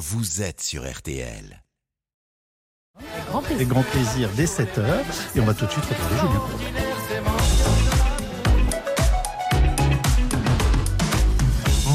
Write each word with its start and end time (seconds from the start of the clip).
vous 0.00 0.40
êtes 0.40 0.62
sur 0.62 0.90
RTL. 0.90 1.62
Grand 3.28 3.42
plaisir. 3.42 3.58
Des 3.58 3.66
grands 3.66 3.82
plaisirs 3.82 4.30
dès 4.34 4.46
7h. 4.46 5.04
Et 5.36 5.40
on 5.40 5.44
va 5.44 5.52
tout 5.52 5.66
de 5.66 5.70
suite 5.70 5.84
retrouver 5.84 6.20
Julien. 6.20 6.40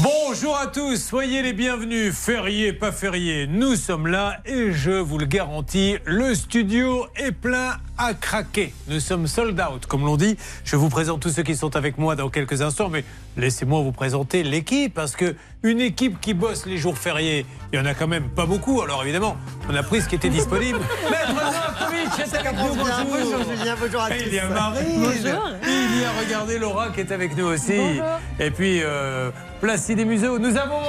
Bonjour 0.02 0.56
à 0.56 0.66
tous, 0.66 0.96
soyez 0.96 1.42
les 1.42 1.54
bienvenus, 1.54 2.14
férié, 2.14 2.74
pas 2.74 2.92
férié, 2.92 3.46
nous 3.46 3.74
sommes 3.74 4.06
là 4.06 4.38
et 4.44 4.70
je 4.70 4.90
vous 4.90 5.16
le 5.16 5.24
garantis, 5.24 5.96
le 6.04 6.34
studio 6.34 7.06
est 7.16 7.32
plein 7.32 7.78
à 7.96 8.12
craquer. 8.12 8.74
Nous 8.86 9.00
sommes 9.00 9.28
sold 9.28 9.58
out, 9.58 9.86
comme 9.86 10.04
l'on 10.04 10.18
dit. 10.18 10.36
Je 10.62 10.76
vous 10.76 10.90
présente 10.90 11.20
tous 11.20 11.30
ceux 11.30 11.42
qui 11.42 11.56
sont 11.56 11.74
avec 11.74 11.96
moi 11.96 12.16
dans 12.16 12.28
quelques 12.28 12.60
instants, 12.60 12.90
mais 12.90 13.04
laissez-moi 13.38 13.80
vous 13.80 13.92
présenter 13.92 14.42
l'équipe, 14.42 14.92
parce 14.92 15.16
que 15.16 15.34
une 15.66 15.80
équipe 15.80 16.20
qui 16.20 16.34
bosse 16.34 16.66
les 16.66 16.78
jours 16.78 16.96
fériés, 16.96 17.44
il 17.72 17.78
y 17.78 17.82
en 17.82 17.86
a 17.86 17.94
quand 17.94 18.06
même 18.06 18.28
pas 18.28 18.46
beaucoup. 18.46 18.82
Alors 18.82 19.02
évidemment, 19.02 19.36
on 19.68 19.74
a 19.74 19.82
pris 19.82 20.00
ce 20.00 20.08
qui 20.08 20.14
était 20.14 20.28
disponible. 20.28 20.78
Maître 21.10 21.28
Novakovic 21.28 22.18
est 22.18 22.34
avec 22.34 22.52
nous, 22.58 22.74
bonjour. 22.74 22.94
Bonjour 23.10 23.56
Julien, 23.56 23.74
bonjour 23.80 24.02
à 24.02 24.10
Et 24.14 24.18
tous. 24.18 24.24
Il 24.28 24.34
y 24.34 24.38
a 24.38 24.48
Marie. 24.48 24.84
Bonjour. 24.96 25.50
Il 25.62 26.00
y 26.00 26.04
a, 26.04 26.10
regardez, 26.24 26.58
Laura 26.58 26.90
qui 26.90 27.00
est 27.00 27.12
avec 27.12 27.36
nous 27.36 27.46
aussi. 27.46 28.00
Et 28.38 28.50
puis, 28.50 28.80
euh, 28.82 29.30
Placide 29.60 29.98
et 30.00 30.04
Museau. 30.04 30.38
Nous 30.38 30.56
avons, 30.56 30.82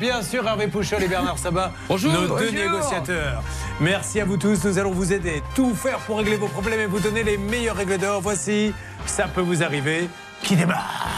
bien 0.00 0.22
sûr, 0.22 0.46
Hervé 0.46 0.68
Pouchol 0.68 1.02
et 1.02 1.08
Bernard 1.08 1.38
Sabat, 1.38 1.72
Bonjour. 1.88 2.12
nos 2.12 2.38
deux 2.38 2.50
négociateurs. 2.50 3.42
Merci 3.80 4.20
à 4.20 4.24
vous 4.24 4.36
tous. 4.36 4.64
Nous 4.64 4.78
allons 4.78 4.92
vous 4.92 5.12
aider, 5.12 5.42
tout 5.54 5.74
faire 5.74 5.98
pour 5.98 6.18
régler 6.18 6.36
vos 6.36 6.48
problèmes 6.48 6.80
et 6.80 6.86
vous 6.86 7.00
donner 7.00 7.22
les 7.24 7.36
meilleures 7.36 7.76
règles 7.76 7.98
d'or. 7.98 8.20
Voici, 8.22 8.72
ça 9.06 9.26
peut 9.26 9.40
vous 9.40 9.62
arriver, 9.62 10.08
qui 10.42 10.56
démarre. 10.56 11.08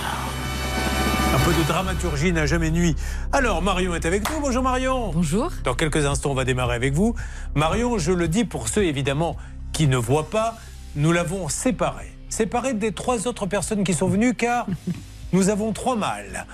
Peu 1.47 1.55
de 1.55 1.69
dramaturgie 1.69 2.33
n'a 2.33 2.45
jamais 2.45 2.73
nuit. 2.73 2.97
Alors, 3.31 3.63
Marion 3.63 3.95
est 3.95 4.05
avec 4.05 4.29
nous. 4.29 4.41
Bonjour 4.41 4.65
Marion. 4.65 5.13
Bonjour. 5.15 5.53
Dans 5.63 5.75
quelques 5.75 6.05
instants, 6.05 6.33
on 6.33 6.35
va 6.35 6.45
démarrer 6.45 6.75
avec 6.75 6.93
vous. 6.93 7.15
Marion, 7.55 7.99
je 7.99 8.11
le 8.11 8.27
dis 8.27 8.45
pour 8.45 8.67
ceux 8.67 8.83
évidemment 8.83 9.37
qui 9.73 9.87
ne 9.87 9.97
voient 9.97 10.29
pas, 10.29 10.57
nous 10.97 11.13
l'avons 11.13 11.49
séparé. 11.49 12.07
Séparé 12.31 12.75
des 12.75 12.91
trois 12.91 13.29
autres 13.29 13.47
personnes 13.47 13.85
qui 13.85 13.95
sont 13.95 14.09
venues 14.09 14.35
car 14.35 14.67
nous 15.33 15.49
avons 15.49 15.73
trois 15.73 15.95
mâles 15.95 16.47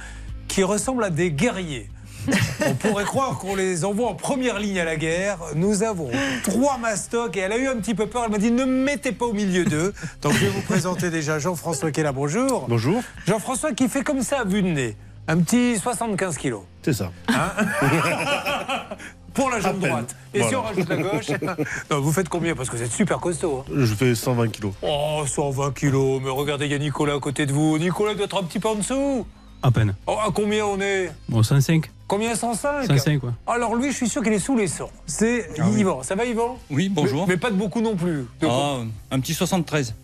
qui 0.47 0.63
ressemblent 0.63 1.05
à 1.05 1.11
des 1.11 1.33
guerriers. 1.33 1.89
On 2.67 2.75
pourrait 2.75 3.05
croire 3.05 3.39
qu'on 3.39 3.55
les 3.57 3.85
envoie 3.85 4.09
en 4.09 4.15
première 4.15 4.59
ligne 4.59 4.79
à 4.79 4.85
la 4.85 4.97
guerre. 4.97 5.39
Nous 5.55 5.83
avons 5.83 6.11
trois 6.45 6.79
mastocs 6.79 7.37
et 7.37 7.41
elle 7.41 7.53
a 7.53 7.57
eu 7.59 7.67
un 7.69 7.77
petit 7.77 7.95
peu 7.95 8.07
peur. 8.07 8.23
Elle 8.27 8.33
m'a 8.33 8.39
dit 8.39 8.51
ne 8.51 8.65
me 8.65 8.85
mettez 8.85 9.13
pas 9.13 9.27
au 9.27 9.33
milieu 9.33 9.65
d'eux. 9.65 9.93
Donc 10.23 10.33
je 10.35 10.39
vais 10.45 10.49
vous 10.51 10.63
présenter 10.63 11.11
déjà 11.11 11.39
Jean-François 11.39 11.91
qui 11.91 12.01
est 12.01 12.05
là. 12.05 12.13
Bonjour. 12.13 12.67
Bonjour, 12.69 13.03
Jean-François 13.27 13.73
qui 13.73 13.89
fait 13.89 14.03
comme 14.05 14.23
ça 14.23 14.41
à 14.41 14.45
vue 14.45 14.63
de 14.63 14.69
nez. 14.69 14.97
Un 15.29 15.39
petit 15.39 15.79
75 15.79 16.37
kilos. 16.37 16.63
c'est 16.83 16.93
ça. 16.93 17.11
Pour 19.35 19.49
la 19.49 19.61
jambe 19.61 19.79
droite. 19.81 20.15
Et 20.35 20.43
si 20.43 20.55
on 20.55 20.61
rajoute 20.63 20.89
la 20.91 20.97
gauche 20.97 21.29
Non, 21.91 22.01
Vous 22.01 22.13
faites 22.13 22.29
combien 22.29 22.55
Parce 22.55 22.69
que 22.69 22.77
vous 22.77 22.83
êtes 22.83 22.93
super 22.93 23.19
costaud. 23.19 23.65
hein. 23.67 23.73
Je 23.75 23.95
fais 23.95 24.15
120 24.15 24.49
kilos. 24.49 24.75
Oh, 24.83 25.23
120 25.27 25.73
kilos. 25.75 26.21
Mais 26.23 26.29
regardez, 26.31 26.67
il 26.67 26.73
y 26.73 26.75
a 26.75 26.79
Nicolas 26.79 27.15
à 27.15 27.19
côté 27.19 27.47
de 27.47 27.53
vous. 27.53 27.79
Nicolas 27.79 28.15
doit 28.15 28.27
être 28.27 28.39
un 28.39 28.45
petit 28.45 28.59
peu 28.59 28.69
en 28.69 28.75
dessous. 28.75 29.27
À 29.63 29.71
peine. 29.71 29.95
Oh, 30.07 30.17
à 30.19 30.31
combien 30.33 30.67
on 30.67 30.81
est 30.81 31.13
Bon, 31.29 31.43
105. 31.43 31.89
Combien 32.09 32.35
105 32.35 32.87
105, 32.87 33.21
quoi. 33.21 33.33
Alors 33.47 33.75
lui, 33.77 33.91
je 33.93 33.97
suis 33.97 34.09
sûr 34.09 34.23
qu'il 34.23 34.33
est 34.33 34.39
sous 34.39 34.57
les 34.57 34.67
100. 34.67 34.91
C'est 35.07 35.49
Yvan. 35.57 36.03
Ça 36.03 36.15
va, 36.15 36.25
Yvan? 36.25 36.59
Oui, 36.71 36.89
bonjour. 36.89 37.27
Mais, 37.27 37.35
mais 37.35 37.39
pas 37.39 37.51
de 37.51 37.57
beaucoup 37.57 37.81
non 37.81 37.95
plus. 37.97 38.27
Ah, 38.43 38.79
un 39.11 39.21
petit 39.21 39.35
73. 39.35 39.95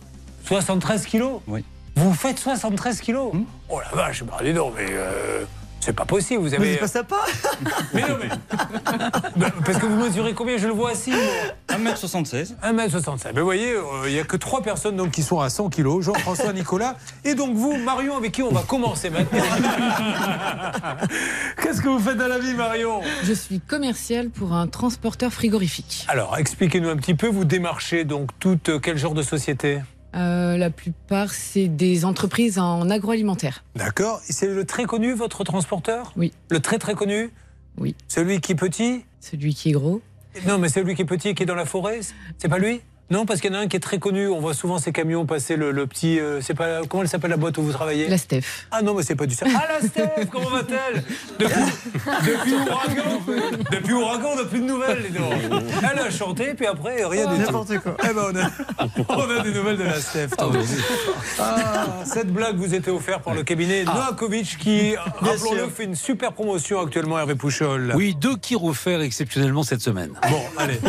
73 0.45 1.05
kilos? 1.05 1.41
Oui. 1.47 1.63
Vous 1.95 2.13
faites 2.13 2.39
73 2.39 3.01
kilos? 3.01 3.33
Hmm? 3.33 3.43
Oh 3.67 3.79
la 3.79 3.95
vache, 3.95 4.23
bah 4.23 4.37
dis 4.41 4.53
donc, 4.53 4.73
mais 4.77 4.87
euh, 4.89 5.43
c'est 5.79 5.93
pas 5.93 6.05
possible. 6.05 6.43
Vous 6.43 6.49
Mais 6.49 6.55
avez. 6.57 6.73
c'est 6.73 6.79
pas 6.79 6.87
sympa. 6.87 7.15
Mais 7.93 8.01
non, 8.01 8.17
mais. 8.21 8.29
Bah, 9.35 9.51
Parce 9.65 9.77
que 9.77 9.85
vous 9.85 9.95
mesurez 9.95 10.33
combien 10.33 10.57
Je 10.57 10.67
le 10.67 10.73
vois 10.73 10.91
assis. 10.91 11.11
moi. 11.11 11.77
1m76. 11.77 12.55
1m65. 12.63 13.27
Mais 13.33 13.39
vous 13.39 13.45
voyez, 13.45 13.71
euh, 13.73 13.83
il 14.07 14.13
n'y 14.13 14.19
a 14.19 14.23
que 14.23 14.37
trois 14.37 14.61
personnes 14.61 14.95
donc, 14.97 15.11
qui 15.11 15.23
sont 15.23 15.39
à 15.39 15.49
100 15.49 15.69
kilos, 15.69 16.03
Jean-François, 16.03 16.51
Nicolas, 16.53 16.95
et 17.23 17.35
donc 17.35 17.55
vous, 17.55 17.75
Marion, 17.77 18.17
avec 18.17 18.31
qui 18.33 18.43
on 18.43 18.51
va 18.51 18.61
commencer 18.63 19.09
maintenant. 19.09 19.39
Qu'est-ce 21.61 21.81
que 21.81 21.87
vous 21.89 21.99
faites 21.99 22.17
dans 22.17 22.27
la 22.27 22.39
vie, 22.39 22.53
Marion? 22.53 23.01
Je 23.23 23.33
suis 23.33 23.59
commerciale 23.59 24.29
pour 24.29 24.53
un 24.53 24.67
transporteur 24.67 25.31
frigorifique. 25.31 26.05
Alors, 26.09 26.37
expliquez-nous 26.37 26.89
un 26.89 26.97
petit 26.97 27.15
peu, 27.15 27.27
vous 27.27 27.45
démarchez 27.45 28.03
donc 28.03 28.29
toute 28.39 28.69
euh, 28.69 28.79
quel 28.79 28.97
genre 28.97 29.13
de 29.13 29.23
société? 29.23 29.79
Euh, 30.15 30.57
la 30.57 30.69
plupart, 30.69 31.31
c'est 31.31 31.67
des 31.67 32.03
entreprises 32.03 32.57
en 32.57 32.89
agroalimentaire. 32.89 33.63
D'accord. 33.75 34.21
C'est 34.23 34.47
le 34.47 34.65
très 34.65 34.85
connu, 34.85 35.13
votre 35.13 35.43
transporteur? 35.43 36.13
Oui. 36.17 36.33
Le 36.49 36.59
très 36.59 36.79
très 36.79 36.95
connu? 36.95 37.31
Oui. 37.77 37.95
Celui 38.07 38.41
qui 38.41 38.53
est 38.53 38.55
petit? 38.55 39.05
Celui 39.19 39.53
qui 39.53 39.69
est 39.69 39.73
gros. 39.73 40.01
Non, 40.47 40.57
mais 40.57 40.69
celui 40.69 40.95
qui 40.95 41.03
est 41.03 41.05
petit 41.05 41.29
et 41.29 41.35
qui 41.35 41.43
est 41.43 41.45
dans 41.45 41.55
la 41.55 41.65
forêt, 41.65 41.99
c'est 42.37 42.49
pas 42.49 42.59
lui? 42.59 42.81
Non, 43.11 43.25
parce 43.25 43.41
qu'il 43.41 43.51
y 43.51 43.55
en 43.55 43.59
a 43.59 43.61
un 43.63 43.67
qui 43.67 43.75
est 43.75 43.79
très 43.79 43.97
connu. 43.99 44.27
On 44.27 44.39
voit 44.39 44.53
souvent 44.53 44.77
ces 44.77 44.91
camions 44.91 45.25
passer 45.25 45.55
le, 45.55 45.71
le 45.71 45.87
petit. 45.87 46.19
euh, 46.19 46.41
c'est 46.41 46.53
pas 46.53 46.81
comment 46.87 47.03
elle 47.03 47.09
s'appelle 47.09 47.31
la 47.31 47.37
boîte 47.37 47.57
où 47.57 47.63
vous 47.63 47.71
travaillez 47.71 48.07
La 48.07 48.17
Steph. 48.17 48.41
Ah 48.71 48.81
non, 48.81 48.93
mais 48.93 49.03
c'est 49.03 49.15
pas 49.15 49.25
du 49.25 49.33
ça. 49.35 49.45
Ah 49.55 49.65
la 49.81 49.87
Steph, 49.87 50.27
comment 50.31 50.49
va-t-elle? 50.49 51.03
Depuis, 51.39 51.61
depuis 52.21 52.53
Ouragan, 52.53 53.21
depuis 53.71 53.93
Ouragan, 53.93 54.29
on 54.33 54.35
n'a 54.35 54.43
plus 54.45 54.59
de 54.59 54.65
nouvelles. 54.65 55.05
Elle 55.91 55.99
a 55.99 56.09
chanté, 56.11 56.53
puis 56.53 56.67
après, 56.67 57.03
rien 57.05 57.25
du 57.27 57.35
tout. 57.37 57.41
N'importe 57.41 57.77
quoi. 57.79 57.97
Eh 58.03 58.13
ben, 58.13 58.21
on, 58.31 58.35
a, 58.35 58.87
on 59.17 59.39
a 59.39 59.43
des 59.43 59.51
nouvelles 59.53 59.77
de 59.77 59.83
la 59.83 59.99
Steph. 59.99 60.29
Ah, 61.39 61.85
cette 62.05 62.31
blague 62.31 62.57
vous 62.57 62.73
était 62.75 62.91
offerte 62.91 63.23
par 63.23 63.33
le 63.33 63.43
cabinet 63.43 63.83
Noakovic 63.85 64.57
qui, 64.57 64.95
rappelons-le, 64.95 65.59
sûr. 65.59 65.71
fait 65.71 65.83
une 65.85 65.95
super 65.95 66.33
promotion 66.33 66.79
actuellement, 66.81 67.17
Hervé 67.17 67.35
Pouchol. 67.35 67.93
Oui, 67.95 68.15
deux 68.19 68.37
qui 68.37 68.55
offerts 68.55 69.01
exceptionnellement 69.01 69.63
cette 69.63 69.81
semaine. 69.81 70.11
Bon, 70.29 70.41
allez, 70.57 70.79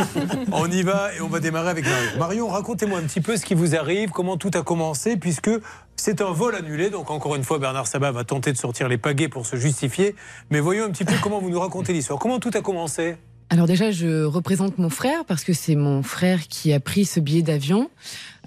on 0.52 0.70
y 0.70 0.82
va 0.82 1.14
et 1.16 1.20
on 1.20 1.28
va 1.28 1.40
démarrer 1.40 1.70
avec 1.70 1.84
Marion. 1.84 2.09
Marion, 2.18 2.48
racontez-moi 2.48 2.98
un 2.98 3.02
petit 3.02 3.20
peu 3.20 3.36
ce 3.36 3.44
qui 3.44 3.54
vous 3.54 3.76
arrive, 3.76 4.10
comment 4.10 4.36
tout 4.36 4.50
a 4.54 4.62
commencé, 4.62 5.16
puisque 5.16 5.50
c'est 5.96 6.20
un 6.20 6.32
vol 6.32 6.54
annulé. 6.54 6.90
Donc, 6.90 7.10
encore 7.10 7.36
une 7.36 7.44
fois, 7.44 7.58
Bernard 7.58 7.86
Sabat 7.86 8.12
va 8.12 8.24
tenter 8.24 8.52
de 8.52 8.58
sortir 8.58 8.88
les 8.88 8.98
pagaies 8.98 9.28
pour 9.28 9.46
se 9.46 9.56
justifier. 9.56 10.14
Mais 10.50 10.60
voyons 10.60 10.84
un 10.84 10.90
petit 10.90 11.04
peu 11.04 11.14
comment 11.22 11.40
vous 11.40 11.50
nous 11.50 11.60
racontez 11.60 11.92
l'histoire. 11.92 12.18
Comment 12.18 12.40
tout 12.40 12.50
a 12.54 12.60
commencé 12.60 13.16
Alors 13.48 13.66
déjà, 13.66 13.90
je 13.90 14.24
représente 14.24 14.78
mon 14.78 14.90
frère 14.90 15.24
parce 15.26 15.44
que 15.44 15.52
c'est 15.52 15.76
mon 15.76 16.02
frère 16.02 16.48
qui 16.48 16.72
a 16.72 16.80
pris 16.80 17.04
ce 17.04 17.20
billet 17.20 17.42
d'avion. 17.42 17.90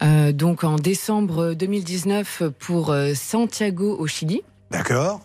Euh, 0.01 0.31
donc 0.31 0.63
en 0.63 0.75
décembre 0.75 1.53
2019 1.53 2.43
pour 2.59 2.91
euh, 2.91 3.13
Santiago 3.13 3.95
au 3.97 4.07
Chili. 4.07 4.41
D'accord. 4.71 5.21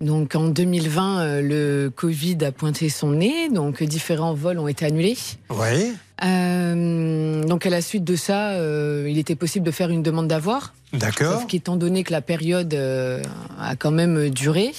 Donc 0.00 0.34
en 0.34 0.48
2020, 0.48 1.20
euh, 1.20 1.42
le 1.42 1.90
Covid 1.90 2.38
a 2.44 2.52
pointé 2.52 2.88
son 2.88 3.12
nez, 3.12 3.48
donc 3.48 3.82
différents 3.82 4.34
vols 4.34 4.58
ont 4.58 4.68
été 4.68 4.84
annulés. 4.84 5.16
Oui. 5.50 5.92
Euh, 6.24 7.42
donc 7.44 7.66
à 7.66 7.70
la 7.70 7.80
suite 7.80 8.04
de 8.04 8.16
ça, 8.16 8.50
euh, 8.50 9.06
il 9.08 9.18
était 9.18 9.36
possible 9.36 9.64
de 9.64 9.70
faire 9.70 9.90
une 9.90 10.02
demande 10.02 10.28
d'avoir. 10.28 10.74
D'accord. 10.92 11.34
Sauf 11.34 11.46
qu'étant 11.46 11.76
donné 11.76 12.02
que 12.02 12.12
la 12.12 12.22
période 12.22 12.74
euh, 12.74 13.22
a 13.60 13.76
quand 13.76 13.90
même 13.90 14.30
duré, 14.30 14.72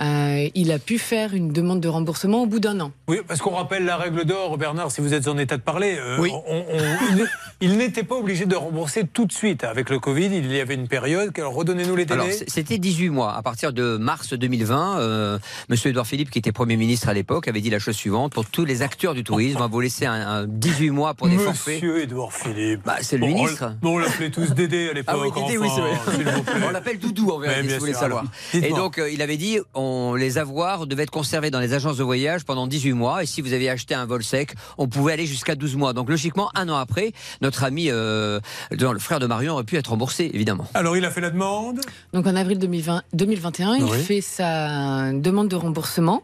euh, 0.00 0.48
il 0.54 0.72
a 0.72 0.78
pu 0.78 0.98
faire 0.98 1.34
une 1.34 1.52
demande 1.52 1.80
de 1.80 1.88
remboursement 1.88 2.42
au 2.42 2.46
bout 2.46 2.60
d'un 2.60 2.80
an. 2.80 2.92
Oui, 3.08 3.18
parce 3.26 3.40
qu'on 3.40 3.50
rappelle 3.54 3.84
la 3.84 3.96
règle 3.96 4.24
d'or, 4.24 4.56
Bernard, 4.56 4.90
si 4.90 5.00
vous 5.00 5.12
êtes 5.12 5.28
en 5.28 5.36
état 5.38 5.56
de 5.56 5.62
parler. 5.62 5.96
euh, 5.98 6.16
Oui. 6.18 6.30
on- 6.32 6.54
on- 6.58 7.26
il- 7.60 7.76
n'était 7.76 8.02
pas 8.02 8.14
obligé 8.16 8.46
de 8.46 8.54
rembourser 8.56 9.04
tout 9.06 9.26
de 9.26 9.32
suite. 9.32 9.64
Avec 9.64 9.90
le 9.90 9.98
Covid, 9.98 10.26
il 10.32 10.50
y 10.52 10.60
avait 10.60 10.74
une 10.74 10.88
période. 10.88 11.30
Alors, 11.36 11.54
redonnez-nous 11.54 11.94
les 11.96 12.04
délais. 12.06 12.38
c'était 12.48 12.78
18 12.78 13.10
mois. 13.10 13.34
À 13.36 13.42
partir 13.42 13.72
de 13.72 13.96
mars 13.98 14.32
2020, 14.32 14.98
euh, 15.00 15.38
Monsieur 15.68 15.90
Édouard 15.90 16.06
Philippe, 16.06 16.30
qui 16.30 16.38
était 16.38 16.52
Premier 16.52 16.76
ministre 16.76 17.08
à 17.08 17.14
l'époque, 17.14 17.48
avait 17.48 17.60
dit 17.60 17.70
la 17.70 17.78
chose 17.78 17.94
suivante 17.96 18.32
pour 18.32 18.46
tous 18.46 18.64
les 18.64 18.82
acteurs 18.82 19.14
du 19.14 19.24
tourisme, 19.24 19.56
on 19.58 19.60
va 19.60 19.66
vous 19.66 19.80
laisser 19.80 20.06
un, 20.06 20.12
un 20.42 20.46
18 20.46 20.90
mois 20.90 21.14
pour 21.14 21.28
des 21.28 21.36
forfaits. 21.38 21.74
Monsieur 21.82 22.00
Édouard 22.02 22.32
Philippe. 22.32 22.80
Bah, 22.84 22.96
c'est 23.02 23.16
le 23.18 23.26
Bon, 23.26 23.34
ministre. 23.34 23.74
on- 23.82 23.98
l'appelait 23.98 24.30
tous 24.30 24.52
Dédé 24.54 24.88
à 24.90 24.92
l'époque. 24.94 25.14
Ah 25.18 25.22
oui, 25.22 25.30
Dédé, 25.46 25.58
enfin, 25.58 25.74
c'est 25.74 25.80
vrai. 25.80 26.16
s'il 26.16 26.24
vous 26.34 26.42
plaît. 26.42 26.52
On 26.66 26.70
l'appelle 26.70 26.98
Doudou 26.98 27.30
en 27.30 27.38
vérité, 27.38 27.68
si 27.68 27.74
vous 27.74 27.80
voulez 27.80 27.92
savoir. 27.94 28.24
alors, 28.52 28.64
Et 28.64 28.70
donc, 28.70 28.98
euh, 28.98 29.10
il 29.10 29.22
avait 29.22 29.36
dit, 29.36 29.58
on, 29.82 30.14
les 30.14 30.38
avoirs 30.38 30.86
devaient 30.86 31.02
être 31.04 31.10
conservés 31.10 31.50
dans 31.50 31.60
les 31.60 31.74
agences 31.74 31.96
de 31.96 32.02
voyage 32.02 32.44
pendant 32.44 32.66
18 32.66 32.92
mois. 32.92 33.22
Et 33.22 33.26
si 33.26 33.40
vous 33.40 33.52
aviez 33.52 33.70
acheté 33.70 33.94
un 33.94 34.06
vol 34.06 34.22
sec, 34.22 34.54
on 34.78 34.88
pouvait 34.88 35.12
aller 35.12 35.26
jusqu'à 35.26 35.54
12 35.54 35.76
mois. 35.76 35.92
Donc, 35.92 36.08
logiquement, 36.08 36.50
un 36.54 36.68
an 36.68 36.76
après, 36.76 37.12
notre 37.40 37.64
ami, 37.64 37.86
euh, 37.90 38.40
le 38.70 38.98
frère 38.98 39.20
de 39.20 39.26
Marion, 39.26 39.54
aurait 39.54 39.64
pu 39.64 39.76
être 39.76 39.88
remboursé, 39.88 40.30
évidemment. 40.32 40.66
Alors, 40.74 40.96
il 40.96 41.04
a 41.04 41.10
fait 41.10 41.20
la 41.20 41.30
demande? 41.30 41.80
Donc 42.12 42.26
en 42.26 42.36
avril 42.36 42.58
2020, 42.58 43.02
2021, 43.12 43.76
il 43.76 43.88
fait 43.94 44.20
sa 44.20 45.12
demande 45.12 45.48
de 45.48 45.56
remboursement. 45.56 46.22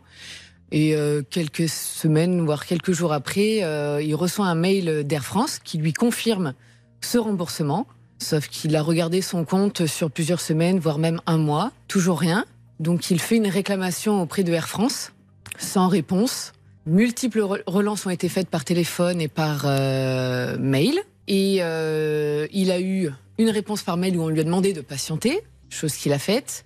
Et 0.70 0.94
euh, 0.94 1.22
quelques 1.28 1.68
semaines, 1.68 2.44
voire 2.44 2.66
quelques 2.66 2.92
jours 2.92 3.12
après, 3.12 3.62
euh, 3.62 4.02
il 4.02 4.14
reçoit 4.14 4.46
un 4.46 4.54
mail 4.54 5.04
d'Air 5.04 5.24
France 5.24 5.58
qui 5.62 5.78
lui 5.78 5.92
confirme 5.92 6.52
ce 7.00 7.16
remboursement. 7.16 7.86
Sauf 8.18 8.48
qu'il 8.48 8.74
a 8.76 8.82
regardé 8.82 9.22
son 9.22 9.44
compte 9.44 9.86
sur 9.86 10.10
plusieurs 10.10 10.40
semaines, 10.40 10.78
voire 10.78 10.98
même 10.98 11.20
un 11.26 11.38
mois, 11.38 11.72
toujours 11.86 12.18
rien. 12.18 12.44
Donc 12.80 13.10
il 13.10 13.20
fait 13.20 13.36
une 13.36 13.48
réclamation 13.48 14.22
auprès 14.22 14.44
de 14.44 14.52
Air 14.52 14.68
France, 14.68 15.12
sans 15.58 15.88
réponse. 15.88 16.52
Multiples 16.86 17.40
re- 17.40 17.62
relances 17.66 18.06
ont 18.06 18.10
été 18.10 18.28
faites 18.28 18.48
par 18.48 18.64
téléphone 18.64 19.20
et 19.20 19.28
par 19.28 19.62
euh, 19.64 20.56
mail. 20.58 20.98
Et 21.26 21.58
euh, 21.60 22.46
il 22.52 22.70
a 22.70 22.80
eu 22.80 23.10
une 23.38 23.50
réponse 23.50 23.82
par 23.82 23.96
mail 23.96 24.16
où 24.16 24.22
on 24.22 24.28
lui 24.28 24.40
a 24.40 24.44
demandé 24.44 24.72
de 24.72 24.80
patienter, 24.80 25.42
chose 25.68 25.94
qu'il 25.94 26.12
a 26.12 26.18
faite. 26.18 26.64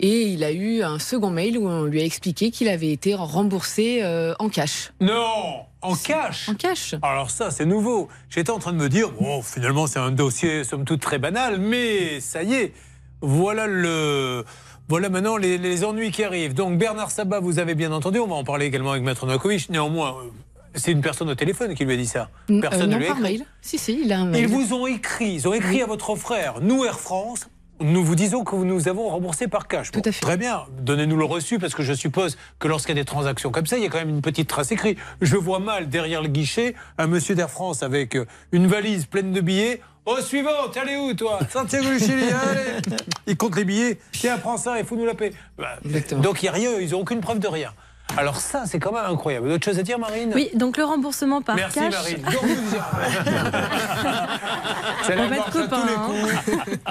Et 0.00 0.22
il 0.22 0.42
a 0.42 0.50
eu 0.50 0.82
un 0.82 0.98
second 0.98 1.30
mail 1.30 1.56
où 1.58 1.68
on 1.68 1.84
lui 1.84 2.00
a 2.00 2.04
expliqué 2.04 2.50
qu'il 2.50 2.68
avait 2.68 2.90
été 2.90 3.14
remboursé 3.14 4.00
euh, 4.02 4.34
en 4.40 4.48
cash. 4.48 4.90
Non 5.00 5.66
En 5.80 5.94
cash? 5.94 6.48
En 6.48 6.54
cash 6.54 6.96
Alors 7.02 7.30
ça, 7.30 7.52
c'est 7.52 7.66
nouveau. 7.66 8.08
J'étais 8.28 8.50
en 8.50 8.58
train 8.58 8.72
de 8.72 8.78
me 8.78 8.88
dire, 8.88 9.10
bon, 9.12 9.42
finalement, 9.42 9.86
c'est 9.86 10.00
un 10.00 10.10
dossier, 10.10 10.64
somme 10.64 10.84
toute, 10.84 11.00
très 11.02 11.18
banal, 11.18 11.60
mais 11.60 12.18
ça 12.18 12.42
y 12.42 12.54
est, 12.54 12.72
voilà 13.20 13.68
le... 13.68 14.44
Voilà 14.92 15.08
maintenant 15.08 15.38
les, 15.38 15.56
les 15.56 15.84
ennuis 15.86 16.10
qui 16.10 16.22
arrivent. 16.22 16.52
Donc 16.52 16.76
Bernard 16.76 17.10
Sabat, 17.10 17.40
vous 17.40 17.58
avez 17.58 17.74
bien 17.74 17.92
entendu, 17.92 18.18
on 18.18 18.26
va 18.26 18.34
en 18.34 18.44
parler 18.44 18.66
également 18.66 18.90
avec 18.90 19.02
Maître 19.02 19.24
Novakovic. 19.24 19.70
Néanmoins, 19.70 20.16
euh, 20.22 20.28
c'est 20.74 20.92
une 20.92 21.00
personne 21.00 21.30
au 21.30 21.34
téléphone 21.34 21.74
qui 21.74 21.86
lui 21.86 21.94
a 21.94 21.96
dit 21.96 22.04
ça. 22.06 22.28
Personne 22.60 22.82
Euh, 22.82 22.86
ne 22.88 22.92
non, 22.92 22.98
lui 22.98 23.06
a 23.06 23.10
écrit. 23.12 23.22
mail. 23.22 23.46
Si, 23.62 23.78
si, 23.78 24.02
il 24.04 24.12
a 24.12 24.18
un 24.18 24.26
mail. 24.26 24.42
Ils 24.42 24.48
vous 24.48 24.74
ont 24.74 24.86
écrit, 24.86 25.32
ils 25.32 25.48
ont 25.48 25.54
écrit 25.54 25.80
à 25.80 25.86
votre 25.86 26.14
frère, 26.14 26.56
nous 26.60 26.84
Air 26.84 27.00
France, 27.00 27.48
nous 27.82 28.04
vous 28.04 28.14
disons 28.14 28.44
que 28.44 28.56
nous 28.56 28.88
avons 28.88 29.08
remboursé 29.08 29.48
par 29.48 29.68
cash. 29.68 29.90
Tout 29.90 30.02
à 30.04 30.12
fait. 30.12 30.20
Très 30.20 30.36
bien, 30.36 30.62
donnez-nous 30.80 31.16
le 31.16 31.24
reçu 31.24 31.58
parce 31.58 31.74
que 31.74 31.82
je 31.82 31.92
suppose 31.92 32.36
que 32.58 32.68
lorsqu'il 32.68 32.96
y 32.96 32.98
a 32.98 33.02
des 33.02 33.06
transactions 33.06 33.50
comme 33.50 33.66
ça, 33.66 33.76
il 33.76 33.82
y 33.82 33.86
a 33.86 33.88
quand 33.88 33.98
même 33.98 34.08
une 34.08 34.22
petite 34.22 34.48
trace 34.48 34.72
écrite. 34.72 34.98
Je 35.20 35.36
vois 35.36 35.58
mal 35.58 35.88
derrière 35.88 36.22
le 36.22 36.28
guichet 36.28 36.74
un 36.98 37.06
monsieur 37.06 37.34
d'Air 37.34 37.50
France 37.50 37.82
avec 37.82 38.16
euh, 38.16 38.26
une 38.52 38.66
valise 38.66 39.06
pleine 39.06 39.32
de 39.32 39.40
billets. 39.40 39.80
Au 40.04 40.20
suivant, 40.20 40.68
t'es 40.72 40.80
allé 40.80 40.96
où 40.96 41.14
toi? 41.14 41.38
Santiago 41.50 41.88
du 41.88 41.98
Chili, 41.98 42.24
allez 42.50 42.80
Il 43.26 43.36
compte 43.36 43.56
les 43.56 43.64
billets, 43.64 43.98
tiens, 44.10 44.38
prends 44.38 44.56
ça 44.56 44.80
et 44.80 44.84
fous-nous 44.84 45.06
la 45.06 45.14
paix. 45.14 45.32
Bah, 45.56 45.78
Exactement. 45.84 46.22
donc 46.22 46.42
il 46.42 46.46
n'y 46.46 46.48
a 46.48 46.52
rien, 46.52 46.70
ils 46.80 46.90
n'ont 46.90 47.00
aucune 47.00 47.20
preuve 47.20 47.38
de 47.38 47.46
rien. 47.48 47.72
Alors 48.18 48.36
ça, 48.40 48.64
c'est 48.66 48.78
quand 48.78 48.92
même 48.92 49.06
incroyable. 49.06 49.48
D'autres 49.48 49.64
choses 49.64 49.78
à 49.78 49.82
dire, 49.82 49.98
Marine? 49.98 50.32
Oui, 50.34 50.50
donc 50.54 50.76
le 50.76 50.84
remboursement 50.84 51.40
par 51.40 51.56
Merci 51.56 51.78
cash. 51.78 51.92
Marine. 51.92 52.22
Donc, 52.22 52.44
vous- 52.44 52.76
C'est 55.04 55.16
la 55.16 55.22
On 55.22 55.28
va 55.28 55.36
être 55.36 55.44
gorge 55.44 55.48
à 55.48 55.50
tous 55.50 55.58
copains, 55.70 55.86
les 55.86 55.94
coups. 55.94 56.34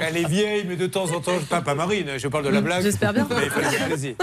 Elle 0.02 0.18
est 0.18 0.28
vieille, 0.28 0.66
mais 0.68 0.76
de 0.76 0.88
temps 0.88 1.06
en 1.12 1.20
temps, 1.20 1.38
pas, 1.50 1.62
pas 1.62 1.76
Marine, 1.76 2.12
je 2.18 2.28
parle 2.28 2.46
de 2.46 2.50
la 2.50 2.62
blague. 2.62 2.82
J'espère 2.82 3.14
bien. 3.14 3.28
Mais 3.30 3.48
il. 4.02 4.16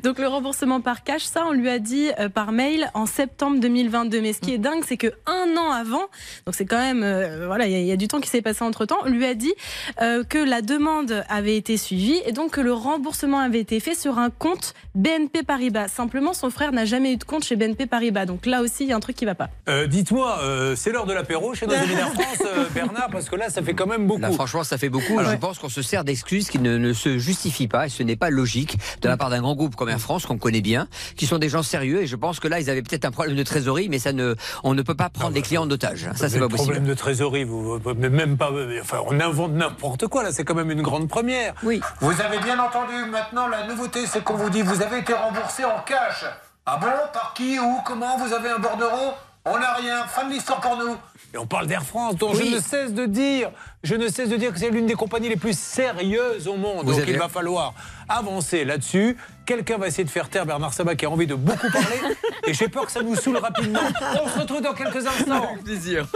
Donc 0.02 0.18
le 0.18 0.26
remboursement 0.26 0.80
par 0.80 1.04
cash, 1.04 1.22
ça, 1.24 1.44
on 1.46 1.52
lui 1.52 1.68
a 1.68 1.78
dit 1.78 2.08
euh, 2.18 2.28
par 2.30 2.50
mail 2.52 2.90
en 2.94 3.04
septembre 3.06 3.58
2022. 3.60 4.20
Mais 4.22 4.32
ce 4.32 4.40
qui 4.40 4.54
est 4.54 4.58
dingue, 4.58 4.82
c'est 4.86 4.96
que 4.96 5.08
un 5.26 5.54
an 5.56 5.70
avant, 5.70 6.06
donc 6.46 6.54
c'est 6.54 6.64
quand 6.66 6.78
même, 6.78 7.02
euh, 7.02 7.46
voilà, 7.46 7.66
il 7.66 7.72
y, 7.72 7.76
a- 7.76 7.80
il 7.80 7.86
y 7.86 7.92
a 7.92 7.96
du 7.96 8.08
temps 8.08 8.20
qui 8.20 8.30
s'est 8.30 8.42
passé 8.42 8.64
entre 8.64 8.86
temps. 8.86 8.98
On 9.04 9.10
lui 9.10 9.26
a 9.26 9.34
dit 9.34 9.52
euh, 10.00 10.24
que 10.24 10.38
la 10.38 10.62
demande 10.62 11.24
avait 11.28 11.56
été 11.56 11.76
suivie 11.76 12.20
et 12.24 12.32
donc 12.32 12.52
que 12.52 12.60
le 12.62 12.72
remboursement 12.72 13.38
avait 13.38 13.60
été 13.60 13.80
fait 13.80 13.94
sur 13.94 14.18
un 14.18 14.30
compte 14.30 14.72
BNP 14.94 15.42
Paribas. 15.42 15.88
Simplement, 15.88 16.27
son 16.34 16.50
frère 16.50 16.72
n'a 16.72 16.84
jamais 16.84 17.12
eu 17.12 17.16
de 17.16 17.24
compte 17.24 17.44
chez 17.44 17.56
BNP 17.56 17.86
Paribas. 17.86 18.26
Donc 18.26 18.46
là 18.46 18.60
aussi, 18.62 18.84
il 18.84 18.90
y 18.90 18.92
a 18.92 18.96
un 18.96 19.00
truc 19.00 19.16
qui 19.16 19.24
va 19.24 19.34
pas. 19.34 19.48
Euh, 19.68 19.86
Dites-moi, 19.86 20.38
euh, 20.42 20.74
c'est 20.76 20.90
l'heure 20.92 21.06
de 21.06 21.12
l'apéro 21.12 21.54
chez 21.54 21.66
nos 21.66 21.74
amis 21.74 21.94
d'Air 21.94 22.12
France, 22.14 22.42
euh, 22.46 22.64
Bernard, 22.74 23.08
parce 23.10 23.28
que 23.28 23.36
là, 23.36 23.50
ça 23.50 23.62
fait 23.62 23.74
quand 23.74 23.86
même 23.86 24.06
beaucoup. 24.06 24.20
Là, 24.20 24.30
franchement, 24.32 24.64
ça 24.64 24.78
fait 24.78 24.88
beaucoup. 24.88 25.18
Je 25.22 25.36
pense 25.36 25.58
qu'on 25.58 25.68
se 25.68 25.82
sert 25.82 26.04
d'excuses 26.04 26.48
qui 26.50 26.58
ne, 26.58 26.76
ne 26.78 26.92
se 26.92 27.18
justifient 27.18 27.68
pas 27.68 27.86
et 27.86 27.88
ce 27.88 28.02
n'est 28.02 28.16
pas 28.16 28.30
logique 28.30 28.76
de 29.02 29.08
la 29.08 29.16
part 29.16 29.30
d'un 29.30 29.40
grand 29.40 29.54
groupe 29.54 29.76
comme 29.76 29.88
Air 29.88 30.00
France 30.00 30.26
qu'on 30.26 30.38
connaît 30.38 30.60
bien, 30.60 30.88
qui 31.16 31.26
sont 31.26 31.38
des 31.38 31.48
gens 31.48 31.62
sérieux. 31.62 32.02
Et 32.02 32.06
je 32.06 32.16
pense 32.16 32.40
que 32.40 32.48
là, 32.48 32.60
ils 32.60 32.70
avaient 32.70 32.82
peut-être 32.82 33.04
un 33.04 33.10
problème 33.10 33.36
de 33.36 33.42
trésorerie, 33.42 33.88
mais 33.88 33.98
ça 33.98 34.12
ne, 34.12 34.34
on 34.64 34.74
ne 34.74 34.82
peut 34.82 34.94
pas 34.94 35.08
prendre 35.10 35.34
les 35.34 35.42
clients 35.42 35.62
en 35.64 35.70
otage. 35.70 36.08
Ça, 36.14 36.28
c'est 36.28 36.36
Le 36.38 36.42
pas 36.46 36.48
possible. 36.48 36.72
problème 36.72 36.84
de 36.88 36.94
trésorerie, 36.94 37.44
vous, 37.44 37.78
même 37.96 38.36
pas. 38.36 38.50
Enfin, 38.80 38.98
on 39.06 39.18
invente 39.20 39.52
n'importe 39.52 40.06
quoi 40.06 40.22
là. 40.22 40.30
C'est 40.32 40.44
quand 40.44 40.54
même 40.54 40.70
une 40.70 40.82
grande 40.82 41.08
première. 41.08 41.54
Oui. 41.62 41.80
Vous 42.00 42.20
avez 42.20 42.38
bien 42.38 42.58
entendu. 42.58 42.94
Maintenant, 43.10 43.48
la 43.48 43.66
nouveauté, 43.66 44.00
c'est 44.06 44.22
qu'on 44.22 44.34
vous 44.34 44.50
dit 44.50 44.62
vous 44.62 44.82
avez 44.82 44.98
été 44.98 45.12
remboursé 45.12 45.64
en 45.64 45.80
cash. 45.86 46.24
Ah 46.70 46.76
bon 46.78 46.86
Par 47.14 47.32
qui 47.34 47.58
Où 47.58 47.78
Comment 47.86 48.18
Vous 48.18 48.30
avez 48.34 48.50
un 48.50 48.58
bordereau? 48.58 49.14
On 49.46 49.58
n'a 49.58 49.72
rien. 49.72 50.04
Fin 50.06 50.24
de 50.26 50.32
l'histoire 50.32 50.60
pour 50.60 50.76
nous. 50.76 50.94
Et 51.32 51.38
on 51.38 51.46
parle 51.46 51.66
d'Air 51.66 51.82
France, 51.82 52.16
dont 52.16 52.32
Oui. 52.34 52.42
je 52.50 52.56
ne 52.56 52.60
cesse 52.60 52.92
de 52.92 53.06
dire, 53.06 53.50
je 53.82 53.94
ne 53.94 54.08
cesse 54.08 54.28
de 54.28 54.36
dire 54.36 54.52
que 54.52 54.58
c'est 54.58 54.68
l'une 54.68 54.84
des 54.86 54.94
compagnies 54.94 55.30
les 55.30 55.36
plus 55.36 55.58
sérieuses 55.58 56.46
au 56.46 56.56
monde. 56.56 56.84
Vous 56.84 56.92
Donc 56.92 57.00
avez- 57.02 57.12
il 57.12 57.18
va 57.18 57.28
falloir 57.30 57.72
avancer 58.08 58.66
là-dessus. 58.66 59.16
Quelqu'un 59.46 59.78
va 59.78 59.86
essayer 59.86 60.04
de 60.04 60.10
faire 60.10 60.28
taire 60.28 60.44
Bernard 60.44 60.74
Sabat 60.74 60.94
qui 60.96 61.06
a 61.06 61.10
envie 61.10 61.26
de 61.26 61.34
beaucoup 61.34 61.70
parler. 61.70 62.00
et 62.46 62.52
j'ai 62.52 62.68
peur 62.68 62.84
que 62.84 62.92
ça 62.92 63.02
nous 63.02 63.16
saoule 63.16 63.38
rapidement. 63.38 63.80
On 64.22 64.28
se 64.28 64.38
retrouve 64.38 64.60
dans 64.60 64.74
quelques 64.74 65.06
instants. 65.06 65.54
plaisir. 65.64 66.06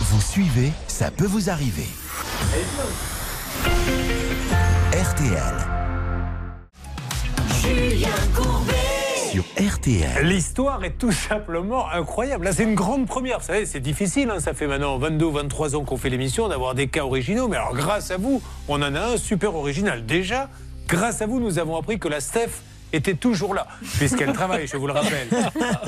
Vous 0.00 0.20
suivez, 0.22 0.72
ça 0.86 1.10
peut 1.10 1.26
vous 1.26 1.50
arriver. 1.50 1.88
RTL. 4.92 5.54
Sur 9.38 9.44
RTL. 9.74 10.26
L'histoire 10.26 10.82
est 10.82 10.98
tout 10.98 11.12
simplement 11.12 11.88
incroyable. 11.90 12.46
Là, 12.46 12.52
c'est 12.52 12.64
une 12.64 12.74
grande 12.74 13.06
première. 13.06 13.38
Vous 13.38 13.46
savez, 13.46 13.66
c'est 13.66 13.78
difficile. 13.78 14.30
hein. 14.30 14.40
Ça 14.40 14.52
fait 14.52 14.66
maintenant 14.66 14.98
22 14.98 15.24
ou 15.26 15.30
23 15.30 15.76
ans 15.76 15.84
qu'on 15.84 15.96
fait 15.96 16.08
l'émission 16.10 16.48
d'avoir 16.48 16.74
des 16.74 16.88
cas 16.88 17.04
originaux. 17.04 17.46
Mais 17.46 17.56
alors, 17.56 17.72
grâce 17.74 18.10
à 18.10 18.16
vous, 18.16 18.42
on 18.66 18.82
en 18.82 18.94
a 18.96 19.00
un 19.00 19.16
super 19.16 19.54
original. 19.54 20.04
Déjà, 20.06 20.48
grâce 20.88 21.22
à 21.22 21.26
vous, 21.26 21.38
nous 21.38 21.60
avons 21.60 21.76
appris 21.76 22.00
que 22.00 22.08
la 22.08 22.20
Steph 22.20 22.48
était 22.92 23.14
toujours 23.14 23.54
là, 23.54 23.66
puisqu'elle 23.98 24.32
travaille, 24.32 24.66
je 24.66 24.76
vous 24.78 24.86
le 24.88 24.94
rappelle, 24.94 25.28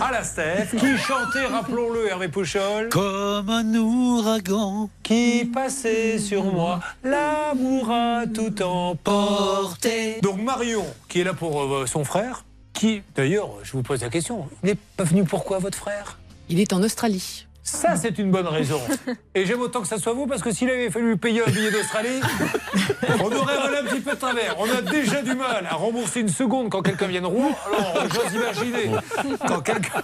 à 0.01 0.13
la 0.13 0.23
Steph, 0.23 0.67
qui 0.79 0.97
chantait, 0.99 1.47
rappelons-le, 1.51 2.09
Hervé 2.09 2.29
Pouchol, 2.29 2.91
Comme 2.91 3.49
un 3.49 3.75
ouragan. 3.75 4.91
qui 5.03 5.47
passait 5.47 6.19
sur 6.19 6.45
moi, 6.45 6.79
l'amour 7.03 7.91
a 7.91 8.25
tout 8.33 8.63
emporté. 8.63 10.21
Donc 10.23 10.43
Marion, 10.43 10.85
qui 11.09 11.23
est 11.23 11.25
là 11.25 11.33
pour 11.33 11.63
euh, 11.63 11.87
son 11.87 12.05
frère, 12.05 12.45
qui, 12.73 13.03
d'ailleurs, 13.15 13.51
je 13.63 13.73
vous 13.73 13.83
pose 13.83 14.03
la 14.03 14.09
question, 14.09 14.49
il 14.63 14.71
n'est 14.71 14.79
pas 14.97 15.05
venu 15.05 15.25
pourquoi 15.25 15.59
votre 15.59 15.77
frère? 15.77 16.19
Il 16.49 16.61
est 16.61 16.73
en 16.73 16.83
Australie. 16.83 17.47
Ça, 17.63 17.95
c'est 17.95 18.19
une 18.19 18.31
bonne 18.31 18.49
raison. 18.49 18.81
Et 19.35 19.45
j'aime 19.47 19.61
autant 19.61 19.83
que 19.83 19.87
ça 19.87 19.99
soit 19.99 20.13
vous, 20.13 20.27
parce 20.27 20.43
que 20.43 20.51
s'il 20.51 20.69
avait 20.69 20.91
fallu 20.91 21.17
payer 21.17 21.43
un 21.47 21.51
billet 21.51 21.71
d'Australie, 21.71 22.21
on 23.21 23.27
aurait 23.27 23.61
volé 23.61 23.79
un 23.79 23.85
petit 23.85 24.01
peu 24.01 24.13
de 24.13 24.19
travers. 24.19 24.57
On 24.59 24.69
a 24.69 24.81
déjà 24.83 25.23
du 25.23 25.35
mal 25.35 25.67
à 25.71 25.75
rembourser 25.75 26.21
une 26.21 26.29
seconde 26.29 26.71
quand 26.71 26.83
quelqu'un 26.83 27.07
vient 27.07 27.21
de 27.21 27.27
Rouen. 27.27 27.53
Alors, 27.67 28.09
j'ose 28.13 28.35
imaginer 28.35 28.91
quand 29.47 29.61
quelqu'un 29.61 30.03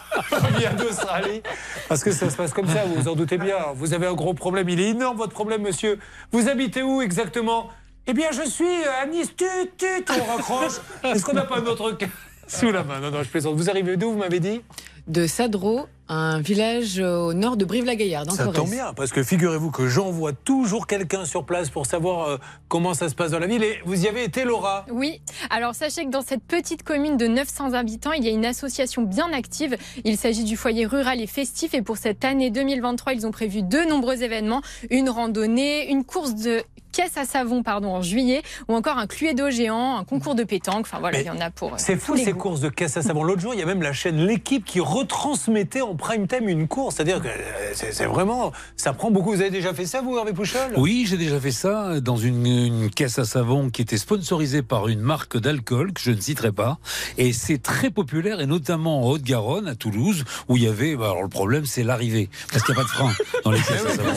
vient 0.58 0.74
d'Australie. 0.74 1.42
Parce 1.88 2.04
que 2.04 2.12
ça 2.12 2.30
se 2.30 2.36
passe 2.36 2.52
comme 2.52 2.68
ça, 2.68 2.84
vous 2.84 3.02
vous 3.02 3.08
en 3.08 3.16
doutez 3.16 3.38
bien. 3.38 3.56
Vous 3.74 3.94
avez 3.94 4.06
un 4.06 4.14
gros 4.14 4.34
problème. 4.34 4.68
Il 4.68 4.78
est 4.78 4.90
énorme, 4.90 5.16
votre 5.16 5.32
problème, 5.32 5.62
monsieur. 5.62 5.98
Vous 6.30 6.48
habitez 6.48 6.82
où 6.82 7.00
exactement? 7.02 7.70
Eh 8.06 8.12
bien, 8.12 8.28
je 8.30 8.48
suis 8.48 8.84
à 9.02 9.06
Nice. 9.06 9.34
Tut, 9.36 9.46
tut, 9.76 10.04
on 10.10 10.36
raccroche. 10.36 10.74
Est-ce 11.02 11.24
qu'on 11.24 11.32
n'a 11.32 11.42
pas 11.42 11.58
un 11.58 11.66
autre 11.66 11.90
cas? 11.92 12.06
Sous 12.46 12.70
la 12.70 12.82
main 12.82 13.00
Non, 13.00 13.10
non, 13.10 13.22
je 13.22 13.28
plaisante. 13.28 13.56
Vous 13.56 13.70
arrivez 13.70 13.96
d'où, 13.96 14.12
vous 14.12 14.18
m'avez 14.18 14.40
dit? 14.40 14.62
De 15.06 15.28
Sadro, 15.28 15.86
un 16.08 16.40
village 16.40 16.98
au 16.98 17.32
nord 17.32 17.56
de 17.56 17.64
Brive-la-Gaillarde, 17.64 18.28
Ça 18.32 18.42
Corrèze. 18.42 18.56
tombe 18.60 18.70
bien, 18.70 18.92
parce 18.92 19.12
que 19.12 19.22
figurez-vous 19.22 19.70
que 19.70 19.86
j'envoie 19.86 20.32
toujours 20.32 20.88
quelqu'un 20.88 21.24
sur 21.24 21.44
place 21.44 21.70
pour 21.70 21.86
savoir 21.86 22.28
euh, 22.28 22.38
comment 22.66 22.92
ça 22.92 23.08
se 23.08 23.14
passe 23.14 23.30
dans 23.30 23.38
la 23.38 23.46
ville. 23.46 23.62
Et 23.62 23.78
vous 23.84 24.04
y 24.04 24.08
avez 24.08 24.24
été, 24.24 24.42
Laura? 24.42 24.84
Oui, 24.90 25.20
alors 25.48 25.76
sachez 25.76 26.04
que 26.06 26.10
dans 26.10 26.22
cette 26.22 26.42
petite 26.42 26.82
commune 26.82 27.16
de 27.16 27.28
900 27.28 27.74
habitants, 27.74 28.12
il 28.12 28.24
y 28.24 28.28
a 28.28 28.32
une 28.32 28.44
association 28.46 29.02
bien 29.02 29.32
active. 29.32 29.76
Il 30.04 30.16
s'agit 30.16 30.42
du 30.42 30.56
foyer 30.56 30.86
rural 30.86 31.20
et 31.20 31.28
festif 31.28 31.72
et 31.74 31.82
pour 31.82 31.98
cette 31.98 32.24
année 32.24 32.50
2023, 32.50 33.12
ils 33.14 33.26
ont 33.28 33.30
prévu 33.32 33.62
de 33.62 33.88
nombreux 33.88 34.24
événements, 34.24 34.62
une 34.90 35.08
randonnée, 35.08 35.88
une 35.88 36.02
course 36.04 36.34
de 36.34 36.62
caisse 36.92 37.18
à 37.18 37.26
savon 37.26 37.62
pardon 37.62 37.88
en 37.94 38.00
juillet 38.00 38.40
ou 38.68 38.74
encore 38.74 38.96
un 38.96 39.06
cluedo 39.06 39.50
géant, 39.50 39.98
un 39.98 40.04
concours 40.04 40.34
de 40.34 40.44
pétanque. 40.44 40.86
Enfin 40.86 40.98
voilà, 40.98 41.18
Mais 41.18 41.24
il 41.24 41.26
y 41.26 41.30
en 41.30 41.40
a 41.42 41.50
pour 41.50 41.74
euh, 41.74 41.76
C'est 41.76 41.96
fou 41.96 42.16
ces 42.16 42.32
goûts. 42.32 42.38
courses 42.38 42.60
de 42.60 42.70
caisse 42.70 42.96
à 42.96 43.02
savon. 43.02 43.22
L'autre 43.22 43.42
jour, 43.42 43.52
il 43.52 43.60
y 43.60 43.62
a 43.62 43.66
même 43.66 43.82
la 43.82 43.92
chaîne 43.92 44.16
L'équipe 44.24 44.64
qui 44.64 44.80
retransmettait 44.98 45.80
en 45.82 45.94
prime 45.94 46.26
time 46.26 46.48
une 46.48 46.68
course. 46.68 46.96
C'est-à-dire 46.96 47.20
que 47.22 47.28
euh, 47.28 47.72
c'est 47.74 48.04
vraiment. 48.06 48.52
Ça 48.76 48.92
prend 48.92 49.10
beaucoup. 49.10 49.30
Vous 49.32 49.40
avez 49.40 49.50
déjà 49.50 49.74
fait 49.74 49.86
ça, 49.86 50.00
vous, 50.02 50.16
Hervé 50.16 50.32
Pouchol? 50.32 50.72
Oui, 50.76 51.06
j'ai 51.08 51.16
déjà 51.16 51.38
fait 51.40 51.50
ça 51.50 52.00
dans 52.00 52.16
une, 52.16 52.46
une 52.46 52.90
caisse 52.90 53.18
à 53.18 53.24
savon 53.24 53.70
qui 53.70 53.82
était 53.82 53.98
sponsorisée 53.98 54.62
par 54.62 54.88
une 54.88 55.00
marque 55.00 55.36
d'alcool 55.38 55.92
que 55.92 56.00
je 56.00 56.10
ne 56.10 56.20
citerai 56.20 56.52
pas. 56.52 56.78
Et 57.18 57.32
c'est 57.32 57.58
très 57.62 57.90
populaire, 57.90 58.40
et 58.40 58.46
notamment 58.46 59.02
en 59.06 59.10
Haute-Garonne, 59.10 59.68
à 59.68 59.74
Toulouse, 59.74 60.24
où 60.48 60.56
il 60.56 60.62
y 60.64 60.68
avait. 60.68 60.96
bah, 60.96 61.06
alors 61.10 61.22
le 61.22 61.28
problème, 61.28 61.66
c'est 61.66 61.82
l'arrivée, 61.82 62.28
parce 62.50 62.62
qu'il 62.64 62.74
n'y 62.74 62.80
a 62.80 62.84
pas 62.84 62.88
de 62.88 62.92
frein 62.94 63.12
dans 63.44 63.50
les 63.50 63.58
caisses 63.62 63.84
à 63.86 63.94
savon. 63.96 64.12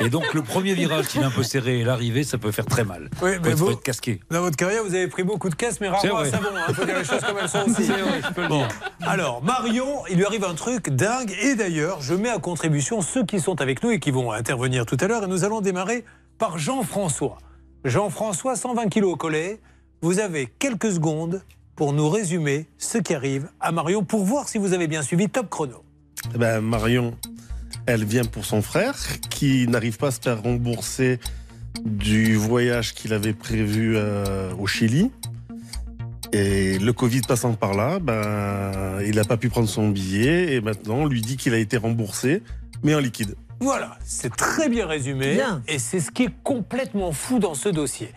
Et 0.00 0.08
donc 0.08 0.32
le 0.34 0.42
premier 0.42 0.74
virage, 0.74 1.06
s'il 1.06 1.20
est 1.22 1.24
un 1.24 1.30
peu 1.30 1.42
serré, 1.42 1.80
et 1.80 1.84
l'arrivée, 1.84 2.24
ça 2.24 2.38
peut 2.38 2.52
faire 2.52 2.66
très 2.66 2.84
mal. 2.84 3.10
Oui, 3.22 3.32
mais 3.42 3.52
vous- 3.54 3.70
être 3.70 3.82
casqué. 3.82 4.20
Dans 4.30 4.40
votre 4.40 4.56
carrière, 4.56 4.82
vous 4.84 4.94
avez 4.94 5.08
pris 5.08 5.22
beaucoup 5.22 5.48
de 5.48 5.54
caisses, 5.54 5.80
mais 5.80 5.88
rarement 5.88 6.16
à 6.18 6.20
vrai. 6.22 6.30
savon. 6.30 6.48
Il 6.68 6.74
faut 6.74 6.84
dire 6.84 6.98
les 6.98 7.04
choses 7.04 7.20
comme 7.20 7.36
elles 7.40 7.48
sont 7.48 7.64
aussi. 7.70 7.90
Bon, 8.48 8.64
alors, 9.06 9.42
Marion, 9.42 10.04
il 10.10 10.16
lui 10.16 10.23
arrive 10.24 10.44
un 10.44 10.54
truc 10.54 10.90
dingue. 10.90 11.34
Et 11.42 11.54
d'ailleurs, 11.54 12.00
je 12.00 12.14
mets 12.14 12.30
à 12.30 12.38
contribution 12.38 13.00
ceux 13.02 13.24
qui 13.24 13.40
sont 13.40 13.60
avec 13.60 13.82
nous 13.82 13.90
et 13.90 14.00
qui 14.00 14.10
vont 14.10 14.32
intervenir 14.32 14.86
tout 14.86 14.96
à 15.00 15.06
l'heure. 15.06 15.24
Et 15.24 15.26
nous 15.26 15.44
allons 15.44 15.60
démarrer 15.60 16.04
par 16.38 16.58
Jean-François. 16.58 17.38
Jean-François, 17.84 18.56
120 18.56 18.88
kilos 18.88 19.12
au 19.12 19.16
collet. 19.16 19.60
Vous 20.02 20.18
avez 20.18 20.46
quelques 20.58 20.92
secondes 20.92 21.42
pour 21.76 21.92
nous 21.92 22.08
résumer 22.08 22.66
ce 22.78 22.98
qui 22.98 23.14
arrive 23.14 23.48
à 23.60 23.72
Marion 23.72 24.04
pour 24.04 24.24
voir 24.24 24.48
si 24.48 24.58
vous 24.58 24.72
avez 24.72 24.86
bien 24.86 25.02
suivi 25.02 25.28
Top 25.28 25.50
Chrono. 25.50 25.82
Eh 26.34 26.38
ben, 26.38 26.60
Marion, 26.60 27.16
elle 27.86 28.04
vient 28.04 28.24
pour 28.24 28.44
son 28.44 28.62
frère 28.62 28.96
qui 29.30 29.66
n'arrive 29.68 29.98
pas 29.98 30.08
à 30.08 30.10
se 30.10 30.20
faire 30.20 30.42
rembourser 30.42 31.18
du 31.84 32.36
voyage 32.36 32.94
qu'il 32.94 33.12
avait 33.12 33.32
prévu 33.32 33.94
euh, 33.96 34.54
au 34.58 34.66
Chili. 34.66 35.10
Et 36.34 36.80
le 36.80 36.92
Covid 36.92 37.20
passant 37.20 37.54
par 37.54 37.74
là, 37.74 38.00
ben, 38.00 39.00
il 39.06 39.14
n'a 39.14 39.24
pas 39.24 39.36
pu 39.36 39.48
prendre 39.48 39.68
son 39.68 39.88
billet 39.88 40.54
et 40.54 40.60
maintenant 40.60 40.96
on 40.96 41.06
lui 41.06 41.20
dit 41.22 41.36
qu'il 41.36 41.54
a 41.54 41.58
été 41.58 41.76
remboursé, 41.76 42.42
mais 42.82 42.92
en 42.92 42.98
liquide. 42.98 43.36
Voilà, 43.60 43.96
c'est 44.04 44.34
très 44.34 44.68
bien 44.68 44.88
résumé. 44.88 45.34
Bien. 45.34 45.62
Et 45.68 45.78
c'est 45.78 46.00
ce 46.00 46.10
qui 46.10 46.24
est 46.24 46.34
complètement 46.42 47.12
fou 47.12 47.38
dans 47.38 47.54
ce 47.54 47.68
dossier. 47.68 48.10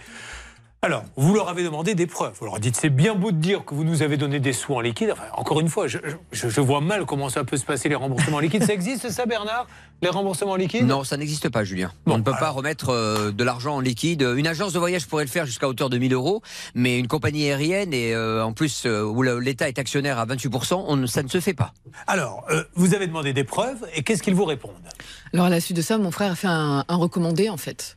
Alors, 0.83 1.03
vous 1.15 1.33
leur 1.33 1.49
avez 1.49 1.63
demandé 1.63 1.95
des 1.95 2.05
preuves. 2.05 2.33
Vous 2.39 2.45
leur 2.45 2.59
dites, 2.59 2.75
c'est 2.75 2.91
bien 2.91 3.15
beau 3.15 3.31
de 3.31 3.37
dire 3.37 3.65
que 3.65 3.73
vous 3.73 3.83
nous 3.83 4.03
avez 4.03 4.15
donné 4.15 4.39
des 4.39 4.53
sous 4.53 4.75
en 4.75 4.79
liquide. 4.79 5.09
Enfin, 5.11 5.23
encore 5.33 5.59
une 5.59 5.69
fois, 5.69 5.87
je, 5.87 5.97
je- 6.31 6.49
je 6.49 6.61
vois 6.61 6.81
mal 6.81 7.05
comment 7.07 7.29
ça 7.29 7.43
peut 7.43 7.57
se 7.57 7.65
passer, 7.65 7.89
les 7.89 7.95
remboursements 7.95 8.37
en 8.37 8.39
liquide. 8.41 8.63
Ça 8.63 8.73
existe, 8.73 9.09
ça, 9.09 9.25
Bernard 9.25 9.65
Les 10.03 10.09
remboursements 10.09 10.51
en 10.51 10.55
liquide? 10.55 10.85
Non, 10.85 11.03
ça 11.03 11.17
n'existe 11.17 11.49
pas, 11.49 11.63
Julien. 11.63 11.91
Bon, 12.05 12.13
On 12.13 12.17
ne 12.19 12.23
peut 12.23 12.31
pas 12.39 12.51
remettre 12.51 12.89
euh, 12.89 13.31
de 13.31 13.43
l'argent 13.43 13.77
en 13.77 13.79
liquide. 13.79 14.21
Une 14.37 14.45
agence 14.45 14.71
de 14.71 14.77
voyage 14.77 15.07
pourrait 15.07 15.23
le 15.23 15.31
faire 15.31 15.47
jusqu'à 15.47 15.67
hauteur 15.67 15.89
de 15.89 15.97
1000 15.97 16.13
euros, 16.13 16.43
mais 16.75 16.99
une 16.99 17.07
compagnie 17.07 17.45
aérienne, 17.49 17.91
et 17.91 18.13
euh, 18.13 18.45
en 18.45 18.53
plus 18.53 18.83
euh, 18.85 19.01
où 19.03 19.23
l'État 19.23 19.67
est 19.67 19.79
actionnaire 19.79 20.19
à 20.19 20.27
28%, 20.27 20.83
on, 20.87 20.95
ne- 20.95 21.07
ça 21.07 21.23
ne 21.23 21.27
se 21.27 21.39
fait 21.39 21.55
pas. 21.55 21.73
Alors, 22.05 22.45
euh, 22.51 22.63
vous 22.75 22.93
avez 22.93 23.07
demandé 23.07 23.33
des 23.33 23.43
preuves, 23.43 23.83
et 23.95 24.03
qu'est-ce 24.03 24.21
qu'ils 24.21 24.35
vous 24.35 24.45
répondent? 24.45 24.73
Alors 25.33 25.47
à 25.47 25.49
la 25.49 25.59
suite 25.59 25.75
de 25.75 25.81
ça, 25.81 25.97
mon 25.97 26.11
frère 26.11 26.31
a 26.33 26.35
fait 26.35 26.47
un, 26.47 26.85
un 26.87 26.95
recommandé 26.95 27.49
en 27.49 27.57
fait, 27.57 27.96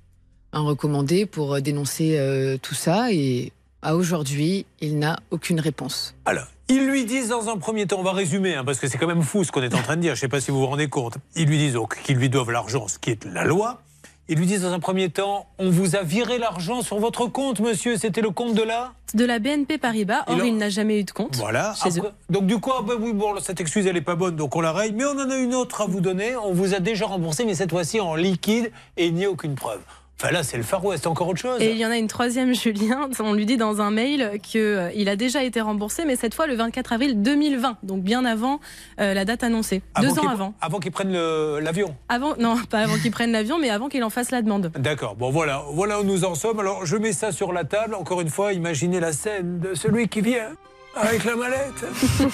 un 0.52 0.61
recommandé 0.61 1.26
pour 1.26 1.54
euh, 1.54 1.61
dénoncer 1.61 2.16
euh, 2.19 2.57
tout 2.61 2.75
ça 2.75 3.12
et 3.12 3.52
à 3.83 3.97
aujourd'hui, 3.97 4.66
il 4.80 4.99
n'a 4.99 5.19
aucune 5.30 5.59
réponse. 5.61 6.14
Alors, 6.26 6.45
ils 6.69 6.87
lui 6.87 7.04
disent 7.07 7.28
dans 7.28 7.49
un 7.49 7.57
premier 7.57 7.87
temps, 7.87 7.99
on 7.99 8.02
va 8.02 8.12
résumer, 8.12 8.54
hein, 8.54 8.64
parce 8.64 8.78
que 8.78 8.87
c'est 8.88 8.99
quand 8.99 9.07
même 9.07 9.23
fou 9.23 9.42
ce 9.45 9.50
qu'on 9.52 9.62
est 9.62 9.75
en 9.75 9.83
train 9.83 9.97
de 9.97 10.02
dire, 10.02 10.14
je 10.14 10.19
ne 10.19 10.21
sais 10.21 10.28
pas 10.28 10.40
si 10.40 10.50
vous 10.50 10.59
vous 10.61 10.66
rendez 10.66 10.88
compte. 10.88 11.14
Ils 11.35 11.47
lui 11.47 11.57
disent 11.59 11.73
donc 11.75 12.00
qu'ils 12.02 12.16
lui 12.16 12.28
doivent 12.28 12.50
l'argent, 12.50 12.88
ce 12.88 12.99
qui 12.99 13.11
est 13.11 13.25
la 13.25 13.45
loi. 13.45 13.80
Ils 14.28 14.38
lui 14.38 14.47
disent 14.47 14.62
dans 14.62 14.73
un 14.73 14.78
premier 14.78 15.09
temps, 15.09 15.47
on 15.59 15.71
vous 15.71 15.97
a 15.97 16.02
viré 16.04 16.38
l'argent 16.38 16.83
sur 16.83 17.00
votre 17.00 17.26
compte, 17.26 17.59
monsieur, 17.59 17.97
c'était 17.97 18.21
le 18.21 18.30
compte 18.30 18.54
de 18.54 18.62
là 18.62 18.92
De 19.14 19.25
la 19.25 19.40
BNP 19.40 19.78
Paribas, 19.78 20.23
or 20.28 20.45
il 20.45 20.57
n'a 20.57 20.69
jamais 20.69 21.00
eu 21.00 21.04
de 21.04 21.11
compte. 21.11 21.35
Voilà. 21.35 21.75
Chez 21.83 21.97
Après- 21.99 22.11
eux. 22.11 22.12
donc 22.28 22.47
du 22.47 22.59
coup, 22.59 22.71
ah 22.78 22.83
ben 22.87 22.95
oui, 23.00 23.12
bon, 23.12 23.35
cette 23.40 23.61
excuse, 23.61 23.87
elle 23.88 23.95
n'est 23.95 24.00
pas 24.02 24.14
bonne, 24.14 24.37
donc 24.37 24.54
on 24.54 24.61
la 24.61 24.71
raye. 24.71 24.92
Mais 24.92 25.04
on 25.04 25.19
en 25.19 25.30
a 25.30 25.37
une 25.37 25.54
autre 25.54 25.80
à 25.80 25.87
vous 25.87 26.00
donner. 26.00 26.37
On 26.37 26.52
vous 26.52 26.75
a 26.75 26.78
déjà 26.78 27.07
remboursé, 27.07 27.45
mais 27.45 27.57
cette 27.57 27.71
fois-ci 27.71 27.99
en 27.99 28.14
liquide, 28.14 28.71
et 28.97 29.07
il 29.07 29.14
n'y 29.14 29.25
a 29.25 29.30
aucune 29.30 29.57
preuve. 29.57 29.80
Enfin 30.23 30.33
là, 30.33 30.43
c'est 30.43 30.59
le 30.59 30.62
Far 30.62 30.85
West, 30.85 31.07
encore 31.07 31.29
autre 31.29 31.41
chose. 31.41 31.62
Et 31.62 31.71
il 31.71 31.79
y 31.79 31.87
en 31.87 31.91
a 31.91 31.97
une 31.97 32.07
troisième, 32.07 32.55
Julien. 32.55 33.09
On 33.21 33.33
lui 33.33 33.47
dit 33.47 33.57
dans 33.57 33.81
un 33.81 33.91
mail 33.91 34.39
qu'il 34.43 35.09
a 35.09 35.17
déjà 35.17 35.43
été 35.43 35.62
remboursé, 35.62 36.05
mais 36.05 36.15
cette 36.15 36.35
fois 36.35 36.47
le 36.47 36.55
24 36.57 36.93
avril 36.93 37.23
2020, 37.23 37.79
donc 37.83 38.03
bien 38.03 38.27
avant 38.27 38.61
euh, 39.00 39.15
la 39.15 39.25
date 39.25 39.45
annoncée. 39.45 39.81
Deux 39.99 40.11
ans 40.11 40.15
qu'il- 40.17 40.29
avant. 40.29 40.53
Avant 40.61 40.79
qu'ils 40.79 40.93
prennent 40.93 41.12
le- 41.12 41.61
l'avion. 41.61 41.95
Avant, 42.11 42.37
non, 42.39 42.57
pas 42.69 42.81
avant 42.81 42.99
qu'il 42.99 43.11
prenne 43.12 43.33
l'avion, 43.33 43.59
mais 43.59 43.71
avant 43.71 43.89
qu'il 43.89 44.05
en 44.05 44.11
fasse 44.11 44.31
la 44.31 44.43
demande. 44.43 44.71
D'accord, 44.79 45.17
bon 45.17 45.31
voilà, 45.31 45.62
voilà 45.73 46.00
où 46.00 46.05
nous 46.05 46.27
en 46.27 46.35
sommes. 46.35 46.61
Alors 46.61 46.85
je 46.85 46.97
mets 46.99 47.12
ça 47.15 47.33
sur 47.33 47.55
la 47.55 47.65
table. 47.65 47.95
Encore 47.95 48.21
une 48.21 48.29
fois, 48.29 48.53
imaginez 48.53 49.00
la 49.00 49.15
scène 49.15 49.59
de 49.59 49.73
celui 49.75 50.09
qui 50.09 50.21
vient 50.21 50.50
avec 50.94 51.25
la 51.25 51.37
mallette. 51.37 51.85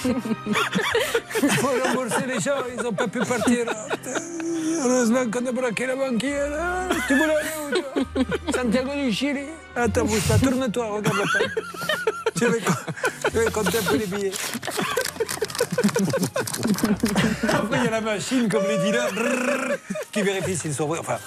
Il 1.43 1.49
faut 1.49 1.67
rembourser 1.83 2.25
les 2.27 2.39
gens, 2.39 2.63
ils 2.75 2.81
n'ont 2.83 2.93
pas 2.93 3.07
pu 3.07 3.19
partir. 3.19 3.65
Heureusement 4.83 5.29
qu'on 5.29 5.45
a 5.45 5.51
braqué 5.51 5.85
la 5.85 5.95
banquière. 5.95 6.89
Tu 7.07 7.15
voulais 7.15 7.35
aller 7.35 7.49
où 7.63 7.71
toi? 7.71 8.23
Santiago 8.53 8.89
du 8.95 9.11
Chili 9.11 9.45
Attends, 9.75 10.05
bouge 10.05 10.21
pas, 10.27 10.37
tourne-toi, 10.39 10.85
regarde 10.87 11.17
tête. 11.17 11.51
Je 12.35 12.45
vais, 12.45 12.59
je 13.33 13.39
vais 13.39 13.51
compter 13.51 13.77
un 13.77 13.83
peu 13.83 13.97
les 13.97 14.05
billets. 14.07 14.31
Après, 17.49 17.77
il 17.77 17.85
y 17.85 17.87
a 17.87 17.91
la 17.91 18.01
machine, 18.01 18.49
comme 18.49 18.63
les 18.67 18.77
dealers, 18.77 19.11
qui 20.11 20.21
vérifie 20.21 20.55
s'ils 20.55 20.73
sont 20.73 20.87
vrais. 20.87 20.99
Enfin, 20.99 21.17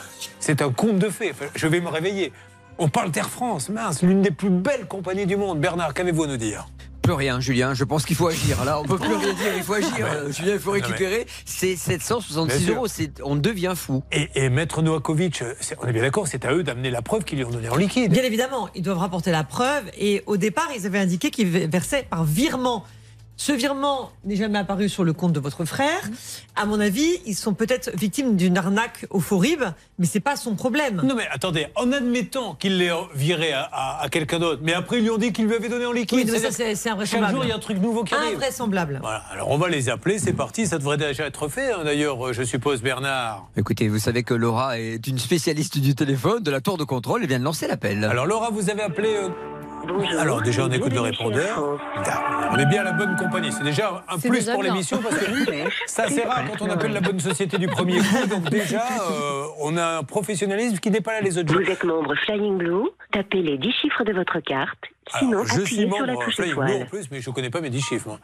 c'est 0.41 0.63
un 0.63 0.71
conte 0.73 0.99
de 0.99 1.09
fées. 1.09 1.31
Enfin, 1.33 1.47
je 1.55 1.67
vais 1.67 1.81
me 1.81 1.89
réveiller. 1.89 2.33
On 2.79 2.89
parle 2.89 3.11
d'Air 3.11 3.29
France, 3.29 3.69
mince, 3.69 4.03
l'une 4.03 4.23
des 4.23 4.31
plus 4.31 4.51
belles 4.51 4.87
compagnies 4.87 5.27
du 5.27 5.37
monde. 5.37 5.61
Bernard, 5.61 5.95
qu'avez-vous 5.95 6.25
à 6.25 6.27
nous 6.29 6.37
dire? 6.37 6.67
Plus 7.03 7.13
rien, 7.15 7.41
Julien. 7.41 7.75
Je 7.75 7.85
pense 7.85 8.05
qu'il 8.05 8.15
faut 8.17 8.29
agir. 8.29 8.65
Là, 8.65 8.79
on 8.81 8.85
peut 8.85 8.99
plus 8.99 9.15
rien 9.15 9.33
dire. 9.35 9.53
Il 9.57 9.63
faut 9.63 9.73
agir. 9.75 10.07
Euh, 10.07 10.31
Julien, 10.31 10.53
il 10.55 10.59
faut 10.61 10.71
récupérer. 10.73 11.27
C'est 11.45 11.69
Bien 11.69 11.77
766 11.77 12.65
sûr. 12.65 12.75
euros. 12.77 12.87
C'est- 12.89 13.21
On 13.23 13.37
devient 13.37 13.73
fou. 13.75 14.03
et, 14.13 14.29
et 14.35 14.49
Maître 14.51 14.83
Novakovic, 14.83 15.43
c'est- 15.61 15.77
on 15.83 15.87
est 15.87 15.93
bien 15.93 16.03
d'accord, 16.03 16.29
c'est 16.29 16.45
à 16.45 16.53
eux 16.53 16.63
d'amener 16.63 16.91
la 16.91 17.03
preuve 17.03 17.25
qu'ils 17.25 17.39
lui 17.39 17.45
ont 17.45 17.51
donnée 17.51 17.69
en 17.69 17.77
liquide. 17.77 18.13
Bien 18.13 18.23
évidemment, 18.23 18.69
ils 18.75 18.83
doivent 18.83 18.99
rapporter 18.99 19.31
la 19.31 19.45
preuve. 19.45 19.85
Et 19.99 20.23
au 20.27 20.37
départ, 20.37 20.69
ils 20.77 20.87
avaient 20.87 20.99
indiqué 20.99 21.31
qu'ils 21.31 21.49
versaient 21.49 22.07
par 22.09 22.25
virement. 22.25 22.85
Ce 23.43 23.53
virement 23.53 24.13
n'est 24.27 24.37
jamais 24.37 24.59
apparu 24.59 24.91
sur 24.91 25.03
le 25.03 25.15
compte 25.15 25.33
de 25.33 25.41
votre 25.41 25.65
frère. 25.65 26.03
À 26.57 26.67
mon 26.67 26.79
avis, 26.79 27.09
ils 27.25 27.35
sont 27.35 27.55
peut-être 27.55 27.91
victimes 27.97 28.37
d'une 28.37 28.59
arnaque 28.59 29.07
au 29.09 29.19
Forib, 29.19 29.63
mais 29.99 30.05
c'est 30.05 30.21
pas 30.21 30.37
son 30.37 30.57
problème. 30.57 31.01
Non 31.03 31.15
mais 31.15 31.27
attendez, 31.33 31.69
en 31.75 31.91
admettant 31.91 32.55
qu'il 32.55 32.77
l'ait 32.77 32.91
viré 33.15 33.55
à, 33.55 33.63
à- 33.73 34.03
à 34.03 34.09
quelqu'un 34.11 34.41
d'autre, 34.41 34.61
mais 34.63 34.75
après 34.75 34.99
ils 34.99 35.05
lui 35.05 35.11
ont 35.11 35.17
dit 35.17 35.33
qu'il 35.33 35.47
lui 35.47 35.55
avait 35.55 35.71
donné 35.71 35.87
en 35.87 35.93
liquide. 35.93 36.19
Oui, 36.19 36.25
mais 36.27 36.33
C'est-à-dire 36.33 36.51
ça, 36.51 36.57
c'est 36.59 36.75
c'est 36.75 36.83
Chaque 36.91 36.93
invraisemblable. 36.93 37.35
jour, 37.35 37.45
il 37.45 37.49
y 37.49 37.53
a 37.53 37.57
un 37.57 37.61
truc 37.61 37.79
nouveau 37.81 38.05
qui 38.05 38.13
arrive. 38.15 38.35
Invraisemblable. 38.35 38.99
Voilà, 39.01 39.23
alors 39.33 39.51
on 39.51 39.57
va 39.57 39.71
les 39.71 39.89
appeler, 39.89 40.19
c'est 40.19 40.35
parti, 40.35 40.67
ça 40.67 40.77
devrait 40.77 40.99
déjà 40.99 41.25
être 41.25 41.49
fait, 41.49 41.73
hein, 41.73 41.79
d'ailleurs, 41.83 42.23
euh, 42.29 42.33
je 42.35 42.43
suppose, 42.43 42.83
Bernard. 42.83 43.49
Écoutez, 43.57 43.89
vous 43.89 43.99
savez 43.99 44.23
que 44.23 44.35
Laura 44.35 44.79
est 44.79 45.07
une 45.07 45.19
spécialiste 45.19 45.79
du 45.79 45.95
téléphone, 45.95 46.43
de 46.43 46.51
la 46.51 46.61
tour 46.61 46.77
de 46.77 46.85
contrôle. 46.85 47.23
Elle 47.23 47.29
vient 47.31 47.39
de 47.39 47.45
lancer 47.45 47.67
l'appel. 47.67 48.05
Alors 48.05 48.27
Laura, 48.27 48.51
vous 48.51 48.69
avez 48.69 48.83
appelé... 48.83 49.09
euh, 49.15 49.31
Alors 50.19 50.43
déjà, 50.43 50.65
on 50.65 50.71
écoute 50.71 50.93
le 50.93 51.01
répondeur. 51.01 51.79
On 52.53 52.59
est 52.59 52.67
bien 52.67 52.81
à 52.81 52.85
la 52.85 52.93
bonne 52.93 53.17
compagnie, 53.17 53.53
c'est 53.53 53.65
déjà 53.65 54.03
un 54.09 54.19
plus 54.19 54.49
pour 54.49 54.63
l'émission, 54.63 54.99
parce 55.03 55.17
que 55.17 55.25
ça 55.87 56.05
c'est 56.09 56.25
rare 56.25 56.43
quand 56.51 56.67
on 56.67 56.71
appelle 56.71 56.93
la 56.93 57.01
bonne 57.01 57.21
société 57.21 57.59
du 57.59 57.69
premier 57.69 57.99
coup, 57.99 58.27
donc 58.29 58.51
déjà, 58.51 58.83
euh, 59.11 59.45
on 59.61 59.77
a 59.77 59.99
un 59.99 60.03
professionnalisme 60.03 60.79
qui 60.79 60.91
n'est 60.91 61.01
pas 61.01 61.13
là 61.13 61.21
les 61.21 61.39
autres. 61.39 61.53
Jours. 61.53 61.63
Vous 61.65 61.71
êtes 61.71 61.85
membre 61.85 62.15
Flying 62.25 62.59
Blue, 62.59 62.89
tapez 63.13 63.43
les 63.43 63.59
10 63.59 63.73
chiffres 63.73 64.05
de 64.05 64.13
votre 64.13 64.41
carte, 64.41 64.85
sinon 65.19 65.33
Alors, 65.33 65.47
je 65.47 65.53
suis 65.53 65.63
appuyez 65.63 65.89
sur 65.91 66.07
la 66.07 66.13
membre 66.15 66.25
touche 66.25 66.41
en 66.41 66.87
plus, 66.87 67.11
mais 67.11 67.21
je 67.21 67.31
ne 67.31 67.35
connais 67.35 67.51
pas 67.51 67.61
mes 67.61 67.71
10 67.71 67.81
chiffres. 67.83 68.19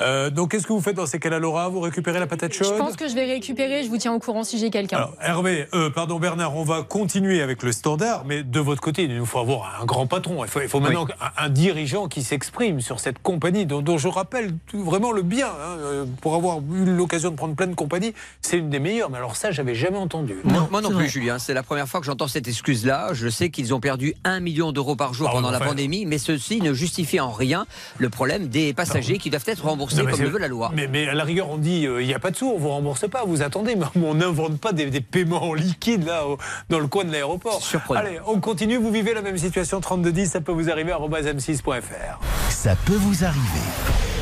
Euh, 0.00 0.30
donc 0.30 0.52
qu'est-ce 0.52 0.66
que 0.66 0.72
vous 0.72 0.80
faites 0.80 0.94
dans 0.96 1.06
ces 1.06 1.18
cas-là, 1.18 1.38
Laura? 1.40 1.68
Vous 1.68 1.80
récupérez 1.80 2.20
la 2.20 2.26
patate 2.28 2.52
Je 2.52 2.62
chaude 2.62 2.78
pense 2.78 2.94
que 2.96 3.08
je 3.08 3.14
vais 3.14 3.24
récupérer, 3.24 3.82
je 3.82 3.88
vous 3.88 3.96
tiens 3.98 4.12
au 4.12 4.20
courant 4.20 4.44
si 4.44 4.56
j'ai 4.58 4.70
quelqu'un. 4.70 4.96
Alors, 4.98 5.14
Hervé, 5.20 5.66
euh, 5.74 5.90
pardon 5.90 6.18
Bernard, 6.20 6.54
on 6.56 6.62
va 6.62 6.82
continuer 6.82 7.42
avec 7.42 7.62
le 7.64 7.72
standard, 7.72 8.24
mais 8.24 8.42
de 8.44 8.60
votre 8.60 8.80
côté, 8.80 9.04
il 9.04 9.16
nous 9.16 9.26
faut 9.26 9.40
avoir 9.40 9.80
un 9.80 9.84
grand 9.84 10.06
patron. 10.06 10.44
Il 10.44 10.48
faut, 10.50 10.60
il 10.60 10.68
faut 10.68 10.78
maintenant 10.80 11.06
un, 11.20 11.44
un 11.44 11.48
dirigeant 11.48 12.06
qui 12.06 12.22
s'exprime 12.22 12.80
sur 12.80 13.00
cette 13.00 13.20
compagnie, 13.20 13.66
dont, 13.66 13.82
dont 13.82 13.98
je 13.98 14.06
rappelle 14.08 14.52
vraiment 14.72 15.10
le 15.10 15.22
bien. 15.22 15.48
hein, 15.48 15.76
euh, 15.78 16.04
pour 16.20 16.34
avoir 16.36 16.58
eu 16.58 16.84
l'occasion 16.84 17.30
de 17.30 17.36
prendre 17.36 17.54
plein 17.56 17.66
de 17.66 17.74
compagnies, 17.74 18.14
c'est 18.40 18.58
une 18.58 18.70
des 18.70 18.78
meilleures. 18.78 19.10
Mais 19.10 19.18
alors 19.18 19.34
ça, 19.36 19.50
j'avais 19.50 19.74
jamais 19.74 19.98
entendu. 19.98 20.36
Moi, 20.44 20.68
moi 20.70 20.80
non 20.80 20.90
plus, 20.90 20.96
vrai. 20.98 21.08
Julien. 21.08 21.38
C'est 21.40 21.54
la 21.54 21.62
première 21.64 21.88
fois 21.88 21.98
que 22.00 22.06
j'entends 22.06 22.28
cette 22.28 22.46
excuse-là. 22.46 23.14
Je 23.14 23.28
sais 23.28 23.50
qu'ils 23.50 23.74
ont 23.74 23.80
perdu 23.80 24.14
un 24.24 24.38
million 24.40 24.70
d'euros 24.70 24.94
par 24.94 25.12
jour 25.14 25.28
Ah, 25.28 25.32
pendant 25.34 25.50
la 25.50 25.58
pandémie, 25.60 26.06
mais 26.06 26.17
ceci 26.18 26.60
ne 26.60 26.72
justifie 26.72 27.20
en 27.20 27.30
rien 27.32 27.66
le 27.98 28.10
problème 28.10 28.48
des 28.48 28.72
passagers 28.74 29.18
qui 29.18 29.30
doivent 29.30 29.44
être 29.46 29.64
remboursés 29.64 29.96
Non, 29.98 30.04
mais 30.04 30.10
comme 30.12 30.22
le 30.22 30.28
veut 30.28 30.38
la 30.38 30.48
loi. 30.48 30.70
Mais, 30.74 30.86
mais 30.86 31.08
à 31.08 31.14
la 31.14 31.24
rigueur, 31.24 31.48
on 31.50 31.56
dit 31.58 31.86
euh, 31.86 32.02
il 32.02 32.06
n'y 32.06 32.14
a 32.14 32.18
pas 32.18 32.30
de 32.30 32.36
sous, 32.36 32.48
on 32.48 32.58
vous 32.58 32.68
rembourse 32.68 33.08
pas, 33.08 33.24
vous 33.24 33.42
attendez, 33.42 33.76
mais 33.76 33.86
on 34.04 34.14
n'invente 34.14 34.58
pas 34.60 34.72
des, 34.72 34.86
des 34.90 35.00
paiements 35.00 35.42
en 35.42 35.54
liquide 35.54 36.04
là 36.06 36.26
au- 36.26 36.38
dans 36.68 36.78
le 36.80 36.86
coin 36.86 37.04
de 37.04 37.12
l'aéroport. 37.12 37.62
Surprenant. 37.62 38.00
Allez, 38.00 38.18
on 38.26 38.40
continue. 38.40 38.76
Vous 38.76 38.90
vivez 38.92 39.14
la 39.14 39.22
même 39.22 39.38
situation 39.38 39.80
3210, 39.80 40.26
ça 40.30 40.40
peut 40.40 40.52
vous 40.52 40.70
arriver 40.70 40.92
à 40.92 40.98
m6.fr. 40.98 42.18
Ça 42.50 42.76
peut 42.84 42.94
vous 42.96 43.24
arriver. 43.24 44.17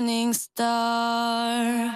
Morning 0.00 0.32
star. 0.32 1.90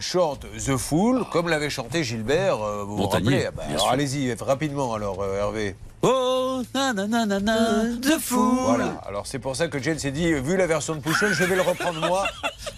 Chante 0.00 0.46
The 0.66 0.76
Fool, 0.76 1.24
comme 1.32 1.48
l'avait 1.48 1.70
chanté 1.70 2.02
Gilbert, 2.04 2.62
euh, 2.62 2.84
vous 2.84 2.96
Montagnier, 2.96 3.30
vous 3.30 3.44
rappelez 3.44 3.46
Ah 3.48 3.50
bah, 3.56 3.62
Alors 3.70 3.90
allez-y, 3.90 4.32
rapidement 4.34 4.94
alors, 4.94 5.22
euh, 5.22 5.38
Hervé. 5.38 5.76
Oh, 6.02 6.62
nanana, 6.74 7.26
The 8.02 8.18
Fool. 8.18 8.64
Voilà, 8.66 9.00
alors 9.06 9.26
c'est 9.26 9.38
pour 9.38 9.54
ça 9.56 9.68
que 9.68 9.78
Jane 9.78 9.98
s'est 9.98 10.10
dit, 10.10 10.32
vu 10.32 10.56
la 10.56 10.66
version 10.66 10.94
de 10.94 11.00
Pouchon, 11.00 11.26
je 11.30 11.44
vais 11.44 11.54
le 11.56 11.62
reprendre 11.62 12.00
moi, 12.06 12.24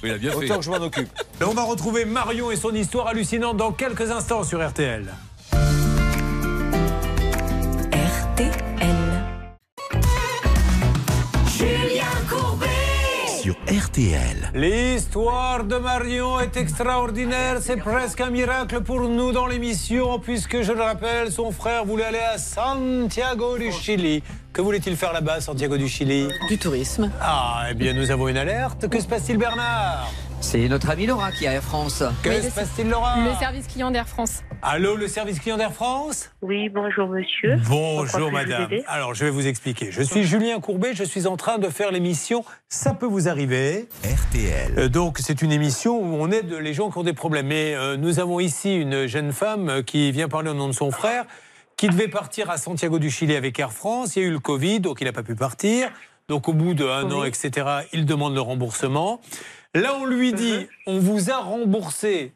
Oui, 0.02 0.08
il 0.08 0.12
a 0.12 0.18
bien 0.18 0.30
fait. 0.32 0.36
autant 0.38 0.56
que 0.58 0.64
je 0.64 0.70
m'en 0.70 0.76
occupe. 0.82 1.08
On 1.46 1.52
va 1.54 1.62
retrouver 1.62 2.04
Marion 2.04 2.50
et 2.50 2.56
son 2.56 2.74
histoire 2.74 3.06
hallucinante 3.08 3.56
dans 3.56 3.72
quelques 3.72 4.10
instants 4.10 4.42
sur 4.44 4.66
RTL. 4.66 5.06
Sur 13.52 13.84
RTL. 13.86 14.50
L'histoire 14.54 15.64
de 15.64 15.76
Marion 15.76 16.40
est 16.40 16.56
extraordinaire, 16.56 17.58
c'est 17.60 17.76
presque 17.76 18.20
un 18.20 18.30
miracle 18.30 18.80
pour 18.82 19.00
nous 19.00 19.32
dans 19.32 19.46
l'émission, 19.46 20.18
puisque 20.18 20.62
je 20.62 20.72
le 20.72 20.80
rappelle, 20.80 21.30
son 21.30 21.50
frère 21.50 21.84
voulait 21.84 22.04
aller 22.04 22.18
à 22.18 22.38
Santiago 22.38 23.58
du 23.58 23.70
Chili. 23.72 24.22
Que 24.52 24.62
voulait-il 24.62 24.96
faire 24.96 25.12
là-bas, 25.12 25.40
Santiago 25.40 25.76
du 25.76 25.88
Chili? 25.88 26.28
Du 26.48 26.56
tourisme. 26.58 27.10
Ah, 27.20 27.66
eh 27.70 27.74
bien, 27.74 27.92
nous 27.92 28.10
avons 28.10 28.28
une 28.28 28.38
alerte. 28.38 28.88
Que 28.88 29.00
se 29.00 29.06
passe-t-il, 29.06 29.38
Bernard? 29.38 30.10
C'est 30.42 30.68
notre 30.68 30.90
ami 30.90 31.06
Laura 31.06 31.30
qui 31.30 31.44
est 31.44 31.48
à 31.48 31.52
Air 31.52 31.62
France. 31.62 32.02
Que 32.22 32.28
Oui, 32.28 32.42
se 32.42 32.50
passe-t-il, 32.50 32.90
Laura 32.90 33.16
Le 33.24 33.32
service 33.38 33.68
client 33.68 33.92
d'Air 33.92 34.08
France. 34.08 34.42
Allô, 34.60 34.96
le 34.96 35.06
service 35.06 35.38
client 35.38 35.56
d'Air 35.56 35.72
France 35.72 36.30
Oui, 36.42 36.68
bonjour 36.68 37.08
monsieur. 37.08 37.58
Bonjour 37.68 38.30
madame. 38.30 38.68
Alors 38.88 39.14
je 39.14 39.24
vais 39.24 39.30
vous 39.30 39.46
expliquer. 39.46 39.92
Je 39.92 40.02
suis 40.02 40.24
Julien 40.24 40.60
Courbet, 40.60 40.94
je 40.94 41.04
suis 41.04 41.26
en 41.28 41.36
train 41.36 41.58
de 41.58 41.68
faire 41.68 41.92
l'émission 41.92 42.44
Ça 42.68 42.92
peut 42.92 43.06
vous 43.06 43.28
arriver. 43.28 43.88
RTL. 44.04 44.78
Euh, 44.78 44.88
donc 44.88 45.18
c'est 45.20 45.42
une 45.42 45.52
émission 45.52 45.96
où 45.98 46.16
on 46.20 46.30
aide 46.32 46.52
les 46.52 46.74
gens 46.74 46.90
qui 46.90 46.98
ont 46.98 47.04
des 47.04 47.14
problèmes. 47.14 47.46
Mais 47.46 47.74
euh, 47.74 47.96
nous 47.96 48.18
avons 48.18 48.40
ici 48.40 48.76
une 48.76 49.06
jeune 49.06 49.32
femme 49.32 49.68
euh, 49.68 49.82
qui 49.82 50.10
vient 50.10 50.28
parler 50.28 50.50
au 50.50 50.54
nom 50.54 50.66
de 50.66 50.72
son 50.74 50.90
frère, 50.90 51.24
qui 51.76 51.88
devait 51.88 52.08
partir 52.08 52.50
à 52.50 52.58
Santiago 52.58 52.98
du 52.98 53.10
Chili 53.10 53.36
avec 53.36 53.58
Air 53.60 53.72
France. 53.72 54.16
Il 54.16 54.22
y 54.22 54.24
a 54.24 54.28
eu 54.28 54.32
le 54.32 54.40
Covid, 54.40 54.80
donc 54.80 55.00
il 55.00 55.04
n'a 55.04 55.12
pas 55.12 55.22
pu 55.22 55.36
partir. 55.36 55.88
Donc 56.28 56.48
au 56.48 56.52
bout 56.52 56.74
d'un 56.74 57.10
an, 57.10 57.24
etc., 57.24 57.66
il 57.92 58.06
demande 58.06 58.34
le 58.34 58.40
remboursement. 58.40 59.20
Là, 59.74 59.96
on 59.96 60.04
lui 60.04 60.34
dit, 60.34 60.66
on 60.86 60.98
vous 60.98 61.30
a 61.30 61.38
remboursé 61.38 62.34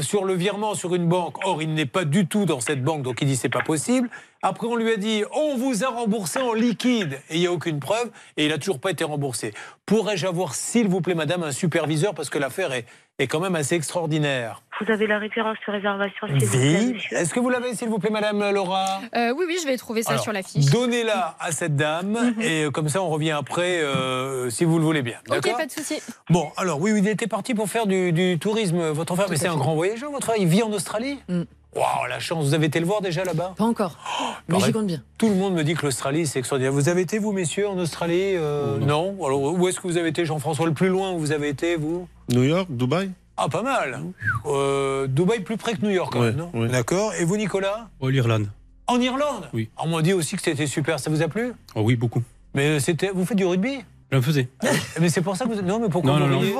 sur 0.00 0.24
le 0.24 0.32
virement 0.34 0.74
sur 0.74 0.94
une 0.94 1.06
banque. 1.06 1.36
Or, 1.46 1.62
il 1.62 1.74
n'est 1.74 1.84
pas 1.84 2.06
du 2.06 2.26
tout 2.26 2.46
dans 2.46 2.60
cette 2.60 2.82
banque, 2.82 3.02
donc 3.02 3.20
il 3.20 3.26
dit 3.26 3.36
c'est 3.36 3.48
pas 3.50 3.62
possible. 3.62 4.08
Après, 4.42 4.66
on 4.66 4.76
lui 4.76 4.90
a 4.90 4.96
dit 4.96 5.22
on 5.34 5.56
vous 5.56 5.84
a 5.84 5.88
remboursé 5.88 6.38
en 6.38 6.54
liquide 6.54 7.20
et 7.28 7.34
il 7.34 7.40
n'y 7.40 7.46
a 7.46 7.52
aucune 7.52 7.80
preuve 7.80 8.10
et 8.36 8.46
il 8.46 8.52
a 8.52 8.58
toujours 8.58 8.80
pas 8.80 8.90
été 8.90 9.04
remboursé. 9.04 9.52
Pourrais-je 9.84 10.26
avoir, 10.26 10.54
s'il 10.54 10.88
vous 10.88 11.00
plaît, 11.00 11.14
madame, 11.14 11.42
un 11.42 11.52
superviseur 11.52 12.14
parce 12.14 12.30
que 12.30 12.38
l'affaire 12.38 12.72
est, 12.72 12.86
est 13.20 13.26
quand 13.26 13.40
même 13.40 13.54
assez 13.56 13.74
extraordinaire. 13.74 14.62
Vous 14.80 14.90
avez 14.90 15.06
la 15.06 15.18
référence 15.18 15.58
de 15.66 15.72
réservation, 15.72 16.26
s'il 16.26 16.46
vous 16.46 16.56
plaît, 16.56 16.96
Est-ce 17.10 17.34
que 17.34 17.40
vous 17.40 17.50
l'avez, 17.50 17.74
s'il 17.74 17.88
vous 17.88 17.98
plaît, 17.98 18.10
madame 18.10 18.50
Laura 18.50 19.00
Euh, 19.14 19.34
oui, 19.36 19.44
oui, 19.46 19.58
je 19.62 19.66
vais 19.66 19.76
trouver 19.76 20.02
ça 20.02 20.12
Alors, 20.12 20.22
sur 20.22 20.32
la 20.32 20.42
fiche. 20.42 20.64
Donnez-la 20.66 21.36
à 21.38 21.52
cette 21.52 21.76
dame 21.76 22.34
et 22.40 22.64
euh, 22.64 22.70
comme 22.70 22.88
ça, 22.88 23.02
on 23.02 23.10
revient 23.10 23.32
après, 23.32 23.82
euh, 23.82 24.48
si 24.48 24.64
vous 24.64 24.78
le 24.78 24.84
voulez 24.84 25.02
bien. 25.02 25.18
Ok, 25.28 25.34
D'accord 25.34 25.58
pas 25.58 25.66
de 25.66 25.70
souci. 25.70 26.00
Bon, 26.30 26.50
alors 26.56 26.80
oui, 26.80 26.92
il 26.96 27.06
était 27.08 27.26
parti 27.26 27.54
pour 27.54 27.68
faire 27.68 27.86
du, 27.86 28.12
du 28.12 28.38
tourisme, 28.38 28.88
votre 28.90 29.14
frère, 29.14 29.26
mais 29.28 29.36
c'est 29.36 29.48
un 29.48 29.56
grand 29.56 29.74
voyageur, 29.74 30.10
votre 30.10 30.26
frère. 30.26 30.38
Il 30.40 30.48
vit 30.48 30.62
en 30.62 30.72
Australie? 30.72 31.18
Mm. 31.28 31.42
Waouh, 31.74 32.06
la 32.08 32.18
chance. 32.18 32.44
Vous 32.46 32.54
avez 32.54 32.66
été 32.66 32.80
le 32.80 32.86
voir 32.86 33.00
déjà 33.00 33.24
là-bas? 33.24 33.54
Pas 33.56 33.64
encore. 33.64 33.96
Mais 34.48 34.54
pareil. 34.54 34.66
j'y 34.66 34.72
compte 34.72 34.86
bien. 34.86 35.02
Tout 35.18 35.28
le 35.28 35.36
monde 35.36 35.54
me 35.54 35.62
dit 35.62 35.74
que 35.74 35.86
l'Australie, 35.86 36.26
c'est 36.26 36.38
extraordinaire. 36.40 36.72
Vous 36.72 36.88
avez 36.88 37.02
été, 37.02 37.18
vous, 37.18 37.32
messieurs, 37.32 37.68
en 37.68 37.78
Australie 37.78 38.34
Euh, 38.36 38.78
Non. 38.78 39.16
Alors, 39.24 39.40
où 39.40 39.68
est-ce 39.68 39.78
que 39.80 39.86
vous 39.86 39.96
avez 39.96 40.08
été, 40.08 40.24
Jean-François? 40.24 40.66
Le 40.66 40.72
plus 40.72 40.88
loin 40.88 41.12
où 41.12 41.18
vous 41.18 41.30
avez 41.32 41.48
été, 41.48 41.76
vous? 41.76 42.08
New 42.28 42.42
York, 42.42 42.66
Dubaï 42.70 43.10
Ah, 43.36 43.48
pas 43.48 43.62
mal. 43.62 44.00
Euh, 44.46 45.06
Dubaï, 45.06 45.40
plus 45.40 45.56
près 45.56 45.74
que 45.74 45.82
New 45.82 45.90
York, 45.90 46.12
quand 46.12 46.20
Ouais, 46.20 46.26
même, 46.32 46.36
non? 46.36 46.50
ouais. 46.54 46.68
D'accord. 46.68 47.14
Et 47.14 47.24
vous, 47.24 47.36
Nicolas? 47.36 47.88
Oh, 48.00 48.08
l'Irlande. 48.08 48.48
En 48.88 49.00
Irlande? 49.00 49.48
Oui. 49.54 49.70
On 49.78 49.86
m'a 49.88 50.02
dit 50.02 50.12
aussi 50.12 50.34
que 50.34 50.42
c'était 50.42 50.66
super. 50.66 50.98
Ça 50.98 51.08
vous 51.10 51.22
a 51.22 51.28
plu? 51.28 51.52
Oh 51.76 51.82
oui, 51.82 51.94
beaucoup. 51.94 52.22
Mais 52.54 52.80
c'était, 52.80 53.10
vous 53.14 53.24
faites 53.24 53.36
du 53.38 53.44
rugby? 53.46 53.84
J'en 54.12 54.20
faisais. 54.22 54.48
Mais 55.00 55.08
c'est 55.08 55.20
pour 55.20 55.36
ça 55.36 55.44
que 55.44 55.50
vous... 55.54 55.62
Non, 55.62 55.78
mais 55.78 55.88
pourquoi 55.88 56.18
Non, 56.18 56.26
vous 56.26 56.32
non, 56.32 56.38
riez 56.40 56.54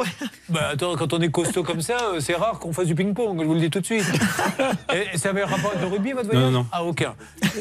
Bah 0.49 0.69
attends, 0.73 0.95
quand 0.97 1.13
on 1.13 1.21
est 1.21 1.31
costaud 1.31 1.65
comme 1.65 1.81
ça, 1.81 1.97
euh, 2.15 2.21
c'est 2.21 2.35
rare 2.35 2.59
qu'on 2.61 2.73
fasse 2.73 2.87
du 2.87 2.95
ping-pong, 2.95 3.41
je 3.41 3.45
vous 3.47 3.55
le 3.55 3.61
dis 3.61 3.71
tout 3.71 3.81
de 3.81 3.85
suite. 3.87 4.05
Et, 4.95 5.19
ça 5.19 5.31
avait 5.31 5.43
un 5.43 5.47
rapport 5.47 5.71
avec 5.73 5.83
le 5.83 5.89
rugby, 5.89 6.13
votre 6.13 6.27
voyage 6.31 6.45
Non, 6.45 6.51
non, 6.53 6.59
non. 6.61 6.67
Ah, 6.71 6.85
aucun. 6.85 7.15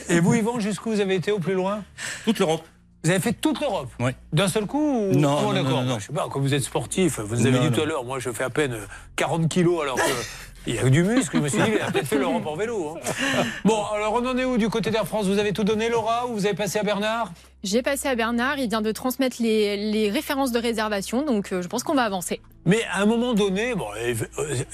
Et 0.10 0.20
vous, 0.20 0.36
Yvan, 0.36 0.60
jusqu'où 0.60 0.92
vous 0.92 1.00
avez 1.00 1.16
été 1.16 1.32
au 1.32 1.40
plus 1.40 1.54
loin 1.56 1.82
Toute 2.26 2.38
l'Europe. 2.40 2.64
Vous 3.04 3.10
avez 3.10 3.20
fait 3.20 3.34
toute 3.34 3.62
l'Europe 3.62 3.90
Oui. 4.00 4.12
D'un 4.34 4.48
seul 4.48 4.66
coup 4.66 5.08
ou... 5.10 5.14
Non, 5.16 5.40
Oh, 5.48 5.54
non, 5.54 5.64
non, 5.64 5.84
non. 5.84 6.00
Je 6.00 6.06
sais 6.08 6.14
pas, 6.14 6.28
quand 6.30 6.40
vous 6.40 6.54
êtes 6.54 6.64
sportif, 6.64 7.20
vous 7.20 7.48
avez 7.48 7.58
Non, 7.58 7.62
dit 7.66 7.72
tout 7.72 7.78
non. 7.78 7.84
à 7.84 7.86
l'heure, 7.88 8.04
moi 8.06 8.20
je 8.20 8.30
fais 8.32 8.44
à 8.44 8.50
peine 8.50 8.74
euh, 8.74 8.86
40 9.16 9.48
kilos 9.50 9.82
alors 9.82 9.96
que. 9.96 10.02
Il 10.68 10.76
y 10.76 10.78
a 10.78 10.82
que 10.84 10.90
du 10.90 11.04
muscle, 11.04 11.38
je 11.38 11.42
me 11.42 11.48
suis 11.48 11.58
dit, 11.64 11.70
il 11.78 11.82
a 11.82 11.90
peut-être 11.90 12.06
fait 12.06 12.18
l'Europe 12.18 12.46
en 12.46 12.56
vélo. 12.58 12.96
hein. 12.98 13.42
Bon, 13.64 13.82
alors 13.96 14.14
on 14.14 14.26
en 14.28 14.38
est 14.38 14.44
où 14.44 14.58
du 14.58 14.68
côté 14.70 14.92
d'Air 14.92 15.08
France? 15.08 15.26
Vous 15.26 15.40
avez 15.40 15.54
tout 15.54 15.64
donné, 15.64 15.88
Laura, 15.90 16.28
ou 16.28 16.34
vous 16.34 16.46
avez 16.46 16.54
passé 16.54 16.78
à 16.78 16.84
Bernard? 16.84 17.32
J'ai 17.64 17.82
passé 17.82 18.08
à 18.08 18.16
Bernard, 18.16 18.58
il 18.58 18.70
vient 18.70 18.82
de 18.82 18.92
transmettre 18.92 19.38
les, 19.42 19.92
les 19.92 20.10
références 20.10 20.54
de 20.54 20.60
réservation, 20.60 21.26
donc 21.26 21.52
euh, 21.52 21.62
je 21.62 21.68
pense 21.68 21.84
qu'on 21.84 21.94
va 21.94 22.04
avancer. 22.04 22.40
Mais 22.70 22.84
à 22.94 23.02
un 23.02 23.08
moment 23.08 23.34
donné, 23.34 23.74
bon, 23.74 23.88
euh, 23.98 24.14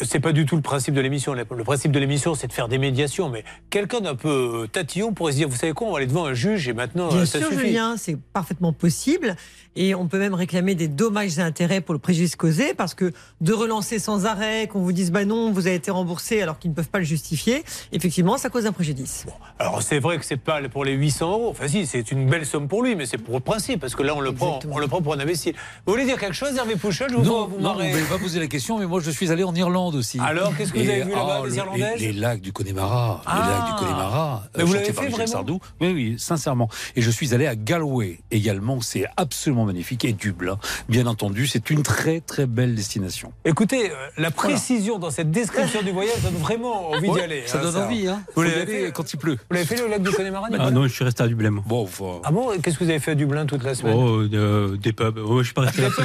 c'est 0.02 0.20
pas 0.20 0.34
du 0.34 0.46
tout 0.46 0.58
le 0.58 0.62
principe 0.62 0.94
de 0.94 1.00
l'émission. 1.00 1.34
Le 1.34 1.64
principe 1.64 1.94
de 1.94 2.00
l'émission, 2.00 2.36
c'est 2.36 2.48
de 2.48 2.52
faire 2.52 2.68
des 2.68 2.78
médiations. 2.78 3.30
Mais 3.30 3.46
quelqu'un 3.70 4.02
d'un 4.02 4.16
peu 4.16 4.64
euh, 4.64 4.68
tatillon 4.68 5.14
pourrait 5.14 5.32
se 5.32 5.38
dire, 5.38 5.48
vous 5.48 5.56
savez 5.56 5.72
quoi, 5.72 5.88
on 5.88 5.92
va 5.92 6.00
aller 6.00 6.06
devant 6.06 6.26
un 6.26 6.34
juge 6.34 6.68
et 6.68 6.74
maintenant, 6.74 7.08
Bien 7.08 7.20
euh, 7.20 7.26
ça 7.26 7.40
sûr, 7.40 7.48
suffit. 7.48 7.68
Julien, 7.68 7.96
c'est 7.98 8.18
parfaitement 8.34 8.74
possible. 8.74 9.38
Et 9.78 9.94
on 9.94 10.08
peut 10.08 10.20
même 10.20 10.34
réclamer 10.34 10.76
des 10.76 10.88
dommages 10.88 11.38
et 11.38 11.42
intérêts 11.42 11.82
pour 11.82 11.94
le 11.94 12.00
préjudice 12.00 12.36
causé, 12.36 12.74
parce 12.74 12.94
que 12.94 13.12
de 13.42 13.54
relancer 13.54 14.00
sans 14.00 14.26
arrêt, 14.26 14.68
qu'on 14.68 14.80
vous 14.80 14.94
dise, 14.94 15.12
bah 15.12 15.26
non, 15.26 15.52
vous 15.52 15.68
avez 15.68 15.76
été 15.76 15.92
remboursé 15.92 16.42
alors 16.42 16.60
qu'ils 16.60 16.72
ne 16.72 16.76
peuvent 16.76 16.90
pas 16.90 17.00
le 17.00 17.06
justifier, 17.06 17.64
effectivement, 17.92 18.38
ça 18.38 18.50
cause 18.50 18.66
un 18.66 18.72
préjudice. 18.72 19.26
Alors 19.60 19.82
c'est 19.82 20.00
vrai 20.00 20.18
que 20.18 20.24
c'est 20.26 20.38
pas 20.38 20.62
pour 20.70 20.86
les 20.86 20.94
800 20.94 21.32
euros. 21.32 21.50
Enfin 21.50 21.68
si, 21.68 21.86
c'est 21.86 22.12
une 22.12 22.30
belle 22.30 22.46
somme 22.46 22.70
pour 22.70 22.84
lui, 22.84 22.96
mais 22.96 23.06
c'est 23.06 23.18
pour 23.18 23.36
le 23.36 23.42
principe, 23.42 23.82
parce 23.82 23.96
que 23.96 24.04
là 24.04 24.16
on 24.16 24.22
le 24.22 24.34
prend, 24.34 24.60
on 24.72 24.78
le 24.78 24.88
prend 24.88 25.02
pour 25.02 25.14
un 25.14 25.20
imbécile. 25.20 25.56
Vous 25.86 25.92
voulez 25.92 26.06
dire 26.06 26.18
quelque 26.18 26.36
chose, 26.36 26.56
Hervé 26.56 26.78
Pouchol? 26.78 27.10
Je 27.10 27.16
vous 27.16 27.24
vois 27.24 27.34
Non, 27.34 27.48
vous 27.48 27.60
non, 27.60 27.76
vous 27.86 27.92
marrer. 27.92 28.02
ne 28.02 28.06
m'avez 28.06 28.18
pas 28.18 28.24
posé 28.24 28.40
la 28.40 28.48
question, 28.48 28.78
mais 28.80 28.86
moi 28.86 29.00
je 29.02 29.12
suis 29.12 29.32
allé 29.32 29.44
en 29.44 29.54
Irlande 29.56 29.96
aussi. 29.96 30.20
Alors, 30.20 30.56
qu'est-ce 30.56 30.72
que 30.74 30.80
vous 30.80 30.86
Et, 30.86 30.94
avez 30.94 31.04
vu 31.04 31.12
là-bas, 31.12 31.40
ah, 31.42 31.46
les 31.46 31.50
le- 31.52 31.56
Irlandaises 31.58 32.00
les, 32.00 32.08
les 32.12 32.20
lacs 32.20 32.42
du 32.42 32.52
Connemara. 32.54 33.22
Ah. 33.26 33.42
les 33.44 33.54
lacs 33.54 33.68
du 33.68 33.86
Connemara. 33.86 34.44
Mais 34.58 34.64
vous 34.64 34.74
l'avez 34.74 34.86
fait 34.86 35.08
vraiment 35.10 35.28
Sardou. 35.28 35.60
Oui, 35.82 35.92
oui, 35.94 36.16
sincèrement. 36.18 36.70
Et 36.96 37.02
je 37.02 37.10
suis 37.12 37.34
allé 37.34 37.48
à 37.48 37.56
Galway 37.56 38.20
également. 38.32 38.82
C'est 38.82 39.06
absolument 39.18 39.66
magnifique. 39.66 40.06
Et 40.06 40.14
Dublin, 40.14 40.58
bien 40.90 41.08
entendu. 41.08 41.48
C'est 41.48 41.70
une 41.70 41.84
très, 41.84 42.20
très 42.22 42.46
belle 42.46 42.76
destination. 42.76 43.32
Écoutez, 43.44 43.92
euh, 43.92 43.96
la 44.18 44.32
précision 44.32 45.00
dans 45.00 45.10
cette 45.12 45.32
description 45.32 45.82
du 45.82 45.92
voyage 45.92 46.22
donne 46.24 46.36
vraiment 46.36 46.92
envie 46.92 47.10
d'y 47.10 47.20
aller. 47.20 47.44
ça 47.46 47.60
hein, 47.60 47.62
donne 47.62 47.78
envie, 47.78 48.08
hein. 48.08 48.22
Vous 48.36 48.44
l'avez 48.44 48.92
quand 48.92 49.12
il 49.14 49.18
pleut. 49.18 49.38
Vous 49.50 49.54
l'avez 49.56 49.66
fait 49.66 49.78
le 49.78 49.88
lac 49.88 50.02
du 50.02 50.12
Connemara 50.12 50.48
Ah 50.60 50.72
non, 50.72 50.84
je 50.84 50.94
suis 50.94 51.04
resté 51.04 51.24
à 51.24 51.28
Dublin. 51.28 51.64
Bon, 51.66 51.88
Ah 52.24 52.32
bon 52.32 52.52
Qu'est-ce 52.62 52.78
que 52.78 52.84
vous 52.84 52.90
avez 52.90 53.00
fait 53.00 53.12
à 53.12 53.16
Dublin 53.16 53.46
toute 53.46 53.64
la 53.64 53.76
semaine 53.76 53.96
Oh, 53.98 54.22
euh, 54.22 54.78
des 54.78 54.94
pubs. 54.94 55.18
Oh, 55.26 55.40
je 55.40 55.46
suis 55.46 55.54
pas 55.54 55.62
resté 55.62 55.82
là. 55.82 55.90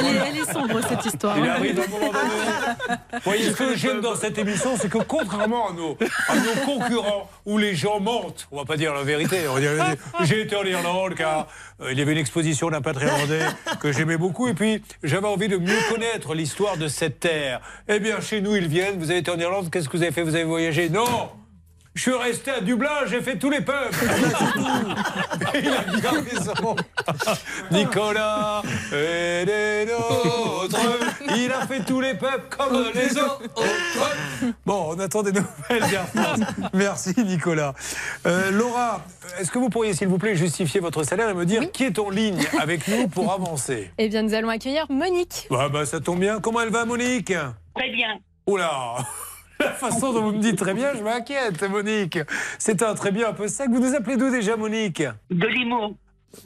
Elle 0.00 0.16
est, 0.16 0.28
elle 0.28 0.36
est 0.38 0.52
sombre 0.52 0.80
cette 0.88 1.04
histoire. 1.04 1.38
Il 1.38 1.48
arrive 1.48 1.80
un 1.80 1.90
moment 1.90 2.12
donné. 2.12 2.96
Vous 3.12 3.18
voyez, 3.24 3.50
ce 3.50 3.56
que 3.56 3.76
j'aime 3.76 4.00
dans 4.00 4.14
cette 4.14 4.38
émission, 4.38 4.76
c'est 4.80 4.88
que 4.88 4.98
contrairement 4.98 5.70
à 5.70 5.72
nos, 5.72 5.96
à 6.28 6.36
nos 6.36 6.60
concurrents, 6.64 7.30
où 7.46 7.58
les 7.58 7.74
gens 7.74 8.00
mentent, 8.00 8.48
on 8.50 8.58
va 8.58 8.64
pas 8.64 8.76
dire 8.76 8.94
la 8.94 9.02
vérité, 9.02 9.48
on 9.48 9.54
va 9.54 9.60
dire, 9.60 9.70
j'ai 10.22 10.42
été 10.42 10.56
en 10.56 10.64
Irlande 10.64 11.14
car 11.14 11.46
euh, 11.80 11.92
il 11.92 11.98
y 11.98 12.02
avait 12.02 12.12
une 12.12 12.18
exposition 12.18 12.70
d'un 12.70 12.80
pâtre 12.80 13.02
irlandais 13.02 13.44
que 13.80 13.92
j'aimais 13.92 14.16
beaucoup 14.16 14.48
et 14.48 14.54
puis 14.54 14.82
j'avais 15.02 15.26
envie 15.26 15.48
de 15.48 15.56
mieux 15.56 15.78
connaître 15.90 16.34
l'histoire 16.34 16.76
de 16.76 16.88
cette 16.88 17.20
terre. 17.20 17.60
Eh 17.88 18.00
bien, 18.00 18.20
chez 18.20 18.40
nous, 18.40 18.56
ils 18.56 18.68
viennent, 18.68 18.98
vous 18.98 19.10
avez 19.10 19.20
été 19.20 19.30
en 19.30 19.38
Irlande, 19.38 19.70
qu'est-ce 19.70 19.88
que 19.88 19.96
vous 19.96 20.02
avez 20.02 20.12
fait? 20.12 20.22
Vous 20.22 20.34
avez 20.34 20.44
voyagé? 20.44 20.88
Non 20.88 21.30
je 22.00 22.10
suis 22.10 22.18
resté 22.18 22.50
à 22.50 22.60
Dublin, 22.62 22.88
j'ai 23.08 23.20
fait 23.20 23.36
tous 23.36 23.50
les 23.50 23.60
pubs. 23.60 23.74
Et 25.54 25.58
il 25.58 25.68
a 25.68 25.82
bien 25.82 26.12
raison. 26.22 26.76
Nicolas 27.70 28.62
et 28.90 29.44
les 29.44 29.84
nôtres, 29.84 30.78
il 31.36 31.52
a 31.52 31.66
fait 31.66 31.84
tous 31.84 32.00
les 32.00 32.14
pubs 32.14 32.48
comme 32.48 32.86
les 32.94 33.18
autres. 33.18 33.42
Bon, 34.64 34.94
on 34.96 34.98
attend 34.98 35.22
des 35.22 35.32
nouvelles 35.32 35.90
d'Air 35.90 36.06
France. 36.08 36.40
Merci 36.72 37.12
Nicolas. 37.18 37.74
Euh, 38.26 38.50
Laura, 38.50 39.02
est-ce 39.38 39.50
que 39.50 39.58
vous 39.58 39.68
pourriez 39.68 39.92
s'il 39.92 40.08
vous 40.08 40.16
plaît 40.16 40.36
justifier 40.36 40.80
votre 40.80 41.02
salaire 41.02 41.28
et 41.28 41.34
me 41.34 41.44
dire 41.44 41.70
qui 41.70 41.84
est 41.84 41.98
en 41.98 42.08
ligne 42.08 42.42
avec 42.58 42.88
nous 42.88 43.08
pour 43.08 43.30
avancer? 43.30 43.90
Eh 43.98 44.08
bien, 44.08 44.22
nous 44.22 44.32
allons 44.32 44.48
accueillir 44.48 44.86
Monique. 44.88 45.48
bah, 45.50 45.68
bah, 45.68 45.84
ça 45.84 46.00
tombe 46.00 46.20
bien. 46.20 46.40
Comment 46.40 46.62
elle 46.62 46.70
va 46.70 46.86
Monique? 46.86 47.34
Très 47.74 47.90
bien. 47.90 48.18
Oula 48.46 48.96
La 49.64 49.72
façon 49.72 50.14
dont 50.14 50.22
vous 50.22 50.32
me 50.32 50.40
dites 50.40 50.56
très 50.56 50.72
bien, 50.72 50.94
je 50.96 51.02
m'inquiète, 51.02 51.62
Monique. 51.64 52.18
C'est 52.58 52.82
un 52.82 52.94
très 52.94 53.12
bien 53.12 53.28
un 53.28 53.32
peu 53.34 53.46
sec. 53.46 53.68
Vous 53.70 53.78
nous 53.78 53.94
appelez 53.94 54.16
d'où 54.16 54.30
déjà, 54.30 54.56
Monique? 54.56 55.02
De 55.30 55.46
Limoux. 55.46 55.96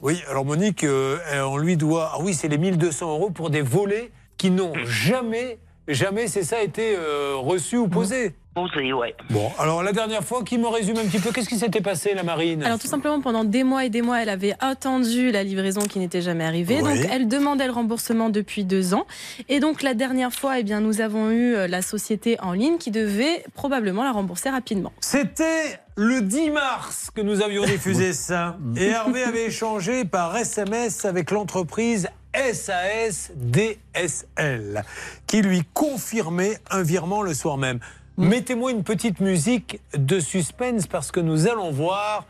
Oui, 0.01 0.21
alors 0.27 0.43
Monique, 0.43 0.83
euh, 0.83 1.17
on 1.43 1.57
lui 1.57 1.77
doit. 1.77 2.11
Ah 2.13 2.17
oui, 2.19 2.33
c'est 2.33 2.49
les 2.49 2.57
1200 2.57 3.09
euros 3.09 3.29
pour 3.29 3.49
des 3.49 3.61
volets 3.61 4.11
qui 4.35 4.51
n'ont 4.51 4.73
jamais, 4.83 5.59
jamais, 5.87 6.27
c'est 6.27 6.43
ça, 6.43 6.61
été 6.61 6.95
euh, 6.97 7.35
reçus 7.37 7.77
ou 7.77 7.87
posés. 7.87 8.35
Posé, 8.55 8.93
ouais. 8.93 9.13
Bon, 9.31 9.51
alors 9.59 9.83
la 9.83 9.91
dernière 9.91 10.23
fois, 10.23 10.41
qui 10.41 10.57
me 10.57 10.69
résume 10.69 10.95
un 10.97 11.03
petit 11.03 11.19
peu, 11.19 11.33
qu'est-ce 11.33 11.49
qui 11.49 11.57
s'était 11.57 11.81
passé, 11.81 12.13
la 12.13 12.23
Marine? 12.23 12.63
Alors 12.63 12.79
tout 12.79 12.87
simplement 12.87 13.19
pendant 13.19 13.43
des 13.43 13.65
mois 13.65 13.83
et 13.83 13.89
des 13.89 14.01
mois, 14.01 14.21
elle 14.21 14.29
avait 14.29 14.55
attendu 14.61 15.29
la 15.29 15.43
livraison 15.43 15.81
qui 15.81 15.99
n'était 15.99 16.21
jamais 16.21 16.45
arrivée. 16.45 16.81
Oui. 16.81 17.01
Donc 17.01 17.09
elle 17.11 17.27
demandait 17.27 17.65
le 17.65 17.73
remboursement 17.73 18.29
depuis 18.29 18.63
deux 18.63 18.93
ans. 18.93 19.07
Et 19.49 19.59
donc 19.59 19.83
la 19.83 19.93
dernière 19.93 20.31
fois, 20.31 20.57
eh 20.57 20.63
bien 20.63 20.79
nous 20.79 21.01
avons 21.01 21.31
eu 21.31 21.53
euh, 21.53 21.67
la 21.67 21.81
société 21.81 22.39
en 22.39 22.53
ligne 22.53 22.77
qui 22.77 22.91
devait 22.91 23.43
probablement 23.55 24.05
la 24.05 24.13
rembourser 24.13 24.49
rapidement. 24.49 24.93
C'était 25.01 25.77
le 25.97 26.21
10 26.21 26.51
mars 26.51 27.11
que 27.13 27.19
nous 27.19 27.41
avions 27.41 27.65
diffusé 27.65 28.13
ça. 28.13 28.57
Et 28.77 28.85
Hervé 28.85 29.23
avait 29.23 29.47
échangé 29.47 30.05
par 30.05 30.37
SMS 30.37 31.03
avec 31.03 31.31
l'entreprise 31.31 32.07
SAS 32.33 33.31
DSL, 33.35 34.83
qui 35.27 35.41
lui 35.41 35.63
confirmait 35.73 36.57
un 36.69 36.83
virement 36.83 37.21
le 37.21 37.33
soir 37.33 37.57
même. 37.57 37.79
Mettez-moi 38.17 38.71
une 38.71 38.83
petite 38.83 39.19
musique 39.19 39.81
de 39.93 40.19
suspense 40.21 40.87
parce 40.87 41.11
que 41.11 41.19
nous 41.19 41.47
allons 41.47 41.71
voir 41.71 42.25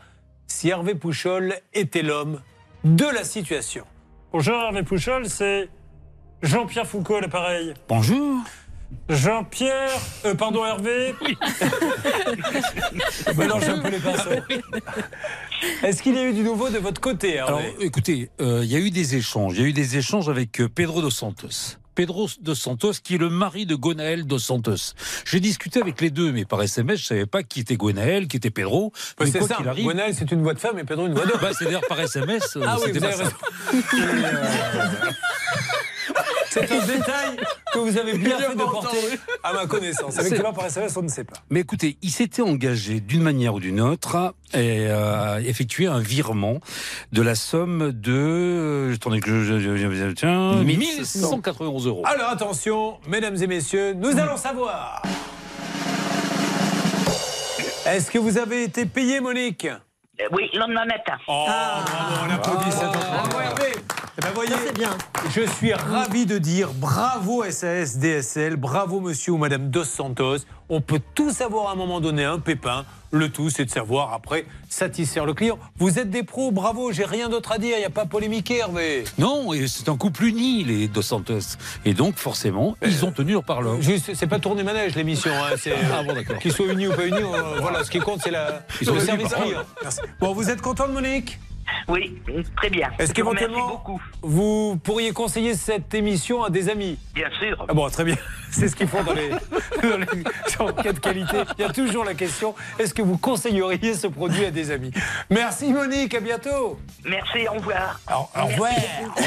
si 0.48 0.68
Hervé 0.68 0.96
Pouchol 0.96 1.54
était 1.74 2.02
l'homme 2.02 2.40
de 2.82 3.04
la 3.04 3.22
situation. 3.22 3.84
Bonjour 4.32 4.56
Hervé 4.56 4.82
Pouchol, 4.82 5.28
c'est 5.28 5.68
Jean-Pierre 6.42 6.86
Foucault 6.86 7.16
à 7.16 7.20
l'appareil. 7.20 7.74
Bonjour. 7.88 8.40
Jean-Pierre, 9.08 9.90
euh, 10.24 10.34
pardon 10.34 10.64
Hervé. 10.64 11.14
Mélange 13.36 13.68
un 13.68 13.78
peu 13.78 13.90
les 13.90 13.98
pinceaux. 13.98 14.30
Est-ce 15.82 16.02
qu'il 16.02 16.14
y 16.14 16.18
a 16.18 16.24
eu 16.24 16.32
du 16.32 16.42
nouveau 16.42 16.68
de 16.68 16.78
votre 16.78 17.00
côté, 17.00 17.34
Hervé? 17.34 17.52
Alors, 17.52 17.62
écoutez, 17.80 18.30
euh, 18.40 18.60
il 18.64 18.70
y 18.70 18.76
a 18.76 18.80
eu 18.80 18.90
des 18.90 19.16
échanges. 19.16 19.54
Il 19.56 19.62
y 19.62 19.64
a 19.64 19.68
eu 19.68 19.72
des 19.72 19.96
échanges 19.96 20.28
avec 20.28 20.60
euh, 20.60 20.68
Pedro 20.68 21.00
dos 21.00 21.10
Santos. 21.10 21.78
Pedro 21.96 22.28
dos 22.40 22.54
Santos, 22.54 22.92
qui 23.02 23.14
est 23.14 23.18
le 23.18 23.30
mari 23.30 23.66
de 23.66 23.74
Gonaël 23.74 24.24
dos 24.26 24.38
Santos. 24.38 24.92
J'ai 25.24 25.40
discuté 25.40 25.80
avec 25.80 26.00
les 26.00 26.10
deux, 26.10 26.30
mais 26.30 26.44
par 26.44 26.62
SMS, 26.62 27.00
je 27.00 27.06
savais 27.06 27.26
pas 27.26 27.42
qui 27.42 27.60
était 27.60 27.76
Gonaël, 27.76 28.28
qui 28.28 28.36
était 28.36 28.50
Pedro. 28.50 28.92
Bah, 29.18 29.24
mais 29.24 29.30
c'est 29.32 29.38
quoi 29.38 29.48
ça, 29.48 29.54
qu'il 29.56 29.66
arrive, 29.66 29.84
Gwenaël, 29.86 30.14
c'est 30.14 30.30
une 30.30 30.42
voix 30.42 30.54
de 30.54 30.58
femme 30.60 30.78
et 30.78 30.84
Pedro 30.84 31.06
une 31.06 31.14
voix 31.14 31.24
d'homme. 31.26 31.40
bah, 31.40 31.50
c'est 31.58 31.64
d'ailleurs 31.64 31.86
par 31.88 31.98
SMS. 31.98 32.56
euh, 32.56 32.64
Ah 32.66 32.76
oui, 32.84 32.92
pas 33.00 33.12
ça. 33.12 33.24
C'est 36.56 36.72
un 36.72 36.86
détail 36.86 37.36
que 37.72 37.78
vous 37.78 37.98
avez 37.98 38.16
bien 38.16 38.38
fait 38.38 38.54
de 38.54 38.58
porter 38.62 38.96
à 39.42 39.52
ma 39.52 39.66
connaissance. 39.66 40.18
Avec 40.18 40.38
là, 40.38 40.52
par 40.52 40.66
SMS, 40.66 40.96
on 40.96 41.02
ne 41.02 41.08
sait 41.08 41.24
pas. 41.24 41.36
Mais 41.50 41.60
écoutez, 41.60 41.98
il 42.02 42.10
s'était 42.10 42.42
engagé 42.42 43.00
d'une 43.00 43.22
manière 43.22 43.54
ou 43.54 43.60
d'une 43.60 43.80
autre 43.80 44.16
à 44.16 44.32
euh, 44.54 45.38
effectuer 45.38 45.86
un 45.86 46.00
virement 46.00 46.60
de 47.12 47.22
la 47.22 47.34
somme 47.34 47.92
de. 47.92 48.12
euh, 48.12 48.94
Attendez 48.94 49.20
que 49.20 49.42
je. 49.42 49.58
je- 49.58 49.76
je- 49.76 49.90
je- 49.94 50.12
tiens, 50.12 50.56
1191 50.62 51.86
euros. 51.86 52.02
Alors 52.06 52.30
attention, 52.30 52.98
mesdames 53.08 53.36
et 53.42 53.46
messieurs, 53.46 53.92
nous 53.94 54.18
allons 54.18 54.36
savoir. 54.36 55.02
Est-ce 57.86 58.10
que 58.10 58.18
vous 58.18 58.36
avez 58.38 58.64
été 58.64 58.84
payé, 58.86 59.20
Monique? 59.20 59.66
Euh, 59.66 60.24
Oui, 60.32 60.48
le 60.52 60.58
lendemain 60.60 60.86
matin. 60.86 61.16
Oh, 61.28 61.44
bravo, 61.46 62.26
on 62.26 62.34
applaudit 62.34 62.72
cette 62.72 62.82
Hervé. 62.82 63.72
Eh 63.72 64.05
ben, 64.22 64.30
voyez, 64.34 64.52
bien. 64.74 64.96
je 65.30 65.42
suis 65.42 65.74
ravi 65.74 66.24
de 66.24 66.38
dire 66.38 66.72
bravo 66.72 67.44
SAS 67.50 67.98
DSL, 67.98 68.56
bravo 68.56 69.00
monsieur 69.00 69.32
ou 69.32 69.36
madame 69.36 69.68
Dos 69.68 69.84
Santos. 69.84 70.38
On 70.68 70.80
peut 70.80 71.00
tous 71.14 71.42
avoir 71.42 71.68
à 71.68 71.72
un 71.72 71.74
moment 71.74 72.00
donné 72.00 72.24
un 72.24 72.38
pépin. 72.38 72.84
Le 73.12 73.30
tout, 73.30 73.50
c'est 73.50 73.66
de 73.66 73.70
savoir 73.70 74.12
après 74.14 74.46
satisfaire 74.68 75.26
le 75.26 75.34
client. 75.34 75.58
Vous 75.76 75.98
êtes 75.98 76.10
des 76.10 76.22
pros, 76.22 76.50
bravo, 76.50 76.92
j'ai 76.92 77.04
rien 77.04 77.28
d'autre 77.28 77.52
à 77.52 77.58
dire, 77.58 77.76
il 77.76 77.80
n'y 77.80 77.86
a 77.86 77.90
pas 77.90 78.06
polémiquer, 78.06 78.58
Hervé. 78.58 79.04
Non, 79.18 79.50
c'est 79.68 79.88
un 79.88 79.96
couple 79.96 80.24
uni, 80.24 80.64
les 80.64 80.88
Dos 80.88 81.02
Santos. 81.02 81.56
Et 81.84 81.94
donc, 81.94 82.16
forcément, 82.16 82.76
ils 82.82 83.04
ont 83.04 83.12
tenu 83.12 83.32
leur 83.32 83.44
parole. 83.44 83.80
Juste, 83.80 84.14
c'est 84.14 84.26
pas 84.26 84.38
tourner 84.38 84.64
manège 84.64 84.96
l'émission. 84.96 85.30
Hein, 85.32 85.56
c'est, 85.58 85.74
Ah 85.92 86.02
bon, 86.02 86.14
d'accord. 86.14 86.38
Qu'ils 86.38 86.52
soient 86.52 86.72
unis 86.72 86.88
ou 86.88 86.94
pas 86.94 87.06
unis, 87.06 87.18
euh, 87.22 87.60
voilà, 87.60 87.84
ce 87.84 87.90
qui 87.90 87.98
compte, 87.98 88.20
c'est 88.24 88.30
la, 88.30 88.62
Ils 88.80 88.90
le 88.90 89.00
service 89.00 89.32
client. 89.32 89.62
Bon, 90.20 90.32
vous 90.32 90.50
êtes 90.50 90.60
contente, 90.60 90.90
Monique? 90.90 91.38
Oui, 91.88 92.16
très 92.56 92.70
bien. 92.70 92.90
Est-ce 92.98 93.08
vous 93.08 93.14
qu'éventuellement, 93.14 93.68
beaucoup. 93.68 94.00
vous 94.22 94.78
pourriez 94.82 95.12
conseiller 95.12 95.54
cette 95.54 95.94
émission 95.94 96.42
à 96.42 96.50
des 96.50 96.68
amis 96.68 96.98
Bien 97.14 97.28
sûr. 97.38 97.64
Ah 97.68 97.74
bon, 97.74 97.88
très 97.88 98.04
bien. 98.04 98.16
C'est 98.50 98.68
ce 98.68 98.76
qu'ils 98.76 98.88
font 98.88 99.02
dans 99.02 99.12
les, 99.12 99.30
dans 99.30 99.98
les 99.98 100.58
enquêtes 100.58 100.94
de 100.94 101.00
qualité. 101.00 101.36
Il 101.58 101.62
y 101.62 101.64
a 101.64 101.72
toujours 101.72 102.04
la 102.04 102.14
question 102.14 102.54
est-ce 102.78 102.94
que 102.94 103.02
vous 103.02 103.18
conseilleriez 103.18 103.94
ce 103.94 104.06
produit 104.06 104.44
à 104.44 104.50
des 104.50 104.70
amis? 104.70 104.90
Merci 105.30 105.72
Monique, 105.72 106.14
à 106.14 106.20
bientôt. 106.20 106.78
Merci, 107.04 107.46
au 107.48 107.54
revoir. 107.54 108.00
Alors, 108.06 108.30
au 108.36 108.46
revoir. 108.46 108.70
Oh 109.04 109.20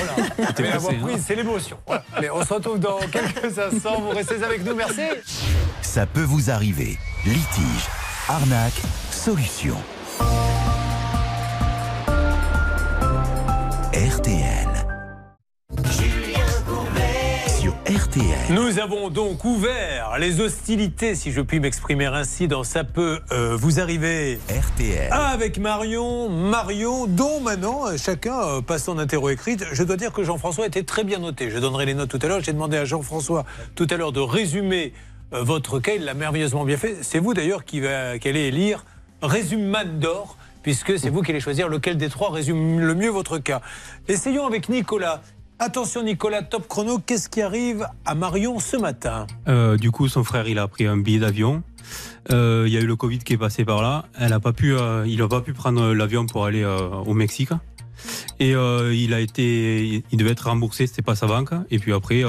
mais 0.59 0.71
prise, 0.71 0.87
hein. 0.87 1.23
c'est 1.25 1.35
l'émotion. 1.35 1.77
Voilà. 1.85 2.03
Allez, 2.15 2.29
on 2.31 2.43
se 2.43 2.53
retrouve 2.53 2.79
dans 2.79 2.99
quelques 3.11 3.57
instants. 3.59 3.99
Vous 4.01 4.09
restez 4.09 4.43
avec 4.43 4.63
nous. 4.65 4.75
Merci. 4.75 5.01
Ça 5.81 6.05
peut 6.05 6.23
vous 6.23 6.49
arriver. 6.49 6.97
Litige, 7.25 7.87
arnaque, 8.27 8.81
solution. 9.11 9.75
RTL. 13.99 14.69
Sur 17.59 17.73
RTL. 17.85 18.23
Nous 18.51 18.79
avons 18.79 19.09
donc 19.09 19.43
ouvert 19.43 20.15
les 20.17 20.39
hostilités, 20.39 21.15
si 21.15 21.33
je 21.33 21.41
puis 21.41 21.59
m'exprimer 21.59 22.05
ainsi, 22.05 22.47
dans 22.47 22.63
Ça 22.63 22.85
peut 22.85 23.19
euh, 23.33 23.57
vous 23.57 23.81
arriver. 23.81 24.39
RTL. 24.49 25.11
Avec 25.11 25.59
Marion, 25.59 26.29
Marion, 26.29 27.07
dont 27.07 27.41
maintenant 27.41 27.87
euh, 27.87 27.97
chacun 27.97 28.39
euh, 28.39 28.61
passe 28.61 28.85
son 28.85 28.99
interro 28.99 29.31
écrite. 29.31 29.65
Je 29.73 29.83
dois 29.83 29.97
dire 29.97 30.13
que 30.13 30.23
Jean-François 30.23 30.65
était 30.65 30.83
très 30.83 31.03
bien 31.03 31.19
noté. 31.19 31.49
Je 31.49 31.59
donnerai 31.59 31.85
les 31.85 31.93
notes 31.93 32.09
tout 32.09 32.19
à 32.21 32.27
l'heure. 32.29 32.39
J'ai 32.41 32.53
demandé 32.53 32.77
à 32.77 32.85
Jean-François 32.85 33.43
tout 33.75 33.87
à 33.89 33.97
l'heure 33.97 34.13
de 34.13 34.21
résumer 34.21 34.93
votre 35.33 35.79
cas. 35.79 35.91
Il 35.97 36.05
l'a 36.05 36.13
merveilleusement 36.13 36.63
bien 36.63 36.77
fait. 36.77 36.99
C'est 37.01 37.19
vous 37.19 37.33
d'ailleurs 37.33 37.65
qui, 37.65 37.81
va, 37.81 38.17
qui 38.17 38.29
allez 38.29 38.49
lire 38.49 38.85
Résume 39.21 39.67
Man 39.67 39.99
d'or, 39.99 40.37
puisque 40.61 40.97
c'est 40.99 41.09
vous 41.09 41.21
qui 41.21 41.31
allez 41.31 41.39
choisir 41.39 41.67
lequel 41.69 41.97
des 41.97 42.09
trois 42.09 42.31
résume 42.31 42.79
le 42.79 42.95
mieux 42.95 43.09
votre 43.09 43.37
cas. 43.37 43.61
Essayons 44.07 44.45
avec 44.45 44.69
Nicolas. 44.69 45.21
Attention 45.61 46.03
Nicolas, 46.03 46.41
top 46.41 46.69
chrono, 46.69 46.99
qu'est-ce 46.99 47.27
qui 47.27 47.41
arrive 47.41 47.85
à 48.05 48.15
Marion 48.15 48.59
ce 48.59 48.77
matin? 48.77 49.27
Euh, 49.49 49.75
du 49.75 49.91
coup, 49.91 50.07
son 50.07 50.23
frère, 50.23 50.47
il 50.47 50.57
a 50.57 50.67
pris 50.69 50.85
un 50.85 50.95
billet 50.95 51.19
d'avion. 51.19 51.63
Euh, 52.31 52.63
Il 52.65 52.73
y 52.73 52.77
a 52.77 52.79
eu 52.79 52.85
le 52.85 52.95
Covid 52.95 53.19
qui 53.19 53.33
est 53.33 53.37
passé 53.37 53.65
par 53.65 53.81
là. 53.81 54.05
Elle 54.17 54.31
a 54.31 54.39
pas 54.39 54.53
pu, 54.53 54.73
euh, 54.73 55.05
il 55.05 55.17
n'a 55.19 55.27
pas 55.27 55.41
pu 55.41 55.51
prendre 55.51 55.93
l'avion 55.93 56.25
pour 56.25 56.45
aller 56.45 56.63
au 56.65 57.13
Mexique. 57.13 57.49
Et 58.39 58.51
il 58.51 59.13
a 59.13 59.19
été, 59.19 60.03
il 60.09 60.17
devait 60.17 60.31
être 60.31 60.47
remboursé, 60.47 60.87
c'était 60.87 61.01
pas 61.01 61.15
sa 61.15 61.27
banque. 61.27 61.51
Et 61.69 61.79
puis 61.79 61.91
après, 61.91 62.23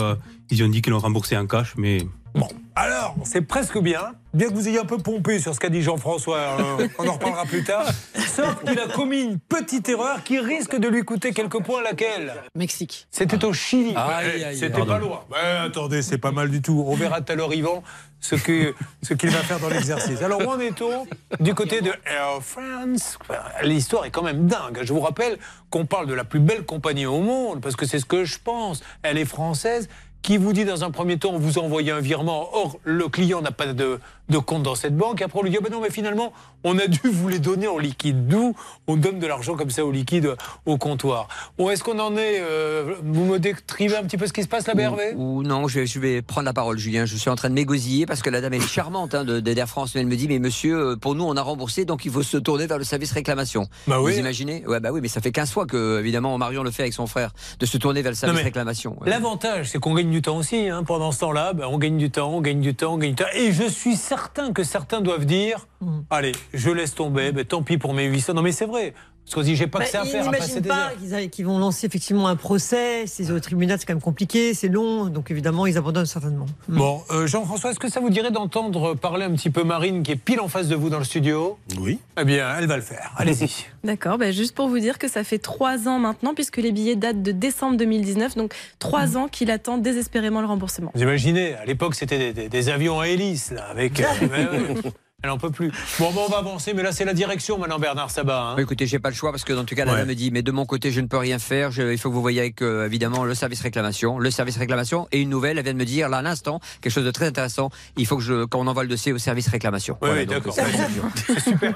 ils 0.51 0.65
ont 0.65 0.69
dit 0.69 0.83
qu'ils 0.83 0.93
l'ont 0.93 0.99
remboursé 0.99 1.37
en 1.37 1.47
cash, 1.47 1.75
mais 1.77 1.99
Bon, 2.35 2.49
alors, 2.81 3.15
c'est 3.25 3.43
presque 3.43 3.79
bien. 3.79 4.15
Bien 4.33 4.49
que 4.49 4.55
vous 4.55 4.69
ayez 4.69 4.79
un 4.79 4.85
peu 4.85 4.97
pompé 4.99 5.39
sur 5.41 5.55
ce 5.55 5.61
qu'a 5.61 5.69
dit 5.69 5.83
Jean-François, 5.83 6.39
euh, 6.39 6.89
on 6.99 7.09
en 7.09 7.15
reparlera 7.15 7.45
plus 7.45 7.65
tard. 7.65 7.85
Sauf 8.15 8.63
qu'il 8.65 8.79
a 8.79 8.87
commis 8.87 9.23
une 9.23 9.39
petite 9.41 9.89
erreur 9.89 10.23
qui 10.23 10.39
risque 10.39 10.77
de 10.77 10.87
lui 10.89 11.03
coûter 11.03 11.33
quelques 11.33 11.61
points. 11.63 11.83
Laquelle? 11.83 12.33
Mexique. 12.55 13.09
C'était 13.11 13.45
au 13.45 13.53
Chili. 13.53 13.91
Ouais, 13.91 14.45
aïe, 14.45 14.57
C'était 14.57 14.71
pardon. 14.71 14.93
pas 14.93 14.99
loin. 14.99 15.25
Ouais, 15.31 15.67
attendez, 15.67 16.01
c'est 16.03 16.19
pas 16.19 16.31
mal 16.31 16.49
du 16.49 16.63
tout. 16.63 16.85
On 16.87 16.95
verra 16.95 17.21
tout 17.21 17.33
à 17.33 17.37
l'heure, 17.37 17.53
Yvan, 17.53 17.83
ce 18.21 18.37
que 18.37 18.73
ce 19.03 19.15
qu'il 19.15 19.31
va 19.31 19.41
faire 19.41 19.59
dans 19.59 19.69
l'exercice. 19.69 20.23
Alors, 20.23 20.41
où 20.41 20.49
en 20.51 20.61
est-on? 20.61 21.07
Du 21.41 21.55
côté 21.55 21.81
de 21.81 21.91
Air 22.07 22.41
France 22.41 23.19
L'histoire 23.65 24.05
est 24.05 24.11
quand 24.11 24.23
même 24.23 24.47
dingue. 24.47 24.81
Je 24.85 24.93
vous 24.93 25.01
rappelle 25.01 25.39
qu'on 25.71 25.87
parle 25.87 26.07
de 26.07 26.15
la 26.15 26.25
plus 26.25 26.41
belle 26.41 26.65
compagnie 26.65 27.07
au 27.07 27.21
monde, 27.21 27.61
parce 27.61 27.75
que 27.75 27.85
c'est 27.85 27.99
ce 27.99 28.07
que 28.07 28.25
je 28.25 28.39
pense. 28.39 28.83
Elle 29.03 29.19
est 29.19 29.25
française. 29.25 29.89
Qui 30.23 30.37
vous 30.37 30.53
dit 30.53 30.65
dans 30.65 30.85
un 30.85 30.91
premier 30.91 31.19
temps, 31.19 31.31
on 31.33 31.39
vous 31.39 31.59
a 31.91 31.97
un 31.97 32.01
virement, 32.01 32.55
or 32.55 32.79
le 32.85 33.09
client 33.09 33.41
n'a 33.41 33.53
pas 33.53 33.73
de, 33.73 33.99
de 34.31 34.39
compte 34.39 34.63
dans 34.63 34.75
cette 34.75 34.97
banque. 34.97 35.23
Après, 35.23 35.39
on 35.39 35.43
lui 35.43 35.51
dit, 35.51 35.57
Ah 35.61 35.63
ben 35.63 35.73
non, 35.73 35.81
mais 35.83 35.91
finalement, 35.91 36.33
on 36.65 36.79
a 36.79 36.87
dû 36.87 37.01
vous 37.05 37.29
les 37.29 37.39
donner 37.39 37.67
en 37.69 37.79
liquide. 37.79 38.27
D'où 38.29 38.55
on 38.87 38.97
donne 38.97 39.19
de 39.19 39.27
l'argent 39.27 39.57
comme 39.57 39.71
ça 39.71 39.85
au 39.85 39.91
liquide 39.91 40.35
au 40.67 40.79
comptoir. 40.79 41.29
Bon, 41.59 41.71
est-ce 41.71 41.83
qu'on 41.85 41.99
en 41.99 42.17
est 42.17 42.39
euh, 42.41 42.95
Vous 43.03 43.25
me 43.25 43.39
décrivez 43.39 43.97
un 43.97 44.03
petit 44.05 44.17
peu 44.17 44.27
ce 44.27 44.33
qui 44.33 44.43
se 44.43 44.49
passe 44.49 44.67
là, 44.67 44.75
BRV 44.75 45.15
Ou 45.17 45.43
non, 45.43 45.69
je 45.69 45.81
vais, 45.81 45.87
je 45.87 45.99
vais 45.99 46.23
prendre 46.23 46.45
la 46.47 46.53
parole, 46.53 46.79
Julien. 46.79 47.05
Je 47.05 47.17
suis 47.17 47.31
en 47.31 47.37
train 47.37 47.49
de 47.51 47.55
m'égosiller 47.55 48.07
parce 48.07 48.23
que 48.23 48.31
la 48.31 48.41
dame 48.41 48.55
elle 48.55 48.63
est 48.63 48.67
charmante 48.69 49.15
hein, 49.15 49.25
de, 49.25 49.41
d'Air 49.41 49.69
France, 49.69 49.95
mais 49.95 50.03
elle 50.03 50.07
me 50.07 50.17
dit 50.17 50.29
mais 50.29 50.39
monsieur, 50.39 50.77
euh, 50.93 50.97
pour 50.97 51.15
nous 51.15 51.25
on 51.25 51.37
a 51.37 51.43
remboursé, 51.43 51.85
donc 51.85 52.05
il 52.05 52.13
faut 52.13 52.23
se 52.23 52.37
tourner 52.37 52.67
vers 52.67 52.79
le 52.79 52.85
service 52.85 53.13
réclamation. 53.13 53.67
Bah 53.87 54.01
oui. 54.01 54.13
Vous 54.13 54.19
imaginez? 54.19 54.65
Ouais, 54.67 54.81
bah 54.81 54.91
oui, 54.93 55.01
mais 55.03 55.09
ça 55.09 55.21
fait 55.21 55.33
15 55.33 55.51
fois 55.51 55.67
que 55.67 55.99
évidemment 55.99 56.37
Marion 56.39 56.63
le 56.63 56.71
fait 56.71 56.83
avec 56.83 56.95
son 56.95 57.07
frère, 57.07 57.33
de 57.59 57.67
se 57.67 57.79
tourner 57.79 58.03
vers 58.03 58.13
le 58.13 58.17
service 58.17 58.43
réclamation. 58.43 58.97
Ouais. 59.01 59.11
L'avantage, 59.11 59.71
c'est 59.71 59.79
qu'on 59.79 59.95
gagne 59.95 60.11
du 60.11 60.23
temps 60.23 60.37
aussi. 60.37 60.69
hein. 60.69 60.85
Pendant 60.85 61.11
ce 61.13 61.21
temps-là, 61.21 61.53
ben, 61.53 61.67
on 61.69 61.79
gagne 61.79 61.97
du 61.99 62.11
temps, 62.11 62.31
on 62.35 62.41
gagne 62.41 62.61
du 62.61 62.75
temps, 62.75 62.95
on 62.95 62.99
gagne 62.99 63.11
du 63.11 63.17
temps. 63.17 63.31
Et 63.35 63.53
je 63.53 63.65
suis 63.65 63.97
certain 63.97 64.20
que 64.55 64.65
certains 64.65 65.01
doivent 65.01 65.27
dire 65.27 65.67
Allez, 66.11 66.33
je 66.53 66.71
laisse 66.71 66.95
tomber, 66.95 67.33
ben, 67.33 67.45
tant 67.45 67.63
pis 67.63 67.79
pour 67.79 67.95
mes 67.95 68.07
800. 68.07 68.35
Non, 68.35 68.43
mais 68.43 68.53
c'est 68.53 68.67
vrai. 68.67 68.95
Parce 69.31 69.35
qu'on 69.37 69.41
se 69.43 69.47
dit, 69.47 69.55
j'ai 69.55 69.69
pas 69.69 69.79
Bah, 69.79 69.85
que 69.85 69.91
ça 69.93 70.01
à 70.01 70.05
ils 70.05 70.11
faire 70.11 70.25
n'imaginent 70.25 70.59
des 70.59 70.69
pas 70.69 70.91
qu'ils 71.31 71.47
vont 71.47 71.61
lancer 71.61 71.87
effectivement 71.87 72.27
un 72.27 72.35
procès. 72.35 73.05
C'est 73.07 73.31
au 73.31 73.39
tribunal, 73.39 73.79
c'est 73.79 73.87
quand 73.87 73.93
même 73.93 74.03
compliqué, 74.03 74.55
c'est 74.55 74.67
long. 74.67 75.05
Donc 75.07 75.31
évidemment, 75.31 75.67
ils 75.67 75.79
abandonnent 75.79 76.05
certainement. 76.07 76.47
Bon, 76.69 77.01
euh, 77.13 77.29
Jean-François, 77.29 77.71
est-ce 77.71 77.79
que 77.79 77.89
ça 77.89 78.01
vous 78.01 78.11
dirait 78.11 78.33
d'entendre 78.33 78.95
parler 78.95 79.25
un 79.27 79.31
petit 79.31 79.51
peu 79.51 79.63
Marine 79.63 80.03
qui 80.03 80.11
est 80.11 80.17
pile 80.17 80.41
en 80.41 80.49
face 80.49 80.67
de 80.67 80.75
vous 80.75 80.91
dans 80.91 80.99
le 80.99 81.05
studio? 81.05 81.59
Oui. 81.79 82.01
Eh 82.21 82.25
bien, 82.25 82.57
elle 82.59 82.67
va 82.67 82.75
le 82.75 82.83
faire. 82.83 83.13
Allez-y. 83.19 83.67
D'accord, 83.85 84.19
bah, 84.19 84.33
juste 84.33 84.57
pour 84.57 84.67
vous 84.67 84.81
dire 84.81 84.99
que 84.99 85.07
ça 85.07 85.23
fait 85.23 85.39
trois 85.39 85.87
ans 85.87 86.01
maintenant, 86.01 86.35
puisque 86.35 86.57
les 86.57 86.73
billets 86.73 86.97
datent 86.97 87.23
de 87.23 87.31
décembre 87.31 87.77
2019, 87.77 88.35
donc 88.37 88.53
trois 88.81 89.17
ans 89.17 89.29
qu'il 89.29 89.53
attend 89.53 89.79
désespérément 89.79 90.41
le 90.41 90.49
remboursement. 90.49 90.91
Vous 90.97 91.03
imaginez, 91.03 91.55
à 91.55 91.65
l'époque, 91.67 91.95
c'était 91.95 92.19
des, 92.19 92.33
des- 92.33 92.49
des 92.49 92.69
avions 92.69 92.99
à 92.99 93.07
hélice, 93.07 93.53
là, 93.53 93.67
avec. 93.71 94.01
euh. 94.01 94.75
Elle 95.23 95.31
en 95.31 95.39
peut 95.39 95.51
plus. 95.51 95.71
Bon, 95.99 96.11
bon, 96.13 96.23
on 96.27 96.31
va 96.31 96.39
avancer, 96.39 96.73
mais 96.75 96.83
là, 96.83 96.93
c'est 96.93 97.05
la 97.05 97.13
direction 97.15 97.59
maintenant, 97.59 97.79
Bernard 97.79 98.11
Sabat. 98.11 98.53
hein. 98.53 98.55
Bah, 98.57 98.63
Écoutez, 98.63 98.87
j'ai 98.87 98.99
pas 98.99 99.11
le 99.11 99.15
choix 99.15 99.31
parce 99.33 99.45
que 99.45 99.53
dans 99.53 99.65
tout 99.65 99.75
cas, 99.75 99.85
la 99.85 99.93
Ouais. 99.93 99.99
dame 99.99 100.09
me 100.09 100.15
dit, 100.15 100.31
mais 100.31 100.43
de 100.43 100.51
mon 100.51 100.65
côté, 100.65 100.91
je 100.91 101.01
ne 101.01 101.07
peux 101.07 101.19
rien 101.19 101.39
faire. 101.39 101.71
Je- 101.71 101.93
il 101.93 101.99
faut 101.99 102.09
que 102.09 102.15
vous 102.15 102.21
voyez 102.23 102.41
avec 102.41 102.63
euh, 102.63 102.87
évidemment 102.87 103.25
le 103.25 103.35
service 103.35 103.61
réclamation, 103.61 104.19
le 104.19 104.31
service 104.31 104.57
réclamation 104.57 105.09
et 105.13 105.21
une 105.21 105.29
nouvelle. 105.29 105.59
Elle 105.59 105.65
vient 105.65 105.75
de 105.75 105.79
me 105.79 105.85
dire 105.85 106.09
là 106.09 106.19
à 106.19 106.23
l'instant 106.23 106.61
quelque 106.81 106.93
chose 106.93 107.05
de 107.05 107.11
très 107.11 107.27
intéressant. 107.27 107.71
Il 107.97 108.07
faut 108.07 108.17
que 108.17 108.23
je, 108.23 108.45
qu'on 108.45 108.67
envoie 108.67 108.83
le 108.83 108.89
dossier 108.89 109.13
au 109.13 109.19
service 109.19 109.49
réclamation. 109.49 109.99
Oui, 110.01 110.09
Voilà, 110.09 110.21
oui, 110.23 110.27
donc, 110.27 110.37
d'accord. 110.37 110.55
c'est- 110.55 111.71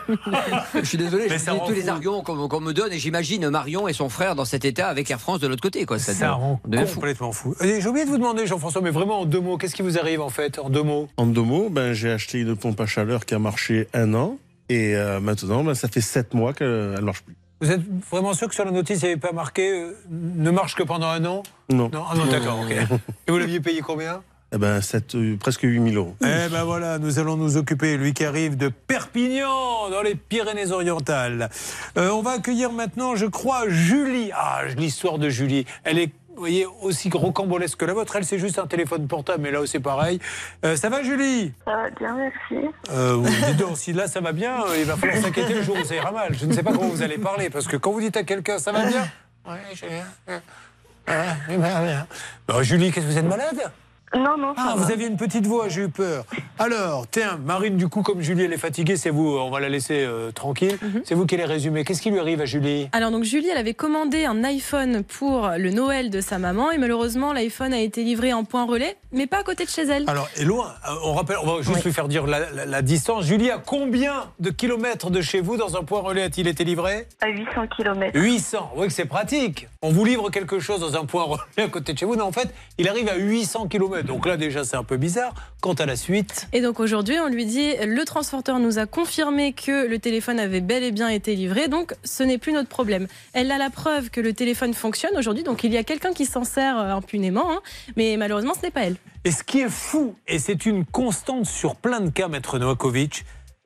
Je 0.83 0.89
suis 0.89 0.99
désolé, 0.99 1.27
Mais 1.29 1.39
je 1.39 1.45
ça 1.45 1.53
dis 1.53 1.59
rend 1.59 1.67
tous 1.67 1.73
les 1.75 1.83
fou. 1.83 1.89
arguments 1.91 2.23
qu'on 2.23 2.61
me 2.61 2.73
donne 2.73 2.93
et 2.93 2.99
j'imagine 2.99 3.49
Marion 3.51 3.89
et 3.89 3.93
son 3.93 4.09
frère 4.09 4.35
dans 4.35 4.45
cet 4.45 4.65
état 4.65 4.89
avec 4.89 5.11
Air 5.11 5.21
France 5.21 5.41
de 5.41 5.49
l'autre 5.49 5.63
côté. 5.63 5.85
Quoi. 5.87 5.99
Ça 5.99 6.33
rend 6.33 6.61
devient 6.67 6.87
fou. 6.87 6.95
complètement 6.97 7.33
fou. 7.33 7.55
Et 7.61 7.81
J'ai 7.81 7.89
oublié 7.89 8.05
de 8.05 8.11
vous 8.11 8.19
demander, 8.19 8.47
Jean-François, 8.47 8.81
mais 8.81 8.91
vraiment 8.91 9.21
en 9.21 9.25
deux 9.27 9.41
mots, 9.41 9.59
qu'est-ce 9.59 9.75
qui 9.75 9.83
vous 9.83 9.99
arrive 9.99 10.21
en 10.21 10.29
fait, 10.31 10.59
en 10.59 10.71
deux 10.71 10.83
mots? 10.83 11.09
En 11.17 11.27
deux 11.27 11.43
mots, 11.43 11.69
ben, 11.71 11.93
j'ai 11.93 12.11
acheté 12.11 12.41
une 12.41 12.57
pompe 12.57 12.81
à 12.81 12.87
chaleur 12.87 13.25
qui 13.35 13.37
a 13.37 13.39
marché 13.41 13.89
un 13.95 14.15
an. 14.15 14.39
Et 14.69 14.95
euh, 14.97 15.21
maintenant, 15.21 15.65
ben, 15.65 15.75
ça 15.75 15.89
fait 15.89 16.01
sept 16.01 16.35
mois 16.35 16.53
qu'elle 16.55 16.93
ne 16.93 17.01
marche 17.01 17.23
plus. 17.23 17.35
Vous 17.61 17.71
êtes 17.71 17.83
vraiment 18.11 18.33
sûr 18.33 18.49
que 18.49 18.55
sur 18.55 18.65
la 18.65 18.71
notice, 18.71 19.01
il 19.03 19.07
n'y 19.07 19.13
avait 19.13 19.21
pas 19.21 19.33
marqué 19.33 19.71
euh, 19.71 19.93
ne 20.11 20.51
marche 20.51 20.75
que 20.75 20.83
pendant 20.83 21.09
un 21.09 21.25
an? 21.25 21.43
Non. 21.71 21.91
Non, 21.93 22.05
ah 22.11 22.15
non 22.17 22.27
d'accord, 22.27 22.61
ok. 22.61 22.71
Et 23.27 23.31
vous 23.31 23.39
l'aviez 23.39 23.61
payé 23.61 23.81
combien? 23.81 24.23
Eh 24.53 24.59
ben, 24.59 24.81
sept- 24.81 25.15
euh, 25.17 25.37
presque 25.37 25.63
8000 25.63 25.97
euros. 25.97 26.15
Eh 26.23 26.49
ben 26.51 26.63
voilà, 26.65 26.99
nous 26.99 27.19
allons 27.19 27.37
nous 27.37 27.57
occuper, 27.57 27.97
lui 27.97 28.13
qui 28.15 28.25
arrive 28.25 28.57
de 28.57 28.69
Perpignan, 28.69 29.91
dans 29.91 30.03
les 30.03 30.15
Pyrénées-Orientales. 30.15 31.51
Euh, 31.99 32.11
on 32.11 32.23
va 32.23 32.33
accueillir 32.33 32.71
maintenant, 32.73 33.17
je 33.17 33.27
crois, 33.27 33.69
Julie. 33.69 34.31
Ah, 34.35 34.63
l'histoire 34.77 35.19
de 35.19 35.29
Julie. 35.29 35.67
Elle 35.83 35.99
est, 35.99 36.13
vous 36.35 36.41
voyez, 36.41 36.67
aussi 36.83 37.11
rocambolesque 37.13 37.79
que 37.79 37.85
la 37.85 37.95
vôtre. 37.95 38.17
Elle, 38.17 38.25
c'est 38.25 38.39
juste 38.39 38.59
un 38.59 38.67
téléphone 38.67 39.07
portable, 39.07 39.43
mais 39.43 39.51
là, 39.51 39.61
c'est 39.67 39.81
pareil. 39.81 40.19
Euh, 40.65 40.77
ça 40.77 40.89
va, 40.89 41.03
Julie? 41.03 41.53
Ça 41.65 41.73
va 41.77 41.91
bien, 41.91 42.15
merci. 42.17 42.67
euh, 42.91 43.15
oui, 43.15 43.31
donc, 43.59 43.77
si 43.77 43.93
là 43.93 44.07
ça 44.09 44.21
va 44.21 44.33
bien, 44.33 44.63
euh, 44.65 44.77
il 44.79 44.85
va 44.85 44.97
falloir 44.97 45.19
s'inquiéter 45.23 45.55
le 45.55 45.63
jour 45.63 45.77
où 45.81 45.85
ça 45.85 45.95
ira 45.95 46.11
mal. 46.11 46.35
Je 46.35 46.47
ne 46.47 46.53
sais 46.53 46.63
pas 46.63 46.73
comment 46.73 46.89
vous 46.89 47.03
allez 47.03 47.19
parler, 47.19 47.51
parce 47.51 47.67
que 47.67 47.77
quand 47.77 47.93
vous 47.93 48.01
dites 48.01 48.17
à 48.17 48.25
quelqu'un 48.25 48.59
ça 48.59 48.73
va 48.73 48.85
bien, 48.87 49.03
ouais, 49.47 49.59
j'ai 49.75 49.89
bien. 49.89 50.05
Ouais, 50.27 51.15
j'ai 51.49 51.57
bien, 51.57 51.83
bien. 51.83 52.07
Bah, 52.49 52.63
Julie, 52.63 52.91
qu'est-ce 52.91 53.07
que 53.07 53.11
vous 53.13 53.19
êtes 53.19 53.27
malade? 53.27 53.71
Non, 54.17 54.37
non, 54.39 54.55
ça 54.55 54.63
Ah, 54.71 54.75
va. 54.77 54.85
vous 54.85 54.93
aviez 54.93 55.07
une 55.07 55.17
petite 55.17 55.47
voix, 55.47 55.69
j'ai 55.69 55.83
eu 55.83 55.89
peur. 55.89 56.25
Alors, 56.59 57.07
tiens, 57.11 57.39
Marine, 57.45 57.77
du 57.77 57.89
coup, 57.89 58.03
comme 58.03 58.21
Julie, 58.21 58.45
elle 58.45 58.53
est 58.53 58.59
fatiguée, 58.59 58.97
c'est 58.97 59.11
vous, 59.11 59.27
on 59.39 59.51
va 59.51 59.61
la 59.61 59.69
laisser 59.69 60.05
euh, 60.05 60.31
tranquille. 60.31 60.79
C'est 61.05 61.15
vous 61.15 61.27
qui 61.27 61.37
les 61.37 61.45
résumez. 61.45 61.85
Qu'est-ce 61.85 62.01
qui 62.03 62.11
lui 62.11 62.19
arrive 62.21 62.41
à 62.41 62.45
Julie? 62.45 62.89
Alors 62.93 63.11
donc 63.11 63.25
Julie, 63.25 63.49
elle 63.49 63.59
avait 63.59 63.75
commandé 63.75 64.25
un 64.25 64.45
iPhone 64.45 65.03
pour 65.03 65.51
le 65.59 65.71
Noël 65.71 66.11
de 66.11 66.21
sa 66.21 66.39
maman 66.39 66.71
et 66.71 66.79
malheureusement 66.79 67.33
l'iPhone 67.33 67.73
a 67.73 67.81
été 67.81 68.05
livré 68.05 68.33
en 68.33 68.45
point 68.45 68.65
relais, 68.67 68.97
mais 69.13 69.27
pas 69.27 69.39
à 69.39 69.43
côté 69.43 69.65
de 69.65 69.71
chez 69.71 69.83
elle. 69.83 70.05
Alors, 70.09 70.29
et 70.37 70.45
loin, 70.45 70.73
euh, 70.89 70.95
on 71.05 71.15
rappelle, 71.15 71.37
on 71.43 71.47
va 71.57 71.63
juste 71.63 71.85
lui 71.85 71.93
faire 71.93 72.09
dire 72.09 72.27
la, 72.27 72.51
la- 72.51 72.67
la 72.67 72.83
distance. 72.83 73.25
Julie, 73.25 73.51
à 73.51 73.59
combien 73.59 74.27
de 74.39 74.51
kilomètres 74.51 75.11
de 75.11 75.21
chez 75.21 75.41
vous, 75.41 75.57
dans 75.57 75.77
un 75.77 75.83
point 75.85 76.01
relais, 76.01 76.23
a-t-il 76.23 76.47
été 76.47 76.65
livré? 76.65 77.07
À 77.21 77.29
800 77.29 77.67
km. 77.77 78.11
800, 78.19 78.73
oui 78.77 78.87
que 78.87 78.93
c'est 78.93 79.05
pratique. 79.07 79.69
On 79.83 79.91
vous 79.91 80.05
livre 80.05 80.31
quelque 80.31 80.61
chose 80.61 80.81
dans 80.81 80.97
un 80.97 81.05
point 81.05 81.25
relais 81.25 81.39
à 81.67 81.69
côté 81.69 81.93
de 81.93 81.99
chez 81.99 82.07
vous. 82.07 82.17
Non, 82.17 82.25
en 82.27 82.33
fait, 82.33 82.49
il 82.79 82.89
arrive 82.89 83.09
à 83.09 83.17
800 83.17 83.67
km. 83.69 84.04
Donc 84.07 84.27
là, 84.27 84.37
déjà, 84.37 84.65
c'est 84.65 84.77
un 84.77 84.85
peu 84.85 84.97
bizarre. 84.97 85.35
Quant 85.61 85.75
à 85.75 85.87
la 85.87 85.97
suite, 85.97 86.47
Et 86.53 86.61
donc 86.61 86.79
aujourd'hui, 86.79 87.19
on 87.19 87.29
lui 87.29 87.47
dit 87.47 87.73
le 87.87 88.05
transporteur 88.05 88.59
nous 88.59 88.79
a 88.79 88.85
confirmé 88.85 89.55
que 89.55 89.87
le 89.87 89.99
téléphone 89.99 90.39
avait 90.39 90.61
bel 90.61 90.83
et 90.85 90.93
bien 90.93 91.09
été 91.09 91.35
livré, 91.35 91.69
donc 91.69 91.95
ce 92.05 92.23
n'est 92.23 92.37
plus 92.37 92.53
notre 92.53 92.69
problème. 92.69 93.07
Elle 93.33 93.51
a 93.51 93.57
la 93.57 93.71
preuve 93.71 94.11
que 94.11 94.21
le 94.21 94.35
téléphone 94.35 94.75
fonctionne 94.75 95.17
aujourd'hui, 95.17 95.43
donc 95.43 95.65
il 95.65 95.73
y 95.73 95.79
a 95.79 95.85
quelqu'un 95.85 96.13
qui 96.13 96.27
s'en 96.27 96.45
sert 96.45 96.79
euh, 96.79 96.91
impunément, 96.91 97.51
hein, 97.51 97.61
mais 97.97 98.17
malheureusement 98.19 98.53
ce 98.55 98.67
n'est 98.67 98.71
pas 98.71 98.83
elle. 98.83 98.97
Et 99.25 99.31
ce 99.31 99.43
qui 99.43 99.61
est 99.61 99.71
fou, 99.71 100.17
et 100.29 100.39
c'est 100.39 100.67
une 100.67 100.85
constante 100.85 101.47
sur 101.47 101.77
plein 101.77 102.01
de 102.01 102.11
cas, 102.11 102.29
Maître 102.29 102.59
Novakovic, 102.59 103.25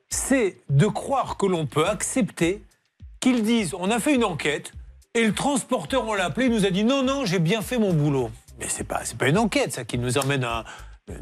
c'est 0.09 0.55
de 0.69 0.87
croire 0.87 1.35
que 1.35 1.47
l'on 1.47 1.65
peut 1.65 1.85
accepter 1.85 2.63
qu'ils 3.19 3.43
disent 3.43 3.73
on 3.77 3.91
a 3.91 3.99
fait 3.99 4.15
une 4.15 4.23
enquête 4.23 4.71
et 5.15 5.25
le 5.25 5.33
transporteur, 5.33 6.07
on 6.07 6.13
l'a 6.13 6.25
appelé, 6.25 6.45
il 6.45 6.53
nous 6.53 6.65
a 6.65 6.69
dit 6.69 6.85
non, 6.85 7.03
non, 7.03 7.25
j'ai 7.25 7.39
bien 7.39 7.61
fait 7.61 7.77
mon 7.77 7.93
boulot. 7.93 8.29
Mais 8.59 8.67
c'est 8.67 8.83
pas, 8.83 9.01
pas 9.17 9.27
une 9.27 9.37
enquête, 9.37 9.73
ça, 9.73 9.85
qui 9.85 9.97
nous 9.97 10.17
emmène 10.17 10.43
à 10.43 10.65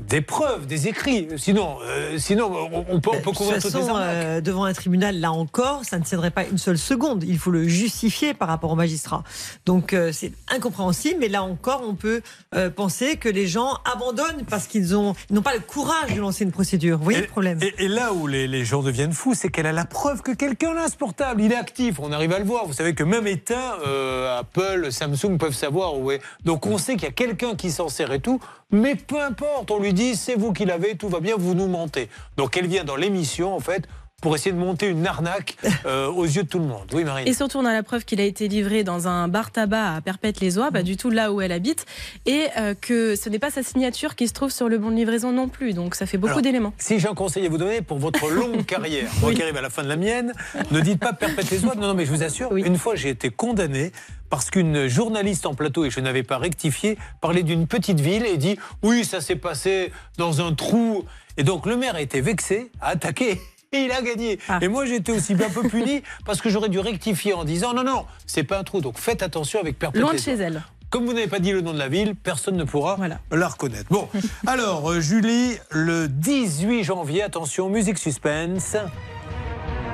des 0.07 0.21
preuves, 0.21 0.67
des 0.67 0.87
écrits. 0.87 1.27
Sinon, 1.37 1.77
euh, 1.83 2.17
sinon 2.17 2.51
on, 2.89 2.99
peut, 2.99 3.09
on 3.11 3.17
peut 3.17 3.17
De 3.17 3.23
toute 3.23 3.35
couvrir 3.35 3.61
toutes 3.61 3.73
les 3.73 3.79
façon, 3.81 3.95
arnaques. 3.95 4.09
euh, 4.15 4.41
devant 4.41 4.63
un 4.65 4.73
tribunal, 4.73 5.19
là 5.19 5.31
encore, 5.31 5.83
ça 5.85 5.97
ne 5.99 6.03
tiendrait 6.03 6.31
pas 6.31 6.45
une 6.45 6.57
seule 6.57 6.77
seconde. 6.77 7.23
Il 7.23 7.37
faut 7.39 7.51
le 7.51 7.67
justifier 7.67 8.33
par 8.33 8.47
rapport 8.47 8.71
au 8.71 8.75
magistrat. 8.75 9.23
Donc 9.65 9.93
euh, 9.93 10.11
c'est 10.11 10.31
incompréhensible, 10.49 11.17
mais 11.19 11.27
là 11.29 11.43
encore, 11.43 11.83
on 11.87 11.95
peut 11.95 12.21
euh, 12.55 12.69
penser 12.69 13.17
que 13.17 13.29
les 13.29 13.47
gens 13.47 13.77
abandonnent 13.91 14.43
parce 14.49 14.67
qu'ils 14.67 14.95
ont- 14.95 15.13
ils 15.29 15.35
n'ont 15.35 15.41
pas 15.41 15.53
le 15.53 15.59
courage 15.61 16.13
de 16.13 16.19
lancer 16.19 16.43
une 16.43 16.51
procédure. 16.51 16.97
Vous 16.97 17.03
voyez 17.03 17.21
le 17.21 17.27
problème 17.27 17.59
Et, 17.61 17.73
et 17.85 17.87
là 17.87 18.13
où 18.13 18.27
les, 18.27 18.47
les 18.47 18.65
gens 18.65 18.81
deviennent 18.83 19.13
fous, 19.13 19.33
c'est 19.33 19.49
qu'elle 19.49 19.67
a 19.67 19.71
la 19.73 19.85
preuve 19.85 20.21
que 20.21 20.31
quelqu'un 20.31 20.73
l'a 20.73 20.87
ce 20.87 20.97
portable. 20.97 21.41
Il 21.41 21.51
est 21.51 21.55
actif, 21.55 21.99
on 21.99 22.11
arrive 22.11 22.33
à 22.33 22.39
le 22.39 22.45
voir. 22.45 22.65
Vous 22.65 22.73
savez 22.73 22.93
que 22.95 23.03
même 23.03 23.27
éteint, 23.27 23.75
euh, 23.85 24.39
Apple, 24.39 24.87
Samsung 24.91 25.37
peuvent 25.39 25.53
savoir 25.53 25.97
où 25.97 26.11
est. 26.11 26.21
Donc 26.43 26.65
on 26.65 26.77
sait 26.77 26.93
qu'il 26.95 27.03
y 27.03 27.07
a 27.07 27.11
quelqu'un 27.11 27.55
qui 27.55 27.71
s'en 27.71 27.89
sert 27.89 28.11
et 28.11 28.19
tout. 28.19 28.39
Mais 28.69 28.95
peu 28.95 29.21
importe, 29.21 29.71
on 29.77 29.81
lui 29.81 29.93
dit 29.93 30.15
c'est 30.15 30.35
vous 30.35 30.53
qui 30.53 30.65
l'avez, 30.65 30.97
tout 30.97 31.07
va 31.07 31.19
bien, 31.19 31.35
vous 31.37 31.53
nous 31.53 31.67
mentez. 31.67 32.09
Donc 32.35 32.57
elle 32.57 32.67
vient 32.67 32.83
dans 32.83 32.95
l'émission 32.95 33.55
en 33.55 33.59
fait 33.59 33.87
pour 34.19 34.35
essayer 34.35 34.51
de 34.51 34.57
monter 34.57 34.87
une 34.87 35.05
arnaque 35.05 35.57
euh, 35.85 36.07
aux 36.07 36.25
yeux 36.25 36.41
de 36.41 36.47
tout 36.47 36.57
le 36.57 36.65
monde. 36.65 36.87
Oui, 36.91 37.03
Marine. 37.03 37.27
Et 37.27 37.33
surtout, 37.33 37.59
on 37.59 37.65
a 37.65 37.73
la 37.73 37.83
preuve 37.83 38.03
qu'il 38.03 38.19
a 38.19 38.23
été 38.23 38.47
livré 38.47 38.83
dans 38.83 39.07
un 39.07 39.27
bar 39.27 39.51
tabac 39.51 39.95
à 39.95 40.01
Perpète-les-Oies, 40.01 40.71
pas 40.71 40.81
du 40.81 40.97
tout 40.97 41.11
là 41.11 41.31
où 41.31 41.39
elle 41.39 41.51
habite, 41.51 41.85
et 42.25 42.47
euh, 42.57 42.73
que 42.73 43.15
ce 43.15 43.29
n'est 43.29 43.37
pas 43.37 43.51
sa 43.51 43.61
signature 43.61 44.15
qui 44.15 44.27
se 44.27 44.33
trouve 44.33 44.49
sur 44.49 44.69
le 44.69 44.79
bon 44.79 44.89
de 44.89 44.95
livraison 44.95 45.31
non 45.31 45.47
plus. 45.47 45.73
Donc 45.73 45.93
ça 45.93 46.07
fait 46.07 46.17
beaucoup 46.17 46.41
d'éléments. 46.41 46.73
Si 46.79 46.99
j'ai 46.99 47.07
un 47.07 47.13
conseil 47.13 47.45
à 47.45 47.49
vous 47.49 47.59
donner 47.59 47.83
pour 47.83 47.99
votre 47.99 48.27
longue 48.31 48.65
carrière, 48.65 49.07
moi 49.21 49.35
qui 49.35 49.43
arrive 49.43 49.57
à 49.57 49.61
la 49.61 49.69
fin 49.69 49.83
de 49.83 49.89
la 49.89 49.97
mienne, 49.97 50.33
ne 50.71 50.79
dites 50.79 50.99
pas 50.99 51.13
perpète 51.13 51.51
les 51.51 51.63
oies. 51.65 51.75
Non, 51.75 51.89
non, 51.89 51.93
mais 51.93 52.05
je 52.05 52.11
vous 52.11 52.23
assure, 52.23 52.55
une 52.57 52.77
fois 52.77 52.95
j'ai 52.95 53.09
été 53.09 53.29
condamné 53.29 53.91
parce 54.31 54.49
qu'une 54.49 54.87
journaliste 54.87 55.45
en 55.45 55.53
plateau, 55.53 55.85
et 55.85 55.91
je 55.91 55.99
n'avais 55.99 56.23
pas 56.23 56.39
rectifié, 56.39 56.97
parlait 57.21 57.43
d'une 57.43 57.67
petite 57.67 57.99
ville 57.99 58.25
et 58.25 58.37
dit 58.37 58.57
Oui, 58.81 59.05
ça 59.05 59.21
s'est 59.21 59.35
passé 59.35 59.91
dans 60.17 60.41
un 60.41 60.55
trou. 60.55 61.05
Et 61.37 61.43
donc 61.43 61.67
le 61.67 61.77
maire 61.77 61.93
a 61.93 62.01
été 62.01 62.19
vexé, 62.19 62.71
a 62.81 62.89
attaqué. 62.89 63.39
Et 63.73 63.79
il 63.79 63.91
a 63.91 64.01
gagné. 64.01 64.39
Et 64.61 64.67
moi, 64.67 64.85
j'ai 64.85 64.95
été 64.95 65.11
aussi 65.11 65.35
bien 65.35 65.49
peu 65.49 65.67
puni 65.67 66.01
parce 66.25 66.41
que 66.41 66.49
j'aurais 66.49 66.69
dû 66.69 66.79
rectifier 66.79 67.33
en 67.33 67.43
disant 67.43 67.73
non, 67.73 67.83
non, 67.83 68.05
c'est 68.25 68.43
pas 68.43 68.59
un 68.59 68.63
trou. 68.63 68.81
Donc 68.81 68.97
faites 68.97 69.21
attention 69.21 69.59
avec 69.59 69.77
perpète 69.77 70.01
Loin 70.01 70.13
de 70.13 70.19
chez 70.19 70.33
elle. 70.33 70.63
Comme 70.89 71.05
vous 71.05 71.11
n'avez 71.11 71.27
pas 71.27 71.39
dit 71.39 71.51
le 71.51 71.59
nom 71.59 71.73
de 71.73 71.79
la 71.79 71.89
ville, 71.89 72.15
personne 72.15 72.55
ne 72.55 72.63
pourra 72.63 72.97
la 73.29 73.47
reconnaître. 73.47 73.87
Bon, 73.89 74.07
alors 74.47 74.89
euh, 74.89 75.01
Julie, 75.01 75.57
le 75.69 76.07
18 76.07 76.85
janvier, 76.85 77.23
attention, 77.23 77.69
musique 77.69 77.97
suspense. 77.97 78.77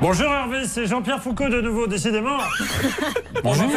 Bonjour 0.03 0.29
Hervé, 0.29 0.65
c'est 0.67 0.85
Jean-Pierre 0.85 1.23
Foucault 1.23 1.47
de 1.47 1.61
nouveau, 1.61 1.87
décidément. 1.87 2.35
Bonjour. 3.43 3.67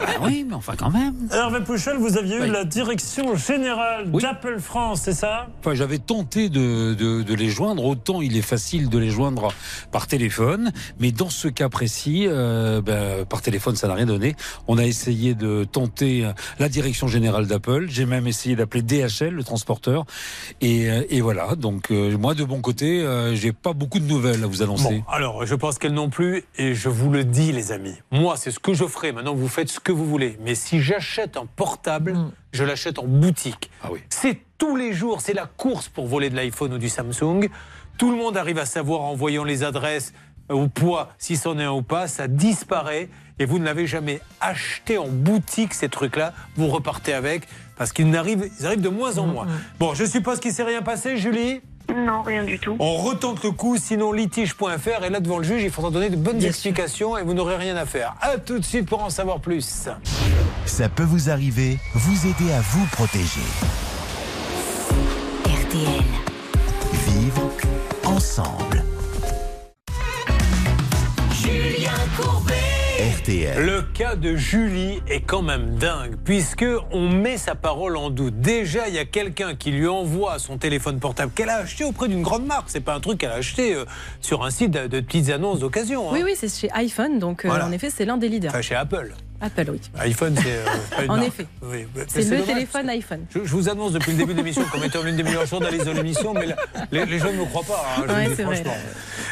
Bah 0.00 0.06
oui, 0.22 0.44
mais 0.48 0.54
enfin 0.56 0.72
quand 0.76 0.90
même. 0.90 1.14
Hervé 1.32 1.60
Pouchel, 1.60 1.98
vous 1.98 2.18
aviez 2.18 2.34
eu 2.38 2.50
la 2.50 2.64
direction 2.64 3.36
générale 3.36 4.10
d'Apple 4.10 4.58
France, 4.58 5.02
c'est 5.04 5.12
ça? 5.12 5.46
Enfin, 5.60 5.74
j'avais 5.74 5.98
tenté 5.98 6.48
de, 6.48 6.94
de- 6.94 7.22
de 7.22 7.34
les 7.34 7.48
joindre. 7.48 7.84
Autant 7.84 8.22
il 8.22 8.36
est 8.36 8.42
facile 8.42 8.88
de 8.88 8.98
les 8.98 9.08
joindre 9.10 9.52
par 9.92 10.08
téléphone, 10.08 10.72
mais 10.98 11.12
dans 11.12 11.30
ce 11.30 11.46
cas 11.46 11.68
précis, 11.68 12.24
euh, 12.26 12.82
ben, 12.82 13.24
par 13.24 13.40
téléphone, 13.40 13.76
ça 13.76 13.86
n'a 13.86 13.94
rien 13.94 14.06
donné. 14.06 14.34
On 14.66 14.78
a 14.78 14.84
essayé 14.84 15.34
de 15.36 15.62
tenter 15.62 16.24
euh, 16.24 16.32
la 16.58 16.68
direction 16.68 17.06
générale 17.06 17.46
d'Apple. 17.46 17.86
J'ai 17.88 18.04
même 18.04 18.26
essayé 18.26 18.56
d'appeler 18.56 18.82
DHL, 18.82 19.30
le 19.30 19.44
transporteur, 19.44 20.06
et, 20.60 20.90
euh, 20.90 21.02
et 21.08 21.20
voilà. 21.20 21.54
Donc 21.54 21.92
euh, 21.92 22.18
moi, 22.18 22.34
de 22.34 22.42
mon 22.42 22.60
côté, 22.60 23.00
euh, 23.02 23.36
j'ai 23.36 23.52
pas 23.52 23.74
beaucoup 23.74 24.00
de 24.00 24.06
nouvelles 24.06 24.42
à 24.42 24.48
vous 24.48 24.62
annoncer. 24.62 25.04
Bon, 25.06 25.12
alors 25.12 25.35
je 25.44 25.54
pense 25.54 25.78
qu'elle 25.78 25.92
non 25.92 26.08
plus, 26.08 26.44
et 26.56 26.74
je 26.74 26.88
vous 26.88 27.10
le 27.10 27.24
dis, 27.24 27.52
les 27.52 27.72
amis. 27.72 27.94
Moi, 28.10 28.36
c'est 28.36 28.50
ce 28.50 28.58
que 28.58 28.74
je 28.74 28.84
ferai. 28.86 29.12
Maintenant, 29.12 29.34
vous 29.34 29.48
faites 29.48 29.68
ce 29.68 29.80
que 29.80 29.92
vous 29.92 30.06
voulez. 30.06 30.38
Mais 30.42 30.54
si 30.54 30.80
j'achète 30.80 31.36
un 31.36 31.46
portable, 31.46 32.16
je 32.52 32.64
l'achète 32.64 32.98
en 32.98 33.06
boutique. 33.06 33.70
C'est 34.08 34.40
tous 34.58 34.76
les 34.76 34.92
jours, 34.92 35.20
c'est 35.20 35.34
la 35.34 35.46
course 35.46 35.88
pour 35.88 36.06
voler 36.06 36.30
de 36.30 36.36
l'iPhone 36.36 36.72
ou 36.74 36.78
du 36.78 36.88
Samsung. 36.88 37.48
Tout 37.98 38.10
le 38.10 38.16
monde 38.16 38.36
arrive 38.36 38.58
à 38.58 38.66
savoir 38.66 39.02
en 39.02 39.14
voyant 39.14 39.44
les 39.44 39.62
adresses 39.64 40.12
euh, 40.50 40.54
au 40.54 40.68
poids, 40.68 41.10
si 41.18 41.36
c'en 41.36 41.58
est 41.58 41.64
un 41.64 41.72
ou 41.72 41.82
pas, 41.82 42.06
ça 42.06 42.28
disparaît. 42.28 43.08
Et 43.38 43.44
vous 43.44 43.58
ne 43.58 43.64
l'avez 43.64 43.86
jamais 43.86 44.20
acheté 44.40 44.96
en 44.96 45.08
boutique, 45.08 45.74
ces 45.74 45.88
trucs-là. 45.88 46.32
Vous 46.56 46.68
repartez 46.68 47.12
avec, 47.12 47.46
parce 47.76 47.92
qu'ils 47.92 48.08
n'arrivent, 48.08 48.48
ils 48.58 48.66
arrivent 48.66 48.80
de 48.80 48.88
moins 48.88 49.18
en 49.18 49.26
moins. 49.26 49.46
Bon, 49.78 49.92
je 49.94 50.04
suppose 50.04 50.40
qu'il 50.40 50.52
ne 50.52 50.56
s'est 50.56 50.62
rien 50.62 50.82
passé, 50.82 51.18
Julie? 51.18 51.60
Non, 51.94 52.22
rien 52.22 52.44
du 52.44 52.58
tout. 52.58 52.76
On 52.78 52.96
retente 52.96 53.42
le 53.44 53.50
coup, 53.50 53.76
sinon 53.76 54.12
litige.fr 54.12 55.04
et 55.04 55.10
là 55.10 55.20
devant 55.20 55.38
le 55.38 55.44
juge, 55.44 55.62
il 55.62 55.70
faudra 55.70 55.90
donner 55.90 56.10
de 56.10 56.16
bonnes 56.16 56.42
explications 56.42 57.16
et 57.16 57.22
vous 57.22 57.34
n'aurez 57.34 57.56
rien 57.56 57.76
à 57.76 57.86
faire. 57.86 58.14
À 58.20 58.38
tout 58.38 58.58
de 58.58 58.64
suite 58.64 58.86
pour 58.86 59.02
en 59.02 59.10
savoir 59.10 59.40
plus. 59.40 59.88
Ça 60.64 60.88
peut 60.88 61.04
vous 61.04 61.30
arriver, 61.30 61.78
vous 61.94 62.26
aider 62.26 62.52
à 62.52 62.60
vous 62.60 62.86
protéger. 62.86 63.40
RTL. 65.44 66.04
Vivre 67.06 67.50
ensemble. 68.04 68.85
RTL. 73.06 73.64
Le 73.64 73.82
cas 73.82 74.16
de 74.16 74.34
Julie 74.34 75.00
est 75.08 75.20
quand 75.20 75.42
même 75.42 75.76
dingue, 75.76 76.16
puisque 76.24 76.64
on 76.90 77.08
met 77.08 77.36
sa 77.36 77.54
parole 77.54 77.96
en 77.96 78.10
doute. 78.10 78.40
Déjà, 78.40 78.88
il 78.88 78.94
y 78.94 78.98
a 78.98 79.04
quelqu'un 79.04 79.54
qui 79.54 79.70
lui 79.70 79.86
envoie 79.86 80.40
son 80.40 80.58
téléphone 80.58 80.98
portable 80.98 81.30
qu'elle 81.32 81.50
a 81.50 81.58
acheté 81.58 81.84
auprès 81.84 82.08
d'une 82.08 82.22
grande 82.22 82.46
marque. 82.46 82.64
C'est 82.68 82.80
pas 82.80 82.94
un 82.94 83.00
truc 83.00 83.18
qu'elle 83.18 83.30
a 83.30 83.34
acheté 83.36 83.74
euh, 83.76 83.84
sur 84.20 84.44
un 84.44 84.50
site 84.50 84.72
de, 84.72 84.88
de 84.88 84.98
petites 85.00 85.30
annonces 85.30 85.60
d'occasion. 85.60 86.08
hein. 86.10 86.14
Oui, 86.14 86.22
oui, 86.24 86.32
c'est 86.34 86.52
chez 86.52 86.68
iPhone, 86.72 87.20
donc 87.20 87.44
euh, 87.44 87.48
Voilà. 87.48 87.66
en 87.66 87.72
effet, 87.72 87.90
c'est 87.90 88.06
l'un 88.06 88.16
des 88.16 88.28
leaders. 88.28 88.50
Enfin, 88.50 88.62
chez 88.62 88.74
Apple. 88.74 89.14
Apple, 89.40 89.66
oui. 89.70 89.80
iPhone, 89.98 90.34
c'est 90.36 90.44
euh, 90.46 90.64
pas 90.96 91.04
une 91.04 91.10
En 91.10 91.16
marque. 91.16 91.28
effet. 91.28 91.46
Oui, 91.62 91.86
C'est 92.08 92.22
le 92.24 92.30
dommage, 92.30 92.46
téléphone 92.46 92.88
iPhone. 92.90 93.26
Je, 93.34 93.40
je 93.44 93.52
vous 93.52 93.68
annonce 93.68 93.92
depuis 93.92 94.12
le 94.12 94.18
début 94.18 94.32
de 94.32 94.38
l'émission 94.38 94.62
qu'on 94.72 94.82
était 94.82 94.98
en 94.98 95.02
l'une 95.02 95.16
des 95.16 95.22
meilleures 95.22 95.46
choses 95.46 95.60
d'analyse 95.60 95.84
de 95.84 95.90
l'émission, 95.90 96.32
mais 96.34 96.46
les, 96.90 97.04
les 97.06 97.18
gens 97.18 97.32
ne 97.32 97.38
me 97.38 97.44
croient 97.44 97.62
pas. 97.62 97.84
hein, 97.98 98.04
Ouais, 98.14 98.28
dis 98.34 98.42
franchement. 98.42 98.74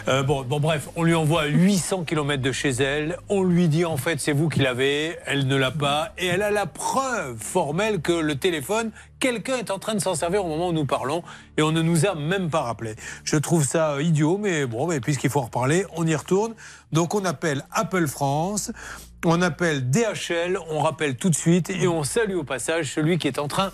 Euh, 0.09 0.23
bon, 0.23 0.43
bon, 0.43 0.61
bref, 0.61 0.89
on 0.97 1.03
lui 1.03 1.15
envoie 1.15 1.43
à 1.43 1.47
800 1.47 2.05
km 2.05 2.43
de 2.43 2.53
chez 2.53 2.71
elle. 2.71 3.17
On 3.31 3.43
lui 3.43 3.69
dit 3.69 3.85
en 3.87 3.97
fait, 3.97 4.21
c'est 4.21 4.33
vous 4.33 4.49
qui 4.51 4.61
l'avez. 4.61 5.17
Elle 5.25 5.47
ne 5.47 5.57
l'a 5.57 5.71
pas. 5.71 6.13
Et 6.19 6.27
elle 6.27 6.43
a 6.43 6.51
la 6.51 6.67
preuve 6.67 7.39
formelle 7.39 8.03
que 8.03 8.13
le 8.13 8.35
téléphone, 8.37 8.91
quelqu'un 9.21 9.57
est 9.57 9.71
en 9.71 9.79
train 9.79 9.95
de 9.95 10.01
s'en 10.01 10.15
servir 10.15 10.45
au 10.45 10.49
moment 10.49 10.69
où 10.69 10.73
nous 10.73 10.85
parlons. 10.85 11.23
Et 11.57 11.63
on 11.63 11.73
ne 11.73 11.81
nous 11.81 12.05
a 12.07 12.15
même 12.15 12.51
pas 12.51 12.61
rappelé. 12.61 12.95
Je 13.25 13.37
trouve 13.37 13.65
ça 13.65 13.93
euh, 13.93 14.03
idiot, 14.03 14.37
mais 14.37 14.67
bon, 14.67 14.87
mais 14.87 15.01
puisqu'il 15.01 15.31
faut 15.31 15.41
en 15.41 15.45
reparler, 15.45 15.87
on 15.97 16.07
y 16.07 16.15
retourne. 16.15 16.53
Donc 16.93 17.15
on 17.15 17.25
appelle 17.25 17.65
Apple 17.73 18.07
France. 18.07 18.71
On 19.25 19.41
appelle 19.41 19.91
DHL, 19.91 20.59
on 20.71 20.81
rappelle 20.81 21.17
tout 21.17 21.31
de 21.31 21.35
suite 21.35 21.71
et 21.71 21.89
on 21.89 22.05
salue 22.05 22.37
au 22.37 22.45
passage 22.45 22.93
celui 22.93 23.19
qui 23.19 23.27
est 23.27 23.39
en 23.39 23.49
train 23.49 23.73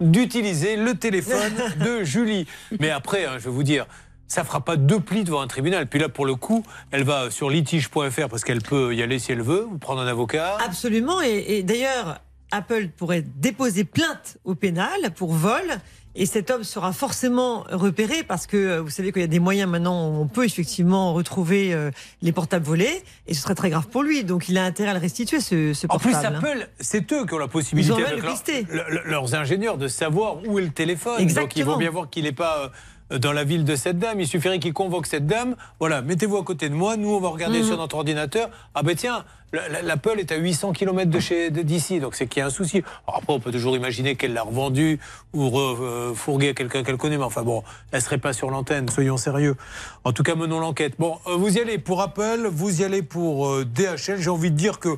d'utiliser 0.00 0.76
le 0.76 0.94
téléphone 0.94 1.52
de 1.84 2.04
Julie. 2.04 2.46
Mais 2.78 2.90
après, 2.90 3.24
hein, 3.24 3.32
je 3.38 3.44
vais 3.44 3.50
vous 3.50 3.64
dire, 3.64 3.86
ça 4.28 4.44
fera 4.44 4.64
pas 4.64 4.76
deux 4.76 5.00
plis 5.00 5.24
devant 5.24 5.40
un 5.40 5.48
tribunal. 5.48 5.88
Puis 5.88 5.98
là, 5.98 6.08
pour 6.08 6.24
le 6.24 6.36
coup, 6.36 6.64
elle 6.92 7.04
va 7.04 7.30
sur 7.30 7.50
litige.fr 7.50 8.28
parce 8.28 8.44
qu'elle 8.44 8.62
peut 8.62 8.94
y 8.94 9.02
aller 9.02 9.18
si 9.18 9.32
elle 9.32 9.42
veut, 9.42 9.66
ou 9.66 9.78
prendre 9.78 10.00
un 10.00 10.06
avocat. 10.06 10.56
Absolument. 10.64 11.20
Et, 11.20 11.44
et 11.48 11.62
d'ailleurs, 11.64 12.20
Apple 12.52 12.88
pourrait 12.96 13.22
déposer 13.22 13.84
plainte 13.84 14.38
au 14.44 14.54
pénal 14.54 15.10
pour 15.16 15.32
vol. 15.32 15.64
Et 16.14 16.26
cet 16.26 16.50
homme 16.50 16.62
sera 16.62 16.92
forcément 16.92 17.64
repéré 17.70 18.22
parce 18.22 18.46
que 18.46 18.56
euh, 18.56 18.80
vous 18.82 18.90
savez 18.90 19.12
qu'il 19.12 19.22
y 19.22 19.24
a 19.24 19.28
des 19.28 19.38
moyens 19.38 19.70
maintenant 19.70 20.08
où 20.10 20.20
on 20.20 20.26
peut 20.26 20.44
effectivement 20.44 21.14
retrouver 21.14 21.72
euh, 21.72 21.90
les 22.20 22.32
portables 22.32 22.66
volés 22.66 23.02
et 23.26 23.32
ce 23.34 23.40
serait 23.42 23.54
très 23.54 23.70
grave 23.70 23.88
pour 23.88 24.02
lui. 24.02 24.22
Donc 24.22 24.48
il 24.50 24.58
a 24.58 24.64
intérêt 24.64 24.90
à 24.90 24.94
le 24.94 25.00
restituer 25.00 25.40
ce, 25.40 25.72
ce 25.72 25.86
En 25.88 25.98
plus, 25.98 26.12
portable. 26.12 26.36
hein. 26.36 26.40
Apple, 26.44 26.68
c'est 26.80 27.10
eux 27.12 27.24
qui 27.24 27.32
ont 27.34 27.38
la 27.38 27.48
possibilité, 27.48 27.94
Ils 27.96 28.02
ont 28.02 28.06
avec 28.06 28.68
leur- 28.70 28.90
le- 28.90 29.02
leurs 29.10 29.34
ingénieurs, 29.34 29.78
de 29.78 29.88
savoir 29.88 30.36
où 30.46 30.58
est 30.58 30.62
le 30.62 30.70
téléphone. 30.70 31.24
Donc 31.26 31.56
ils 31.56 31.64
vont 31.64 31.78
bien 31.78 31.90
voir 31.90 32.10
qu'il 32.10 32.24
n'est 32.24 32.32
pas 32.32 32.58
euh, 32.64 32.68
dans 33.10 33.32
la 33.32 33.44
ville 33.44 33.64
de 33.64 33.76
cette 33.76 33.98
dame. 33.98 34.20
Il 34.20 34.26
suffirait 34.26 34.58
qu'ils 34.58 34.72
convoquent 34.72 35.06
cette 35.06 35.26
dame. 35.26 35.56
Voilà, 35.80 36.02
mettez-vous 36.02 36.36
à 36.38 36.44
côté 36.44 36.68
de 36.68 36.74
moi. 36.74 36.96
Nous, 36.96 37.10
on 37.10 37.20
va 37.20 37.28
regarder 37.28 37.60
Mhm. 37.60 37.66
sur 37.66 37.76
notre 37.76 37.96
ordinateur. 37.96 38.48
Ah 38.74 38.82
ben 38.82 38.94
tiens, 38.96 39.24
la- 39.52 39.68
la- 39.68 39.82
l'Apple 39.82 40.18
est 40.18 40.32
à 40.32 40.36
800 40.36 40.72
km 40.72 41.10
de 41.10 41.20
chez 41.20 41.50
d'ici, 41.50 42.00
donc 42.00 42.14
c'est 42.14 42.26
qu'il 42.26 42.40
y 42.40 42.42
a 42.42 42.46
un 42.46 42.50
souci. 42.50 42.78
Alors 43.06 43.18
après, 43.18 43.32
on 43.34 43.40
peut 43.40 43.52
toujours 43.52 43.76
imaginer 43.76 44.16
qu'elle 44.16 44.32
l'a 44.32 44.42
revendu 44.42 44.98
ou 45.34 45.50
refourgué 45.50 46.50
à 46.50 46.54
quelqu'un 46.54 46.82
qu'elle 46.82 46.96
connaît, 46.96 47.18
mais 47.18 47.24
enfin 47.24 47.42
bon, 47.42 47.62
elle 47.90 48.00
serait 48.00 48.18
pas 48.18 48.32
sur 48.32 48.50
l'antenne. 48.50 48.88
Soyons 48.88 49.16
sérieux. 49.18 49.56
En 50.04 50.12
tout 50.12 50.22
cas, 50.22 50.34
menons 50.34 50.60
l'enquête. 50.60 50.94
Bon, 50.98 51.18
euh, 51.26 51.36
vous 51.36 51.58
y 51.58 51.60
allez 51.60 51.76
pour 51.78 52.00
Apple, 52.00 52.48
vous 52.50 52.80
y 52.80 52.84
allez 52.84 53.02
pour 53.02 53.46
euh, 53.48 53.64
DHL. 53.66 54.20
J'ai 54.20 54.30
envie 54.30 54.50
de 54.50 54.56
dire 54.56 54.78
que 54.78 54.96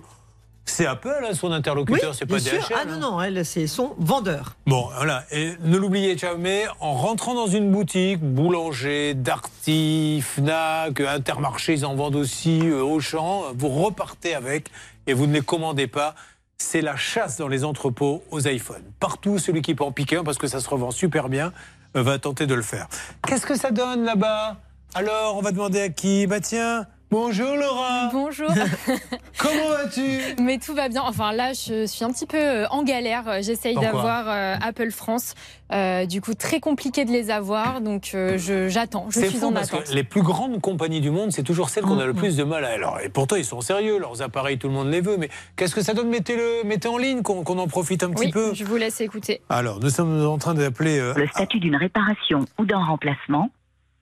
c'est 0.66 0.86
Apple, 0.86 1.14
hein, 1.22 1.34
son 1.34 1.48
Oui, 1.48 1.54
interlocuteur, 1.54 2.14
c'est 2.14 2.26
pas. 2.26 2.38
DHL. 2.38 2.60
Ah 2.74 2.80
hein. 2.80 2.84
non, 2.86 3.12
non, 3.12 3.22
elle, 3.22 3.44
c'est 3.44 3.66
son 3.66 3.94
vendeur. 3.98 4.56
Bon, 4.66 4.88
voilà. 4.96 5.24
Et 5.30 5.52
ne 5.62 5.76
l'oubliez 5.76 6.16
jamais, 6.16 6.64
en 6.80 6.94
rentrant 6.94 7.34
dans 7.34 7.46
une 7.46 7.70
boutique, 7.70 8.20
boulanger, 8.20 9.14
Darty, 9.14 10.22
Fnac, 10.22 11.00
Intermarché, 11.00 11.74
ils 11.74 11.86
en 11.86 11.94
vendent 11.94 12.16
aussi, 12.16 12.60
euh, 12.64 12.82
Auchan, 12.82 13.44
vous 13.54 13.68
repartez 13.68 14.34
avec 14.34 14.70
et 15.06 15.12
vous 15.12 15.26
ne 15.26 15.34
les 15.34 15.42
commandez 15.42 15.86
pas. 15.86 16.14
C'est 16.56 16.80
la 16.80 16.96
chasse 16.96 17.36
dans 17.36 17.48
les 17.48 17.64
entrepôts 17.64 18.22
aux 18.30 18.40
iPhones. 18.40 18.84
Partout, 19.00 19.38
celui 19.38 19.60
qui 19.60 19.74
peut 19.74 19.84
en 19.84 19.92
piquer 19.92 20.16
un, 20.16 20.24
parce 20.24 20.38
que 20.38 20.46
ça 20.46 20.60
se 20.60 20.68
revend 20.68 20.92
super 20.92 21.28
bien, 21.28 21.52
euh, 21.96 22.02
va 22.02 22.18
tenter 22.18 22.46
de 22.46 22.54
le 22.54 22.62
faire. 22.62 22.88
Qu'est-ce 23.26 23.46
que 23.46 23.56
ça 23.56 23.70
donne 23.70 24.04
là-bas? 24.04 24.56
Alors, 24.94 25.36
on 25.36 25.42
va 25.42 25.50
demander 25.50 25.80
à 25.80 25.88
qui? 25.88 26.26
Bah 26.26 26.40
tiens, 26.40 26.86
bonjour 27.10 27.56
Laura 27.56 28.08
Bonjour. 28.12 28.48
Comment 29.38 29.68
vas-tu? 29.68 30.02
Mais 30.42 30.58
tout 30.58 30.74
va 30.74 30.88
bien. 30.88 31.02
Enfin 31.02 31.32
là, 31.32 31.52
je 31.52 31.86
suis 31.86 32.04
un 32.04 32.10
petit 32.12 32.26
peu 32.26 32.36
euh, 32.38 32.66
en 32.70 32.82
galère. 32.82 33.28
Euh, 33.28 33.38
J'essaye 33.42 33.74
d'avoir 33.76 34.28
euh, 34.28 34.56
Apple 34.60 34.90
France. 34.90 35.34
Euh, 35.72 36.06
du 36.06 36.20
coup, 36.20 36.34
très 36.34 36.60
compliqué 36.60 37.04
de 37.04 37.10
les 37.10 37.30
avoir. 37.30 37.80
Donc 37.80 38.10
euh, 38.14 38.36
je- 38.38 38.68
j'attends. 38.68 39.06
Je 39.10 39.20
C'est 39.20 39.28
suis 39.28 39.38
fou 39.38 39.46
en 39.46 39.52
parce 39.52 39.72
attente. 39.72 39.84
que 39.88 39.92
les 39.94 40.04
plus 40.04 40.22
grandes 40.22 40.60
compagnies 40.60 41.00
du 41.00 41.10
monde, 41.10 41.32
c'est 41.32 41.42
toujours 41.42 41.68
celles 41.70 41.84
qu'on 41.84 41.98
a 41.98 42.06
le 42.06 42.14
plus 42.14 42.36
de 42.36 42.44
mal 42.44 42.64
à. 42.64 42.68
Alors, 42.70 43.00
et 43.00 43.08
pourtant, 43.08 43.36
ils 43.36 43.44
sont 43.44 43.60
sérieux, 43.60 43.98
leurs 43.98 44.22
appareils, 44.22 44.58
tout 44.58 44.68
le 44.68 44.74
monde 44.74 44.88
les 44.88 45.00
veut. 45.00 45.16
Mais 45.16 45.28
qu'est-ce 45.56 45.74
que 45.74 45.82
ça 45.82 45.94
donne? 45.94 46.08
Mettez-le, 46.08 46.66
mettez 46.66 46.88
en 46.88 46.98
ligne, 46.98 47.22
qu'on 47.22 47.58
en 47.58 47.66
profite 47.68 48.02
un 48.02 48.10
petit 48.10 48.26
Oui, 48.26 48.30
peu. 48.32 48.52
je 48.54 48.64
vous 48.64 48.76
laisse 48.76 49.00
écouter. 49.00 49.40
Alors, 49.48 49.80
nous 49.80 49.90
sommes 49.90 50.24
en 50.26 50.38
train 50.38 50.54
d'appeler. 50.54 50.98
euh, 50.98 51.14
Le 51.14 51.26
statut 51.28 51.60
d'une 51.60 51.76
réparation 51.76 52.44
ou 52.58 52.64
d'un 52.64 52.84
remplacement. 52.84 53.50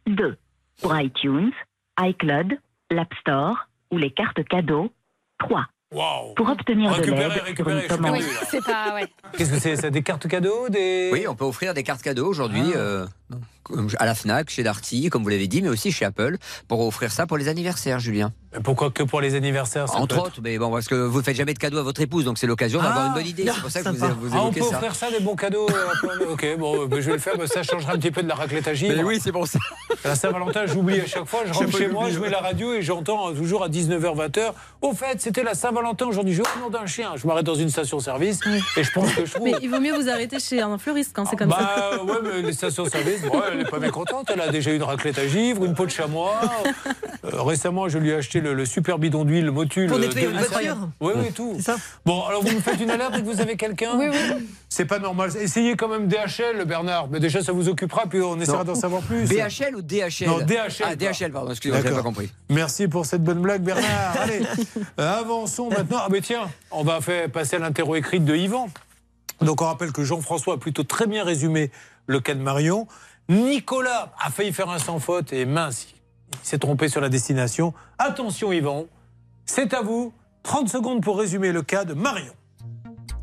2. 0.06 0.36
Pour 0.80 0.98
iTunes, 0.98 1.52
iCloud, 2.00 2.58
l'App 2.92 3.12
Store 3.20 3.68
ou 3.90 3.98
les 3.98 4.10
cartes 4.10 4.42
cadeaux. 4.44 4.90
3. 5.38 5.66
Waouh 5.92 6.34
Pour 6.34 6.48
obtenir 6.48 6.90
de 6.90 6.94
Récupérez, 6.96 7.28
l'aide 7.44 7.86
sur 7.92 8.04
une. 8.14 8.22
C'est 8.48 8.64
pas 8.64 8.94
ouais. 8.94 9.06
Qu'est-ce 9.36 9.50
que 9.52 9.58
c'est 9.58 9.76
Ça 9.76 9.90
des 9.90 10.02
cartes 10.02 10.26
cadeaux 10.26 10.68
des... 10.70 11.10
Oui, 11.12 11.26
on 11.28 11.34
peut 11.34 11.44
offrir 11.44 11.74
des 11.74 11.82
cartes 11.82 12.00
cadeaux 12.02 12.26
aujourd'hui 12.26 12.62
Ah. 12.74 12.78
euh, 12.78 13.06
à 13.98 14.06
la 14.06 14.14
Fnac, 14.14 14.50
chez 14.50 14.62
Darty, 14.64 15.08
comme 15.08 15.22
vous 15.22 15.28
l'avez 15.28 15.46
dit, 15.46 15.62
mais 15.62 15.68
aussi 15.68 15.92
chez 15.92 16.04
Apple, 16.04 16.36
pour 16.68 16.84
offrir 16.86 17.12
ça 17.12 17.26
pour 17.26 17.36
les 17.38 17.48
anniversaires, 17.48 18.00
Julien. 18.00 18.32
Pourquoi 18.64 18.90
que 18.90 19.02
pour 19.02 19.22
les 19.22 19.34
anniversaires 19.34 19.88
ça 19.88 19.96
Entre 19.96 20.18
autres, 20.18 20.40
mais 20.42 20.58
bon, 20.58 20.70
parce 20.70 20.86
que 20.86 20.94
vous 20.94 21.18
ne 21.20 21.22
faites 21.22 21.36
jamais 21.36 21.54
de 21.54 21.58
cadeaux 21.58 21.78
à 21.78 21.82
votre 21.82 22.00
épouse, 22.02 22.24
donc 22.26 22.36
c'est 22.36 22.46
l'occasion 22.46 22.82
d'avoir 22.82 23.04
Ah, 23.04 23.06
une 23.08 23.14
bonne 23.14 23.26
idée. 23.26 23.44
C'est 23.46 23.60
pour 23.62 23.70
ça 23.70 23.82
que 23.82 23.88
vous, 23.88 23.98
sympa. 23.98 24.14
vous 24.20 24.28
Ah, 24.34 24.42
on 24.42 24.52
peut 24.52 24.60
ça. 24.60 24.76
offrir 24.76 24.94
ça, 24.94 25.10
des 25.10 25.20
bons 25.20 25.36
cadeaux 25.36 25.66
euh, 25.70 25.86
Apple 25.94 26.26
Ok, 26.30 26.46
bon, 26.58 26.86
ben, 26.86 27.00
je 27.00 27.06
vais 27.06 27.12
le 27.14 27.18
faire, 27.18 27.34
mais 27.38 27.46
ça 27.46 27.62
changera 27.62 27.94
un 27.94 27.98
petit 27.98 28.10
peu 28.10 28.22
de 28.22 28.28
la 28.28 28.34
raclette 28.34 28.68
à 28.68 28.74
givre. 28.74 28.94
Mais 28.94 29.04
oui, 29.04 29.20
c'est 29.22 29.32
pour 29.32 29.46
ça. 29.46 29.58
La 30.04 30.16
Saint-Valentin, 30.16 30.66
j'oublie 30.66 31.00
à 31.00 31.06
chaque 31.06 31.24
fois. 31.24 31.40
Je 31.46 31.52
J'ai 31.54 31.64
rentre 31.64 31.78
chez 31.78 31.88
moi, 31.88 32.10
je 32.10 32.18
mets 32.18 32.28
la 32.28 32.40
radio 32.40 32.74
et 32.74 32.82
j'entends 32.82 33.30
euh, 33.30 33.32
toujours 33.32 33.62
à 33.64 33.68
19h, 33.70 34.00
20h. 34.28 34.52
Au 34.82 34.92
fait, 34.92 35.18
c'était 35.20 35.44
la 35.44 35.54
Saint-Valentin 35.54 36.06
aujourd'hui. 36.06 36.34
Je 36.34 36.42
au 36.42 36.60
nom 36.60 36.68
d'un 36.68 36.84
chien. 36.86 37.12
Je 37.16 37.26
m'arrête 37.26 37.46
dans 37.46 37.54
une 37.54 37.70
station-service 37.70 38.40
et 38.76 38.84
je 38.84 38.90
pense 38.92 39.14
que 39.14 39.24
je 39.24 39.32
trouve. 39.32 39.44
Mais 39.46 39.54
il 39.62 39.70
vaut 39.70 39.80
mieux 39.80 39.94
vous 39.94 40.10
arrêter 40.10 40.38
chez 40.40 40.60
un 40.60 40.76
fleuriste 40.76 41.12
quand 41.14 41.24
c'est 41.24 41.36
comme 41.36 41.50
ça. 41.52 41.56
Bah 41.96 42.04
ouais, 42.04 42.18
mais 42.22 42.42
les 42.42 42.52
stations-service, 42.52 43.21
elle 43.50 43.58
n'est 43.58 43.64
pas 43.64 43.78
mécontente. 43.78 44.30
Elle 44.32 44.40
a 44.40 44.48
déjà 44.48 44.72
une 44.72 44.82
raclette 44.82 45.18
à 45.18 45.26
givre, 45.26 45.64
une 45.64 45.74
peau 45.74 45.86
de 45.86 45.90
chamois. 45.90 46.40
Euh, 47.24 47.40
récemment, 47.42 47.88
je 47.88 47.98
lui 47.98 48.10
ai 48.10 48.14
acheté 48.16 48.40
le, 48.40 48.52
le 48.52 48.66
super 48.66 48.98
bidon 48.98 49.24
d'huile 49.24 49.52
Motul. 49.52 49.86
Pour 49.86 49.96
euh, 49.98 50.00
nettoyer 50.00 50.26
de 50.26 50.32
une 50.32 50.38
litre. 50.38 50.50
voiture. 50.50 50.76
Oui, 51.00 51.12
oui, 51.14 51.32
tout. 51.32 51.52
C'est 51.56 51.62
ça 51.62 51.76
Bon, 52.04 52.24
alors 52.24 52.42
vous 52.42 52.52
me 52.52 52.60
faites 52.60 52.80
une 52.80 52.90
alerte 52.90 53.12
dès 53.14 53.20
que 53.20 53.26
vous 53.26 53.40
avez 53.40 53.56
quelqu'un 53.56 53.92
Oui, 53.96 54.06
oui. 54.10 54.48
C'est 54.68 54.86
pas 54.86 54.98
normal. 54.98 55.30
Essayez 55.40 55.76
quand 55.76 55.86
même 55.86 56.08
DHL, 56.08 56.64
Bernard. 56.66 57.06
Mais 57.10 57.20
déjà, 57.20 57.40
ça 57.40 57.52
vous 57.52 57.68
occupera, 57.68 58.06
puis 58.06 58.20
on 58.22 58.40
essaiera 58.40 58.64
d'en 58.64 58.74
savoir 58.74 59.02
plus. 59.02 59.28
BHL 59.28 59.76
ou 59.76 59.82
DHL 59.82 60.26
Non, 60.26 60.38
DHL. 60.38 60.82
Ah, 60.84 60.96
DHL, 60.96 61.30
pardon, 61.30 61.50
excusez-moi, 61.52 61.80
j'avais 61.80 61.94
pas 61.94 62.02
compris. 62.02 62.32
Merci 62.50 62.88
pour 62.88 63.06
cette 63.06 63.22
bonne 63.22 63.40
blague, 63.40 63.62
Bernard. 63.62 64.16
Allez, 64.20 64.42
euh, 64.98 65.20
avançons 65.20 65.70
maintenant. 65.70 65.98
Ah, 66.00 66.08
mais 66.10 66.22
tiens, 66.22 66.50
on 66.72 66.82
va 66.82 67.00
faire 67.00 67.30
passer 67.30 67.54
à 67.54 67.60
l'interro 67.60 67.94
écrite 67.94 68.24
de 68.24 68.34
Yvan. 68.34 68.68
Donc, 69.40 69.62
on 69.62 69.66
rappelle 69.66 69.92
que 69.92 70.02
Jean-François 70.02 70.54
a 70.54 70.58
plutôt 70.58 70.82
très 70.82 71.06
bien 71.06 71.22
résumé 71.22 71.70
le 72.08 72.18
cas 72.18 72.34
de 72.34 72.40
Marion. 72.40 72.88
Nicolas 73.28 74.12
a 74.18 74.30
failli 74.30 74.52
faire 74.52 74.68
un 74.68 74.78
sans 74.78 74.98
faute 74.98 75.32
et 75.32 75.46
mince, 75.46 75.88
il 76.32 76.38
s'est 76.42 76.58
trompé 76.58 76.88
sur 76.88 77.00
la 77.00 77.08
destination. 77.08 77.72
Attention, 77.98 78.52
Yvan, 78.52 78.86
c'est 79.46 79.74
à 79.74 79.82
vous. 79.82 80.12
30 80.42 80.68
secondes 80.68 81.02
pour 81.02 81.18
résumer 81.18 81.52
le 81.52 81.62
cas 81.62 81.84
de 81.84 81.94
Marion. 81.94 82.32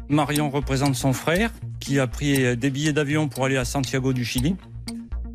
Marion 0.07 0.49
représente 0.49 0.95
son 0.95 1.13
frère 1.13 1.51
qui 1.79 1.99
a 1.99 2.07
pris 2.07 2.57
des 2.57 2.69
billets 2.69 2.93
d'avion 2.93 3.27
pour 3.27 3.45
aller 3.45 3.57
à 3.57 3.65
Santiago 3.65 4.13
du 4.13 4.23
Chili. 4.23 4.55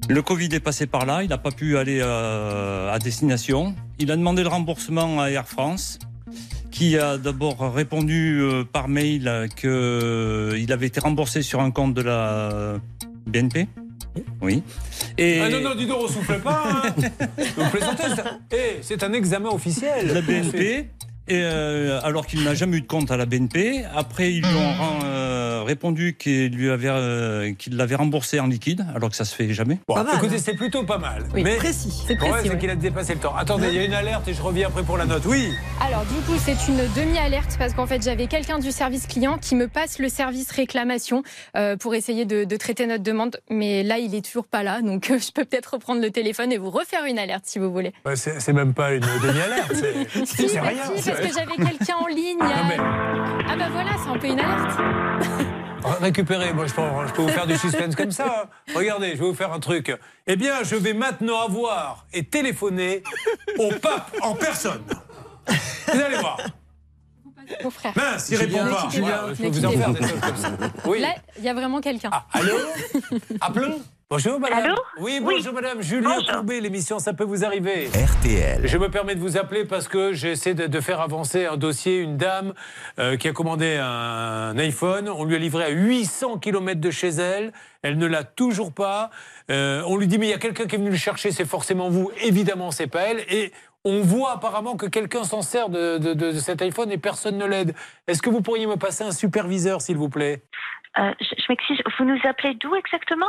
Le 0.09 0.21
Covid 0.21 0.49
est 0.53 0.61
passé 0.61 0.87
par 0.87 1.07
là, 1.07 1.23
il 1.23 1.29
n'a 1.29 1.39
pas 1.39 1.51
pu 1.51 1.79
aller 1.79 2.01
euh, 2.03 2.93
à 2.93 2.99
destination. 2.99 3.75
Il 3.99 4.11
a 4.11 4.17
demandé 4.17 4.43
le 4.43 4.49
remboursement 4.49 5.21
à 5.21 5.31
Air 5.31 5.47
France, 5.47 5.99
qui 6.71 6.99
a 6.99 7.17
d'abord 7.17 7.73
répondu 7.73 8.41
euh, 8.41 8.65
par 8.65 8.89
mail 8.89 9.49
qu'il 9.57 10.73
avait 10.73 10.87
été 10.87 11.01
remboursé 11.01 11.43
sur 11.43 11.61
un 11.61 11.71
compte 11.71 11.95
de 11.95 12.03
la 12.03 12.77
BNP. 13.27 13.69
Oui. 14.41 14.63
Et 15.19 15.41
Ah 15.41 15.49
non, 15.51 15.61
non, 15.61 15.75
dis 15.75 15.87
donc, 15.87 15.99
on 16.05 16.09
souffle 16.09 16.39
pas. 16.41 16.63
hein. 16.67 16.95
Vous 17.57 17.71
plaisantez 17.71 18.03
c'est 18.15 18.21
un- 18.21 18.39
Eh, 18.53 18.79
c'est 18.83 19.03
un 19.03 19.13
examen 19.13 19.51
officiel. 19.51 20.07
la 20.13 20.21
BNP. 20.21 20.91
Et 21.27 21.41
euh, 21.43 22.01
alors 22.03 22.27
qu'il 22.27 22.43
n'a 22.45 22.55
jamais 22.55 22.77
eu 22.77 22.81
de 22.83 22.87
compte 22.87 23.11
à 23.11 23.17
la 23.17 23.25
BNP. 23.27 23.83
Après, 23.97 24.31
ils 24.33 24.41
lui 24.43 24.55
ont 24.55 24.73
ren- 24.75 24.99
euh, 25.05 25.44
répondu 25.65 26.17
qu'il 26.19 26.55
lui 26.55 26.71
avait, 26.71 26.89
euh, 26.89 27.53
qu'il 27.55 27.77
l'avait 27.77 27.95
remboursé 27.97 28.41
en 28.41 28.47
liquide, 28.47 28.87
alors 28.95 29.11
que 29.11 29.17
ça 29.17 29.25
se 29.25 29.35
fait 29.35 29.53
jamais. 29.53 29.79
Bon, 29.89 29.95
Pas 29.95 30.05
mal, 30.05 30.15
écoutez, 30.17 30.37
hein. 30.37 30.43
c'est 30.43 30.55
plutôt 30.55 30.85
pas 30.85 30.99
mal. 30.99 31.25
Oui, 31.35 31.43
mais 31.43 31.57
précis. 31.57 32.05
C'est 32.07 32.17
précis. 32.17 32.33
c'est 32.45 32.51
ouais. 32.51 32.59
qu'il 32.59 32.71
a 32.71 32.77
dépassé 32.77 33.15
le 33.15 33.21
temps. 33.21 33.35
Attendez, 33.37 33.69
il 33.69 33.75
y 33.75 33.79
a 33.79 33.85
une 33.85 33.95
alerte 33.95 34.29
et 34.29 34.35
je 34.35 34.43
reviens 34.43 34.69
après 34.69 34.83
pour 34.83 34.97
la 34.97 35.05
note. 35.07 35.23
Oui. 35.27 35.51
Alors 35.81 36.05
du 36.05 36.15
coup, 36.27 36.39
c'est 36.39 36.57
une 36.69 36.81
demi-alerte 36.97 37.57
parce 37.59 37.75
qu'en 37.75 37.87
fait, 37.87 38.03
j'avais 38.03 38.27
quelqu'un 38.27 38.59
du 38.59 38.71
service 38.73 39.07
client 39.07 39.39
qui 39.39 39.55
me 39.55 39.69
passe 39.69 39.99
le 39.99 40.09
service 40.09 40.51
réclamation 40.51 41.23
euh, 41.57 41.77
pour 41.77 41.95
essayer 41.95 42.25
de, 42.25 42.45
de 42.45 42.57
traiter 42.57 42.87
notre 42.87 43.03
demande. 43.03 43.41
Mais 43.51 43.83
là, 43.83 43.99
il 43.99 44.15
est 44.15 44.25
toujours 44.25 44.47
pas 44.47 44.63
là, 44.63 44.81
donc 44.83 45.11
euh, 45.11 45.19
je 45.19 45.31
peux 45.33 45.45
peut-être 45.45 45.75
reprendre 45.75 46.01
le 46.01 46.11
téléphone 46.11 46.53
et 46.53 46.59
vous 46.59 46.71
refaire 46.71 47.05
une 47.07 47.19
alerte 47.19 47.45
si 47.47 47.59
vous 47.59 47.73
voulez. 47.73 47.93
Ouais, 48.05 48.17
c'est 48.17 48.53
même 48.53 48.75
pas 48.75 48.93
une 48.93 49.01
demi-alerte. 49.01 49.73
c'est- 49.75 50.25
Si, 50.27 50.49
C'est 50.49 50.57
bah 50.57 50.69
rien. 50.69 50.83
si, 50.97 51.11
parce 51.11 51.21
que 51.21 51.33
j'avais 51.33 51.57
quelqu'un 51.57 51.97
en 52.03 52.07
ligne. 52.07 52.39
il 52.41 52.49
y 52.49 52.53
a- 52.53 52.57
Non, 52.57 52.69
mais- 52.69 53.45
Ah 53.49 53.57
bah 53.57 53.69
voilà, 53.73 53.91
c'est 54.03 54.11
un 54.11 54.19
peu 54.19 54.27
une 54.27 54.41
alerte. 54.41 54.79
Récupérez, 56.01 56.53
moi 56.53 56.67
je 56.67 56.75
peux, 56.75 56.83
je 57.09 57.13
peux 57.13 57.23
vous 57.23 57.29
faire 57.29 57.47
du 57.47 57.57
suspense 57.59 57.95
comme 57.95 58.11
ça. 58.11 58.45
hein. 58.45 58.73
Regardez, 58.75 59.11
je 59.11 59.21
vais 59.21 59.27
vous 59.27 59.35
faire 59.35 59.53
un 59.53 59.61
truc. 59.61 59.95
Eh 60.27 60.37
bien, 60.37 60.63
je 60.63 60.77
vais 60.77 60.95
maintenant 60.95 61.41
avoir 61.41 62.07
et 62.13 62.25
téléphoner 62.25 63.03
au 63.59 63.71
pape 63.83 64.11
en 64.23 64.35
personne. 64.35 64.83
Vous 65.47 66.01
allez 66.01 66.17
voir. 66.17 66.39
Mon 67.63 67.71
frère. 67.71 67.93
Mince, 67.95 68.31
il 68.31 68.37
répond 68.37 68.59
pas. 68.65 68.89
je 68.91 69.43
peux 69.43 69.49
vous 69.49 69.65
en 69.67 69.71
faire 69.73 69.91
des 69.93 70.09
choses 70.09 70.21
comme 70.21 70.37
ça. 70.37 70.51
Oui. 70.87 71.01
Là, 71.01 71.15
il 71.39 71.45
y 71.45 71.49
a 71.51 71.55
vraiment 71.55 71.81
quelqu'un. 71.83 72.11
Allô? 72.33 72.55
Appelons 73.43 73.81
Bonjour 74.11 74.39
madame. 74.39 74.59
Allô 74.67 74.75
Oui, 74.99 75.19
bonjour 75.21 75.53
madame. 75.55 75.81
Julien 75.83 76.19
Courbet, 76.31 76.61
l'émission 76.61 76.99
Ça 76.99 77.15
peut 77.15 77.25
vous 77.25 77.45
arriver. 77.45 77.87
RTL. 77.89 78.67
Je 78.67 78.79
me 78.79 78.89
permets 78.91 79.15
de 79.15 79.21
vous 79.21 79.37
appeler 79.39 79.65
parce 79.65 79.89
que 79.89 80.13
j'essaie 80.13 80.55
de, 80.55 80.67
de 80.67 80.81
faire 80.81 81.01
avancer 81.01 81.47
un 81.47 81.57
dossier. 81.57 81.99
Une 82.01 82.17
dame 82.17 82.53
euh, 82.99 83.17
qui 83.17 83.29
a 83.29 83.33
commandé 83.33 83.77
un 83.81 84.57
iPhone, 84.59 85.09
on 85.09 85.25
lui 85.25 85.35
a 85.35 85.39
livré 85.39 85.65
à 85.65 85.69
800 85.71 86.39
km 86.39 86.81
de 86.81 86.91
chez 86.91 87.09
elle. 87.09 87.53
Elle 87.83 87.97
ne 87.99 88.07
l'a 88.07 88.25
toujours 88.25 88.73
pas. 88.73 89.11
Euh, 89.51 89.83
on 89.87 89.97
lui 89.97 90.07
dit 90.07 90.19
mais 90.19 90.27
il 90.27 90.31
y 90.31 90.35
a 90.35 90.39
quelqu'un 90.39 90.67
qui 90.67 90.75
est 90.77 90.79
venu 90.79 90.91
le 90.91 90.97
chercher, 90.97 91.31
c'est 91.33 91.47
forcément 91.47 91.89
vous. 91.89 92.11
Évidemment, 92.23 92.71
c'est 92.71 92.87
pas 92.87 93.03
elle. 93.03 93.21
Et 93.31 93.53
on 93.85 94.03
voit 94.03 94.33
apparemment 94.33 94.77
que 94.77 94.87
quelqu'un 94.87 95.25
s'en 95.25 95.43
sert 95.43 95.71
de, 95.71 95.99
de- 95.99 96.15
de- 96.15 96.33
de 96.33 96.39
cet 96.39 96.61
iPhone 96.63 96.93
et 96.93 96.99
personne 96.99 97.37
ne 97.39 97.47
l'aide. 97.47 97.75
Est-ce 98.07 98.23
que 98.23 98.31
vous 98.31 98.43
pourriez 98.43 98.67
me 98.67 98.77
passer 98.77 99.03
un 99.03 99.13
superviseur, 99.13 99.81
s'il 99.81 99.97
vous 99.97 100.09
plaît? 100.11 100.43
Euh, 100.99 101.11
je 101.21 101.27
je 101.37 101.45
m'excuse, 101.49 101.83
vous 101.99 102.05
nous 102.05 102.19
appelez 102.25 102.55
d'où 102.61 102.75
exactement? 102.77 103.27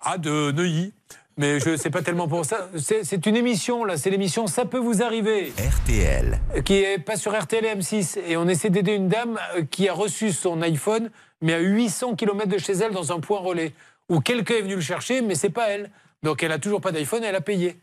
Ah, 0.00 0.18
de 0.18 0.52
Neuilly. 0.52 0.92
Mais 1.36 1.60
je 1.60 1.76
sais 1.76 1.90
pas 1.90 2.02
tellement 2.02 2.26
pour 2.26 2.44
ça. 2.44 2.68
C'est 2.76 3.26
une 3.26 3.36
émission, 3.36 3.84
là. 3.84 3.96
C'est 3.96 4.10
l'émission 4.10 4.48
Ça 4.48 4.64
peut 4.64 4.78
vous 4.78 5.02
arriver. 5.02 5.52
RTL. 5.56 6.40
Qui 6.64 6.74
est 6.74 6.98
pas 6.98 7.16
sur 7.16 7.38
RTL 7.38 7.64
et 7.64 7.74
M6. 7.76 8.18
Et 8.26 8.36
on 8.36 8.48
essaie 8.48 8.70
d'aider 8.70 8.94
une 8.94 9.08
dame 9.08 9.38
euh, 9.54 9.62
qui 9.62 9.88
a 9.88 9.92
reçu 9.92 10.32
son 10.32 10.60
iPhone, 10.62 11.10
mais 11.40 11.54
à 11.54 11.60
800 11.60 12.16
km 12.16 12.48
de 12.48 12.58
chez 12.58 12.72
elle, 12.72 12.92
dans 12.92 13.12
un 13.12 13.20
point 13.20 13.38
relais. 13.38 13.72
Où 14.08 14.20
quelqu'un 14.20 14.54
est 14.54 14.62
venu 14.62 14.74
le 14.74 14.80
chercher, 14.80 15.22
mais 15.22 15.36
c'est 15.36 15.50
pas 15.50 15.68
elle. 15.68 15.90
Donc 16.24 16.42
elle 16.42 16.50
a 16.50 16.58
toujours 16.58 16.80
pas 16.80 16.90
d'iPhone, 16.90 17.22
elle 17.22 17.36
a 17.36 17.40
payé. 17.40 17.76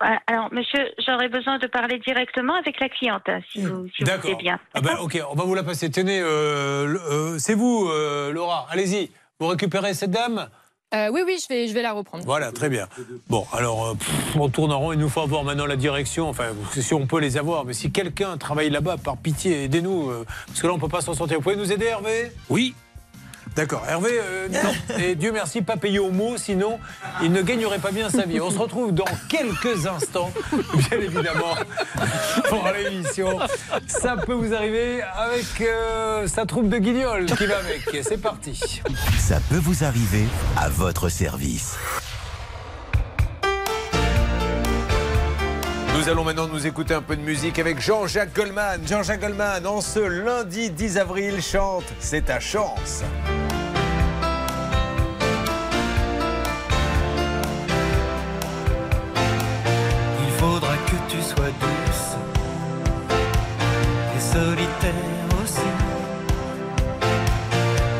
Alors, 0.00 0.48
monsieur, 0.52 0.80
j'aurais 1.06 1.28
besoin 1.28 1.58
de 1.58 1.66
parler 1.66 1.98
directement 1.98 2.54
avec 2.54 2.80
la 2.80 2.88
cliente, 2.88 3.28
si 3.52 3.60
vous, 3.62 3.86
si 3.88 4.02
vous 4.02 4.04
D'accord. 4.06 4.30
voulez 4.30 4.42
bien. 4.42 4.58
Ah 4.74 4.80
ben, 4.80 4.96
ok, 5.00 5.22
on 5.30 5.34
va 5.34 5.44
vous 5.44 5.54
la 5.54 5.62
passer. 5.62 5.90
Tenez, 5.90 6.20
euh, 6.20 6.96
euh, 7.10 7.38
c'est 7.38 7.54
vous, 7.54 7.88
euh, 7.88 8.32
Laura. 8.32 8.66
Allez-y. 8.70 9.10
Vous 9.38 9.46
récupérez 9.48 9.94
cette 9.94 10.10
dame? 10.10 10.48
Euh, 10.92 11.08
oui, 11.12 11.20
oui, 11.24 11.38
je 11.40 11.46
vais, 11.54 11.68
je 11.68 11.72
vais 11.72 11.82
la 11.82 11.92
reprendre. 11.92 12.24
Voilà, 12.24 12.50
très 12.50 12.68
bien. 12.68 12.88
Bon, 13.28 13.46
alors, 13.52 13.86
euh, 13.90 13.94
pff, 13.94 14.36
on 14.36 14.48
tourne 14.48 14.72
en 14.72 14.80
rond. 14.80 14.92
Il 14.92 14.98
nous 14.98 15.08
faut 15.08 15.20
avoir 15.20 15.44
maintenant 15.44 15.66
la 15.66 15.76
direction. 15.76 16.28
Enfin, 16.28 16.48
si 16.72 16.94
on 16.94 17.06
peut 17.06 17.20
les 17.20 17.36
avoir. 17.36 17.64
Mais 17.64 17.74
si 17.74 17.92
quelqu'un 17.92 18.36
travaille 18.38 18.70
là-bas, 18.70 18.96
par 18.96 19.16
pitié, 19.16 19.64
aidez-nous. 19.64 20.10
euh, 20.10 20.24
parce 20.48 20.60
que 20.60 20.66
là, 20.66 20.72
on 20.72 20.78
peut 20.80 20.88
pas 20.88 21.00
s'en 21.00 21.14
sortir. 21.14 21.36
Vous 21.36 21.42
pouvez 21.44 21.54
nous 21.56 21.72
aider, 21.72 21.86
Hervé? 21.86 22.32
Oui. 22.48 22.74
D'accord. 23.56 23.84
Hervé, 23.88 24.10
euh, 24.20 24.48
non. 24.48 24.96
Et 24.98 25.14
Dieu 25.14 25.32
merci, 25.32 25.62
pas 25.62 25.76
payé 25.76 25.98
au 25.98 26.10
mot, 26.10 26.36
sinon 26.36 26.78
il 27.22 27.32
ne 27.32 27.42
gagnerait 27.42 27.78
pas 27.78 27.90
bien 27.90 28.10
sa 28.10 28.22
vie. 28.24 28.40
On 28.40 28.50
se 28.50 28.58
retrouve 28.58 28.92
dans 28.92 29.04
quelques 29.28 29.86
instants, 29.86 30.30
bien 30.74 30.98
évidemment, 30.98 31.54
pour 32.48 32.68
l'émission. 32.72 33.38
Ça 33.86 34.16
peut 34.16 34.32
vous 34.32 34.54
arriver 34.54 35.02
avec 35.02 35.60
euh, 35.60 36.26
sa 36.26 36.46
troupe 36.46 36.68
de 36.68 36.78
guignols 36.78 37.26
qui 37.26 37.46
va 37.46 37.58
avec. 37.58 37.92
Et 37.94 38.02
C'est 38.02 38.18
parti. 38.18 38.80
Ça 39.18 39.38
peut 39.48 39.58
vous 39.58 39.84
arriver 39.84 40.24
à 40.56 40.68
votre 40.68 41.08
service. 41.08 41.76
Nous 45.96 46.08
allons 46.08 46.24
maintenant 46.24 46.46
nous 46.46 46.66
écouter 46.66 46.94
un 46.94 47.02
peu 47.02 47.16
de 47.16 47.22
musique 47.22 47.58
avec 47.58 47.80
Jean-Jacques 47.80 48.34
Goldman. 48.34 48.80
Jean-Jacques 48.86 49.20
Goldman, 49.20 49.66
en 49.66 49.80
ce 49.80 49.98
lundi 49.98 50.70
10 50.70 50.98
avril, 50.98 51.42
chante 51.42 51.84
C'est 51.98 52.26
ta 52.26 52.40
chance. 52.40 53.02
Il 60.22 60.32
faudra 60.38 60.74
que 60.86 61.12
tu 61.12 61.20
sois 61.20 61.50
douce 61.60 62.16
et 64.16 64.20
solitaire 64.20 64.94
aussi. 65.42 65.60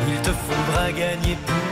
Il 0.08 0.20
te 0.22 0.30
faudra 0.30 0.92
gagner 0.92 1.36
pouce 1.46 1.69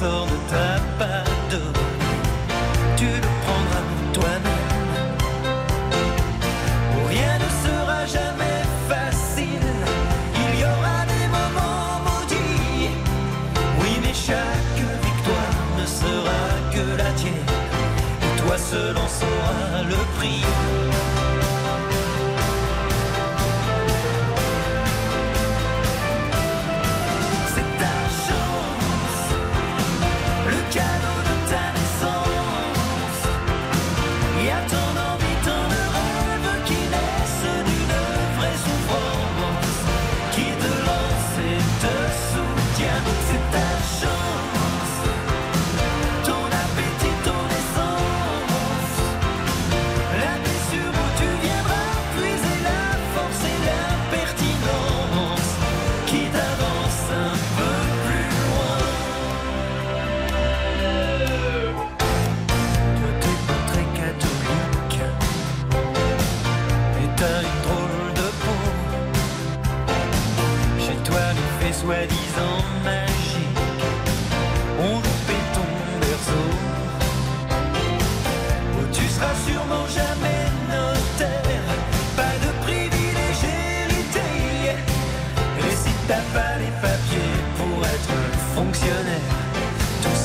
sort 0.00 0.26
ne 0.26 0.38
t'a 0.50 1.24
donné. 1.50 1.86
Tu 2.96 3.06
le 3.06 3.30
prendras 3.44 3.84
toi-même. 4.12 5.16
Oh, 6.92 7.06
Rien 7.08 7.34
ne 7.44 7.50
sera 7.64 8.00
jamais 8.16 8.60
facile. 8.90 9.70
Il 10.42 10.60
y 10.60 10.64
aura 10.64 10.98
des 11.12 11.26
moments 11.38 11.92
maudits. 12.06 12.90
Oui, 13.80 13.92
mais 14.02 14.14
chaque 14.28 14.80
victoire 15.08 15.56
ne 15.80 15.86
sera 16.00 16.42
que 16.74 16.84
la 17.02 17.10
tienne. 17.20 17.50
Et 18.26 18.40
toi 18.40 18.56
seul 18.58 18.96
en 18.96 19.08
sauras 19.18 19.82
le 19.92 20.00
prix. 20.16 20.44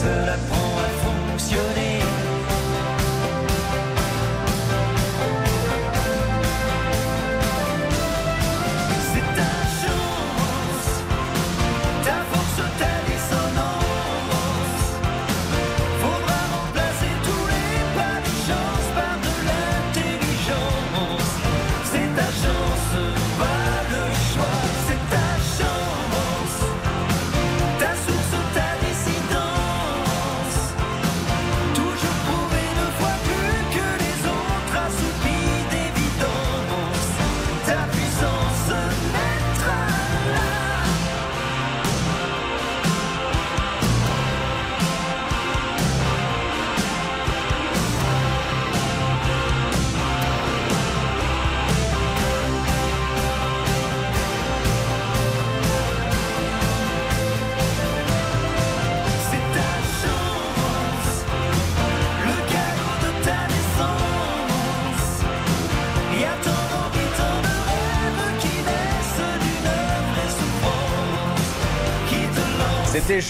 Tout 0.01 0.07
cela 0.07 0.40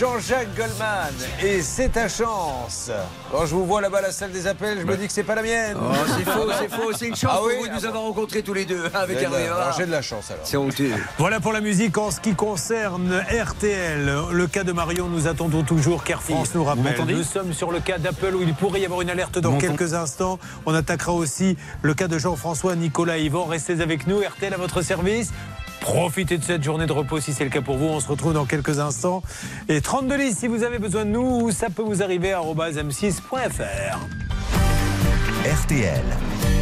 Jean-Jacques 0.01 0.55
Goldman 0.57 1.13
et 1.43 1.61
c'est 1.61 1.89
ta 1.89 2.09
chance. 2.09 2.89
Quand 3.31 3.45
je 3.45 3.53
vous 3.53 3.67
vois 3.67 3.81
là-bas 3.81 3.99
à 3.99 4.01
la 4.01 4.11
salle 4.11 4.31
des 4.31 4.47
appels, 4.47 4.79
je 4.81 4.83
me 4.87 4.97
dis 4.97 5.05
que 5.05 5.13
c'est 5.13 5.21
pas 5.21 5.35
la 5.35 5.43
mienne. 5.43 5.77
Oh, 5.79 5.93
c'est 6.17 6.23
faux, 6.23 6.49
c'est 6.59 6.71
faux. 6.71 6.91
C'est 6.97 7.07
une 7.09 7.15
chance 7.15 7.29
Ah 7.31 7.37
pour 7.37 7.45
oui 7.45 7.53
vous 7.59 7.67
de 7.67 7.73
nous 7.73 7.79
Ah 7.83 7.87
avoir 7.87 8.03
rencontrés 8.05 8.41
tous 8.41 8.55
les 8.55 8.65
deux 8.65 8.83
avec 8.95 9.19
Eh 9.21 9.27
ben, 9.27 9.33
Hervé. 9.39 9.71
J'ai 9.77 9.85
de 9.85 9.91
la 9.91 10.01
chance 10.01 10.31
alors. 10.31 10.41
C'est 10.43 10.57
honteux. 10.57 10.89
Voilà 11.19 11.39
pour 11.39 11.53
la 11.53 11.61
musique 11.61 11.99
en 11.99 12.09
ce 12.09 12.19
qui 12.19 12.33
concerne 12.33 13.23
RTL. 13.29 14.11
Le 14.31 14.47
cas 14.47 14.63
de 14.63 14.71
Marion, 14.71 15.07
nous 15.07 15.27
attendons 15.27 15.61
toujours 15.61 16.03
qu'Air 16.03 16.23
France 16.23 16.55
nous 16.55 16.63
rappelle. 16.63 16.99
Nous 17.07 17.21
sommes 17.21 17.53
sur 17.53 17.71
le 17.71 17.79
cas 17.79 17.99
d'Apple 17.99 18.33
où 18.33 18.41
il 18.41 18.55
pourrait 18.55 18.81
y 18.81 18.85
avoir 18.85 19.01
une 19.01 19.09
alerte 19.11 19.37
dans 19.37 19.59
quelques 19.59 19.93
instants. 19.93 20.39
On 20.65 20.73
attaquera 20.73 21.13
aussi 21.13 21.57
le 21.83 21.93
cas 21.93 22.07
de 22.07 22.17
Jean-François, 22.17 22.75
Nicolas 22.75 23.19
et 23.19 23.25
Yvan. 23.25 23.45
Restez 23.45 23.81
avec 23.81 24.07
nous, 24.07 24.17
RTL 24.21 24.51
à 24.51 24.57
votre 24.57 24.81
service. 24.81 25.29
Profitez 25.81 26.37
de 26.37 26.43
cette 26.43 26.63
journée 26.63 26.85
de 26.85 26.91
repos 26.93 27.19
si 27.19 27.33
c'est 27.33 27.43
le 27.43 27.49
cas 27.49 27.61
pour 27.61 27.75
vous. 27.75 27.87
On 27.87 27.99
se 27.99 28.07
retrouve 28.07 28.33
dans 28.33 28.45
quelques 28.45 28.79
instants. 28.79 29.23
Et 29.67 29.81
32 29.81 30.15
listes 30.15 30.39
si 30.39 30.47
vous 30.47 30.63
avez 30.63 30.79
besoin 30.79 31.03
de 31.03 31.09
nous, 31.09 31.51
ça 31.51 31.69
peut 31.69 31.81
vous 31.81 32.01
arriver 32.01 32.31
à 32.31 32.39
m6.fr. 32.77 33.97
RTL. 35.43 36.60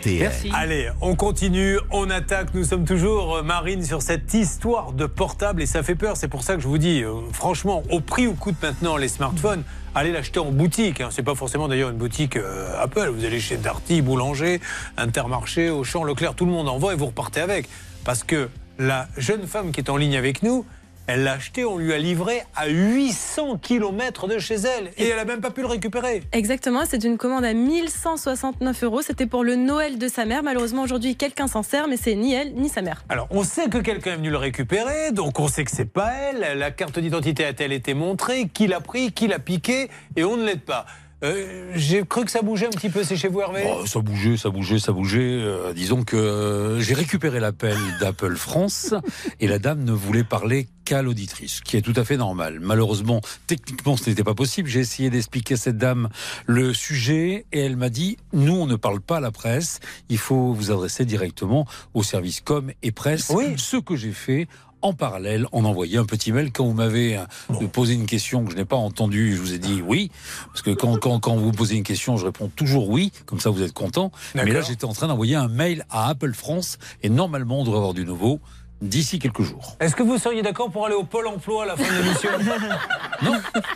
RTL. 0.00 0.32
Allez, 0.54 0.90
on 1.02 1.14
continue, 1.14 1.78
on 1.90 2.08
attaque. 2.08 2.54
Nous 2.54 2.64
sommes 2.64 2.84
toujours, 2.84 3.36
euh, 3.36 3.42
Marine, 3.42 3.84
sur 3.84 4.00
cette 4.00 4.32
histoire 4.32 4.92
de 4.92 5.04
portable 5.04 5.60
et 5.60 5.66
ça 5.66 5.82
fait 5.82 5.94
peur. 5.94 6.16
C'est 6.16 6.28
pour 6.28 6.42
ça 6.42 6.54
que 6.54 6.62
je 6.62 6.68
vous 6.68 6.78
dis, 6.78 7.02
euh, 7.02 7.12
franchement, 7.32 7.82
au 7.90 8.00
prix 8.00 8.26
où 8.26 8.34
coûtent 8.34 8.62
maintenant 8.62 8.96
les 8.96 9.08
smartphones, 9.08 9.62
allez 9.94 10.10
l'acheter 10.10 10.40
en 10.40 10.52
boutique. 10.52 11.02
Hein. 11.02 11.08
C'est 11.10 11.22
pas 11.22 11.34
forcément 11.34 11.68
d'ailleurs 11.68 11.90
une 11.90 11.98
boutique 11.98 12.36
euh, 12.36 12.82
Apple. 12.82 13.10
Vous 13.14 13.24
allez 13.26 13.40
chez 13.40 13.58
Darty, 13.58 14.00
Boulanger, 14.00 14.60
Intermarché, 14.96 15.68
Auchan, 15.68 16.02
Leclerc, 16.02 16.34
tout 16.34 16.46
le 16.46 16.52
monde 16.52 16.68
en 16.68 16.78
vend 16.78 16.90
et 16.90 16.96
vous 16.96 17.06
repartez 17.06 17.40
avec. 17.40 17.68
Parce 18.04 18.24
que 18.24 18.48
la 18.78 19.06
jeune 19.18 19.46
femme 19.46 19.70
qui 19.70 19.80
est 19.80 19.90
en 19.90 19.98
ligne 19.98 20.16
avec 20.16 20.42
nous, 20.42 20.64
elle 21.10 21.24
l'a 21.24 21.32
acheté, 21.32 21.64
on 21.64 21.76
lui 21.76 21.92
a 21.92 21.98
livré 21.98 22.42
à 22.54 22.68
800 22.68 23.58
km 23.58 24.28
de 24.28 24.38
chez 24.38 24.54
elle 24.54 24.92
et 24.96 25.08
elle 25.08 25.18
a 25.18 25.24
même 25.24 25.40
pas 25.40 25.50
pu 25.50 25.60
le 25.60 25.66
récupérer. 25.66 26.22
Exactement, 26.30 26.84
c'est 26.88 27.02
une 27.02 27.18
commande 27.18 27.44
à 27.44 27.52
1169 27.52 28.84
euros. 28.84 29.02
C'était 29.02 29.26
pour 29.26 29.42
le 29.42 29.56
Noël 29.56 29.98
de 29.98 30.06
sa 30.06 30.24
mère. 30.24 30.44
Malheureusement, 30.44 30.82
aujourd'hui, 30.82 31.16
quelqu'un 31.16 31.48
s'en 31.48 31.64
sert, 31.64 31.88
mais 31.88 31.96
c'est 31.96 32.14
ni 32.14 32.32
elle 32.32 32.54
ni 32.54 32.68
sa 32.68 32.80
mère. 32.80 33.02
Alors, 33.08 33.26
on 33.30 33.42
sait 33.42 33.68
que 33.68 33.78
quelqu'un 33.78 34.12
est 34.12 34.16
venu 34.16 34.30
le 34.30 34.36
récupérer, 34.36 35.10
donc 35.10 35.40
on 35.40 35.48
sait 35.48 35.64
que 35.64 35.72
c'est 35.72 35.92
pas 35.92 36.12
elle. 36.12 36.56
La 36.56 36.70
carte 36.70 37.00
d'identité 37.00 37.44
a-t-elle 37.44 37.72
été 37.72 37.92
montrée? 37.94 38.48
Qui 38.48 38.68
l'a 38.68 38.80
pris? 38.80 39.10
Qui 39.10 39.26
l'a 39.26 39.40
piqué? 39.40 39.90
Et 40.14 40.22
on 40.22 40.36
ne 40.36 40.44
l'aide 40.44 40.62
pas. 40.62 40.86
Euh, 41.22 41.72
J'ai 41.74 42.04
cru 42.04 42.24
que 42.24 42.30
ça 42.30 42.42
bougeait 42.42 42.66
un 42.66 42.70
petit 42.70 42.88
peu. 42.88 43.04
C'est 43.04 43.16
chez 43.16 43.28
vous, 43.28 43.40
Hervé? 43.40 43.62
Oh, 43.66 43.86
ça 43.86 44.00
bougeait, 44.00 44.36
ça 44.36 44.50
bougeait, 44.50 44.78
ça 44.78 44.92
bougeait. 44.92 45.20
Euh, 45.20 45.72
disons 45.72 46.02
que 46.02 46.16
euh, 46.16 46.80
j'ai 46.80 46.94
récupéré 46.94 47.40
l'appel 47.40 47.76
d'Apple 48.00 48.36
France 48.36 48.94
et 49.38 49.46
la 49.46 49.58
dame 49.58 49.84
ne 49.84 49.92
voulait 49.92 50.24
parler 50.24 50.68
qu'à 50.84 51.02
l'auditrice, 51.02 51.56
ce 51.56 51.62
qui 51.62 51.76
est 51.76 51.82
tout 51.82 51.92
à 51.96 52.04
fait 52.04 52.16
normal. 52.16 52.58
Malheureusement, 52.60 53.20
techniquement, 53.46 53.96
ce 53.96 54.08
n'était 54.08 54.24
pas 54.24 54.34
possible. 54.34 54.68
J'ai 54.68 54.80
essayé 54.80 55.10
d'expliquer 55.10 55.54
à 55.54 55.56
cette 55.58 55.78
dame 55.78 56.08
le 56.46 56.72
sujet 56.72 57.44
et 57.52 57.60
elle 57.60 57.76
m'a 57.76 57.90
dit 57.90 58.16
nous, 58.32 58.54
on 58.54 58.66
ne 58.66 58.76
parle 58.76 59.00
pas 59.00 59.18
à 59.18 59.20
la 59.20 59.30
presse. 59.30 59.80
Il 60.08 60.18
faut 60.18 60.52
vous 60.54 60.70
adresser 60.70 61.04
directement 61.04 61.66
au 61.94 62.02
service 62.02 62.40
com 62.40 62.72
et 62.82 62.92
presse. 62.92 63.30
Ce 63.56 63.76
que 63.76 63.94
j'ai 63.94 64.12
fait 64.12 64.48
en 64.82 64.92
parallèle, 64.92 65.46
en 65.52 65.64
envoyant 65.64 66.02
un 66.02 66.06
petit 66.06 66.32
mail 66.32 66.52
quand 66.52 66.64
vous 66.64 66.72
m'avez 66.72 67.16
euh, 67.16 67.66
posé 67.72 67.94
une 67.94 68.06
question 68.06 68.44
que 68.44 68.52
je 68.52 68.56
n'ai 68.56 68.64
pas 68.64 68.76
entendue. 68.76 69.34
Je 69.34 69.40
vous 69.40 69.52
ai 69.52 69.58
dit 69.58 69.82
oui, 69.86 70.10
parce 70.46 70.62
que 70.62 70.70
quand, 70.70 70.96
quand, 70.98 71.20
quand 71.20 71.36
vous 71.36 71.52
posez 71.52 71.76
une 71.76 71.82
question, 71.82 72.16
je 72.16 72.26
réponds 72.26 72.50
toujours 72.54 72.88
oui, 72.88 73.12
comme 73.26 73.40
ça 73.40 73.50
vous 73.50 73.62
êtes 73.62 73.72
content. 73.72 74.12
Mais 74.34 74.52
là, 74.52 74.60
j'étais 74.60 74.84
en 74.84 74.92
train 74.92 75.08
d'envoyer 75.08 75.36
un 75.36 75.48
mail 75.48 75.84
à 75.90 76.08
Apple 76.08 76.32
France. 76.32 76.78
Et 77.02 77.08
normalement, 77.08 77.60
on 77.60 77.64
devrait 77.64 77.78
avoir 77.78 77.94
du 77.94 78.04
nouveau 78.04 78.40
d'ici 78.80 79.18
quelques 79.18 79.42
jours. 79.42 79.76
Est-ce 79.80 79.94
que 79.94 80.02
vous 80.02 80.18
seriez 80.18 80.42
d'accord 80.42 80.70
pour 80.70 80.86
aller 80.86 80.94
au 80.94 81.04
Pôle 81.04 81.26
emploi 81.26 81.64
à 81.64 81.66
la 81.66 81.76
fin 81.76 81.82
de 81.84 82.02
l'émission 82.02 82.30
Non. 83.22 83.32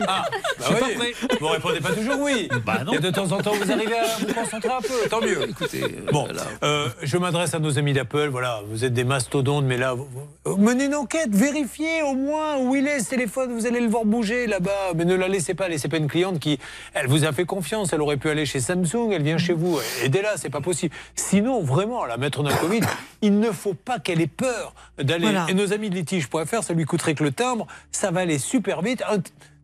Ah, 0.07 0.25
bah 0.59 0.65
pas. 0.79 1.35
Vous 1.39 1.47
répondez 1.47 1.79
pas 1.79 1.91
toujours 1.91 2.19
oui. 2.19 2.49
Bah 2.65 2.79
non. 2.83 2.93
Et 2.93 2.99
de 2.99 3.11
temps 3.11 3.31
en 3.31 3.37
temps, 3.37 3.53
vous 3.53 3.71
arrivez 3.71 3.95
à 3.97 4.05
vous 4.19 4.33
concentrer 4.33 4.71
un 4.71 4.81
peu. 4.81 5.07
Tant 5.09 5.21
mieux. 5.21 5.47
Écoutez, 5.49 5.83
euh, 5.83 6.11
Bon, 6.11 6.27
euh, 6.63 6.89
je 7.03 7.17
m'adresse 7.17 7.53
à 7.53 7.59
nos 7.59 7.77
amis 7.77 7.93
d'Apple. 7.93 8.29
Voilà, 8.29 8.61
vous 8.69 8.83
êtes 8.85 8.93
des 8.93 9.03
mastodontes, 9.03 9.65
mais 9.65 9.77
là, 9.77 9.93
vous- 9.93 10.07
vous- 10.45 10.57
menez 10.57 10.85
une 10.85 10.95
enquête, 10.95 11.29
vérifiez 11.29 12.01
au 12.01 12.13
moins 12.15 12.57
où 12.57 12.75
il 12.75 12.87
est 12.87 13.01
ce 13.01 13.11
téléphone. 13.11 13.53
Vous 13.53 13.67
allez 13.67 13.81
le 13.81 13.87
voir 13.89 14.05
bouger 14.05 14.47
là-bas, 14.47 14.93
mais 14.95 15.05
ne 15.05 15.13
la 15.15 15.27
laissez 15.27 15.53
pas. 15.53 15.67
Laissez 15.67 15.87
pas 15.89 15.97
une 15.97 16.07
cliente 16.07 16.39
qui, 16.39 16.57
elle 16.95 17.07
vous 17.07 17.25
a 17.25 17.31
fait 17.31 17.45
confiance. 17.45 17.93
Elle 17.93 18.01
aurait 18.01 18.17
pu 18.17 18.29
aller 18.29 18.47
chez 18.47 18.59
Samsung. 18.59 19.11
Elle 19.11 19.23
vient 19.23 19.37
chez 19.37 19.53
vous. 19.53 19.77
Aidez-la, 20.03 20.37
c'est 20.37 20.49
pas 20.49 20.61
possible. 20.61 20.95
Sinon, 21.15 21.61
vraiment, 21.61 22.05
la 22.05 22.17
maître 22.17 22.41
d'un 22.41 22.55
Covid, 22.55 22.81
il 23.21 23.39
ne 23.39 23.51
faut 23.51 23.75
pas 23.75 23.99
qu'elle 23.99 24.21
ait 24.21 24.27
peur 24.27 24.73
d'aller. 24.97 25.25
Voilà. 25.25 25.45
Et 25.49 25.53
nos 25.53 25.73
amis 25.73 25.89
de 25.89 25.95
litige.fr, 25.95 26.63
ça 26.63 26.73
lui 26.73 26.85
coûterait 26.85 27.15
que 27.15 27.23
le 27.23 27.31
timbre. 27.31 27.67
Ça 27.91 28.11
va 28.11 28.21
aller 28.21 28.39
super 28.39 28.81
vite. 28.81 29.03
Un, 29.09 29.19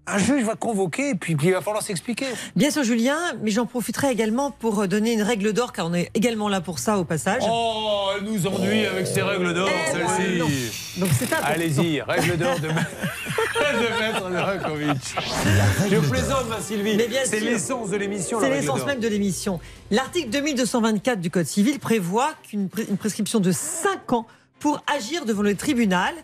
un 0.07 0.17
juge 0.17 0.43
va 0.43 0.55
convoquer, 0.55 1.15
puis, 1.15 1.35
puis 1.35 1.47
il 1.49 1.53
va 1.53 1.61
falloir 1.61 1.83
s'expliquer. 1.83 2.25
Bien 2.55 2.71
sûr, 2.71 2.83
Julien, 2.83 3.17
mais 3.41 3.51
j'en 3.51 3.65
profiterai 3.65 4.11
également 4.11 4.51
pour 4.51 4.87
donner 4.87 5.13
une 5.13 5.21
règle 5.21 5.53
d'or, 5.53 5.71
car 5.73 5.87
on 5.87 5.93
est 5.93 6.09
également 6.15 6.49
là 6.49 6.59
pour 6.59 6.79
ça 6.79 6.97
au 6.97 7.05
passage. 7.05 7.43
Oh, 7.47 8.09
elle 8.17 8.25
nous 8.25 8.47
ennuie 8.47 8.85
avec 8.85 9.05
ses 9.07 9.21
règles 9.21 9.53
d'or, 9.53 9.69
Eh 9.71 9.91
celle-ci. 9.91 10.99
Donc 10.99 11.09
c'est. 11.17 11.31
Allez-y, 11.33 12.01
règle 12.01 12.37
d'or 12.37 12.59
de, 12.59 12.67
de 12.67 13.99
Maître 13.99 14.29
Novakovic. 14.29 15.15
Je 15.89 15.97
plaisante, 16.09 16.49
ma 16.49 16.59
Sylvie. 16.59 16.97
C'est 17.25 17.39
l'essence 17.39 17.89
de 17.91 17.97
l'émission. 17.97 18.39
C'est 18.41 18.49
l'essence 18.49 18.85
même 18.85 18.99
de 18.99 19.07
l'émission. 19.07 19.59
L'article 19.91 20.29
2224 20.29 21.21
du 21.21 21.29
Code 21.29 21.45
civil 21.45 21.79
prévoit 21.79 22.33
qu'une 22.49 22.69
prescription 22.69 23.39
de 23.39 23.51
5 23.51 24.13
ans 24.13 24.25
pour 24.61 24.81
agir 24.87 25.25
devant 25.25 25.41
le 25.41 25.55
tribunal. 25.55 26.15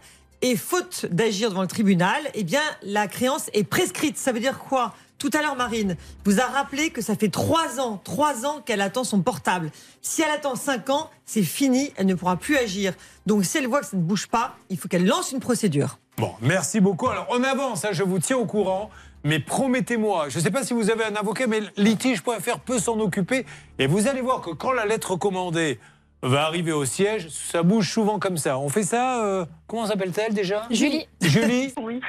Et 0.44 0.56
faute 0.56 1.08
d'agir 1.10 1.50
devant 1.50 1.64
le 1.64 1.68
tribunal, 1.68 2.22
eh 2.36 2.44
bien, 2.44 2.62
la 2.84 3.08
créance 3.08 3.50
est 3.54 3.64
prescrite. 3.64 4.18
Ça 4.18 4.32
veut 4.32 4.40
dire 4.40 4.60
quoi? 4.60 4.94
Tout 5.18 5.32
à 5.34 5.42
l'heure, 5.42 5.56
Marine 5.56 5.98
vous 6.26 6.40
a 6.40 6.46
rappelé 6.46 6.92
que 6.92 7.02
ça 7.02 7.16
fait 7.16 7.30
3 7.30 7.80
ans, 7.80 8.00
3 8.04 8.46
ans 8.46 8.62
qu'elle 8.64 8.82
attend 8.82 9.04
son 9.04 9.24
portable. 9.24 9.72
Si 10.04 10.22
elle 10.22 10.30
attend 10.30 10.56
5 10.56 10.92
ans, 10.92 11.10
c'est 11.26 11.42
fini, 11.42 11.92
elle 11.96 12.06
ne 12.06 12.14
pourra 12.14 12.38
plus 12.38 12.56
agir. 12.56 12.94
Donc, 13.26 13.46
si 13.46 13.58
elle 13.58 13.66
voit 13.66 13.80
que 13.80 13.88
ça 13.88 13.98
ne 13.98 14.04
bouge 14.04 14.28
pas, 14.28 14.56
il 14.70 14.78
faut 14.78 14.88
qu'elle 14.88 15.08
lance 15.08 15.32
une 15.32 15.40
procédure. 15.40 15.98
Bon, 16.18 16.34
merci 16.40 16.80
beaucoup. 16.80 17.08
Alors, 17.08 17.26
on 17.32 17.44
avance, 17.44 17.84
hein, 17.84 17.90
je 17.92 18.04
vous 18.04 18.20
tiens 18.20 18.38
au 18.38 18.46
courant. 18.46 18.92
Mais 19.24 19.40
promettez-moi, 19.40 20.30
je 20.30 20.38
ne 20.38 20.44
sais 20.44 20.52
pas 20.52 20.64
si 20.64 20.74
vous 20.74 20.92
avez 20.92 21.04
un 21.04 21.16
avocat, 21.16 21.48
mais 21.48 21.62
litige.fr 21.78 22.60
peut 22.60 22.78
s'en 22.78 23.00
occuper. 23.00 23.48
Et 23.80 23.88
vous 23.88 24.08
allez 24.08 24.22
voir 24.22 24.42
que 24.42 24.52
quand 24.52 24.72
la 24.72 24.86
lettre 24.86 25.16
commandée 25.16 25.80
va 26.24 26.46
arriver 26.46 26.72
au 26.72 26.86
siège, 26.86 27.30
ça 27.30 27.64
bouge 27.64 27.90
souvent 27.92 28.20
comme 28.20 28.38
ça. 28.38 28.58
On 28.58 28.70
fait 28.70 28.84
ça, 28.84 29.24
euh, 29.24 29.46
comment 29.68 29.86
s'appelle-t-elle 29.86 30.34
déjà? 30.34 30.64
Julie. 30.72 31.08
Julie? 31.22 31.74
Oui. 31.82 32.02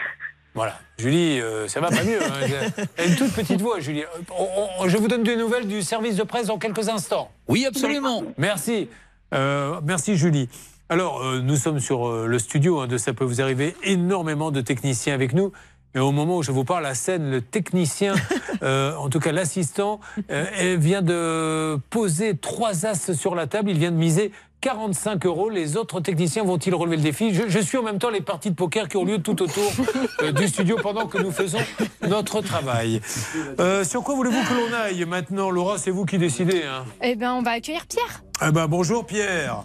Voilà. 0.54 0.76
Julie, 0.98 1.40
euh, 1.40 1.68
ça 1.68 1.80
va 1.80 1.88
pas 1.88 2.02
mieux. 2.02 2.20
hein. 2.20 2.62
Elle 2.96 3.04
a 3.04 3.08
une 3.08 3.14
toute 3.16 3.32
petite 3.32 3.60
voix, 3.60 3.78
Julie. 3.78 4.02
On- 4.36 4.82
on- 4.84 4.88
je 4.88 4.96
vous 4.96 5.06
donne 5.06 5.22
des 5.22 5.36
nouvelles 5.36 5.68
du 5.68 5.82
service 5.82 6.16
de 6.16 6.24
presse 6.24 6.46
dans 6.48 6.58
quelques 6.58 6.88
instants. 6.88 7.30
Oui, 7.46 7.64
absolument. 7.64 8.24
Merci. 8.38 8.88
Euh, 9.34 9.80
merci, 9.84 10.16
Julie. 10.16 10.48
Alors, 10.88 11.22
euh, 11.22 11.40
nous 11.42 11.54
sommes 11.56 11.78
sur 11.78 12.08
euh, 12.08 12.26
le 12.26 12.38
studio 12.40 12.80
hein, 12.80 12.86
de 12.88 12.96
Ça 12.98 13.12
peut 13.12 13.24
vous 13.24 13.40
arriver. 13.40 13.76
Énormément 13.84 14.50
de 14.50 14.60
techniciens 14.60 15.14
avec 15.14 15.32
nous. 15.32 15.52
Et 15.94 15.98
au 16.00 16.12
moment 16.12 16.36
où 16.38 16.42
je 16.42 16.52
vous 16.52 16.64
parle, 16.64 16.82
la 16.82 16.94
scène, 16.94 17.30
le 17.30 17.40
technicien, 17.40 18.14
euh, 18.62 18.94
en 18.96 19.08
tout 19.08 19.20
cas 19.20 19.32
l'assistant, 19.32 20.00
euh, 20.30 20.76
vient 20.78 21.02
de 21.02 21.78
poser 21.90 22.36
trois 22.36 22.86
as 22.86 23.12
sur 23.14 23.34
la 23.34 23.46
table. 23.46 23.70
Il 23.70 23.78
vient 23.78 23.90
de 23.90 23.96
miser 23.96 24.30
45 24.60 25.24
euros. 25.24 25.48
Les 25.48 25.76
autres 25.76 26.00
techniciens 26.00 26.44
vont-ils 26.44 26.74
relever 26.74 26.96
le 26.96 27.02
défi? 27.02 27.32
Je, 27.32 27.44
je 27.48 27.58
suis 27.58 27.78
en 27.78 27.82
même 27.82 27.98
temps 27.98 28.10
les 28.10 28.20
parties 28.20 28.50
de 28.50 28.54
poker 28.56 28.88
qui 28.88 28.96
ont 28.96 29.04
lieu 29.04 29.18
tout 29.18 29.40
autour 29.42 29.70
euh, 30.22 30.32
du 30.32 30.46
studio 30.48 30.76
pendant 30.82 31.06
que 31.06 31.18
nous 31.18 31.30
faisons 31.32 31.58
notre 32.06 32.40
travail. 32.42 33.00
Euh, 33.60 33.82
sur 33.84 34.02
quoi 34.02 34.14
voulez-vous 34.14 34.42
que 34.42 34.54
l'on 34.54 34.76
aille 34.76 35.04
maintenant? 35.04 35.50
Laura, 35.50 35.78
c'est 35.78 35.90
vous 35.92 36.04
qui 36.04 36.18
décidez. 36.18 36.64
hein. 36.64 36.84
Eh 37.02 37.14
ben, 37.16 37.32
on 37.32 37.42
va 37.42 37.52
accueillir 37.52 37.86
Pierre. 37.86 38.22
Eh 38.46 38.52
ben, 38.52 38.66
bonjour 38.66 39.06
Pierre. 39.06 39.62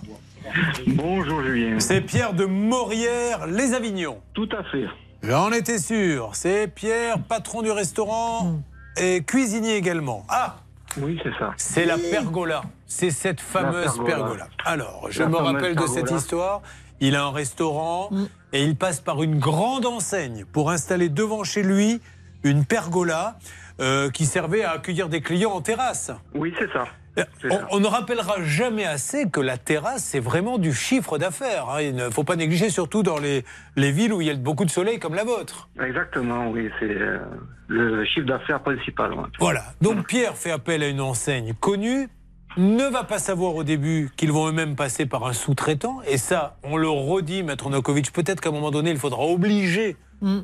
Bonjour 0.88 1.41
Julien. 1.41 1.80
C'est 1.80 2.01
Pierre 2.01 2.34
de 2.34 2.45
Morières, 2.45 3.47
les 3.47 3.74
Avignons. 3.74 4.17
Tout 4.34 4.49
à 4.57 4.63
fait. 4.63 4.86
J'en 5.24 5.51
étais 5.51 5.78
sûr. 5.80 6.32
C'est 6.34 6.67
Pierre, 6.67 7.17
patron 7.17 7.61
du 7.61 7.71
restaurant 7.71 8.59
et 8.99 9.24
cuisinier 9.24 9.76
également. 9.78 10.26
Ah 10.28 10.57
Oui, 10.97 11.17
c'est 11.24 11.32
ça. 11.39 11.53
C'est 11.55 11.86
la 11.86 11.97
pergola. 11.97 12.61
C'est 12.86 13.09
cette 13.09 13.39
fameuse 13.39 13.95
pergola. 13.95 14.15
pergola. 14.15 14.47
Alors, 14.65 15.07
je 15.09 15.24
La 15.24 15.30
me 15.30 15.38
rappelle 15.38 15.76
de 15.76 15.88
cette 15.88 16.11
histoire. 16.11 16.61
Il 16.99 17.15
a 17.15 17.24
un 17.24 17.32
restaurant 17.32 18.09
et 18.51 18.63
il 18.63 18.76
passe 18.76 18.99
par 18.99 19.24
une 19.24 19.39
grande 19.39 19.86
enseigne 19.86 20.43
pour 20.51 20.71
installer 20.71 21.07
devant 21.07 21.43
chez 21.45 21.63
lui 21.63 22.01
une 22.43 22.65
pergola 22.65 23.38
euh, 23.80 24.09
qui 24.09 24.26
servait 24.26 24.63
à 24.63 24.71
accueillir 24.71 25.07
des 25.07 25.21
clients 25.21 25.51
en 25.51 25.61
terrasse. 25.61 26.11
Oui, 26.36 26.53
c'est 26.59 26.71
ça. 26.74 26.86
Euh, 27.20 27.24
On, 27.51 27.59
on 27.78 27.80
ne 27.80 27.88
rappellera 27.88 28.41
jamais 28.43 28.86
assez 28.86 29.30
que 29.30 29.39
la 29.39 29.57
terrasse, 29.57 30.03
c'est 30.03 30.20
vraiment 30.20 30.57
du 30.57 30.74
chiffre 30.74 31.18
d'affaires. 31.18 31.70
hein. 31.70 31.82
Il 31.82 31.95
ne 31.95 32.09
faut 32.09 32.24
pas 32.24 32.36
négliger, 32.36 32.70
surtout 32.70 33.03
dans 33.03 33.18
les, 33.20 33.43
les 33.76 33.91
villes 33.91 34.14
où 34.14 34.22
il 34.22 34.28
y 34.28 34.32
a 34.32 34.36
beaucoup 34.36 34.66
de 34.66 34.72
soleil 34.72 34.97
comme 34.99 35.14
la 35.16 35.24
vôtre. 35.24 35.70
Exactement, 35.84 36.49
oui. 36.49 36.70
C'est 36.80 36.89
euh, 36.89 37.20
le 37.68 38.03
chiffre 38.05 38.26
d'affaires 38.26 38.61
principal. 38.64 39.14
ouais. 39.14 39.24
Voilà. 39.39 39.64
Donc 39.82 40.07
Pierre 40.07 40.36
fait 40.38 40.51
appel 40.51 40.82
à 40.82 40.88
une 40.88 41.01
enseigne 41.01 41.53
connue. 41.53 42.09
ne 42.57 42.86
va 42.91 43.03
pas 43.03 43.20
savoir 43.20 43.55
au 43.55 43.64
début 43.64 44.09
qu'ils 44.18 44.32
vont 44.32 44.47
eux-mêmes 44.49 44.76
passer 44.76 45.05
par 45.05 45.26
un 45.26 45.34
sous-traitant. 45.34 46.01
Et 46.07 46.18
ça, 46.18 46.57
on 46.64 46.78
le 46.78 46.89
redit, 46.89 47.43
Maître 47.43 47.70
Nokovic, 47.70 48.11
peut-être 48.11 48.41
qu'à 48.41 48.49
un 48.49 48.53
moment 48.53 48.72
donné, 48.72 48.89
il 48.91 48.97
faudra 48.97 49.22
obliger 49.24 49.97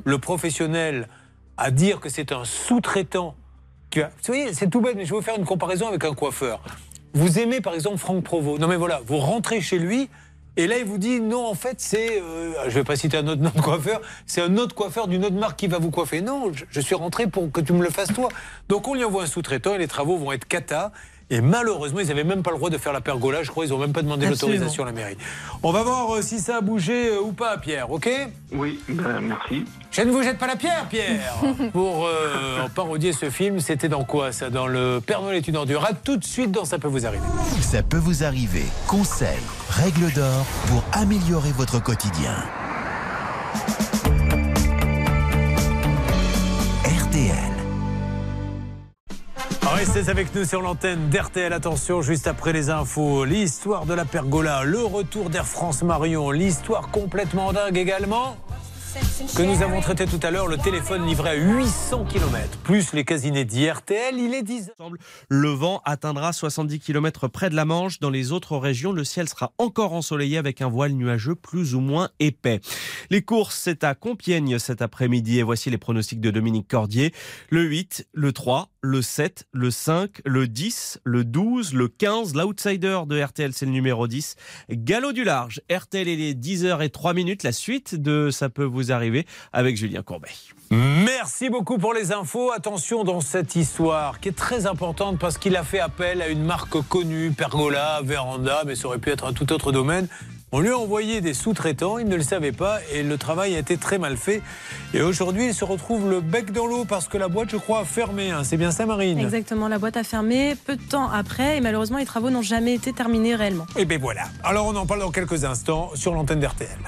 le 0.04 0.18
professionnel 0.18 1.08
à 1.56 1.70
dire 1.70 2.00
que 2.00 2.08
c'est 2.08 2.32
un 2.32 2.44
sous-traitant. 2.44 3.34
Va- 3.98 4.06
Vous 4.08 4.12
voyez, 4.28 4.52
c'est 4.54 4.68
tout 4.70 4.80
bête, 4.80 4.94
mais 4.96 5.04
je 5.04 5.10
vais 5.10 5.16
vous 5.16 5.22
faire 5.22 5.36
une 5.36 5.44
comparaison 5.44 5.88
avec 5.88 6.04
un 6.04 6.14
coiffeur. 6.14 6.62
Vous 7.14 7.40
aimez 7.40 7.60
par 7.60 7.74
exemple 7.74 7.96
Franck 7.98 8.22
Provost. 8.22 8.60
Non 8.60 8.68
mais 8.68 8.76
voilà, 8.76 9.00
vous 9.06 9.16
rentrez 9.18 9.60
chez 9.60 9.78
lui. 9.78 10.08
Et 10.56 10.66
là, 10.66 10.78
il 10.78 10.84
vous 10.84 10.98
dit 10.98 11.20
non, 11.20 11.46
en 11.46 11.54
fait, 11.54 11.76
c'est. 11.80 12.20
euh, 12.20 12.52
je 12.66 12.70
vais 12.74 12.84
pas 12.84 12.96
citer 12.96 13.16
un 13.16 13.26
autre 13.28 13.40
nom 13.42 13.50
de 13.54 13.60
coiffeur, 13.60 14.00
c'est 14.26 14.42
un 14.42 14.56
autre 14.58 14.74
coiffeur 14.74 15.08
d'une 15.08 15.24
autre 15.24 15.36
marque 15.36 15.58
qui 15.58 15.68
va 15.68 15.78
vous 15.78 15.90
coiffer. 15.90 16.20
Non, 16.20 16.52
je, 16.52 16.64
je 16.70 16.80
suis 16.80 16.94
rentré 16.94 17.26
pour 17.28 17.50
que 17.50 17.60
tu 17.60 17.72
me 17.72 17.82
le 17.82 17.90
fasses 17.90 18.12
toi. 18.12 18.28
Donc, 18.68 18.86
on 18.86 18.94
lui 18.94 19.04
envoie 19.04 19.22
un 19.22 19.26
sous-traitant 19.26 19.74
et 19.74 19.78
les 19.78 19.88
travaux 19.88 20.16
vont 20.18 20.32
être 20.32 20.46
cata. 20.46 20.92
Et 21.32 21.40
malheureusement, 21.40 22.00
ils 22.00 22.08
n'avaient 22.08 22.24
même 22.24 22.42
pas 22.42 22.50
le 22.50 22.56
droit 22.56 22.70
de 22.70 22.78
faire 22.78 22.92
la 22.92 23.00
pergola. 23.00 23.44
Je 23.44 23.50
crois 23.50 23.64
ils 23.64 23.70
n'ont 23.70 23.78
même 23.78 23.92
pas 23.92 24.02
demandé 24.02 24.26
Absolument. 24.26 24.54
l'autorisation 24.54 24.82
à 24.82 24.86
la 24.86 24.92
mairie. 24.92 25.16
On 25.62 25.70
va 25.70 25.82
voir 25.82 26.14
euh, 26.14 26.22
si 26.22 26.40
ça 26.40 26.56
a 26.56 26.60
bougé 26.60 27.10
euh, 27.10 27.20
ou 27.20 27.32
pas, 27.32 27.56
Pierre, 27.58 27.90
ok? 27.90 28.10
Oui, 28.52 28.80
ben, 28.88 29.20
merci. 29.20 29.64
Je 29.92 30.02
ne 30.02 30.10
vous 30.10 30.22
jette 30.22 30.38
pas 30.38 30.48
la 30.48 30.56
pierre, 30.56 30.86
Pierre 30.88 31.34
Pour 31.72 32.06
euh, 32.06 32.68
parodier 32.74 33.12
ce 33.12 33.30
film, 33.30 33.60
c'était 33.60 33.88
dans 33.88 34.04
quoi 34.04 34.32
ça? 34.32 34.50
Dans 34.50 34.66
Le 34.66 35.00
Père 35.04 35.22
Noël 35.22 35.36
est 35.36 35.46
une 35.46 35.56
ordure. 35.56 35.84
À 35.84 35.92
tout 35.92 36.16
de 36.16 36.24
suite 36.24 36.50
dans 36.50 36.64
Ça 36.64 36.78
peut 36.78 36.88
vous 36.88 37.06
arriver. 37.06 37.22
Ça 37.60 37.82
peut 37.82 37.96
vous 37.96 38.24
arriver. 38.24 38.64
Conseils, 38.88 39.28
règles 39.68 40.12
d'or 40.12 40.44
pour 40.66 40.82
améliorer 40.92 41.52
votre 41.52 41.80
quotidien. 41.80 42.34
Restez 49.80 50.10
avec 50.10 50.34
nous 50.34 50.44
sur 50.44 50.60
l'antenne 50.60 51.08
d'RTL. 51.08 51.54
Attention, 51.54 52.02
juste 52.02 52.26
après 52.26 52.52
les 52.52 52.68
infos, 52.68 53.24
l'histoire 53.24 53.86
de 53.86 53.94
la 53.94 54.04
pergola, 54.04 54.62
le 54.62 54.84
retour 54.84 55.30
d'Air 55.30 55.46
France 55.46 55.82
Marion, 55.82 56.30
l'histoire 56.30 56.90
complètement 56.90 57.54
dingue 57.54 57.78
également. 57.78 58.36
Que 59.36 59.42
nous 59.42 59.62
avons 59.62 59.80
traité 59.80 60.04
tout 60.04 60.18
à 60.24 60.32
l'heure, 60.32 60.48
le 60.48 60.56
téléphone 60.56 61.06
livré 61.06 61.30
à 61.30 61.34
800 61.34 62.06
km, 62.06 62.58
plus 62.64 62.92
les 62.92 63.04
casinets 63.04 63.44
d'IRTL, 63.44 64.16
il 64.18 64.34
est 64.34 64.42
10 64.42 64.72
Ensemble, 64.78 64.98
Le 65.28 65.50
vent 65.50 65.80
atteindra 65.84 66.32
70 66.32 66.80
km 66.80 67.28
près 67.28 67.50
de 67.50 67.54
la 67.54 67.64
Manche. 67.64 68.00
Dans 68.00 68.10
les 68.10 68.32
autres 68.32 68.56
régions, 68.56 68.90
le 68.90 69.04
ciel 69.04 69.28
sera 69.28 69.52
encore 69.58 69.92
ensoleillé 69.92 70.38
avec 70.38 70.60
un 70.60 70.68
voile 70.68 70.92
nuageux 70.92 71.36
plus 71.36 71.76
ou 71.76 71.80
moins 71.80 72.08
épais. 72.18 72.60
Les 73.10 73.22
courses, 73.22 73.60
c'est 73.62 73.84
à 73.84 73.94
Compiègne 73.94 74.58
cet 74.58 74.82
après-midi. 74.82 75.38
Et 75.38 75.44
voici 75.44 75.70
les 75.70 75.78
pronostics 75.78 76.20
de 76.20 76.32
Dominique 76.32 76.66
Cordier. 76.66 77.14
Le 77.48 77.62
8, 77.62 78.08
le 78.12 78.32
3, 78.32 78.70
le 78.82 79.02
7, 79.02 79.46
le 79.52 79.70
5, 79.70 80.20
le 80.24 80.48
10, 80.48 81.00
le 81.04 81.24
12, 81.24 81.74
le 81.74 81.86
15. 81.86 82.34
L'outsider 82.34 83.00
de 83.06 83.22
RTL, 83.22 83.52
c'est 83.52 83.66
le 83.66 83.72
numéro 83.72 84.08
10. 84.08 84.34
Galop 84.70 85.12
du 85.12 85.22
large. 85.22 85.60
RTL, 85.70 86.08
il 86.08 86.20
est 86.20 86.34
10h 86.34 86.82
et 86.82 86.90
3 86.90 87.14
minutes. 87.14 87.44
La 87.44 87.52
suite 87.52 87.94
de 87.94 88.30
Ça 88.30 88.48
peut 88.48 88.64
vous 88.64 88.79
arriver 88.90 89.26
avec 89.52 89.76
Julien 89.76 90.02
Courbet. 90.02 90.30
Merci 90.70 91.50
beaucoup 91.50 91.78
pour 91.78 91.92
les 91.94 92.12
infos. 92.12 92.52
Attention 92.52 93.04
dans 93.04 93.20
cette 93.20 93.56
histoire 93.56 94.20
qui 94.20 94.28
est 94.28 94.36
très 94.36 94.66
importante 94.66 95.18
parce 95.18 95.36
qu'il 95.36 95.56
a 95.56 95.64
fait 95.64 95.80
appel 95.80 96.22
à 96.22 96.28
une 96.28 96.44
marque 96.44 96.80
connue, 96.88 97.32
Pergola, 97.32 98.00
Véranda, 98.04 98.62
mais 98.66 98.76
ça 98.76 98.86
aurait 98.86 98.98
pu 98.98 99.10
être 99.10 99.26
un 99.26 99.32
tout 99.32 99.52
autre 99.52 99.72
domaine. 99.72 100.06
On 100.52 100.58
lui 100.58 100.70
a 100.70 100.76
envoyé 100.78 101.20
des 101.20 101.32
sous-traitants, 101.32 101.98
il 101.98 102.08
ne 102.08 102.16
le 102.16 102.24
savait 102.24 102.50
pas 102.50 102.78
et 102.92 103.04
le 103.04 103.16
travail 103.18 103.54
a 103.54 103.58
été 103.60 103.76
très 103.76 103.98
mal 103.98 104.16
fait. 104.16 104.42
Et 104.94 105.00
aujourd'hui, 105.00 105.46
il 105.46 105.54
se 105.54 105.64
retrouve 105.64 106.10
le 106.10 106.20
bec 106.20 106.50
dans 106.50 106.66
l'eau 106.66 106.84
parce 106.84 107.06
que 107.06 107.16
la 107.18 107.28
boîte, 107.28 107.50
je 107.50 107.56
crois, 107.56 107.80
a 107.80 107.84
fermé. 107.84 108.32
hein. 108.32 108.42
C'est 108.42 108.56
bien 108.56 108.72
ça, 108.72 108.84
Marine 108.84 109.18
Exactement, 109.20 109.68
la 109.68 109.78
boîte 109.78 109.96
a 109.96 110.02
fermé 110.02 110.56
peu 110.66 110.74
de 110.74 110.82
temps 110.82 111.08
après 111.08 111.58
et 111.58 111.60
malheureusement 111.60 111.98
les 111.98 112.04
travaux 112.04 112.30
n'ont 112.30 112.42
jamais 112.42 112.74
été 112.74 112.92
terminés 112.92 113.36
réellement. 113.36 113.66
Et 113.76 113.84
bien 113.84 113.98
voilà. 113.98 114.24
Alors 114.42 114.66
on 114.66 114.74
en 114.74 114.86
parle 114.86 115.00
dans 115.00 115.12
quelques 115.12 115.44
instants 115.44 115.92
sur 115.94 116.14
l'antenne 116.14 116.40
d'RTL. 116.40 116.78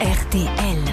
RTL. 0.00 0.83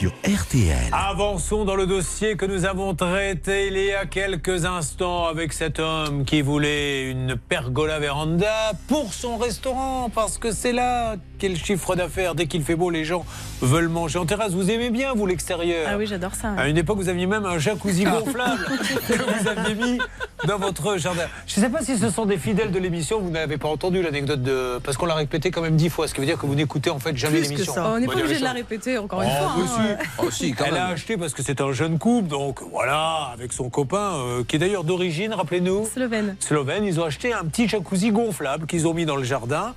Sur 0.00 0.12
RTL. 0.24 0.78
Avançons 0.92 1.66
dans 1.66 1.74
le 1.74 1.86
dossier 1.86 2.34
que 2.34 2.46
nous 2.46 2.64
avons 2.64 2.94
traité 2.94 3.66
il 3.66 3.76
y 3.76 3.92
a 3.92 4.06
quelques 4.06 4.64
instants 4.64 5.26
avec 5.26 5.52
cet 5.52 5.78
homme 5.78 6.24
qui 6.24 6.40
voulait 6.40 7.10
une 7.10 7.36
pergola 7.36 7.98
véranda 7.98 8.72
pour 8.88 9.12
son 9.12 9.36
restaurant 9.36 10.08
parce 10.08 10.38
que 10.38 10.52
c'est 10.52 10.72
là 10.72 11.16
quel 11.38 11.54
chiffre 11.54 11.96
d'affaires. 11.96 12.34
Dès 12.34 12.46
qu'il 12.46 12.62
fait 12.62 12.76
beau, 12.76 12.88
les 12.88 13.04
gens 13.04 13.26
veulent 13.60 13.88
manger 13.88 14.18
en 14.18 14.24
terrasse. 14.24 14.52
Vous 14.52 14.70
aimez 14.70 14.88
bien, 14.88 15.12
vous, 15.14 15.26
l'extérieur 15.26 15.86
Ah 15.90 15.98
oui, 15.98 16.06
j'adore 16.06 16.34
ça. 16.34 16.52
À 16.56 16.68
une 16.68 16.78
époque, 16.78 16.96
vous 16.96 17.08
aviez 17.10 17.26
même 17.26 17.44
un 17.44 17.58
jacuzzi 17.58 18.04
gonflable 18.04 18.64
que 19.08 19.12
vous 19.14 19.48
aviez 19.48 19.74
mis 19.74 19.98
dans 20.46 20.58
votre 20.58 20.96
jardin. 20.96 21.24
Je 21.46 21.60
ne 21.60 21.64
sais 21.66 21.70
pas 21.70 21.82
si 21.82 21.98
ce 21.98 22.08
sont 22.08 22.24
des 22.24 22.38
fidèles 22.38 22.70
de 22.70 22.78
l'émission. 22.78 23.20
Vous 23.20 23.30
n'avez 23.30 23.58
pas 23.58 23.68
entendu 23.68 24.00
l'anecdote 24.02 24.42
de. 24.42 24.78
Parce 24.82 24.96
qu'on 24.96 25.06
l'a 25.06 25.14
répété 25.14 25.50
quand 25.50 25.60
même 25.62 25.76
dix 25.76 25.90
fois, 25.90 26.08
ce 26.08 26.14
qui 26.14 26.20
veut 26.20 26.26
dire 26.26 26.38
que 26.38 26.46
vous 26.46 26.54
n'écoutez 26.54 26.88
en 26.90 26.98
fait 26.98 27.14
jamais 27.18 27.40
l'émission. 27.40 27.72
On 27.76 27.98
n'est 27.98 28.06
pas 28.06 28.14
obligé 28.16 28.38
de 28.38 28.44
la 28.44 28.52
répéter 28.52 28.96
encore 28.98 29.20
une 29.22 29.28
Oh, 29.30 29.66
fois. 29.66 29.78
mais 29.82 29.89
si. 30.30 30.54
Elle 30.66 30.76
a 30.76 30.86
acheté 30.88 31.16
parce 31.16 31.34
que 31.34 31.42
c'est 31.42 31.60
un 31.60 31.72
jeune 31.72 31.98
couple, 31.98 32.28
donc 32.28 32.62
voilà, 32.70 33.30
avec 33.32 33.52
son 33.52 33.70
copain, 33.70 34.14
euh, 34.14 34.44
qui 34.44 34.56
est 34.56 34.58
d'ailleurs 34.58 34.84
d'origine, 34.84 35.32
rappelez-nous. 35.32 35.86
Slovène. 35.86 36.36
Slovène. 36.40 36.84
Ils 36.84 37.00
ont 37.00 37.04
acheté 37.04 37.32
un 37.32 37.44
petit 37.44 37.68
jacuzzi 37.68 38.10
gonflable 38.10 38.66
qu'ils 38.66 38.86
ont 38.86 38.94
mis 38.94 39.06
dans 39.06 39.16
le 39.16 39.24
jardin. 39.24 39.74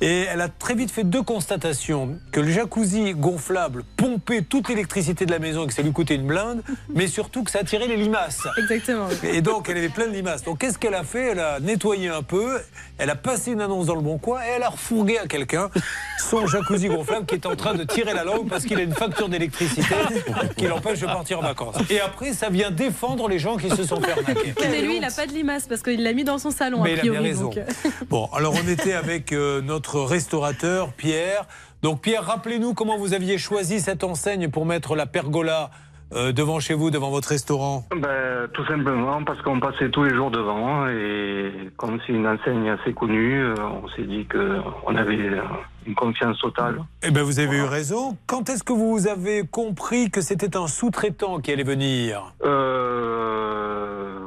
Et 0.00 0.22
elle 0.22 0.40
a 0.40 0.48
très 0.48 0.74
vite 0.74 0.90
fait 0.90 1.04
deux 1.04 1.22
constatations. 1.22 2.18
Que 2.32 2.40
le 2.40 2.50
jacuzzi 2.50 3.12
gonflable 3.14 3.84
pompait 3.96 4.42
toute 4.42 4.68
l'électricité 4.68 5.26
de 5.26 5.30
la 5.30 5.38
maison 5.38 5.64
et 5.64 5.66
que 5.68 5.74
ça 5.74 5.82
lui 5.82 5.92
coûtait 5.92 6.16
une 6.16 6.26
blinde, 6.26 6.62
mais 6.88 7.06
surtout 7.06 7.44
que 7.44 7.50
ça 7.50 7.60
attirait 7.60 7.86
les 7.86 7.96
limaces. 7.96 8.48
Exactement. 8.58 9.06
Et 9.22 9.42
donc, 9.42 9.68
elle 9.68 9.76
avait 9.76 9.88
plein 9.88 10.08
de 10.08 10.12
limaces. 10.12 10.42
Donc, 10.42 10.58
qu'est-ce 10.58 10.78
qu'elle 10.78 10.94
a 10.94 11.04
fait? 11.04 11.28
Elle 11.28 11.38
a 11.38 11.60
nettoyé 11.60 12.08
un 12.08 12.22
peu, 12.22 12.60
elle 12.98 13.10
a 13.10 13.14
passé 13.14 13.52
une 13.52 13.60
annonce 13.60 13.86
dans 13.86 13.94
le 13.94 14.00
bon 14.00 14.18
coin 14.18 14.40
et 14.42 14.56
elle 14.56 14.64
a 14.64 14.70
refourgué 14.70 15.18
à 15.18 15.26
quelqu'un 15.26 15.70
son 16.18 16.46
jacuzzi 16.46 16.88
gonflable 16.88 17.26
qui 17.26 17.36
est 17.36 17.46
en 17.46 17.54
train 17.54 17.74
de 17.74 17.84
tirer 17.84 18.14
la 18.14 18.24
langue 18.24 18.48
parce 18.48 18.64
qu'il 18.64 18.78
a 18.78 18.82
une 18.82 18.94
facture 18.94 19.28
d'électricité 19.28 19.51
qui 20.56 20.66
l'empêche 20.66 21.00
de 21.00 21.06
partir 21.06 21.38
en 21.38 21.42
vacances. 21.42 21.76
Et 21.90 22.00
après, 22.00 22.32
ça 22.32 22.48
vient 22.50 22.70
défendre 22.70 23.28
les 23.28 23.38
gens 23.38 23.56
qui 23.56 23.70
se 23.70 23.84
sont 23.84 24.00
fait 24.00 24.12
arnaquer. 24.12 24.54
Mais 24.60 24.82
lui, 24.82 24.96
il 24.96 25.00
n'a 25.00 25.10
pas 25.10 25.26
de 25.26 25.32
limaces 25.32 25.66
parce 25.66 25.82
qu'il 25.82 26.02
l'a 26.02 26.12
mis 26.12 26.24
dans 26.24 26.38
son 26.38 26.50
salon, 26.50 26.80
Mais 26.82 26.90
a 26.90 26.92
il 26.94 26.98
a 26.98 27.02
bien 27.02 27.12
priori. 27.12 27.28
raison. 27.28 27.44
donc, 27.44 27.56
euh, 27.58 27.64
Bon, 28.08 28.28
alors 28.32 28.54
on 28.62 28.68
était 28.68 28.92
avec 28.94 29.32
euh, 29.32 29.60
notre 29.60 30.00
restaurateur, 30.00 30.92
Pierre. 30.92 31.46
Donc 31.82 32.00
Pierre, 32.02 32.24
rappelez-nous 32.24 32.74
comment 32.74 32.96
vous 32.96 33.12
aviez 33.14 33.38
choisi 33.38 33.80
cette 33.80 34.04
enseigne 34.04 34.48
pour 34.48 34.66
mettre 34.66 34.94
la 34.94 35.06
pergola 35.06 35.70
euh, 36.14 36.32
devant 36.32 36.60
chez 36.60 36.74
vous, 36.74 36.90
devant 36.90 37.10
votre 37.10 37.28
restaurant. 37.28 37.84
Ben, 37.96 38.48
tout 38.52 38.64
simplement 38.66 39.22
parce 39.24 39.40
qu'on 39.42 39.60
passait 39.60 39.90
tous 39.90 40.04
les 40.04 40.14
jours 40.14 40.30
devant 40.30 40.86
et 40.88 41.52
comme 41.76 41.98
c'est 42.06 42.12
une 42.12 42.26
enseigne 42.26 42.70
assez 42.70 42.92
connue, 42.92 43.42
euh, 43.42 43.54
on 43.82 43.88
s'est 43.88 44.04
dit 44.04 44.26
qu'on 44.26 44.96
avait 44.96 45.16
euh, 45.16 45.42
une 45.86 45.94
confiance 45.94 46.38
totale. 46.38 46.82
Eh 47.02 47.10
bien, 47.10 47.22
vous 47.22 47.40
avez 47.40 47.56
eu 47.56 47.64
raison. 47.64 48.16
Quand 48.26 48.48
est-ce 48.48 48.62
que 48.62 48.72
vous 48.72 49.08
avez 49.08 49.46
compris 49.46 50.10
que 50.10 50.20
c'était 50.20 50.56
un 50.56 50.66
sous-traitant 50.66 51.40
qui 51.40 51.52
allait 51.52 51.62
venir? 51.62 52.34
Euh, 52.44 54.18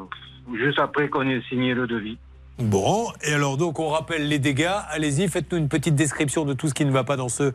juste 0.53 0.79
après 0.79 1.09
qu'on 1.09 1.27
ait 1.29 1.41
signé 1.49 1.73
le 1.73 1.88
devis. 1.88 2.17
Bon, 2.57 3.07
et 3.21 3.33
alors 3.33 3.57
donc 3.57 3.79
on 3.79 3.89
rappelle 3.89 4.29
les 4.29 4.39
dégâts. 4.39 4.71
Allez-y, 4.89 5.27
faites-nous 5.27 5.57
une 5.57 5.67
petite 5.67 5.95
description 5.95 6.45
de 6.45 6.53
tout 6.53 6.69
ce 6.69 6.73
qui 6.73 6.86
ne 6.86 6.91
va 6.91 7.03
pas 7.03 7.17
dans 7.17 7.27
ce 7.27 7.51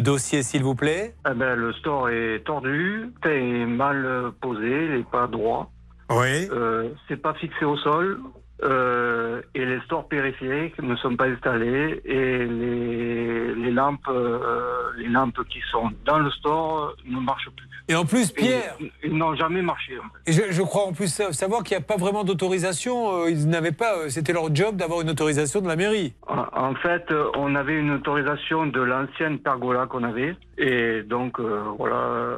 dossier, 0.00 0.42
s'il 0.42 0.62
vous 0.62 0.74
plaît. 0.74 1.14
Eh 1.30 1.34
ben, 1.34 1.54
le 1.54 1.72
store 1.74 2.08
est 2.08 2.40
tordu, 2.44 3.12
est 3.24 3.66
mal 3.66 4.32
posé, 4.40 4.86
il 4.86 4.92
n'est 4.98 5.02
pas 5.04 5.26
droit. 5.26 5.70
Oui. 6.10 6.48
Euh, 6.50 6.88
c'est 7.08 7.20
pas 7.20 7.34
fixé 7.34 7.64
au 7.64 7.76
sol. 7.76 8.18
euh, 8.64 9.42
et 9.54 9.64
les 9.64 9.80
stores 9.82 10.06
périphériques 10.08 10.80
ne 10.80 10.94
sont 10.96 11.16
pas 11.16 11.26
installés 11.26 12.00
et 12.04 12.46
les, 12.46 13.54
les 13.54 13.70
lampes, 13.70 14.00
euh, 14.08 14.90
les 14.96 15.08
lampes 15.08 15.42
qui 15.48 15.60
sont 15.70 15.90
dans 16.04 16.18
le 16.18 16.30
store 16.30 16.94
ne 17.04 17.18
marchent 17.18 17.50
plus. 17.56 17.68
Et 17.88 17.94
en 17.94 18.04
plus, 18.04 18.30
Pierre, 18.30 18.76
Ils, 18.80 18.90
ils 19.04 19.16
n'ont 19.16 19.34
jamais 19.34 19.60
marché. 19.62 19.98
en 19.98 20.02
fait. 20.02 20.30
Et 20.30 20.32
je, 20.32 20.52
je 20.52 20.62
crois 20.62 20.84
en 20.86 20.92
plus 20.92 21.08
sa- 21.08 21.32
savoir 21.32 21.62
qu'il 21.64 21.76
n'y 21.76 21.82
a 21.82 21.86
pas 21.86 21.96
vraiment 21.96 22.24
d'autorisation. 22.24 23.22
euh, 23.24 23.30
Ils 23.30 23.48
n'avaient 23.48 23.72
pas. 23.72 23.96
euh, 23.98 24.08
C'était 24.08 24.32
leur 24.32 24.54
job 24.54 24.76
d'avoir 24.76 25.00
une 25.00 25.10
autorisation 25.10 25.60
de 25.60 25.68
la 25.68 25.76
mairie. 25.76 26.14
En 26.28 26.44
en 26.54 26.74
fait, 26.76 27.04
euh, 27.10 27.26
on 27.36 27.54
avait 27.54 27.78
une 27.78 27.90
autorisation 27.90 28.66
de 28.66 28.80
l'ancienne 28.80 29.38
pergola 29.40 29.86
qu'on 29.86 30.04
avait 30.04 30.36
et 30.58 31.02
donc 31.02 31.40
euh, 31.40 31.60
voilà, 31.76 32.36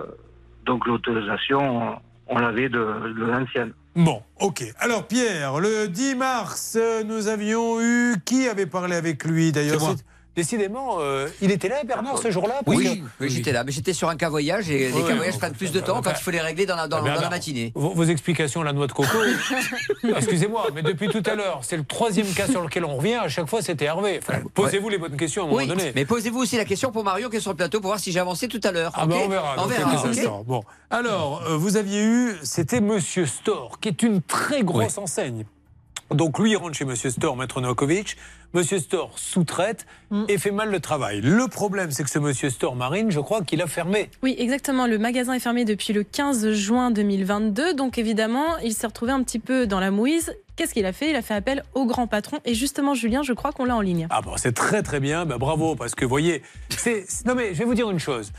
donc 0.65 0.87
l'autorisation, 0.87 1.97
on 2.29 2.39
l'avait 2.39 2.69
de, 2.69 2.79
de 3.19 3.25
l'ancienne. 3.25 3.73
Bon, 3.97 4.23
ok. 4.41 4.65
Alors 4.81 5.07
Pierre, 5.07 5.61
le 5.61 5.87
10 5.89 6.17
mars, 6.17 6.77
nous 7.07 7.29
avions 7.29 7.81
eu 7.81 8.17
qui 8.25 8.49
avait 8.49 8.67
parlé 8.67 8.97
avec 8.97 9.25
lui 9.25 9.53
d'ailleurs? 9.53 9.79
C'est 9.81 9.87
moi. 9.87 9.95
C'est- 9.97 10.05
décidément, 10.37 10.97
euh, 11.01 11.29
il 11.41 11.51
était 11.51 11.69
là, 11.69 11.83
Bernard, 11.85 12.19
ce 12.19 12.31
jour-là 12.31 12.61
parce 12.65 12.77
Oui, 12.77 13.01
que- 13.01 13.25
oui, 13.25 13.31
j'étais 13.31 13.53
là, 13.53 13.65
mais 13.65 13.73
j'étais 13.73 13.93
sur 13.93 14.09
un 14.09 14.17
cas 14.17 14.29
voyage 14.29 14.71
et 14.71 14.79
les 14.79 14.93
Ouais, 14.93 15.03
cas 15.09 15.15
voyages 15.17 15.39
prennent 15.39 15.55
plus 15.55 15.73
de 15.73 15.81
temps 15.81 16.03
quand 16.03 16.11
il 16.11 16.23
faut 16.23 16.31
les 16.31 16.41
régler 16.41 16.67
dans 16.67 16.77
la, 16.77 16.89
dans, 16.89 16.99
dans 16.99 17.05
Bernard, 17.05 17.23
la 17.23 17.31
matinée. 17.31 17.73
Vos, 17.75 17.91
vos 17.95 18.05
explications, 18.05 18.63
la 18.63 18.73
noix 18.73 18.87
de 18.87 18.93
coco. 18.93 19.09
Excusez-moi, 20.17 20.69
mais 20.75 20.83
depuis 20.83 21.09
tout 21.09 21.23
à 21.27 21.35
l'heure, 21.35 21.61
c'est 21.63 21.77
le 21.77 21.85
troisième 21.85 22.27
cas 22.33 22.47
sur 22.47 22.63
lequel 22.63 22.85
on 22.85 22.97
revient. 22.97 23.15
À 23.15 23.29
chaque 23.29 23.47
fois, 23.49 23.63
c'était 23.63 23.85
Hervé. 23.87 24.21
Enfin, 24.23 24.39
Posez-vous 24.55 24.89
les 24.89 24.99
bonnes 24.99 25.17
questions 25.17 25.43
à 25.43 25.45
un 25.47 25.49
moment 25.49 25.63
Oui, 25.63 25.67
donné. 25.69 25.93
mais 25.95 26.05
posez-vous 26.05 26.41
aussi 26.41 26.57
la 26.57 26.65
question 26.65 26.91
pour 26.93 27.05
Marion 27.05 27.29
qui 27.29 27.37
est 27.37 27.41
sur 27.41 27.51
le 27.51 27.57
plateau 27.57 27.81
pour 27.81 27.89
voir 27.91 28.01
si 28.01 28.13
j'ai 28.13 28.21
avancé 28.21 28.49
tout 28.49 28.61
à 28.65 28.73
l'heure. 28.73 28.93
Ah 28.95 29.05
ok 29.05 29.11
bah 29.11 29.17
on 29.25 29.29
verra. 29.29 29.55
On 29.57 29.63
dans 29.63 29.67
verra, 29.67 29.91
quelques 29.91 30.05
ok 30.05 30.11
instants. 30.19 30.45
Bon, 30.47 30.63
alors 30.91 31.43
euh, 31.49 31.57
vous 31.57 31.77
aviez 31.77 32.03
eu, 32.03 32.37
c'était 32.43 32.81
Monsieur 32.81 33.27
Store, 33.27 33.79
qui 33.81 33.89
est 33.89 34.03
une 34.03 34.21
très 34.23 34.63
grosse 34.63 34.99
enseigne. 34.99 35.45
Donc 36.11 36.39
lui, 36.39 36.53
il 36.53 36.57
rentre 36.57 36.75
chez 36.77 36.85
Monsieur 36.85 37.11
Store, 37.11 37.37
Maître 37.37 37.61
Novakovic. 37.61 38.17
Monsieur 38.53 38.79
Store 38.79 39.11
sous-traite 39.17 39.85
et 40.29 40.39
fait 40.39 40.53
mal 40.53 40.71
le 40.71 40.79
travail. 40.79 41.21
Le 41.21 41.49
problème, 41.49 41.91
c'est 41.91 42.05
que 42.05 42.11
ce 42.11 42.21
Monsieur 42.21 42.51
Store 42.51 42.77
Marine, 42.77 43.11
je 43.11 43.19
crois 43.19 43.43
qu'il 43.43 43.61
a 43.61 43.67
fermé. 43.67 44.11
Oui, 44.23 44.37
exactement. 44.39 44.87
Le 44.87 44.97
magasin 44.97 45.33
est 45.33 45.41
fermé 45.41 45.65
depuis 45.65 45.93
le 45.93 46.05
15 46.05 46.53
juin 46.53 46.93
2022. 46.93 47.75
Donc 47.75 47.99
évidemment, 47.99 48.57
il 48.63 48.73
s'est 48.73 48.87
retrouvé 48.87 49.11
un 49.11 49.25
petit 49.25 49.41
peu 49.41 49.67
dans 49.67 49.81
la 49.81 49.91
mouise. 49.91 50.33
Qu'est-ce 50.55 50.73
qu'il 50.73 50.87
a 50.87 50.93
fait? 50.93 51.11
Il 51.11 51.17
a 51.17 51.23
fait 51.23 51.35
appel 51.35 51.65
au 51.75 51.85
grand 51.85 52.07
patron. 52.07 52.39
Et 52.45 52.55
justement, 52.55 52.95
Julien, 52.95 53.25
je 53.25 53.33
crois 53.33 53.51
qu'on 53.51 53.65
l'a 53.65 53.75
en 53.75 53.81
ligne. 53.81 54.07
Ah 54.11 54.21
bon, 54.23 54.35
c'est 54.37 54.53
très 54.53 54.85
très 54.85 55.01
bien, 55.01 55.27
bah, 55.27 55.37
bravo, 55.37 55.75
parce 55.75 55.97
que 55.97 56.05
vous 56.05 56.11
voyez, 56.11 56.43
c'est- 56.69 57.27
Non 57.27 57.35
mais 57.35 57.55
je 57.55 57.59
vais 57.59 57.65
vous 57.65 57.75
dire 57.75 57.91
une 57.91 57.99
chose. 57.99 58.31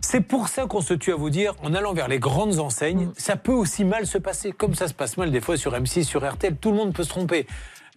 C'est 0.00 0.20
pour 0.20 0.46
ça 0.46 0.66
qu'on 0.66 0.80
se 0.80 0.94
tue 0.94 1.12
à 1.12 1.16
vous 1.16 1.28
dire, 1.28 1.54
en 1.60 1.74
allant 1.74 1.92
vers 1.92 2.06
les 2.06 2.20
grandes 2.20 2.60
enseignes, 2.60 3.10
ça 3.16 3.34
peut 3.34 3.52
aussi 3.52 3.84
mal 3.84 4.06
se 4.06 4.16
passer, 4.16 4.52
comme 4.52 4.74
ça 4.74 4.86
se 4.86 4.94
passe 4.94 5.16
mal 5.16 5.32
des 5.32 5.40
fois 5.40 5.56
sur 5.56 5.72
M6, 5.72 6.04
sur 6.04 6.24
RTL, 6.24 6.56
tout 6.56 6.70
le 6.70 6.76
monde 6.76 6.94
peut 6.94 7.02
se 7.02 7.08
tromper. 7.08 7.48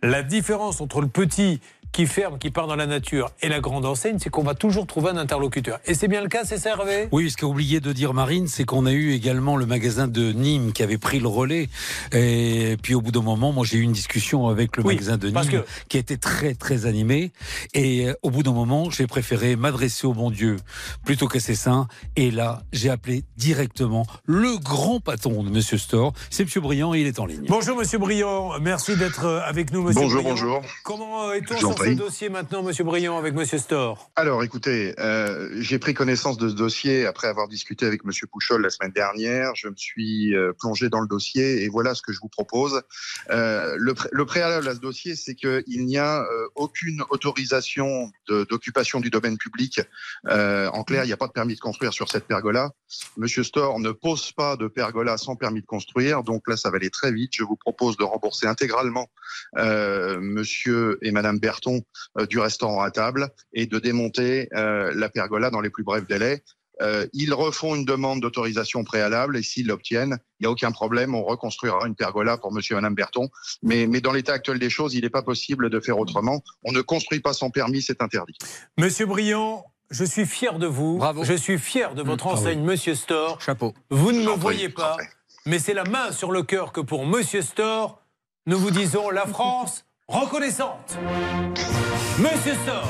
La 0.02 0.24
différence 0.24 0.82
entre 0.82 1.00
le 1.00 1.08
petit 1.08 1.62
qui 1.92 2.08
ferme, 2.08 2.38
qui 2.40 2.52
part 2.52 2.68
dans 2.68 2.76
la 2.76 2.86
nature, 2.88 3.32
et 3.42 3.50
la 3.50 3.60
grande 3.60 3.86
enseigne, 3.86 4.18
c'est 4.20 4.30
qu'on 4.30 4.44
va 4.44 4.56
toujours 4.56 4.88
trouver 4.88 5.10
un 5.10 5.18
interlocuteur. 5.18 5.80
Et 5.86 5.94
c'est 5.94 6.08
bien 6.08 6.22
le 6.22 6.30
cas, 6.30 6.46
c'est 6.46 6.58
ça 6.58 6.70
Hervé? 6.72 7.10
Oui, 7.12 7.30
ce 7.30 7.36
qu'a 7.38 7.48
oublié 7.48 7.80
de 7.82 7.92
dire 7.92 8.14
Marine, 8.14 8.48
c'est 8.48 8.64
qu'on 8.64 8.86
a 8.86 8.92
eu 8.92 9.12
également 9.12 9.58
le 9.58 9.66
magasin 9.66 10.08
de 10.08 10.32
Nîmes 10.32 10.72
qui 10.72 10.84
avait 10.84 10.98
pris 10.98 11.20
le 11.20 11.28
relais. 11.28 11.68
Et 12.14 12.78
puis 12.82 12.96
au 12.96 13.02
bout 13.02 13.12
d'un 13.12 13.22
moment, 13.22 13.52
moi 13.52 13.66
j'ai 13.66 13.78
eu 13.78 13.82
une 13.82 13.92
discussion 13.92 14.48
avec 14.48 14.78
le 14.78 14.84
Oui, 14.86 14.96
magasin 14.96 15.18
de 15.18 15.28
Nîmes 15.30 15.46
que- 15.50 15.66
qui 15.90 15.98
était 15.98 16.18
très 16.18 16.54
très 16.56 16.86
animé. 16.86 17.32
Et 17.74 18.08
euh, 18.08 18.14
au 18.22 18.30
bout 18.30 18.44
d'un 18.44 18.54
moment, 18.54 18.90
j'ai 18.90 19.08
préféré 19.08 19.56
m'adresser 19.56 20.08
au 20.08 20.14
bon 20.14 20.32
Dieu 20.32 20.56
plutôt 21.06 21.28
qu'à 21.28 21.40
ses 21.40 21.56
saints. 21.56 21.88
Et 22.16 22.32
là, 22.32 22.62
j'ai 22.72 22.90
appelé 22.90 23.24
directement 23.38 24.06
le 24.26 24.58
grand 24.58 25.00
patron 25.02 25.44
de 25.44 25.50
Monsieur 25.50 25.78
Store. 25.78 26.14
C'est 26.30 26.44
Monsieur 26.44 26.62
Briand 26.62 26.94
et 26.94 27.02
il 27.02 27.08
est 27.08 27.20
en 27.20 27.26
ligne. 27.26 27.46
Bonjour 27.50 27.78
Monsieur 27.78 27.98
Briand, 27.98 28.52
merci 28.62 28.96
d'être 28.96 29.26
euh, 29.26 29.42
avec 29.46 29.72
nous 29.74 29.82
Monsieur 29.84 30.02
Bonjour, 30.02 30.22
Briand. 30.22 30.36
bonjour. 30.36 30.62
Comment 30.84 31.30
euh, 31.30 31.34
est-on 31.34 31.74
Ce 31.86 31.90
dossier 31.92 32.30
maintenant 32.30 32.64
Monsieur 32.64 32.84
Briand 32.84 33.18
avec 33.18 33.34
Monsieur 33.34 33.58
Store 33.58 34.10
Alors, 34.16 34.44
écoutez, 34.44 34.94
euh, 35.00 35.50
j'ai 35.60 35.80
pris 35.80 35.94
connaissance 35.94 36.38
de 36.38 36.50
ce 36.50 36.54
dossier 36.56 37.06
après 37.06 37.28
avoir 37.28 37.48
discuté 37.48 37.86
avec 37.86 38.04
Monsieur 38.06 38.28
Pouchol 38.28 38.62
la 38.62 38.70
semaine 38.70 38.92
dernière. 38.92 39.54
Je 39.56 39.68
me 39.68 39.76
suis 39.76 40.36
euh, 40.36 40.54
plongé 40.60 40.90
dans 40.90 41.00
le 41.02 41.08
dossier 41.08 41.64
et 41.64 41.70
voilà 41.70 41.96
ce 41.96 42.02
que 42.02 42.14
je 42.14 42.20
vous 42.20 42.30
propose. 42.30 42.82
Euh, 43.30 43.76
le, 43.78 43.94
pré- 43.94 44.10
le 44.12 44.26
préalable 44.26 44.68
à 44.68 44.76
ce 44.76 44.80
dossier, 44.80 45.16
c'est 45.16 45.36
qu'il 45.36 45.86
n'y 45.86 45.98
a 45.98 46.26
aucune 46.56 47.04
autorisation 47.10 48.12
d'occupation 48.28 49.00
du 49.00 49.10
domaine 49.10 49.38
public. 49.38 49.82
En 50.28 50.84
clair, 50.84 51.04
il 51.04 51.08
n'y 51.08 51.14
a 51.14 51.18
pas 51.18 51.28
de 51.28 51.32
permis 51.34 51.56
de 51.56 51.60
construire 51.60 51.94
sur 51.94 52.10
cette 52.10 52.26
pergola. 52.26 52.72
Monsieur 53.18 53.44
Store 53.44 53.80
ne 53.80 53.92
pose 53.92 54.32
pas 54.32 54.56
de 54.58 54.68
pergola 54.68 55.18
sans 55.18 55.36
permis 55.36 55.62
de 55.62 55.66
construire. 55.66 56.24
Donc 56.24 56.48
là, 56.48 56.58
ça 56.58 56.70
va 56.70 56.78
aller 56.78 56.90
très 56.90 57.12
vite. 57.12 57.32
Je 57.36 57.44
vous 57.44 57.56
propose 57.56 57.98
de 57.98 58.04
rembourser 58.04 58.48
intégralement 58.48 59.10
Monsieur 59.56 60.98
et 61.02 61.12
Madame 61.12 61.40
Berton 61.40 61.71
euh, 62.18 62.26
du 62.26 62.40
restaurant 62.40 62.82
à 62.82 62.92
table 62.92 63.30
et 63.54 63.66
de 63.66 63.80
démonter 63.80 64.50
euh, 64.54 64.92
la 64.96 65.10
pergola 65.10 65.50
dans 65.50 65.62
les 65.62 65.70
plus 65.70 65.84
brefs 65.84 66.08
délais. 66.08 66.44
Euh, 66.82 67.06
ils 67.14 67.34
refont 67.34 67.76
une 67.76 67.86
demande 67.86 68.22
d'autorisation 68.22 68.84
préalable 68.84 69.38
et 69.38 69.44
s'ils 69.44 69.68
l'obtiennent, 69.68 70.18
il 70.40 70.44
n'y 70.44 70.48
a 70.48 70.52
aucun 70.52 70.72
problème, 70.72 71.14
on 71.14 71.22
reconstruira 71.24 71.86
une 71.86 71.94
pergola 71.96 72.38
pour 72.38 72.52
monsieur 72.52 72.74
et 72.74 72.78
madame 72.78 72.96
Berton. 72.96 73.30
Mais, 73.62 73.86
mais 73.86 74.02
dans 74.02 74.12
l'état 74.14 74.34
actuel 74.34 74.58
des 74.58 74.70
choses, 74.72 74.96
il 74.96 75.02
n'est 75.04 75.10
pas 75.12 75.22
possible 75.22 75.70
de 75.70 75.80
faire 75.80 76.00
autrement. 76.00 76.42
On 76.64 76.72
ne 76.72 76.82
construit 76.82 77.20
pas 77.20 77.34
sans 77.34 77.52
permis, 77.52 77.84
c'est 77.84 78.02
interdit. 78.02 78.36
Monsieur 78.80 79.06
Briand, 79.06 79.64
je 79.92 80.06
suis 80.06 80.26
fier 80.26 80.58
de 80.58 80.66
vous. 80.66 80.98
Bravo. 80.98 81.24
Je 81.24 81.34
suis 81.34 81.60
fier 81.60 81.94
de 81.94 82.02
votre 82.02 82.26
Mmh, 82.26 82.30
bravo. 82.30 82.42
enseigne, 82.42 82.64
Monsieur 82.64 82.96
Store. 82.96 83.40
Chapeau. 83.42 83.74
Vous 83.92 84.12
ne 84.12 84.24
me 84.24 84.32
voyez 84.32 84.70
pas, 84.70 84.98
mais 85.46 85.60
c'est 85.60 85.76
la 85.76 85.84
main 85.84 86.12
sur 86.12 86.32
le 86.32 86.42
cœur 86.42 86.72
que 86.72 86.82
pour 86.82 87.06
Monsieur 87.06 87.44
Store, 87.44 88.02
nous 88.48 88.58
vous 88.58 88.72
disons 88.72 89.12
la 89.12 89.28
France 89.28 89.86
reconnaissante. 90.12 90.98
Monsieur 92.20 92.54
Store. 92.64 92.90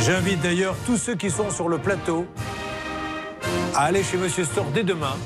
J'invite 0.00 0.40
d'ailleurs 0.40 0.76
tous 0.86 0.96
ceux 0.96 1.14
qui 1.14 1.30
sont 1.30 1.50
sur 1.50 1.68
le 1.68 1.78
plateau 1.78 2.26
à 3.74 3.84
aller 3.84 4.02
chez 4.02 4.16
Monsieur 4.16 4.44
Store 4.44 4.66
dès 4.74 4.82
demain 4.82 5.16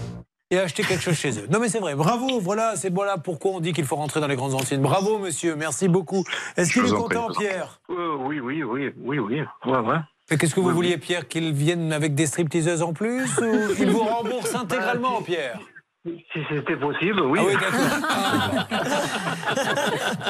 et 0.50 0.58
acheter 0.58 0.82
quelque 0.82 1.02
chose 1.02 1.14
chez 1.16 1.38
eux. 1.38 1.46
Non 1.50 1.58
mais 1.58 1.68
c'est 1.68 1.78
vrai, 1.78 1.94
bravo, 1.94 2.38
voilà, 2.40 2.76
c'est 2.76 2.92
voilà 2.92 3.16
pourquoi 3.18 3.52
on 3.52 3.60
dit 3.60 3.72
qu'il 3.72 3.86
faut 3.86 3.96
rentrer 3.96 4.20
dans 4.20 4.26
les 4.26 4.36
grandes 4.36 4.54
anciennes. 4.54 4.82
Bravo 4.82 5.18
monsieur, 5.18 5.56
merci 5.56 5.88
beaucoup. 5.88 6.24
Est-ce 6.56 6.72
qu'il 6.72 6.84
est 6.84 6.90
content. 6.90 7.28
Pierre 7.38 7.80
Euh, 7.90 8.16
oui, 8.20 8.40
oui, 8.40 8.62
oui, 8.62 8.90
oui, 8.98 9.18
oui. 9.18 9.40
Ouais, 9.66 9.78
ouais. 9.78 9.96
Qu'est-ce 10.38 10.54
que 10.54 10.60
vous 10.60 10.68
Oui, 10.68 10.74
vouliez, 10.74 10.98
Pierre, 10.98 11.28
qu'ils 11.28 11.52
viennent 11.52 11.92
avec 11.92 12.14
des 12.14 12.26
stripteaseuses 12.26 12.82
en 12.82 12.92
plus 12.94 13.24
ou 13.38 13.74
qu'ils 13.74 13.90
vous 13.90 14.00
remboursent 14.02 14.54
intégralement, 14.54 15.20
Pierre? 15.22 15.58
Si 16.04 16.40
c'était 16.50 16.76
possible, 16.76 17.20
oui. 17.20 17.38
Ah 17.40 17.44
oui, 17.46 17.54
d'accord. 17.54 17.80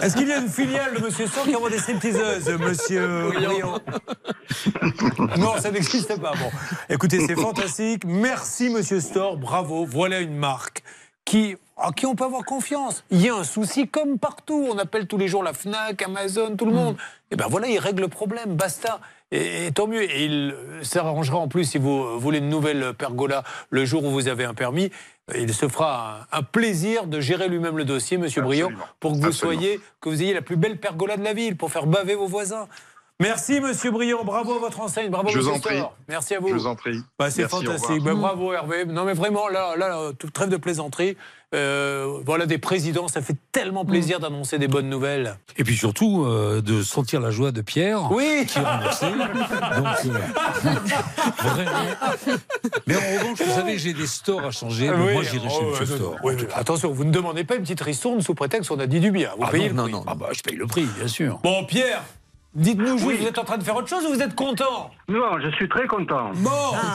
Est-ce 0.03 0.15
qu'il 0.17 0.29
y 0.29 0.33
a 0.33 0.37
une 0.37 0.51
filiale 0.51 0.95
de 0.97 1.01
Monsieur 1.01 1.27
Sor 1.27 1.45
qui 1.45 1.57
envoie 1.57 1.71
des 1.71 1.79
stripteaseuses, 1.79 2.47
Monsieur 2.59 3.31
Briand 3.33 3.79
Non, 5.39 5.57
ça 5.59 5.71
n'existe 5.71 6.21
pas. 6.21 6.33
Bon, 6.33 6.51
écoutez, 6.91 7.21
c'est 7.27 7.37
fantastique. 7.37 8.05
Merci, 8.05 8.69
Monsieur 8.69 9.01
Store. 9.01 9.39
Bravo. 9.39 9.87
Voilà 9.87 10.21
une 10.21 10.37
marque 10.37 10.83
qui, 11.25 11.57
en 11.77 11.91
qui 11.93 12.05
on 12.05 12.15
peut 12.17 12.25
avoir 12.25 12.45
confiance. 12.45 13.03
Il 13.11 13.23
y 13.23 13.31
a 13.31 13.35
un 13.35 13.45
souci 13.45 13.89
comme 13.89 14.19
partout. 14.19 14.69
On 14.71 14.77
appelle 14.77 15.07
tous 15.07 15.17
les 15.17 15.29
jours 15.29 15.43
la 15.43 15.55
Fnac, 15.55 16.03
Amazon, 16.03 16.55
tout 16.55 16.67
le 16.67 16.73
monde. 16.75 16.99
Et 17.31 17.37
ben 17.37 17.47
voilà, 17.49 17.69
il 17.69 17.79
règle 17.79 18.03
le 18.03 18.09
problème. 18.09 18.57
Basta. 18.57 19.01
Et, 19.31 19.69
et 19.69 19.73
tant 19.73 19.87
mieux. 19.87 20.03
Et 20.03 20.27
il 20.27 20.55
s'arrangera 20.83 21.39
en 21.39 21.49
plus 21.49 21.65
si 21.65 21.79
vous 21.79 22.21
voulez 22.21 22.39
une 22.39 22.51
nouvelle 22.51 22.93
pergola 22.93 23.43
le 23.71 23.87
jour 23.87 24.05
où 24.05 24.11
vous 24.11 24.29
avez 24.29 24.45
un 24.45 24.53
permis. 24.53 24.91
Il 25.35 25.55
se 25.55 25.69
fera 25.69 26.27
un, 26.33 26.39
un 26.39 26.43
plaisir 26.43 27.07
de 27.07 27.21
gérer 27.21 27.49
lui-même 27.49 27.79
le 27.79 27.85
dossier, 27.85 28.19
Monsieur 28.19 28.43
Briand, 28.43 28.71
pour 28.99 29.13
que 29.13 29.19
vous 29.19 29.27
Absolument. 29.27 29.61
soyez, 29.61 29.81
que 30.01 30.09
vous 30.09 30.21
ayez 30.23 30.35
la 30.35 30.43
plus 30.43 30.57
belle 30.57 30.79
pergola 30.79 31.17
de 31.17 31.23
la 31.23 31.33
ville, 31.33 31.57
pour 31.57 31.71
faire 31.71 31.87
baver 31.87 32.17
vos 32.17 32.27
voisins. 32.27 32.67
Merci, 33.23 33.61
Monsieur 33.61 33.91
Briand. 33.93 34.25
Bravo 34.25 34.55
à 34.55 34.59
votre 34.59 34.81
enseigne. 34.81 35.11
Bravo, 35.11 35.29
Je 35.29 35.39
vous 35.39 35.49
en 35.49 35.61
prie. 35.61 35.81
Merci 36.09 36.35
à 36.35 36.41
vous. 36.41 36.49
Je 36.49 36.55
vous 36.55 36.67
en 36.67 36.75
prie. 36.75 36.99
Bah, 37.19 37.31
c'est 37.31 37.49
fantastique. 37.49 38.03
Bah, 38.03 38.15
bravo 38.15 38.53
Hervé. 38.53 38.85
Non 38.85 39.05
mais 39.05 39.15
vraiment, 39.15 39.49
là, 39.49 39.77
là, 39.77 40.11
toute 40.19 40.33
trêve 40.33 40.49
de 40.49 40.57
plaisanterie. 40.57 41.17
Euh, 41.55 42.19
voilà 42.25 42.47
des 42.47 42.57
présidents, 42.57 43.09
ça 43.09 43.21
fait 43.21 43.37
tellement 43.53 43.85
plaisir 43.85 44.21
d'annoncer 44.21 44.59
des 44.59 44.69
bonnes 44.69 44.89
nouvelles. 44.89 45.37
Et 45.59 45.65
puis 45.65 45.77
surtout, 45.77 46.25
euh, 46.25 46.63
de 46.63 46.83
sentir 46.83 47.21
la 47.21 47.31
joie 47.31 47.53
de 47.53 47.61
Pierre, 47.61 48.11
Oui. 48.11 48.47
qui 48.49 48.59
est 48.59 48.63
remboursé. 48.63 49.07
Donc, 49.11 49.21
euh, 49.21 50.19
vraiment. 51.43 51.75
Mais 52.87 52.97
en 52.97 53.01
revanche, 53.21 53.43
vous 53.43 53.53
savez, 53.53 53.79
j'ai 53.79 53.93
des 53.93 54.07
stores 54.07 54.45
à 54.47 54.51
changer. 54.51 54.89
mais 54.89 54.97
Oui, 55.09 55.13
moi, 55.13 55.23
j'irai 55.25 55.49
chez 55.51 55.57
oh, 55.61 55.71
Monsieur 55.79 55.85
ouais, 55.85 55.97
Store. 55.99 56.17
oui, 56.25 56.33
attention, 56.55 56.91
vous 56.91 57.05
ne 57.05 57.11
demandez 57.13 57.45
pas 57.45 57.57
une 57.57 57.63
petite 57.63 57.83
ristourne 57.83 58.23
sous 58.23 58.35
prétexte 58.35 58.71
qu'on 58.71 58.81
a 58.81 58.87
dit 58.87 59.01
du 59.01 59.11
bien. 59.11 59.29
Vous 59.37 59.45
Ah 59.47 59.51
payez 59.51 59.71
non, 59.71 59.85
le 59.85 59.91
non, 59.93 59.99
prix. 59.99 60.07
non. 60.07 60.13
Ah 60.13 60.15
bah, 60.15 60.29
je 60.33 60.41
paye 60.41 60.57
le 60.57 60.67
prix, 60.67 60.87
bien 60.99 61.07
sûr. 61.07 61.39
Bon, 61.45 61.67
Pierre, 61.67 62.03
dites-nous, 62.55 62.99
juste, 62.99 63.21
vous 63.21 63.27
êtes 63.27 63.39
en 63.39 63.45
train 63.45 63.59
de 63.59 63.63
faire 63.65 63.77
autre 63.77 63.89
chose 63.89 64.05
ou 64.07 64.09
vous 64.15 64.23
êtes 64.23 64.35
content 64.35 64.91
Non, 65.09 65.39
je 65.41 65.51
suis 65.57 65.69
très 65.69 65.87
content. 65.87 66.31
Bon, 66.35 66.51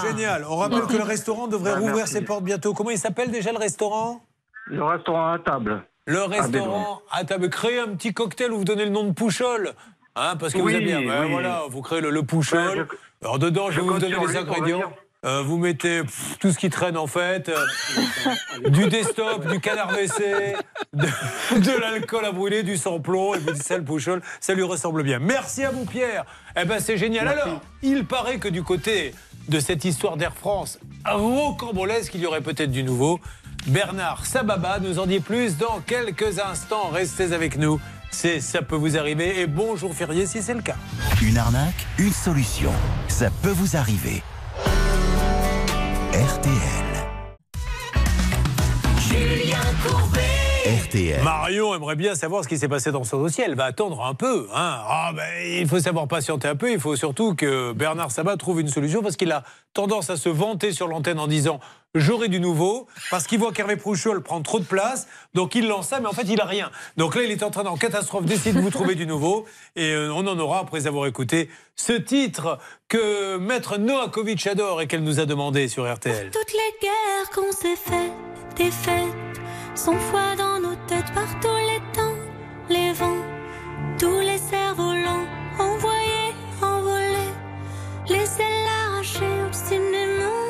génial. 0.08 0.46
On 0.50 0.58
rappelle 0.58 0.84
que 0.84 0.98
le 0.98 1.04
restaurant 1.04 1.48
devrait 1.48 1.72
Ah, 1.76 1.80
rouvrir 1.80 1.96
merci. 1.98 2.14
ses 2.14 2.22
portes 2.22 2.44
bientôt. 2.44 2.74
Comment 2.74 2.92
il 2.92 2.98
s'appelle 3.00 3.32
déjà 3.32 3.52
le 3.52 3.58
restaurant? 3.58 4.22
Le 4.66 4.84
restaurant 4.84 5.34
à 5.34 5.40
table. 5.40 5.84
Le 6.06 6.22
Ah, 6.24 6.28
restaurant 6.28 7.02
à 7.12 7.24
table. 7.24 7.50
Créez 7.50 7.80
un 7.80 7.88
petit 7.90 8.14
cocktail 8.14 8.52
où 8.52 8.58
vous 8.60 8.64
donnez 8.66 8.86
le 8.86 8.92
nom 8.92 9.04
de 9.04 9.12
Pouchol. 9.14 9.74
Hein, 10.16 10.36
parce 10.40 10.54
que 10.54 10.58
Oui, 10.60 10.74
vous 10.74 10.78
aimez 10.80 10.86
bien. 10.86 11.02
Ben 11.02 11.26
oui. 11.26 11.32
voilà, 11.32 11.64
vous 11.70 11.82
créez 11.82 12.02
le, 12.02 12.10
le 12.10 12.24
Pouchol. 12.24 12.88
Alors 13.22 13.40
dedans, 13.40 13.68
je, 13.70 13.76
je 13.76 13.82
vais 13.82 13.88
vous 13.88 14.00
donner 14.00 14.16
les 14.28 14.38
ingrédients. 14.38 14.92
Euh, 15.28 15.44
vous 15.44 15.58
mettez 15.58 16.04
pff, 16.04 16.38
tout 16.40 16.52
ce 16.54 16.58
qui 16.58 16.70
traîne 16.70 16.96
en 16.96 17.08
fait, 17.08 17.50
euh, 17.50 17.66
du 18.70 18.88
desktop, 18.88 19.46
du 19.48 19.60
canard 19.60 19.90
WC, 19.92 20.56
de, 20.94 21.06
de 21.60 21.82
l'alcool 21.82 22.24
à 22.24 22.32
brûler, 22.32 22.64
du 22.64 22.78
sans-plomb, 22.78 23.34
et 23.34 23.40
vous 23.40 23.52
dites 23.52 23.64
ça 23.64 23.78
le 23.78 23.84
Pouchol, 23.84 24.22
ça 24.40 24.54
lui 24.54 24.64
ressemble 24.64 25.04
bien. 25.04 25.20
Merci 25.20 25.66
à 25.66 25.72
vous 25.72 25.84
Pierre. 25.84 26.24
Eh 26.56 26.64
ben 26.64 26.80
c'est 26.80 26.98
génial. 26.98 27.28
Alors, 27.28 27.62
il 27.82 28.06
paraît 28.06 28.38
que 28.38 28.48
du 28.48 28.64
côté 28.64 29.14
de 29.50 29.60
cette 29.60 29.84
histoire 29.84 30.16
d'Air 30.16 30.34
France, 30.34 30.80
rocambolesque, 31.06 32.16
il 32.16 32.22
y 32.22 32.26
aurait 32.26 32.42
peut-être 32.42 32.72
du 32.72 32.84
nouveau. 32.84 33.20
Bernard 33.68 34.26
Sababa 34.26 34.80
nous 34.80 34.98
en 34.98 35.08
dit 35.08 35.20
plus 35.20 35.58
dans 35.58 35.82
quelques 35.86 36.40
instants. 36.40 36.88
Restez 36.94 37.34
avec 37.34 37.58
nous. 37.58 37.82
C'est 38.12 38.40
ça 38.40 38.62
peut 38.62 38.78
vous 38.78 38.98
arriver 38.98 39.42
et 39.42 39.48
bonjour 39.48 39.94
férié 39.94 40.26
si 40.26 40.42
c'est 40.42 40.54
le 40.54 40.62
cas. 40.62 40.78
Une 41.22 41.38
arnaque, 41.38 41.86
une 41.98 42.14
solution. 42.14 42.72
Ça 43.10 43.30
peut 43.42 43.52
vous 43.52 43.76
arriver. 43.76 44.24
RTL. 46.28 46.87
RTL. 50.88 51.22
Marion 51.24 51.76
aimerait 51.76 51.96
bien 51.96 52.16
savoir 52.16 52.44
ce 52.44 52.48
qui 52.48 52.58
s'est 52.58 52.68
passé 52.68 52.92
dans 52.92 53.04
son 53.04 53.20
dossier. 53.20 53.44
Elle 53.46 53.56
va 53.56 53.66
attendre 53.66 54.06
un 54.06 54.14
peu. 54.14 54.48
Hein. 54.54 54.80
Ah, 54.88 55.12
ben, 55.16 55.24
il 55.46 55.68
faut 55.68 55.80
savoir 55.80 56.08
patienter 56.08 56.48
un 56.48 56.56
peu. 56.56 56.72
Il 56.72 56.80
faut 56.80 56.96
surtout 56.96 57.36
que 57.36 57.74
Bernard 57.74 58.12
Sabat 58.12 58.38
trouve 58.38 58.62
une 58.62 58.70
solution 58.70 59.02
parce 59.02 59.18
qu'il 59.18 59.32
a 59.32 59.44
tendance 59.74 60.10
à 60.10 60.18
se 60.18 60.30
vanter 60.30 60.72
sur 60.72 60.88
l'antenne 60.88 61.20
en 61.20 61.28
disant 61.28 61.60
J'aurai 61.96 62.28
du 62.28 62.40
nouveau. 62.40 62.88
Parce 63.10 63.28
qu'il 63.28 63.40
voit 63.40 63.52
qu'Hervé 63.52 63.76
Prouchol 63.76 64.22
prend 64.22 64.42
trop 64.42 64.60
de 64.60 64.66
place. 64.66 65.08
Donc 65.34 65.56
il 65.56 65.68
lance 65.68 65.88
ça, 65.88 66.00
mais 66.00 66.08
en 66.08 66.14
fait, 66.14 66.24
il 66.24 66.40
a 66.40 66.46
rien. 66.46 66.72
Donc 66.96 67.16
là, 67.16 67.24
il 67.24 67.32
est 67.32 67.44
en 67.44 67.50
train, 67.50 67.66
en 67.66 67.76
catastrophe, 67.76 68.26
d'essayer 68.26 68.54
de 68.54 68.62
vous 68.62 68.70
trouver 68.70 68.96
du 68.96 69.06
nouveau. 69.06 69.46
Et 69.76 69.92
euh, 69.92 70.14
on 70.14 70.26
en 70.28 70.40
aura 70.40 70.60
après 70.60 70.88
avoir 70.88 71.08
écouté 71.08 71.50
ce 71.76 71.94
titre 71.94 72.60
que 72.88 73.38
Maître 73.38 73.78
Noakovic 73.78 74.46
adore 74.48 74.82
et 74.82 74.88
qu'elle 74.88 75.04
nous 75.04 75.20
a 75.20 75.26
demandé 75.26 75.68
sur 75.68 75.92
RTL. 75.92 76.32
Toutes 76.32 76.54
les 76.54 76.88
guerres 76.88 77.30
qu'on 77.36 77.52
s'est 77.52 77.76
faites, 77.76 78.12
des 78.56 78.72
fêtes, 78.72 79.38
sont 79.76 79.98
foi 80.12 80.36
dans 80.36 80.60
nos 80.60 80.77
têtes 80.88 81.14
par 81.14 81.28
tous 81.42 81.62
les 81.70 81.82
temps, 81.92 82.18
les 82.70 82.94
vents, 82.94 83.24
tous 84.00 84.20
les 84.22 84.38
cerfs-volants, 84.38 85.28
envoyés, 85.60 86.34
envolés, 86.62 87.34
les 88.08 88.28
ailes 88.46 88.70
arrachées 88.82 89.42
obstinément. 89.46 90.44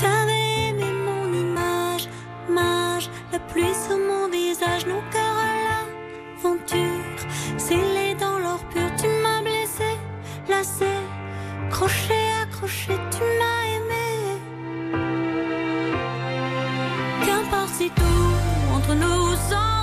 T'avais 0.00 0.68
aimé 0.68 0.90
mon 1.08 1.26
image, 1.44 2.08
mage, 2.48 3.10
la 3.32 3.38
pluie 3.38 3.76
sur 3.86 3.98
mon 3.98 4.28
visage, 4.30 4.86
nos 4.86 5.02
cœurs 5.12 5.40
à 5.48 5.54
l'aventure, 5.66 7.18
scellés 7.58 8.14
dans 8.18 8.38
l'or 8.38 8.60
pur, 8.70 8.88
tu 8.98 9.08
m'as 9.22 9.42
blessé, 9.42 9.90
lassé, 10.48 10.94
crochet, 11.70 12.28
accroché, 12.42 12.94
tu 13.10 13.22
m'as 13.38 13.65
Si 17.78 17.90
tout 17.90 18.72
entre 18.74 18.94
nous 18.94 19.34
s'entame, 19.50 19.75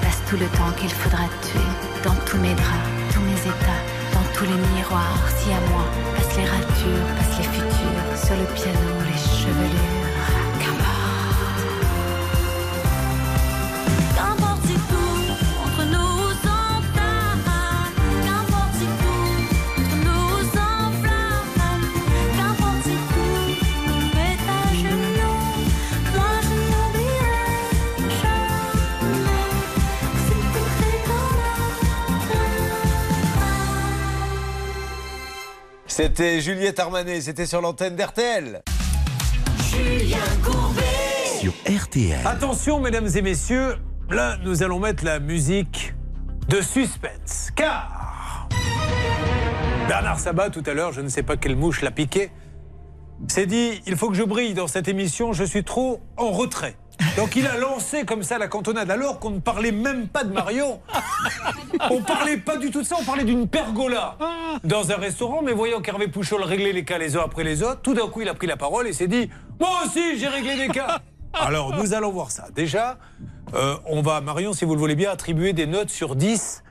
passe 0.00 0.20
tout 0.28 0.36
le 0.36 0.46
temps 0.56 0.72
qu'il 0.76 0.90
faudra 0.90 1.24
tuer. 1.42 1.70
Dans 2.04 2.14
tous 2.26 2.38
mes 2.38 2.54
draps, 2.54 2.88
tous 3.12 3.20
mes 3.20 3.40
états, 3.40 3.82
dans 4.12 4.26
tous 4.34 4.44
les 4.44 4.58
miroirs, 4.74 5.24
si 5.36 5.50
à 5.52 5.60
moi. 5.70 5.84
Passe 6.16 6.36
les 6.36 6.44
ratures, 6.44 7.06
passe 7.16 7.38
les 7.38 7.44
futurs, 7.44 8.06
sur 8.16 8.36
le 8.36 8.46
piano, 8.54 8.91
C'était 36.02 36.40
Juliette 36.40 36.80
Armanet, 36.80 37.20
c'était 37.20 37.46
sur 37.46 37.60
l'antenne 37.60 37.94
d'RTL. 37.94 38.62
Julien 39.70 40.16
Courbet. 40.42 40.82
Sur 41.38 41.52
RTL. 41.64 42.26
Attention, 42.26 42.80
mesdames 42.80 43.06
et 43.14 43.22
messieurs, 43.22 43.76
là, 44.10 44.36
nous 44.42 44.64
allons 44.64 44.80
mettre 44.80 45.04
la 45.04 45.20
musique 45.20 45.94
de 46.48 46.60
suspense. 46.60 47.52
Car 47.54 48.48
Bernard 49.86 50.18
Sabat, 50.18 50.50
tout 50.50 50.64
à 50.66 50.74
l'heure, 50.74 50.90
je 50.90 51.02
ne 51.02 51.08
sais 51.08 51.22
pas 51.22 51.36
quelle 51.36 51.54
mouche 51.54 51.82
l'a 51.82 51.92
piqué, 51.92 52.32
s'est 53.28 53.46
dit 53.46 53.80
il 53.86 53.96
faut 53.96 54.08
que 54.08 54.16
je 54.16 54.24
brille 54.24 54.54
dans 54.54 54.66
cette 54.66 54.88
émission, 54.88 55.32
je 55.32 55.44
suis 55.44 55.62
trop 55.62 56.00
en 56.16 56.32
retrait. 56.32 56.74
Donc 57.16 57.36
il 57.36 57.46
a 57.46 57.56
lancé 57.56 58.04
comme 58.04 58.22
ça 58.22 58.38
la 58.38 58.48
cantonade 58.48 58.90
alors 58.90 59.18
qu'on 59.18 59.30
ne 59.30 59.40
parlait 59.40 59.72
même 59.72 60.08
pas 60.08 60.24
de 60.24 60.32
Marion. 60.32 60.80
On 61.90 62.02
parlait 62.02 62.36
pas 62.36 62.56
du 62.56 62.70
tout 62.70 62.82
de 62.82 62.86
ça, 62.86 62.96
on 63.00 63.04
parlait 63.04 63.24
d'une 63.24 63.48
pergola 63.48 64.16
dans 64.64 64.90
un 64.90 64.96
restaurant, 64.96 65.42
mais 65.42 65.52
voyant 65.52 65.80
qu'Hervé 65.80 66.08
Pouchol 66.08 66.42
réglait 66.42 66.72
les 66.72 66.84
cas 66.84 66.98
les 66.98 67.16
uns 67.16 67.22
après 67.24 67.44
les 67.44 67.62
autres, 67.62 67.80
tout 67.82 67.94
d'un 67.94 68.08
coup 68.08 68.22
il 68.22 68.28
a 68.28 68.34
pris 68.34 68.46
la 68.46 68.56
parole 68.56 68.86
et 68.86 68.92
s'est 68.92 69.08
dit 69.08 69.30
Moi 69.60 69.70
aussi 69.84 70.18
j'ai 70.18 70.28
réglé 70.28 70.56
des 70.56 70.68
cas 70.68 71.00
Alors 71.34 71.76
nous 71.76 71.94
allons 71.94 72.10
voir 72.10 72.30
ça. 72.30 72.48
Déjà, 72.54 72.98
euh, 73.54 73.76
on 73.86 74.02
va, 74.02 74.20
Marion, 74.20 74.52
si 74.52 74.64
vous 74.64 74.74
le 74.74 74.80
voulez 74.80 74.96
bien, 74.96 75.10
attribuer 75.10 75.52
des 75.52 75.66
notes 75.66 75.90
sur 75.90 76.16
10 76.16 76.62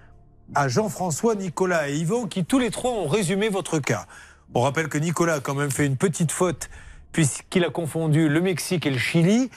à 0.55 0.67
Jean-François, 0.67 1.35
Nicolas 1.35 1.89
et 1.89 1.95
Yvan 1.95 2.27
qui 2.27 2.45
tous 2.45 2.59
les 2.59 2.71
trois 2.71 2.91
ont 2.91 3.07
résumé 3.07 3.49
votre 3.49 3.79
cas. 3.79 4.05
On 4.53 4.61
rappelle 4.61 4.89
que 4.89 4.97
Nicolas 4.97 5.35
a 5.35 5.39
quand 5.39 5.55
même 5.55 5.71
fait 5.71 5.85
une 5.85 5.97
petite 5.97 6.31
faute 6.31 6.69
puisqu'il 7.11 7.63
a 7.63 7.69
confondu 7.69 8.29
le 8.29 8.41
Mexique 8.41 8.85
et 8.85 8.89
le 8.89 8.97
Chili. 8.97 9.49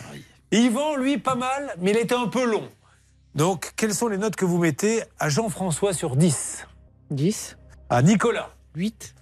Yvan, 0.53 0.97
lui, 0.97 1.19
pas 1.19 1.35
mal, 1.35 1.75
mais 1.81 1.91
il 1.91 1.97
était 1.97 2.15
un 2.15 2.29
peu 2.29 2.45
long. 2.45 2.69
Donc, 3.35 3.73
quelles 3.77 3.95
sont 3.95 4.09
les 4.09 4.19
notes 4.19 4.37
que 4.37 4.45
vous 4.45 4.59
mettez 4.59 5.03
à 5.19 5.29
Jean-François 5.29 5.93
sur 5.93 6.17
10 6.17 6.67
10. 7.11 7.57
À 7.91 8.03
Nicolas? 8.03 8.51
8. 8.77 9.15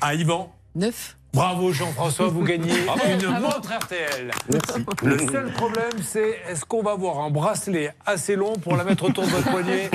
À 0.00 0.14
Yvan? 0.14 0.54
9. 0.74 1.16
Bravo 1.34 1.72
Jean-François, 1.72 2.28
vous 2.28 2.42
gagnez 2.44 2.72
Bravo. 2.86 3.00
une 3.12 3.18
Bravo. 3.26 3.42
montre 3.46 3.72
RTL. 3.76 4.30
Le 5.02 5.18
seul 5.18 5.52
problème, 5.52 5.90
c'est 6.00 6.38
est-ce 6.48 6.64
qu'on 6.64 6.82
va 6.82 6.92
avoir 6.92 7.18
un 7.20 7.30
bracelet 7.30 7.92
assez 8.06 8.36
long 8.36 8.52
pour 8.54 8.76
la 8.76 8.84
mettre 8.84 9.04
autour 9.04 9.24
de 9.24 9.30
votre 9.30 9.50
poignet 9.50 9.90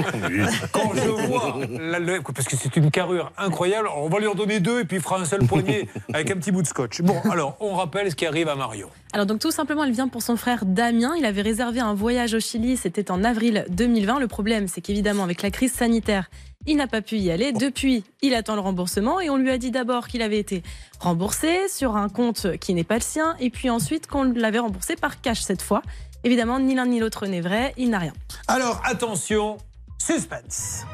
Quand 0.74 0.92
je 0.96 1.08
vois, 1.28 1.60
la- 1.80 2.00
le- 2.00 2.22
parce 2.22 2.46
que 2.48 2.58
c'est 2.58 2.76
une 2.76 2.92
carrure 2.92 3.32
incroyable, 3.38 3.88
on 3.96 4.10
va 4.10 4.20
lui 4.20 4.28
en 4.28 4.36
donner 4.36 4.60
deux 4.60 4.82
et 4.82 4.86
puis 4.86 4.98
il 4.98 5.02
fera 5.04 5.18
un 5.20 5.26
seul 5.26 5.46
poignet 5.46 5.88
avec 6.14 6.30
un 6.30 6.36
petit 6.36 6.52
bout 6.52 6.62
de 6.62 6.68
scotch. 6.68 7.02
Bon, 7.02 7.20
alors, 7.32 7.56
on 7.62 7.74
rappelle 7.76 8.12
ce 8.12 8.16
qui 8.16 8.26
arrive 8.26 8.50
à 8.50 8.56
Mario. 8.56 8.90
Alors 9.14 9.26
donc 9.26 9.40
tout 9.40 9.52
simplement, 9.52 9.84
elle 9.86 9.92
vient 9.94 10.08
pour 10.10 10.22
son 10.22 10.36
frère 10.36 10.66
Damien. 10.66 11.14
Il 11.18 11.26
avait 11.26 11.42
réservé 11.42 11.80
un 11.80 11.94
voyage 11.94 12.34
au 12.34 12.40
Chili, 12.40 12.76
c'était 12.78 13.10
en 13.12 13.24
avril 13.24 13.66
2020. 13.70 14.20
Le 14.20 14.28
problème, 14.28 14.68
c'est 14.68 14.82
qu'évidemment, 14.82 15.24
avec 15.24 15.42
la 15.42 15.50
crise 15.52 15.74
sanitaire, 15.74 16.30
il 16.70 16.78
n'a 16.78 16.88
pas 16.88 17.02
pu 17.02 17.18
y 17.18 17.32
aller. 17.32 17.52
Depuis, 17.52 18.04
il 18.22 18.36
attend 18.36 18.54
le 18.54 18.62
remboursement 18.62 19.20
et 19.20 19.30
on 19.32 19.38
lui 19.38 19.50
a 19.50 19.58
dit 19.58 19.72
d'abord 19.72 20.08
qu'il 20.08 20.22
avait 20.22 20.38
été 20.38 20.62
remboursé 21.00 21.68
sur 21.68 21.98
un 21.98 22.10
compte 22.10 22.58
qui 22.60 22.76
n'est 22.76 22.84
pas 22.84 22.96
le 22.96 23.02
sien 23.02 23.36
et 23.40 23.50
puis 23.50 23.72
ensuite 23.72 24.06
qu'on 24.06 24.24
l'avait 24.24 24.60
remboursé 24.60 24.96
par 24.96 25.20
cash 25.20 25.42
cette 25.42 25.64
fois. 25.64 25.82
Évidemment, 26.24 26.60
ni 26.60 26.76
l'un 26.76 26.86
ni 26.86 27.00
l'autre 27.00 27.26
n'est 27.26 27.42
vrai, 27.42 27.74
il 27.78 27.90
n'a 27.90 27.98
rien. 27.98 28.14
Alors, 28.48 28.82
attention, 28.86 29.58
suspense. 29.98 30.86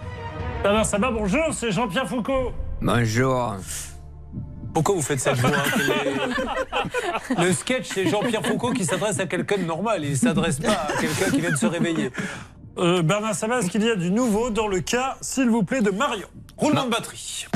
Alors 0.64 0.86
ça 0.86 0.98
va, 0.98 1.12
bonjour, 1.12 1.44
c'est 1.52 1.72
Jean-Pierre 1.72 2.08
Foucault. 2.08 2.54
Bonjour. 2.82 3.56
Pourquoi 4.74 4.96
vous 4.96 5.02
faites 5.02 5.20
cette 5.20 5.38
voix 5.38 5.52
Le 7.38 7.52
sketch, 7.54 7.88
c'est 7.94 8.08
Jean-Pierre 8.08 8.46
Foucault 8.46 8.72
qui 8.72 8.86
s'adresse 8.86 9.20
à 9.20 9.26
quelqu'un 9.26 9.58
de 9.58 9.64
normal. 9.64 10.04
Il 10.04 10.12
ne 10.12 10.16
s'adresse 10.16 10.60
pas 10.60 10.88
à 10.90 11.02
quelqu'un 11.02 11.32
qui 11.32 11.42
vient 11.42 11.52
de 11.52 11.58
se 11.58 11.66
réveiller. 11.66 12.12
Euh, 12.78 13.02
Bernard 13.02 13.36
Sabat, 13.36 13.60
est-ce 13.60 13.70
qu'il 13.70 13.84
y 13.84 13.90
a 13.90 13.96
du 13.96 14.12
nouveau 14.12 14.50
dans 14.50 14.68
le 14.68 14.82
cas, 14.82 15.18
s'il 15.22 15.50
vous 15.50 15.64
plaît, 15.64 15.82
de 15.82 15.92
Marion? 15.92 16.28
Roulement 16.58 16.86
de 16.86 16.90
batterie. 16.90 17.48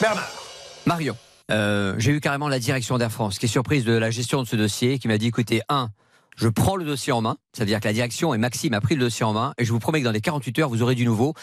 Bernard. 0.00 0.32
Marion. 0.86 1.16
Euh, 1.50 1.94
j'ai 1.98 2.12
eu 2.12 2.20
carrément 2.20 2.48
la 2.48 2.60
direction 2.60 2.96
d'Air 2.96 3.10
France 3.10 3.38
qui 3.38 3.46
est 3.46 3.48
surprise 3.48 3.84
de 3.84 3.92
la 3.92 4.10
gestion 4.10 4.42
de 4.42 4.46
ce 4.46 4.54
dossier, 4.54 4.98
qui 5.00 5.08
m'a 5.08 5.18
dit 5.18 5.26
écoutez, 5.26 5.62
un, 5.68 5.88
je 6.36 6.48
prends 6.48 6.76
le 6.76 6.84
dossier 6.84 7.12
en 7.12 7.20
main, 7.22 7.36
c'est-à-dire 7.52 7.80
que 7.80 7.88
la 7.88 7.92
direction 7.92 8.32
et 8.34 8.38
Maxime 8.38 8.74
a 8.74 8.80
pris 8.80 8.94
le 8.94 9.00
dossier 9.00 9.24
en 9.24 9.32
main, 9.32 9.52
et 9.58 9.64
je 9.64 9.72
vous 9.72 9.80
promets 9.80 10.00
que 10.00 10.04
dans 10.04 10.12
les 10.12 10.20
48 10.20 10.60
heures, 10.60 10.68
vous 10.68 10.82
aurez 10.82 10.94
du 10.94 11.04
nouveau. 11.04 11.34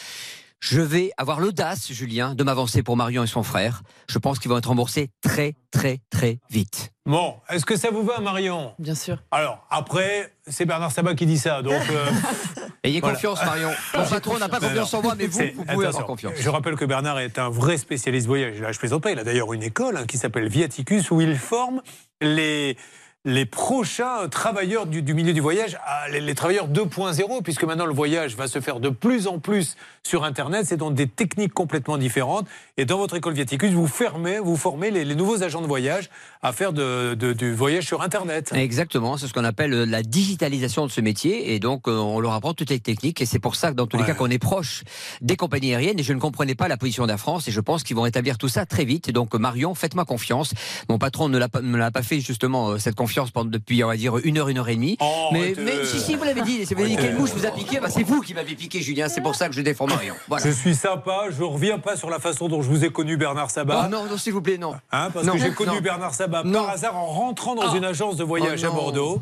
Je 0.60 0.82
vais 0.82 1.12
avoir 1.18 1.40
l'audace, 1.40 1.92
Julien, 1.92 2.36
de 2.36 2.44
m'avancer 2.44 2.84
pour 2.84 2.98
Marion 2.98 3.24
et 3.24 3.28
son 3.28 3.44
frère. 3.44 3.82
Je 4.10 4.20
pense 4.20 4.40
qu'ils 4.40 4.52
vont 4.52 4.58
être 4.58 4.68
remboursés 4.68 5.10
très, 5.22 5.54
très, 5.72 6.00
très 6.10 6.40
vite. 6.50 6.92
Bon, 7.06 7.36
est-ce 7.50 7.66
que 7.66 7.78
ça 7.78 7.92
vous 7.92 8.04
va, 8.04 8.20
Marion? 8.20 8.74
Bien 8.78 8.94
sûr. 8.94 9.24
Alors, 9.32 9.66
après, 9.70 10.34
c'est 10.48 10.66
Bernard 10.66 10.92
Sabat 10.92 11.16
qui 11.16 11.26
dit 11.26 11.38
ça, 11.38 11.62
donc... 11.62 11.82
euh, 11.92 12.06
Ayez 12.84 13.00
voilà. 13.00 13.16
confiance, 13.16 13.44
Marion. 13.44 13.72
Mon 13.98 14.06
patron 14.06 14.38
n'a 14.38 14.50
pas 14.50 14.60
confiance 14.60 14.94
en 14.94 15.02
moi, 15.02 15.16
mais 15.18 15.28
vous, 15.28 15.40
vous 15.56 15.66
pouvez 15.66 15.86
avoir 15.86 16.06
confiance. 16.06 16.34
Je 16.38 16.50
rappelle 16.50 16.76
que 16.76 16.86
Bernard 16.86 17.20
est 17.20 17.40
un 17.40 17.50
vrai 17.50 17.78
spécialiste 17.78 18.28
voyage. 18.28 18.60
Là, 18.60 18.72
je 18.72 18.80
plaisante 18.80 19.02
pas. 19.02 19.12
Il 19.12 19.20
a 19.20 19.24
d'ailleurs 19.24 19.54
une 19.54 19.64
école 19.64 19.98
hein, 19.98 20.06
qui 20.06 20.18
s'appelle 20.18 20.48
Viaticus 20.50 21.10
où 21.12 21.22
il 21.22 21.38
forme 21.38 21.82
les 22.22 22.78
les 23.26 23.46
prochains 23.46 24.30
travailleurs 24.30 24.86
du, 24.88 25.02
du 25.02 25.14
milieu 25.14 25.34
du 25.34 25.42
voyage, 25.42 25.78
à 25.86 26.08
les, 26.08 26.22
les 26.22 26.36
travailleurs 26.36 26.70
2.0, 26.70 27.44
puisque 27.44 27.66
maintenant 27.66 27.86
le 27.86 27.94
voyage 27.94 28.38
va 28.38 28.48
se 28.48 28.62
faire 28.62 28.80
de 28.80 28.88
plus 28.88 29.28
en 29.28 29.40
plus 29.40 29.76
sur 30.08 30.24
Internet, 30.24 30.66
c'est 30.68 30.78
donc 30.78 30.94
des 30.96 31.08
techniques 31.08 31.54
complètement 31.54 31.98
différentes. 31.98 32.48
Et 32.78 32.86
dans 32.86 32.98
votre 32.98 33.16
école 33.18 33.34
Viaticus, 33.34 33.72
vous, 33.74 33.88
fermez, 33.88 34.40
vous 34.40 34.56
formez 34.56 34.90
les, 34.90 35.04
les 35.04 35.16
nouveaux 35.16 35.44
agents 35.44 35.62
de 35.62 35.68
voyage 35.68 36.10
à 36.42 36.54
faire 36.54 36.72
de- 36.72 37.14
de- 37.14 37.34
du 37.34 37.54
voyage 37.54 37.86
sur 37.86 38.02
Internet. 38.02 38.52
Exactement, 38.56 39.18
c'est 39.18 39.28
ce 39.28 39.34
qu'on 39.34 39.44
appelle 39.44 39.74
euh, 39.74 39.86
la 39.86 40.02
digitalisation 40.02 40.86
de 40.88 40.92
ce 40.92 41.02
métier 41.02 41.54
et 41.54 41.60
donc 41.60 41.90
euh, 41.90 41.98
on 41.98 42.22
leur 42.22 42.32
apprend 42.32 42.54
toutes 42.54 42.70
les 42.70 42.80
techniques 42.80 43.20
et 43.22 43.26
c'est 43.26 43.40
pour 43.40 43.56
ça 43.56 43.74
dans 43.74 43.86
tous 43.86 43.98
les 43.98 44.06
cas 44.06 44.14
qu'on 44.14 44.30
est 44.30 44.40
proche 44.40 44.84
des 45.20 45.36
compagnies 45.36 45.72
aériennes 45.76 46.00
et 46.00 46.04
je 46.04 46.14
ne 46.14 46.20
comprenais 46.20 46.56
pas 46.56 46.70
la 46.70 46.78
position 46.78 47.06
d'Air 47.06 47.20
France 47.20 47.50
et 47.50 47.52
je 47.52 47.60
pense 47.60 47.84
qu'ils 47.84 47.98
vont 47.98 48.06
établir 48.06 48.38
tout 48.38 48.48
ça 48.50 48.66
très 48.66 48.86
vite. 48.86 49.10
Et 49.10 49.12
donc 49.12 49.34
Marion, 49.36 49.76
faites-moi 49.76 50.06
confiance. 50.06 50.54
Mon 50.88 50.98
patron 50.98 51.28
ne 51.28 51.38
l'a 51.38 51.50
me 51.62 51.78
l'a 51.78 51.92
pas 51.92 52.02
fait 52.02 52.22
justement 52.22 52.70
euh, 52.70 52.78
cette 52.78 52.96
confiance 52.96 53.09
pendant 53.34 53.50
depuis 53.50 53.84
on 53.84 53.88
va 53.88 53.98
dire 53.98 54.18
une 54.24 54.38
heure, 54.38 54.50
une 54.50 54.58
heure 54.58 54.70
et 54.70 54.76
demie. 54.76 54.98
mais, 55.32 55.40
arrêtez. 55.40 55.62
mais 55.62 55.86
si 55.86 56.00
si 56.00 56.16
vous 56.16 56.24
l'avez 56.24 56.42
dit, 56.42 56.64
vous 56.64 56.74
avez 56.82 56.90
dit 56.90 56.96
quelle 56.96 57.16
mouche 57.18 57.32
vous 57.32 57.46
a 57.46 57.52
piqué, 57.52 57.80
bah, 57.80 57.90
c'est 57.90 58.04
vous 58.04 58.22
qui 58.22 58.34
m'avez 58.34 58.56
piqué 58.56 58.82
Julien, 58.82 59.10
c'est 59.10 59.22
pour 59.22 59.36
ça 59.36 59.50
que 59.50 59.56
je 59.56 59.62
défends 59.62 59.88
Marion. 59.88 60.16
Voilà. 60.28 60.46
Je 60.46 60.52
suis 60.52 60.76
sympa, 60.76 61.26
je 61.30 61.44
reviens 61.44 61.80
pas 61.80 61.96
sur 61.98 62.10
la 62.10 62.20
façon 62.20 62.48
dont 62.48 62.62
je 62.62 62.70
vous 62.70 62.86
ai 62.86 62.90
connu 62.90 63.18
Bernard 63.18 63.52
Sabat. 63.52 63.84
Oh, 63.86 63.90
non, 63.90 64.06
non, 64.06 64.18
s'il 64.18 64.34
vous 64.34 64.42
plaît, 64.42 64.58
non. 64.58 64.74
Hein, 64.92 65.10
parce 65.14 65.26
Non, 65.26 65.34
que 65.34 65.40
j'ai 65.40 65.52
connu 65.52 65.72
non. 65.76 65.82
Bernard 65.82 66.14
Sabat 66.14 66.44
Non. 66.44 66.62
par 66.66 66.70
hasard 66.72 66.96
en 66.98 67.06
rentrant 67.06 67.56
dans 67.56 67.72
Ah. 67.74 67.78
une 67.78 67.86
agence 67.86 68.16
de 68.18 68.24
voyage 68.24 68.62
Oh 68.64 68.68
à. 68.68 68.70
Bordeaux 68.72 69.22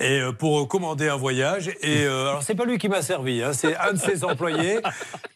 et 0.00 0.20
euh, 0.20 0.32
pour 0.32 0.60
euh, 0.60 0.66
commander 0.66 1.08
un 1.08 1.16
voyage. 1.16 1.68
Et 1.82 2.04
euh, 2.04 2.28
alors 2.30 2.42
c'est 2.42 2.54
pas 2.54 2.64
lui 2.64 2.78
qui 2.78 2.88
m'a 2.88 3.02
servi, 3.02 3.42
hein, 3.42 3.52
c'est 3.52 3.76
un 3.76 3.92
de 3.92 3.98
ses 3.98 4.24
employés 4.30 4.78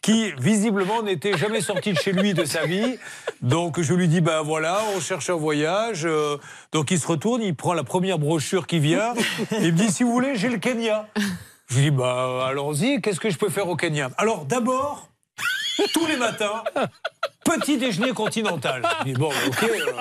qui 0.01 0.31
visiblement 0.39 1.03
n'était 1.03 1.37
jamais 1.37 1.61
sorti 1.61 1.93
de 1.93 1.97
chez 1.99 2.11
lui 2.11 2.33
de 2.33 2.45
sa 2.45 2.65
vie. 2.65 2.97
Donc 3.41 3.79
je 3.81 3.93
lui 3.93 4.07
dis 4.07 4.21
ben 4.21 4.41
voilà, 4.41 4.79
on 4.95 4.99
cherche 4.99 5.29
un 5.29 5.35
voyage. 5.35 6.05
euh, 6.05 6.37
donc 6.71 6.91
il 6.91 6.99
se 6.99 7.07
retourne, 7.07 7.41
il 7.41 7.55
prend 7.55 7.73
la 7.73 7.83
première 7.83 8.19
brochure 8.19 8.67
qui 8.67 8.79
vient 8.79 9.13
et 9.51 9.57
il 9.61 9.73
me 9.73 9.77
dit 9.77 9.91
si 9.91 10.03
vous 10.03 10.11
voulez 10.11 10.35
j'ai 10.35 10.49
le 10.49 10.57
Kenya. 10.57 11.07
Je 11.67 11.75
lui 11.75 11.83
dis 11.83 11.91
bah 11.91 12.47
allons-y, 12.47 13.01
qu'est-ce 13.01 13.19
que 13.19 13.29
je 13.29 13.37
peux 13.37 13.49
faire 13.49 13.67
au 13.67 13.75
Kenya? 13.75 14.09
Alors 14.17 14.45
d'abord 14.45 15.09
tous 15.93 16.05
les 16.05 16.17
matins, 16.17 16.63
petit 17.43 17.77
déjeuner 17.77 18.11
continental. 18.11 18.81
Je 19.05 19.13
bon, 19.13 19.29
ok, 19.47 19.63
euh, 19.63 19.91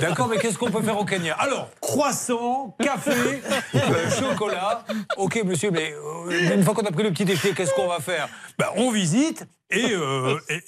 d'accord, 0.00 0.28
mais 0.28 0.38
qu'est-ce 0.38 0.58
qu'on 0.58 0.70
peut 0.70 0.82
faire 0.82 0.98
au 0.98 1.04
Kenya? 1.04 1.34
Alors, 1.38 1.68
croissant, 1.80 2.76
café, 2.82 3.42
euh, 3.74 4.10
chocolat. 4.10 4.84
Ok, 5.16 5.42
monsieur, 5.44 5.70
mais 5.70 5.92
euh, 5.92 6.54
une 6.54 6.62
fois 6.62 6.74
qu'on 6.74 6.86
a 6.86 6.92
pris 6.92 7.02
le 7.02 7.10
petit 7.10 7.24
déjeuner, 7.24 7.54
qu'est-ce 7.54 7.74
qu'on 7.74 7.88
va 7.88 8.00
faire? 8.00 8.28
Ben, 8.58 8.66
On 8.76 8.90
visite. 8.90 9.46
Et, 9.68 9.96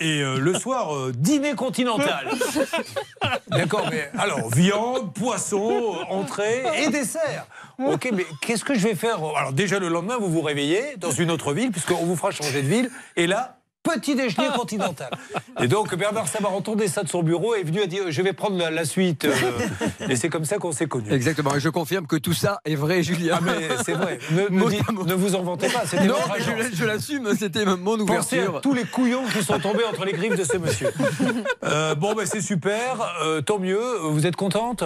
et, 0.01 0.23
le 0.23 0.55
soir, 0.55 1.13
dîner 1.13 1.55
continental. 1.55 2.31
D'accord, 3.47 3.87
mais 3.93 4.11
alors, 4.19 4.49
viande, 4.51 5.15
poisson, 5.15 5.99
entrée 6.11 6.65
et 6.83 6.89
dessert. 6.89 7.47
Ok, 7.79 8.11
mais 8.13 8.27
qu'est-ce 8.43 8.65
que 8.65 8.75
je 8.75 8.89
vais 8.89 8.97
faire? 8.97 9.19
Alors, 9.37 9.53
déjà, 9.53 9.79
le 9.79 9.87
lendemain, 9.87 10.17
vous 10.19 10.29
vous 10.29 10.41
réveillez 10.41 10.97
dans 10.97 11.13
une 11.13 11.31
autre 11.31 11.53
ville, 11.53 11.71
puisqu'on 11.71 12.05
vous 12.05 12.17
fera 12.17 12.33
changer 12.33 12.61
de 12.61 12.67
ville. 12.67 12.91
Et 13.15 13.29
là, 13.29 13.58
petit 13.95 14.15
déjeuner 14.15 14.49
continental. 14.57 15.11
Et 15.61 15.69
donc 15.69 15.95
Bernard 15.97 16.29
Sabat 16.29 16.49
entendait 16.51 16.89
ça 16.89 17.03
de 17.03 17.09
son 17.09 17.23
bureau 17.23 17.55
et 17.57 17.61
est 17.61 17.65
venu 17.65 17.83
à 17.83 17.87
dire 17.87 18.05
je 18.09 18.23
vais 18.23 18.33
prendre 18.33 18.57
la, 18.57 18.71
la 18.71 18.85
suite. 18.85 19.25
euh, 19.25 19.33
et 20.09 20.17
c'est 20.17 20.29
comme 20.29 20.45
ça 20.45 20.59
qu'on 20.59 20.73
s'est 20.73 20.87
connus. 20.87 21.13
Exactement, 21.13 21.55
et 21.55 21.61
je 21.61 21.69
confirme 21.69 22.07
que 22.07 22.17
tout 22.17 22.33
ça 22.33 22.61
est 22.65 22.77
vrai, 22.77 23.03
Julien. 23.03 23.39
Ah 23.39 23.41
mais 23.45 23.69
c'est 23.85 23.93
vrai. 23.93 24.19
Ne, 24.31 25.15
vous 25.15 25.35
en 25.35 25.43
vantez 25.43 25.69
pas. 25.69 25.83
Non, 26.05 26.15
mais 26.33 26.41
je, 26.71 26.77
je 26.77 26.85
l'assume, 26.85 27.35
c'était 27.37 27.65
mon 27.65 27.99
Pensez 28.07 28.39
à 28.39 28.43
ouverture. 28.43 28.61
tous 28.61 28.75
les 28.75 28.85
couillons 28.85 29.25
qui 29.37 29.43
sont 29.43 29.59
tombés 29.59 29.85
entre 29.85 30.05
les 30.05 30.13
griffes 30.13 30.37
de 30.37 30.45
ce 30.45 30.57
monsieur. 30.57 30.93
Euh, 31.65 31.95
bon, 31.95 32.15
ben 32.15 32.25
c'est 32.25 32.41
super, 32.41 33.15
euh, 33.23 33.41
tant 33.41 33.59
mieux. 33.59 33.81
Vous 34.11 34.27
êtes 34.27 34.37
contente? 34.37 34.85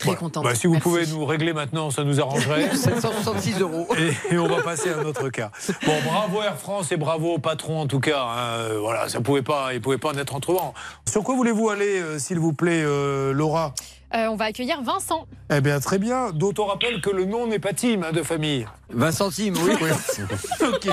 Très 0.00 0.16
contente. 0.16 0.44
Bah, 0.44 0.54
si 0.54 0.66
vous 0.66 0.74
Merci. 0.74 0.82
pouvez 0.88 1.06
nous 1.06 1.24
régler 1.24 1.52
maintenant, 1.52 1.90
ça 1.90 2.04
nous 2.04 2.20
arrangerait. 2.20 2.70
766 2.76 3.60
euros. 3.60 3.86
Et, 4.30 4.34
et 4.34 4.38
on 4.38 4.48
va 4.48 4.62
passer 4.62 4.90
à 4.90 4.98
un 4.98 5.04
autre 5.04 5.28
cas. 5.28 5.50
Bon, 5.86 5.92
bravo 6.04 6.42
Air 6.42 6.56
France 6.58 6.90
et 6.92 6.96
bravo 6.96 7.34
au 7.34 7.38
patron 7.38 7.80
en 7.80 7.86
tout 7.86 8.00
cas. 8.00 8.22
hein. 8.22 8.38
Euh, 8.58 8.78
Voilà, 8.80 9.08
ça 9.08 9.20
pouvait 9.20 9.42
pas, 9.42 9.74
il 9.74 9.80
pouvait 9.80 9.98
pas 9.98 10.10
en 10.10 10.18
être 10.18 10.34
autrement. 10.34 10.74
Sur 11.08 11.22
quoi 11.22 11.34
voulez-vous 11.34 11.68
aller, 11.70 12.00
euh, 12.00 12.18
s'il 12.18 12.38
vous 12.38 12.52
plaît, 12.52 12.82
euh, 12.84 13.32
Laura? 13.32 13.74
Euh, 14.12 14.26
on 14.26 14.34
va 14.36 14.46
accueillir 14.46 14.82
Vincent. 14.82 15.26
Eh 15.54 15.60
bien, 15.60 15.78
très 15.78 15.98
bien. 15.98 16.30
D'autant 16.32 16.66
rappelle 16.66 17.00
que 17.00 17.10
le 17.10 17.26
nom 17.26 17.46
n'est 17.46 17.60
pas 17.60 17.72
Tim 17.72 18.02
hein, 18.02 18.10
de 18.12 18.22
famille. 18.24 18.66
Vincent 18.92 19.30
Tim, 19.30 19.52
oui. 19.64 19.72
ok. 20.66 20.88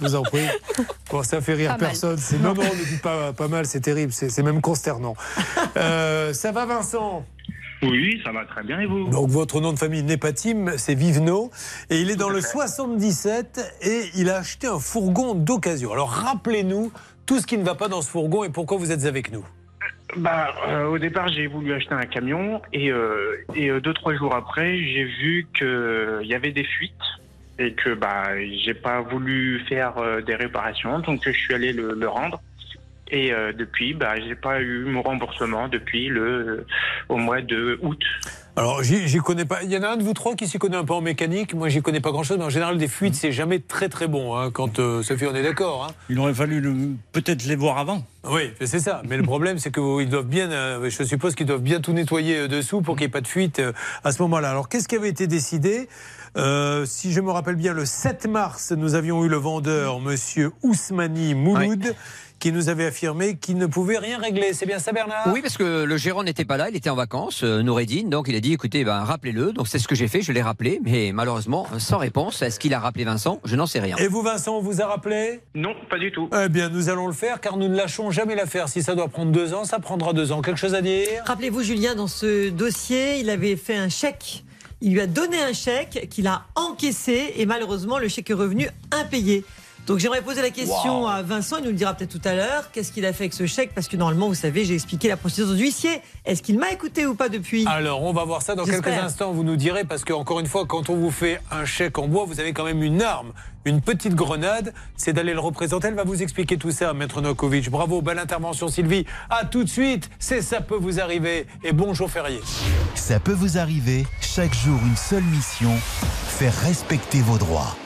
Je 0.00 0.04
vous 0.06 0.14
en 0.14 0.22
prie. 0.22 0.46
Bon, 1.10 1.22
ça 1.24 1.40
fait 1.40 1.54
rire 1.54 1.72
Pas 1.72 1.86
personne. 1.86 2.18
C'est 2.18 2.38
non, 2.38 2.54
non, 2.54 2.62
ne 2.62 2.84
dites 2.88 3.02
pas 3.02 3.32
pas 3.32 3.48
mal, 3.48 3.64
c'est 3.66 3.80
terrible, 3.80 4.12
c'est 4.12 4.28
c'est 4.28 4.42
même 4.42 4.60
consternant. 4.60 5.14
Euh, 5.76 6.32
ça 6.32 6.52
va, 6.52 6.64
Vincent? 6.66 7.24
Oui, 7.90 8.20
ça 8.24 8.32
va 8.32 8.44
très 8.44 8.62
bien 8.62 8.80
et 8.80 8.86
vous? 8.86 9.08
Donc 9.10 9.28
votre 9.28 9.60
nom 9.60 9.72
de 9.72 9.78
famille 9.78 10.02
n'est 10.02 10.16
pas 10.16 10.32
Tim, 10.32 10.76
c'est 10.76 10.94
Vivenot. 10.94 11.50
Et 11.90 12.00
il 12.00 12.10
est 12.10 12.16
dans 12.16 12.28
le 12.28 12.40
77 12.40 13.60
et 13.82 14.02
il 14.16 14.30
a 14.30 14.36
acheté 14.38 14.66
un 14.66 14.78
fourgon 14.78 15.34
d'occasion. 15.34 15.92
Alors 15.92 16.10
rappelez-nous 16.10 16.92
tout 17.26 17.38
ce 17.40 17.46
qui 17.46 17.58
ne 17.58 17.64
va 17.64 17.74
pas 17.74 17.88
dans 17.88 18.02
ce 18.02 18.10
fourgon 18.10 18.44
et 18.44 18.50
pourquoi 18.50 18.78
vous 18.78 18.92
êtes 18.92 19.04
avec 19.04 19.32
nous. 19.32 19.44
Bah, 20.16 20.54
euh, 20.68 20.86
au 20.86 20.98
départ, 20.98 21.28
j'ai 21.28 21.46
voulu 21.46 21.72
acheter 21.72 21.94
un 21.94 22.06
camion 22.06 22.62
et, 22.72 22.90
euh, 22.90 23.36
et 23.54 23.68
euh, 23.70 23.80
deux 23.80 23.94
trois 23.94 24.14
jours 24.14 24.34
après, 24.34 24.78
j'ai 24.78 25.04
vu 25.04 25.46
qu'il 25.56 26.26
y 26.26 26.34
avait 26.34 26.52
des 26.52 26.64
fuites 26.64 26.92
et 27.58 27.72
que 27.72 27.94
bah 27.94 28.24
j'ai 28.64 28.74
pas 28.74 29.00
voulu 29.00 29.60
faire 29.68 29.98
euh, 29.98 30.20
des 30.20 30.34
réparations, 30.34 30.98
donc 31.00 31.20
je 31.24 31.30
suis 31.30 31.54
allé 31.54 31.72
le, 31.72 31.94
le 31.94 32.08
rendre. 32.08 32.40
Et 33.10 33.32
euh, 33.32 33.52
depuis, 33.52 33.92
bah 33.94 34.18
j'ai 34.18 34.34
pas 34.34 34.60
eu 34.60 34.84
mon 34.86 35.02
remboursement 35.02 35.68
depuis 35.68 36.08
le 36.08 36.66
au 37.08 37.16
mois 37.16 37.42
de 37.42 37.78
août. 37.82 38.00
Alors 38.56 38.82
j'y 38.84 39.18
connais 39.18 39.44
pas. 39.44 39.62
Il 39.64 39.70
y 39.70 39.76
en 39.76 39.82
a 39.82 39.88
un 39.88 39.96
de 39.96 40.02
vous 40.04 40.14
trois 40.14 40.36
qui 40.36 40.46
s'y 40.46 40.58
connaît 40.58 40.76
un 40.76 40.84
peu 40.84 40.94
en 40.94 41.00
mécanique. 41.00 41.54
Moi 41.54 41.68
j'y 41.68 41.82
connais 41.82 42.00
pas 42.00 42.12
grand-chose, 42.12 42.38
mais 42.38 42.44
en 42.44 42.50
général 42.50 42.78
des 42.78 42.86
fuites 42.88 43.14
c'est 43.16 43.32
jamais 43.32 43.58
très 43.58 43.88
très 43.88 44.06
bon. 44.08 44.36
hein, 44.36 44.50
quand 44.52 44.78
euh, 44.78 45.02
Sophie 45.02 45.26
on 45.26 45.34
est 45.34 45.42
d'accord. 45.42 45.84
hein. 45.88 45.94
Il 46.08 46.18
aurait 46.20 46.32
fallu 46.34 46.60
le- 46.60 46.92
peut-être 47.12 47.44
les 47.44 47.56
voir 47.56 47.78
avant. 47.78 48.04
Oui, 48.30 48.52
c'est 48.64 48.78
ça. 48.78 49.02
Mais 49.06 49.16
le 49.18 49.22
problème, 49.24 49.58
c'est 49.58 49.70
qu'ils 49.74 50.08
doivent 50.08 50.26
bien, 50.28 50.50
euh, 50.50 50.88
je 50.88 51.02
suppose 51.04 51.34
qu'ils 51.34 51.46
doivent 51.46 51.60
bien 51.62 51.80
tout 51.80 51.92
nettoyer 51.92 52.38
euh, 52.38 52.48
dessous 52.48 52.80
pour 52.80 52.94
qu'il 52.96 53.02
n'y 53.02 53.08
ait 53.08 53.10
pas 53.10 53.20
de 53.20 53.26
fuite 53.28 53.58
euh, 53.58 53.72
à 54.02 54.12
ce 54.12 54.22
moment-là. 54.22 54.48
Alors, 54.50 54.68
qu'est-ce 54.70 54.88
qui 54.88 54.96
avait 54.96 55.10
été 55.10 55.26
décidé 55.26 55.88
Euh, 56.38 56.86
Si 56.86 57.12
je 57.12 57.20
me 57.20 57.30
rappelle 57.32 57.56
bien, 57.56 57.74
le 57.74 57.84
7 57.84 58.26
mars, 58.28 58.72
nous 58.74 58.94
avions 58.94 59.22
eu 59.24 59.28
le 59.28 59.36
vendeur, 59.36 60.00
Monsieur 60.00 60.52
Ousmani 60.62 61.34
Mouloud, 61.34 61.94
qui 62.44 62.52
nous 62.52 62.68
avait 62.68 62.84
affirmé 62.84 63.36
qu'il 63.36 63.56
ne 63.56 63.64
pouvait 63.64 63.96
rien 63.96 64.18
régler. 64.18 64.52
C'est 64.52 64.66
bien 64.66 64.78
ça, 64.78 64.92
Bernard? 64.92 65.32
Oui, 65.32 65.40
parce 65.40 65.56
que 65.56 65.84
le 65.84 65.96
gérant 65.96 66.22
n'était 66.22 66.44
pas 66.44 66.58
là, 66.58 66.68
il 66.68 66.76
était 66.76 66.90
en 66.90 66.94
vacances, 66.94 67.42
euh, 67.42 67.62
Noureddin, 67.62 68.08
donc 68.08 68.26
il 68.28 68.36
a 68.36 68.40
dit 68.40 68.52
écoutez, 68.52 68.84
ben, 68.84 68.98
rappelez-le. 69.02 69.52
Donc 69.52 69.66
c'est 69.66 69.78
ce 69.78 69.88
que 69.88 69.94
j'ai 69.94 70.08
fait, 70.08 70.20
je 70.20 70.30
l'ai 70.30 70.42
rappelé, 70.42 70.78
mais 70.84 71.12
malheureusement, 71.14 71.66
sans 71.78 71.96
réponse. 71.96 72.42
Est-ce 72.42 72.60
qu'il 72.60 72.74
a 72.74 72.80
rappelé 72.80 73.04
Vincent? 73.04 73.40
Je 73.46 73.56
n'en 73.56 73.64
sais 73.64 73.80
rien. 73.80 73.96
Et 73.96 74.08
vous, 74.08 74.20
Vincent, 74.20 74.58
on 74.58 74.60
vous 74.60 74.82
a 74.82 74.86
rappelé? 74.86 75.40
Non, 75.54 75.74
pas 75.88 75.98
du 75.98 76.12
tout. 76.12 76.28
Eh 76.38 76.50
bien, 76.50 76.68
nous 76.68 76.90
allons 76.90 77.06
le 77.06 77.14
faire, 77.14 77.40
car 77.40 77.56
nous 77.56 77.68
ne 77.68 77.74
lâchons 77.74 78.10
jamais 78.10 78.34
l'affaire. 78.34 78.68
Si 78.68 78.82
ça 78.82 78.94
doit 78.94 79.08
prendre 79.08 79.32
deux 79.32 79.54
ans, 79.54 79.64
ça 79.64 79.78
prendra 79.78 80.12
deux 80.12 80.30
ans. 80.30 80.42
Quelque 80.42 80.60
chose 80.60 80.74
à 80.74 80.82
dire? 80.82 81.22
Rappelez-vous, 81.24 81.62
Julien, 81.62 81.94
dans 81.94 82.08
ce 82.08 82.50
dossier, 82.50 83.20
il 83.20 83.30
avait 83.30 83.56
fait 83.56 83.76
un 83.76 83.88
chèque. 83.88 84.44
Il 84.82 84.92
lui 84.92 85.00
a 85.00 85.06
donné 85.06 85.42
un 85.42 85.54
chèque 85.54 86.08
qu'il 86.10 86.26
a 86.26 86.42
encaissé 86.56 87.32
et 87.38 87.46
malheureusement, 87.46 87.98
le 87.98 88.08
chèque 88.08 88.28
est 88.28 88.34
revenu 88.34 88.68
impayé. 88.92 89.44
Donc 89.86 89.98
j'aimerais 89.98 90.22
poser 90.22 90.40
la 90.40 90.48
question 90.48 91.06
à 91.06 91.20
Vincent, 91.22 91.58
il 91.58 91.64
nous 91.64 91.70
le 91.70 91.76
dira 91.76 91.92
peut-être 91.92 92.18
tout 92.18 92.26
à 92.26 92.34
l'heure. 92.34 92.70
Qu'est-ce 92.72 92.90
qu'il 92.90 93.04
a 93.04 93.12
fait 93.12 93.24
avec 93.24 93.34
ce 93.34 93.44
chèque? 93.44 93.74
Parce 93.74 93.86
que 93.86 93.98
normalement, 93.98 94.28
vous 94.28 94.34
savez, 94.34 94.64
j'ai 94.64 94.72
expliqué 94.72 95.08
la 95.08 95.18
procédure 95.18 95.54
du 95.54 95.62
huissier. 95.62 96.00
Est-ce 96.24 96.42
qu'il 96.42 96.58
m'a 96.58 96.70
écouté 96.70 97.06
ou 97.06 97.14
pas 97.14 97.28
depuis? 97.28 97.66
Alors, 97.66 98.02
on 98.02 98.14
va 98.14 98.24
voir 98.24 98.40
ça 98.40 98.54
dans 98.54 98.64
quelques 98.64 98.88
instants. 98.88 99.32
Vous 99.32 99.44
nous 99.44 99.56
direz, 99.56 99.84
parce 99.84 100.02
que 100.04 100.14
encore 100.14 100.40
une 100.40 100.46
fois, 100.46 100.64
quand 100.66 100.88
on 100.88 100.96
vous 100.96 101.10
fait 101.10 101.38
un 101.50 101.66
chèque 101.66 101.98
en 101.98 102.08
bois, 102.08 102.24
vous 102.26 102.40
avez 102.40 102.54
quand 102.54 102.64
même 102.64 102.82
une 102.82 103.02
arme, 103.02 103.32
une 103.66 103.82
petite 103.82 104.14
grenade. 104.14 104.72
C'est 104.96 105.12
d'aller 105.12 105.34
le 105.34 105.40
représenter. 105.40 105.88
Elle 105.88 105.94
va 105.94 106.04
vous 106.04 106.22
expliquer 106.22 106.56
tout 106.56 106.70
ça, 106.70 106.94
Maître 106.94 107.20
Nokovic. 107.20 107.70
Bravo, 107.70 108.00
belle 108.00 108.18
intervention, 108.18 108.68
Sylvie. 108.68 109.04
À 109.28 109.44
tout 109.44 109.64
de 109.64 109.68
suite. 109.68 110.08
C'est 110.18 110.40
ça 110.40 110.62
peut 110.62 110.78
vous 110.80 110.98
arriver. 110.98 111.46
Et 111.62 111.72
bonjour 111.72 112.10
férié. 112.10 112.40
Ça 112.94 113.20
peut 113.20 113.32
vous 113.32 113.58
arriver, 113.58 114.06
chaque 114.22 114.54
jour 114.54 114.80
une 114.86 114.96
seule 114.96 115.24
mission, 115.24 115.72
faire 116.26 116.54
respecter 116.62 117.20
vos 117.20 117.36
droits. 117.36 117.76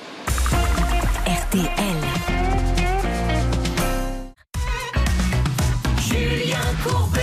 RTL. 1.29 1.69
Julien 6.01 6.57
Courbet. 6.83 7.21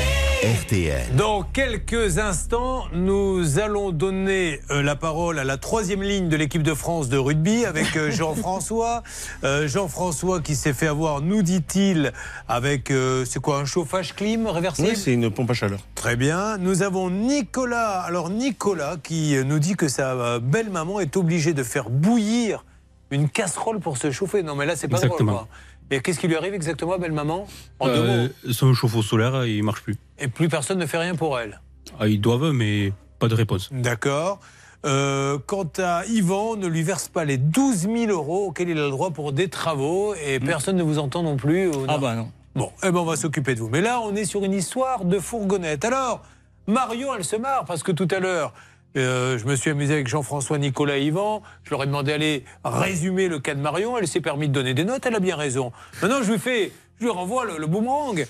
RTL. 0.61 1.15
Dans 1.15 1.41
quelques 1.41 2.19
instants, 2.19 2.83
nous 2.93 3.57
allons 3.57 3.89
donner 3.89 4.59
euh, 4.69 4.83
la 4.83 4.95
parole 4.95 5.39
à 5.39 5.43
la 5.43 5.57
troisième 5.57 6.03
ligne 6.03 6.29
de 6.29 6.35
l'équipe 6.35 6.61
de 6.61 6.75
France 6.75 7.09
de 7.09 7.17
rugby 7.17 7.65
avec 7.65 7.97
euh, 7.97 8.11
Jean-François. 8.15 9.01
Euh, 9.43 9.67
Jean-François 9.67 10.39
qui 10.39 10.55
s'est 10.55 10.73
fait 10.73 10.85
avoir, 10.85 11.21
nous 11.21 11.41
dit-il, 11.41 12.13
avec, 12.47 12.91
euh, 12.91 13.25
c'est 13.25 13.39
quoi, 13.39 13.57
un 13.57 13.65
chauffage 13.65 14.13
clim 14.13 14.45
réversible 14.45 14.89
Oui, 14.89 14.95
c'est 14.95 15.13
une 15.13 15.31
pompe 15.31 15.49
à 15.49 15.55
chaleur. 15.55 15.79
Très 15.95 16.15
bien. 16.15 16.59
Nous 16.59 16.83
avons 16.83 17.09
Nicolas. 17.09 18.01
Alors 18.01 18.29
Nicolas 18.29 18.97
qui 19.01 19.35
nous 19.43 19.57
dit 19.57 19.73
que 19.73 19.87
sa 19.87 20.11
euh, 20.11 20.39
belle-maman 20.39 20.99
est 20.99 21.17
obligée 21.17 21.55
de 21.55 21.63
faire 21.63 21.89
bouillir 21.89 22.65
une 23.11 23.29
casserole 23.29 23.79
pour 23.79 23.97
se 23.97 24.11
chauffer. 24.11 24.43
Non 24.43 24.55
mais 24.55 24.65
là 24.65 24.75
c'est 24.75 24.87
pas 24.87 24.97
Exactement. 24.97 25.31
drôle. 25.33 25.45
quoi. 25.45 25.55
Et 25.97 26.01
qu'est-ce 26.01 26.19
qui 26.19 26.27
lui 26.27 26.35
arrive 26.35 26.53
exactement 26.55 26.93
à 26.93 26.97
belle-maman 26.97 27.45
En 27.79 27.87
deux 27.87 27.93
Euh, 27.93 28.27
mots. 28.45 28.53
son 28.53 28.73
chauffe-eau 28.73 29.03
solaire, 29.03 29.45
il 29.45 29.63
marche 29.63 29.83
plus. 29.83 29.95
Et 30.17 30.27
plus 30.27 30.49
personne 30.49 30.79
ne 30.79 30.85
fait 30.87 30.97
rien 30.97 31.13
pour 31.15 31.37
elle. 31.39 31.61
Ah, 31.99 32.07
ils 32.07 32.19
doivent, 32.19 32.51
mais 32.51 32.91
pas 33.19 33.27
de 33.27 33.35
réponse. 33.35 33.69
D'accord. 33.71 34.39
Euh, 34.85 35.37
quant 35.45 35.69
à 35.77 36.03
Yvan, 36.07 36.51
on 36.51 36.55
ne 36.55 36.67
lui 36.67 36.81
verse 36.83 37.07
pas 37.07 37.23
les 37.25 37.37
12 37.37 37.81
000 37.81 38.05
euros 38.11 38.47
auxquels 38.47 38.69
il 38.69 38.77
a 38.79 38.83
le 38.83 38.89
droit 38.91 39.11
pour 39.11 39.31
des 39.31 39.47
travaux 39.47 40.13
et 40.15 40.39
personne 40.39 40.75
ne 40.75 40.83
vous 40.83 40.97
entend 40.99 41.23
non 41.23 41.37
plus. 41.37 41.71
Ah 41.87 41.97
bah 41.97 42.15
non. 42.15 42.31
Bon, 42.55 42.71
eh 42.83 42.91
ben 42.91 42.99
on 42.99 43.05
va 43.05 43.15
s'occuper 43.15 43.53
de 43.55 43.59
vous. 43.59 43.69
Mais 43.69 43.81
là, 43.81 43.99
on 44.01 44.15
est 44.15 44.25
sur 44.25 44.43
une 44.43 44.53
histoire 44.53 45.05
de 45.05 45.19
fourgonnette. 45.19 45.85
Alors, 45.85 46.23
Marion, 46.67 47.13
elle 47.15 47.23
se 47.25 47.35
marre 47.35 47.65
parce 47.65 47.83
que 47.83 47.91
tout 47.91 48.07
à 48.11 48.19
l'heure, 48.19 48.53
euh, 48.97 49.37
je 49.37 49.45
me 49.45 49.55
suis 49.55 49.69
amusé 49.69 49.93
avec 49.93 50.07
Jean-François, 50.07 50.57
Nicolas 50.57 50.97
Yvan. 50.97 51.41
Je 51.63 51.71
leur 51.71 51.83
ai 51.83 51.85
demandé 51.85 52.11
d'aller 52.11 52.45
résumer 52.63 53.27
le 53.27 53.39
cas 53.39 53.55
de 53.55 53.61
Marion. 53.61 53.97
Elle 53.97 54.07
s'est 54.07 54.21
permis 54.21 54.47
de 54.47 54.53
donner 54.53 54.73
des 54.73 54.85
notes. 54.85 55.05
Elle 55.05 55.15
a 55.15 55.19
bien 55.19 55.35
raison. 55.35 55.71
Maintenant, 56.01 56.23
je 56.23 56.31
lui 56.31 56.39
fais, 56.39 56.71
je 56.99 57.05
lui 57.05 57.11
renvoie 57.11 57.45
le, 57.45 57.67
boomerang. 57.67 58.25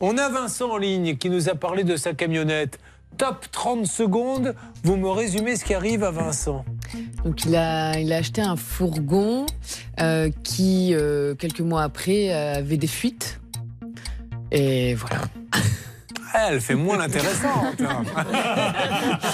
On 0.00 0.18
a 0.18 0.28
Vincent 0.28 0.70
en 0.70 0.76
ligne 0.76 1.16
qui 1.16 1.30
nous 1.30 1.48
a 1.48 1.54
parlé 1.54 1.84
de 1.84 1.96
sa 1.96 2.12
camionnette? 2.12 2.78
Top 3.16 3.46
30 3.50 3.86
secondes. 3.86 4.54
Vous 4.84 4.96
me 4.96 5.08
résumez 5.08 5.56
ce 5.56 5.64
qui 5.64 5.74
arrive 5.74 6.04
à 6.04 6.10
Vincent. 6.10 6.64
Donc 7.24 7.44
il 7.44 7.56
a, 7.56 7.98
il 7.98 8.12
a 8.12 8.16
acheté 8.16 8.40
un 8.40 8.56
fourgon 8.56 9.46
euh, 10.00 10.30
qui, 10.42 10.94
euh, 10.94 11.34
quelques 11.34 11.60
mois 11.60 11.82
après, 11.82 12.32
avait 12.32 12.76
des 12.76 12.86
fuites. 12.86 13.40
Et 14.52 14.94
voilà. 14.94 15.22
Elle 16.34 16.60
fait 16.60 16.74
moins 16.74 16.96
l'intéressante. 16.98 17.76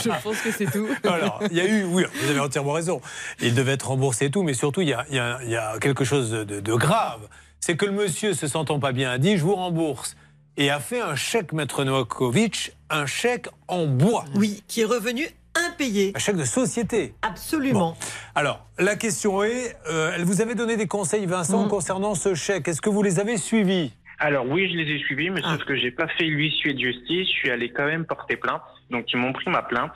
Je 0.04 0.22
pense 0.22 0.40
que 0.40 0.50
c'est 0.50 0.66
tout. 0.70 0.88
Alors, 1.04 1.40
il 1.50 1.56
y 1.56 1.60
a 1.60 1.66
eu, 1.66 1.84
oui, 1.84 2.04
vous 2.22 2.30
avez 2.30 2.40
entièrement 2.40 2.72
raison. 2.72 3.00
Il 3.40 3.54
devait 3.54 3.72
être 3.72 3.88
remboursé 3.88 4.26
et 4.26 4.30
tout, 4.30 4.42
mais 4.42 4.54
surtout, 4.54 4.80
il 4.80 4.88
y 4.88 4.92
a, 4.94 5.04
il 5.10 5.16
y 5.16 5.18
a- 5.18 5.38
il 5.42 5.50
y 5.50 5.56
a 5.56 5.78
quelque 5.80 6.04
chose 6.04 6.30
de, 6.30 6.44
de 6.60 6.74
grave. 6.74 7.20
C'est 7.60 7.76
que 7.76 7.86
le 7.86 7.92
monsieur, 7.92 8.34
se 8.34 8.46
sentant 8.46 8.78
pas 8.78 8.92
bien, 8.92 9.10
a 9.10 9.18
dit 9.18 9.36
Je 9.36 9.42
vous 9.42 9.54
rembourse. 9.56 10.16
Et 10.58 10.70
a 10.70 10.80
fait 10.80 11.00
un 11.02 11.16
chèque, 11.16 11.52
maître 11.52 11.84
Novakovic, 11.84 12.72
un 12.88 13.04
chèque 13.04 13.48
en 13.68 13.86
bois. 13.86 14.24
Oui, 14.34 14.62
qui 14.68 14.80
est 14.82 14.84
revenu 14.86 15.28
impayé. 15.68 16.12
Un 16.14 16.18
chèque 16.18 16.36
de 16.36 16.44
société. 16.44 17.14
Absolument. 17.22 17.96
Alors, 18.34 18.64
la 18.78 18.96
question 18.96 19.42
est 19.42 19.76
euh, 19.90 20.12
elle 20.14 20.24
vous 20.24 20.40
avait 20.40 20.54
donné 20.54 20.76
des 20.76 20.86
conseils, 20.86 21.26
Vincent, 21.26 21.66
concernant 21.68 22.14
ce 22.14 22.34
chèque. 22.34 22.68
Est-ce 22.68 22.80
que 22.80 22.88
vous 22.90 23.02
les 23.02 23.20
avez 23.20 23.36
suivis? 23.36 23.92
Alors 24.18 24.46
oui, 24.48 24.70
je 24.72 24.76
les 24.78 24.94
ai 24.94 24.98
suivis, 25.00 25.30
mais 25.30 25.42
sauf 25.42 25.64
que 25.64 25.76
j'ai 25.76 25.90
pas 25.90 26.08
fait 26.08 26.24
l'huissier 26.24 26.72
de 26.74 26.78
justice. 26.80 27.26
Je 27.28 27.32
suis 27.38 27.50
allé 27.50 27.70
quand 27.70 27.84
même 27.86 28.04
porter 28.06 28.36
plainte. 28.36 28.62
Donc 28.90 29.04
ils 29.12 29.18
m'ont 29.18 29.32
pris 29.32 29.50
ma 29.50 29.62
plainte. 29.62 29.92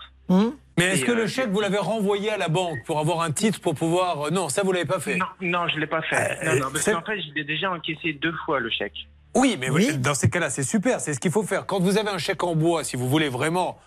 Mais 0.78 0.84
est-ce 0.94 1.04
que 1.04 1.10
euh, 1.12 1.16
le 1.16 1.26
chèque, 1.26 1.48
vous 1.50 1.60
l'avez 1.60 1.78
renvoyé 1.78 2.30
à 2.30 2.36
la 2.38 2.48
banque 2.48 2.78
pour 2.86 2.98
avoir 3.00 3.22
un 3.22 3.32
titre 3.32 3.60
pour 3.60 3.74
pouvoir. 3.74 4.26
euh, 4.26 4.30
Non, 4.30 4.48
ça, 4.48 4.62
vous 4.62 4.72
l'avez 4.72 4.84
pas 4.84 5.00
fait. 5.00 5.16
Non, 5.16 5.26
non, 5.40 5.68
je 5.68 5.78
l'ai 5.80 5.86
pas 5.86 6.02
fait. 6.02 6.38
Euh, 6.46 6.54
non, 6.54 6.66
non, 6.66 6.70
parce 6.72 6.84
qu'en 6.88 7.02
fait, 7.02 7.20
je 7.20 7.34
l'ai 7.34 7.44
déjà 7.44 7.70
encaissé 7.72 8.12
deux 8.12 8.32
fois 8.46 8.60
le 8.60 8.70
chèque. 8.70 8.94
Oui, 9.34 9.56
mais 9.60 9.68
dans 9.98 10.14
ces 10.14 10.28
cas-là, 10.30 10.48
c'est 10.50 10.62
super, 10.62 11.00
c'est 11.00 11.14
ce 11.14 11.20
qu'il 11.20 11.30
faut 11.32 11.42
faire. 11.42 11.66
Quand 11.66 11.80
vous 11.80 11.98
avez 11.98 12.08
un 12.10 12.18
chèque 12.18 12.42
en 12.44 12.54
bois, 12.54 12.84
si 12.84 12.96
vous 12.96 13.08
voulez 13.08 13.28
vraiment. 13.28 13.78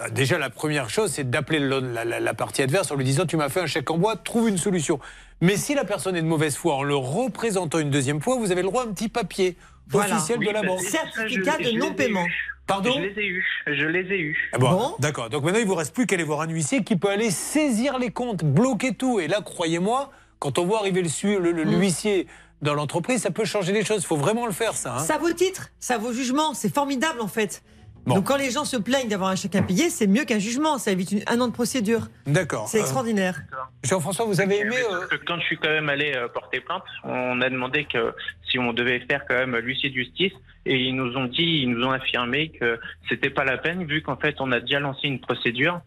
euh, 0.00 0.08
Déjà, 0.10 0.38
la 0.38 0.48
première 0.50 0.88
chose, 0.90 1.10
c'est 1.12 1.28
d'appeler 1.28 1.58
le- 1.60 1.80
la, 1.80 2.04
la- 2.04 2.20
la 2.20 2.34
partie 2.34 2.62
adverse 2.62 2.90
en 2.90 2.96
lui 2.96 3.04
disant 3.04 3.26
Tu 3.26 3.36
m'as 3.36 3.48
fait 3.50 3.60
un 3.60 3.66
chèque 3.66 3.90
en 3.90 3.98
bois, 3.98 4.16
trouve 4.16 4.48
une 4.48 4.58
solution. 4.58 4.98
Mais 5.42 5.56
si 5.56 5.74
la 5.74 5.84
personne 5.84 6.16
est 6.16 6.22
de 6.22 6.26
mauvaise 6.26 6.56
foi, 6.56 6.74
en 6.76 6.82
le 6.82 6.96
représentant 6.96 7.78
une 7.78 7.90
deuxième 7.90 8.20
fois, 8.22 8.36
vous 8.36 8.50
avez 8.52 8.62
le 8.62 8.68
droit 8.68 8.82
à 8.84 8.86
un 8.86 8.92
petit 8.92 9.08
papier 9.10 9.56
Voilà. 9.88 10.16
officiel 10.16 10.38
Oui, 10.38 10.46
de 10.46 10.52
la 10.52 10.62
bah, 10.62 10.68
banque. 10.68 10.80
certificat 10.82 11.58
de 11.58 11.78
non-paiement. 11.78 12.26
Pardon 12.66 12.92
Je 12.94 13.00
les 13.00 13.20
ai 13.20 13.26
eus. 13.26 13.44
Je 13.66 13.86
les 13.86 14.00
ai 14.14 14.18
eus. 14.20 14.50
Ah 14.52 14.58
bon, 14.58 14.94
D'accord. 15.00 15.28
Donc 15.28 15.42
maintenant, 15.44 15.58
il 15.60 15.66
vous 15.66 15.74
reste 15.74 15.94
plus 15.94 16.06
qu'à 16.06 16.14
aller 16.14 16.24
voir 16.24 16.40
un 16.42 16.48
huissier 16.48 16.84
qui 16.84 16.96
peut 16.96 17.08
aller 17.10 17.30
saisir 17.30 17.98
les 17.98 18.10
comptes, 18.10 18.44
bloquer 18.44 18.94
tout. 18.94 19.18
Et 19.20 19.26
là, 19.28 19.40
croyez-moi, 19.42 20.10
quand 20.38 20.58
on 20.58 20.64
voit 20.64 20.78
arriver 20.78 21.02
le, 21.02 21.38
le- 21.38 21.50
le- 21.52 21.64
l'huissier 21.64 22.26
dans 22.62 22.74
l'entreprise, 22.74 23.22
ça 23.22 23.30
peut 23.32 23.44
changer 23.44 23.72
les 23.72 23.84
choses. 23.84 24.02
Il 24.02 24.06
faut 24.06 24.16
vraiment 24.16 24.46
le 24.46 24.52
faire, 24.52 24.74
ça. 24.74 24.94
hein. 24.94 24.98
Ça 25.00 25.18
vaut 25.18 25.32
titre, 25.32 25.70
ça 25.80 25.98
vaut 25.98 26.12
jugement, 26.12 26.54
c'est 26.54 26.72
formidable 26.72 27.20
en 27.20 27.26
fait. 27.28 27.62
Bon. 28.04 28.16
Donc 28.16 28.24
quand 28.26 28.36
les 28.36 28.50
gens 28.50 28.64
se 28.64 28.76
plaignent 28.76 29.08
d'avoir 29.08 29.30
un 29.30 29.36
chèque 29.36 29.54
impayé, 29.54 29.88
c'est 29.88 30.08
mieux 30.08 30.24
qu'un 30.24 30.40
jugement, 30.40 30.76
ça 30.78 30.90
évite 30.90 31.12
une- 31.12 31.22
un 31.28 31.40
an 31.40 31.46
de 31.46 31.52
procédure. 31.52 32.08
D'accord. 32.26 32.66
C'est 32.68 32.78
Euh, 32.78 32.82
extraordinaire. 32.82 33.40
Jean-François, 33.84 34.24
vous 34.24 34.40
avez 34.40 34.58
aimé. 34.60 34.74
euh, 34.90 35.06
quand 35.26 35.36
je 35.38 35.44
suis 35.44 35.56
quand 35.56 35.68
même 35.70 35.88
allé 35.88 36.12
euh, 36.16 36.26
porter 36.28 36.60
plainte, 36.60 36.82
on 37.04 37.40
a 37.40 37.48
demandé 37.48 37.84
que 37.84 38.12
si 38.50 38.58
on 38.58 38.72
devait 38.72 39.00
faire 39.08 39.22
quand 39.28 39.36
même 39.36 39.56
l'huissier 39.56 39.90
de 39.90 39.94
justice, 39.94 40.32
et 40.66 40.76
ils 40.76 40.94
nous 40.96 41.16
ont 41.16 41.26
dit, 41.26 41.62
ils 41.62 41.70
nous 41.70 41.84
ont 41.86 41.90
affirmé 41.92 42.48
que 42.50 42.78
c'était 43.08 43.30
pas 43.30 43.44
la 43.44 43.56
peine 43.58 43.84
vu 43.84 44.02
qu'en 44.02 44.16
fait 44.16 44.36
on 44.40 44.50
a 44.52 44.60
déjà 44.60 44.80
lancé 44.80 45.06
une 45.08 45.20
procédure 45.20 45.80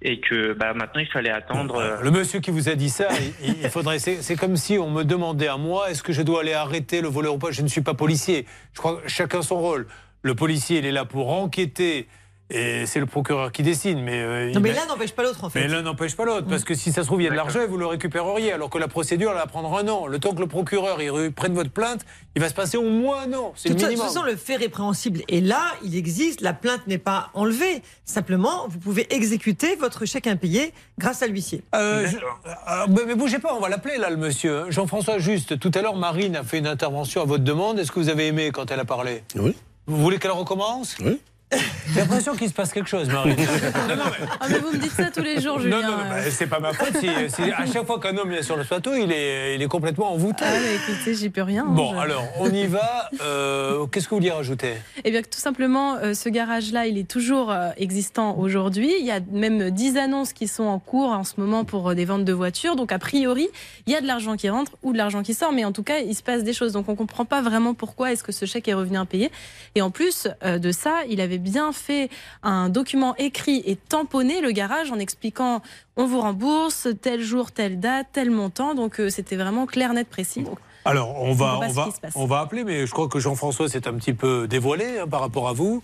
et 0.00 0.20
que 0.20 0.52
bah, 0.52 0.72
maintenant 0.74 1.00
il 1.00 1.08
fallait 1.08 1.30
attendre. 1.30 1.98
Le 2.02 2.10
monsieur 2.10 2.40
qui 2.40 2.50
vous 2.50 2.68
a 2.68 2.74
dit 2.76 2.88
ça, 2.90 3.08
il, 3.42 3.56
il 3.64 3.68
faudrait. 3.70 3.98
C'est 3.98 4.22
c'est 4.22 4.36
comme 4.36 4.56
si 4.56 4.78
on 4.78 4.90
me 4.90 5.02
demandait 5.02 5.48
à 5.48 5.56
moi 5.56 5.90
est-ce 5.90 6.02
que 6.02 6.12
je 6.12 6.22
dois 6.22 6.40
aller 6.42 6.52
arrêter 6.54 7.00
le 7.02 7.08
voleur 7.08 7.34
ou 7.34 7.38
pas? 7.38 7.50
Je 7.50 7.62
ne 7.62 7.68
suis 7.68 7.80
pas 7.82 7.94
policier. 7.94 8.46
Je 8.74 8.78
crois 8.78 8.96
que 9.02 9.08
chacun 9.08 9.42
son 9.42 9.56
rôle. 9.58 9.86
Le 10.28 10.34
policier, 10.34 10.78
il 10.80 10.84
est 10.84 10.92
là 10.92 11.06
pour 11.06 11.30
enquêter. 11.30 12.06
Et 12.50 12.86
c'est 12.86 12.98
le 13.00 13.04
procureur 13.04 13.50
qui 13.52 13.62
décide. 13.62 13.98
Mais, 13.98 14.20
euh, 14.22 14.50
Non 14.52 14.60
mais 14.60 14.72
l'un 14.72 14.86
n'empêche 14.86 15.12
pas 15.12 15.22
l'autre 15.22 15.44
en 15.44 15.50
fait. 15.50 15.60
mais 15.60 15.68
l'un 15.68 15.82
n'empêche 15.82 16.16
pas 16.16 16.24
l'autre, 16.24 16.46
parce 16.48 16.64
que 16.64 16.74
si 16.74 16.92
ça 16.92 17.02
se 17.02 17.06
trouve, 17.06 17.20
il 17.20 17.24
y 17.24 17.26
a 17.26 17.30
de 17.30 17.36
l'argent 17.36 17.60
et 17.60 17.66
vous 17.66 17.76
le 17.76 17.84
récupéreriez, 17.86 18.52
alors 18.52 18.70
que 18.70 18.78
la 18.78 18.88
procédure, 18.88 19.30
elle 19.32 19.36
va 19.36 19.46
prendre 19.46 19.74
un 19.76 19.86
an. 19.88 20.06
Le 20.06 20.18
temps 20.18 20.34
que 20.34 20.40
le 20.40 20.46
procureur 20.46 21.00
il 21.02 21.30
prenne 21.32 21.52
votre 21.52 21.70
plainte, 21.70 22.06
il 22.36 22.40
va 22.40 22.48
se 22.48 22.54
passer 22.54 22.78
au 22.78 22.88
moins 22.88 23.22
un 23.26 23.32
an. 23.34 23.52
C'est 23.54 23.68
De 23.68 23.74
le 23.74 23.80
toute 23.80 23.88
minimum. 23.90 24.06
façon, 24.08 24.22
le 24.22 24.36
fait 24.36 24.56
répréhensible 24.56 25.20
est 25.28 25.40
là, 25.42 25.62
il 25.84 25.94
existe, 25.94 26.40
la 26.40 26.54
plainte 26.54 26.86
n'est 26.86 26.96
pas 26.96 27.28
enlevée. 27.34 27.82
Simplement, 28.06 28.66
vous 28.68 28.78
pouvez 28.78 29.06
exécuter 29.14 29.76
votre 29.76 30.06
chèque 30.06 30.26
impayé 30.26 30.72
grâce 30.98 31.22
à 31.22 31.26
l'huissier. 31.26 31.62
Euh, 31.74 32.06
je- 32.08 32.16
euh, 32.16 32.86
mais, 32.88 33.04
mais 33.08 33.14
bougez 33.14 33.40
pas, 33.40 33.54
on 33.54 33.60
va 33.60 33.68
l'appeler 33.68 33.98
là, 33.98 34.08
le 34.08 34.16
monsieur. 34.16 34.70
Jean-François, 34.70 35.18
juste, 35.18 35.58
tout 35.58 35.70
à 35.74 35.82
l'heure, 35.82 35.96
Marine 35.96 36.34
a 36.36 36.42
fait 36.44 36.56
une 36.58 36.66
intervention 36.66 37.20
à 37.20 37.24
votre 37.26 37.44
demande. 37.44 37.78
Est-ce 37.78 37.92
que 37.92 38.00
vous 38.00 38.08
avez 38.08 38.26
aimé 38.28 38.52
quand 38.54 38.70
elle 38.70 38.80
a 38.80 38.86
parlé? 38.86 39.22
Oui. 39.36 39.54
Vous 39.88 39.96
voulez 40.02 40.18
qu'elle 40.18 40.32
recommence? 40.32 40.96
Oui. 41.00 41.18
J'ai 41.50 42.00
l'impression 42.00 42.34
qu'il 42.36 42.48
se 42.48 42.52
passe 42.52 42.72
quelque 42.72 42.88
chose, 42.90 43.08
Marine. 43.08 43.34
non, 43.88 43.96
non, 43.96 44.02
mais, 44.20 44.26
Ah, 44.38 44.46
mais 44.50 44.58
vous 44.58 44.70
me 44.72 44.76
dites 44.76 44.92
ça 44.92 45.10
tous 45.10 45.22
les 45.22 45.40
jours, 45.40 45.58
Julien. 45.58 45.80
non, 45.80 45.88
non, 45.92 45.96
non, 45.96 46.04
bah, 46.10 46.30
c'est 46.30 46.46
pas 46.46 46.60
ma 46.60 46.74
faute. 46.74 46.94
Si, 47.00 47.08
si 47.28 47.42
à 47.50 47.64
chaque 47.64 47.86
fois 47.86 47.98
qu'un 47.98 48.16
homme 48.18 48.30
vient 48.30 48.42
sur 48.42 48.56
le 48.58 48.64
plateau, 48.64 48.94
il 48.94 49.10
est, 49.10 49.54
il 49.54 49.62
est 49.62 49.66
complètement 49.66 50.12
envoûté. 50.12 50.44
Ah, 50.46 50.52
mais 50.60 50.74
écoutez, 50.92 51.14
j'y 51.14 51.30
peux 51.30 51.40
rien. 51.42 51.62
hein, 51.64 51.70
Bon, 51.70 51.94
je- 51.94 51.98
alors, 52.00 52.24
on 52.38 52.50
y 52.50 52.66
va. 52.66 53.08
Euh, 53.22 53.86
Qu'est-ce 53.86 54.04
que 54.04 54.10
vous 54.10 54.16
vouliez 54.16 54.30
rajouter? 54.30 54.74
Eh 55.04 55.10
bien, 55.10 55.22
tout 55.22 55.38
simplement, 55.38 55.96
euh, 55.96 56.12
ce 56.12 56.28
garage-là, 56.28 56.86
il 56.86 56.98
est 56.98 57.08
toujours 57.08 57.50
euh, 57.50 57.70
existant 57.78 58.36
aujourd'hui. 58.36 58.92
Il 59.00 59.06
y 59.06 59.10
a 59.10 59.20
même 59.32 59.70
10 59.70 59.96
annonces 59.96 60.34
qui 60.34 60.48
sont 60.48 60.64
en 60.64 60.78
cours 60.78 61.10
en 61.10 61.24
ce 61.24 61.34
moment 61.38 61.64
pour 61.64 61.88
euh, 61.88 61.94
des 61.94 62.04
ventes 62.04 62.26
de 62.26 62.32
voitures. 62.34 62.76
Donc, 62.76 62.92
a 62.92 62.98
priori, 62.98 63.48
il 63.86 63.92
y 63.94 63.96
a 63.96 64.02
de 64.02 64.06
l'argent 64.06 64.36
qui 64.36 64.50
rentre 64.50 64.72
ou 64.82 64.92
de 64.92 64.98
l'argent 64.98 65.22
qui 65.22 65.32
sort. 65.32 65.52
Mais 65.52 65.64
en 65.64 65.72
tout 65.72 65.82
cas, 65.82 66.00
il 66.00 66.14
se 66.14 66.22
passe 66.22 66.44
des 66.44 66.52
choses. 66.52 66.72
Donc, 66.72 66.88
on 66.90 66.92
ne 66.92 66.96
comprend 66.98 67.24
pas 67.24 67.40
vraiment 67.40 67.72
pourquoi 67.72 68.12
est-ce 68.12 68.22
que 68.22 68.32
ce 68.32 68.44
chèque 68.44 68.68
est 68.68 68.74
revenu 68.74 68.98
impayé. 68.98 69.30
Et 69.74 69.80
en 69.80 69.90
plus 69.90 70.28
euh, 70.44 70.58
de 70.58 70.72
ça, 70.72 70.96
il 71.08 71.22
bien 71.38 71.72
fait 71.72 72.10
un 72.42 72.68
document 72.68 73.14
écrit 73.16 73.62
et 73.66 73.76
tamponné 73.76 74.40
le 74.40 74.50
garage 74.50 74.90
en 74.90 74.98
expliquant 74.98 75.62
on 75.96 76.06
vous 76.06 76.20
rembourse 76.20 76.88
tel 77.02 77.20
jour, 77.20 77.50
telle 77.50 77.80
date, 77.80 78.06
tel 78.12 78.30
montant. 78.30 78.74
Donc, 78.74 79.00
euh, 79.00 79.10
c'était 79.10 79.36
vraiment 79.36 79.66
clair, 79.66 79.92
net, 79.94 80.08
précis. 80.08 80.44
Alors, 80.84 81.20
on 81.22 81.34
va, 81.34 81.58
on, 81.62 81.68
va, 81.68 81.88
on 82.14 82.24
va 82.26 82.40
appeler, 82.40 82.64
mais 82.64 82.86
je 82.86 82.92
crois 82.92 83.08
que 83.08 83.18
Jean-François 83.18 83.68
s'est 83.68 83.86
un 83.86 83.92
petit 83.94 84.14
peu 84.14 84.48
dévoilé 84.48 85.00
hein, 85.00 85.06
par 85.06 85.20
rapport 85.20 85.46
à 85.48 85.52
vous, 85.52 85.82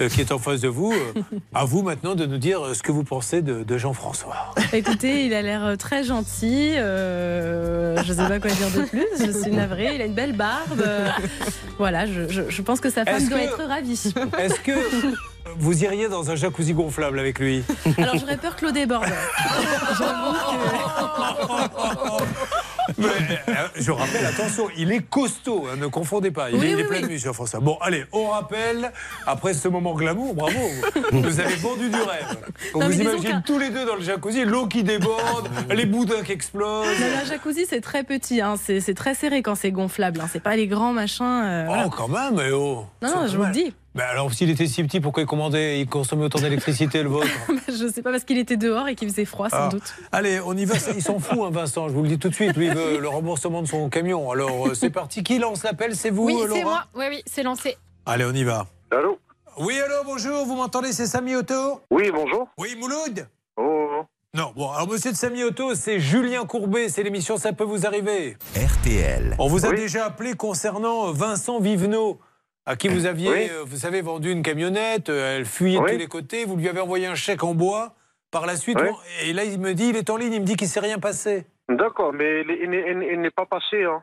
euh, 0.00 0.08
qui 0.08 0.22
est 0.22 0.32
en 0.32 0.38
face 0.38 0.60
de 0.62 0.68
vous. 0.68 0.92
Euh, 0.94 1.12
à 1.54 1.64
vous 1.66 1.82
maintenant 1.82 2.14
de 2.14 2.24
nous 2.24 2.38
dire 2.38 2.64
euh, 2.64 2.72
ce 2.74 2.82
que 2.82 2.90
vous 2.90 3.04
pensez 3.04 3.42
de, 3.42 3.64
de 3.64 3.78
Jean-François. 3.78 4.54
Écoutez, 4.72 5.26
il 5.26 5.34
a 5.34 5.42
l'air 5.42 5.76
très 5.78 6.04
gentil. 6.04 6.72
euh, 6.76 8.02
je 8.02 8.12
ne 8.12 8.16
sais 8.18 8.28
pas 8.28 8.40
quoi 8.40 8.50
dire 8.50 8.70
de 8.70 8.82
plus. 8.88 9.06
Je 9.20 9.30
suis 9.42 9.50
navrée. 9.50 9.94
Il 9.96 10.00
a 10.00 10.06
une 10.06 10.14
belle 10.14 10.34
barbe. 10.36 10.82
voilà, 11.78 12.06
je, 12.06 12.26
je- 12.28 12.48
je 12.48 12.62
pense 12.62 12.80
que 12.80 12.88
sa 12.90 13.04
femme 13.04 13.28
doit 13.28 13.38
que- 13.38 13.44
être 13.44 13.62
ravie. 13.64 14.12
Est-ce 14.38 14.60
que 14.60 14.72
vous 15.58 15.84
iriez 15.84 16.08
dans 16.08 16.30
un 16.30 16.36
jacuzzi 16.36 16.72
gonflable 16.72 17.18
avec 17.18 17.38
lui? 17.38 17.62
Alors 17.98 18.16
j'aurais 18.16 18.38
peur 18.38 18.56
que 18.56 18.64
l'eau 18.64 18.72
déborde. 18.72 19.04
Mais, 22.98 23.06
euh, 23.48 23.52
je 23.76 23.90
rappelle, 23.90 24.24
attention, 24.26 24.68
il 24.76 24.92
est 24.92 25.00
costaud, 25.08 25.66
hein, 25.72 25.76
ne 25.80 25.86
confondez 25.86 26.30
pas. 26.30 26.50
Il 26.50 26.56
Oui, 26.56 26.66
est, 26.78 26.84
plein 26.84 27.00
de 27.00 27.06
muscles, 27.06 27.26
Jean-François. 27.28 27.60
Bon, 27.60 27.78
allez, 27.80 28.04
on 28.12 28.28
rappelle, 28.28 28.92
après 29.26 29.54
ce 29.54 29.68
moment 29.68 29.94
glamour, 29.94 30.34
bravo, 30.34 30.58
vous 31.12 31.40
avez 31.40 31.54
vendu 31.56 31.88
du 31.88 31.96
rêve. 31.96 32.36
On 32.74 32.80
Non, 32.80 32.86
vous 32.86 33.00
imagine 33.00 33.42
tous 33.44 33.58
les 33.58 33.70
deux 33.70 33.84
dans 33.84 33.96
le 33.96 34.02
jacuzzi, 34.02 34.44
l'eau 34.44 34.66
qui 34.66 34.82
déborde, 34.82 35.48
les 35.74 35.86
boudins 35.86 36.22
qui 36.22 36.32
explosent. 36.32 36.86
Un 37.22 37.24
jacuzzi, 37.24 37.66
c'est 37.68 37.80
très 37.80 38.04
petit. 38.04 38.40
hein. 38.40 38.54
C'est 38.56 38.94
très 38.94 39.14
serré 39.14 39.42
quand 39.42 39.54
c'est 39.54 39.70
gonflable. 39.72 40.20
hein. 40.20 40.28
C'est 40.32 40.42
pas 40.42 40.56
les 40.56 40.66
grands 40.66 40.92
machins. 40.92 41.24
euh, 41.44 41.64
voilà. 41.66 41.84
Oh, 41.86 41.90
quand 41.90 42.08
même, 42.08 42.34
mais 42.36 42.50
oh 42.52 42.86
Non, 43.02 43.08
non, 43.22 43.26
je 43.26 43.36
vous 43.36 43.44
le 43.44 43.50
dis. 43.52 43.74
Mais 43.96 44.02
alors, 44.02 44.30
s'il 44.32 44.50
était 44.50 44.66
si 44.66 44.82
petit, 44.84 45.00
pourquoi 45.00 45.22
il 45.22 45.26
commandait, 45.26 45.80
il 45.80 45.86
consommait 45.88 46.24
autant 46.26 46.38
d'électricité, 46.38 47.02
le 47.02 47.08
vôtre 47.08 47.26
je 47.68 47.88
sais 47.90 48.02
pas 48.02 48.10
parce 48.12 48.24
qu'il 48.24 48.36
était 48.36 48.58
dehors 48.58 48.86
et 48.88 48.94
qu'il 48.94 49.08
faisait 49.08 49.24
froid, 49.24 49.48
sans 49.48 49.56
Ah. 49.56 49.68
doute. 49.70 49.94
Allez, 50.12 50.38
on 50.44 50.54
y 50.54 50.66
va. 50.66 50.74
Il 50.94 51.02
s'en 51.02 51.18
fout, 51.18 51.38
hein, 51.42 51.50
Vincent. 51.50 51.88
Je 51.88 51.94
vous 51.94 52.02
le 52.02 52.08
dis 52.08 52.18
tout 52.18 52.28
de 52.28 52.34
suite. 52.34 52.54
Lui, 52.56 52.66
il 52.66 52.74
veut 52.74 52.98
le 53.00 53.08
remboursement 53.08 53.62
de 53.62 53.66
son 53.66 53.88
camion. 53.88 54.30
Alors, 54.30 54.68
euh, 54.68 54.74
c'est 54.74 54.90
parti. 54.90 55.22
Qui 55.22 55.38
lance 55.38 55.62
l'appel? 55.64 55.96
C'est 55.96 56.10
vous, 56.10 56.24
Oui, 56.26 56.36
c'est 56.52 56.62
moi. 56.62 56.84
Oui, 56.94 57.06
oui, 57.08 57.22
c'est 57.26 57.42
lancé. 57.42 57.76
Allez, 58.04 58.26
on 58.26 58.32
y 58.32 58.44
va. 58.44 58.66
Allô 58.90 59.18
Oui, 59.58 59.78
allô, 59.82 59.94
bonjour. 60.04 60.44
Vous 60.44 60.56
m'entendez 60.56 60.92
C'est 60.92 61.06
Samy 61.06 61.34
Auto? 61.34 61.80
Oui, 61.90 62.10
bonjour. 62.14 62.48
Oui, 62.58 62.76
Mouloud? 62.78 63.26
Oh. 63.56 64.02
Non, 64.34 64.52
bon, 64.54 64.70
alors 64.72 64.86
monsieur 64.86 65.12
de 65.12 65.16
Samy 65.16 65.42
Auto, 65.44 65.74
c'est 65.74 65.98
Julien 66.00 66.44
Courbet. 66.44 66.90
C'est 66.90 67.02
l'émission 67.02 67.38
Ça 67.38 67.54
peut 67.54 67.64
vous 67.64 67.86
arriver. 67.86 68.36
RTL. 68.54 69.34
On 69.38 69.48
vous 69.48 69.64
a 69.64 69.70
Oui. 69.70 69.76
déjà 69.76 70.04
appelé 70.04 70.34
concernant 70.34 71.10
Vincent 71.12 71.58
Vivenot. 71.60 72.20
À 72.68 72.74
qui 72.76 72.88
vous 72.88 73.06
aviez, 73.06 73.30
Oui. 73.30 73.48
euh, 73.50 73.62
vous 73.64 73.76
savez, 73.76 74.00
vendu 74.02 74.30
une 74.32 74.42
camionnette, 74.42 75.08
euh, 75.08 75.38
elle 75.38 75.44
fuyait 75.46 75.78
Oui. 75.78 75.84
de 75.86 75.92
tous 75.92 75.98
les 76.00 76.06
côtés, 76.08 76.44
vous 76.44 76.56
lui 76.56 76.68
avez 76.68 76.80
envoyé 76.80 77.06
un 77.06 77.14
chèque 77.14 77.44
en 77.44 77.54
bois. 77.54 77.94
Par 78.32 78.44
la 78.44 78.56
suite, 78.56 78.78
Oui. 78.80 78.88
on- 78.90 79.24
et 79.24 79.32
là 79.32 79.44
il 79.44 79.60
me 79.60 79.72
dit, 79.72 79.88
il 79.90 79.96
est 79.96 80.10
en 80.10 80.16
ligne, 80.16 80.32
il 80.32 80.40
me 80.40 80.44
dit 80.46 80.56
qu'il 80.56 80.66
s'est 80.68 80.80
rien 80.80 80.98
passé. 80.98 81.46
D'accord, 81.68 82.12
mais 82.12 82.42
il, 82.42 82.68
n'est- 82.70 83.12
il 83.24 83.30
pas 83.30 83.46
passé. 83.46 83.84
Hein. 83.84 84.02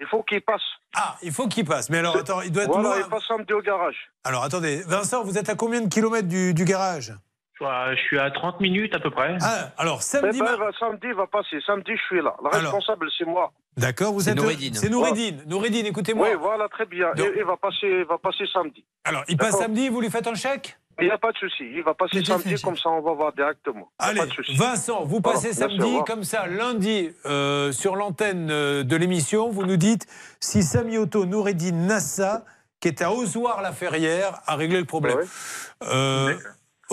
Il 0.00 0.06
faut 0.06 0.22
qu'il 0.22 0.40
passe. 0.42 0.62
Ah, 0.96 1.16
il 1.22 1.32
faut 1.32 1.48
qu'il 1.48 1.64
passe. 1.64 1.90
Mais 1.90 1.98
alors, 1.98 2.16
attends, 2.16 2.40
il 2.42 2.52
doit 2.52 2.64
être 2.64 2.72
Voilà, 2.72 2.88
loin. 2.96 2.98
il 3.04 3.10
passe 3.10 3.24
samedi 3.26 3.52
au 3.52 3.60
garage. 3.60 3.96
Alors, 4.24 4.44
attendez, 4.44 4.82
Vincent, 4.86 5.24
vous 5.24 5.36
êtes 5.38 5.48
à 5.48 5.54
combien 5.56 5.80
de 5.80 5.88
kilomètres 5.88 6.28
du, 6.28 6.54
du 6.54 6.64
garage? 6.64 7.12
Je 7.60 7.96
suis 8.06 8.18
à 8.18 8.30
30 8.30 8.60
minutes 8.60 8.94
à 8.94 8.98
peu 9.00 9.10
près. 9.10 9.36
Ah, 9.40 9.70
alors 9.78 9.98
Eh 10.00 10.02
samedi. 10.02 10.38
ben, 10.40 10.44
ma- 10.44 10.56
va- 10.56 10.70
samedi, 10.78 11.06
il 11.08 11.14
va 11.14 11.26
passer. 11.26 11.56
Samedi, 11.64 11.92
je 11.96 12.02
suis 12.02 12.20
là. 12.22 12.34
Le 12.42 12.48
Alors. 12.48 12.72
responsable, 12.72 13.08
c'est 13.16 13.24
moi. 13.24 13.52
D'accord, 13.76 14.12
vous 14.12 14.28
êtes. 14.28 14.36
Noureddin. 14.36 14.70
C'est 14.74 14.88
Noureddin. 14.88 15.36
Noureddin, 15.46 15.84
écoutez-moi. 15.84 16.28
Oui, 16.30 16.36
voilà, 16.40 16.68
très 16.68 16.86
bien. 16.86 17.12
Donc- 17.14 17.28
Il, 17.34 17.38
il 17.38 17.44
va 17.44 17.56
passer, 17.56 17.86
il 17.86 18.04
va 18.04 18.18
passer 18.18 18.44
samedi. 18.52 18.84
Alors, 19.04 19.22
il 19.28 19.36
passe 19.36 19.58
samedi, 19.58 19.88
vous 19.88 20.00
lui 20.00 20.10
faites 20.10 20.26
un 20.26 20.34
chèque? 20.34 20.76
Il 21.00 21.06
n'y 21.06 21.10
a 21.10 21.18
pas 21.18 21.32
de 21.32 21.38
souci. 21.38 21.64
Il 21.74 21.82
va 21.82 21.92
passer 21.94 22.24
samedi, 22.24 22.54
comme 22.62 22.76
ça, 22.76 22.88
on 22.88 23.00
va 23.00 23.12
voir 23.12 23.32
directement. 23.32 23.88
Allez, 23.98 24.20
pas 24.20 24.26
de. 24.26 24.56
Vincent, 24.56 25.04
vous 25.04 25.20
passez 25.20 25.52
samedi, 25.52 25.98
comme 26.06 26.22
ça, 26.24 26.46
lundi, 26.46 27.10
euh, 27.26 27.72
sur 27.72 27.96
l'antenne 27.96 28.48
euh, 28.50 28.84
de 28.84 28.94
l'émission, 28.96 29.48
vous 29.50 29.64
nous 29.66 29.76
dites 29.76 30.06
si 30.40 30.62
Samy 30.62 30.98
Auto 30.98 31.24
Noureddin 31.26 31.72
Nassa, 31.72 32.44
qui 32.80 32.88
est 32.88 33.02
à 33.02 33.10
Ozoir-la-Ferrière, 33.12 34.40
a 34.46 34.54
réglé 34.54 34.78
le 34.78 34.84
problème. 34.84 35.18
Euh, 35.82 36.34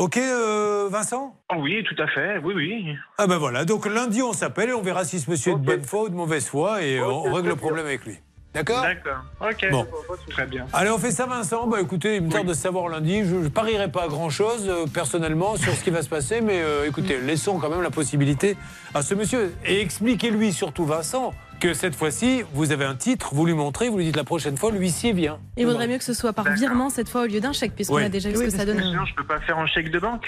ok, 0.02 0.18
euh, 0.18 0.88
Vincent? 0.92 1.36
Oui, 1.58 1.84
tout 1.84 2.02
à 2.02 2.08
fait. 2.08 2.38
Oui, 2.44 2.54
oui. 2.56 2.96
Ah 3.18 3.28
ben 3.28 3.38
voilà, 3.38 3.66
donc 3.66 3.86
lundi 3.86 4.22
on 4.22 4.34
s'appelle 4.34 4.70
et 4.70 4.74
on 4.74 4.82
verra 4.82 5.04
si 5.06 5.20
ce 5.20 5.30
monsieur 5.30 5.52
est 5.54 5.56
de 5.56 5.60
bonne 5.66 5.84
foi 5.84 6.04
ou 6.04 6.10
de 6.10 6.16
mauvaise 6.16 6.48
foi 6.48 6.82
et 6.84 7.00
on- 7.02 7.26
on 7.28 7.34
règle 7.34 7.50
le 7.50 7.56
problème 7.56 7.86
avec 7.86 8.06
lui. 8.06 8.18
D'accord? 8.54 8.82
D'accord. 8.82 9.24
Ok. 9.50 9.66
Bon. 9.72 9.88
Très 10.30 10.46
bien. 10.46 10.66
Allez, 10.74 10.90
on 10.90 10.98
fait 10.98 11.12
ça, 11.12 11.26
Vincent. 11.26 11.68
Bah 11.68 11.80
écoutez, 11.80 12.18
il 12.18 12.24
me 12.24 12.30
tarde 12.30 12.48
de 12.48 12.54
savoir 12.54 12.90
lundi. 12.90 13.24
Je 13.24 13.36
ne 13.36 13.48
parierai 13.48 13.90
pas 13.90 14.10
grand-chose, 14.10 14.66
euh, 14.68 14.86
personnellement, 14.94 15.56
sur 15.56 15.72
ce 15.74 15.82
qui 15.82 15.90
va 15.90 16.02
se 16.02 16.10
passer, 16.10 16.42
mais 16.42 16.62
euh, 16.62 16.86
écoutez, 16.86 17.18
laissons 17.22 17.60
quand 17.60 17.70
même 17.70 17.82
la 17.82 17.92
possibilité 17.92 18.58
à 18.94 19.04
ce 19.04 19.14
monsieur. 19.16 19.54
Et 19.66 19.80
expliquez-lui, 19.80 20.52
surtout 20.52 20.84
Vincent, 20.84 21.34
que 21.62 21.74
cette 21.74 21.96
fois-ci, 21.96 22.44
vous 22.54 22.72
avez 22.72 22.84
un 22.86 22.96
titre, 22.96 23.30
vous 23.34 23.46
lui 23.46 23.54
montrez, 23.54 23.88
vous 23.88 23.98
lui 24.00 24.06
dites 24.06 24.18
la 24.18 24.24
prochaine 24.24 24.58
fois, 24.58 24.72
l'huissier 24.72 25.14
vient. 25.14 25.40
Il 25.58 25.66
vaudrait 25.68 25.88
mieux 25.88 26.00
que 26.00 26.04
ce 26.04 26.14
soit 26.14 26.34
par 26.34 26.52
virement 26.54 26.90
cette 26.90 27.08
fois 27.08 27.22
au 27.22 27.26
lieu 27.28 27.40
d'un 27.40 27.54
chèque, 27.54 27.74
puisqu'on 27.76 27.98
a 27.98 28.10
déjà 28.10 28.30
vu 28.30 28.36
Oui, 28.38 28.46
ce 28.48 28.52
que 28.52 28.58
ça 28.58 28.66
donne. 28.66 28.82
Sinon, 28.82 29.06
je 29.06 29.14
peux 29.16 29.24
pas 29.24 29.40
faire 29.42 29.58
un 29.60 29.68
chèque 29.68 29.92
de 29.92 30.00
banque. 30.00 30.26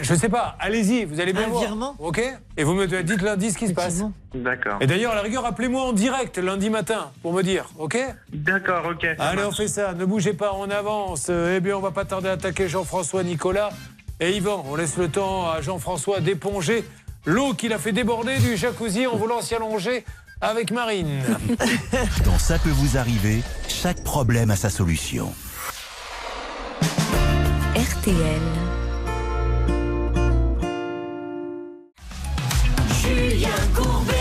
Je 0.00 0.14
sais 0.14 0.28
pas, 0.28 0.56
allez-y, 0.58 1.04
vous 1.04 1.20
allez 1.20 1.32
bien 1.32 1.44
Un 1.46 1.48
voir. 1.48 1.62
virement? 1.62 1.96
Ok 1.98 2.22
Et 2.56 2.64
vous 2.64 2.72
me 2.74 2.86
dites 2.86 3.20
lundi 3.22 3.50
ce 3.50 3.58
qui 3.58 3.68
se 3.68 3.74
passe. 3.74 4.02
D'accord. 4.34 4.78
Et 4.80 4.86
d'ailleurs, 4.86 5.12
à 5.12 5.16
la 5.16 5.22
rigueur, 5.22 5.44
appelez-moi 5.44 5.82
en 5.82 5.92
direct 5.92 6.38
lundi 6.38 6.70
matin 6.70 7.10
pour 7.22 7.32
me 7.34 7.42
dire, 7.42 7.66
ok? 7.78 7.98
D'accord, 8.32 8.86
ok. 8.92 9.06
Allez, 9.18 9.44
on 9.44 9.52
fait 9.52 9.68
ça. 9.68 9.92
Ne 9.92 10.04
bougez 10.06 10.32
pas, 10.32 10.52
on 10.54 10.70
avance. 10.70 11.26
Euh, 11.28 11.56
Eh 11.56 11.60
bien, 11.60 11.76
on 11.76 11.80
va 11.80 11.90
pas 11.90 12.04
tarder 12.06 12.28
à 12.28 12.32
attaquer 12.32 12.68
Jean-François, 12.68 13.22
Nicolas 13.24 13.70
et 14.20 14.30
Yvan. 14.36 14.64
On 14.70 14.76
laisse 14.76 14.96
le 14.96 15.08
temps 15.08 15.50
à 15.50 15.60
Jean-François 15.60 16.20
d'éponger 16.20 16.84
l'eau 17.26 17.52
qu'il 17.52 17.72
a 17.74 17.78
fait 17.78 17.92
déborder 17.92 18.38
du 18.38 18.56
jacuzzi 18.56 19.06
en 19.06 19.16
voulant 19.16 19.42
s'y 19.42 19.54
allonger 19.56 20.04
avec 20.40 20.70
Marine. 20.70 21.22
Dans 22.24 22.38
Ça 22.38 22.58
peut 22.58 22.70
vous 22.70 22.96
arriver, 22.96 23.42
chaque 23.68 24.02
problème 24.02 24.50
a 24.50 24.56
sa 24.56 24.70
solution. 24.70 25.32
RTL. 27.76 28.40
Julien 33.02 33.48
Courbet. 33.74 34.14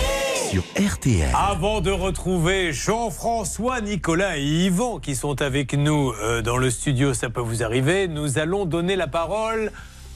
Sur 0.52 0.64
RTL. 0.76 1.32
Avant 1.34 1.82
de 1.82 1.92
retrouver 1.92 2.74
Jean-François, 2.74 3.82
Nicolas 3.82 4.38
et 4.38 4.44
Yvan 4.44 5.00
qui 5.00 5.16
sont 5.16 5.42
avec 5.42 5.74
nous 5.74 6.12
euh, 6.22 6.42
dans 6.42 6.58
le 6.58 6.70
studio, 6.70 7.14
ça 7.14 7.30
peut 7.30 7.42
vous 7.42 7.64
arriver, 7.64 8.08
nous 8.08 8.38
allons 8.40 8.66
donner 8.66 8.96
la 8.96 9.08
parole 9.08 9.72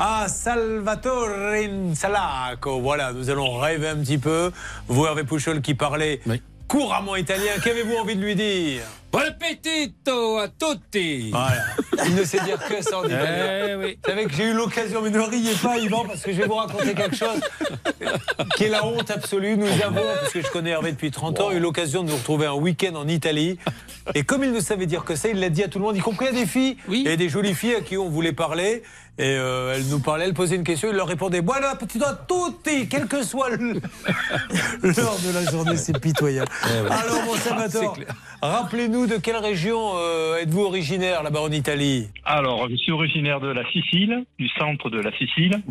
à 0.05 0.27
Salvatore 0.27 1.29
Insalaco. 1.53 2.81
Voilà, 2.81 3.13
nous 3.13 3.29
allons 3.29 3.57
rêver 3.57 3.87
un 3.87 3.95
petit 3.95 4.17
peu. 4.17 4.51
Vous 4.89 5.05
Hervé 5.05 5.23
Pouchol 5.23 5.61
qui 5.61 5.75
parlait 5.75 6.19
couramment 6.67 7.15
italien, 7.15 7.53
qu'avez-vous 7.63 7.95
envie 7.95 8.17
de 8.17 8.21
lui 8.21 8.35
dire? 8.35 8.83
Bon 9.13 9.19
appetito 9.19 10.39
a 10.39 10.47
tutti 10.47 11.29
Voilà. 11.29 11.61
Il 12.07 12.15
ne 12.15 12.23
sait 12.23 12.39
dire 12.39 12.57
que 12.67 12.81
ça 12.83 12.97
en 12.97 13.05
italien. 13.05 13.67
Eh 13.69 13.75
oui. 13.75 13.99
Vous 14.03 14.09
savez 14.09 14.25
que 14.25 14.33
j'ai 14.33 14.45
eu 14.45 14.53
l'occasion, 14.53 15.03
mais 15.03 15.11
ne 15.11 15.19
riez 15.19 15.53
pas, 15.61 15.77
Yvan, 15.77 16.05
parce 16.05 16.21
que 16.21 16.33
je 16.33 16.37
vais 16.41 16.47
vous 16.47 16.55
raconter 16.55 16.95
quelque 16.95 17.15
chose 17.15 17.39
qui 18.57 18.63
est 18.63 18.69
la 18.69 18.83
honte 18.83 19.11
absolue. 19.11 19.55
Nous 19.55 19.67
avons, 19.83 20.01
parce 20.19 20.33
que 20.33 20.41
je 20.41 20.47
connais 20.49 20.71
Hervé 20.71 20.91
depuis 20.93 21.11
30 21.11 21.39
ans, 21.41 21.51
eu 21.51 21.59
l'occasion 21.59 22.01
de 22.03 22.09
nous 22.09 22.15
retrouver 22.17 22.47
un 22.47 22.53
week-end 22.55 22.95
en 22.95 23.07
Italie. 23.07 23.59
Et 24.15 24.23
comme 24.23 24.43
il 24.43 24.51
ne 24.51 24.59
savait 24.59 24.87
dire 24.87 25.05
que 25.05 25.15
ça, 25.15 25.29
il 25.29 25.39
l'a 25.39 25.49
dit 25.49 25.61
à 25.63 25.67
tout 25.67 25.77
le 25.77 25.85
monde, 25.85 25.95
y 25.95 25.99
compris 25.99 26.27
à 26.29 26.31
des 26.31 26.47
filles 26.47 26.77
et 26.91 27.15
des 27.15 27.29
jolies 27.29 27.53
filles 27.53 27.75
à 27.75 27.81
qui 27.81 27.97
on 27.97 28.09
voulait 28.09 28.33
parler. 28.33 28.81
Et 29.19 29.35
euh, 29.37 29.75
elle 29.75 29.85
nous 29.89 29.99
parlait, 29.99 30.25
elle 30.25 30.33
posait 30.33 30.55
une 30.55 30.63
question, 30.63 30.89
il 30.89 30.95
leur 30.95 31.07
répondait 31.07 31.39
Voilà, 31.39 31.69
appetito 31.69 32.03
a 32.03 32.15
tutti, 32.27 32.87
quel 32.89 33.05
que 33.05 33.21
soit 33.21 33.51
le- 33.51 33.73
l'heure 34.81 35.17
de 35.23 35.31
la 35.35 35.51
journée, 35.51 35.77
c'est 35.77 35.99
pitoyable. 35.99 36.49
Alors, 36.89 37.23
mon 37.23 37.35
Salvatore, 37.35 37.95
rappelez-nous 38.41 39.02
de 39.07 39.17
quelle 39.17 39.37
région 39.37 39.97
euh, 39.97 40.37
êtes-vous 40.41 40.61
originaire 40.61 41.23
là-bas 41.23 41.41
en 41.41 41.51
Italie? 41.51 42.09
Alors, 42.25 42.69
je 42.69 42.75
suis 42.75 42.91
originaire 42.91 43.39
de 43.39 43.47
la 43.47 43.63
Sicile, 43.71 44.25
du 44.39 44.47
centre 44.49 44.89
de 44.89 44.99
la 44.99 45.11
Sicile. 45.17 45.61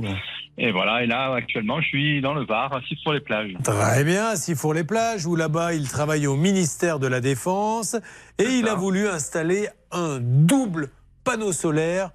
Et 0.58 0.70
voilà, 0.70 1.02
et 1.02 1.06
là, 1.06 1.32
actuellement, 1.34 1.80
je 1.80 1.88
suis 1.88 2.20
dans 2.20 2.34
le 2.34 2.44
Var, 2.44 2.74
assis 2.74 2.96
sur 2.96 3.12
les 3.12 3.20
plages. 3.20 3.52
Très 3.64 4.04
bien, 4.04 4.34
faut 4.56 4.72
les 4.72 4.84
plages, 4.84 5.26
où 5.26 5.34
là-bas 5.34 5.74
il 5.74 5.88
travaille 5.88 6.26
au 6.26 6.36
ministère 6.36 6.98
de 6.98 7.06
la 7.06 7.20
Défense 7.20 7.96
et 8.38 8.44
il 8.44 8.68
a 8.68 8.74
voulu 8.74 9.08
installer 9.08 9.68
un 9.90 10.18
double 10.20 10.90
panneau 11.24 11.52
solaire 11.52 12.10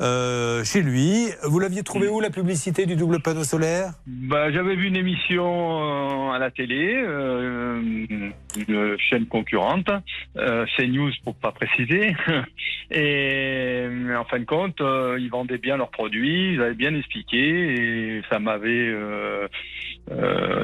euh, 0.00 0.64
chez 0.64 0.82
lui. 0.82 1.28
Vous 1.44 1.58
l'aviez 1.58 1.82
trouvé 1.82 2.08
où 2.08 2.20
la 2.20 2.30
publicité 2.30 2.86
du 2.86 2.96
double 2.96 3.20
panneau 3.20 3.44
solaire? 3.44 3.92
Bah, 4.06 4.52
j'avais 4.52 4.76
vu 4.76 4.86
une 4.86 4.96
émission 4.96 6.28
euh, 6.28 6.30
à 6.30 6.38
la 6.38 6.50
télé, 6.50 6.94
euh, 6.94 7.80
une 8.68 8.96
chaîne 8.98 9.26
concurrente, 9.26 9.90
euh, 10.36 10.66
CNews 10.76 11.10
pour 11.24 11.34
pas 11.34 11.52
préciser. 11.52 12.14
Et 12.90 13.86
en 14.16 14.24
fin 14.24 14.38
de 14.38 14.44
compte, 14.44 14.80
ils 14.80 15.28
vendaient 15.30 15.58
bien 15.58 15.76
leurs 15.76 15.90
produits, 15.90 16.54
ils 16.54 16.62
avaient 16.62 16.74
bien 16.74 16.94
expliqué, 16.94 17.38
et 18.16 18.22
ça 18.30 18.38
m'avait 18.38 18.94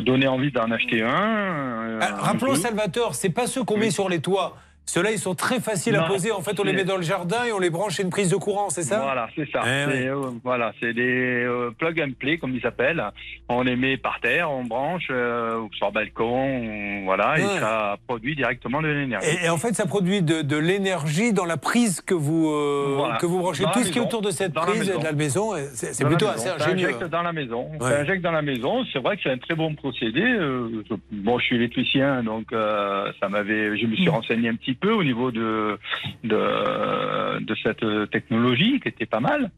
donné 0.01 0.27
envie 0.27 0.51
d'en 0.51 0.71
acheter 0.71 1.03
un. 1.03 1.99
Ah, 2.01 2.17
Rappelons. 2.19 2.55
Salvatore, 2.55 3.15
c'est 3.15 3.29
pas 3.29 3.47
ceux 3.47 3.63
qu'on 3.63 3.77
met 3.77 3.91
sur 3.91 4.09
les 4.09 4.21
toits. 4.21 4.57
Ceux-là, 4.87 5.13
ils 5.13 5.19
sont 5.19 5.35
très 5.35 5.61
faciles 5.61 5.97
à 5.97 6.03
poser. 6.03 6.31
En 6.31 6.43
fait, 6.43 6.61
on 6.61 6.63
les 6.63 6.73
met 6.75 6.85
dans 6.85 6.97
le 6.97 7.03
jardin 7.03 7.45
et 7.47 7.53
on 7.53 7.59
les 7.59 7.71
branche 7.71 7.99
à 7.99 8.03
une 8.03 8.11
prise 8.11 8.29
de 8.31 8.37
courant, 8.37 8.69
c'est 8.71 8.83
ça? 8.83 9.01
Voilà, 9.01 9.29
c'est 9.35 9.51
ça. 9.51 9.61
Eh 9.65 9.91
C'est, 9.91 10.09
euh, 10.09 10.31
voilà, 10.45 10.73
c'est 10.81 10.93
des 10.93 11.43
euh, 11.45 11.71
plug 11.77 12.01
and 12.01 12.11
play 12.19 12.37
comme 12.39 12.55
ils 12.55 12.61
s'appellent. 12.61 13.03
On 13.49 13.63
les 13.63 13.77
met 13.77 13.97
par 13.97 14.21
terre, 14.21 14.51
on 14.51 14.63
branche 14.65 15.07
euh, 15.11 15.63
sur 15.73 15.87
le 15.87 15.93
balcon, 15.93 17.03
voilà, 17.05 17.33
Ouais. 17.35 17.41
et 17.43 17.59
ça 17.61 17.97
produit 18.07 18.37
directement 18.37 18.83
de 18.83 18.89
l'énergie. 18.89 19.27
Et, 19.43 19.47
et 19.47 19.49
en 19.49 19.57
fait, 19.57 19.75
ça 19.75 19.87
produit 19.87 20.21
de, 20.23 20.43
de 20.43 20.57
l'énergie 20.57 21.33
dans 21.33 21.47
la 21.47 21.57
prise 21.57 22.01
que 22.03 22.15
vous, 22.15 22.51
euh, 22.51 22.95
Voilà. 22.97 23.17
que 23.17 23.27
vous 23.27 23.39
branchez. 23.39 23.63
Dans 23.65 23.71
la 23.71 23.75
Tout 23.75 23.85
ce 23.85 23.91
qui 23.91 23.99
est 23.99 24.03
autour 24.03 24.21
de 24.23 24.31
cette 24.31 24.53
Dans 24.53 24.61
la 24.61 24.67
prise 24.69 24.81
maison. 24.87 24.99
de 25.01 25.05
la 25.05 25.13
maison, 25.13 25.51
c'est 25.73 25.99
la 26.03 26.09
plutôt 26.09 26.27
maison. 26.27 26.37
assez 26.39 26.49
Ça 26.49 26.55
ingénieux. 26.67 26.89
injecte 26.89 27.05
dans 27.11 27.23
la 27.23 27.33
maison. 27.33 27.69
Ouais. 27.81 27.89
Ça 27.91 28.01
injecte 28.01 28.23
dans 28.23 28.33
la 28.33 28.43
maison. 28.43 28.85
C'est 28.93 28.99
vrai 29.01 29.17
que 29.17 29.23
c'est 29.23 29.31
un 29.31 29.39
très 29.39 29.55
bon 29.55 29.75
procédé. 29.75 30.21
Je- 30.23 30.95
bon, 31.11 31.39
je 31.39 31.45
suis 31.47 31.57
électricien, 31.57 32.23
donc 32.23 32.49
ça 32.53 33.29
m'avait. 33.31 33.77
Je 33.79 33.87
me 33.87 33.97
suis 33.97 34.05
Mm. 34.07 34.11
renseigné 34.11 34.49
un 34.51 34.55
petit 34.57 34.74
peu 34.75 34.93
au 34.93 35.05
niveau 35.05 35.31
de 35.31 35.79
de, 36.25 37.55
cette 37.63 38.11
technologie 38.11 38.81
qui 38.81 38.89
était 38.89 39.07
pas 39.07 39.21
mal. 39.21 39.51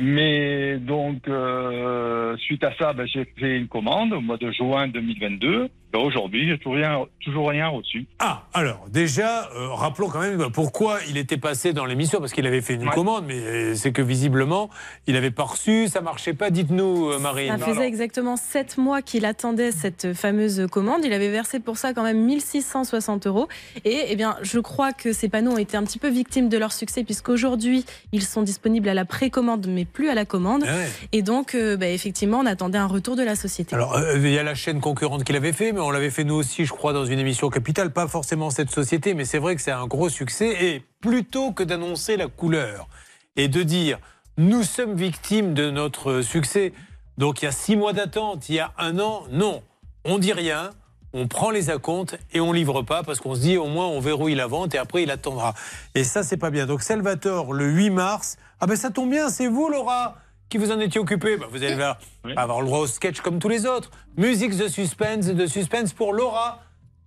Mais 0.00 0.78
donc, 0.78 1.26
euh, 1.26 2.36
suite 2.36 2.62
à 2.62 2.72
ça, 2.76 2.92
ben, 2.92 3.06
j'ai 3.06 3.24
fait 3.36 3.56
une 3.56 3.66
commande 3.66 4.12
au 4.12 4.20
mois 4.20 4.36
de 4.36 4.50
juin 4.52 4.86
2022. 4.86 5.68
Ben, 5.92 5.98
Aujourd'hui, 6.00 6.48
j'ai 6.48 6.58
toujours 6.58 6.74
rien, 6.74 7.06
toujours 7.24 7.48
rien 7.48 7.68
reçu. 7.68 8.06
Ah, 8.18 8.44
alors, 8.54 8.86
déjà, 8.88 9.50
euh, 9.54 9.68
rappelons 9.72 10.08
quand 10.08 10.20
même 10.20 10.50
pourquoi 10.52 10.98
il 11.08 11.16
était 11.16 11.36
passé 11.36 11.72
dans 11.72 11.84
l'émission, 11.84 12.20
parce 12.20 12.32
qu'il 12.32 12.46
avait 12.46 12.60
fait 12.60 12.74
une 12.74 12.88
commande, 12.90 13.24
mais 13.26 13.38
euh, 13.38 13.74
c'est 13.74 13.92
que 13.92 14.02
visiblement, 14.02 14.70
il 15.06 15.14
n'avait 15.14 15.30
pas 15.30 15.44
reçu, 15.44 15.88
ça 15.88 16.00
marchait 16.00 16.34
pas. 16.34 16.50
Dites-nous, 16.50 17.10
euh, 17.10 17.18
Marine. 17.18 17.56
Ça 17.58 17.66
faisait 17.66 17.86
exactement 17.86 18.36
7 18.36 18.78
mois 18.78 19.02
qu'il 19.02 19.24
attendait 19.24 19.72
cette 19.72 20.14
fameuse 20.14 20.66
commande. 20.70 21.04
Il 21.04 21.12
avait 21.12 21.30
versé 21.30 21.60
pour 21.60 21.76
ça 21.76 21.92
quand 21.92 22.02
même 22.02 22.24
1660 22.24 23.26
euros. 23.26 23.48
Et 23.84 24.06
eh 24.08 24.16
bien, 24.16 24.36
je 24.42 24.58
crois 24.60 24.92
que 24.92 25.12
ces 25.12 25.28
panneaux 25.28 25.52
ont 25.52 25.58
été 25.58 25.76
un 25.76 25.84
petit 25.84 25.98
peu 25.98 26.08
victimes 26.08 26.48
de 26.48 26.58
leur 26.58 26.72
succès, 26.72 27.04
puisqu'aujourd'hui, 27.04 27.84
ils 28.12 28.22
sont 28.22 28.42
disponibles 28.42 28.88
à 28.88 28.94
la 28.94 29.04
précommande, 29.04 29.66
mais 29.68 29.84
plus 29.84 30.08
à 30.08 30.14
la 30.14 30.24
commande. 30.24 30.64
Ah 30.66 30.74
ouais. 30.74 30.88
Et 31.12 31.22
donc, 31.22 31.54
euh, 31.54 31.76
bah, 31.76 31.88
effectivement, 31.88 32.38
on 32.38 32.46
attendait 32.46 32.78
un 32.78 32.86
retour 32.86 33.16
de 33.16 33.22
la 33.22 33.36
société. 33.36 33.74
Alors, 33.74 33.96
euh, 33.96 34.16
il 34.16 34.30
y 34.30 34.38
a 34.38 34.42
la 34.42 34.54
chaîne 34.54 34.80
concurrente 34.80 35.24
qui 35.24 35.32
l'avait 35.32 35.52
fait, 35.52 35.72
mais 35.72 35.79
on 35.80 35.90
l'avait 35.90 36.10
fait 36.10 36.24
nous 36.24 36.34
aussi, 36.34 36.64
je 36.64 36.72
crois, 36.72 36.92
dans 36.92 37.04
une 37.04 37.18
émission 37.18 37.50
Capital. 37.50 37.92
Pas 37.92 38.08
forcément 38.08 38.50
cette 38.50 38.70
société, 38.70 39.14
mais 39.14 39.24
c'est 39.24 39.38
vrai 39.38 39.56
que 39.56 39.62
c'est 39.62 39.70
un 39.70 39.86
gros 39.86 40.08
succès. 40.08 40.64
Et 40.64 40.82
plutôt 41.00 41.52
que 41.52 41.62
d'annoncer 41.62 42.16
la 42.16 42.28
couleur 42.28 42.88
et 43.36 43.48
de 43.48 43.62
dire 43.62 43.98
nous 44.36 44.62
sommes 44.62 44.94
victimes 44.94 45.54
de 45.54 45.70
notre 45.70 46.22
succès, 46.22 46.72
donc 47.18 47.42
il 47.42 47.44
y 47.44 47.48
a 47.48 47.52
six 47.52 47.76
mois 47.76 47.92
d'attente, 47.92 48.48
il 48.48 48.54
y 48.54 48.60
a 48.60 48.72
un 48.78 48.98
an, 48.98 49.24
non, 49.30 49.62
on 50.04 50.18
dit 50.18 50.32
rien. 50.32 50.70
On 51.12 51.26
prend 51.26 51.50
les 51.50 51.70
acomptes 51.70 52.16
et 52.32 52.40
on 52.40 52.52
livre 52.52 52.82
pas 52.82 53.02
parce 53.02 53.18
qu'on 53.18 53.34
se 53.34 53.40
dit 53.40 53.56
au 53.56 53.66
moins 53.66 53.88
on 53.88 53.98
verrouille 53.98 54.36
la 54.36 54.46
vente 54.46 54.76
et 54.76 54.78
après 54.78 55.02
il 55.02 55.10
attendra. 55.10 55.54
Et 55.96 56.04
ça 56.04 56.22
c'est 56.22 56.36
pas 56.36 56.50
bien. 56.50 56.66
Donc 56.66 56.82
Salvatore 56.82 57.52
le 57.52 57.68
8 57.68 57.90
mars. 57.90 58.36
Ah 58.60 58.66
ben 58.66 58.76
ça 58.76 58.90
tombe 58.90 59.10
bien, 59.10 59.28
c'est 59.28 59.48
vous 59.48 59.68
Laura 59.68 60.14
qui 60.50 60.58
vous 60.58 60.70
en 60.72 60.80
étiez 60.80 61.00
occupé. 61.00 61.36
Ben, 61.38 61.46
vous 61.50 61.62
allez 61.62 61.76
voir- 61.76 61.98
avoir 62.36 62.60
le 62.60 62.66
droit 62.66 62.80
au 62.80 62.86
sketch 62.86 63.20
comme 63.20 63.38
tous 63.38 63.48
les 63.48 63.64
autres. 63.66 63.90
Musique 64.18 64.54
de 64.56 64.68
suspense, 64.68 65.26
de 65.26 65.46
suspense 65.46 65.92
pour 65.94 66.12
Laura, 66.12 66.60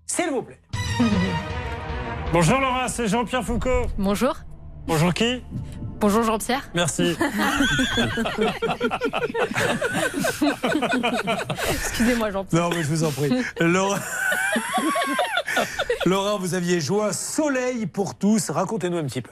s'il 0.08 0.30
vous 0.32 0.42
plaît. 0.42 0.60
Bonjour 2.34 2.60
Laura, 2.60 2.88
c'est 2.88 3.08
Jean-Pierre 3.08 3.44
Foucault. 3.44 3.86
Bonjour. 4.00 4.34
Bonjour 4.88 5.14
qui 5.14 5.44
Bonjour 6.00 6.24
Jean-Pierre. 6.24 6.68
Merci. 6.74 7.16
Excusez-moi 11.72 12.32
Jean-Pierre. 12.32 12.64
Non, 12.64 12.70
mais 12.76 12.84
je 12.84 12.88
vous 12.88 13.04
en 13.04 13.12
prie. 13.12 13.32
Laura... 13.60 14.00
Laura, 16.06 16.38
vous 16.38 16.54
aviez 16.54 16.80
joint 16.80 17.12
Soleil 17.14 17.86
pour 17.88 18.18
tous. 18.18 18.50
Racontez-nous 18.50 18.98
un 18.98 19.06
petit 19.06 19.22
peu. 19.22 19.32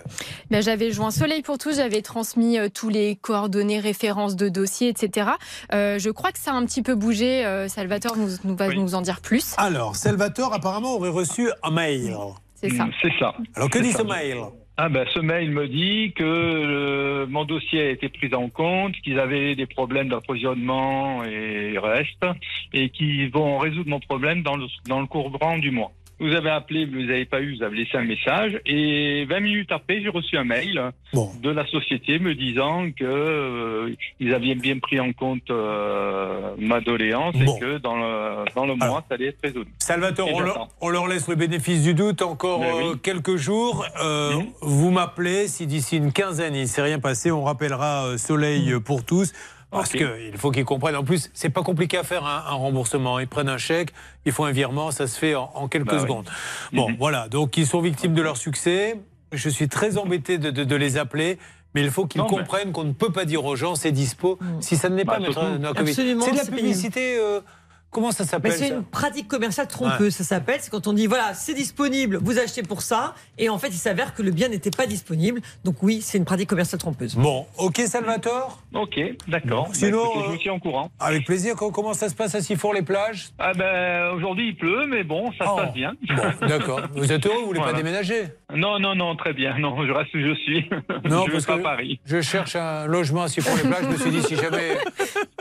Ben, 0.49 0.61
j'avais 0.61 0.91
joint 0.91 1.11
Soleil 1.11 1.41
pour 1.41 1.57
tous, 1.57 1.75
j'avais 1.75 2.01
transmis 2.01 2.57
euh, 2.57 2.69
tous 2.73 2.89
les 2.89 3.15
coordonnées, 3.15 3.79
références 3.79 4.35
de 4.35 4.49
dossiers, 4.49 4.89
etc. 4.89 5.31
Euh, 5.73 5.99
je 5.99 6.09
crois 6.09 6.31
que 6.31 6.39
ça 6.39 6.51
a 6.51 6.55
un 6.55 6.65
petit 6.65 6.81
peu 6.81 6.95
bougé. 6.95 7.45
euh, 7.45 7.67
Salvatore 7.67 8.17
nous, 8.17 8.29
nous 8.43 8.55
va 8.55 8.69
nous 8.73 8.95
en 8.95 9.01
dire 9.01 9.21
plus. 9.21 9.53
Alors, 9.57 9.95
Salvatore 9.95 10.53
apparemment 10.53 10.95
aurait 10.95 11.09
reçu 11.09 11.49
un 11.63 11.71
mail. 11.71 12.15
C'est 12.55 12.69
ça. 12.69 12.85
Mm, 12.85 12.91
C'est 13.01 13.13
ça. 13.19 13.33
Alors, 13.55 13.69
que 13.69 13.79
dit 13.79 13.91
ça. 13.91 13.99
ce 13.99 14.03
mail 14.03 14.37
Ah 14.77 14.87
ben, 14.89 15.05
ce 15.13 15.19
mail 15.19 15.51
me 15.51 15.67
dit 15.67 16.13
que 16.15 16.23
euh, 16.23 17.25
mon 17.27 17.43
dossier 17.45 17.81
a 17.81 17.89
été 17.89 18.07
pris 18.09 18.33
en 18.35 18.49
compte, 18.49 18.93
qu'ils 19.03 19.19
avaient 19.19 19.55
des 19.55 19.65
problèmes 19.65 20.09
d'approvisionnement 20.09 21.23
et 21.23 21.77
reste, 21.77 22.23
et 22.73 22.89
qu'ils 22.89 23.31
vont 23.31 23.57
résoudre 23.57 23.89
mon 23.89 23.99
problème 23.99 24.43
dans 24.43 24.55
le, 24.55 24.65
dans 24.87 25.01
le 25.01 25.07
courant 25.07 25.57
du 25.57 25.71
mois. 25.71 25.91
Vous 26.21 26.33
avez 26.35 26.51
appelé, 26.51 26.85
vous 26.85 27.01
n'avez 27.01 27.25
pas 27.25 27.41
eu, 27.41 27.57
vous 27.57 27.63
avez 27.63 27.77
laissé 27.77 27.97
un 27.97 28.03
message, 28.03 28.59
et 28.65 29.25
20 29.27 29.39
minutes 29.39 29.71
après, 29.71 30.01
j'ai 30.01 30.09
reçu 30.09 30.37
un 30.37 30.43
mail 30.43 30.79
de 31.41 31.49
la 31.49 31.65
société 31.65 32.19
me 32.19 32.35
disant 32.35 32.85
que 32.95 33.03
euh, 33.03 33.95
ils 34.19 34.33
avaient 34.33 34.53
bien 34.53 34.77
pris 34.79 34.99
en 34.99 35.13
compte 35.13 35.49
euh, 35.49 36.51
ma 36.59 36.79
doléance 36.79 37.35
Bon. 37.35 37.55
et 37.55 37.59
que 37.59 37.77
dans 37.79 37.95
le, 37.97 38.45
dans 38.55 38.65
le 38.67 38.75
mois, 38.75 39.03
ça 39.09 39.15
allait 39.15 39.27
être 39.29 39.39
résolu. 39.43 39.65
Salvatore, 39.79 40.29
on 40.31 40.39
leur, 40.41 40.47
j'attends. 40.53 40.67
on 40.81 40.89
leur 40.89 41.07
laisse 41.07 41.27
le 41.27 41.35
bénéfice 41.35 41.81
du 41.83 41.93
doute 41.95 42.21
encore 42.21 42.59
oui. 42.61 42.67
euh, 42.91 42.95
quelques 42.95 43.37
jours. 43.37 43.85
Euh, 44.03 44.33
Vous 44.61 44.91
m'appelez 44.91 45.47
si 45.47 45.65
d'ici 45.65 45.97
une 45.97 46.11
quinzaine 46.13 46.53
il 46.55 46.61
ne 46.61 46.65
s'est 46.67 46.83
rien 46.83 46.99
passé, 46.99 47.31
on 47.31 47.43
rappellera 47.43 48.05
euh, 48.05 48.17
Soleil 48.17 48.71
euh, 48.73 48.79
pour 48.79 49.03
tous. 49.03 49.33
Parce 49.71 49.93
Ok. 49.93 49.97
qu'il 49.99 50.37
faut 50.37 50.51
qu'ils 50.51 50.65
comprennent. 50.65 50.97
En 50.97 51.03
plus, 51.03 51.29
c'est 51.33 51.49
pas 51.49 51.63
compliqué 51.63 51.97
à 51.97 52.03
faire 52.03 52.25
un, 52.25 52.43
un 52.47 52.53
remboursement. 52.53 53.19
Ils 53.19 53.27
prennent 53.27 53.49
un 53.49 53.57
chèque, 53.57 53.93
ils 54.25 54.31
font 54.33 54.43
un 54.45 54.51
virement, 54.51 54.91
ça 54.91 55.07
se 55.07 55.17
fait 55.17 55.33
en, 55.35 55.49
en 55.55 55.67
quelques 55.69 55.87
Bah 55.87 55.93
oui. 55.95 56.01
secondes. 56.01 56.29
Bon, 56.73 56.87
voilà. 56.99 57.27
Donc, 57.29 57.55
ils 57.57 57.65
sont 57.65 57.79
victimes 57.81 58.13
de 58.13 58.21
leur 58.21 58.35
succès. 58.37 58.99
Je 59.31 59.47
suis 59.49 59.69
très 59.69 59.97
embêté 59.97 60.37
de, 60.37 60.51
de- 60.51 60.65
de 60.65 60.75
les 60.75 60.97
appeler. 60.97 61.39
Mais 61.73 61.81
il 61.83 61.89
faut 61.89 62.05
qu'ils 62.05 62.21
mais- 62.21 62.27
comprennent 62.27 62.73
qu'on 62.73 62.83
ne 62.83 62.91
peut 62.91 63.13
pas 63.13 63.23
dire 63.23 63.45
aux 63.45 63.55
gens 63.55 63.75
c'est 63.75 63.93
dispo 63.93 64.37
si 64.59 64.75
ça 64.75 64.89
ne 64.89 64.95
l'est 64.97 65.05
Bah, 65.05 65.19
pas, 65.19 65.23
C'est 65.85 66.03
de 66.03 66.35
la 66.37 66.43
publicité. 66.45 67.17
euh, 67.17 67.39
comment 67.91 68.11
ça 68.11 68.23
s'appelle 68.25 68.53
c'est 68.53 68.69
une 68.69 68.83
pratique 68.83 69.27
commerciale 69.27 69.67
trompeuse, 69.67 70.13
ça 70.15 70.23
s'appelle. 70.23 70.57
C'est 70.61 70.71
quand 70.71 70.87
on 70.87 70.93
dit 70.93 71.07
voilà, 71.07 71.33
c'est 71.33 71.53
disponible, 71.53 72.17
vous 72.21 72.39
achetez 72.39 72.63
pour 72.63 72.81
ça, 72.81 73.13
et 73.37 73.49
en 73.49 73.57
fait, 73.59 73.67
il 73.67 73.73
s'avère 73.77 74.13
que 74.15 74.21
le 74.23 74.31
bien 74.31 74.47
n'était 74.49 74.71
pas 74.71 74.87
disponible. 74.87 75.41
Donc 75.63 75.83
oui, 75.83 76.01
c'est 76.01 76.17
une 76.17 76.25
pratique 76.25 76.49
commerciale 76.49 76.79
trompeuse. 76.79 77.15
Bon, 77.15 77.45
ok 77.57 77.77
Salvatore 77.85 78.61
Ok, 78.73 78.99
d'accord. 79.27 79.65
Bah, 79.67 79.73
Sinon, 79.73 80.05
écoutez, 80.05 80.25
je 80.25 80.31
vous 80.31 80.37
tiens 80.37 80.53
au 80.53 80.59
courant. 80.59 80.89
Avec 80.99 81.25
plaisir. 81.25 81.55
Co- 81.55 81.71
Comment 81.71 81.93
ça 81.93 82.09
se 82.09 82.15
passe 82.15 82.33
à 82.35 82.41
Sifour 82.41 82.73
les 82.73 82.81
plages? 82.81 83.29
Ah 83.37 83.51
ben 83.53 84.11
aujourd'hui 84.15 84.47
il 84.49 84.55
pleut, 84.55 84.85
mais 84.87 85.03
bon, 85.03 85.31
ça 85.37 85.45
Oh. 85.47 85.57
se 85.57 85.63
passe 85.63 85.73
bien. 85.73 85.93
Bon, 86.07 86.47
d'accord. 86.47 86.81
Vous 86.95 87.11
êtes 87.11 87.25
heureux, 87.25 87.39
vous 87.41 87.47
voulez 87.47 87.59
Voilà. 87.59 87.73
pas 87.73 87.77
déménager? 87.77 88.23
Non, 88.55 88.79
non, 88.79 88.95
non, 88.95 89.15
très 89.15 89.33
bien. 89.33 89.57
Non, 89.57 89.85
je 89.85 89.91
reste 89.91 90.13
où 90.13 90.19
je 90.19 90.33
suis. 90.35 90.69
Non, 91.09 91.25
je 91.27 91.31
parce 91.31 91.45
vais 91.45 91.47
pas 91.47 91.55
que 91.55 91.59
à 91.59 91.63
Paris. 91.63 91.99
je 92.05 92.21
cherche 92.21 92.55
un 92.55 92.85
logement 92.85 93.23
à 93.23 93.27
Sifour 93.27 93.55
les 93.57 93.63
plages. 93.69 93.83
Je 93.83 93.87
me 93.89 93.97
suis 93.97 94.11
dit 94.11 94.21
si 94.23 94.35
jamais. 94.37 94.77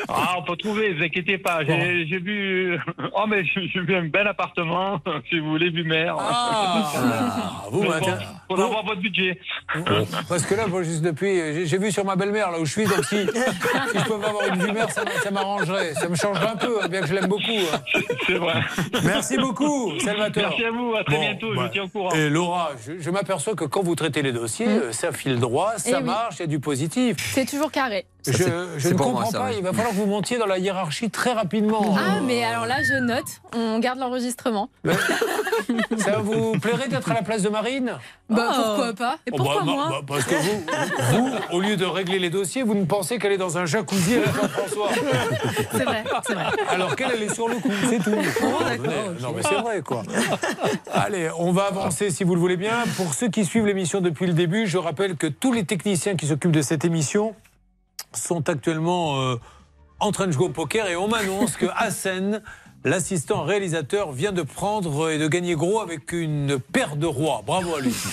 Ah, 0.09 0.35
on 0.39 0.43
peut 0.43 0.57
trouver, 0.57 0.93
vous 0.95 1.03
inquiétez 1.05 1.39
pas. 1.39 1.65
J'ai 1.65 2.07
j'ai 2.07 2.19
vu. 2.19 2.40
Oh, 3.13 3.25
mais 3.29 3.45
j'ai 3.45 3.81
vu 3.81 3.95
un 3.97 4.05
bel 4.09 4.27
appartement, 4.27 5.01
si 5.29 5.39
vous 5.41 5.51
voulez, 5.51 5.71
vu 5.71 5.85
mer. 5.85 6.17
Ah, 6.19 6.93
vous, 7.71 7.83
Mais 7.83 7.89
bon, 7.89 7.95
faut 8.49 8.57
vous- 8.57 8.63
avoir 8.63 8.85
votre 8.85 9.01
budget. 9.01 9.39
Parce 10.29 10.45
que 10.47 10.55
là, 10.55 10.67
moi, 10.67 10.83
juste 10.83 11.03
depuis, 11.03 11.67
j'ai 11.67 11.79
vu 11.79 11.91
sur 11.93 12.05
ma 12.05 12.17
belle-mère 12.17 12.51
là 12.51 12.61
où 12.61 12.65
je 12.65 12.73
suis, 12.73 12.85
donc 12.85 13.05
si, 13.05 13.17
si 13.27 13.99
je 13.99 14.05
peux 14.05 14.15
avoir 14.15 14.47
une 14.55 14.63
vue 14.63 14.73
mer, 14.73 14.91
ça, 14.91 15.03
ça 15.23 15.31
m'arrangerait. 15.31 15.95
Ça 15.95 16.09
me 16.09 16.15
changerait 16.17 16.49
un 16.49 16.57
peu, 16.57 16.83
hein, 16.83 16.89
bien 16.89 17.01
que 17.01 17.07
je 17.07 17.15
l'aime 17.15 17.27
beaucoup. 17.29 17.43
hein. 17.75 17.81
C'est 18.27 18.35
vrai. 18.35 18.61
Merci 19.05 19.37
beaucoup, 19.37 19.99
Salvatore. 20.01 20.45
Merci 20.51 20.65
à 20.65 20.71
vous, 20.71 20.95
à 20.95 21.05
très 21.05 21.15
Bon, 21.17 21.21
bientôt, 21.21 21.51
je 21.53 21.57
bah, 21.57 21.63
vous 21.65 21.73
tiens 21.73 21.83
au 21.85 21.89
courant. 21.89 22.11
Et 22.15 22.31
Laura, 22.31 22.71
je, 22.87 22.93
je 22.99 23.11
m'aperçois 23.11 23.55
que 23.55 23.65
quand 23.65 23.83
vous 23.83 23.95
traitez 23.95 24.23
les 24.23 24.33
dossiers, 24.33 24.69
euh, 24.69 24.93
ça 24.93 25.13
file 25.13 25.39
droit, 25.39 25.73
ça 25.77 25.99
Eh 26.01 26.03
marche, 26.03 26.37
il 26.39 26.41
y 26.41 26.45
a 26.45 26.47
du 26.47 26.61
positif. 26.61 27.17
C'est 27.19 27.49
toujours 27.49 27.71
carré. 27.73 28.07
Je, 28.27 28.33
je 28.77 28.89
ne 28.89 28.95
comprends 28.95 29.31
pas, 29.31 29.53
il 29.53 29.63
va 29.63 29.73
falloir 29.73 29.91
que 29.91 29.97
vous 29.97 30.07
montiez 30.07 30.39
dans 30.39 30.47
la 30.47 30.59
hiérarchie 30.59 31.11
très 31.11 31.33
rapidement. 31.33 31.95
Ah, 31.97 32.21
mais 32.25 32.45
alors 32.45 32.67
là, 32.67 32.83
je 32.83 32.95
note. 32.95 33.25
On 33.55 33.79
garde 33.79 33.99
l'enregistrement. 33.99 34.69
Ça 35.99 36.19
vous 36.19 36.53
plairait 36.59 36.89
d'être 36.89 37.11
à 37.11 37.15
la 37.15 37.23
place 37.23 37.43
de 37.43 37.49
Marine? 37.49 37.93
Bah, 38.29 38.53
pourquoi 38.55 38.93
pas 38.93 39.19
Et 39.27 39.31
Oh, 39.33 39.37
pourquoi 39.37 39.61
bah, 39.61 39.67
bah, 39.67 39.73
moi 39.73 39.89
bah, 39.91 40.01
Parce 40.07 40.25
que 40.25 40.35
vous, 41.13 41.27
vous, 41.27 41.31
au 41.53 41.61
lieu 41.61 41.77
de 41.77 41.85
régler 41.85 42.19
les 42.19 42.31
dossiers, 42.31 42.63
vous 42.63 42.75
ne 42.75 42.85
pensez 42.85 43.19
qu'elle 43.19 43.33
est 43.33 43.39
dans 43.39 43.59
un 43.59 43.67
jacuzzi 43.67 44.15
avec 44.15 44.35
Jean-François. 44.35 44.89
C'est 45.73 45.85
vrai, 45.85 46.05
c'est 46.27 46.35
vrai. 46.35 46.45
Alors 46.69 46.97
qu'elle, 46.97 47.13
elle 47.15 47.23
est 47.23 47.35
sur 47.35 47.49
le 47.49 47.57
coup, 47.57 47.71
c'est 47.89 47.99
tout. 47.99 48.11
Venez. 48.11 49.21
Non, 49.21 49.33
mais 49.35 49.43
c'est 49.43 49.55
vrai, 49.55 49.83
quoi. 49.83 50.03
Allez, 50.93 51.31
on 51.39 51.53
va 51.53 51.65
avancer 51.65 52.11
si 52.11 52.25
vous 52.25 52.35
le 52.35 52.41
voulez 52.41 52.57
bien. 52.57 52.85
Pour 52.97 53.15
ceux 53.15 53.29
qui 53.29 53.45
suivent 53.45 53.67
l'émission 53.67 54.01
depuis 54.01 54.27
le 54.27 54.33
début, 54.33 54.67
je 54.67 54.79
rappelle 54.79 55.17
que 55.17 55.27
tous 55.27 55.53
les 55.53 55.65
techniciens 55.65 56.17
qui 56.17 56.27
s'occupent 56.27 56.53
de 56.53 56.63
cette 56.63 56.85
émission 56.85 57.35
sont 58.13 58.49
actuellement 58.49 59.21
euh, 59.21 59.37
en 59.99 60.13
train 60.13 60.27
de 60.27 60.33
jouer 60.33 60.47
au 60.47 60.51
poker 60.51 60.87
et 60.89 60.97
on 60.97 61.09
m'annonce 61.09 61.57
que 61.57 61.67
Hassen 61.77 62.43
L'assistant 62.83 63.43
réalisateur 63.43 64.11
vient 64.11 64.33
de 64.33 64.41
prendre 64.41 65.11
et 65.11 65.19
de 65.19 65.29
gagner 65.29 65.55
gros 65.55 65.81
avec 65.81 66.13
une 66.13 66.59
paire 66.59 66.97
de 66.97 67.05
rois. 67.07 67.43
Bravo 67.47 67.75
à 67.77 67.81
lui. 67.81 67.95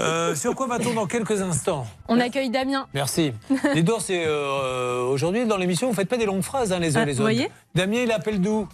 Euh, 0.00 0.34
sur 0.34 0.54
quoi 0.54 0.66
va-t-on 0.66 0.94
dans 0.94 1.06
quelques 1.06 1.42
instants? 1.42 1.86
On 2.08 2.18
accueille 2.18 2.48
Damien. 2.48 2.86
Merci. 2.94 3.32
Les 3.74 3.82
deux, 3.82 3.94
c'est 4.00 4.24
euh, 4.26 5.04
aujourd'hui 5.04 5.44
dans 5.46 5.58
l'émission, 5.58 5.88
vous 5.88 5.94
faites 5.94 6.08
pas 6.08 6.16
des 6.16 6.24
longues 6.24 6.42
phrases 6.42 6.72
hein, 6.72 6.78
les 6.78 6.96
uns 6.96 7.02
Ah, 7.02 7.04
les 7.04 7.12
vous 7.12 7.18
autres. 7.18 7.24
voyez? 7.30 7.50
Damien, 7.74 8.00
il 8.02 8.10
appelle 8.10 8.40
d'où 8.40 8.66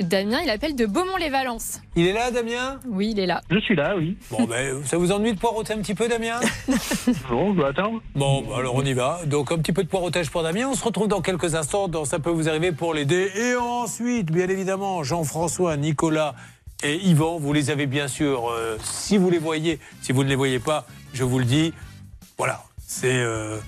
Damien, 0.00 0.40
il 0.42 0.48
appelle 0.50 0.74
de 0.74 0.86
Beaumont-les-Valences. 0.86 1.80
Il 1.94 2.06
est 2.06 2.12
là, 2.14 2.30
Damien 2.30 2.80
Oui, 2.88 3.10
il 3.12 3.20
est 3.20 3.26
là. 3.26 3.42
Je 3.50 3.58
suis 3.58 3.76
là, 3.76 3.94
oui. 3.96 4.16
Bon, 4.30 4.44
ben, 4.44 4.82
ça 4.84 4.96
vous 4.96 5.12
ennuie 5.12 5.34
de 5.34 5.38
poireauter 5.38 5.74
un 5.74 5.78
petit 5.78 5.94
peu, 5.94 6.08
Damien 6.08 6.40
Bon, 7.28 7.50
on 7.50 7.54
doit 7.54 7.68
attendre. 7.68 8.00
Bon, 8.14 8.42
bah, 8.42 8.56
alors 8.58 8.74
on 8.76 8.82
y 8.82 8.94
va. 8.94 9.20
Donc 9.26 9.52
un 9.52 9.58
petit 9.58 9.72
peu 9.72 9.84
de 9.84 9.88
poireautage 9.88 10.30
pour 10.30 10.42
Damien. 10.42 10.68
On 10.68 10.74
se 10.74 10.82
retrouve 10.84 11.06
dans 11.08 11.20
quelques 11.20 11.54
instants 11.54 11.86
dans 11.86 12.04
Ça 12.06 12.18
peut 12.18 12.30
vous 12.30 12.48
arriver 12.48 12.72
pour 12.72 12.94
l'aider. 12.94 13.30
Et 13.36 13.56
ensuite, 13.56 14.30
bien 14.32 14.48
évidemment, 14.48 15.02
Jean-François, 15.04 15.76
Nicolas 15.76 16.34
et 16.82 16.96
Yvan, 16.96 17.38
vous 17.38 17.52
les 17.52 17.70
avez 17.70 17.86
bien 17.86 18.08
sûr. 18.08 18.50
euh, 18.50 18.78
si 18.82 19.18
vous 19.18 19.28
les 19.30 19.38
voyez, 19.38 19.78
si 20.00 20.12
vous 20.12 20.24
ne 20.24 20.28
les 20.30 20.34
voyez 20.36 20.58
pas, 20.60 20.86
je 21.12 21.24
vous 21.24 21.38
le 21.38 21.44
dis. 21.44 21.72
Voilà, 22.38 22.64
c'est 22.86 23.12
euh, 23.14 23.58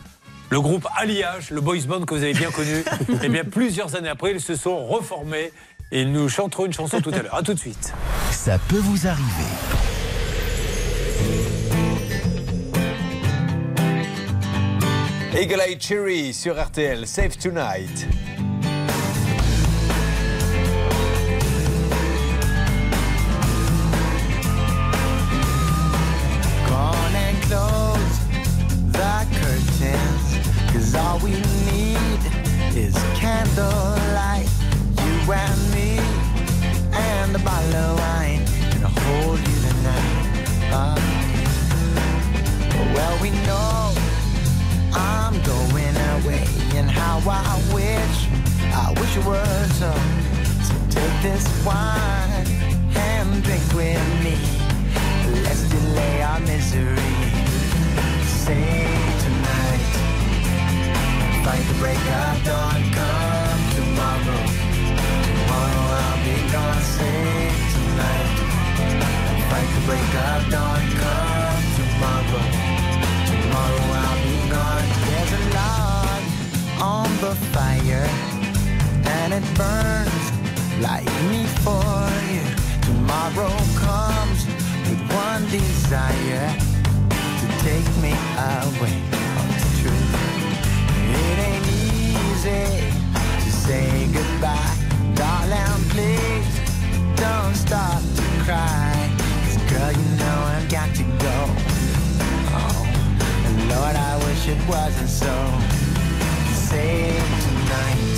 le 0.50 0.60
groupe 0.60 0.86
Alliage, 0.96 1.50
le 1.50 1.60
boys 1.60 1.78
band 1.86 2.04
que 2.04 2.14
vous 2.14 2.22
avez 2.22 2.32
bien 2.32 2.50
connu. 2.50 2.84
et 3.22 3.28
bien 3.28 3.44
plusieurs 3.44 3.94
années 3.96 4.08
après, 4.08 4.32
ils 4.32 4.40
se 4.40 4.54
sont 4.54 4.86
reformés 4.86 5.52
et 5.92 6.02
ils 6.02 6.12
nous 6.12 6.28
chanteront 6.28 6.66
une 6.66 6.72
chanson 6.72 7.00
tout 7.00 7.10
à 7.10 7.22
l'heure. 7.22 7.34
À 7.34 7.42
tout 7.42 7.54
de 7.54 7.58
suite. 7.58 7.92
Ça 8.30 8.58
peut 8.68 8.78
vous 8.78 9.06
arriver. 9.06 9.22
Eagle 15.38 15.60
Eye 15.60 15.78
Cherry 15.78 16.32
sur 16.32 16.60
RTL, 16.60 17.06
Save 17.06 17.36
Tonight. 17.36 18.06
And. 29.26 29.45
Cause 30.76 30.94
all 30.94 31.18
we 31.20 31.30
need 31.30 32.20
is 32.76 32.94
candlelight. 33.14 34.46
You 35.00 35.32
and 35.32 35.72
me, 35.72 35.96
and 36.92 37.34
a 37.34 37.38
bottle 37.38 37.76
of 37.76 37.98
wine. 37.98 38.42
I'll 38.84 38.90
hold 39.00 39.38
you 39.38 39.56
tonight. 39.64 40.36
Ah. 40.76 41.00
well, 42.94 43.18
we 43.22 43.30
know 43.48 43.94
I'm 44.92 45.32
going 45.44 45.96
away. 46.12 46.44
And 46.76 46.90
how 46.90 47.22
I 47.24 47.56
wish, 47.72 48.28
I 48.74 48.92
wish 49.00 49.16
it 49.16 49.24
were 49.24 49.66
so. 49.80 49.90
So 50.68 50.74
take 50.90 51.22
this 51.22 51.46
wine 51.64 52.46
and 52.94 53.42
drink 53.42 53.64
with 53.72 54.06
me. 54.22 54.36
Let's 55.42 55.62
delay 55.70 56.20
our 56.20 56.40
misery. 56.40 57.14
Say 58.44 58.84
tonight, 59.24 60.05
fight 61.46 61.64
the 61.68 61.74
break 61.74 62.04
of 62.20 62.44
dawn. 62.44 62.80
Come 62.98 63.62
tomorrow, 63.78 64.42
tomorrow 65.26 65.86
I'll 66.02 66.18
be 66.26 66.36
gone. 66.50 66.82
Say 66.96 67.22
tonight, 67.74 68.36
fight 69.50 69.70
the 69.76 69.82
break 69.88 70.12
of 70.26 70.42
dawn. 70.54 70.82
Come 71.02 71.64
tomorrow, 71.78 72.44
tomorrow 73.30 73.86
I'll 74.02 74.20
be 74.26 74.36
gone. 74.54 74.88
There's 75.06 75.32
a 75.38 75.42
log 75.58 76.22
on 76.92 77.08
the 77.24 77.34
fire, 77.54 78.08
and 79.18 79.30
it 79.38 79.46
burns 79.60 80.26
like 80.88 81.10
me 81.30 81.46
for 81.62 82.02
you. 82.34 82.44
Tomorrow 82.88 83.54
comes 83.86 84.40
with 84.86 85.02
one 85.24 85.42
desire 85.58 86.48
to 87.40 87.46
take 87.62 87.88
me 88.02 88.14
away 88.36 89.15
easy 92.46 92.90
to 93.44 93.50
say 93.50 94.08
goodbye, 94.12 94.76
darling. 95.14 95.82
Please 95.90 96.46
don't 97.16 97.54
stop 97.54 98.00
to 98.16 98.22
cry. 98.44 99.10
'Cause 99.42 99.58
girl, 99.70 99.92
you 99.92 100.08
know 100.20 100.38
I've 100.54 100.68
got 100.68 100.94
to 100.94 101.04
go. 101.26 101.36
Oh, 102.58 102.86
and 103.46 103.56
Lord, 103.70 103.96
I 103.96 104.12
wish 104.26 104.48
it 104.48 104.60
wasn't 104.68 105.10
so. 105.10 105.34
Save 106.70 107.28
tonight 107.44 108.14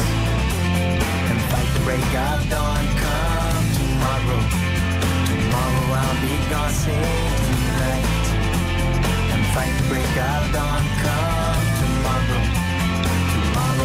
and 1.31 1.41
fight 1.51 1.71
the 1.75 1.81
break 1.87 2.11
of 2.29 2.39
dawn. 2.51 2.85
Come 3.03 3.67
tomorrow. 3.79 4.43
Tomorrow 5.29 5.87
I'll 6.01 6.21
be 6.23 6.35
gone, 6.51 6.73
save 6.73 7.33
tonight 7.47 8.27
And 9.33 9.43
fight 9.55 9.73
the 9.79 9.85
break 9.91 10.17
of 10.31 10.53
dawn, 10.53 10.83
come 11.03 11.28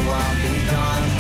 while 0.06 0.16
I'm 0.16 0.66
gone. 0.68 1.13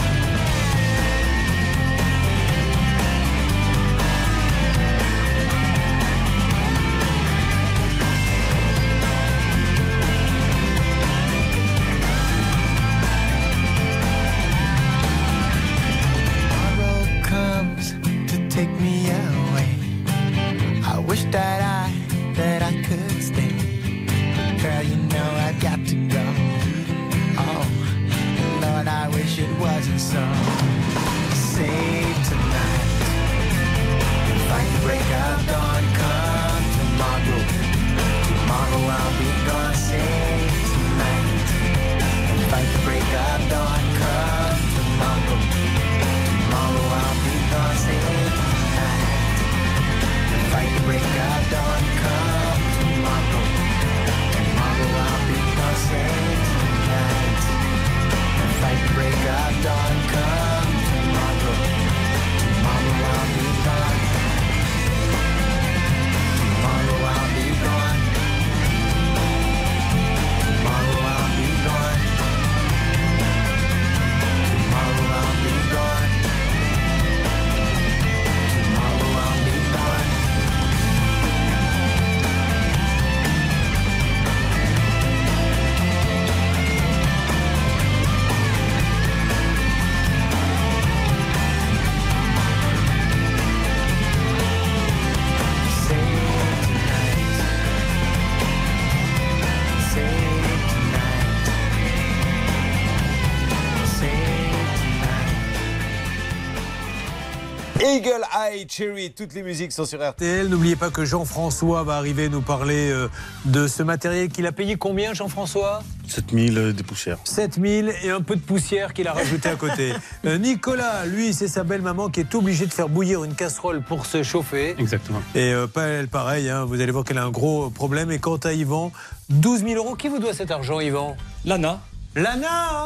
Eye 108.35 108.65
Cherry, 108.67 109.11
toutes 109.11 109.35
les 109.35 109.43
musiques 109.43 109.71
sont 109.71 109.85
sur 109.85 110.01
RTL. 110.01 110.47
N'oubliez 110.47 110.75
pas 110.75 110.89
que 110.89 111.05
Jean-François 111.05 111.83
va 111.83 111.97
arriver 111.97 112.29
nous 112.29 112.41
parler 112.41 112.89
euh, 112.89 113.07
de 113.45 113.67
ce 113.67 113.83
matériel 113.83 114.29
qu'il 114.29 114.47
a 114.47 114.51
payé 114.51 114.75
combien, 114.75 115.13
Jean-François? 115.13 115.83
7000 116.07 116.57
euh, 116.57 116.73
des 116.73 116.81
poussières. 116.81 117.17
7000 117.25 117.93
et 118.03 118.09
un 118.09 118.21
peu 118.21 118.35
de 118.35 118.41
poussière 118.41 118.93
qu'il 118.93 119.07
a 119.07 119.13
rajouté 119.13 119.49
à 119.49 119.55
côté. 119.55 119.93
Euh, 120.25 120.37
Nicolas, 120.37 121.05
lui, 121.05 121.33
c'est 121.33 121.49
sa 121.49 121.63
belle 121.63 121.81
maman 121.81 122.09
qui 122.09 122.21
est 122.21 122.35
obligée 122.35 122.65
de 122.65 122.71
faire 122.71 122.87
bouillir 122.87 123.25
une 123.25 123.35
casserole 123.35 123.81
pour 123.81 124.05
se 124.05 124.23
chauffer. 124.23 124.73
Exactement. 124.79 125.21
Et 125.35 125.53
euh, 125.53 125.67
pas 125.67 125.83
elle, 125.83 126.07
pareil, 126.07 126.49
hein, 126.49 126.63
vous 126.63 126.79
allez 126.79 126.91
voir 126.91 127.03
qu'elle 127.03 127.17
a 127.17 127.25
un 127.25 127.29
gros 127.29 127.69
problème. 127.69 128.09
Et 128.09 128.19
quant 128.19 128.37
à 128.37 128.53
Yvan, 128.53 128.93
12 129.29 129.65
000 129.65 129.73
euros, 129.75 129.95
qui 129.95 130.07
vous 130.07 130.19
doit 130.19 130.33
cet 130.33 130.49
argent, 130.49 130.79
Yvan? 130.79 131.17
Lana. 131.43 131.81
Lana, 132.15 132.85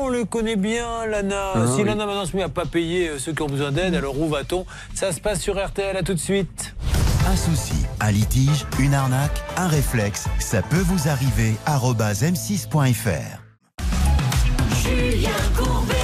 on 0.00 0.08
le 0.08 0.24
connaît 0.24 0.56
bien, 0.56 1.04
Lana. 1.06 1.52
Ah, 1.54 1.66
si 1.66 1.82
oui. 1.82 1.84
Lana 1.84 2.06
maintenant 2.06 2.24
se 2.24 2.34
met 2.34 2.42
à 2.42 2.48
pas 2.48 2.64
payer 2.64 3.10
euh, 3.10 3.18
ceux 3.18 3.32
qui 3.32 3.42
ont 3.42 3.46
besoin 3.46 3.70
d'aide, 3.70 3.94
alors 3.94 4.18
où 4.18 4.28
va-t-on? 4.28 4.64
Ça 4.94 5.12
se 5.12 5.20
passe 5.20 5.40
sur 5.40 5.62
RTL, 5.62 5.94
à 5.94 6.02
tout 6.02 6.14
de 6.14 6.18
suite. 6.18 6.74
Un 7.26 7.36
souci, 7.36 7.74
un 8.00 8.10
litige, 8.10 8.64
une 8.80 8.94
arnaque, 8.94 9.42
un 9.58 9.68
réflexe, 9.68 10.26
ça 10.38 10.62
peut 10.62 10.80
vous 10.80 11.08
arriver. 11.08 11.52
arobase 11.66 12.22
m6.fr 12.22 13.40
Julien 14.82 15.30
Courbet. 15.56 15.94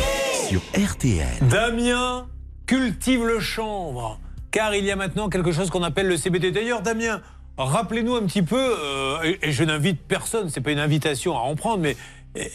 sur 0.48 0.60
RTL. 0.78 1.26
Damien 1.48 2.26
cultive 2.66 3.24
le 3.24 3.40
chanvre, 3.40 4.20
car 4.50 4.74
il 4.74 4.84
y 4.84 4.90
a 4.90 4.96
maintenant 4.96 5.30
quelque 5.30 5.52
chose 5.52 5.70
qu'on 5.70 5.82
appelle 5.82 6.06
le 6.06 6.18
CBD. 6.18 6.52
D'ailleurs, 6.52 6.82
Damien, 6.82 7.22
rappelez-nous 7.56 8.14
un 8.14 8.22
petit 8.26 8.42
peu, 8.42 8.60
euh, 8.78 9.22
et, 9.24 9.38
et 9.48 9.52
je 9.52 9.64
n'invite 9.64 10.00
personne, 10.06 10.50
c'est 10.50 10.60
pas 10.60 10.70
une 10.70 10.78
invitation 10.78 11.34
à 11.36 11.40
en 11.40 11.56
prendre, 11.56 11.78
mais 11.78 11.96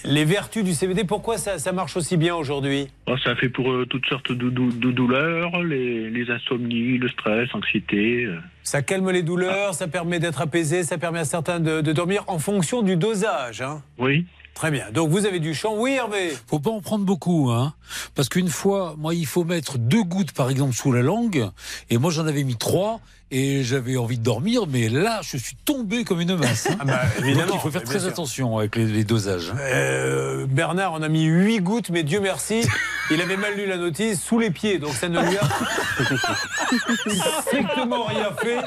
les 0.05 0.25
vertus 0.25 0.63
du 0.63 0.73
CBD, 0.73 1.03
pourquoi 1.03 1.37
ça, 1.37 1.57
ça 1.59 1.71
marche 1.71 1.95
aussi 1.97 2.17
bien 2.17 2.35
aujourd'hui 2.35 2.87
Oh, 3.07 3.15
ça 3.23 3.35
fait 3.35 3.49
pour 3.49 3.71
euh, 3.71 3.85
toutes 3.85 4.05
sortes 4.07 4.31
de, 4.31 4.49
dou- 4.49 4.71
de 4.71 4.91
douleurs, 4.91 5.61
les, 5.63 6.09
les 6.09 6.29
insomnies, 6.31 6.97
le 6.97 7.09
stress, 7.09 7.49
anxiété. 7.53 8.25
euh. 8.25 8.37
Ça 8.63 8.81
calme 8.81 9.09
les 9.11 9.23
douleurs, 9.23 9.73
ça 9.73 9.87
permet 9.87 10.19
d'être 10.19 10.41
apaisé, 10.41 10.83
ça 10.83 10.97
permet 10.97 11.19
à 11.19 11.25
certains 11.25 11.59
de, 11.59 11.81
de 11.81 11.91
dormir 11.91 12.23
en 12.27 12.39
fonction 12.39 12.81
du 12.81 12.95
dosage. 12.95 13.61
hein. 13.61 13.81
Oui. 13.97 14.25
Très 14.55 14.69
bien. 14.71 14.85
Donc 14.91 15.09
vous 15.09 15.25
avez 15.25 15.39
du 15.39 15.53
champ. 15.53 15.73
Oui, 15.75 15.93
Hervé 15.93 16.31
Faut 16.47 16.59
pas 16.59 16.69
en 16.69 16.79
prendre 16.81 17.05
beaucoup, 17.05 17.49
hein. 17.51 17.73
Parce 18.15 18.29
qu'une 18.29 18.49
fois, 18.49 18.95
moi, 18.97 19.13
il 19.15 19.25
faut 19.25 19.43
mettre 19.43 19.77
deux 19.77 20.03
gouttes, 20.03 20.31
par 20.31 20.49
exemple, 20.49 20.73
sous 20.75 20.91
la 20.91 21.01
langue. 21.01 21.49
Et 21.89 21.97
moi, 21.97 22.11
j'en 22.11 22.27
avais 22.27 22.43
mis 22.43 22.55
trois. 22.55 22.99
Et 23.35 23.63
j'avais 23.63 23.97
envie 23.97 24.19
de 24.19 24.23
dormir, 24.23 24.65
mais 24.69 24.89
là, 24.89 25.21
je 25.23 25.37
suis 25.37 25.55
tombé 25.65 26.03
comme 26.03 26.21
une 26.21 26.35
masse. 26.35 26.67
hein. 26.69 26.77
Ah 26.79 26.85
bah, 26.85 27.01
évidemment, 27.17 27.47
Donc, 27.47 27.55
il 27.55 27.61
faut 27.61 27.71
faire 27.71 27.83
très 27.83 27.99
sûr. 28.01 28.09
attention 28.09 28.59
avec 28.59 28.75
les, 28.75 28.85
les 28.85 29.03
dosages. 29.03 29.49
hein. 29.49 29.57
Euh, 29.59 30.45
Bernard 30.47 30.93
en 30.93 31.01
a 31.01 31.09
mis 31.09 31.23
8 31.23 31.61
gouttes, 31.61 31.89
mais 31.89 32.03
Dieu 32.03 32.19
merci, 32.19 32.61
il 33.09 33.19
avait 33.23 33.37
mal 33.37 33.55
lu 33.55 33.65
la 33.65 33.77
notice 33.77 34.21
sous 34.21 34.37
les 34.37 34.51
pieds, 34.51 34.77
donc 34.77 34.93
ça 34.93 35.09
ne 35.09 35.19
lui 35.19 35.35
a 35.39 35.49
strictement 37.41 38.03
rien 38.03 38.29
fait, 38.39 38.57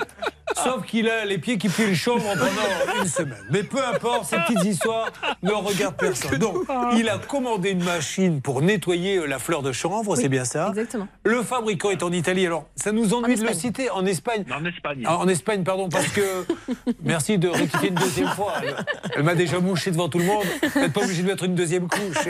sauf 0.64 0.84
qu'il 0.86 1.08
a 1.08 1.24
les 1.24 1.38
pieds 1.38 1.58
qui 1.58 1.68
puent 1.68 1.86
le 1.88 1.94
chanvre 1.94 2.24
pendant 2.34 3.02
une 3.02 3.08
semaine. 3.08 3.42
Mais 3.50 3.62
peu 3.62 3.84
importe, 3.84 4.24
ces 4.26 4.36
petites 4.38 4.64
histoires 4.64 5.10
ne 5.42 5.52
regardent 5.52 5.96
personne. 5.96 6.38
Donc, 6.38 6.66
il 6.96 7.08
a 7.08 7.18
commandé 7.18 7.70
une 7.70 7.84
machine 7.84 8.40
pour 8.40 8.62
nettoyer 8.62 9.16
euh, 9.18 9.26
la 9.26 9.38
fleur 9.38 9.62
de 9.62 9.72
chanvre, 9.72 10.16
c'est 10.16 10.28
bien 10.28 10.44
ça 10.44 10.68
Exactement. 10.70 11.08
Le 11.24 11.42
fabricant 11.42 11.90
est 11.90 12.02
en 12.02 12.12
Italie, 12.12 12.46
alors 12.46 12.66
ça 12.76 12.92
nous 12.92 13.14
ennuie 13.14 13.34
de 13.34 13.40
le 13.42 13.50
Espagne. 13.50 13.58
citer, 13.58 13.90
en 13.90 14.06
Espagne. 14.06 14.44
En 14.50 14.64
Espagne. 14.64 15.02
Ah, 15.06 15.18
en 15.18 15.28
Espagne, 15.28 15.62
pardon, 15.64 15.88
parce 15.88 16.08
que. 16.08 16.44
Merci 17.02 17.38
de 17.38 17.48
rectifier 17.48 17.88
une 17.88 17.94
deuxième 17.94 18.28
fois. 18.28 18.54
Elle, 18.62 18.76
elle 19.16 19.22
m'a 19.22 19.34
déjà 19.34 19.60
mouché 19.60 19.90
devant 19.90 20.08
tout 20.08 20.18
le 20.18 20.24
monde. 20.24 20.44
Vous 20.74 20.80
n'êtes 20.80 20.92
pas 20.92 21.02
obligé 21.02 21.22
de 21.22 21.28
mettre 21.28 21.44
une 21.44 21.54
deuxième 21.54 21.88
couche. 21.88 22.28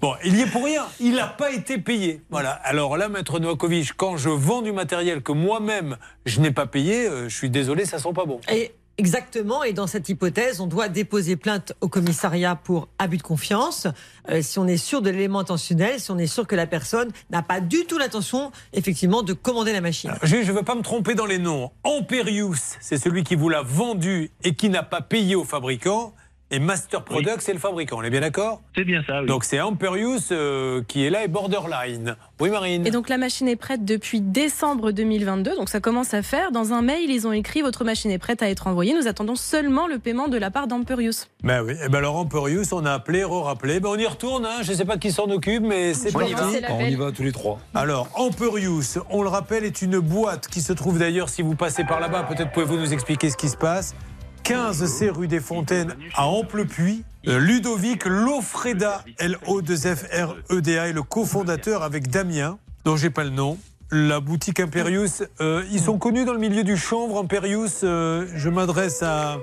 Bon, 0.00 0.14
il 0.24 0.36
y 0.36 0.42
est 0.42 0.46
pour 0.46 0.64
rien. 0.64 0.84
Il 1.00 1.14
n'a 1.14 1.26
pas 1.26 1.50
été 1.52 1.78
payé. 1.78 2.22
Voilà. 2.30 2.50
Alors 2.50 2.96
là, 2.96 3.08
maître 3.08 3.38
Novakovic, 3.38 3.92
quand 3.96 4.16
je 4.16 4.28
vends 4.28 4.62
du 4.62 4.72
matériel 4.72 5.22
que 5.22 5.32
moi-même 5.32 5.96
je 6.26 6.40
n'ai 6.40 6.50
pas 6.52 6.66
payé, 6.66 7.06
euh, 7.08 7.28
je 7.28 7.36
suis 7.36 7.50
désolé, 7.52 7.84
ça 7.84 7.98
sent 7.98 8.12
pas 8.12 8.24
bon. 8.24 8.40
Et 8.50 8.72
exactement, 8.98 9.62
et 9.62 9.72
dans 9.72 9.86
cette 9.86 10.08
hypothèse, 10.08 10.60
on 10.60 10.66
doit 10.66 10.88
déposer 10.88 11.36
plainte 11.36 11.72
au 11.80 11.88
commissariat 11.88 12.56
pour 12.56 12.88
abus 12.98 13.18
de 13.18 13.22
confiance 13.22 13.86
euh, 14.28 14.42
si 14.42 14.58
on 14.58 14.66
est 14.66 14.76
sûr 14.76 15.02
de 15.02 15.10
l'élément 15.10 15.40
intentionnel, 15.40 16.00
si 16.00 16.10
on 16.10 16.18
est 16.18 16.26
sûr 16.26 16.46
que 16.46 16.56
la 16.56 16.66
personne 16.66 17.10
n'a 17.30 17.42
pas 17.42 17.60
du 17.60 17.84
tout 17.84 17.98
l'intention, 17.98 18.50
effectivement, 18.72 19.22
de 19.22 19.32
commander 19.32 19.72
la 19.72 19.80
machine. 19.80 20.12
Je 20.22 20.36
ne 20.36 20.42
veux 20.52 20.62
pas 20.62 20.74
me 20.74 20.82
tromper 20.82 21.14
dans 21.14 21.26
les 21.26 21.38
noms. 21.38 21.70
Amperius, 21.84 22.76
c'est 22.80 22.98
celui 22.98 23.22
qui 23.22 23.34
vous 23.36 23.48
l'a 23.48 23.62
vendu 23.62 24.30
et 24.42 24.54
qui 24.54 24.68
n'a 24.68 24.82
pas 24.82 25.00
payé 25.00 25.34
au 25.34 25.44
fabricant. 25.44 26.14
Et 26.54 26.58
Master 26.58 27.02
Product, 27.02 27.40
c'est 27.40 27.54
le 27.54 27.58
fabricant. 27.58 27.96
On 28.00 28.02
est 28.02 28.10
bien 28.10 28.20
d'accord? 28.20 28.60
C'est 28.76 28.84
bien 28.84 29.02
ça, 29.06 29.22
oui. 29.22 29.26
Donc 29.26 29.42
c'est 29.42 29.58
Amperius 29.58 30.28
euh, 30.32 30.82
qui 30.86 31.02
est 31.02 31.08
là 31.08 31.24
et 31.24 31.28
Borderline. 31.28 32.14
Oui, 32.40 32.50
Marine? 32.50 32.86
Et 32.86 32.90
donc 32.90 33.08
la 33.08 33.16
machine 33.16 33.48
est 33.48 33.56
prête 33.56 33.86
depuis 33.86 34.20
décembre 34.20 34.92
2022, 34.92 35.56
donc 35.56 35.70
ça 35.70 35.80
commence 35.80 36.12
à 36.12 36.20
faire. 36.20 36.52
Dans 36.52 36.74
un 36.74 36.82
mail, 36.82 37.10
ils 37.10 37.26
ont 37.26 37.32
écrit 37.32 37.62
votre 37.62 37.84
machine 37.84 38.10
est 38.10 38.18
prête 38.18 38.42
à 38.42 38.50
être 38.50 38.66
envoyée. 38.66 38.92
Nous 38.92 39.08
attendons 39.08 39.34
seulement 39.34 39.86
le 39.86 39.98
paiement 39.98 40.28
de 40.28 40.36
la 40.36 40.50
part 40.50 40.66
d'Amperius. 40.66 41.30
Ben 41.42 41.62
oui, 41.62 41.72
et 41.82 41.88
ben 41.88 41.98
alors 41.98 42.16
Amperius, 42.16 42.70
on 42.74 42.84
a 42.84 42.92
appelé, 42.92 43.24
re-rappelé. 43.24 43.80
Ben 43.80 43.88
on 43.88 43.96
y 43.96 44.06
retourne, 44.06 44.44
hein. 44.44 44.60
je 44.60 44.72
ne 44.72 44.76
sais 44.76 44.84
pas 44.84 44.98
qui 44.98 45.10
s'en 45.10 45.30
occupe, 45.30 45.62
mais 45.62 45.94
c'est 45.94 46.12
parti. 46.12 46.34
On 46.68 46.80
y 46.80 46.96
va 46.96 47.12
tous 47.12 47.22
les 47.22 47.32
trois. 47.32 47.60
Alors, 47.74 48.08
Amperius, 48.14 48.98
on 49.08 49.22
le 49.22 49.30
rappelle, 49.30 49.64
est 49.64 49.80
une 49.80 50.00
boîte 50.00 50.48
qui 50.48 50.60
se 50.60 50.74
trouve 50.74 50.98
d'ailleurs, 50.98 51.30
si 51.30 51.40
vous 51.40 51.54
passez 51.54 51.84
par 51.84 51.98
là-bas, 51.98 52.24
peut-être 52.24 52.52
pouvez-vous 52.52 52.76
nous 52.76 52.92
expliquer 52.92 53.30
ce 53.30 53.38
qui 53.38 53.48
se 53.48 53.56
passe? 53.56 53.94
15 54.42 54.84
C 54.86 55.10
rue 55.10 55.28
des 55.28 55.40
Fontaines 55.40 55.94
à 56.14 56.26
Amplepuis. 56.26 57.04
Euh, 57.28 57.38
Ludovic 57.38 58.04
Lofreda, 58.04 59.04
L-O-2-F-R-E-D-A, 59.18 60.88
est 60.88 60.92
le 60.92 61.02
cofondateur 61.02 61.82
avec 61.84 62.08
Damien, 62.08 62.58
dont 62.84 62.96
j'ai 62.96 63.10
pas 63.10 63.22
le 63.24 63.30
nom. 63.30 63.58
La 63.92 64.18
boutique 64.20 64.58
Imperius, 64.58 65.22
euh, 65.40 65.62
ils 65.70 65.78
sont 65.80 65.98
connus 65.98 66.24
dans 66.24 66.32
le 66.32 66.38
milieu 66.40 66.64
du 66.64 66.76
chanvre, 66.76 67.18
Imperius. 67.18 67.80
euh, 67.84 68.26
je 68.34 68.48
m'adresse 68.48 69.02
à, 69.02 69.38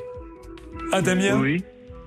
à 0.92 1.02
Damien. 1.02 1.40
Oui, 1.40 1.64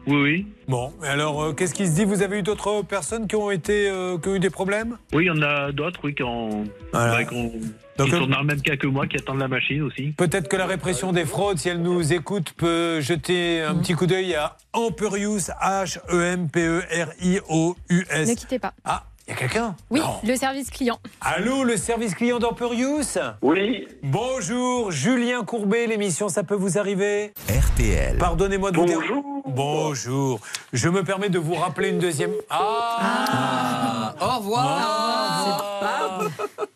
oui, 0.06 0.16
oui. 0.22 0.46
Bon, 0.68 0.92
alors, 1.02 1.42
euh, 1.42 1.52
qu'est-ce 1.52 1.72
qui 1.72 1.86
se 1.86 1.92
dit? 1.92 2.04
Vous 2.04 2.20
avez 2.22 2.40
eu 2.40 2.42
d'autres 2.42 2.82
personnes 2.82 3.26
qui 3.26 3.36
ont, 3.36 3.50
été, 3.50 3.90
qui 4.22 4.28
ont 4.28 4.34
eu 4.34 4.40
des 4.40 4.50
problèmes? 4.50 4.98
Oui, 5.14 5.24
il 5.24 5.26
y 5.28 5.30
en 5.30 5.40
a 5.40 5.72
d'autres, 5.72 6.00
oui, 6.04 6.14
qui, 6.14 6.22
ont, 6.24 6.64
Voilà. 6.92 7.16
ouais, 7.16 7.26
qui 7.26 7.34
ont- 7.34 7.52
Donc, 7.98 8.12
euh, 8.12 8.18
sont 8.18 8.26
dans 8.26 8.40
le 8.40 8.46
même 8.46 8.62
cas 8.62 8.76
que 8.76 8.86
moi, 8.86 9.06
qui 9.06 9.16
attendent 9.16 9.40
la 9.40 9.48
machine 9.48 9.82
aussi. 9.82 10.14
Peut-être 10.16 10.48
que 10.48 10.56
la 10.56 10.64
répression 10.66 11.12
des 11.12 11.26
fraudes, 11.26 11.58
si 11.58 11.68
elle 11.68 11.82
nous 11.82 12.12
écoute, 12.12 12.52
peut 12.56 13.00
jeter 13.00 13.62
un 13.62 13.76
petit 13.76 13.94
coup 13.94 14.06
d'œil 14.06 14.34
à 14.34 14.56
Amperius, 14.72 15.50
H-E-M-P-E-R-I-O-U-S. 15.60 18.28
Ne 18.28 18.34
quittez 18.34 18.58
pas. 18.58 18.72
Ah, 18.84 19.04
il 19.26 19.30
y 19.30 19.32
a 19.34 19.36
quelqu'un? 19.36 19.76
Oui, 19.90 20.00
Non. 20.00 20.18
le 20.24 20.36
service 20.36 20.70
client. 20.70 20.98
Allô, 21.20 21.64
le 21.64 21.76
service 21.76 22.14
client 22.14 22.38
d'Amperius 22.38 23.18
Oui. 23.40 23.86
Bonjour, 24.02 24.90
Julien 24.90 25.44
Courbet, 25.44 25.86
l'émission 25.86 26.28
Ça 26.28 26.42
peut 26.42 26.54
vous 26.56 26.76
arriver? 26.78 27.32
RTL. 27.48 28.18
Pardonnez-moi 28.18 28.70
de 28.72 28.76
vous 28.78 28.84
dire. 28.86 28.98
Bonjour. 28.98 29.42
Bonjour. 29.46 30.40
Je 30.72 30.88
me 30.88 31.02
permets 31.04 31.28
de 31.28 31.38
vous 31.38 31.54
rappeler 31.54 31.88
une 31.90 31.98
deuxième. 31.98 32.32
Ah, 32.50 34.14
Au 34.20 34.38
revoir. 34.38 36.22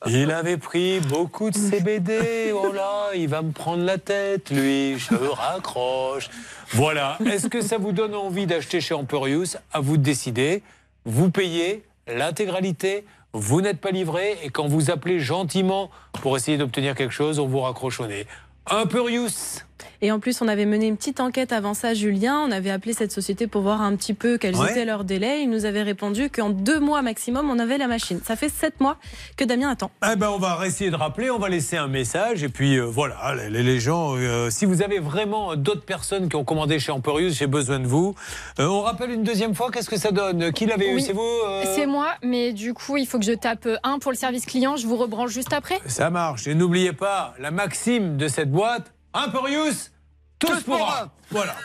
Il 0.06 0.31
avait 0.31 0.56
pris 0.56 1.01
beaucoup 1.01 1.51
de 1.51 1.56
CBD. 1.56 2.52
Oh 2.55 2.73
là, 2.73 3.10
il 3.14 3.28
va 3.28 3.43
me 3.43 3.51
prendre 3.52 3.82
la 3.85 3.98
tête, 3.98 4.51
lui. 4.51 4.98
Je 4.98 5.14
raccroche. 5.14 6.28
Voilà. 6.70 7.18
Est-ce 7.27 7.48
que 7.48 7.60
ça 7.60 7.78
vous 7.78 7.93
donne 7.93 8.14
envie 8.14 8.47
d'acheter 8.47 8.81
chez 8.81 8.94
Amperius 8.94 9.56
À 9.73 9.81
vous 9.81 9.97
de 9.97 10.02
décider. 10.02 10.62
Vous 11.05 11.31
payez 11.31 11.85
l'intégralité. 12.06 13.04
Vous 13.32 13.60
n'êtes 13.60 13.80
pas 13.80 13.90
livré. 13.90 14.38
Et 14.42 14.50
quand 14.50 14.66
vous 14.66 14.90
appelez 14.90 15.20
gentiment 15.20 15.90
pour 16.12 16.36
essayer 16.36 16.56
d'obtenir 16.56 16.94
quelque 16.94 17.12
chose, 17.12 17.38
on 17.38 17.46
vous 17.46 17.60
raccroche 17.60 18.00
au 18.00 18.06
nez. 18.06 18.26
Amperius. 18.70 19.65
Et 20.02 20.12
en 20.12 20.18
plus, 20.20 20.40
on 20.42 20.48
avait 20.48 20.66
mené 20.66 20.86
une 20.86 20.96
petite 20.96 21.20
enquête 21.20 21.52
avant 21.52 21.74
ça, 21.74 21.94
Julien. 21.94 22.40
On 22.46 22.50
avait 22.52 22.70
appelé 22.70 22.92
cette 22.92 23.12
société 23.12 23.46
pour 23.46 23.62
voir 23.62 23.82
un 23.82 23.94
petit 23.96 24.14
peu 24.14 24.38
quels 24.38 24.56
Ouais. 24.56 24.70
étaient 24.70 24.84
leurs 24.84 25.04
délais. 25.04 25.42
Ils 25.42 25.50
nous 25.50 25.64
avaient 25.64 25.82
répondu 25.82 26.30
qu'en 26.30 26.50
deux 26.50 26.80
mois 26.80 27.02
maximum, 27.02 27.50
on 27.50 27.58
avait 27.58 27.78
la 27.78 27.86
machine. 27.86 28.20
Ça 28.24 28.36
fait 28.36 28.48
sept 28.48 28.80
mois 28.80 28.96
que 29.36 29.44
Damien 29.44 29.70
attend. 29.70 29.90
Eh 30.10 30.16
ben, 30.16 30.30
on 30.30 30.38
va 30.38 30.66
essayer 30.66 30.90
de 30.90 30.96
rappeler, 30.96 31.30
on 31.30 31.38
va 31.38 31.48
laisser 31.48 31.76
un 31.76 31.88
message 31.88 32.42
et 32.42 32.48
puis 32.48 32.76
euh, 32.78 32.84
voilà, 32.84 33.34
les, 33.50 33.62
les 33.62 33.80
gens, 33.80 34.14
euh, 34.16 34.50
si 34.50 34.64
vous 34.64 34.82
avez 34.82 34.98
vraiment 34.98 35.56
d'autres 35.56 35.84
personnes 35.84 36.28
qui 36.28 36.36
ont 36.36 36.44
commandé 36.44 36.78
chez 36.78 36.92
Amperius, 36.92 37.34
j'ai 37.38 37.46
besoin 37.46 37.78
de 37.78 37.86
vous. 37.86 38.14
Euh, 38.58 38.66
on 38.66 38.80
rappelle 38.82 39.10
une 39.10 39.22
deuxième 39.24 39.54
fois, 39.54 39.70
qu'est-ce 39.70 39.90
que 39.90 39.98
ça 39.98 40.10
donne? 40.10 40.52
Qui 40.52 40.66
l'avait 40.66 40.92
eu? 40.92 41.00
C'est 41.00 41.12
vous 41.12 41.20
euh? 41.46 41.64
C'est 41.74 41.86
moi, 41.86 42.08
mais 42.22 42.52
du 42.52 42.74
coup, 42.74 42.96
il 42.96 43.06
faut 43.06 43.18
que 43.18 43.24
je 43.24 43.32
tape 43.32 43.68
un 43.82 43.98
pour 43.98 44.10
le 44.12 44.16
service 44.16 44.46
client. 44.46 44.76
Je 44.76 44.86
vous 44.86 44.96
rebranche 44.96 45.30
juste 45.30 45.52
après. 45.52 45.78
Ça 45.86 46.10
marche. 46.10 46.46
Et 46.46 46.54
n'oubliez 46.54 46.92
pas 46.92 47.34
la 47.38 47.50
maxime 47.50 48.16
de 48.16 48.28
cette 48.28 48.50
boîte 48.50 48.92
Amperius, 49.16 49.93
tous 50.38 50.62
pour 50.62 50.76
un. 50.76 51.10
Voilà. 51.28 51.56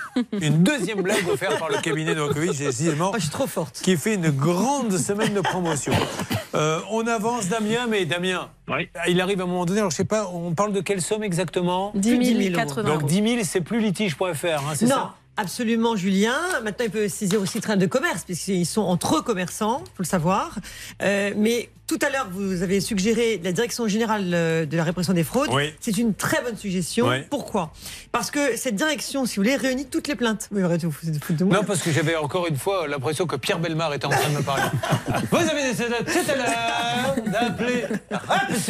Une 0.42 0.64
deuxième 0.64 1.04
blague 1.04 1.28
offerte 1.30 1.60
par 1.60 1.70
le 1.70 1.78
cabinet 1.78 2.16
de 2.16 2.22
Rokovic, 2.22 2.58
décidément. 2.58 3.12
je 3.14 3.20
suis 3.20 3.30
trop 3.30 3.46
forte. 3.46 3.80
Qui 3.84 3.96
fait 3.96 4.16
une 4.16 4.32
grande 4.32 4.98
semaine 4.98 5.36
de 5.36 5.42
promotion. 5.42 5.94
Euh, 6.56 6.80
on 6.90 7.06
avance, 7.06 7.48
Damien, 7.48 7.86
mais 7.88 8.06
Damien, 8.06 8.50
il 9.08 9.22
arrive 9.22 9.40
à 9.40 9.44
un 9.44 9.48
moment 9.48 9.66
donné, 9.66 9.82
alors 9.82 9.92
je 9.92 9.98
sais 9.98 10.04
pas, 10.04 10.28
on 10.34 10.56
parle 10.56 10.74
de 10.74 10.82
quelle 10.82 11.02
somme 11.02 11.24
exactement 11.24 11.92
10 11.94 12.10
Plus 12.10 12.18
de 12.18 12.24
10 12.24 12.44
000 12.54 12.56
080 12.56 12.90
euros. 12.90 13.00
Donc 13.02 13.08
10 13.08 13.16
000, 13.16 13.42
c'est 13.44 13.62
plus 13.62 13.80
litige.fr, 13.80 14.24
hein, 14.24 14.74
c'est 14.74 14.86
non, 14.86 14.96
ça 14.96 15.16
absolument, 15.38 15.96
Julien. 15.96 16.38
Maintenant, 16.64 16.86
il 16.86 16.92
peut 16.92 17.08
saisir 17.08 17.42
aussi 17.42 17.62
train 17.62 17.78
de 17.78 17.86
commerce, 17.86 18.24
puisqu'ils 18.24 18.66
sont 18.66 18.82
entre 18.82 19.22
commerçants, 19.22 19.80
faut 19.80 20.04
le 20.04 20.06
savoir. 20.06 20.58
Euh, 21.02 21.34
mais 21.36 21.70
tout 21.92 22.00
à 22.06 22.10
l'heure, 22.10 22.30
vous 22.32 22.64
avez 22.64 22.80
suggéré 22.80 23.42
la 23.44 23.52
Direction 23.52 23.86
générale 23.86 24.32
euh, 24.34 24.66
de 24.66 24.78
la 24.78 24.86
répression 24.86 25.12
des 25.12 25.26
fraudes. 25.26 25.50
Oui. 25.52 25.74
C'est 25.82 25.98
une 25.98 26.14
très 26.14 26.42
bonne 26.42 26.56
suggestion. 26.56 27.10
Oui. 27.10 27.18
Pourquoi? 27.30 27.74
Parce 28.14 28.32
que 28.32 28.56
cette 28.56 28.76
direction, 28.76 29.26
si 29.26 29.36
vous 29.36 29.44
voulez, 29.44 29.58
réunit 29.58 29.88
toutes 29.88 30.08
les 30.08 30.16
plaintes. 30.16 30.48
Vous 30.52 30.62
vous 30.62 31.34
de 31.34 31.44
moi. 31.44 31.58
Non, 31.58 31.64
parce 31.66 31.82
que 31.82 31.92
j'avais 31.92 32.16
encore 32.16 32.48
une 32.48 32.56
fois 32.56 32.88
l'impression 32.88 33.28
que 33.28 33.36
Pierre 33.36 33.60
Belmar 33.60 33.94
était 33.94 34.06
en 34.06 34.10
train 34.10 34.30
de 34.30 34.38
me 34.38 34.42
parler. 34.42 34.64
Vous 35.32 35.38
avez 35.38 35.64
des 35.64 35.76
tout 35.76 36.32
à 36.32 36.36
l'heure, 36.36 37.16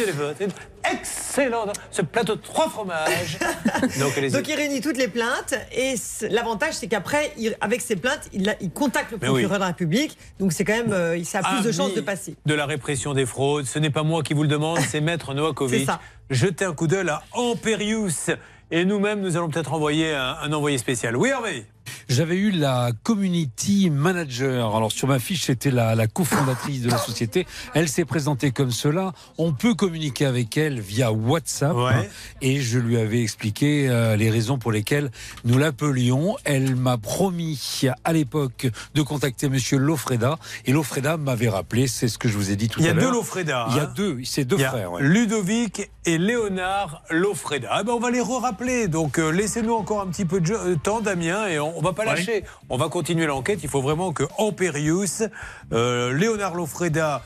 les 0.04 0.12
votes. 0.12 0.42
Excellent. 0.90 1.66
Ce 1.90 2.02
plateau 2.02 2.34
de 2.34 2.40
trois 2.40 2.68
fromages. 2.68 3.38
Donc. 4.00 4.30
Donc 4.30 4.48
il 4.48 4.54
réunit 4.54 4.80
toutes 4.80 4.96
les 4.96 5.08
plaintes 5.08 5.54
et 5.76 5.94
l'avantage 6.28 6.74
c'est 6.74 6.88
qu'après, 6.88 7.32
il- 7.38 7.56
avec 7.60 7.80
ces 7.80 7.96
plaintes, 7.96 8.28
il, 8.32 8.54
il 8.60 8.70
contacte 8.70 9.12
le 9.12 9.18
procureur 9.18 9.50
oui. 9.50 9.54
de 9.54 9.60
la 9.60 9.66
République. 9.66 10.18
Donc 10.40 10.52
c'est 10.52 10.64
quand 10.64 10.72
même, 10.72 10.92
euh, 10.92 11.22
ça 11.24 11.40
a 11.40 11.54
plus 11.54 11.64
de 11.64 11.72
chances 11.72 11.94
de 11.94 12.00
passer. 12.00 12.34
De 12.46 12.54
la 12.54 12.66
répression 12.66 13.11
des 13.14 13.26
fraudes. 13.26 13.66
Ce 13.66 13.78
n'est 13.78 13.90
pas 13.90 14.02
moi 14.02 14.22
qui 14.22 14.34
vous 14.34 14.42
le 14.42 14.48
demande, 14.48 14.78
c'est 14.80 15.00
Maître 15.00 15.34
ça. 15.84 16.00
Jetez 16.30 16.64
un 16.64 16.74
coup 16.74 16.86
d'œil 16.86 17.08
à 17.08 17.22
Amperius. 17.32 18.30
Et 18.70 18.84
nous-mêmes, 18.84 19.20
nous 19.20 19.36
allons 19.36 19.50
peut-être 19.50 19.74
envoyer 19.74 20.14
un, 20.14 20.36
un 20.42 20.52
envoyé 20.52 20.78
spécial. 20.78 21.16
Oui, 21.16 21.28
Hervé 21.28 21.66
J'avais 22.08 22.36
eu 22.36 22.50
la 22.50 22.90
community 23.02 23.90
manager. 23.90 24.74
Alors 24.76 24.92
sur 24.92 25.08
ma 25.08 25.18
fiche, 25.18 25.42
c'était 25.46 25.70
la, 25.70 25.94
la 25.94 26.06
cofondatrice 26.06 26.82
de 26.82 26.90
la 26.90 26.98
société. 26.98 27.46
Elle 27.74 27.88
s'est 27.88 28.04
présentée 28.04 28.50
comme 28.50 28.70
cela. 28.70 29.12
On 29.38 29.52
peut 29.52 29.74
communiquer 29.74 30.26
avec 30.26 30.56
elle 30.56 30.80
via 30.80 31.12
WhatsApp. 31.12 31.74
Ouais. 31.76 32.08
Et 32.40 32.60
je 32.60 32.78
lui 32.78 32.96
avais 32.98 33.22
expliqué 33.22 33.88
euh, 33.88 34.16
les 34.16 34.30
raisons 34.30 34.58
pour 34.58 34.72
lesquelles 34.72 35.10
nous 35.44 35.58
l'appelions. 35.58 36.36
Elle 36.44 36.76
m'a 36.76 36.98
promis 36.98 37.82
à 38.04 38.12
l'époque 38.12 38.68
de 38.94 39.02
contacter 39.02 39.48
Monsieur 39.48 39.78
Lofreda. 39.78 40.38
Et 40.66 40.72
Lofreda 40.72 41.16
m'avait 41.16 41.48
rappelé, 41.48 41.86
c'est 41.86 42.08
ce 42.08 42.18
que 42.18 42.28
je 42.28 42.36
vous 42.36 42.50
ai 42.50 42.56
dit 42.56 42.68
tout 42.68 42.80
Il 42.80 42.86
y 42.86 42.88
à 42.88 42.92
a 42.92 42.94
l'heure. 42.94 43.10
deux 43.10 43.16
Lofreda. 43.16 43.66
Il 43.70 43.76
y 43.76 43.80
a 43.80 43.84
hein. 43.84 43.92
deux, 43.94 44.18
c'est 44.24 44.44
deux 44.44 44.58
frères. 44.58 44.92
ouais. 44.92 45.02
Ludovic 45.02 45.90
et 46.04 46.18
Léonard 46.18 47.02
Lofreda. 47.10 47.68
Ah 47.70 47.82
ben 47.84 47.92
on 47.92 48.00
va 48.00 48.10
les 48.10 48.20
re-rappeler. 48.20 48.88
Donc 48.88 49.18
euh, 49.18 49.30
laissez-nous 49.30 49.74
encore 49.74 50.00
un 50.00 50.06
petit 50.06 50.24
peu 50.24 50.40
de 50.40 50.52
euh, 50.52 50.76
temps, 50.76 51.00
Damien, 51.00 51.46
et 51.46 51.58
on, 51.58 51.80
on 51.82 51.86
va 51.86 51.92
pas 51.92 52.04
lâcher. 52.04 52.44
On 52.70 52.76
va 52.76 52.88
continuer 52.88 53.26
l'enquête. 53.26 53.60
Il 53.64 53.68
faut 53.68 53.82
vraiment 53.82 54.12
que 54.12 54.22
Amperius, 54.38 55.24
euh, 55.72 56.12
Léonard 56.12 56.54
Lofreda 56.54 57.22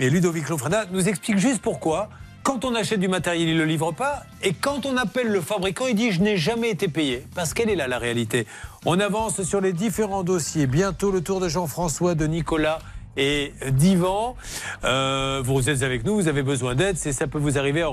et 0.00 0.10
Ludovic 0.10 0.48
Lofreda 0.48 0.86
nous 0.90 1.08
expliquent 1.08 1.38
juste 1.38 1.62
pourquoi. 1.62 2.10
Quand 2.42 2.64
on 2.64 2.74
achète 2.74 2.98
du 2.98 3.06
matériel, 3.06 3.48
il 3.48 3.54
ne 3.54 3.60
le 3.60 3.66
livre 3.66 3.92
pas. 3.92 4.22
Et 4.42 4.52
quand 4.52 4.84
on 4.84 4.96
appelle 4.96 5.28
le 5.28 5.40
fabricant, 5.40 5.86
il 5.86 5.94
dit 5.94 6.10
Je 6.10 6.22
n'ai 6.22 6.36
jamais 6.36 6.70
été 6.70 6.88
payé. 6.88 7.24
Parce 7.36 7.54
qu'elle 7.54 7.70
est 7.70 7.76
là, 7.76 7.86
la 7.86 7.98
réalité. 7.98 8.46
On 8.84 8.98
avance 8.98 9.42
sur 9.42 9.60
les 9.60 9.72
différents 9.72 10.24
dossiers. 10.24 10.66
Bientôt 10.66 11.12
le 11.12 11.20
tour 11.20 11.38
de 11.38 11.48
Jean-François, 11.48 12.16
de 12.16 12.26
Nicolas 12.26 12.80
et 13.16 13.52
d'Ivan. 13.70 14.36
Euh, 14.84 15.40
vous 15.44 15.70
êtes 15.70 15.82
avec 15.82 16.04
nous, 16.04 16.16
vous 16.16 16.28
avez 16.28 16.42
besoin 16.42 16.74
d'aide. 16.74 16.96
C'est 16.96 17.12
ça 17.12 17.28
peut 17.28 17.38
vous 17.38 17.58
arriver 17.58 17.84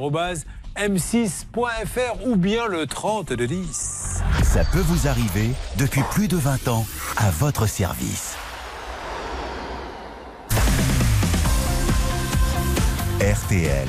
m6.fr 0.77 2.25
ou 2.25 2.35
bien 2.35 2.67
le 2.67 2.85
30 2.85 3.33
de 3.33 3.45
10. 3.45 4.21
Ça 4.43 4.63
peut 4.71 4.79
vous 4.79 5.07
arriver 5.07 5.51
depuis 5.77 6.03
plus 6.11 6.27
de 6.27 6.37
20 6.37 6.67
ans 6.67 6.85
à 7.17 7.29
votre 7.31 7.67
service. 7.67 8.35
RTL. 13.19 13.87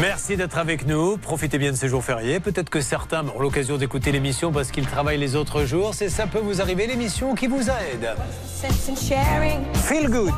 Merci 0.00 0.38
d'être 0.38 0.56
avec 0.56 0.86
nous. 0.86 1.18
Profitez 1.18 1.58
bien 1.58 1.72
de 1.72 1.76
ces 1.76 1.88
jours 1.88 2.02
fériés. 2.02 2.40
Peut-être 2.40 2.70
que 2.70 2.80
certains 2.80 3.26
auront 3.28 3.40
l'occasion 3.40 3.76
d'écouter 3.76 4.12
l'émission 4.12 4.50
parce 4.50 4.70
qu'ils 4.70 4.86
travaillent 4.86 5.18
les 5.18 5.36
autres 5.36 5.66
jours. 5.66 5.94
C'est 5.94 6.08
ça 6.08 6.26
peut 6.26 6.38
vous 6.38 6.62
arriver, 6.62 6.86
l'émission 6.86 7.34
qui 7.34 7.46
vous 7.46 7.68
aide. 7.68 8.14
Feel 9.74 10.08
good. 10.08 10.32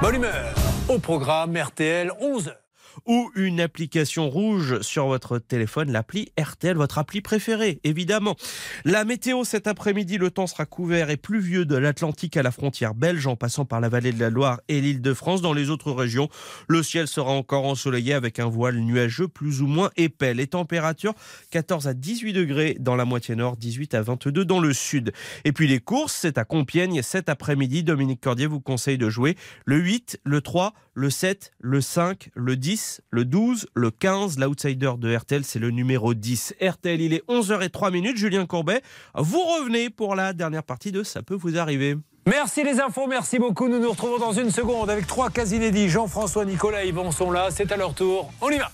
Bonne 0.00 0.14
humeur. 0.14 0.54
Au 0.88 0.98
programme 0.98 1.54
RTL 1.54 2.12
11h. 2.22 2.61
Ou 3.06 3.30
une 3.34 3.60
application 3.60 4.28
rouge 4.28 4.80
sur 4.80 5.06
votre 5.06 5.38
téléphone, 5.38 5.90
l'appli 5.90 6.32
RTL, 6.38 6.76
votre 6.76 6.98
appli 6.98 7.20
préférée, 7.20 7.80
évidemment. 7.84 8.36
La 8.84 9.04
météo 9.04 9.44
cet 9.44 9.66
après-midi, 9.66 10.18
le 10.18 10.30
temps 10.30 10.46
sera 10.46 10.66
couvert 10.66 11.10
et 11.10 11.16
pluvieux 11.16 11.64
de 11.64 11.76
l'Atlantique 11.76 12.36
à 12.36 12.42
la 12.42 12.50
frontière 12.50 12.94
belge 12.94 13.26
en 13.26 13.36
passant 13.36 13.64
par 13.64 13.80
la 13.80 13.88
vallée 13.88 14.12
de 14.12 14.20
la 14.20 14.30
Loire 14.30 14.60
et 14.68 14.80
l'île 14.80 15.02
de 15.02 15.14
France. 15.14 15.42
Dans 15.42 15.52
les 15.52 15.70
autres 15.70 15.92
régions, 15.92 16.28
le 16.68 16.82
ciel 16.82 17.08
sera 17.08 17.32
encore 17.32 17.64
ensoleillé 17.64 18.14
avec 18.14 18.38
un 18.38 18.48
voile 18.48 18.78
nuageux 18.78 19.28
plus 19.28 19.62
ou 19.62 19.66
moins 19.66 19.90
épais. 19.96 20.34
Les 20.34 20.46
températures 20.46 21.14
14 21.50 21.88
à 21.88 21.94
18 21.94 22.32
degrés 22.32 22.76
dans 22.78 22.96
la 22.96 23.04
moitié 23.04 23.34
nord, 23.34 23.56
18 23.56 23.94
à 23.94 24.02
22 24.02 24.44
dans 24.44 24.60
le 24.60 24.72
sud. 24.72 25.12
Et 25.44 25.52
puis 25.52 25.66
les 25.66 25.80
courses, 25.80 26.14
c'est 26.14 26.38
à 26.38 26.44
Compiègne 26.44 27.02
cet 27.02 27.28
après-midi. 27.28 27.82
Dominique 27.82 28.20
Cordier 28.20 28.46
vous 28.46 28.60
conseille 28.60 28.98
de 28.98 29.08
jouer 29.08 29.36
le 29.64 29.76
8, 29.78 30.20
le 30.24 30.40
3, 30.40 30.74
le 30.94 31.10
7, 31.10 31.52
le 31.58 31.80
5, 31.80 32.30
le 32.34 32.56
10, 32.56 32.91
le 33.10 33.24
12, 33.24 33.68
le 33.74 33.90
15. 33.90 34.38
L'outsider 34.38 34.92
de 34.98 35.16
RTL, 35.16 35.44
c'est 35.44 35.58
le 35.58 35.70
numéro 35.70 36.14
10. 36.14 36.54
RTL, 36.60 37.00
il 37.00 37.14
est 37.14 37.26
11h03 37.28 37.92
minutes. 37.92 38.16
Julien 38.16 38.46
Courbet, 38.46 38.82
vous 39.14 39.40
revenez 39.40 39.90
pour 39.90 40.14
la 40.14 40.32
dernière 40.32 40.62
partie 40.62 40.92
de 40.92 41.02
Ça 41.02 41.22
peut 41.22 41.34
vous 41.34 41.58
arriver. 41.58 41.96
Merci 42.26 42.62
les 42.62 42.80
infos, 42.80 43.08
merci 43.08 43.38
beaucoup. 43.38 43.68
Nous 43.68 43.80
nous 43.80 43.90
retrouvons 43.90 44.18
dans 44.18 44.32
une 44.32 44.50
seconde 44.50 44.90
avec 44.90 45.06
trois 45.06 45.30
cas 45.30 45.46
inédits. 45.46 45.88
Jean-François, 45.88 46.44
Nicolas 46.44 46.84
et 46.84 46.88
Yvan 46.88 47.10
sont 47.10 47.32
là. 47.32 47.48
C'est 47.50 47.72
à 47.72 47.76
leur 47.76 47.94
tour. 47.94 48.30
On 48.40 48.50
y 48.50 48.58
va. 48.58 48.70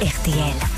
RTL. 0.00 0.75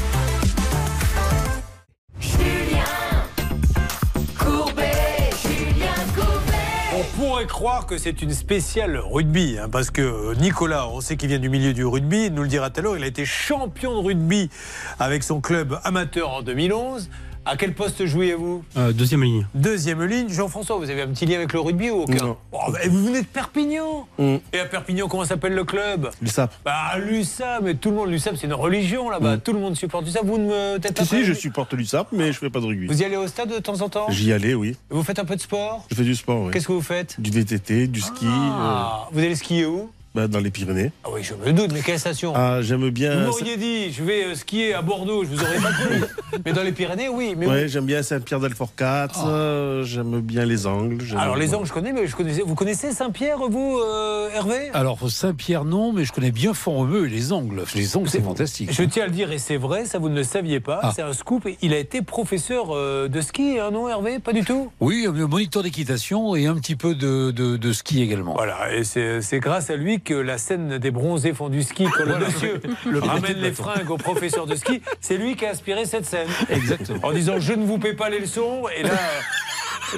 On 6.99 7.05
pourrait 7.17 7.47
croire 7.47 7.87
que 7.87 7.97
c'est 7.97 8.23
une 8.23 8.33
spéciale 8.33 8.97
rugby, 8.99 9.57
hein, 9.57 9.69
parce 9.71 9.89
que 9.89 10.03
euh, 10.03 10.35
Nicolas, 10.35 10.89
on 10.89 11.01
sait 11.01 11.17
qu'il 11.17 11.29
vient 11.29 11.39
du 11.39 11.49
milieu 11.49 11.73
du 11.73 11.85
rugby, 11.85 12.29
nous 12.29 12.43
le 12.43 12.49
dira 12.49 12.71
tout 12.71 12.81
à 12.81 12.83
l'heure, 12.83 12.97
il 12.97 13.05
a 13.05 13.07
été 13.07 13.25
champion 13.25 13.93
de 13.93 14.05
rugby 14.05 14.51
avec 14.99 15.23
son 15.23 15.41
club 15.41 15.79
amateur 15.85 16.31
en 16.31 16.43
2011. 16.43 17.09
À 17.51 17.57
quel 17.57 17.73
poste 17.73 18.05
jouiez-vous 18.05 18.63
Euh, 18.77 18.93
deuxième 18.93 19.23
ligne. 19.25 19.47
Deuxième 19.55 20.03
ligne. 20.05 20.29
Jean-François, 20.29 20.77
vous 20.77 20.91
avez 20.91 21.01
un 21.01 21.07
petit 21.09 21.25
lien 21.25 21.37
avec 21.37 21.55
le 21.55 21.61
rugby 21.61 21.89
ou 21.89 22.03
aucun 22.03 22.17
Non. 22.23 22.37
Oh, 22.53 22.59
bah, 22.71 22.81
Vous 22.91 23.07
venez 23.07 23.23
de 23.23 23.27
Perpignan 23.27 24.07
Et 24.53 24.59
à 24.61 24.67
Perpignan, 24.67 25.09
comment 25.09 25.25
s'appelle 25.25 25.55
le 25.55 25.65
club 25.65 26.11
L'USAP. 26.21 26.53
Bah, 26.63 26.99
l'USAP, 26.99 27.63
mais 27.63 27.75
tout 27.75 27.89
le 27.89 27.97
monde, 27.97 28.11
l'USAP, 28.11 28.37
c'est 28.37 28.47
une 28.47 28.53
religion 28.53 29.09
là-bas. 29.09 29.39
Tout 29.39 29.55
le 29.55 29.61
monde 29.61 29.77
supporte 29.77 30.05
l'USAP. 30.05 30.27
Vous 30.27 30.37
ne 30.37 30.45
me 30.45 30.79
pas 30.79 31.05
Si, 31.07 31.25
je 31.25 31.33
supporte 31.33 31.73
l'USAP, 31.73 32.09
mais 32.13 32.33
je 32.33 32.39
fais 32.39 32.51
pas 32.51 32.61
de 32.61 32.67
rugby. 32.67 32.87
Vous 32.87 33.01
y 33.01 33.05
allez 33.07 33.17
au 33.17 33.27
stade 33.27 33.49
de 33.49 33.59
temps 33.61 33.81
en 33.81 33.89
temps 33.89 34.11
J'y 34.11 34.31
allais, 34.31 34.53
oui. 34.53 34.77
Vous 34.91 35.03
faites 35.03 35.19
un 35.19 35.25
peu 35.25 35.35
de 35.37 35.41
sport 35.41 35.87
Je 35.91 35.97
fais 35.97 36.03
du 36.05 36.15
sport, 36.15 36.43
oui. 36.43 36.53
Qu'est-ce 36.53 36.67
que 36.69 36.73
vous 36.73 36.83
faites 36.83 37.19
Du 37.19 37.31
VTT, 37.31 37.87
du 37.87 38.03
ski, 38.03 38.27
Ah, 38.29 39.09
Vous 39.11 39.21
allez 39.21 39.35
skier 39.37 39.65
où 39.65 39.79
euh, 39.79 39.85
bah, 40.19 40.27
dans 40.27 40.41
les 40.41 40.51
Pyrénées. 40.51 40.91
Ah 41.05 41.09
oui, 41.13 41.23
je 41.23 41.35
me 41.35 41.53
doute, 41.53 41.71
mais 41.73 41.81
quelle 41.81 41.99
station? 42.01 42.33
Ah, 42.35 42.61
j'aime 42.61 42.85
Vous 42.85 42.91
bien. 42.91 43.25
m'auriez 43.27 43.57
dit, 43.57 43.93
je 43.93 44.03
vais 44.03 44.25
euh, 44.25 44.35
skier 44.35 44.75
à 44.75 44.83
Bordeaux, 44.83 45.23
je 45.23 45.29
vous 45.29 45.41
aurais 45.41 45.61
pas 45.61 45.71
cru. 45.73 46.01
mais 46.45 46.53
dans 46.53 46.63
les 46.65 46.73
Pyrénées, 46.73 47.09
oui. 47.09 47.35
Mais 47.37 47.47
Ouais, 47.47 47.69
j'aime 47.69 47.85
bien 47.87 48.03
Saint-Pierre-d'Alfort-4, 48.03 49.11
euh, 49.29 49.85
j'aime 49.85 50.21
bien 50.21 50.45
les 50.45 50.67
Angles. 50.67 51.05
Alors 51.17 51.37
les 51.37 51.55
Angles, 51.55 51.67
je 51.67 51.73
connais, 51.73 51.93
mais 51.93 52.07
je 52.09 52.17
connaissais. 52.17 52.43
Vous 52.45 52.57
connaissez 52.57 52.91
Saint-Pierre, 52.93 53.39
vous, 53.49 53.79
euh, 53.79 54.29
Hervé? 54.35 54.71
Alors 54.75 54.99
Saint-Pierre 55.09 55.65
non, 55.65 55.93
mais 55.93 56.05
je 56.05 56.13
connais 56.13 56.33
bien 56.33 56.53
Font-Romeu 56.53 57.07
et 57.07 57.09
les 57.09 57.33
Angles. 57.33 57.63
Les 57.77 57.97
Angles 57.97 58.09
c'est 58.09 58.21
fantastique. 58.23 58.71
Je 58.73 58.83
tiens 58.83 59.05
à 59.05 59.07
le 59.07 59.13
dire, 59.13 59.31
et 59.31 59.39
c'est 59.39 59.57
vrai, 59.57 59.85
ça 59.85 59.99
vous 59.99 60.09
ne 60.09 60.17
le 60.17 60.25
saviez 60.25 60.59
pas, 60.59 60.81
Ah. 60.83 60.93
c'est 60.95 61.03
un 61.03 61.13
scoop. 61.13 61.47
Il 61.63 61.73
a 61.75 61.79
été 61.79 62.03
professeur 62.03 62.75
euh, 62.75 63.07
de 63.07 63.21
ski, 63.21 63.59
hein, 63.61 63.71
non, 63.71 63.89
Hervé? 63.89 64.19
Pas 64.19 64.33
du 64.33 64.43
tout? 64.45 64.71
Oui, 64.81 65.07
un 65.09 65.13
moniteur 65.29 65.63
d'équitation 65.63 66.35
et 66.35 66.47
un 66.47 66.55
petit 66.57 66.75
peu 66.77 66.95
de, 66.97 67.31
de- 67.31 67.57
de 67.57 67.73
ski 67.73 68.03
également. 68.03 68.35
Voilà, 68.35 68.75
et 68.75 68.83
c'est 68.85 69.21
c'est 69.23 69.39
grâce 69.41 69.71
à 69.71 69.77
lui 69.77 70.01
que 70.09 70.15
la 70.15 70.39
scène 70.39 70.79
des 70.79 70.91
bronzés 70.91 71.35
font 71.35 71.51
du 71.51 71.63
ski, 71.63 71.85
quand 71.85 72.05
le 72.05 72.13
Voilà. 72.13 72.27
monsieur 72.29 72.61
Le 72.91 72.99
ramène 72.99 73.37
les 73.37 73.53
fringues 73.53 73.91
au 73.91 73.99
professeur 73.99 74.47
de 74.47 74.55
ski, 74.55 74.81
c'est 75.03 75.19
lui 75.19 75.37
qui 75.37 75.45
a 75.45 75.51
inspiré 75.51 75.85
cette 75.85 76.07
scène. 76.07 76.29
Exactement. 76.49 76.99
En 77.03 77.13
disant 77.13 77.39
je 77.39 77.53
ne 77.53 77.67
vous 77.67 77.77
paie 77.77 77.93
pas 77.93 78.09
les 78.09 78.21
leçons, 78.21 78.63
et 78.75 78.85
là. 78.85 78.97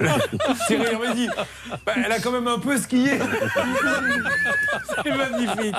là, 0.01 0.19
Thierry 0.67 0.87
Hervé 0.87 1.15
dit 1.15 1.29
bah, 1.87 1.93
elle 2.05 2.11
a 2.11 2.19
quand 2.19 2.33
même 2.33 2.49
un 2.49 2.59
peu 2.59 2.77
skié. 2.77 3.13
C'est 5.05 5.17
magnifique. 5.17 5.77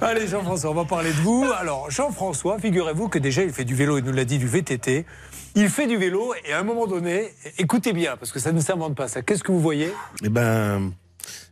Allez, 0.00 0.26
Jean-François, 0.26 0.70
on 0.70 0.74
va 0.74 0.84
parler 0.84 1.10
de 1.10 1.20
vous. 1.20 1.46
Alors, 1.56 1.88
Jean-François, 1.88 2.58
figurez-vous 2.58 3.08
que 3.08 3.20
déjà, 3.20 3.44
il 3.44 3.52
fait 3.52 3.64
du 3.64 3.76
vélo, 3.76 3.98
il 3.98 4.04
nous 4.04 4.12
l'a 4.12 4.24
dit, 4.24 4.38
du 4.38 4.48
VTT. 4.48 5.06
Il 5.54 5.68
fait 5.68 5.86
du 5.86 5.96
vélo, 5.96 6.34
et 6.44 6.52
à 6.52 6.58
un 6.58 6.64
moment 6.64 6.88
donné, 6.88 7.32
écoutez 7.58 7.92
bien, 7.92 8.16
parce 8.16 8.32
que 8.32 8.40
ça 8.40 8.50
ne 8.50 8.60
s'invente 8.60 8.96
pas 8.96 9.06
ça. 9.06 9.22
Qu'est-ce 9.22 9.44
que 9.44 9.52
vous 9.52 9.60
voyez? 9.60 9.92
Eh 10.24 10.28
ben, 10.28 10.92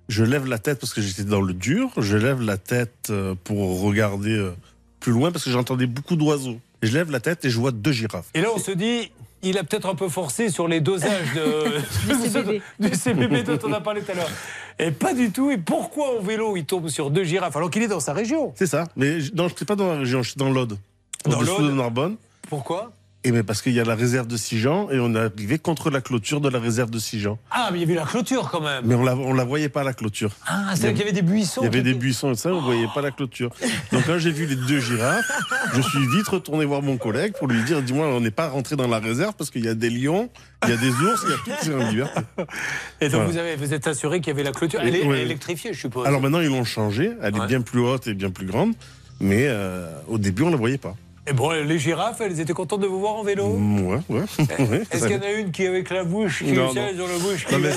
je 0.08 0.24
lève 0.24 0.46
la 0.46 0.58
tête 0.58 0.78
parce 0.80 0.94
que 0.94 1.00
j'étais 1.02 1.24
dans 1.24 1.40
le 1.40 1.52
dur. 1.54 1.90
Je 1.96 2.16
lève 2.16 2.40
la 2.42 2.58
tête 2.58 3.08
euh, 3.10 3.34
pour 3.44 3.80
regarder 3.82 4.32
euh, 4.36 4.52
plus 5.00 5.12
loin 5.12 5.32
parce 5.32 5.44
que 5.44 5.50
j'entendais 5.50 5.86
beaucoup 5.86 6.16
d'oiseaux. 6.16 6.58
Et 6.82 6.86
je 6.86 6.92
lève 6.94 7.10
la 7.10 7.20
tête 7.20 7.44
et 7.44 7.50
je 7.50 7.58
vois 7.58 7.72
deux 7.72 7.92
girafes. 7.92 8.26
Et 8.34 8.40
là, 8.40 8.48
on 8.54 8.58
se 8.58 8.70
dit, 8.70 9.10
il 9.42 9.58
a 9.58 9.64
peut-être 9.64 9.88
un 9.88 9.94
peu 9.94 10.08
forcé 10.08 10.50
sur 10.50 10.68
les 10.68 10.80
dosages 10.80 11.34
de, 11.34 12.14
Du 12.22 12.28
CBD. 12.28 12.62
du 12.80 12.94
CBD 12.94 13.42
dont 13.42 13.58
on 13.64 13.72
a 13.72 13.80
parlé 13.80 14.02
tout 14.02 14.12
à 14.12 14.14
l'heure. 14.14 14.30
Et 14.78 14.90
pas 14.90 15.14
du 15.14 15.30
tout. 15.30 15.50
Et 15.50 15.58
pourquoi 15.58 16.12
au 16.18 16.22
vélo, 16.22 16.56
il 16.56 16.64
tombe 16.66 16.88
sur 16.88 17.10
deux 17.10 17.24
girafes 17.24 17.56
alors 17.56 17.70
qu'il 17.70 17.82
est 17.82 17.88
dans 17.88 18.00
sa 18.00 18.12
région? 18.12 18.52
C'est 18.56 18.66
ça. 18.66 18.84
Mais 18.96 19.20
je- 19.20 19.32
non, 19.34 19.48
je 19.48 19.52
ne 19.54 19.56
suis 19.56 19.64
pas 19.64 19.76
dans 19.76 19.92
la 19.92 19.98
région, 20.00 20.22
je 20.22 20.30
suis 20.30 20.38
dans 20.38 20.50
l'Aude. 20.50 20.76
Dans 21.24 21.38
Au-dessous 21.38 21.58
l'Aude 21.62 21.70
de 21.70 21.76
Narbonne. 21.76 22.16
Pourquoi? 22.48 22.92
Et 23.26 23.32
mais 23.32 23.42
parce 23.42 23.60
qu'il 23.60 23.72
y 23.72 23.80
a 23.80 23.84
la 23.84 23.96
réserve 23.96 24.28
de 24.28 24.36
Sijan 24.36 24.88
et 24.92 25.00
on 25.00 25.12
est 25.16 25.18
arrivé 25.18 25.58
contre 25.58 25.90
la 25.90 26.00
clôture 26.00 26.40
de 26.40 26.48
la 26.48 26.60
réserve 26.60 26.90
de 26.90 26.98
Sijan. 27.00 27.40
Ah, 27.50 27.70
mais 27.72 27.78
il 27.78 27.80
y 27.80 27.84
avait 27.84 27.94
la 27.94 28.04
clôture 28.06 28.48
quand 28.52 28.60
même. 28.60 28.84
Mais 28.86 28.94
on 28.94 29.02
la, 29.02 29.16
on 29.16 29.32
la 29.34 29.42
voyait 29.42 29.68
pas 29.68 29.82
la 29.82 29.92
clôture. 29.94 30.30
Ah, 30.46 30.70
c'est 30.76 30.82
vrai 30.82 30.90
qu'il 30.92 31.00
y 31.00 31.02
avait 31.02 31.12
des 31.12 31.22
buissons. 31.22 31.62
Il 31.62 31.64
y 31.64 31.66
avait 31.66 31.82
des 31.82 31.94
buissons 31.94 32.30
et 32.30 32.36
ça, 32.36 32.50
on 32.54 32.60
voyait 32.60 32.86
pas 32.94 33.02
la 33.02 33.10
clôture. 33.10 33.50
Donc 33.90 34.04
quand 34.06 34.18
j'ai 34.18 34.30
vu 34.30 34.46
les 34.46 34.54
deux 34.54 34.78
girafes, 34.78 35.28
je 35.74 35.80
suis 35.82 36.06
vite 36.06 36.28
retourné 36.28 36.64
voir 36.64 36.82
mon 36.82 36.98
collègue 36.98 37.32
pour 37.36 37.48
lui 37.48 37.60
dire, 37.64 37.82
dis-moi, 37.82 38.06
on 38.06 38.20
n'est 38.20 38.30
pas 38.30 38.48
rentré 38.48 38.76
dans 38.76 38.86
la 38.86 39.00
réserve 39.00 39.34
parce 39.36 39.50
qu'il 39.50 39.64
y 39.64 39.68
a 39.68 39.74
des 39.74 39.90
lions, 39.90 40.30
il 40.64 40.70
y 40.70 40.72
a 40.72 40.76
des 40.76 40.90
ours, 40.90 41.24
il 41.24 41.30
y 41.30 41.32
a 41.32 41.36
tout 41.38 41.64
qui 41.64 41.70
est 41.70 41.74
en 41.74 41.88
liberté. 41.88 42.20
Et 43.00 43.08
donc 43.08 43.22
Voilà. 43.22 43.24
vous, 43.32 43.38
avez, 43.38 43.56
vous 43.56 43.74
êtes 43.74 43.88
assuré 43.88 44.20
qu'il 44.20 44.28
y 44.28 44.30
avait 44.36 44.44
la 44.44 44.52
clôture. 44.52 44.78
Elle 44.82 44.94
est, 44.94 45.04
Ouais. 45.04 45.22
électrifiée, 45.22 45.72
je 45.72 45.80
suppose. 45.80 46.06
Alors 46.06 46.20
maintenant, 46.20 46.40
ils 46.40 46.46
l'ont 46.48 46.62
changé. 46.64 47.10
Elle 47.22 47.36
est 47.36 47.46
bien 47.48 47.60
plus 47.60 47.80
haute 47.80 48.06
et 48.06 48.14
bien 48.14 48.30
plus 48.30 48.46
grande. 48.46 48.72
Mais 49.18 49.46
euh, 49.48 49.90
au 50.06 50.18
début, 50.18 50.42
on 50.42 50.46
ne 50.46 50.50
la 50.52 50.56
voyait 50.58 50.78
pas. 50.78 50.94
Et 51.28 51.32
bon, 51.32 51.50
les 51.50 51.78
girafes, 51.78 52.20
elles 52.20 52.38
étaient 52.40 52.52
contentes 52.52 52.80
de 52.82 52.86
vous 52.86 53.00
voir 53.00 53.14
en 53.16 53.22
vélo 53.24 53.48
Mm, 53.48 53.80
Ouais, 53.88 53.98
ouais. 54.10 54.22
Est-ce 54.92 55.06
qu'il 55.06 55.16
y 55.16 55.18
en 55.18 55.22
a 55.22 55.32
une 55.32 55.50
qui, 55.50 55.66
avec 55.66 55.90
la 55.90 56.04
bouche, 56.04 56.44
qui 56.44 56.52
Non, 56.52 56.72
dans 56.72 56.82
la 56.84 57.18
bouche, 57.18 57.46
qui 57.46 57.52
Non, 57.54 57.58
mais 57.60 57.70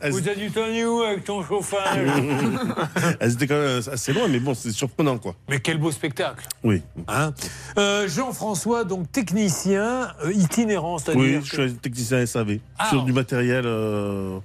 c'était 0.00 0.10
Vous 0.10 0.28
êtes 0.28 0.38
du 0.38 0.50
temps 0.50 0.60
où 0.68 1.02
avec 1.02 1.24
ton 1.24 1.42
chauffage 1.44 1.98
étaient 3.20 3.46
quand 3.46 3.54
même 3.54 3.80
assez 3.92 4.12
loin, 4.12 4.28
mais 4.28 4.38
bon, 4.38 4.54
c'est 4.54 4.70
surprenant, 4.72 5.18
quoi. 5.18 5.34
Mais 5.48 5.60
quel 5.60 5.78
beau 5.78 5.90
spectacle 5.90 6.46
Oui. 6.64 6.82
Hein 7.08 7.32
Euh, 7.78 8.08
Jean-François, 8.08 8.84
donc 8.84 9.10
technicien 9.12 10.12
euh, 10.24 10.32
itinérant, 10.32 10.98
c'est-à-dire 10.98 11.22
Oui, 11.22 11.38
que- 11.40 11.44
je 11.46 11.62
suis 11.68 11.74
technicien 11.74 12.24
SAV. 12.26 12.58
Ah. 12.78 12.88
sur 12.90 13.02
du 13.04 13.12
matériel 13.12 13.64
euh, 13.66 14.38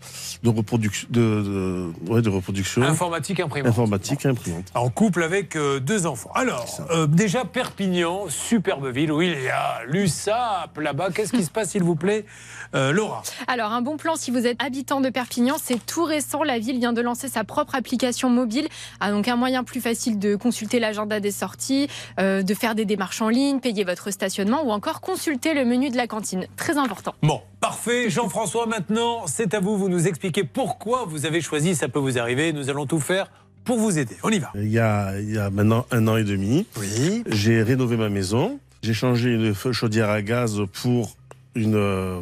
de, 0.43 0.49
reproduction, 0.49 1.07
de, 1.11 1.19
de- 1.19 2.11
ouais, 2.11 2.21
de 2.21 2.29
reproduction. 2.29 2.81
informatique 2.81 3.39
imprimante. 3.39 3.69
Informatique 3.71 4.25
imprimante. 4.25 4.65
En 4.73 4.89
couple 4.89 5.23
avec 5.23 5.55
euh, 5.55 5.79
deux 5.79 6.05
enfants. 6.05 6.31
Alors, 6.33 6.65
euh, 6.91 7.07
déjà 7.07 7.43
Perpignan, 7.45 8.25
superbe 8.29 8.87
ville 8.87 9.11
où 9.11 9.21
il 9.21 9.41
y 9.41 9.49
a 9.49 9.81
l'USAP 9.87 10.77
là-bas. 10.77 11.09
Qu'est-ce 11.13 11.31
qui 11.33 11.43
se 11.43 11.51
passe, 11.51 11.71
s'il 11.71 11.83
vous 11.83 11.95
plaît 11.95 12.25
Euh, 12.73 12.91
Laura? 12.93 13.21
Alors, 13.47 13.71
un 13.73 13.81
bon 13.81 13.97
plan 13.97 14.15
si 14.15 14.31
vous 14.31 14.45
êtes 14.47 14.55
habitant 14.63 15.01
de 15.01 15.09
Perpignan, 15.09 15.40
c'est 15.63 15.85
tout 15.85 16.03
récent. 16.03 16.43
La 16.43 16.59
ville 16.59 16.79
vient 16.79 16.93
de 16.93 17.01
lancer 17.01 17.27
sa 17.27 17.43
propre 17.43 17.75
application 17.75 18.29
mobile. 18.29 18.67
Ah, 18.99 19.11
donc, 19.11 19.27
un 19.27 19.35
moyen 19.35 19.63
plus 19.63 19.81
facile 19.81 20.19
de 20.19 20.35
consulter 20.35 20.79
l'agenda 20.79 21.19
des 21.19 21.31
sorties, 21.31 21.87
euh, 22.19 22.43
de 22.43 22.53
faire 22.53 22.75
des 22.75 22.85
démarches 22.85 23.21
en 23.21 23.29
ligne, 23.29 23.59
payer 23.59 23.83
votre 23.83 24.11
stationnement 24.11 24.63
ou 24.65 24.71
encore 24.71 25.01
consulter 25.01 25.53
le 25.53 25.65
menu 25.65 25.89
de 25.89 25.97
la 25.97 26.07
cantine. 26.07 26.47
Très 26.55 26.77
important. 26.77 27.13
Bon, 27.23 27.41
parfait. 27.59 28.09
Jean-François, 28.09 28.65
maintenant, 28.67 29.25
c'est 29.27 29.53
à 29.53 29.59
vous. 29.59 29.77
Vous 29.77 29.89
nous 29.89 30.07
expliquez 30.07 30.43
pourquoi 30.43 31.05
vous 31.07 31.25
avez 31.25 31.41
choisi 31.41 31.75
Ça 31.75 31.87
peut 31.89 31.99
vous 31.99 32.17
arriver. 32.17 32.53
Nous 32.53 32.69
allons 32.69 32.85
tout 32.85 32.99
faire 32.99 33.31
pour 33.63 33.77
vous 33.77 33.99
aider. 33.99 34.15
On 34.23 34.29
y 34.29 34.39
va. 34.39 34.51
Il 34.55 34.69
y 34.71 34.79
a, 34.79 35.19
il 35.19 35.31
y 35.33 35.37
a 35.37 35.49
maintenant 35.49 35.85
un 35.91 36.07
an 36.07 36.17
et 36.17 36.23
demi, 36.23 36.65
oui. 36.79 37.23
j'ai 37.27 37.61
rénové 37.61 37.95
ma 37.97 38.09
maison. 38.09 38.59
J'ai 38.81 38.93
changé 38.95 39.29
une 39.29 39.53
feu- 39.53 39.71
chaudière 39.71 40.09
à 40.09 40.23
gaz 40.23 40.59
pour, 40.81 41.15
une, 41.53 41.75
euh, 41.75 42.19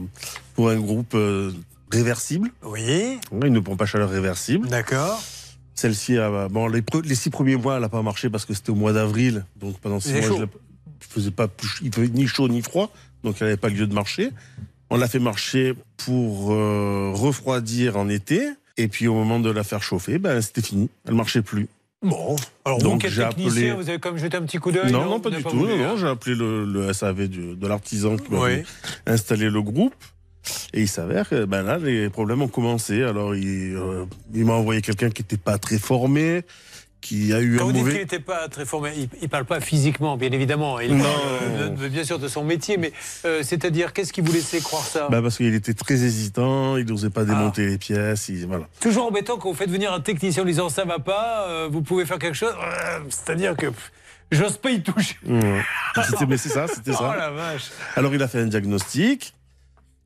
pour 0.56 0.70
un 0.70 0.76
groupe 0.78 1.14
euh, 1.16 1.52
réversible. 1.91 2.49
Oui. 2.64 3.20
Une 3.44 3.61
pompe 3.64 3.82
à 3.82 3.86
chaleur 3.86 4.10
réversible. 4.10 4.68
D'accord. 4.68 5.22
Celle-ci, 5.76 6.18
bon, 6.52 6.68
les, 6.68 6.84
les 7.06 7.16
six 7.16 7.30
premiers 7.30 7.56
mois, 7.56 7.76
elle 7.76 7.82
n'a 7.82 7.90
pas 7.90 8.02
marché 8.02 8.30
parce 8.30 8.45
que 8.45 8.53
c'était 8.53 8.72
au 8.72 8.76
mois 8.76 8.91
d'avril. 8.94 9.45
Donc 9.56 9.78
pendant 9.80 9.99
six 9.99 10.11
mois, 10.14 10.22
chaud. 10.22 10.38
je 10.40 10.45
je 11.02 11.07
faisais 11.07 11.32
pas 11.32 11.48
plus- 11.48 11.80
il 11.82 11.94
faisait 11.95 12.10
ni 12.10 12.28
chaud 12.28 12.49
ni 12.49 12.61
froid. 12.61 12.91
Donc 13.24 13.38
elle 13.40 13.48
n'avait 13.48 13.57
pas 13.57 13.70
lieu 13.70 13.88
de 13.88 13.94
marcher. 13.94 14.32
On 14.90 14.98
l'a 14.98 15.07
fait 15.07 15.20
marcher 15.20 15.74
pour 15.98 16.52
euh, 16.52 17.11
refroidir 17.14 17.95
en 17.98 18.10
été. 18.10 18.49
Et 18.76 18.88
puis 18.88 19.07
au 19.07 19.14
moment 19.14 19.40
de 19.40 19.49
la 19.49 19.64
faire 19.64 19.82
chauffer, 19.84 20.20
ben, 20.20 20.41
c'était 20.41 20.61
fini. 20.61 20.90
Elle 21.07 21.14
marchait 21.16 21.41
plus. 21.41 21.68
Bon, 22.02 22.36
alors 22.64 22.80
Donc, 22.80 23.03
vous, 23.06 23.11
j'ai 23.11 23.24
appelé- 23.24 23.72
vous 23.74 23.90
avez 23.90 23.99
comme 23.99 24.18
jeté 24.18 24.38
un 24.38 24.44
petit 24.44 24.57
coup 24.57 24.72
d'œil 24.72 24.90
Non, 24.91 25.03
non, 25.06 25.20
pas 25.20 25.30
du 25.30 25.44
tout. 25.44 25.53
Non, 25.56 25.70
hein 25.70 25.78
non, 25.90 25.98
j'ai 25.98 26.07
appelé 26.07 26.34
le, 26.34 26.64
le 26.66 26.94
SAV 26.94 27.28
du- 27.28 27.56
de 27.57 27.68
l'artisan 27.68 28.16
qui 28.16 28.32
m'avait 28.32 28.60
Oui. 28.60 28.64
installé 29.06 29.49
le 29.49 29.61
groupe. 29.61 29.94
Et 30.74 30.82
il 30.82 30.88
s'avère 30.88 31.28
que 31.30 31.46
ben 31.46 31.64
là, 31.64 31.78
les 31.78 32.10
problèmes 32.10 32.42
ont 32.42 32.48
commencé. 32.48 33.04
Alors, 33.04 33.36
il, 33.36 33.76
euh, 33.76 34.06
il 34.34 34.46
m'a 34.46 34.54
envoyé 34.54 34.82
quelqu'un 34.82 35.10
qui 35.10 35.22
n'était 35.24 35.38
pas 35.38 35.58
très 35.58 35.78
formé, 35.78 36.44
qui 37.02 37.34
a 37.34 37.40
eu 37.40 37.56
Quand 37.58 37.64
un 37.64 37.66
vous 37.68 37.72
dites 37.72 37.82
qu'il 37.84 37.88
mauvais. 37.92 38.00
n'était 38.02 38.20
pas 38.20 38.48
très 38.50 38.66
formé, 38.66 38.92
il 38.96 39.10
ne 39.24 39.28
parle 39.28 39.46
pas 39.46 39.62
physiquement, 39.62 40.18
bien 40.18 40.32
évidemment. 40.32 40.80
Il 40.82 40.96
Non. 40.98 41.04
parle 41.06 41.16
euh, 41.82 41.90
bien 41.90 42.04
sûr 42.04 42.20
de 42.20 42.28
son 42.28 42.44
métier, 42.44 42.76
mais 42.78 42.92
euh, 43.26 43.42
c'est-à-dire, 43.42 43.94
qu'est-ce 43.94 44.12
qui 44.12 44.20
vous 44.22 44.34
laissait 44.34 44.60
croire 44.60 44.84
ça? 44.84 45.08
Bah 45.10 45.22
parce 45.22 45.38
qu'il 45.38 45.54
était 45.56 45.74
très 45.74 45.94
hésitant, 45.94 46.76
il 46.76 46.86
n'osait 46.86 47.10
pas 47.10 47.24
démonter 47.24 47.64
Ah. 47.66 47.70
les 47.70 47.78
pièces. 47.78 48.28
il- 48.30 48.46
voilà. 48.48 48.68
Toujours 48.82 49.08
embêtant 49.08 49.38
quand 49.38 49.50
vous 49.50 49.56
faites 49.56 49.70
venir 49.72 49.94
un 49.94 50.02
technicien 50.02 50.44
en 50.44 50.46
disant 50.46 50.68
ça 50.70 50.84
va 50.84 51.00
pas, 51.00 51.46
euh, 51.48 51.70
vous 51.72 51.82
pouvez 51.82 52.06
faire 52.06 52.20
quelque 52.20 52.36
chose. 52.36 52.54
C'est-à-dire 53.10 53.56
que 53.56 53.68
j'ose 54.32 54.58
pas 54.58 54.72
y 54.72 54.82
toucher. 54.84 55.16
C'était- 56.04 56.26
mais 56.28 56.38
c'est 56.38 56.50
ça, 56.50 56.68
c'était 56.68 56.92
Oh 56.96 56.98
ça. 57.00 57.16
la 57.18 57.30
vache. 57.32 57.70
Alors 57.96 58.14
il 58.14 58.22
a 58.22 58.28
fait 58.28 58.40
un 58.42 58.48
diagnostic. 58.48 59.34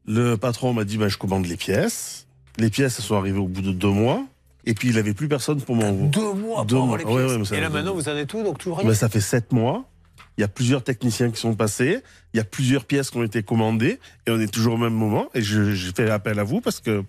Le 0.08 0.36
patron 0.36 0.74
m'a 0.74 0.84
dit 0.84 0.98
bah, 0.98 1.08
je 1.08 1.18
commande 1.18 1.46
les 1.46 1.58
pièces. 1.58 2.28
Les 2.58 2.70
pièces 2.70 3.00
elles 3.00 3.06
sont 3.06 3.16
arrivées 3.16 3.40
au 3.40 3.48
bout 3.48 3.62
de 3.62 3.72
deux 3.72 3.90
mois. 3.90 4.24
Et 4.66 4.74
puis 4.74 4.90
il 4.90 4.96
n'avait 4.96 5.14
plus 5.14 5.28
personne 5.28 5.62
pour 5.62 5.76
m'envoyer. 5.76 6.08
Deux 6.10 6.34
mois 6.34 6.64
Deux 6.66 6.76
pour 6.78 6.86
mois. 6.86 6.96
avoir 6.96 6.98
les 6.98 7.04
Ouais, 7.06 7.22
pièces. 7.24 7.32
ouais, 7.34 7.38
mais 7.40 7.46
ça- 7.46 7.58
Et 7.58 7.62
là 7.62 7.70
maintenant, 7.70 7.94
vous 7.94 8.08
en 8.10 8.16
êtes 8.16 8.28
tout, 8.30 8.44
donc 8.44 8.58
toujours 8.60 8.78
rien. 8.80 8.88
Ben, 8.88 8.94
ça 8.96 9.10
fait 9.10 9.22
sept 9.22 9.52
mois. 9.52 9.86
Il 10.38 10.42
y 10.42 10.44
a 10.44 10.48
plusieurs 10.48 10.84
techniciens 10.84 11.30
qui 11.30 11.40
sont 11.40 11.54
passés. 11.54 12.00
Il 12.34 12.38
y 12.38 12.40
a 12.40 12.44
plusieurs 12.44 12.86
pièces 12.86 13.12
qui 13.12 13.18
ont 13.18 13.24
été 13.24 13.44
commandées. 13.44 14.00
Et 14.26 14.32
on 14.32 14.40
est 14.40 14.52
toujours 14.52 14.74
au 14.76 14.78
même 14.78 14.94
moment. 14.94 15.28
Et 15.36 15.42
je, 15.44 15.74
j'ai 15.74 15.92
fait 15.92 16.10
appel 16.10 16.40
à 16.40 16.44
vous 16.44 16.60
parce 16.60 16.80
que 16.80 17.04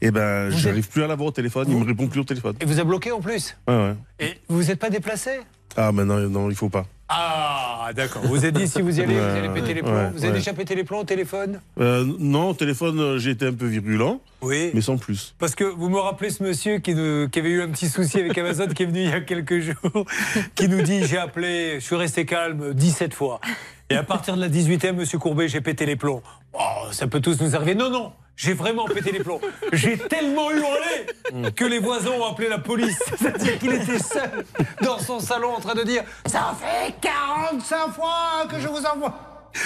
eh 0.00 0.10
ben, 0.10 0.48
Vous 0.48 0.58
j'arrive 0.58 0.88
plus 0.88 1.02
à 1.02 1.06
l'avoir 1.06 1.28
au 1.28 1.32
téléphone. 1.32 1.66
Il 1.68 1.76
me 1.76 1.84
répond 1.84 2.06
plus 2.08 2.20
au 2.20 2.24
téléphone. 2.24 2.54
Et 2.60 2.64
vous 2.64 2.80
a 2.80 2.84
bloqué 2.84 3.12
en 3.12 3.20
plus. 3.20 3.56
Ouais, 3.68 3.74
ouais. 3.74 3.94
Et 4.20 4.40
vous 4.48 4.56
vous 4.56 4.70
êtes 4.70 4.78
pas 4.78 4.88
déplacé? 4.90 5.40
Ah, 5.76 5.90
mais 5.92 6.04
non, 6.04 6.18
non, 6.30 6.48
il 6.50 6.56
faut 6.56 6.70
pas. 6.70 6.86
Ah, 7.14 7.90
d'accord. 7.94 8.22
Vous 8.24 8.36
avez 8.38 8.52
dit 8.52 8.66
si 8.66 8.80
vous 8.80 8.98
y 8.98 9.02
allez, 9.02 9.14
vous 9.14 9.20
allez 9.36 9.48
péter 9.50 9.74
les 9.74 9.82
plombs. 9.82 9.92
Ouais, 9.92 10.10
vous 10.12 10.18
avez 10.18 10.28
ouais. 10.28 10.38
déjà 10.38 10.52
pété 10.54 10.74
les 10.74 10.84
plombs 10.84 11.00
au 11.00 11.04
téléphone? 11.04 11.60
Euh, 11.78 12.06
non, 12.18 12.50
au 12.50 12.54
téléphone, 12.54 12.98
euh, 12.98 13.18
j'ai 13.18 13.30
été 13.32 13.46
un 13.46 13.52
peu 13.52 13.66
virulent. 13.66 14.20
Oui. 14.40 14.70
Mais 14.72 14.80
sans 14.80 14.96
plus. 14.96 15.34
Parce 15.38 15.54
que 15.54 15.64
vous 15.64 15.88
me 15.90 15.98
rappelez 15.98 16.30
ce 16.30 16.42
monsieur 16.42 16.78
qui, 16.78 16.94
nous- 16.94 17.28
qui 17.28 17.38
avait 17.38 17.50
eu 17.50 17.62
un 17.62 17.68
petit 17.68 17.88
souci 17.88 18.18
avec 18.18 18.36
Amazon, 18.38 18.66
qui 18.68 18.84
est 18.84 18.86
venu 18.86 19.00
il 19.02 19.10
y 19.10 19.12
a 19.12 19.20
quelques 19.20 19.60
jours, 19.60 20.06
qui 20.54 20.68
nous 20.68 20.80
dit 20.82 21.04
j'ai 21.04 21.18
appelé, 21.18 21.74
je 21.80 21.84
suis 21.84 21.96
resté 21.96 22.24
calme 22.24 22.72
17 22.72 23.12
fois. 23.14 23.40
Et 23.90 23.94
à 23.96 24.02
partir 24.02 24.34
de 24.36 24.40
la 24.40 24.48
18e, 24.48 24.92
monsieur 24.96 25.18
Courbet, 25.18 25.48
j'ai 25.48 25.60
pété 25.60 25.84
les 25.84 25.96
plombs. 25.96 26.22
Oh, 26.54 26.58
ça 26.92 27.06
peut 27.06 27.20
tous 27.20 27.40
nous 27.42 27.54
arriver. 27.54 27.74
Non, 27.74 27.90
non, 27.90 28.12
j'ai 28.36 28.54
vraiment 28.54 28.86
pété 28.86 29.12
les 29.12 29.20
plombs. 29.20 29.40
J'ai 29.72 29.96
tellement 29.98 30.50
hurlé 30.50 31.50
que 31.54 31.64
les 31.64 31.78
voisins 31.78 32.10
ont 32.10 32.24
appelé 32.26 32.48
la 32.48 32.58
police. 32.58 33.02
C'est-à-dire 33.18 33.58
qu'il 33.58 33.72
était 33.72 33.98
seul 33.98 34.44
dans 34.82 34.98
son 34.98 35.20
salon 35.20 35.54
en 35.54 35.60
train 35.60 35.74
de 35.74 35.82
dire 35.82 36.02
Ça 36.26 36.54
fait 36.60 36.94
45 37.00 37.92
fois 37.92 38.46
que 38.50 38.58
je 38.58 38.68
vous 38.68 38.84
envoie. 38.84 39.14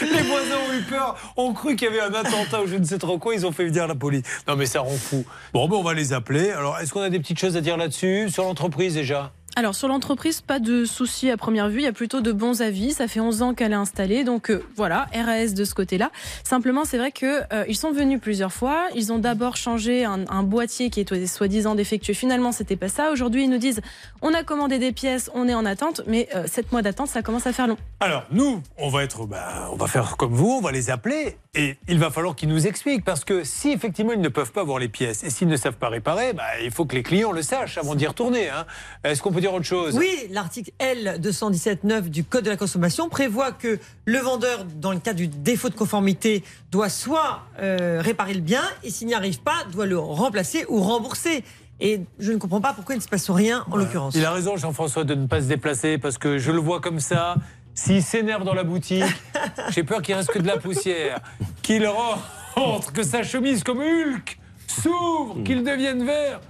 Les 0.00 0.22
voisins 0.22 0.56
ont 0.68 0.72
eu 0.72 0.82
peur, 0.82 1.16
ont 1.36 1.52
cru 1.52 1.76
qu'il 1.76 1.86
y 1.86 1.90
avait 1.90 2.00
un 2.00 2.12
attentat 2.12 2.60
ou 2.62 2.66
je 2.66 2.74
ne 2.74 2.84
sais 2.84 2.98
trop 2.98 3.18
quoi, 3.18 3.34
ils 3.34 3.46
ont 3.46 3.52
fait 3.52 3.66
venir 3.66 3.86
la 3.86 3.94
police. 3.94 4.24
Non 4.48 4.56
mais 4.56 4.66
ça 4.66 4.80
rend 4.80 4.96
fou. 4.96 5.24
Bon, 5.52 5.68
ben 5.68 5.76
on 5.76 5.82
va 5.82 5.94
les 5.94 6.12
appeler. 6.12 6.50
Alors, 6.50 6.78
est-ce 6.78 6.92
qu'on 6.92 7.02
a 7.02 7.10
des 7.10 7.20
petites 7.20 7.38
choses 7.38 7.56
à 7.56 7.60
dire 7.60 7.76
là-dessus 7.76 8.28
Sur 8.30 8.44
l'entreprise 8.44 8.94
déjà? 8.94 9.32
Alors 9.58 9.74
sur 9.74 9.88
l'entreprise, 9.88 10.42
pas 10.42 10.58
de 10.58 10.84
soucis 10.84 11.30
à 11.30 11.38
première 11.38 11.70
vue, 11.70 11.78
il 11.78 11.84
y 11.84 11.86
a 11.86 11.92
plutôt 11.92 12.20
de 12.20 12.30
bons 12.30 12.60
avis. 12.60 12.92
Ça 12.92 13.08
fait 13.08 13.20
11 13.20 13.40
ans 13.40 13.54
qu'elle 13.54 13.72
est 13.72 13.74
installée, 13.74 14.22
donc 14.22 14.50
euh, 14.50 14.62
voilà, 14.76 15.06
RAS 15.14 15.54
de 15.54 15.64
ce 15.64 15.74
côté-là. 15.74 16.10
Simplement, 16.44 16.84
c'est 16.84 16.98
vrai 16.98 17.10
que 17.10 17.40
euh, 17.54 17.72
sont 17.72 17.90
venus 17.90 18.20
plusieurs 18.20 18.52
fois. 18.52 18.88
Ils 18.94 19.14
ont 19.14 19.18
d'abord 19.18 19.56
changé 19.56 20.04
un, 20.04 20.42
boîtier 20.42 20.90
qui 20.90 21.00
est 21.00 21.26
soi-disant 21.26 21.74
défectueux. 21.74 22.12
Finalement, 22.12 22.52
c'était 22.52 22.76
pas 22.76 22.88
ça. 22.88 23.10
Aujourd'hui, 23.10 23.44
ils 23.44 23.50
nous 23.50 23.56
disent 23.56 23.80
on 24.20 24.34
a 24.34 24.42
commandé 24.42 24.78
des 24.78 24.92
pièces, 24.92 25.30
on 25.34 25.48
est 25.48 25.54
en 25.54 25.64
attente, 25.64 26.02
mais 26.06 26.28
7 26.46 26.72
mois 26.72 26.82
d'attente, 26.82 27.08
ça 27.08 27.22
commence 27.22 27.46
à 27.46 27.54
faire 27.54 27.66
long. 27.66 27.78
Alors, 28.00 28.24
nous, 28.30 28.62
on 28.76 28.90
va 28.90 29.04
être, 29.04 29.24
bah, 29.26 29.70
on 29.72 29.76
va 29.76 29.86
faire 29.86 30.18
comme 30.18 30.34
vous, 30.34 30.50
on 30.50 30.60
va 30.60 30.70
les 30.70 30.90
appeler 30.90 31.38
et 31.54 31.76
il 31.88 31.98
va 31.98 32.10
falloir 32.10 32.36
qu'ils 32.36 32.50
nous 32.50 32.66
expliquent 32.66 33.04
parce 33.04 33.24
que 33.24 33.42
si 33.42 33.72
effectivement 33.72 34.12
ils 34.12 34.20
ne 34.20 34.28
peuvent 34.28 34.52
pas 34.52 34.60
avoir 34.60 34.78
les 34.78 34.88
pièces 34.88 35.24
et 35.24 35.30
s'ils 35.30 35.48
ne 35.48 35.56
savent 35.56 35.78
pas 35.78 35.88
réparer, 35.88 36.34
bah, 36.34 36.44
il 36.62 36.70
faut 36.70 36.84
que 36.84 36.94
les 36.94 37.02
clients 37.02 37.32
le 37.32 37.40
sachent 37.40 37.78
avant 37.78 37.94
d'y 37.94 38.06
retourner. 38.06 38.50
hein. 38.50 38.66
Est-ce 39.04 39.22
qu'on 39.22 39.32
peut 39.32 39.40
dire 39.46 39.54
autre 39.54 39.64
chose 39.64 39.94
Oui, 39.96 40.26
l'article 40.30 40.72
L217.9 40.80 42.08
du 42.08 42.24
Code 42.24 42.44
de 42.44 42.50
la 42.50 42.56
consommation 42.56 43.08
prévoit 43.08 43.52
que 43.52 43.78
le 44.04 44.18
vendeur, 44.18 44.64
dans 44.64 44.92
le 44.92 44.98
cas 44.98 45.12
du 45.12 45.28
défaut 45.28 45.68
de 45.68 45.74
conformité, 45.74 46.42
doit 46.72 46.88
soit 46.88 47.42
euh, 47.60 48.00
réparer 48.02 48.34
le 48.34 48.40
bien 48.40 48.62
et 48.82 48.90
s'il 48.90 49.06
n'y 49.06 49.14
arrive 49.14 49.40
pas, 49.40 49.64
doit 49.72 49.86
le 49.86 49.98
remplacer 49.98 50.64
ou 50.68 50.80
rembourser. 50.80 51.44
Et 51.78 52.00
je 52.18 52.32
ne 52.32 52.38
comprends 52.38 52.60
pas 52.60 52.72
pourquoi 52.72 52.94
il 52.94 52.98
ne 52.98 53.02
se 53.02 53.08
passe 53.08 53.30
rien 53.30 53.64
en 53.70 53.76
l'occurrence. 53.76 54.14
Il 54.16 54.24
a 54.24 54.32
raison, 54.32 54.56
Jean-François, 54.56 55.04
de 55.04 55.14
ne 55.14 55.26
pas 55.26 55.40
se 55.40 55.46
déplacer 55.46 55.98
parce 55.98 56.18
que 56.18 56.38
je 56.38 56.50
le 56.50 56.58
vois 56.58 56.80
comme 56.80 57.00
ça. 57.00 57.36
S'il 57.74 58.02
s'énerve 58.02 58.44
dans 58.44 58.54
la 58.54 58.64
boutique, 58.64 59.04
j'ai 59.70 59.84
peur 59.84 60.00
qu'il 60.00 60.14
reste 60.14 60.30
que 60.30 60.38
de 60.38 60.46
la 60.46 60.56
poussière. 60.56 61.20
Qu'il 61.62 61.86
rentre, 61.86 62.92
que 62.92 63.02
sa 63.02 63.22
chemise 63.22 63.62
comme 63.62 63.80
Hulk 63.80 64.38
s'ouvre, 64.66 65.42
qu'il 65.44 65.62
devienne 65.62 66.04
vert. 66.04 66.40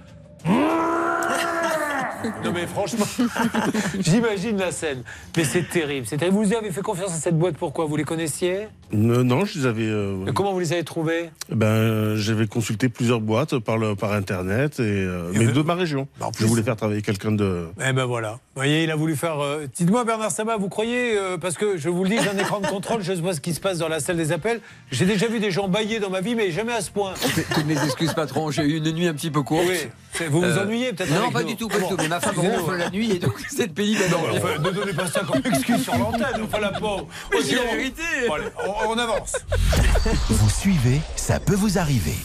Non 2.43 2.51
mais 2.51 2.67
franchement, 2.67 3.05
j'imagine 3.99 4.57
la 4.57 4.71
scène. 4.71 5.03
Mais 5.35 5.43
c'est 5.43 5.69
terrible. 5.69 6.07
Vous 6.31 6.53
avez 6.53 6.71
fait 6.71 6.81
confiance 6.81 7.11
à 7.11 7.17
cette 7.17 7.37
boîte, 7.37 7.57
pourquoi? 7.57 7.85
Vous 7.85 7.95
les 7.95 8.03
connaissiez? 8.03 8.67
Euh, 8.93 9.23
non, 9.23 9.43
je 9.45 9.59
les 9.59 9.65
avais. 9.65 9.83
euh, 9.87 10.25
Et 10.27 10.33
Comment 10.33 10.53
vous 10.53 10.59
les 10.59 10.71
avez 10.73 10.83
trouvés? 10.83 11.29
Ben, 11.51 12.15
j'avais 12.15 12.47
consulté 12.47 12.87
plusieurs 12.89 13.19
boîtes 13.19 13.57
par, 13.59 13.77
le, 13.77 13.95
par 13.95 14.13
internet, 14.13 14.79
et, 14.79 14.83
euh, 14.83 15.31
mais 15.33 15.47
de 15.47 15.61
ma 15.61 15.75
région. 15.75 16.07
je 16.39 16.45
voulais 16.45 16.63
faire 16.63 16.75
travailler 16.75 17.01
quelqu'un 17.01 17.31
de. 17.31 17.67
Eh 17.85 17.91
ben 17.93 18.05
voilà. 18.05 18.31
Vous 18.55 18.61
voyez, 18.61 18.83
il 18.83 18.91
a 18.91 18.95
voulu 18.95 19.15
faire. 19.15 19.39
euh, 19.39 19.65
Dites-moi, 19.75 20.03
Bernard 20.05 20.31
Sabat, 20.31 20.57
vous 20.57 20.69
croyez 20.69 21.17
euh, 21.17 21.37
Parce 21.37 21.55
que 21.57 21.77
je 21.77 21.89
vous 21.89 22.03
le 22.03 22.09
dis, 22.09 22.17
j'ai 22.21 22.29
un 22.29 22.37
écran 22.37 22.59
de 22.59 22.67
contrôle, 22.67 23.01
je 23.03 23.13
pas 23.13 23.33
ce 23.33 23.41
qui 23.41 23.53
se 23.53 23.59
passe 23.59 23.77
dans 23.79 23.87
la 23.89 23.99
salle 23.99 24.17
des 24.17 24.31
appels. 24.31 24.61
J'ai 24.91 25.05
déjà 25.05 25.27
vu 25.27 25.39
des 25.39 25.51
gens 25.51 25.67
bailler 25.67 25.99
dans 25.99 26.09
ma 26.09 26.21
vie, 26.21 26.35
mais 26.35 26.51
jamais 26.51 26.73
à 26.73 26.81
ce 26.81 26.89
point. 26.91 27.13
Toutes 27.53 27.65
mes 27.65 27.81
excuses, 27.83 28.13
patron. 28.13 28.51
J'ai 28.51 28.63
eu 28.63 28.77
une 28.77 28.91
nuit 28.93 29.07
un 29.07 29.13
petit 29.13 29.31
peu 29.31 29.41
courte. 29.41 29.65
Oui. 29.67 29.77
Vous 30.29 30.41
vous 30.41 30.57
ennuyez 30.57 30.93
peut-être 30.93 31.11
Non, 31.11 31.21
avec 31.23 31.33
pas 31.33 31.41
nous. 31.43 31.47
du 31.49 31.55
tout, 31.57 31.67
pas 31.67 31.77
du 31.77 31.83
tout. 31.87 31.95
Mais 31.99 32.07
ma 32.07 32.19
femme 32.19 32.39
ronfle 32.39 32.75
la 32.77 32.89
nuit 32.89 33.11
et 33.11 33.19
donc 33.19 33.33
c'est 33.49 33.71
pénible. 33.71 33.99
Non, 34.09 34.17
enfin, 34.31 34.57
ne 34.59 34.69
donnez 34.71 34.93
pas 34.93 35.05
ça 35.07 35.21
comme 35.21 35.41
excuse 35.45 35.83
sur 35.83 35.95
l'antenne, 35.95 36.41
enfin 36.43 36.59
la 36.59 36.71
pauvre. 36.71 37.07
Mais 37.31 37.41
c'est 37.43 37.55
la 37.55 37.75
vérité. 37.75 38.01
bon, 38.27 38.33
allez, 38.33 38.45
on, 38.85 38.89
on 38.91 38.97
avance. 38.97 39.33
Vous 40.29 40.49
suivez, 40.49 41.01
ça 41.15 41.39
peut 41.39 41.55
vous 41.55 41.77
arriver. 41.77 42.15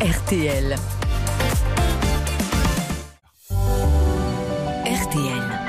RTL. 0.00 0.76
RTL. 4.86 5.60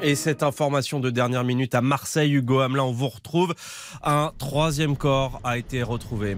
Et 0.00 0.14
cette 0.14 0.42
information 0.42 1.00
de 1.00 1.10
dernière 1.10 1.44
minute 1.44 1.74
à 1.74 1.80
Marseille, 1.80 2.32
Hugo 2.32 2.60
Hamelin, 2.60 2.84
on 2.84 2.92
vous 2.92 3.08
retrouve. 3.08 3.54
Un 4.02 4.32
troisième 4.38 4.96
corps 4.96 5.40
a 5.44 5.58
été 5.58 5.82
retrouvé. 5.82 6.36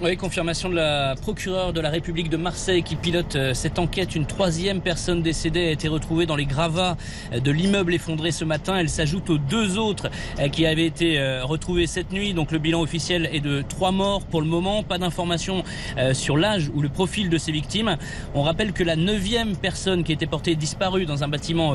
Oui, 0.00 0.16
confirmation 0.16 0.68
de 0.68 0.76
la 0.76 1.16
procureure 1.16 1.72
de 1.72 1.80
la 1.80 1.90
République 1.90 2.30
de 2.30 2.36
Marseille 2.36 2.84
qui 2.84 2.94
pilote 2.94 3.34
euh, 3.34 3.52
cette 3.52 3.80
enquête. 3.80 4.14
Une 4.14 4.26
troisième 4.26 4.80
personne 4.80 5.22
décédée 5.22 5.66
a 5.66 5.70
été 5.72 5.88
retrouvée 5.88 6.24
dans 6.24 6.36
les 6.36 6.46
gravats 6.46 6.96
euh, 7.32 7.40
de 7.40 7.50
l'immeuble 7.50 7.92
effondré 7.92 8.30
ce 8.30 8.44
matin. 8.44 8.76
Elle 8.78 8.90
s'ajoute 8.90 9.28
aux 9.28 9.38
deux 9.38 9.76
autres 9.76 10.08
euh, 10.38 10.48
qui 10.50 10.66
avaient 10.66 10.86
été 10.86 11.20
retrouvées 11.42 11.88
cette 11.88 12.12
nuit. 12.12 12.32
Donc 12.32 12.52
le 12.52 12.60
bilan 12.60 12.80
officiel 12.80 13.28
est 13.32 13.40
de 13.40 13.62
trois 13.68 13.90
morts 13.90 14.24
pour 14.24 14.40
le 14.40 14.46
moment. 14.46 14.84
Pas 14.84 14.98
d'informations 14.98 15.64
sur 16.12 16.36
l'âge 16.36 16.70
ou 16.74 16.80
le 16.80 16.88
profil 16.88 17.28
de 17.28 17.38
ces 17.38 17.50
victimes. 17.50 17.96
On 18.34 18.42
rappelle 18.42 18.72
que 18.72 18.84
la 18.84 18.94
neuvième 18.94 19.56
personne 19.56 20.04
qui 20.04 20.12
était 20.12 20.26
portée 20.26 20.54
disparue 20.54 21.06
dans 21.06 21.24
un 21.24 21.28
bâtiment 21.28 21.74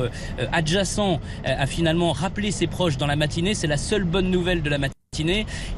adjacent 0.52 1.20
a 1.44 1.66
finalement 1.66 2.12
rappelé 2.12 2.50
ses 2.50 2.66
proches 2.66 2.96
dans 2.96 3.06
la 3.06 3.16
matinée. 3.16 3.54
C'est 3.54 3.66
la 3.66 3.76
seule 3.76 4.04
bonne 4.04 4.30
nouvelle 4.30 4.62
de 4.62 4.70
la 4.70 4.78
matinée. 4.78 5.03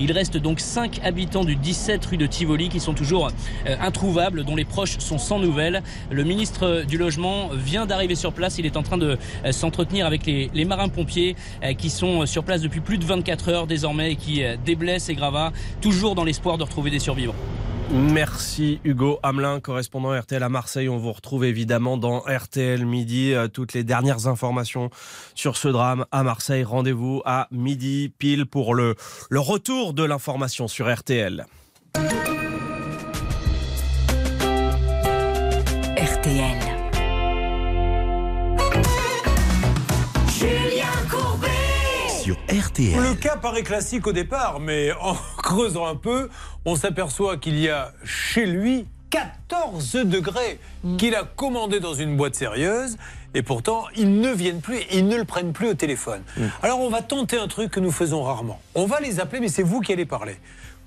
Il 0.01 0.13
reste 0.13 0.37
donc 0.37 0.61
5 0.61 1.01
habitants 1.05 1.45
du 1.45 1.57
17 1.57 2.05
rue 2.07 2.17
de 2.17 2.27
Tivoli 2.27 2.69
qui 2.69 2.81
sont 2.81 2.95
toujours 2.95 3.29
euh, 3.67 3.77
introuvables, 3.81 4.45
dont 4.45 4.57
les 4.57 4.65
proches 4.65 4.99
sont 4.99 5.19
sans 5.19 5.39
nouvelles. 5.39 5.83
Le 6.11 6.25
ministre 6.25 6.85
du 6.89 6.97
Logement 6.97 7.51
vient 7.53 7.87
d'arriver 7.87 8.15
sur 8.15 8.33
place. 8.33 8.59
Il 8.59 8.67
est 8.67 8.77
en 8.77 8.83
train 8.83 8.99
de 8.99 9.19
euh, 9.45 9.53
s'entretenir 9.53 10.07
avec 10.07 10.27
les, 10.27 10.65
marins-pompiers 10.65 11.37
euh, 11.63 11.75
qui 11.75 11.91
sont 11.91 12.27
sur 12.27 12.45
place 12.45 12.63
depuis 12.63 12.81
plus 12.81 12.99
de 12.99 13.05
24 13.05 13.49
heures 13.51 13.67
désormais 13.67 14.13
et 14.13 14.17
qui 14.17 14.43
déblaient 14.65 14.99
ces 14.99 15.15
gravats, 15.15 15.53
toujours 15.81 16.15
dans 16.15 16.25
l'espoir 16.25 16.59
de 16.59 16.65
retrouver 16.65 16.91
des 16.91 16.99
survivants. 16.99 17.35
Merci 17.91 18.81
Hugo 18.85 19.21
Hamelin, 19.23 19.61
correspondant 19.61 20.19
RTL 20.19 20.43
à 20.43 20.49
Marseille. 20.49 20.89
On 20.89 20.99
vous 20.99 21.13
retrouve 21.13 21.45
évidemment 21.45 21.97
dans 21.97 22.19
RTL 22.21 22.85
Midi. 22.85 23.33
Euh, 23.33 23.49
Toutes 23.49 23.75
les 23.75 23.85
dernières 23.85 24.27
informations 24.27 24.91
sur 25.35 25.57
ce 25.57 25.69
drame 25.69 26.05
à 26.11 26.23
Marseille. 26.23 26.65
Rendez-vous 26.65 27.23
à 27.25 27.47
midi 27.53 28.13
pile 28.19 28.47
pour 28.47 28.75
le, 28.75 28.97
retour 29.31 29.95
de 29.95 30.05
l'information 30.05 30.69
sur. 30.69 30.87
RTL. 30.87 31.47
Sur 42.27 42.39
RTL. 42.51 43.01
Le 43.01 43.15
cas 43.15 43.37
paraît 43.37 43.63
classique 43.63 44.05
au 44.09 44.13
départ, 44.13 44.59
mais 44.59 44.91
en 45.01 45.15
creusant 45.45 45.87
un 45.87 45.95
peu, 45.95 46.29
on 46.65 46.75
s'aperçoit 46.75 47.37
qu'il 47.37 47.57
y 47.57 47.69
a 47.69 47.93
chez 48.03 48.47
lui 48.47 48.89
14 49.11 49.93
degrés 50.07 50.59
qu'il 50.99 51.15
a 51.15 51.23
commandé 51.23 51.79
dans 51.79 51.95
une 51.95 52.17
boîte 52.17 52.35
sérieuse. 52.35 52.97
Et 53.35 53.43
pourtant, 53.43 53.85
ils 53.95 54.21
ne 54.21 54.33
viennent 54.33 54.61
plus, 54.61 54.81
ils 54.91 55.07
ne 55.07 55.17
le 55.17 55.25
prennent 55.25 55.53
plus 55.53 55.69
au 55.69 55.75
téléphone. 55.75 56.21
Alors, 56.65 56.81
on 56.81 56.91
va 56.91 57.01
tenter 57.01 57.39
un 57.39 57.47
truc 57.47 57.71
que 57.71 57.79
nous 57.79 57.93
faisons 57.93 58.25
rarement. 58.25 58.61
On 58.75 58.87
va 58.87 58.99
les 58.99 59.21
appeler, 59.21 59.39
mais 59.39 59.49
c'est 59.49 59.63
vous 59.63 59.81
qui 59.81 59.93
allez 59.93 60.05
parler. 60.05 60.37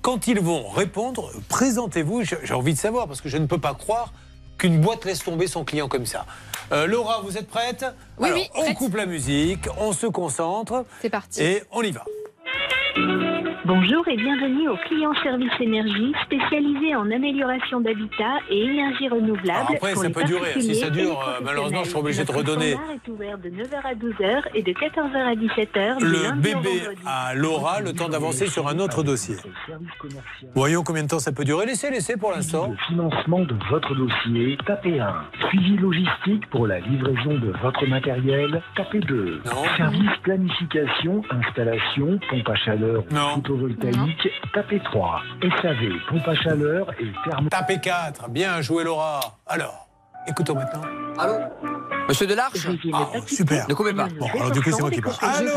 Quand 0.02 0.26
ils 0.26 0.40
vont 0.40 0.68
répondre, 0.68 1.32
présentez-vous. 1.48 2.22
J'ai 2.22 2.52
envie 2.52 2.74
de 2.74 2.78
savoir, 2.78 3.06
parce 3.06 3.22
que 3.22 3.30
je 3.30 3.38
ne 3.38 3.46
peux 3.46 3.56
pas 3.56 3.72
croire 3.72 4.12
qu'une 4.58 4.78
boîte 4.78 5.06
laisse 5.06 5.24
tomber 5.24 5.46
son 5.46 5.64
client 5.64 5.88
comme 5.88 6.04
ça. 6.04 6.26
Euh, 6.72 6.86
Laura, 6.86 7.20
vous 7.22 7.36
êtes 7.36 7.48
prête 7.48 7.84
Oui, 8.18 8.28
Alors, 8.28 8.38
oui, 8.38 8.48
On 8.54 8.62
prête. 8.62 8.76
coupe 8.76 8.94
la 8.94 9.06
musique, 9.06 9.68
on 9.78 9.92
se 9.92 10.06
concentre. 10.06 10.84
C'est 11.02 11.10
parti. 11.10 11.42
Et 11.42 11.62
on 11.72 11.82
y 11.82 11.90
va. 11.90 12.04
Bonjour 13.66 14.08
et 14.08 14.16
bienvenue 14.16 14.68
au 14.68 14.76
client 14.88 15.12
service 15.22 15.52
énergie 15.60 16.12
spécialisé 16.24 16.96
en 16.96 17.08
amélioration 17.10 17.80
d'habitat 17.80 18.38
et 18.50 18.64
énergie 18.64 19.08
renouvelable. 19.08 19.50
Alors 19.50 19.70
après, 19.74 19.92
pour 19.92 20.02
ça 20.02 20.08
les 20.08 20.14
peut 20.14 20.24
durer. 20.24 20.60
Si 20.60 20.74
ça 20.74 20.90
dure, 20.90 21.20
euh, 21.20 21.40
malheureusement, 21.44 21.84
je 21.84 21.90
suis 21.90 21.98
obligé 21.98 22.24
de 22.24 22.32
redonner. 22.32 22.72
Standard 22.72 22.90
est 22.90 23.08
ouvert 23.08 23.38
de 23.38 23.48
9h 23.50 23.76
à 23.84 23.94
12h 23.94 24.42
et 24.54 24.62
de 24.62 24.72
14h 24.72 25.16
à 25.16 25.34
17h. 25.34 25.98
du 25.98 26.04
Le 26.04 26.40
bébé 26.40 26.82
à 27.06 27.34
Laura, 27.34 27.80
le 27.80 27.92
temps 27.92 28.08
d'avancer 28.08 28.46
sur 28.48 28.66
un 28.66 28.78
autre 28.80 29.04
dossier. 29.04 29.36
Voyons 30.54 30.82
combien 30.82 31.04
de 31.04 31.08
temps 31.08 31.20
ça 31.20 31.30
peut 31.30 31.44
durer. 31.44 31.66
Laissez, 31.66 31.90
laissez 31.90 32.16
pour 32.16 32.32
l'instant. 32.32 32.74
Financement 32.88 33.40
de 33.40 33.54
votre 33.70 33.94
dossier, 33.94 34.58
tapez 34.66 34.98
1. 34.98 35.14
Suivi 35.48 35.76
logistique 35.76 36.44
pour 36.50 36.66
la 36.66 36.80
livraison 36.80 37.34
de 37.34 37.52
votre 37.62 37.86
matériel, 37.86 38.62
tapez 38.74 39.00
2. 39.00 39.42
Service 39.76 40.16
planification, 40.22 41.22
installation, 41.30 42.18
pompe 42.28 42.48
à 42.48 42.56
chaleur 42.56 42.79
ou 42.82 43.02
photovoltaïque, 43.36 44.28
tapez 44.54 44.80
3. 44.84 45.20
SAV, 45.62 45.76
pompe 46.08 46.28
à 46.28 46.34
chaleur 46.34 46.90
et 47.00 47.06
thermo... 47.28 47.48
Tapez 47.48 47.80
4. 47.80 48.28
Bien 48.30 48.60
joué, 48.62 48.84
Laura. 48.84 49.20
Alors, 49.46 49.88
écoutons 50.26 50.54
maintenant. 50.54 50.82
Allô 51.18 51.34
Monsieur 52.08 52.26
Delarche 52.26 52.66
Ah, 52.92 53.06
super. 53.26 53.68
Ne 53.68 53.74
coupez 53.74 53.92
pas. 53.94 54.08
Bon, 54.18 54.26
alors 54.34 54.50
du 54.50 54.60
coup, 54.62 54.70
c'est 54.72 54.80
moi 54.80 54.90
qui 54.90 55.00
parle. 55.00 55.16
Allô 55.20 55.50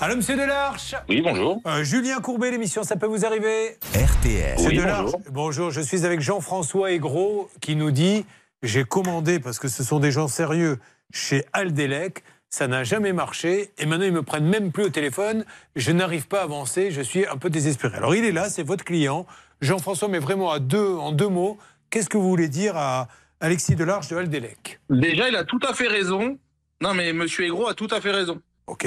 Allô, 0.00 0.14
monsieur 0.16 0.36
Delarche 0.36 0.94
Oui, 1.08 1.20
bonjour. 1.22 1.60
Euh, 1.66 1.82
Julien 1.82 2.20
Courbet, 2.20 2.52
l'émission, 2.52 2.84
ça 2.84 2.94
peut 2.96 3.06
vous 3.06 3.26
arriver 3.26 3.76
RTL. 3.94 4.54
Monsieur 4.54 4.68
Oui, 4.68 4.76
Delarche, 4.76 5.02
bonjour. 5.02 5.20
bonjour, 5.32 5.70
je 5.72 5.80
suis 5.80 6.04
avec 6.06 6.20
Jean-François 6.20 6.92
Aigros 6.92 7.48
qui 7.60 7.74
nous 7.74 7.90
dit 7.90 8.24
J'ai 8.62 8.84
commandé, 8.84 9.40
parce 9.40 9.58
que 9.58 9.66
ce 9.66 9.82
sont 9.82 9.98
des 9.98 10.12
gens 10.12 10.28
sérieux, 10.28 10.78
chez 11.12 11.44
Aldelec, 11.52 12.22
ça 12.50 12.66
n'a 12.66 12.84
jamais 12.84 13.12
marché, 13.12 13.72
et 13.78 13.86
maintenant 13.86 14.06
ils 14.06 14.12
me 14.12 14.22
prennent 14.22 14.46
même 14.48 14.72
plus 14.72 14.84
au 14.84 14.88
téléphone, 14.88 15.44
je 15.76 15.92
n'arrive 15.92 16.28
pas 16.28 16.40
à 16.40 16.44
avancer, 16.44 16.90
je 16.90 17.02
suis 17.02 17.26
un 17.26 17.36
peu 17.36 17.50
désespéré. 17.50 17.96
Alors 17.96 18.14
il 18.14 18.24
est 18.24 18.32
là, 18.32 18.48
c'est 18.48 18.62
votre 18.62 18.84
client, 18.84 19.26
Jean-François, 19.60 20.08
mais 20.08 20.18
vraiment 20.18 20.50
à 20.50 20.58
deux, 20.58 20.94
en 20.94 21.12
deux 21.12 21.28
mots, 21.28 21.58
qu'est-ce 21.90 22.08
que 22.08 22.16
vous 22.16 22.28
voulez 22.28 22.48
dire 22.48 22.76
à 22.76 23.08
Alexis 23.40 23.76
Delarche 23.76 24.08
de 24.08 24.16
Aldelec? 24.16 24.80
Déjà, 24.90 25.28
il 25.28 25.36
a 25.36 25.44
tout 25.44 25.60
à 25.62 25.74
fait 25.74 25.88
raison. 25.88 26.38
Non, 26.80 26.94
mais 26.94 27.12
Monsieur 27.12 27.44
Aigro 27.44 27.68
a 27.68 27.74
tout 27.74 27.88
à 27.90 28.00
fait 28.00 28.12
raison. 28.12 28.40
Ok. 28.66 28.86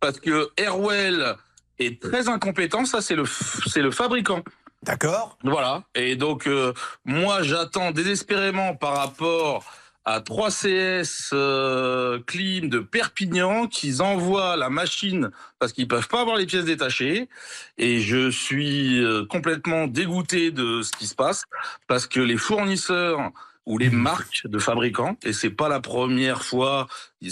Parce 0.00 0.20
que 0.20 0.50
Airwell 0.56 1.36
est 1.78 2.00
très 2.00 2.28
incompétent, 2.28 2.84
ça 2.84 3.00
c'est 3.00 3.14
le, 3.14 3.24
c'est 3.26 3.82
le 3.82 3.90
fabricant. 3.90 4.42
D'accord. 4.82 5.36
Voilà. 5.42 5.82
Et 5.94 6.16
donc, 6.16 6.46
euh, 6.46 6.72
moi, 7.04 7.42
j'attends 7.42 7.90
désespérément 7.90 8.74
par 8.74 8.96
rapport 8.96 9.64
à 10.06 10.20
3CS 10.20 11.30
euh, 11.32 12.20
Clim 12.26 12.68
de 12.68 12.78
Perpignan 12.78 13.66
qu'ils 13.66 14.02
envoient 14.02 14.56
la 14.56 14.70
machine 14.70 15.30
parce 15.58 15.72
qu'ils 15.72 15.88
peuvent 15.88 16.06
pas 16.06 16.20
avoir 16.20 16.36
les 16.36 16.46
pièces 16.46 16.64
détachées. 16.64 17.28
Et 17.76 18.00
je 18.00 18.30
suis 18.30 19.02
euh, 19.02 19.26
complètement 19.26 19.88
dégoûté 19.88 20.52
de 20.52 20.82
ce 20.82 20.92
qui 20.92 21.08
se 21.08 21.16
passe 21.16 21.44
parce 21.88 22.06
que 22.06 22.20
les 22.20 22.36
fournisseurs 22.36 23.32
ou 23.66 23.78
les 23.78 23.90
marques 23.90 24.46
de 24.46 24.60
fabricants, 24.60 25.16
et 25.24 25.32
c'est 25.32 25.50
pas 25.50 25.68
la 25.68 25.80
première 25.80 26.44
fois, 26.44 26.86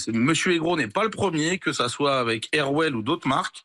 Monsieur 0.08 0.52
Aigro 0.52 0.76
n'est 0.76 0.88
pas 0.88 1.04
le 1.04 1.10
premier, 1.10 1.58
que 1.58 1.72
ça 1.72 1.88
soit 1.88 2.18
avec 2.18 2.48
Airwell 2.50 2.96
ou 2.96 3.02
d'autres 3.02 3.28
marques, 3.28 3.62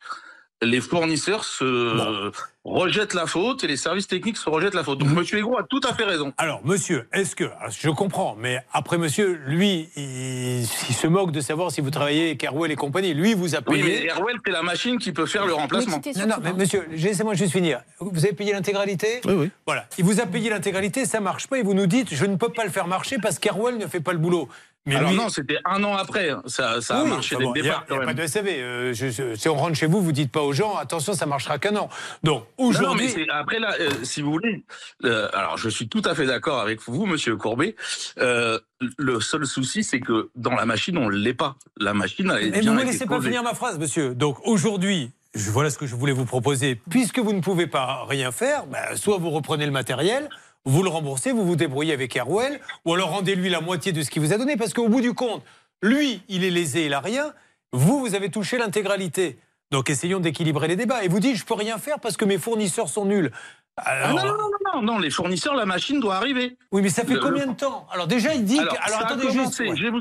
les 0.62 0.80
fournisseurs 0.80 1.44
se 1.44 2.30
rejettent 2.64 3.14
la 3.14 3.26
faute 3.26 3.64
et 3.64 3.66
les 3.66 3.78
services 3.78 4.06
techniques 4.06 4.36
se 4.36 4.50
rejettent 4.50 4.74
la 4.74 4.84
faute. 4.84 4.98
Donc 4.98 5.08
Monsieur 5.10 5.38
Aigro 5.38 5.58
a 5.58 5.62
tout 5.62 5.80
à 5.88 5.94
fait 5.94 6.04
raison. 6.04 6.34
Alors, 6.36 6.60
monsieur, 6.64 7.08
est-ce 7.12 7.34
que. 7.34 7.44
alors, 7.44 7.70
Je 7.70 7.88
comprends, 7.88 8.36
mais 8.38 8.62
après, 8.72 8.98
monsieur, 8.98 9.40
lui, 9.46 9.88
il, 9.96 10.60
il 10.60 10.94
se 10.94 11.06
moque 11.06 11.32
de 11.32 11.40
savoir 11.40 11.70
si 11.70 11.80
vous 11.80 11.90
travaillez 11.90 12.26
avec 12.26 12.44
Airwell 12.44 12.70
et 12.70 12.76
compagnie. 12.76 13.14
Lui, 13.14 13.32
vous 13.32 13.54
a 13.54 13.60
Oui, 13.66 13.80
payé. 13.80 14.00
mais 14.02 14.06
Airwell, 14.08 14.36
c'est 14.44 14.52
la 14.52 14.62
machine 14.62 14.98
qui 14.98 15.12
peut 15.12 15.24
faire 15.26 15.46
le 15.46 15.54
remplacement. 15.54 16.00
Non, 16.16 16.26
non, 16.26 16.34
mais 16.42 16.52
monsieur, 16.52 16.86
laissez-moi 16.90 17.32
juste 17.34 17.52
finir. 17.52 17.80
Vous 17.98 18.24
avez 18.24 18.34
payé 18.34 18.52
l'intégralité 18.52 19.22
Oui, 19.24 19.32
oui. 19.34 19.50
Voilà. 19.66 19.86
Il 19.96 20.04
vous 20.04 20.20
a 20.20 20.26
payé 20.26 20.50
l'intégralité, 20.50 21.06
ça 21.06 21.20
marche 21.20 21.46
pas, 21.46 21.58
et 21.58 21.62
vous 21.62 21.74
nous 21.74 21.86
dites, 21.86 22.14
je 22.14 22.26
ne 22.26 22.36
peux 22.36 22.50
pas 22.50 22.64
le 22.64 22.70
faire 22.70 22.86
marcher 22.86 23.16
parce 23.18 23.38
qu'Airwell 23.38 23.78
ne 23.78 23.86
fait 23.86 24.00
pas 24.00 24.12
le 24.12 24.18
boulot. 24.18 24.48
Mais 24.86 24.96
Alors 24.96 25.10
lui- 25.10 25.16
non, 25.18 25.28
c'était 25.28 25.58
un 25.66 25.84
an 25.84 25.94
après. 25.94 26.30
hein. 26.30 26.42
Ça, 26.46 26.78
a 26.88 27.04
marché 27.04 27.36
dès 27.36 27.42
le 27.44 27.50
n'y 27.52 27.60
a, 27.60 27.62
départ. 27.62 27.84
il 27.90 27.94
y 27.94 27.98
a 27.98 28.00
pas 28.06 28.14
de 28.14 28.26
SAV. 28.26 28.48
euh, 28.48 28.94
je- 28.94 29.10
je- 29.10 29.34
si 29.34 29.48
on 29.48 29.54
rentre 29.54 29.74
chez 29.76 29.86
vous, 29.86 30.00
vous 30.02 30.12
dites 30.12 30.32
pas 30.32 30.40
aux 30.40 30.54
gens, 30.54 30.76
attention, 30.76 31.12
ça 31.12 31.26
marchera 31.26 31.58
qu'un 31.58 31.76
an. 31.76 31.90
Donc 32.22 32.34
Non, 32.34 32.38
non, 32.38 32.44
mais 32.58 32.64
aujourd'hui, 32.66 33.26
après 33.30 33.58
là, 33.58 33.74
euh, 33.78 33.90
si 34.04 34.22
vous 34.22 34.32
voulez, 34.32 34.64
euh, 35.04 35.28
alors 35.34 35.58
je 35.58 35.68
suis 35.68 35.88
tout 35.88 36.00
à 36.06 36.14
fait 36.14 36.24
d'accord 36.24 36.60
avec 36.60 36.80
vous, 36.86 37.04
Monsieur 37.04 37.36
Courbet. 37.36 37.76
Le 38.16 39.20
seul 39.20 39.46
souci, 39.46 39.84
c'est 39.84 40.00
que 40.00 40.30
dans 40.34 40.54
la 40.54 40.64
machine, 40.64 40.96
on 40.96 41.08
l'est 41.10 41.34
pas. 41.34 41.56
La 41.78 41.92
machine, 41.92 42.30
est 42.40 42.50
Mais 42.50 42.60
vous 42.62 42.72
me 42.72 42.84
laissez 42.84 43.06
pas 43.06 43.20
finir 43.20 43.42
ma 43.42 43.54
phrase, 43.54 43.78
monsieur. 43.78 44.14
Donc 44.14 44.38
aujourd'hui, 44.46 45.10
voilà 45.34 45.68
ce 45.70 45.76
que 45.78 45.86
je 45.86 45.94
voulais 45.94 46.12
vous 46.14 46.24
proposer. 46.24 46.80
Puisque 46.88 47.18
vous 47.18 47.32
ne 47.34 47.40
pouvez 47.40 47.66
pas 47.66 48.04
rien 48.08 48.32
faire, 48.32 48.66
ben, 48.66 48.96
soit 48.96 49.18
vous 49.18 49.30
reprenez 49.30 49.66
le 49.66 49.72
matériel, 49.72 50.28
vous 50.64 50.82
le 50.82 50.88
remboursez, 50.90 51.32
vous 51.32 51.44
vous 51.46 51.56
débrouillez 51.56 51.92
avec 51.92 52.14
Airwell, 52.16 52.60
ou 52.84 52.94
alors 52.94 53.10
rendez-lui 53.10 53.48
la 53.48 53.60
moitié 53.60 53.92
de 53.92 54.02
ce 54.02 54.10
qu'il 54.10 54.22
vous 54.22 54.32
a 54.32 54.38
donné, 54.38 54.56
parce 54.56 54.72
qu'au 54.74 54.88
bout 54.88 55.00
du 55.00 55.14
compte, 55.14 55.42
lui, 55.82 56.22
il 56.28 56.44
est 56.44 56.50
lésé, 56.50 56.86
il 56.86 56.94
a 56.94 57.00
rien. 57.00 57.32
Vous, 57.72 58.00
vous 58.00 58.14
avez 58.14 58.30
touché 58.30 58.58
l'intégralité. 58.58 59.38
Donc 59.70 59.88
essayons 59.88 60.20
d'équilibrer 60.20 60.66
les 60.68 60.76
débats. 60.76 61.04
Et 61.04 61.08
vous 61.08 61.20
dites, 61.20 61.36
je 61.36 61.44
peux 61.44 61.54
rien 61.54 61.78
faire 61.78 62.00
parce 62.00 62.16
que 62.16 62.24
mes 62.24 62.38
fournisseurs 62.38 62.88
sont 62.88 63.04
nuls. 63.04 63.30
Ah 63.76 63.82
Alors, 63.90 64.08
non, 64.10 64.24
non, 64.24 64.32
non, 64.36 64.48
non, 64.74 64.82
non, 64.82 64.98
les 64.98 65.10
fournisseurs, 65.10 65.54
la 65.54 65.64
machine 65.64 66.00
doit 66.00 66.16
arriver. 66.16 66.56
Oui, 66.72 66.82
mais 66.82 66.88
ça 66.90 67.04
fait 67.04 67.14
Le- 67.14 67.20
combien 67.20 67.46
de 67.46 67.54
temps? 67.54 67.86
Alors 67.92 68.06
déjà, 68.08 68.34
il 68.34 68.44
dit 68.44 68.56
que- 68.56 68.62
Alors, 68.62 68.74
alors, 68.82 68.88
ça 68.88 69.04
a 69.04 69.06
attendez 69.06 69.22
juste, 69.30 69.36
commencé, 69.36 69.68
ouais. 69.68 69.76
je 69.76 69.82
vais 69.84 69.90
vous 69.90 70.00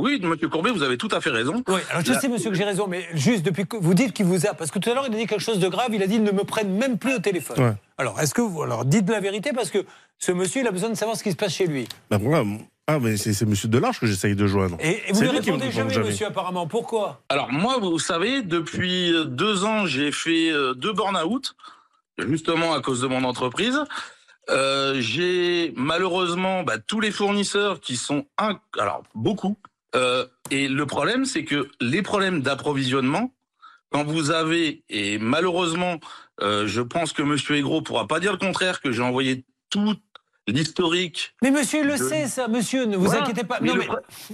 Oui, 0.00 0.18
Monsieur 0.22 0.48
Courbet, 0.48 0.70
vous 0.70 0.82
avez 0.82 0.96
tout 0.96 1.08
à 1.12 1.20
fait 1.20 1.30
raison. 1.30 1.62
Oui, 1.68 1.80
alors 1.90 2.02
je 2.04 2.12
La- 2.12 2.20
sais, 2.20 2.28
monsieur, 2.28 2.50
que 2.50 2.56
j'ai 2.56 2.64
raison, 2.64 2.86
mais 2.88 3.06
juste 3.12 3.44
depuis 3.44 3.66
que 3.66 3.76
vous 3.76 3.92
dites 3.94 4.12
qu'il 4.14 4.24
vous 4.26 4.46
a. 4.46 4.54
Parce 4.54 4.70
que 4.70 4.78
tout 4.78 4.88
à 4.90 4.94
l'heure, 4.94 5.04
il 5.08 5.14
a 5.14 5.18
dit 5.18 5.26
quelque 5.26 5.42
chose 5.42 5.58
de 5.58 5.68
grave, 5.68 5.88
il 5.92 6.02
a 6.02 6.06
dit 6.06 6.18
ne 6.18 6.30
me 6.32 6.44
prenne 6.44 6.72
même 6.72 6.98
plus 6.98 7.14
au 7.14 7.18
téléphone. 7.18 7.60
Ouais. 7.60 7.74
Alors, 7.98 8.18
est-ce 8.20 8.32
que 8.32 8.40
vous. 8.40 8.62
Alors, 8.62 8.84
dites 8.84 9.08
la 9.10 9.20
vérité, 9.20 9.50
parce 9.54 9.70
que 9.70 9.84
ce 10.18 10.32
monsieur, 10.32 10.62
il 10.62 10.66
a 10.66 10.70
besoin 10.70 10.88
de 10.88 10.94
savoir 10.94 11.16
ce 11.16 11.22
qui 11.22 11.30
se 11.30 11.36
passe 11.36 11.54
chez 11.54 11.66
lui. 11.66 11.86
Ben 12.10 12.18
voilà. 12.18 12.44
Ah, 12.86 12.98
mais 12.98 13.16
c'est 13.16 13.44
Monsieur 13.46 13.68
Delarge 13.68 14.00
que 14.00 14.06
j'essaye 14.06 14.34
de 14.34 14.46
joindre. 14.48 14.76
Et, 14.80 15.00
et 15.08 15.12
vous 15.12 15.22
ne 15.22 15.28
répondez 15.28 15.66
répond 15.66 15.70
jamais, 15.70 15.98
monsieur, 15.98 16.26
apparemment. 16.26 16.66
Pourquoi? 16.66 17.20
Alors 17.28 17.52
moi, 17.52 17.78
vous 17.78 17.98
savez, 18.00 18.42
depuis 18.42 19.12
euh, 19.12 19.24
deux 19.26 19.64
ans, 19.64 19.86
j'ai 19.86 20.10
fait 20.10 20.50
euh, 20.50 20.74
deux 20.74 20.92
burn-out, 20.92 21.54
justement 22.18 22.72
à 22.72 22.80
cause 22.80 23.00
de 23.00 23.06
mon 23.06 23.22
entreprise. 23.22 23.78
Euh, 24.48 24.96
j'ai 25.00 25.72
malheureusement 25.76 26.64
bah, 26.64 26.78
tous 26.84 26.98
les 26.98 27.12
fournisseurs 27.12 27.78
qui 27.78 27.96
sont 27.96 28.26
un... 28.38 28.58
alors 28.76 29.04
beaucoup. 29.14 29.56
Euh, 29.96 30.26
et 30.50 30.68
le 30.68 30.86
problème, 30.86 31.24
c'est 31.24 31.44
que 31.44 31.68
les 31.80 32.02
problèmes 32.02 32.42
d'approvisionnement, 32.42 33.32
quand 33.90 34.04
vous 34.04 34.30
avez 34.30 34.84
et 34.88 35.18
malheureusement, 35.18 35.98
euh, 36.42 36.66
je 36.66 36.80
pense 36.80 37.12
que 37.12 37.22
Monsieur 37.22 37.56
Aigro 37.56 37.82
pourra 37.82 38.06
pas 38.06 38.20
dire 38.20 38.32
le 38.32 38.38
contraire 38.38 38.80
que 38.80 38.92
j'ai 38.92 39.02
envoyé 39.02 39.44
tout 39.68 39.94
l'historique. 40.46 41.34
Mais 41.42 41.50
monsieur, 41.50 41.84
le 41.84 41.92
de- 41.92 42.02
sait, 42.02 42.26
ça, 42.26 42.48
monsieur, 42.48 42.84
ne 42.84 42.96
vous 42.96 43.04
Voilà. 43.04 43.22
inquiétez 43.22 43.44
pas. 43.44 43.58
Mais 43.60 43.68
non, 43.68 43.74
le 43.76 43.82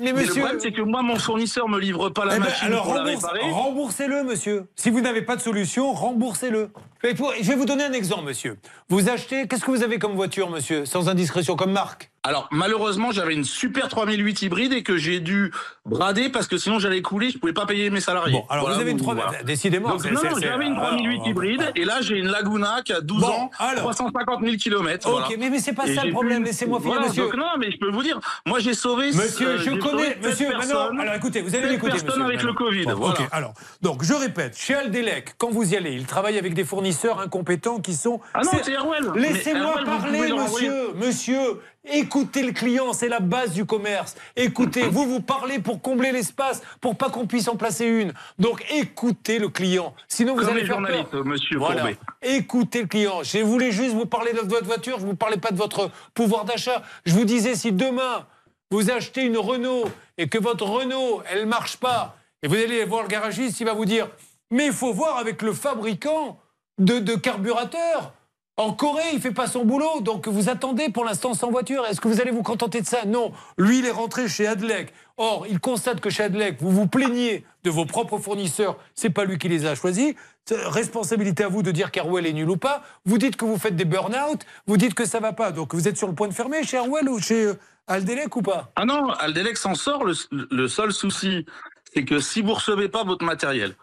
mais, 0.01 0.13
mais 0.13 0.25
problème, 0.25 0.59
c'est 0.61 0.73
que 0.73 0.81
moi, 0.81 1.03
mon 1.03 1.17
fournisseur 1.19 1.69
me 1.69 1.79
livre 1.79 2.09
pas 2.11 2.25
la 2.25 2.37
Eh 2.37 2.39
ben, 2.39 2.45
machine 2.45 2.67
alors 2.69 2.85
pour 2.85 2.95
la 2.95 3.03
rembourse- 3.03 3.25
réparer. 3.25 3.51
remboursez-le, 3.51 4.25
monsieur. 4.25 4.67
Si 4.77 4.89
vous 4.91 5.01
n'avez 5.01 5.23
pas 5.23 5.37
de 5.37 5.43
solution, 5.43 5.93
remboursez-le. 5.93 6.71
Pour- 7.15 7.33
Je 7.41 7.49
vais 7.49 7.55
vous 7.57 7.65
donner 7.67 7.85
un 7.85 7.93
exemple, 7.93 8.25
monsieur. 8.25 8.59
Vous 8.89 9.09
achetez, 9.09 9.47
qu'est-ce 9.49 9.65
que 9.65 9.71
vous 9.71 9.83
avez 9.83 9.99
comme 9.99 10.15
voiture, 10.15 10.51
monsieur, 10.51 10.85
sans 10.87 11.09
indiscrétion, 11.09 11.57
comme 11.57 11.73
marque? 11.73 12.11
Alors 12.25 12.49
malheureusement, 12.51 13.13
j'avais 13.13 13.35
une 13.35 13.45
super 13.45 13.87
3008 13.89 14.43
hybride 14.43 14.73
et 14.73 14.83
que 14.83 14.97
j'ai 14.97 15.21
dû 15.21 15.53
brader 15.85 16.29
parce 16.29 16.49
que 16.49 16.57
sinon 16.59 16.81
j'allais 16.81 17.01
couler, 17.01 17.31
je 17.31 17.39
pouvais 17.39 17.53
pas 17.53 17.67
payer 17.67 17.89
mes 17.89 18.01
salariés. 18.01 18.33
Bon, 18.33 18.45
alors 18.51 18.69
vous 18.69 18.81
avez 18.81 18.91
une 18.91 18.97
3 18.97 19.15
décidément, 19.45 19.91
Donc, 19.91 20.03
c'est- 20.03 20.11
non, 20.11 20.23
j'avais 20.41 20.67
une 20.67 20.73
alors, 20.73 20.89
3008 20.89 21.15
alors, 21.15 21.29
hybride 21.29 21.73
et 21.77 21.85
là 21.85 22.01
j'ai 22.01 22.17
une 22.19 22.27
Laguna 22.27 22.83
qui 22.85 22.93
a 22.93 23.01
12 23.01 23.21
Bon, 23.21 23.29
ans, 23.29 23.51
alors. 23.61 23.85
350 23.85 24.41
000 24.43 24.57
km. 24.57 25.09
Ok, 25.09 25.37
mais- 25.39 25.51
mais 25.51 25.61
c'est 25.61 25.73
pas 25.73 25.87
ça 25.87 26.05
le 26.05 26.11
problème, 26.11 26.43
laissez-moi 26.43 26.81
finir, 26.81 27.01
monsieur. 27.01 27.23
Donc, 27.27 27.37
non, 27.37 27.47
mais 27.61 27.71
je 27.71 27.79
peux 27.79 27.93
vous 27.93 28.03
dire, 28.03 28.19
moi 28.45 28.59
j'ai 28.59 28.75
sauvé. 28.75 29.13
Monsieur, 29.13 29.47
euh, 29.51 29.59
je 29.59 29.71
connais, 29.71 30.17
monsieur, 30.21 30.49
maintenant, 30.49 30.99
alors 30.99 31.15
écoutez, 31.15 31.43
vous 31.43 31.55
allez 31.55 31.79
personnes 31.79 32.07
monsieur. 32.09 32.25
avec 32.25 32.43
le. 32.43 32.53
Covid. 32.55 32.87
Voilà. 32.97 33.21
Ok, 33.21 33.29
alors, 33.31 33.53
donc 33.83 34.03
je 34.03 34.15
répète, 34.15 34.57
chez 34.59 34.75
Aldelec, 34.75 35.35
quand 35.39 35.51
vous 35.51 35.73
y 35.73 35.77
allez, 35.77 35.93
il 35.93 36.07
travaille 36.07 36.39
avec 36.39 36.55
des 36.55 36.65
fournisseurs 36.65 36.96
incompétents 37.05 37.81
qui 37.81 37.95
sont. 37.95 38.21
Ah 38.35 38.43
non, 38.45 38.51
c'est. 38.63 38.73
Mais 39.15 39.33
Laissez-moi 39.33 39.85
parler, 39.85 40.33
monsieur, 40.33 40.93
monsieur. 40.95 41.61
Écoutez 41.89 42.43
le 42.43 42.53
client, 42.53 42.93
c'est 42.93 43.09
la 43.09 43.21
base 43.21 43.53
du 43.53 43.65
commerce. 43.65 44.17
Écoutez, 44.35 44.83
vous 44.89 45.05
vous 45.07 45.21
parlez 45.21 45.61
pour 45.61 45.81
combler 45.81 46.11
l'espace, 46.11 46.63
pour 46.81 46.97
pas 46.97 47.11
qu'on 47.11 47.27
puisse 47.27 47.47
en 47.49 47.57
placer 47.57 47.87
une. 47.87 48.13
Donc 48.39 48.65
écoutez 48.75 49.39
le 49.39 49.49
client. 49.49 49.95
Sinon 50.09 50.35
vous 50.35 50.41
Comme 50.41 50.51
allez 50.51 50.61
les 50.63 50.67
faire 50.67 50.77
journalistes, 50.77 51.11
peur. 51.11 51.25
monsieur 51.25 51.59
Voilà. 51.59 51.83
Courbet. 51.83 51.99
Écoutez 52.23 52.81
le 52.83 52.89
client. 52.89 53.23
Je 53.23 53.39
voulais 53.39 53.71
juste 53.71 53.95
vous 53.95 54.07
parler 54.07 54.33
de 54.33 54.41
votre 54.41 54.67
voiture, 54.67 54.99
je 54.99 55.05
ne 55.05 55.11
vous 55.11 55.17
parlais 55.17 55.37
pas 55.37 55.51
de 55.53 55.57
votre 55.57 55.91
pouvoir 56.13 56.45
d'achat. 56.45 56.83
Je 57.05 57.13
vous 57.15 57.25
disais, 57.25 57.55
si 57.55 57.71
demain, 57.71 58.27
vous 58.73 58.91
achetez 58.91 59.23
une 59.23 59.39
Renault 59.39 59.85
et 60.19 60.29
que 60.29 60.39
votre 60.39 60.65
Renault, 60.65 61.23
elle 61.31 61.43
ne 61.43 61.47
marche 61.47 61.77
pas, 61.77 62.17
et 62.43 62.49
vous 62.49 62.55
allez 62.57 62.85
voir 62.85 63.03
le 63.03 63.09
garagiste, 63.09 63.61
il 63.61 63.65
va 63.67 63.75
vous 63.75 63.85
dire, 63.85 64.09
mais 64.51 64.67
il 64.67 64.73
faut 64.73 64.93
voir 64.93 65.19
avec 65.19 65.41
le 65.43 65.53
fabricant 65.53 66.41
de, 66.79 67.15
carburateurs. 67.17 68.13
En 68.59 68.73
Corée, 68.73 69.03
il 69.13 69.21
fait 69.21 69.33
pas 69.33 69.47
son 69.47 69.67
boulot, 69.67 70.01
donc 70.01 70.29
vous 70.29 70.49
attendez 70.49 70.89
pour 70.89 71.05
l'instant 71.05 71.35
sans 71.35 71.51
voiture. 71.51 71.85
Est-ce 71.85 72.01
que 72.01 72.09
vous 72.09 72.23
allez 72.23 72.31
vous 72.31 72.43
contenter 72.43 72.81
de 72.81 72.87
ça? 72.87 73.05
Non. 73.05 73.33
Lui, 73.59 73.81
il 73.81 73.85
est 73.85 73.91
rentré 73.91 74.29
chez 74.29 74.47
Adlec. 74.47 74.95
Or, 75.19 75.47
il 75.47 75.61
constate 75.61 76.01
que 76.01 76.09
chez 76.09 76.23
Adlec, 76.23 76.57
vous 76.61 76.71
vous 76.71 76.87
plaignez 76.87 77.45
de 77.65 77.71
vos 77.71 77.85
propres 77.85 78.19
fournisseurs. 78.19 78.79
C'est 78.95 79.11
pas 79.11 79.27
lui 79.27 79.37
qui 79.37 79.49
les 79.49 79.67
a 79.67 79.75
choisis. 79.75 80.15
Responsabilité 80.51 81.45
à 81.45 81.49
vous 81.49 81.63
de 81.63 81.71
dire 81.71 81.91
qu'Airwell 81.91 82.25
est 82.27 82.33
nul 82.33 82.49
ou 82.49 82.57
pas. 82.57 82.83
Vous 83.05 83.19
dites 83.19 83.37
que 83.37 83.45
vous 83.45 83.59
faites 83.59 83.77
des 83.77 83.85
burn-out. 83.85 84.47
Vous 84.67 84.79
dites 84.79 84.95
que 84.95 85.05
ça 85.05 85.21
va 85.21 85.35
pas. 85.35 85.53
Donc, 85.53 85.75
vous 85.75 85.87
êtes 85.87 85.99
sur 85.99 86.09
le 86.09 86.15
point 86.15 86.29
de 86.29 86.35
fermer 86.35 86.65
chez 86.65 86.79
Airwell 86.79 87.11
ou 87.11 87.19
chez 87.19 87.45
euh, 87.45 87.59
Aldelec 87.89 88.35
ou 88.37 88.43
pas? 88.43 88.73
Ah 88.75 88.87
non, 88.87 89.11
Aldelec 89.11 89.59
s'en 89.59 89.75
sort. 89.75 90.03
Le, 90.03 90.15
le 90.31 90.67
seul 90.67 90.93
souci, 90.93 91.45
c'est 91.93 92.07
que 92.07 92.21
si 92.21 92.41
vous 92.41 92.55
recevez 92.55 92.89
pas 92.89 93.05
votre 93.05 93.25
matériel, 93.25 93.75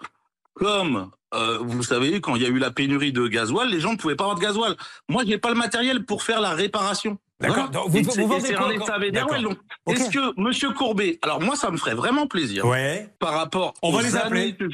comme 0.56 1.12
euh, 1.34 1.58
vous 1.62 1.84
savez, 1.84 2.22
quand 2.22 2.36
il 2.36 2.44
y 2.44 2.46
a 2.46 2.50
eu 2.50 2.60
la 2.60 2.72
pénurie 2.72 3.12
de 3.12 3.28
gasoil, 3.28 3.70
les 3.70 3.80
gens 3.80 3.94
ne 3.94 3.98
pouvaient 3.98 4.16
pas 4.16 4.26
avoir 4.26 4.38
de 4.38 4.44
gasoil. 4.44 4.76
Moi, 5.10 5.24
j'ai 5.26 5.38
pas 5.38 5.50
le 5.50 5.56
matériel 5.56 6.06
pour 6.06 6.24
faire 6.24 6.42
la 6.42 6.52
réparation. 6.52 7.18
D'accord. 7.44 7.70
Voilà. 7.72 7.88
Vous- 7.88 7.98
Et 7.98 8.02
vous 8.02 8.12
c'est- 8.40 8.56
un 8.56 8.70
état. 8.70 8.98
Donc, 9.42 9.60
est-ce 9.90 10.10
que 10.10 10.40
Monsieur 10.42 10.72
Courbet, 10.72 11.20
alors 11.22 11.42
moi, 11.42 11.56
ça 11.56 11.70
me 11.72 11.78
ferait 11.78 11.94
vraiment 11.94 12.26
plaisir. 12.28 12.66
Ouais. 12.66 13.10
Par 13.20 13.34
rapport 13.34 13.74
On 13.82 13.92
va 13.92 14.00
aux 14.00 14.02
les 14.02 14.16
appeler. 14.16 14.56
que 14.56 14.66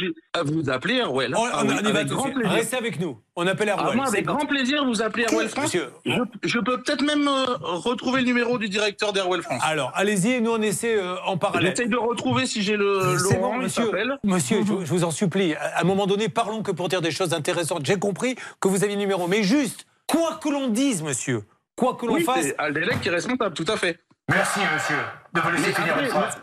vous 0.46 0.70
appeler 0.70 0.96
Airwell. 0.98 1.36
On, 1.36 1.44
Ah 1.52 1.62
on- 1.64 1.68
oui, 1.68 1.76
on 1.84 1.88
y 1.88 1.92
va 1.92 2.04
grand 2.04 2.30
plaisir. 2.32 2.52
Restez 2.52 2.78
avec 2.78 3.00
nous. 3.00 3.18
On 3.36 3.48
appelle 3.48 3.70
Ah, 3.70 3.80
Airwell. 3.80 3.96
moi, 3.96 4.08
avec 4.08 4.26
grand 4.26 4.46
plaisir, 4.46 4.86
vous 4.86 5.02
appelez 5.02 5.24
Ok, 5.26 5.32
Airwell 5.32 5.50
France. 5.50 5.64
monsieur. 5.66 5.90
Je, 6.06 6.12
je 6.44 6.60
peux 6.60 6.82
peut-être 6.82 7.04
même 7.04 7.28
euh, 7.28 7.46
retrouver 7.62 8.22
le 8.22 8.28
numéro 8.28 8.58
du 8.58 8.70
directeur 8.70 9.14
d'Airwell 9.14 9.42
France. 9.42 9.62
Alors, 9.66 9.92
allez-y, 9.96 10.32
et 10.34 10.42
nous 10.42 10.52
on 10.52 10.62
essaie 10.62 10.96
euh, 10.98 11.16
en 11.26 11.38
parallèle. 11.38 11.72
J'essaye 11.72 11.90
de 11.90 11.98
retrouver 11.98 12.46
si 12.46 12.62
j'ai 12.62 12.76
le 12.78 13.18
C'est 13.18 13.36
Laurent, 13.36 13.56
bon, 13.56 13.64
monsieur. 13.64 13.92
Monsieur, 14.24 14.60
je, 14.66 14.86
je 14.86 14.90
vous 14.92 15.04
en 15.04 15.12
supplie. 15.12 15.54
À 15.56 15.82
un 15.82 15.84
moment 15.86 16.06
donné, 16.06 16.30
parlons 16.30 16.62
que 16.62 16.72
pour 16.72 16.88
dire 16.90 17.02
des 17.02 17.12
choses 17.12 17.34
intéressantes. 17.34 17.86
J'ai 17.86 17.98
compris 17.98 18.36
que 18.60 18.68
vous 18.68 18.84
aviez 18.84 18.96
le 18.96 19.02
numéro, 19.02 19.28
mais 19.28 19.42
juste, 19.44 19.86
quoi 20.08 20.40
que 20.42 20.50
l'on 20.50 20.68
dise, 20.68 21.02
monsieur, 21.02 21.44
quoi 21.80 21.96
que 21.96 22.06
l'on 22.06 22.16
Oui, 22.16 22.24
fasse. 22.24 22.44
c'est 22.44 22.58
Aldelec 22.58 23.02
qui 23.02 23.08
est 23.08 23.12
responsable, 23.12 23.56
tout 23.56 23.66
à 23.68 23.78
fait. 23.78 24.00
Merci, 24.30 24.60
monsieur, 24.60 24.96
de 25.34 25.42
me 25.42 25.56
laisser 25.56 25.74
finir 25.74 25.96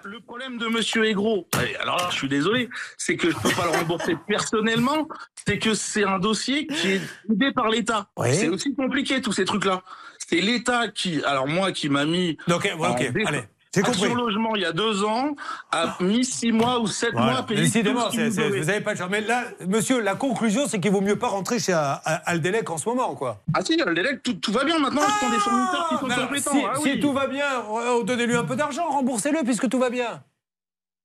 le, 0.03 0.21
problème 0.21 0.59
de 0.59 0.67
Monsieur 0.67 1.05
Aigro, 1.05 1.47
alors 1.81 1.99
là, 1.99 2.09
je 2.11 2.17
suis 2.17 2.29
désolé, 2.29 2.69
c'est 2.97 3.17
que 3.17 3.31
je 3.31 3.37
peux 3.37 3.51
pas 3.51 3.67
le 3.67 3.79
rembourser 3.79 4.17
personnellement, 4.27 5.07
c'est 5.47 5.59
que 5.59 5.73
c'est 5.75 6.03
un 6.03 6.19
dossier 6.19 6.67
qui 6.67 6.95
est 6.95 7.01
aidé 7.31 7.53
par 7.53 7.69
l'État. 7.69 8.09
Oui. 8.17 8.35
C'est 8.35 8.49
aussi 8.49 8.75
compliqué 8.75 9.23
tous 9.23 9.31
ces 9.31 9.45
trucs-là. 9.45 9.83
C'est 10.19 10.41
l'État 10.41 10.89
qui, 10.89 11.23
alors 11.23 11.47
moi, 11.47 11.71
qui 11.71 11.89
m'a 11.89 12.07
mis. 12.07 12.37
Donc, 12.49 12.65
ok, 12.65 12.91
ok, 12.91 13.11
allez. 13.25 13.45
Action 13.83 14.15
logement 14.15 14.55
il 14.57 14.63
y 14.63 14.65
a 14.65 14.73
deux 14.73 15.05
ans, 15.05 15.35
a 15.73 15.97
mis 16.01 16.25
six 16.25 16.53
mois 16.53 16.81
ou 16.81 16.87
sept 16.87 17.13
mois 17.13 17.39
à 17.39 17.43
payer. 17.43 17.63
Décidément, 17.63 18.11
ce 18.11 18.17
devait. 18.17 18.61
vous 18.61 18.65
n'avez 18.65 18.81
pas 18.81 18.95
de 18.95 18.99
chance. 18.99 19.11
Mais 19.11 19.21
là, 19.21 19.45
monsieur, 19.67 20.01
la 20.01 20.15
conclusion, 20.15 20.67
c'est 20.67 20.81
qu'il 20.81 20.91
vaut 20.91 21.01
mieux 21.01 21.19
pas 21.19 21.29
rentrer 21.29 21.59
chez 21.59 21.75
euh, 21.75 21.95
Aldelec 22.05 22.69
en 22.71 22.79
ce 22.79 22.89
moment, 22.89 23.15
quoi. 23.15 23.43
Ah 23.55 23.61
si, 23.65 23.81
Aldelec, 23.81 24.23
tout, 24.23 24.35
tout 24.35 24.53
va 24.53 24.65
bien 24.65 24.79
maintenant, 24.79 25.03
ce 25.03 25.27
sont 25.27 25.31
des 25.31 25.39
fournisseurs 25.39 25.89
qui 25.89 25.95
sont 25.95 26.23
compétents. 26.23 26.51
si, 26.53 26.65
ah 26.65 26.77
si 26.77 26.93
oui. 26.93 27.01
tout 27.01 27.13
va 27.13 27.27
bien, 27.27 27.47
euh, 27.73 28.03
donnez-lui 28.03 28.37
un 28.37 28.45
peu 28.45 28.57
d'argent, 28.57 28.89
remboursez-le 28.89 29.43
puisque 29.45 29.69
tout 29.69 29.79
va 29.79 29.91
bien. 29.91 30.23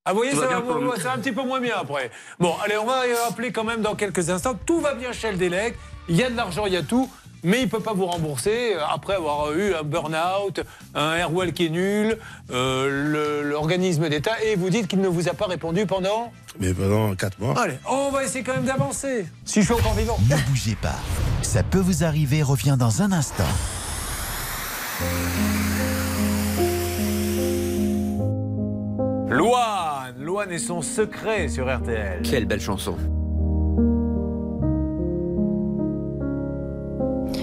Ah, 0.03 0.13
vous 0.13 0.17
voyez, 0.17 0.33
ça 0.33 0.47
va 0.47 0.63
c'est 0.97 1.07
un 1.07 1.19
petit 1.19 1.31
peu 1.31 1.43
moins 1.43 1.59
bien 1.59 1.75
après. 1.79 2.09
Bon, 2.39 2.55
allez, 2.63 2.75
on 2.77 2.85
va 2.85 3.03
euh, 3.03 3.29
appeler 3.29 3.51
quand 3.51 3.63
même 3.63 3.81
dans 3.81 3.93
quelques 3.93 4.31
instants. 4.31 4.55
Tout 4.65 4.79
va 4.79 4.95
bien 4.95 5.11
chez 5.11 5.31
le 5.31 5.37
délec, 5.37 5.77
il 6.09 6.15
y 6.15 6.23
a 6.23 6.29
de 6.29 6.35
l'argent, 6.35 6.65
il 6.65 6.73
y 6.73 6.77
a 6.77 6.81
tout, 6.81 7.07
mais 7.43 7.59
il 7.59 7.65
ne 7.65 7.69
peut 7.69 7.79
pas 7.79 7.93
vous 7.93 8.05
rembourser 8.05 8.75
euh, 8.75 8.79
après 8.89 9.15
avoir 9.15 9.51
eu 9.53 9.73
un 9.73 9.83
burn-out, 9.83 10.61
un 10.95 11.15
Airwell 11.15 11.53
qui 11.53 11.67
est 11.67 11.69
nul, 11.69 12.17
euh, 12.51 13.43
l'organisme 13.43 14.09
d'État, 14.09 14.41
et 14.43 14.55
vous 14.55 14.69
dites 14.69 14.87
qu'il 14.87 15.01
ne 15.01 15.07
vous 15.07 15.27
a 15.27 15.33
pas 15.33 15.47
répondu 15.47 15.85
pendant. 15.85 16.31
Mais 16.59 16.73
pendant 16.73 17.15
4 17.15 17.39
mois. 17.39 17.59
Allez, 17.59 17.77
on 17.89 18.11
va 18.11 18.23
essayer 18.23 18.43
quand 18.43 18.53
même 18.53 18.65
d'avancer, 18.65 19.25
si 19.45 19.61
je 19.61 19.65
suis 19.65 19.73
encore 19.73 19.93
vivant. 19.93 20.17
Ne 20.29 20.35
bougez 20.49 20.75
pas. 20.81 20.99
Ça 21.41 21.63
peut 21.63 21.79
vous 21.79 22.03
arriver, 22.03 22.43
revient 22.43 22.75
dans 22.77 23.01
un 23.01 23.11
instant. 23.11 23.43
Loane, 29.29 30.15
Loane 30.19 30.51
et 30.51 30.59
son 30.59 30.81
secret 30.81 31.47
sur 31.47 31.73
RTL. 31.73 32.21
Quelle 32.21 32.45
belle 32.45 32.59
chanson. 32.59 32.97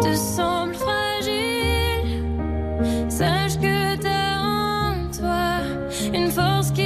te 0.00 0.14
semblent 0.14 0.74
fragiles, 0.74 2.22
sache 3.08 3.58
que 3.58 3.96
t'as 3.96 4.38
en 4.40 5.10
toi 5.18 5.60
une 6.12 6.30
force 6.30 6.70
qui 6.72 6.83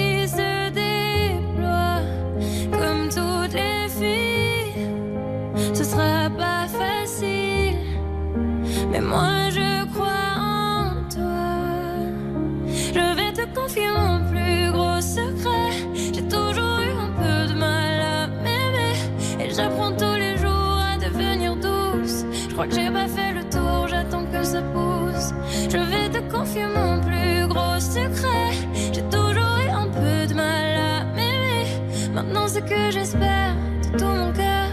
Je 25.70 25.76
vais 25.76 26.08
te 26.08 26.32
confier 26.32 26.66
mon 26.66 26.98
plus 27.00 27.46
gros 27.46 27.78
secret. 27.78 28.52
J'ai 28.92 29.02
toujours 29.02 29.58
eu 29.64 29.68
un 29.68 29.88
peu 29.88 30.26
de 30.26 30.34
mal 30.34 30.76
à 30.76 31.04
m'aimer. 31.14 31.66
Maintenant, 32.14 32.48
ce 32.48 32.58
que 32.60 32.90
j'espère 32.90 33.54
de 33.82 33.98
tout 33.98 34.06
mon 34.06 34.32
cœur, 34.32 34.70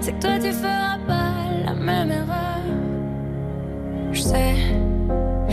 c'est 0.00 0.12
que 0.12 0.20
toi 0.20 0.38
tu 0.40 0.52
feras 0.52 0.98
pas 1.06 1.34
la 1.64 1.74
même 1.74 2.10
erreur. 2.10 2.62
Je 4.12 4.20
sais 4.20 4.54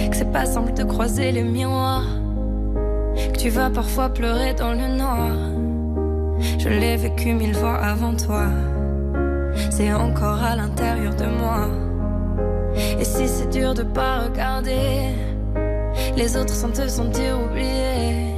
que 0.09 0.15
c'est 0.15 0.31
pas 0.31 0.45
simple 0.45 0.73
de 0.73 0.83
croiser 0.83 1.31
les 1.31 1.43
miroirs, 1.43 2.07
que 3.15 3.37
tu 3.37 3.49
vas 3.49 3.69
parfois 3.69 4.09
pleurer 4.09 4.55
dans 4.55 4.73
le 4.73 4.87
noir. 4.97 5.37
Je 6.57 6.69
l'ai 6.69 6.97
vécu 6.97 7.33
mille 7.33 7.53
fois 7.53 7.75
avant 7.75 8.15
toi, 8.15 8.47
c'est 9.69 9.93
encore 9.93 10.41
à 10.43 10.55
l'intérieur 10.55 11.13
de 11.15 11.25
moi. 11.25 11.88
Et 12.99 13.03
si 13.03 13.27
c'est 13.27 13.49
dur 13.49 13.73
de 13.73 13.83
pas 13.83 14.21
regarder 14.21 15.13
les 16.15 16.37
autres 16.37 16.53
sans 16.53 16.69
te 16.69 16.87
sentir 16.87 17.39
oublié, 17.39 18.35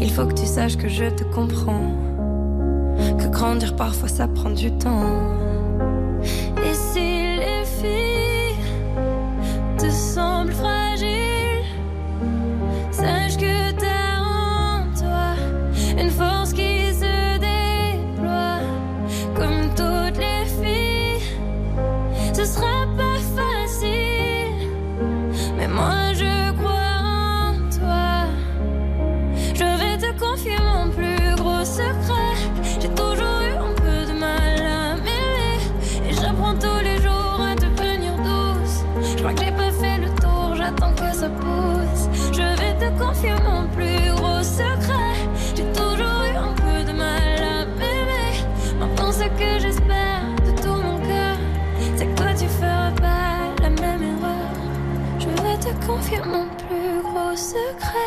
il 0.00 0.10
faut 0.10 0.26
que 0.26 0.34
tu 0.34 0.46
saches 0.46 0.76
que 0.76 0.88
je 0.88 1.06
te 1.06 1.24
comprends, 1.24 1.92
que 3.18 3.28
grandir 3.28 3.74
parfois 3.76 4.08
ça 4.08 4.28
prend 4.28 4.50
du 4.50 4.70
temps. 4.72 5.20
Et 6.64 6.74
si 6.74 7.36
les 7.36 7.64
filles 7.64 8.64
te 9.78 9.90
semblent 9.90 10.52
fragiles, 10.52 10.81
vais 43.22 43.28
te 43.28 43.34
confier 43.34 43.44
mon 43.44 43.66
plus 43.68 44.12
gros 44.14 44.42
secret. 44.42 45.28
J'ai 45.54 45.64
toujours 45.72 46.22
eu 46.24 46.36
un 46.36 46.52
peu 46.54 46.84
de 46.84 46.96
mal 46.96 47.42
à 47.42 47.64
m'aimer. 47.64 48.44
Maintenant, 48.78 49.12
ce 49.12 49.24
que 49.24 49.58
j'espère 49.60 50.22
de 50.46 50.62
tout 50.62 50.82
mon 50.82 50.98
cœur, 50.98 51.36
c'est 51.96 52.06
que 52.06 52.38
tu 52.38 52.48
feras 52.48 52.90
pas 52.92 53.62
la 53.62 53.70
même 53.70 54.02
erreur. 54.02 54.52
Je 55.18 55.28
vais 55.42 55.58
te 55.58 55.86
confier 55.86 56.20
mon 56.24 56.46
plus 56.46 57.02
gros 57.02 57.36
secret. 57.36 57.98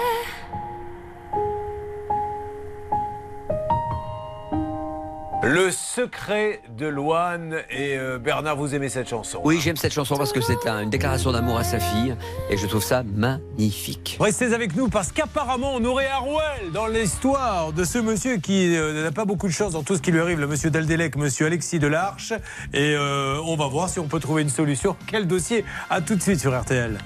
Le 5.44 5.72
secret 5.96 6.62
de 6.78 6.88
Loane 6.88 7.56
et 7.70 7.98
euh, 7.98 8.18
Bernard, 8.18 8.58
vous 8.58 8.76
aimez 8.76 8.90
cette 8.90 9.08
chanson 9.08 9.40
Oui, 9.46 9.60
j'aime 9.62 9.78
cette 9.78 9.94
chanson 9.94 10.18
parce 10.18 10.34
que 10.34 10.42
c'est 10.42 10.68
un- 10.68 10.82
une 10.82 10.90
déclaration 10.90 11.32
d'amour 11.32 11.58
à 11.58 11.64
sa 11.64 11.80
fille 11.80 12.14
et 12.50 12.58
je 12.58 12.68
trouve 12.68 12.84
ça 12.84 13.04
magnifique. 13.04 14.18
Restez 14.20 14.54
avec 14.54 14.76
nous 14.76 14.90
parce 14.90 15.12
qu'apparemment 15.14 15.74
on 15.76 15.86
aurait 15.86 16.08
Harwell 16.10 16.72
dans 16.74 16.88
l'histoire 16.88 17.72
de 17.72 17.86
ce 17.86 17.98
monsieur 17.98 18.38
qui 18.38 18.76
euh, 18.76 19.04
n'a 19.04 19.12
pas 19.12 19.24
beaucoup 19.26 19.48
de 19.48 19.54
chance 19.54 19.72
dans 19.72 19.84
tout 19.84 19.96
ce 19.96 20.02
qui 20.02 20.12
lui 20.12 20.20
arrive, 20.20 20.40
le 20.40 20.48
monsieur 20.48 20.70
Daldelec, 20.70 21.16
monsieur 21.16 21.46
Alexis 21.46 21.80
Delarche. 21.80 22.34
Et 22.74 22.94
euh, 22.96 23.40
on 23.46 23.56
va 23.56 23.68
voir 23.68 23.88
si 23.88 24.00
on 24.00 24.08
peut 24.08 24.20
trouver 24.20 24.42
une 24.42 24.50
solution. 24.50 24.98
Quel 25.08 25.28
dossier? 25.28 25.64
À 25.90 26.02
tout 26.02 26.16
de 26.16 26.22
suite 26.22 26.40
sur. 26.42 26.54
RTL. 26.56 26.98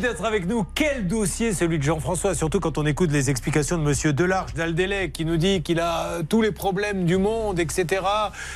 D'être 0.00 0.24
avec 0.24 0.46
nous. 0.46 0.64
Quel 0.74 1.06
dossier 1.06 1.52
celui 1.52 1.78
de 1.78 1.82
Jean-François, 1.82 2.34
surtout 2.34 2.58
quand 2.58 2.78
on 2.78 2.86
écoute 2.86 3.12
les 3.12 3.28
explications 3.28 3.76
de 3.76 3.82
Monsieur 3.82 4.14
Delarche 4.14 4.54
d'Aldelec 4.54 5.12
qui 5.12 5.26
nous 5.26 5.36
dit 5.36 5.60
qu'il 5.60 5.78
a 5.78 6.06
euh, 6.06 6.22
tous 6.22 6.40
les 6.40 6.52
problèmes 6.52 7.04
du 7.04 7.18
monde, 7.18 7.58
etc. 7.60 8.02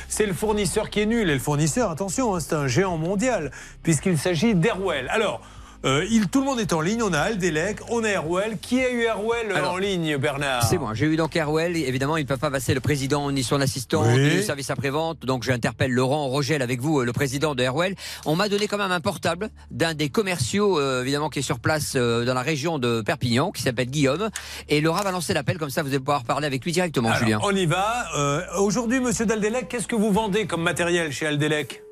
C'est 0.07 0.25
le 0.25 0.33
fournisseur 0.33 0.89
qui 0.89 1.01
est 1.01 1.05
nul. 1.05 1.29
Et 1.29 1.33
le 1.33 1.39
fournisseur, 1.39 1.91
attention, 1.91 2.33
hein, 2.33 2.39
c'est 2.39 2.55
un 2.55 2.65
géant 2.65 2.97
mondial 2.97 3.51
puisqu'il 3.83 4.17
s'agit 4.17 4.55
d'Airwell. 4.55 5.07
Alors. 5.09 5.41
Euh, 5.85 6.05
il, 6.09 6.27
tout 6.27 6.39
le 6.39 6.45
monde 6.45 6.59
est 6.59 6.73
en 6.73 6.81
ligne, 6.81 7.03
on 7.03 7.13
a 7.13 7.19
Aldelec, 7.19 7.77
on 7.89 8.03
a 8.03 8.09
Airwell. 8.09 8.57
Qui 8.61 8.81
a 8.81 8.89
eu 8.89 9.03
Airwell 9.03 9.51
euh, 9.51 9.63
en 9.65 9.77
ligne, 9.77 10.17
Bernard 10.17 10.63
C'est 10.63 10.77
bon, 10.77 10.93
j'ai 10.93 11.05
eu 11.05 11.15
donc 11.15 11.35
Airwell. 11.35 11.77
Évidemment, 11.77 12.17
ils 12.17 12.23
ne 12.23 12.27
peuvent 12.27 12.39
pas 12.39 12.49
passer 12.51 12.73
le 12.73 12.79
président 12.79 13.31
ni 13.31 13.43
son 13.43 13.61
assistant 13.61 14.03
Oui. 14.03 14.17
ni 14.17 14.29
le 14.37 14.41
service 14.41 14.69
après-vente. 14.69 15.19
Donc, 15.25 15.43
j'interpelle 15.43 15.91
Laurent 15.91 16.27
Rogel 16.27 16.61
avec 16.61 16.81
vous, 16.81 16.99
euh, 17.01 17.05
le 17.05 17.13
président 17.13 17.53
de 17.53 17.61
Airwell. 17.63 17.95
On 18.25 18.35
m'a 18.35 18.49
donné 18.49 18.67
quand 18.67 18.77
même 18.77 18.91
un 18.91 18.99
portable 18.99 19.49
d'un 19.69 19.93
des 19.93 20.09
commerciaux, 20.09 20.79
euh, 20.79 21.01
évidemment, 21.03 21.29
qui 21.29 21.39
est 21.39 21.43
sur 21.43 21.59
place 21.59 21.93
euh, 21.95 22.25
dans 22.25 22.33
la 22.33 22.41
région 22.41 22.79
de 22.79 23.01
Perpignan, 23.01 23.51
qui 23.51 23.61
s'appelle 23.61 23.89
Guillaume. 23.89 24.29
Et 24.69 24.81
Laura 24.81 25.03
va 25.03 25.11
lancer 25.11 25.33
l'appel, 25.33 25.57
comme 25.57 25.69
ça, 25.69 25.83
vous 25.83 25.89
allez 25.89 25.99
pouvoir 25.99 26.23
parler 26.23 26.47
avec 26.47 26.65
lui 26.65 26.71
directement, 26.71 27.09
Alors, 27.09 27.19
Julien. 27.19 27.39
On 27.43 27.55
y 27.55 27.65
va. 27.65 28.47
Aujourd'hui, 28.57 28.99
Monsieur 28.99 29.25
Daldelec, 29.25 29.67
qu'est-ce 29.67 29.87
que 29.87 29.95
vous 29.95 30.11
vendez 30.11 30.47
comme 30.47 30.63
matériel 30.63 31.11
chez 31.11 31.27
Aldelec 31.27 31.83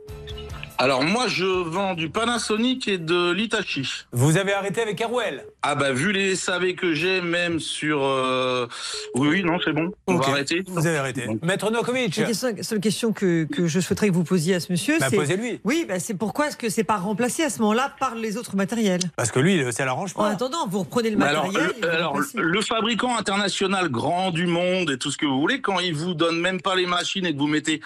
Alors 0.80 1.04
moi 1.04 1.28
je 1.28 1.45
vends 1.45 1.94
du 1.94 2.10
Panasonic 2.10 2.88
et 2.88 2.98
de 2.98 3.32
l'Itachi. 3.32 3.88
Vous 4.12 4.38
avez 4.38 4.54
arrêté 4.54 4.82
avec 4.82 5.00
Airwell 5.00 5.45
Ah 5.62 5.76
bah 5.76 5.94
vu 5.94 6.12
les 6.12 6.36
SAV 6.36 6.74
que 6.74 6.94
j'ai 6.94 7.22
même 7.22 7.60
sur... 7.60 8.04
euh, 8.04 8.68
Oui 9.16 9.28
oui 9.30 9.44
non 9.44 9.60
c'est 9.64 9.72
bon, 9.72 9.91
on 10.08 10.16
Ok. 10.16 10.26
va 10.26 10.32
arrêter. 10.32 10.64
Vous 10.68 10.86
avez 10.86 10.98
arrêté. 10.98 11.28
Maître 11.44 11.70
Nokovic 11.72 12.18
La 12.18 12.26
question- 12.26 12.56
seule 12.62 12.80
question 12.80 13.14
que, 13.14 13.45
que 13.45 13.68
je 13.68 13.80
souhaiterais 13.80 14.10
que 14.10 14.14
vous 14.14 14.24
posiez 14.24 14.56
à 14.56 14.60
ce 14.60 14.72
monsieur, 14.72 14.98
Bah, 15.00 15.08
c'est 15.10 15.16
posez-lui. 15.16 15.62
Oui, 15.64 15.86
bah, 15.88 16.00
c'est 16.00 16.16
pourquoi 16.16 16.48
est-ce 16.48 16.58
que 16.58 16.70
c'est 16.70 16.84
pas 16.84 16.98
remplacé 16.98 17.44
à 17.44 17.50
ce 17.50 17.60
moment-là 17.62 17.94
par 18.00 18.16
les 18.16 18.36
autres 18.38 18.56
matériels? 18.58 19.02
Parce 19.16 19.32
que 19.32 19.40
lui, 19.40 19.64
ça 19.72 19.86
l'arrange 19.86 20.12
En 20.16 20.24
pas. 20.24 20.30
attendant, 20.32 20.68
vous 20.68 20.80
reprenez 20.80 21.12
le 21.12 21.18
Bah 21.18 21.28
alors, 21.28 21.45
matériel. 21.48 21.72
le, 21.82 21.88
vous 21.88 21.94
alors, 21.95 22.20
le 22.36 22.62
fabricant 22.62 23.16
international 23.16 23.90
grand 23.90 24.32
du 24.32 24.48
monde 24.48 24.90
et 24.90 24.98
tout 24.98 25.12
ce 25.12 25.18
que 25.18 25.26
vous 25.28 25.40
voulez, 25.40 25.62
quand 25.62 25.80
il 25.80 25.94
vous 25.94 26.14
donne 26.16 26.40
même 26.41 26.62
pas 26.62 26.76
les 26.76 26.88
machines 26.88 27.26
et 27.26 27.34
que 27.34 27.38
vous 27.40 27.48
mettez 27.48 27.80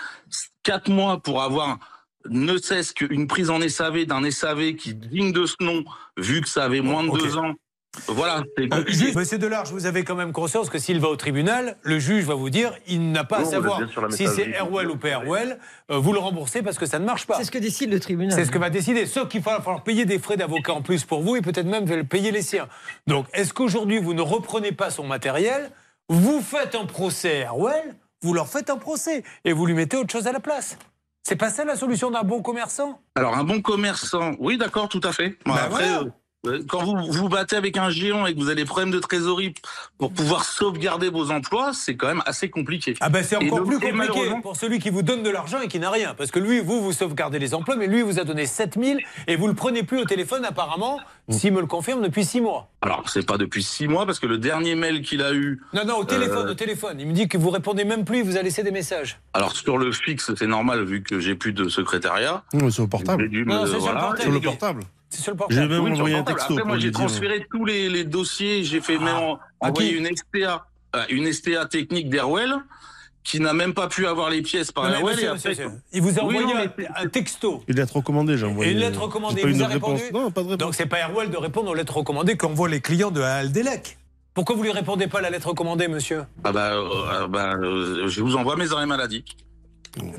4 0.64 0.90
mois 0.90 1.20
pour 1.20 1.44
avoir 1.44 1.78
ne 2.30 2.58
cesse 2.58 2.94
qu'une 2.94 3.28
prise 3.28 3.50
en 3.50 3.60
SAV 3.68 4.06
d'un 4.06 4.30
SAV 4.30 4.74
qui 4.76 4.94
digne 4.94 5.32
de 5.32 5.46
ce 5.46 5.56
nom, 5.62 5.84
vu 6.18 6.42
que 6.42 6.50
ça 6.50 6.64
avait 6.66 6.82
moins 6.82 7.04
de 7.04 7.18
deux 7.18 7.38
ans. 7.38 7.54
Voilà, 8.08 8.44
c'est 8.56 8.72
Euh, 8.72 8.84
Monsieur 9.16 9.40
Delarge, 9.40 9.72
vous 9.72 9.88
avez 9.88 10.04
quand 10.04 10.14
même 10.14 10.32
conscience 10.32 10.70
que 10.70 10.78
s'il 10.78 11.00
va 11.00 11.08
au 11.08 11.16
tribunal, 11.16 11.78
le 11.82 11.98
juge 11.98 12.26
va 12.26 12.36
vous 12.36 12.52
dire 12.52 12.72
il 12.86 13.12
n'a 13.12 13.24
pas 13.24 13.38
à 13.38 13.42
Non, 13.42 13.50
savoir 13.50 13.82
si 14.12 14.28
c'est 14.28 14.50
Airwell 14.52 14.92
ou 14.92 14.98
pas 14.98 15.08
Airwell, 15.10 15.58
euh, 15.90 15.98
vous 15.98 16.14
le 16.14 16.20
remboursez 16.20 16.62
parce 16.62 16.78
que 16.78 16.86
ça 16.86 17.00
ne 17.00 17.06
marche 17.06 17.26
pas. 17.26 17.38
C'est 17.38 17.46
ce 17.46 17.50
que 17.52 17.58
décide 17.58 17.90
le 17.92 18.00
tribunal. 18.00 18.34
C'est 18.38 18.46
ce 18.46 18.52
que 18.52 18.60
va 18.60 18.70
décider. 18.70 19.08
Sauf 19.08 19.30
qu'il 19.30 19.42
va 19.42 19.62
falloir 19.62 19.84
payer 19.84 20.06
des 20.06 20.20
frais 20.20 20.38
d'avocat 20.38 20.74
en 20.74 20.84
plus 20.84 21.06
pour 21.06 21.24
vous 21.24 21.38
et 21.38 21.42
peut-être 21.42 21.66
même 21.66 22.06
payer 22.08 22.30
les 22.32 22.44
siens. 22.44 22.68
Donc, 23.08 23.26
est-ce 23.34 23.52
qu'aujourd'hui, 23.52 23.98
vous 24.00 24.14
ne 24.14 24.22
reprenez 24.22 24.74
pas 24.74 24.92
son 24.92 25.08
matériel 25.08 25.72
Vous 26.08 26.42
faites 26.42 26.76
un 26.76 26.86
procès 26.86 27.38
à 27.38 27.46
Airwell, 27.46 27.96
vous 28.22 28.34
leur 28.36 28.48
faites 28.48 28.70
un 28.70 28.78
procès 28.78 29.24
et 29.44 29.54
vous 29.54 29.66
lui 29.66 29.74
mettez 29.74 29.98
autre 29.98 30.12
chose 30.12 30.28
à 30.28 30.32
la 30.32 30.40
place? 30.40 30.78
C'est 31.28 31.36
pas 31.36 31.50
ça 31.50 31.66
la 31.66 31.76
solution 31.76 32.10
d'un 32.10 32.24
bon 32.24 32.42
commerçant? 32.42 33.02
Alors 33.16 33.38
un 33.38 33.44
bon 33.44 33.62
commerçant, 33.62 34.32
oui 34.40 34.58
d'accord, 34.58 34.88
tout 34.88 35.02
à 35.04 35.12
fait. 35.12 35.38
Bah 35.46 35.56
après, 35.66 35.84
voilà. 35.84 36.00
Euh, 36.04 36.10
Quand 36.68 36.84
vous 36.84 37.12
vous 37.12 37.30
battez 37.30 37.56
avec 37.56 37.78
un 37.78 37.90
géant 37.90 38.26
et 38.26 38.34
que 38.34 38.40
vous 38.40 38.48
avez 38.48 38.56
des 38.56 38.66
problèmes 38.66 38.92
de 38.92 39.00
trésorerie 39.00 39.54
pour 39.98 40.12
pouvoir 40.12 40.44
sauvegarder 40.44 41.10
vos 41.10 41.32
emplois, 41.32 41.72
c'est 41.74 41.96
quand 41.96 42.08
même 42.08 42.24
assez 42.26 42.50
compliqué. 42.50 42.96
Ah 43.00 43.10
ben 43.10 43.24
c'est 43.24 43.36
encore 43.36 43.64
plus 43.64 43.80
compliqué 43.80 44.32
pour 44.42 44.56
celui 44.56 44.80
qui 44.80 44.90
vous 44.90 45.02
donne 45.02 45.24
de 45.24 45.30
l'argent 45.30 45.60
et 45.62 45.68
qui 45.68 45.80
n'a 45.80 45.90
rien. 45.90 46.14
Parce 46.16 46.32
que 46.32 46.40
lui, 46.40 46.60
vous, 46.60 46.82
vous 46.82 46.94
sauvegardez 46.94 47.40
les 47.40 47.54
emplois, 47.54 47.76
mais 47.76 47.88
lui, 47.88 48.02
vous 48.02 48.20
a 48.20 48.24
donné 48.24 48.46
7000 48.46 49.00
et 49.28 49.36
vous 49.36 49.48
le 49.48 49.54
prenez 49.54 49.84
plus 49.84 50.00
au 50.00 50.06
téléphone 50.06 50.46
apparemment, 50.46 51.00
s'il 51.30 51.54
me 51.54 51.60
le 51.62 51.68
confirme, 51.68 52.02
depuis 52.02 52.26
6 52.26 52.42
mois. 52.42 52.70
Alors, 52.82 53.10
c'est 53.10 53.26
pas 53.26 53.38
depuis 53.38 53.64
six 53.64 53.88
mois, 53.88 54.06
parce 54.06 54.20
que 54.20 54.28
le 54.28 54.38
dernier 54.38 54.76
mail 54.76 55.02
qu'il 55.02 55.22
a 55.24 55.34
eu. 55.34 55.60
Non, 55.74 55.84
non, 55.84 55.98
au 55.98 56.04
téléphone, 56.06 56.48
euh, 56.48 56.52
au 56.52 56.54
téléphone. 56.54 56.98
Il 57.00 57.08
me 57.08 57.12
dit 57.14 57.28
que 57.28 57.38
vous 57.38 57.50
répondez 57.50 57.84
même 57.86 58.06
plus, 58.06 58.20
il 58.20 58.24
vous 58.24 58.38
a 58.38 58.42
laissé 58.44 58.62
des 58.64 58.72
messages. 58.72 59.20
Alors, 59.34 59.56
sur 59.56 59.78
le 59.80 59.92
fixe, 59.92 60.32
c'est 60.36 60.46
normal, 60.48 60.86
vu 60.86 61.02
que 61.02 61.20
j'ai 61.20 61.34
plus 61.36 61.54
de 61.54 61.70
secrétariat. 61.70 62.44
Non, 62.54 62.70
c'est 62.70 62.84
au 62.84 62.88
portable. 62.88 63.28
Non, 63.32 63.62
me- 63.64 63.66
c'est 63.66 63.72
sur 63.72 63.92
le 63.94 64.00
voilà. 64.00 64.16
Sur 64.22 64.32
le 64.32 64.40
portable. 64.40 64.82
C'est 65.10 65.22
sur 65.22 65.32
le 65.32 65.38
J'ai 65.50 65.56
portable. 65.58 65.70
même 65.70 65.84
Oui, 65.84 65.90
sur 65.92 66.00
envoyé 66.00 66.16
un 66.18 66.24
texto 66.24 66.54
Après, 66.54 66.66
moi, 66.68 66.78
j'ai 66.80 66.92
transféré 66.92 67.46
tous 67.50 67.66
les, 67.66 67.90
les 67.90 68.04
dossiers. 68.04 68.64
J'ai 68.64 68.82
fait 68.82 68.98
même 68.98 69.16
en- 69.16 69.40
À 69.62 69.70
envoyer 69.70 69.94
une 69.94 70.06
STA, 70.08 70.66
euh, 70.96 71.04
une 71.10 71.32
STA 71.32 71.66
technique 71.66 72.10
d'Airwell, 72.10 72.56
qui 73.24 73.40
n'a 73.40 73.54
même 73.54 73.74
pas 73.74 73.88
pu 73.88 74.06
avoir 74.08 74.30
les 74.30 74.42
pièces 74.42 74.72
par 74.72 74.86
monsieur, 74.90 75.32
il 75.92 76.02
vous 76.02 76.18
a 76.20 76.24
Oui, 76.24 76.38
envoyé 76.38 76.54
non, 76.56 76.62
un, 76.62 76.72
mais 76.78 76.88
un 76.96 77.08
texto. 77.08 77.64
Une 77.68 77.76
lettre 77.76 77.98
recommandée, 77.98 78.38
j'ai 78.38 78.46
envoyé. 78.46 78.72
Une 78.72 78.78
lettre 78.80 79.02
recommandée, 79.02 79.38
J'ai 79.38 79.42
pas 79.44 79.48
il 79.50 79.56
eu 79.56 79.58
vous 79.58 79.64
a 79.64 79.68
répondu. 79.68 80.02
Non, 80.14 80.32
pas 80.32 80.44
de 80.44 80.48
réponse. 80.50 80.58
Donc 80.60 80.76
c'est 80.76 80.86
pas 80.86 81.00
Airwell 81.00 81.30
de 81.30 81.38
répondre 81.38 81.70
aux 81.72 81.74
lettres 81.76 81.98
recommandées 81.98 82.38
qu'envoient 82.38 82.70
les 82.70 82.80
clients 82.82 83.12
de 83.12 83.22
Aldelec. 83.22 83.98
Pourquoi 84.34 84.56
vous 84.56 84.64
lui 84.64 84.72
répondez 84.72 85.08
pas 85.08 85.18
à 85.20 85.22
la 85.22 85.30
lettre 85.30 85.48
recommandée, 85.48 85.88
monsieur? 85.88 86.24
Ah 86.44 86.52
bah, 86.52 86.74
euh, 86.74 87.28
bah, 87.28 87.56
euh, 87.56 88.08
je 88.08 88.22
vous 88.22 88.36
envoie 88.38 88.56
mes 88.56 88.72
arrêts 88.72 88.86
maladie. 88.86 89.26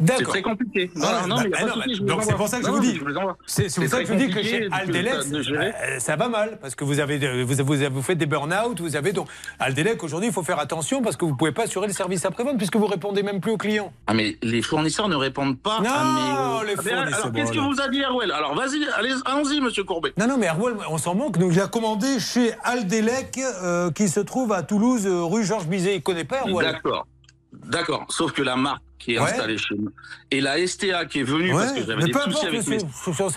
C'est 0.06 0.24
très 0.24 0.42
compliqué. 0.42 0.90
Non, 0.94 1.06
Ah, 1.08 1.26
non, 1.26 1.36
bah, 1.36 1.42
bah, 1.50 1.58
non, 1.66 1.82
mais 1.86 1.94
donc 1.98 2.22
c'est 2.22 2.34
pour 2.34 2.48
ça 2.48 2.60
que 2.60 2.66
je 2.66 2.70
vous 2.70 2.80
dis. 2.80 3.00
C'est 3.46 3.74
pour 3.74 3.88
ça 3.88 4.00
que 4.00 4.06
je 4.06 4.12
vous 4.12 4.18
dis 4.18 4.30
que 4.30 4.42
chez 4.42 4.68
euh, 4.68 5.98
ça 5.98 6.16
va 6.16 6.28
mal 6.28 6.58
parce 6.60 6.74
que 6.74 6.84
vous 6.84 7.00
avez 7.00 7.44
vous, 7.44 7.54
vous, 7.64 7.74
vous 7.90 8.02
faites 8.02 8.18
des 8.18 8.26
burn-out, 8.26 8.80
vous 8.80 8.96
avez 8.96 9.12
donc 9.12 9.28
Aldelec 9.58 10.02
aujourd'hui 10.02 10.28
il 10.28 10.32
faut 10.32 10.42
faire 10.42 10.58
attention 10.58 11.02
parce 11.02 11.16
que 11.16 11.24
vous 11.24 11.36
pouvez 11.36 11.52
pas 11.52 11.64
assurer 11.64 11.86
le 11.86 11.92
service 11.92 12.24
après-vente 12.24 12.56
puisque 12.58 12.76
vous 12.76 12.86
répondez 12.86 13.22
même 13.22 13.40
plus 13.40 13.52
aux 13.52 13.56
clients. 13.56 13.92
Ah 14.06 14.14
mais 14.14 14.36
les 14.42 14.62
fournisseurs 14.62 15.08
ne 15.08 15.16
répondent 15.16 15.58
pas 15.58 15.80
Non, 15.80 15.90
à 15.90 16.60
mes... 16.62 16.66
les 16.68 16.74
Ah, 16.78 16.82
mais 16.84 16.90
fournisseurs, 16.90 17.20
Alors 17.24 17.32
qu'est-ce 17.32 17.52
que 17.52 17.58
vous 17.58 17.80
a 17.80 17.88
dit 17.88 18.00
Airwell 18.00 18.32
Alors 18.32 18.54
vas-y, 18.54 18.86
allons-y 19.26 19.60
Monsieur 19.60 19.84
Courbet. 19.84 20.12
Non, 20.18 20.26
non, 20.26 20.38
mais 20.38 20.46
Airwell, 20.46 20.74
on 20.90 20.98
s'en 20.98 21.14
manque. 21.14 21.38
Donc, 21.38 21.52
il 21.52 21.60
a 21.60 21.66
commandé 21.68 22.18
chez 22.20 22.52
Aldelec, 22.64 23.38
euh, 23.38 23.90
qui 23.90 24.08
se 24.08 24.20
trouve 24.20 24.52
à 24.52 24.62
Toulouse, 24.62 25.06
euh, 25.06 25.22
rue 25.24 25.44
Georges 25.44 25.66
Bizet. 25.66 25.96
Il 25.96 26.02
connaît 26.02 26.24
pas 26.24 26.38
Airwell. 26.46 26.72
D'accord. 26.72 27.06
D'accord. 27.52 28.06
Sauf 28.08 28.32
que 28.32 28.42
la 28.42 28.56
marque 28.56 28.82
qui 28.98 29.14
est 29.14 29.18
Ouais. 29.18 29.24
installée 29.30 29.58
chez 29.58 29.74
nous 29.76 29.90
et 30.30 30.40
la 30.40 30.58
STA 30.66 31.04
qui 31.06 31.20
est 31.20 31.24
venue 31.24 31.54
Ouais, 31.54 31.62
parce 31.62 31.72
que 31.72 31.84
j'avais 31.84 32.04
des 32.04 32.12
soucis 32.12 32.46
avec 32.46 32.66
mes... 32.68 32.78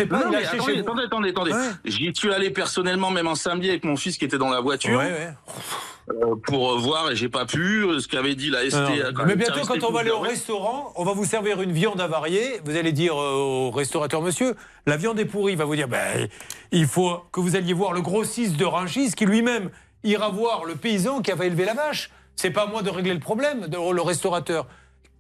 Pas, 0.07 0.19
Non, 0.19 0.31
mais 0.31 0.43
attendez, 0.45 0.79
attendez, 0.79 1.03
attendez, 1.03 1.29
attendez. 1.29 1.51
Ouais. 1.51 1.69
J'y 1.85 2.11
suis 2.13 2.33
allé 2.33 2.49
personnellement, 2.49 3.11
même 3.11 3.27
un 3.27 3.35
samedi, 3.35 3.69
avec 3.69 3.83
mon 3.83 3.95
fils 3.95 4.17
qui 4.17 4.25
était 4.25 4.38
dans 4.38 4.49
la 4.49 4.59
voiture. 4.59 5.01
Euh, 6.09 6.35
pour 6.47 6.71
euh, 6.71 6.77
voir 6.77 7.11
et 7.11 7.15
j'ai 7.15 7.29
pas 7.29 7.45
pu 7.45 7.83
euh, 7.85 7.99
ce 7.99 8.07
qu'avait 8.07 8.35
dit 8.35 8.49
la 8.49 8.67
STA. 8.67 9.11
Quand 9.15 9.25
Mais 9.25 9.35
bientôt, 9.35 9.61
quand 9.67 9.83
on 9.83 9.91
va 9.91 9.99
aller 10.01 10.11
au 10.11 10.19
restaurant, 10.19 10.91
on 10.95 11.03
va 11.03 11.13
vous 11.13 11.25
servir 11.25 11.61
une 11.61 11.71
viande 11.71 12.01
avariée. 12.01 12.59
Vous 12.65 12.75
allez 12.75 12.91
dire 12.91 13.15
au 13.15 13.71
restaurateur, 13.71 14.21
monsieur, 14.21 14.55
la 14.88 14.97
viande 14.97 15.19
est 15.19 15.25
pourrie. 15.25 15.53
Il 15.53 15.57
va 15.57 15.65
vous 15.65 15.75
dire, 15.75 15.88
ben, 15.88 16.27
il 16.71 16.88
faut 16.88 17.19
que 17.31 17.39
vous 17.39 17.55
alliez 17.55 17.73
voir 17.73 17.93
le 17.93 18.01
grossiste 18.01 18.57
de 18.57 18.65
Rungis 18.65 19.11
qui 19.11 19.25
lui-même 19.25 19.69
ira 20.03 20.29
voir 20.29 20.65
le 20.65 20.75
paysan 20.75 21.21
qui 21.21 21.31
avait 21.31 21.47
élevé 21.47 21.65
la 21.65 21.75
vache. 21.75 22.09
C'est 22.35 22.51
pas 22.51 22.63
à 22.63 22.67
moi 22.67 22.81
de 22.81 22.89
régler 22.89 23.13
le 23.13 23.19
problème, 23.19 23.67
le 23.71 24.01
restaurateur. 24.01 24.67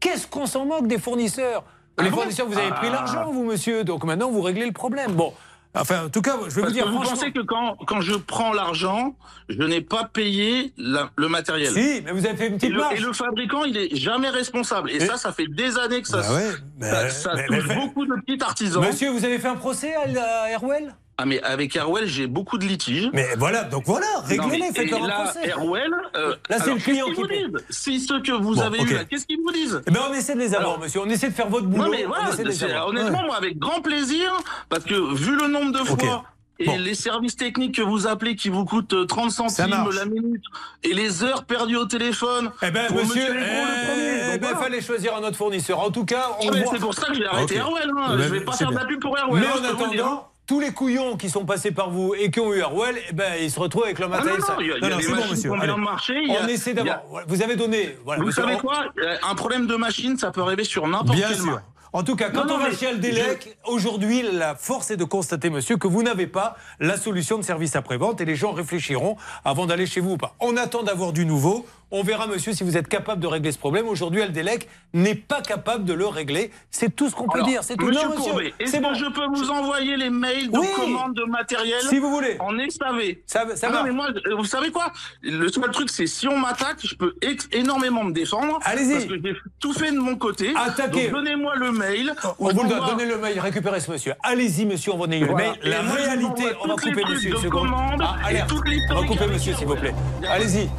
Qu'est-ce 0.01 0.27
qu'on 0.27 0.45
s'en 0.45 0.65
moque 0.65 0.87
des 0.87 0.97
fournisseurs 0.99 1.63
Ah 1.97 2.03
Les 2.03 2.09
bon 2.09 2.17
fournisseurs, 2.17 2.47
vous 2.47 2.57
avez 2.57 2.71
pris 2.71 2.87
Ah. 2.89 2.93
l'argent, 2.93 3.31
vous, 3.31 3.45
monsieur. 3.45 3.85
Donc 3.85 4.03
maintenant, 4.03 4.29
vous 4.29 4.41
réglez 4.41 4.65
le 4.65 4.73
problème. 4.73 5.13
Bon. 5.13 5.33
Enfin, 5.73 6.07
en 6.07 6.09
tout 6.09 6.21
cas, 6.21 6.35
je 6.49 6.55
vais 6.55 6.63
vous 6.63 6.71
dire 6.71 6.85
vous 6.87 6.95
franchement. 6.95 7.11
pensez 7.13 7.31
que 7.31 7.39
quand, 7.39 7.77
quand 7.87 8.01
je 8.01 8.15
prends 8.15 8.51
l'argent, 8.51 9.15
je 9.47 9.63
n'ai 9.63 9.79
pas 9.79 10.03
payé 10.03 10.73
la- 10.75 11.09
le 11.15 11.29
matériel. 11.29 11.71
Si, 11.71 12.01
mais 12.03 12.11
vous 12.11 12.25
avez 12.25 12.35
fait 12.35 12.47
une 12.47 12.55
Et 12.55 12.57
petite 12.57 12.71
le, 12.73 12.79
marge. 12.79 12.99
et 12.99 13.01
le 13.01 13.13
fabricant, 13.13 13.63
il 13.63 13.77
est 13.77 13.95
jamais 13.95 14.27
responsable. 14.27 14.91
Et, 14.91 14.95
Et- 14.97 15.05
ça, 15.05 15.15
ça 15.15 15.31
fait 15.31 15.47
des 15.47 15.77
années 15.77 16.01
que 16.01 16.09
ça, 16.09 16.17
Bah 16.17 16.33
ouais, 16.33 16.51
ça, 16.51 16.57
mais- 17.05 17.09
ça 17.09 17.33
mais- 17.35 17.45
touche 17.59 17.67
mais- 17.69 17.75
beaucoup 17.75 18.05
de 18.05 18.15
petits 18.25 18.43
artisans. 18.43 18.83
Monsieur, 18.85 19.11
vous 19.11 19.23
avez 19.23 19.39
fait 19.39 19.47
un 19.47 19.55
procès 19.55 19.93
à 19.95 20.01
à 20.01 20.49
Airwell? 20.49 20.93
Ah 21.21 21.25
mais 21.25 21.39
avec 21.43 21.75
Airwell, 21.75 22.07
j'ai 22.07 22.25
beaucoup 22.25 22.57
de 22.57 22.65
litiges. 22.65 23.09
Mais 23.13 23.27
voilà, 23.37 23.63
donc 23.63 23.83
voilà, 23.85 24.07
réglez-les, 24.25 24.71
faites-leur 24.73 25.03
un 25.03 25.07
là, 25.07 25.23
procès. 25.23 25.47
Airwell, 25.49 25.91
euh, 26.15 26.35
Là, 26.49 26.57
c'est 26.63 26.73
le 26.73 26.79
client 26.79 27.05
qui 27.07 27.13
vous 27.13 27.27
paie. 27.27 27.45
disent 27.47 27.65
Si 27.69 27.99
ceux 27.99 28.21
que 28.23 28.31
vous 28.31 28.55
Bon, 28.55 28.61
avez 28.61 28.81
eu 28.81 28.93
là, 28.93 29.05
qu'est-ce 29.05 29.27
qu'ils 29.27 29.39
vous 29.39 29.51
disent 29.51 29.81
Eh 29.85 29.91
ben, 29.91 29.99
on 30.09 30.13
essaie 30.15 30.33
de 30.33 30.39
les 30.39 30.55
avoir, 30.55 30.71
Alors- 30.71 30.79
monsieur. 30.79 31.01
On 31.01 31.09
essaie 31.09 31.29
de 31.29 31.33
faire 31.35 31.47
votre 31.49 31.67
boulot. 31.67 31.83
Non 31.83 31.89
mais 31.91 32.05
on 32.05 32.09
voilà, 32.09 32.29
essaie 32.29 32.43
de 32.43 32.87
honnêtement, 32.87 33.19
Ouais. 33.19 33.25
moi 33.27 33.35
avec 33.35 33.59
grand 33.59 33.81
plaisir, 33.81 34.31
parce 34.69 34.83
que 34.83 35.13
vu 35.13 35.35
le 35.35 35.47
nombre 35.47 35.71
de 35.73 35.83
fois 35.85 36.23
et 36.59 36.65
Bon. 36.65 36.77
les 36.77 36.93
services 36.95 37.35
techniques 37.35 37.75
que 37.75 37.81
vous 37.81 38.07
appelez 38.07 38.35
qui 38.35 38.49
vous 38.49 38.65
coûtent 38.65 38.93
euh, 38.93 39.05
30 39.05 39.31
centimes 39.31 39.69
marche. 39.69 39.95
la 39.95 40.05
minute 40.05 40.43
et 40.83 40.93
les 40.93 41.23
heures 41.23 41.43
perdues 41.45 41.75
au 41.77 41.85
téléphone. 41.85 42.51
Eh 42.61 42.69
ben, 42.71 42.85
pour 42.87 42.97
monsieur, 42.97 43.23
eh 43.29 44.31
Donc, 44.31 44.39
ben, 44.39 44.39
voilà. 44.41 44.57
fallait 44.57 44.81
choisir 44.81 45.15
un 45.15 45.23
autre 45.23 45.37
fournisseur. 45.37 45.79
En 45.79 45.89
tout 45.91 46.05
cas, 46.05 46.29
on 46.39 46.49
Ah, 46.49 46.57
voit- 46.57 46.71
c'est 46.71 46.79
pour 46.79 46.93
ça 46.93 47.07
que 47.07 47.15
j'ai 47.15 47.25
arrêté 47.25 47.55
Ok. 47.55 47.59
Airwell, 47.67 47.89
hein. 47.97 48.09
Eh 48.13 48.17
ben, 48.17 48.23
Je 48.23 48.29
vais 48.29 48.41
pas 48.41 48.51
faire 48.53 48.69
de 48.71 48.75
la 48.75 48.85
pub 48.85 48.99
pour 48.99 49.17
Airwell, 49.17 49.41
Mais 49.41 49.47
hein, 49.47 49.59
en 49.59 49.75
attendant, 49.75 50.30
tous 50.47 50.59
les 50.59 50.71
couillons 50.71 51.15
qui 51.17 51.29
sont 51.29 51.45
passés 51.45 51.71
par 51.71 51.89
vous 51.91 52.13
et 52.13 52.29
qui 52.29 52.39
ont 52.39 52.53
eu 52.53 52.59
Airwell, 52.59 52.97
eh 53.09 53.13
ben, 53.13 53.33
ils 53.41 53.49
se 53.51 53.59
retrouvent 53.59 53.85
avec 53.85 53.99
le 53.99 54.05
Ah 54.05 54.09
non, 54.09 54.15
matériel. 54.15 54.39
non, 54.41 54.45
ça- 54.45 54.55
il 54.59 54.67
y 54.67 54.71
a- 54.71 54.77
il 54.77 54.85
y 54.85 54.89
Non, 54.89 54.97
c'est 54.99 55.07
bon, 55.09 55.27
monsieur. 55.31 55.51
Allez. 55.53 55.75
marché, 55.77 56.13
On 56.29 56.45
a- 56.45 56.49
essaie 56.49 56.77
a-. 56.77 57.03
Voilà, 57.09 57.25
Vous 57.27 57.41
avez 57.41 57.55
donné. 57.55 57.95
Voilà, 58.03 58.19
Vous 58.21 58.27
monsieur, 58.27 58.43
savez 58.43 58.55
on- 58.55 58.59
quoi 58.59 58.85
Euh, 59.01 59.15
Un 59.29 59.35
problème 59.35 59.67
de 59.67 59.75
machine, 59.75 60.17
ça 60.17 60.31
peut 60.31 60.41
arriver 60.41 60.63
sur 60.63 60.85
n'importe 60.87 61.17
Bien 61.17 61.29
quelle 61.29 61.37
sûr. 61.37 61.61
En 61.93 62.03
tout 62.03 62.15
cas, 62.15 62.29
quand 62.29 62.49
on 62.49 62.57
va 62.57 62.71
chez 62.71 62.87
Aldelec, 62.87 63.57
aujourd'hui, 63.65 64.23
la 64.31 64.55
force 64.55 64.91
est 64.91 64.95
de 64.97 65.03
constater, 65.03 65.49
monsieur, 65.49 65.75
que 65.75 65.87
vous 65.87 66.03
n'avez 66.03 66.25
pas 66.27 66.55
la 66.79 66.95
solution 66.95 67.37
de 67.37 67.43
service 67.43 67.75
après-vente 67.75 68.21
et 68.21 68.25
les 68.25 68.37
gens 68.37 68.53
réfléchiront 68.53 69.17
avant 69.43 69.65
d'aller 69.65 69.85
chez 69.85 69.99
vous 69.99 70.11
ou 70.11 70.17
pas. 70.17 70.33
On 70.39 70.55
attend 70.55 70.83
d'avoir 70.83 71.11
du 71.11 71.25
nouveau. 71.25 71.65
On 71.93 72.03
verra, 72.03 72.25
monsieur, 72.25 72.53
si 72.53 72.63
vous 72.63 72.77
êtes 72.77 72.87
capable 72.87 73.21
de 73.21 73.27
régler 73.27 73.51
ce 73.51 73.57
problème. 73.57 73.87
Aujourd'hui, 73.87 74.21
Aldelec 74.21 74.69
n'est 74.93 75.13
pas 75.15 75.41
capable 75.41 75.83
de 75.83 75.93
le 75.93 76.07
régler. 76.07 76.49
C'est 76.69 76.95
tout 76.95 77.09
ce 77.09 77.15
qu'on 77.15 77.27
peut 77.27 77.43
dire. 77.43 77.63
C'est 77.65 77.75
tout. 77.75 77.85
Monsieur 77.85 78.07
Non, 78.07 78.15
Courbet, 78.15 78.53
est-ce 78.59 78.71
c'est 78.71 78.77
que 78.77 78.83
bon. 78.83 78.93
je 78.93 79.05
peux 79.07 79.25
vous 79.35 79.49
envoyer 79.49 79.97
les 79.97 80.09
mails 80.09 80.49
de 80.49 80.57
Oui. 80.57 80.67
commande 80.75 81.13
de 81.15 81.23
matériel 81.25 81.81
Si 81.81 81.99
vous 81.99 82.09
voulez. 82.09 82.37
en 82.39 82.57
SAV 82.57 83.17
Ça, 83.25 83.45
ça 83.55 83.67
Ah 83.69 83.73
non, 83.73 83.83
mais 83.83 83.91
moi, 83.91 84.07
euh, 84.09 84.35
vous 84.35 84.45
savez 84.45 84.71
quoi? 84.71 84.91
Le 85.21 85.49
seul 85.49 85.69
truc, 85.71 85.89
c'est 85.89 86.07
si 86.07 86.27
on 86.29 86.37
m'attaque, 86.37 86.77
je 86.81 86.95
peux 86.95 87.13
énormément 87.51 88.05
me 88.05 88.13
défendre. 88.13 88.59
Allez-y. 88.63 88.93
Parce 88.93 89.05
que 89.05 89.15
j'ai 89.21 89.35
tout 89.59 89.73
fait 89.73 89.91
de 89.91 89.99
mon 89.99 90.15
côté. 90.15 90.53
Attaquez. 90.55 91.09
Donnez-moi 91.09 91.55
le 91.57 91.71
mail. 91.73 92.13
On 92.39 92.49
vous 92.53 92.63
le 92.63 92.69
donne. 92.69 92.79
envoie- 92.79 92.91
Donnez 92.95 93.05
le 93.05 93.17
mail. 93.17 93.37
Récupérez 93.39 93.81
ce 93.81 93.91
monsieur. 93.91 94.13
Allez-y, 94.23 94.65
monsieur, 94.65 94.93
envoyez 94.93 95.19
le 95.19 95.25
Voilà. 95.27 95.49
mail. 95.51 95.59
La 95.63 95.77
Et 95.83 95.87
réalité, 96.03 96.43
on 96.63 96.67
va 96.67 96.75
toutes 96.75 96.85
les 96.85 96.91
couper 96.93 97.05
monsieur 97.13 97.31
de 97.31 97.49
commande 97.49 98.01
Ah, 98.01 98.15
et 98.23 98.27
alerte. 98.35 98.49
toute 98.49 98.63
On 98.91 99.01
va 99.01 99.07
couper 99.07 99.27
monsieur, 99.27 99.53
s'il 99.55 99.67
vous 99.67 99.75
plaît. 99.75 99.93
Allez-y. 100.29 100.69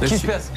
Qu'est-ce 0.00 0.14
qui 0.14 0.20
se 0.20 0.26
passe 0.26 0.50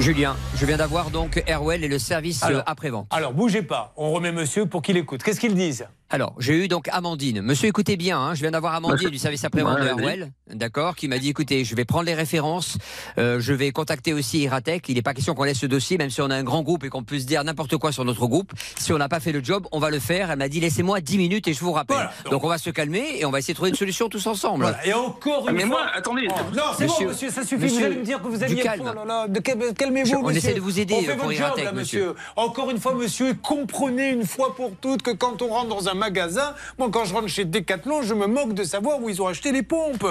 Julien, 0.00 0.36
je 0.54 0.66
viens 0.66 0.76
d'avoir 0.76 1.10
donc 1.10 1.42
Airwell 1.46 1.82
et 1.82 1.88
le 1.88 1.98
service 1.98 2.42
euh, 2.44 2.60
après-vente. 2.66 3.06
Alors, 3.10 3.32
bougez 3.32 3.62
pas. 3.62 3.94
On 3.96 4.10
remet 4.10 4.32
monsieur 4.32 4.66
pour 4.66 4.82
qu'il 4.82 4.98
écoute. 4.98 5.22
Qu'est-ce 5.22 5.40
qu'ils 5.40 5.54
disent 5.54 5.86
Alors, 6.14 6.34
j'ai 6.38 6.52
eu 6.64 6.68
donc 6.68 6.88
Amandine. 6.92 7.40
Monsieur, 7.40 7.68
écoutez 7.68 7.96
bien, 7.96 8.18
hein, 8.20 8.34
je 8.34 8.42
viens 8.42 8.50
d'avoir 8.50 8.74
Amandine 8.74 9.08
du 9.08 9.16
service 9.16 9.44
après-vente 9.44 9.80
de 9.80 9.86
Airwell, 9.86 10.30
d'accord, 10.52 10.94
qui 10.94 11.08
m'a 11.08 11.18
dit 11.18 11.30
écoutez, 11.30 11.64
je 11.64 11.74
vais 11.74 11.86
prendre 11.86 12.04
les 12.04 12.12
références, 12.12 12.76
euh, 13.16 13.40
je 13.40 13.54
vais 13.54 13.72
contacter 13.72 14.12
aussi 14.12 14.40
Iratech. 14.40 14.90
Il 14.90 14.96
n'est 14.96 15.02
pas 15.02 15.14
question 15.14 15.34
qu'on 15.34 15.44
laisse 15.44 15.58
ce 15.60 15.64
dossier, 15.64 15.96
même 15.96 16.10
si 16.10 16.20
on 16.20 16.28
a 16.28 16.36
un 16.36 16.42
grand 16.42 16.60
groupe 16.62 16.84
et 16.84 16.90
qu'on 16.90 17.02
puisse 17.02 17.24
dire 17.24 17.42
n'importe 17.44 17.78
quoi 17.78 17.92
sur 17.92 18.04
notre 18.04 18.26
groupe. 18.26 18.52
Si 18.76 18.92
on 18.92 18.98
n'a 18.98 19.08
pas 19.08 19.20
fait 19.20 19.32
le 19.32 19.42
job, 19.42 19.66
on 19.72 19.78
va 19.78 19.88
le 19.88 19.98
faire. 20.00 20.30
Elle 20.30 20.38
m'a 20.38 20.50
dit 20.50 20.60
laissez-moi 20.60 21.00
10 21.00 21.16
minutes 21.16 21.48
et 21.48 21.54
je 21.54 21.60
vous 21.60 21.72
rappelle. 21.72 21.96
Voilà, 21.96 22.12
donc, 22.30 22.44
on 22.44 22.48
va 22.48 22.58
se 22.58 22.68
calmer 22.68 23.16
et 23.18 23.24
on 23.24 23.30
va 23.30 23.38
essayer 23.38 23.54
de 23.54 23.56
trouver 23.56 23.70
une 23.70 23.76
solution 23.76 24.10
tous 24.10 24.26
ensemble. 24.26 24.64
Voilà. 24.64 24.86
Et 24.86 24.92
encore 24.92 25.44
Ah, 25.46 25.50
une 25.50 25.56
mais 25.56 25.62
fois. 25.62 25.68
moi, 25.70 25.86
attendez. 25.94 26.28
Oh, 26.28 26.34
non, 26.54 26.62
c'est 26.76 26.86
bon, 26.88 27.08
Monsieur, 27.08 27.30
ça 27.30 27.42
suffit. 27.42 27.62
monsieur, 27.62 27.78
vous 27.78 27.84
allez 27.86 27.96
me 27.96 28.04
dire 28.04 28.20
que 28.20 28.28
vous 28.28 28.36
du 28.36 28.44
aviez. 28.44 28.62
calme. 28.62 28.84
Là 28.84 29.04
là, 29.06 29.28
de 29.28 29.40
cal- 29.40 29.56
Je- 29.66 29.72
Calmez-vous, 29.72 30.16
on 30.16 30.22
monsieur. 30.24 30.36
essaie 30.36 30.54
de 30.54 30.60
vous 30.60 30.78
aider 30.78 30.94
On 30.98 31.02
fait 31.02 31.16
pour 31.16 31.24
votre 31.24 31.38
job, 31.38 31.46
Iratech, 31.46 31.64
là, 31.64 31.72
monsieur. 31.72 32.00
monsieur. 32.08 32.16
Encore 32.36 32.70
une 32.70 32.78
fois, 32.78 32.92
monsieur, 32.94 33.32
comprenez 33.42 34.10
une 34.10 34.26
fois 34.26 34.54
pour 34.54 34.72
toutes 34.78 35.00
que 35.00 35.12
quand 35.12 35.40
on 35.40 35.48
rentre 35.48 35.68
dans 35.68 35.88
un 35.88 35.94
magasin, 36.06 36.54
moi, 36.78 36.88
quand 36.92 37.04
je 37.04 37.14
rentre 37.14 37.28
chez 37.28 37.44
Decathlon, 37.44 38.02
je 38.02 38.14
me 38.14 38.26
moque 38.26 38.54
de 38.54 38.64
savoir 38.64 39.00
où 39.00 39.08
ils 39.08 39.22
ont 39.22 39.28
acheté 39.28 39.52
les 39.52 39.62
pompes. 39.62 40.06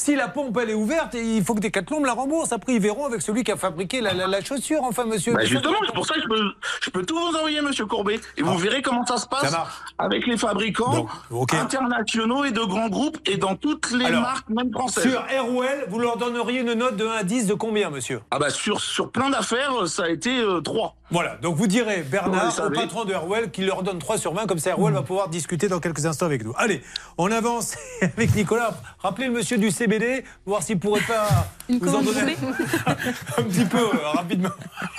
Si 0.00 0.14
la 0.14 0.28
pompe 0.28 0.56
elle 0.62 0.70
est 0.70 0.74
ouverte, 0.74 1.14
il 1.14 1.42
faut 1.44 1.54
que 1.56 1.60
Decathlon 1.60 1.98
me 2.00 2.06
la 2.06 2.12
rembourse. 2.12 2.52
Après, 2.52 2.74
ils 2.74 2.80
verront 2.80 3.06
avec 3.06 3.20
celui 3.20 3.42
qui 3.42 3.50
a 3.50 3.56
fabriqué 3.56 4.00
la, 4.00 4.14
la- 4.14 4.28
la 4.28 4.40
chaussure. 4.44 4.82
Enfin, 4.84 5.04
monsieur. 5.04 5.32
Bah, 5.34 5.44
justement, 5.44 5.76
c'est 5.84 5.92
pour 5.94 6.06
ça 6.06 6.14
que 6.14 6.22
je 6.22 6.28
peux, 6.28 6.42
je 6.82 6.90
peux 6.90 7.04
tout 7.04 7.18
vous 7.18 7.36
envoyer, 7.36 7.60
monsieur 7.62 7.84
Courbet. 7.86 8.20
Et 8.36 8.42
vous 8.42 8.56
verrez 8.58 8.80
comment 8.80 9.04
ça 9.04 9.16
se 9.16 9.26
Ah. 9.32 9.38
Ça 9.40 9.50
passe 9.50 9.66
avec 9.98 10.26
les 10.28 10.36
fabricants 10.36 11.06
internationaux 11.52 12.44
et 12.44 12.52
de 12.52 12.60
grands 12.60 12.88
groupes 12.88 13.18
et 13.26 13.36
dans 13.38 13.56
toutes 13.56 13.90
les 13.90 14.04
Alors, 14.06 14.20
marques, 14.22 14.48
même 14.50 14.70
françaises. 14.72 15.10
Sur 15.10 15.24
Airwell, 15.30 15.86
vous 15.88 15.98
leur 15.98 16.16
donneriez 16.16 16.60
une 16.60 16.74
note 16.74 16.96
de 16.96 17.04
1 17.06 17.10
à 17.10 17.22
10 17.24 17.46
de 17.48 17.54
combien, 17.54 17.90
monsieur? 17.90 18.20
Ah 18.30 18.38
bah 18.38 18.50
sur, 18.50 18.80
sur 18.80 19.10
plein 19.10 19.30
d'affaires, 19.30 19.86
ça 19.88 20.04
a 20.04 20.08
été 20.08 20.38
euh, 20.40 20.60
3. 20.60 20.94
Voilà, 21.10 21.36
donc 21.40 21.56
vous 21.56 21.66
direz, 21.66 22.02
Bernard, 22.02 22.54
le 22.58 22.66
au 22.66 22.70
patron 22.70 23.06
de 23.06 23.12
Airwell, 23.12 23.50
qu'il 23.50 23.64
leur 23.64 23.82
donne 23.82 23.98
3 23.98 24.18
sur 24.18 24.34
20, 24.34 24.46
comme 24.46 24.58
ça 24.58 24.70
Airwell 24.70 24.92
va 24.92 25.02
pouvoir 25.02 25.30
discuter 25.30 25.66
dans 25.66 25.80
quelques 25.80 26.04
instants 26.04 26.26
avec 26.26 26.44
nous. 26.44 26.52
Allez, 26.58 26.82
on 27.16 27.32
avance 27.32 27.76
avec 28.02 28.34
Nicolas. 28.34 28.78
Rappelez 28.98 29.28
le 29.28 29.32
monsieur 29.32 29.56
du 29.56 29.70
CBD, 29.70 30.22
voir 30.44 30.62
s'il 30.62 30.78
pourrait 30.78 31.00
pas 31.00 31.48
Une 31.70 31.78
vous 31.78 31.94
en 31.94 32.02
donner 32.02 32.36
un 32.86 33.42
petit 33.42 33.64
peu 33.64 33.78
euh, 33.78 34.08
rapidement. 34.12 34.50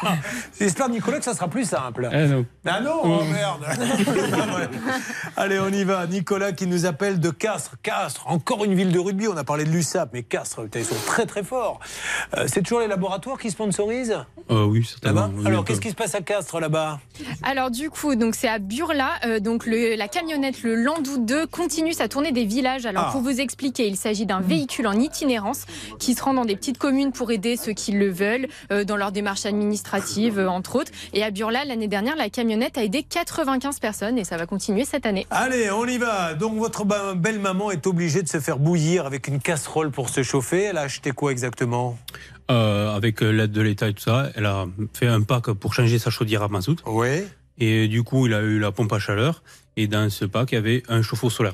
J'espère, 0.60 0.90
Nicolas, 0.90 1.19
que 1.19 1.26
ça 1.26 1.36
sera 1.36 1.48
plus 1.48 1.65
simple. 1.65 2.10
Eh 2.11 2.26
non. 2.26 2.45
Ah 2.65 2.81
non, 2.81 3.02
oh, 3.03 3.23
merde 3.26 3.65
Allez, 5.38 5.60
on 5.60 5.69
y 5.69 5.84
va. 5.84 6.07
Nicolas 6.07 6.53
qui 6.53 6.65
nous 6.65 6.88
appelle 6.88 7.19
de 7.19 7.30
Castres. 7.30 7.76
Castres, 7.84 8.27
encore 8.27 8.65
une 8.65 8.73
ville 8.73 8.91
de 8.91 8.99
rugby. 8.99 9.27
On 9.27 9.38
a 9.38 9.44
parlé 9.44 9.64
de 9.64 9.69
l'USAP, 9.69 10.10
mais 10.14 10.23
Castres, 10.23 10.61
ils 10.73 10.86
sont 10.86 10.95
très 11.06 11.27
très 11.27 11.44
forts. 11.44 11.80
Euh, 12.36 12.45
c'est 12.48 12.64
toujours 12.64 12.80
les 12.80 12.88
laboratoires 12.88 13.38
qui 13.38 13.52
sponsorisent? 13.52 14.18
Euh, 14.49 14.65
oui, 14.65 14.84
certainement. 14.84 15.30
Oui, 15.36 15.45
Alors, 15.45 15.64
qu'est-ce 15.64 15.81
qui 15.81 15.90
se 15.90 15.99
passe 16.00 16.16
à 16.16 16.22
Castres 16.22 16.60
là-bas 16.60 17.00
Alors 17.44 17.70
du 17.70 17.90
coup, 17.90 18.16
donc 18.16 18.34
c'est 18.34 18.48
à 18.48 18.58
Burla, 18.58 19.10
euh, 19.26 19.40
donc 19.42 19.66
le- 19.66 19.96
la 19.96 20.08
camionnette 20.08 20.64
le 20.64 20.74
Landau 20.76 21.18
2 21.18 21.46
continue 21.46 21.92
sa 21.94 22.08
tournée 22.08 22.32
des 22.32 22.46
villages. 22.46 22.86
Alors 22.86 23.08
Ah. 23.08 23.12
pour 23.12 23.22
vous 23.22 23.40
expliquer, 23.42 23.86
il 23.88 23.98
s'agit 23.98 24.26
d'un 24.26 24.40
véhicule 24.40 24.88
en 24.88 24.94
itinérance 24.94 25.66
qui 26.00 26.16
se 26.16 26.24
rend 26.24 26.34
dans 26.34 26.46
des 26.46 26.56
petites 26.56 26.78
communes 26.78 27.12
pour 27.12 27.32
aider 27.32 27.58
ceux 27.58 27.74
qui 27.74 27.92
le 27.92 28.10
veulent 28.10 28.48
euh, 28.72 28.86
dans 28.86 28.96
leurs 28.96 29.12
démarches 29.12 29.46
administratives, 29.46 30.40
euh, 30.40 30.48
entre 30.50 30.78
autres. 30.78 30.92
Et 31.14 31.22
à 31.24 31.32
Burla, 31.32 31.66
l'année 31.66 31.90
dernière, 31.90 32.16
la 32.16 32.30
camionnette 32.30 32.78
a 32.78 32.84
aidé 32.84 33.04
95 33.04 33.80
personnes 33.80 34.18
et 34.18 34.24
ça 34.24 34.38
va 34.38 34.46
continuer 34.46 34.86
cette 34.86 35.06
année. 35.06 35.28
Allez, 35.32 35.70
on 35.72 35.86
y 35.86 35.98
va. 35.98 36.34
Donc, 36.34 36.58
votre 36.58 36.86
ba- 36.86 37.14
belle-maman 37.14 37.72
est 37.72 37.86
obligée 37.88 38.22
de 38.24 38.30
se 38.30 38.40
faire 38.40 38.58
bouillir 38.58 39.06
avec 39.06 39.28
une 39.28 39.40
casserole 39.42 39.92
pour 39.92 40.08
se 40.10 40.24
chauffer. 40.24 40.64
Elle 40.64 40.78
a 40.78 40.82
acheté 40.82 41.12
quoi 41.12 41.32
exactement? 41.34 41.98
Euh, 42.52 42.96
avec 42.96 43.22
euh, 43.22 43.30
l'aide 43.32 43.52
de 43.52 43.62
l'État 43.62 43.88
et 43.90 43.94
tout 43.94 44.02
ça, 44.02 44.32
elle 44.36 44.46
a 44.48 44.66
fait 44.94 45.08
un 45.08 45.22
pack 45.22 45.52
pour 45.52 45.74
changer 45.74 46.00
sa 46.00 46.10
chaudière 46.10 46.42
à 46.42 46.48
mazout. 46.48 46.82
Oui. 46.88 47.24
Et 47.60 47.88
du 47.88 48.04
coup, 48.04 48.26
il 48.26 48.34
a 48.34 48.42
eu 48.42 48.58
la 48.60 48.72
pompe 48.72 48.92
à 48.94 49.00
chaleur. 49.00 49.44
Et 49.78 49.88
dans 49.88 50.10
ce 50.10 50.26
pack, 50.26 50.52
il 50.52 50.56
y 50.56 50.58
avait 50.58 50.84
un 50.90 51.02
chauffe-eau 51.02 51.30
solaire. 51.30 51.54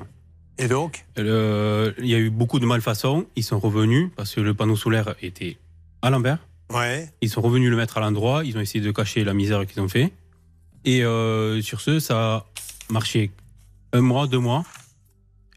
Et 0.58 0.68
donc 0.70 1.06
Euh, 1.18 1.92
Il 2.00 2.08
y 2.08 2.16
a 2.16 2.20
eu 2.20 2.30
beaucoup 2.30 2.60
de 2.60 2.66
malfaçons. 2.66 3.26
Ils 3.36 3.44
sont 3.44 3.60
revenus 3.60 4.10
parce 4.16 4.34
que 4.34 4.42
le 4.42 4.54
panneau 4.54 4.78
solaire 4.78 5.16
était 5.22 5.58
à 6.02 6.10
l'envers. 6.10 6.40
Ouais. 6.72 7.10
Ils 7.22 7.30
sont 7.30 7.42
revenus 7.42 7.70
le 7.70 7.76
mettre 7.76 7.98
à 7.98 8.02
l'endroit. 8.02 8.46
Ils 8.46 8.58
ont 8.58 8.62
essayé 8.62 8.84
de 8.84 8.92
cacher 8.92 9.24
la 9.24 9.34
misère 9.34 9.66
qu'ils 9.68 9.82
ont 9.82 9.90
fait. 9.90 10.14
Et 10.86 11.04
euh, 11.04 11.62
sur 11.62 11.82
ce, 11.82 12.00
ça 12.00 12.36
a 12.36 12.46
marché 12.90 13.32
un 13.92 14.02
mois, 14.02 14.28
deux 14.28 14.40
mois. 14.40 14.64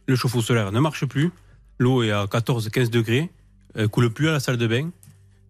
Le 0.07 0.17
chauffe-eau 0.17 0.41
solaire 0.43 0.73
ne 0.73 0.81
marche 0.81 1.05
plus. 1.07 1.31
L'eau 1.79 2.03
est 2.03 2.11
à 2.11 2.25
14-15 2.25 2.91
degrés. 2.91 3.31
Elle 3.75 3.89
coule 3.89 4.11
plus 4.11 4.29
à 4.29 4.33
la 4.33 4.41
salle 4.41 4.57
de 4.57 4.67
bain. 4.67 4.91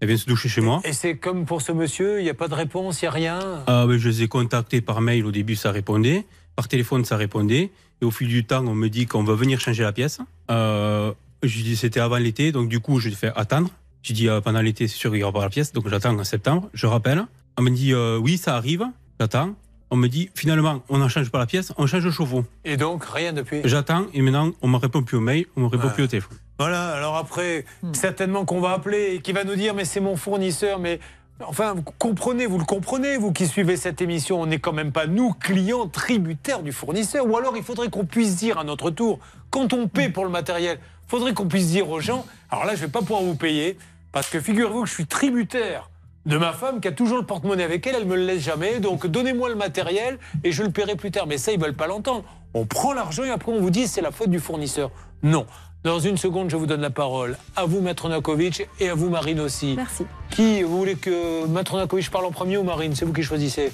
Elle 0.00 0.08
vient 0.08 0.16
se 0.16 0.26
doucher 0.26 0.48
chez 0.48 0.60
moi. 0.60 0.80
Et 0.84 0.92
c'est 0.92 1.16
comme 1.16 1.44
pour 1.44 1.60
ce 1.62 1.72
monsieur, 1.72 2.20
il 2.20 2.24
n'y 2.24 2.30
a 2.30 2.34
pas 2.34 2.48
de 2.48 2.54
réponse, 2.54 3.02
il 3.02 3.06
n'y 3.06 3.08
a 3.08 3.12
rien? 3.12 3.38
Ah, 3.66 3.84
ben, 3.86 3.98
je 3.98 4.08
les 4.08 4.22
ai 4.22 4.28
contactés 4.28 4.80
par 4.80 5.00
mail. 5.00 5.26
Au 5.26 5.32
début, 5.32 5.56
ça 5.56 5.72
répondait. 5.72 6.24
Par 6.56 6.68
téléphone, 6.68 7.04
ça 7.04 7.16
répondait. 7.16 7.70
Et 8.00 8.04
au 8.04 8.10
fil 8.12 8.28
du 8.28 8.44
temps, 8.44 8.64
on 8.66 8.74
me 8.74 8.88
dit 8.88 9.06
qu'on 9.06 9.24
va 9.24 9.34
venir 9.34 9.58
changer 9.60 9.82
la 9.82 9.92
pièce. 9.92 10.20
Euh, 10.50 11.12
je 11.42 11.62
dis 11.62 11.76
c'était 11.76 12.00
avant 12.00 12.16
l'été, 12.18 12.52
donc 12.52 12.68
du 12.68 12.78
coup, 12.80 13.00
je 13.00 13.10
fais 13.10 13.32
attendre. 13.34 13.70
Je 14.02 14.12
dis 14.12 14.28
euh, 14.28 14.40
pendant 14.40 14.60
l'été, 14.60 14.86
c'est 14.86 14.96
sûr 14.96 15.10
qu'il 15.10 15.18
n'y 15.18 15.24
aura 15.24 15.32
pas 15.32 15.42
la 15.42 15.50
pièce, 15.50 15.72
donc 15.72 15.88
j'attends 15.88 16.16
en 16.16 16.24
septembre. 16.24 16.68
Je 16.74 16.86
rappelle. 16.86 17.24
On 17.58 17.62
me 17.62 17.70
dit 17.70 17.92
euh, 17.92 18.16
oui, 18.18 18.38
ça 18.38 18.54
arrive. 18.56 18.84
J'attends. 19.18 19.54
On 19.90 19.96
me 19.96 20.06
dit 20.06 20.30
finalement, 20.34 20.84
on 20.88 20.98
n'en 20.98 21.08
change 21.08 21.30
pas 21.30 21.38
la 21.38 21.46
pièce, 21.46 21.72
on 21.76 21.86
change 21.86 22.04
le 22.04 22.10
chauffe-eau. 22.12 22.44
Et 22.64 22.76
donc, 22.76 23.04
rien 23.04 23.32
depuis? 23.32 23.62
J'attends 23.64 24.06
et 24.14 24.20
maintenant, 24.22 24.52
on 24.62 24.68
me 24.68 24.76
répond 24.76 25.02
plus 25.02 25.16
au 25.16 25.20
mail, 25.20 25.46
on 25.56 25.62
me 25.62 25.66
répond 25.66 25.88
Ouais. 25.88 25.94
plus 25.94 26.04
au 26.04 26.06
téléphone. 26.06 26.36
Voilà, 26.58 26.88
alors 26.88 27.16
après, 27.16 27.64
certainement 27.92 28.44
qu'on 28.44 28.60
va 28.60 28.72
appeler 28.72 29.14
et 29.14 29.20
qui 29.20 29.32
va 29.32 29.44
nous 29.44 29.54
dire 29.54 29.74
mais 29.74 29.84
c'est 29.84 30.00
mon 30.00 30.16
fournisseur, 30.16 30.80
mais 30.80 30.98
enfin, 31.44 31.74
vous 31.74 31.82
comprenez, 31.82 32.46
vous 32.46 32.58
le 32.58 32.64
comprenez, 32.64 33.16
vous 33.16 33.32
qui 33.32 33.46
suivez 33.46 33.76
cette 33.76 34.00
émission, 34.00 34.40
on 34.40 34.46
n'est 34.46 34.58
quand 34.58 34.72
même 34.72 34.90
pas 34.90 35.06
nous, 35.06 35.32
clients, 35.34 35.86
tributaires 35.86 36.62
du 36.62 36.72
fournisseur. 36.72 37.26
Ou 37.26 37.36
alors 37.36 37.56
il 37.56 37.62
faudrait 37.62 37.90
qu'on 37.90 38.04
puisse 38.04 38.36
dire 38.36 38.58
à 38.58 38.64
notre 38.64 38.90
tour, 38.90 39.20
quand 39.50 39.72
on 39.72 39.86
paie 39.86 40.08
pour 40.08 40.24
le 40.24 40.30
matériel, 40.30 40.80
faudrait 41.06 41.32
qu'on 41.32 41.46
puisse 41.46 41.68
dire 41.68 41.88
aux 41.88 42.00
gens, 42.00 42.26
alors 42.50 42.64
là 42.64 42.74
je 42.74 42.80
vais 42.80 42.88
pas 42.88 43.00
pouvoir 43.00 43.22
vous 43.22 43.36
payer, 43.36 43.78
parce 44.10 44.28
que 44.28 44.40
figurez-vous 44.40 44.82
que 44.82 44.88
je 44.88 44.94
suis 44.94 45.06
tributaire 45.06 45.90
de 46.26 46.36
ma 46.36 46.52
femme 46.52 46.80
qui 46.80 46.88
a 46.88 46.92
toujours 46.92 47.18
le 47.18 47.24
porte-monnaie 47.24 47.62
avec 47.62 47.86
elle, 47.86 47.94
elle 47.94 48.06
me 48.06 48.16
le 48.16 48.24
laisse 48.24 48.42
jamais, 48.42 48.80
donc 48.80 49.06
donnez-moi 49.06 49.48
le 49.48 49.54
matériel 49.54 50.18
et 50.44 50.50
je 50.50 50.64
le 50.64 50.70
paierai 50.70 50.96
plus 50.96 51.10
tard. 51.12 51.26
Mais 51.26 51.38
ça, 51.38 51.52
ils 51.52 51.60
veulent 51.60 51.76
pas 51.76 51.86
l'entendre. 51.86 52.24
On 52.52 52.66
prend 52.66 52.92
l'argent 52.92 53.24
et 53.24 53.30
après 53.30 53.52
on 53.52 53.60
vous 53.60 53.70
dit 53.70 53.86
c'est 53.86 54.00
la 54.00 54.10
faute 54.10 54.28
du 54.28 54.40
fournisseur. 54.40 54.90
Non. 55.22 55.46
Dans 55.84 56.00
une 56.00 56.16
seconde, 56.16 56.50
je 56.50 56.56
vous 56.56 56.66
donne 56.66 56.80
la 56.80 56.90
parole. 56.90 57.38
À 57.54 57.64
vous, 57.64 57.80
Maître 57.80 58.08
Nakovic, 58.08 58.66
et 58.80 58.88
à 58.88 58.94
vous, 58.94 59.08
Marine 59.10 59.38
aussi. 59.38 59.74
Merci. 59.76 60.04
Qui, 60.30 60.62
vous 60.64 60.76
voulez 60.76 60.96
que 60.96 61.46
Maître 61.46 61.76
Nakovic 61.76 62.10
parle 62.10 62.24
en 62.26 62.32
premier 62.32 62.56
ou 62.56 62.64
Marine? 62.64 62.96
C'est 62.96 63.04
vous 63.04 63.12
qui 63.12 63.22
choisissez. 63.22 63.72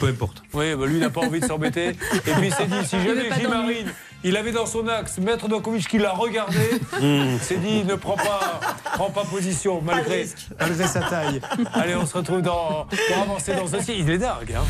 Peu 0.00 0.06
importe. 0.08 0.42
Oui, 0.54 0.74
bah 0.74 0.86
lui, 0.86 0.94
il 0.94 1.00
n'a 1.00 1.10
pas 1.10 1.20
envie 1.20 1.40
de 1.40 1.46
s'embêter. 1.46 1.88
Et 1.90 1.94
puis, 2.32 2.46
il 2.46 2.54
s'est 2.54 2.66
dit, 2.66 2.84
si 2.86 2.96
jamais 3.02 3.28
d'ennui. 3.28 3.46
Marine, 3.48 3.92
il 4.24 4.36
avait 4.36 4.52
dans 4.52 4.64
son 4.66 4.88
axe 4.88 5.18
Maître 5.18 5.46
Nakovic 5.46 5.86
qui 5.88 5.98
l'a 5.98 6.12
regardé, 6.12 6.58
Mmh. 7.00 7.38
s'est 7.40 7.58
dit, 7.58 7.84
ne 7.84 7.96
prend 7.96 8.16
pas, 8.16 8.60
prend 8.94 9.10
pas 9.10 9.24
position, 9.24 9.82
malgré, 9.82 10.26
malgré 10.58 10.86
sa 10.86 11.00
taille. 11.00 11.40
Allez, 11.74 11.94
on 11.96 12.06
se 12.06 12.16
retrouve 12.16 12.40
dans, 12.42 12.86
pour 13.08 13.22
avancer 13.22 13.54
dans 13.54 13.66
ce 13.66 13.72
dossier. 13.72 13.96
Il 13.98 14.08
est 14.10 14.18
dingue, 14.18 14.54
hein 14.56 14.64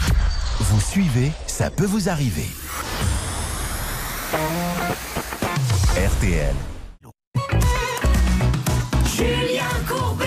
Vous 0.58 0.80
suivez, 0.80 1.30
ça 1.46 1.70
peut 1.70 1.86
vous 1.86 2.08
arriver. 2.08 2.46
RTL. 5.96 6.54
Julien 9.14 9.68
Courbet 9.86 10.24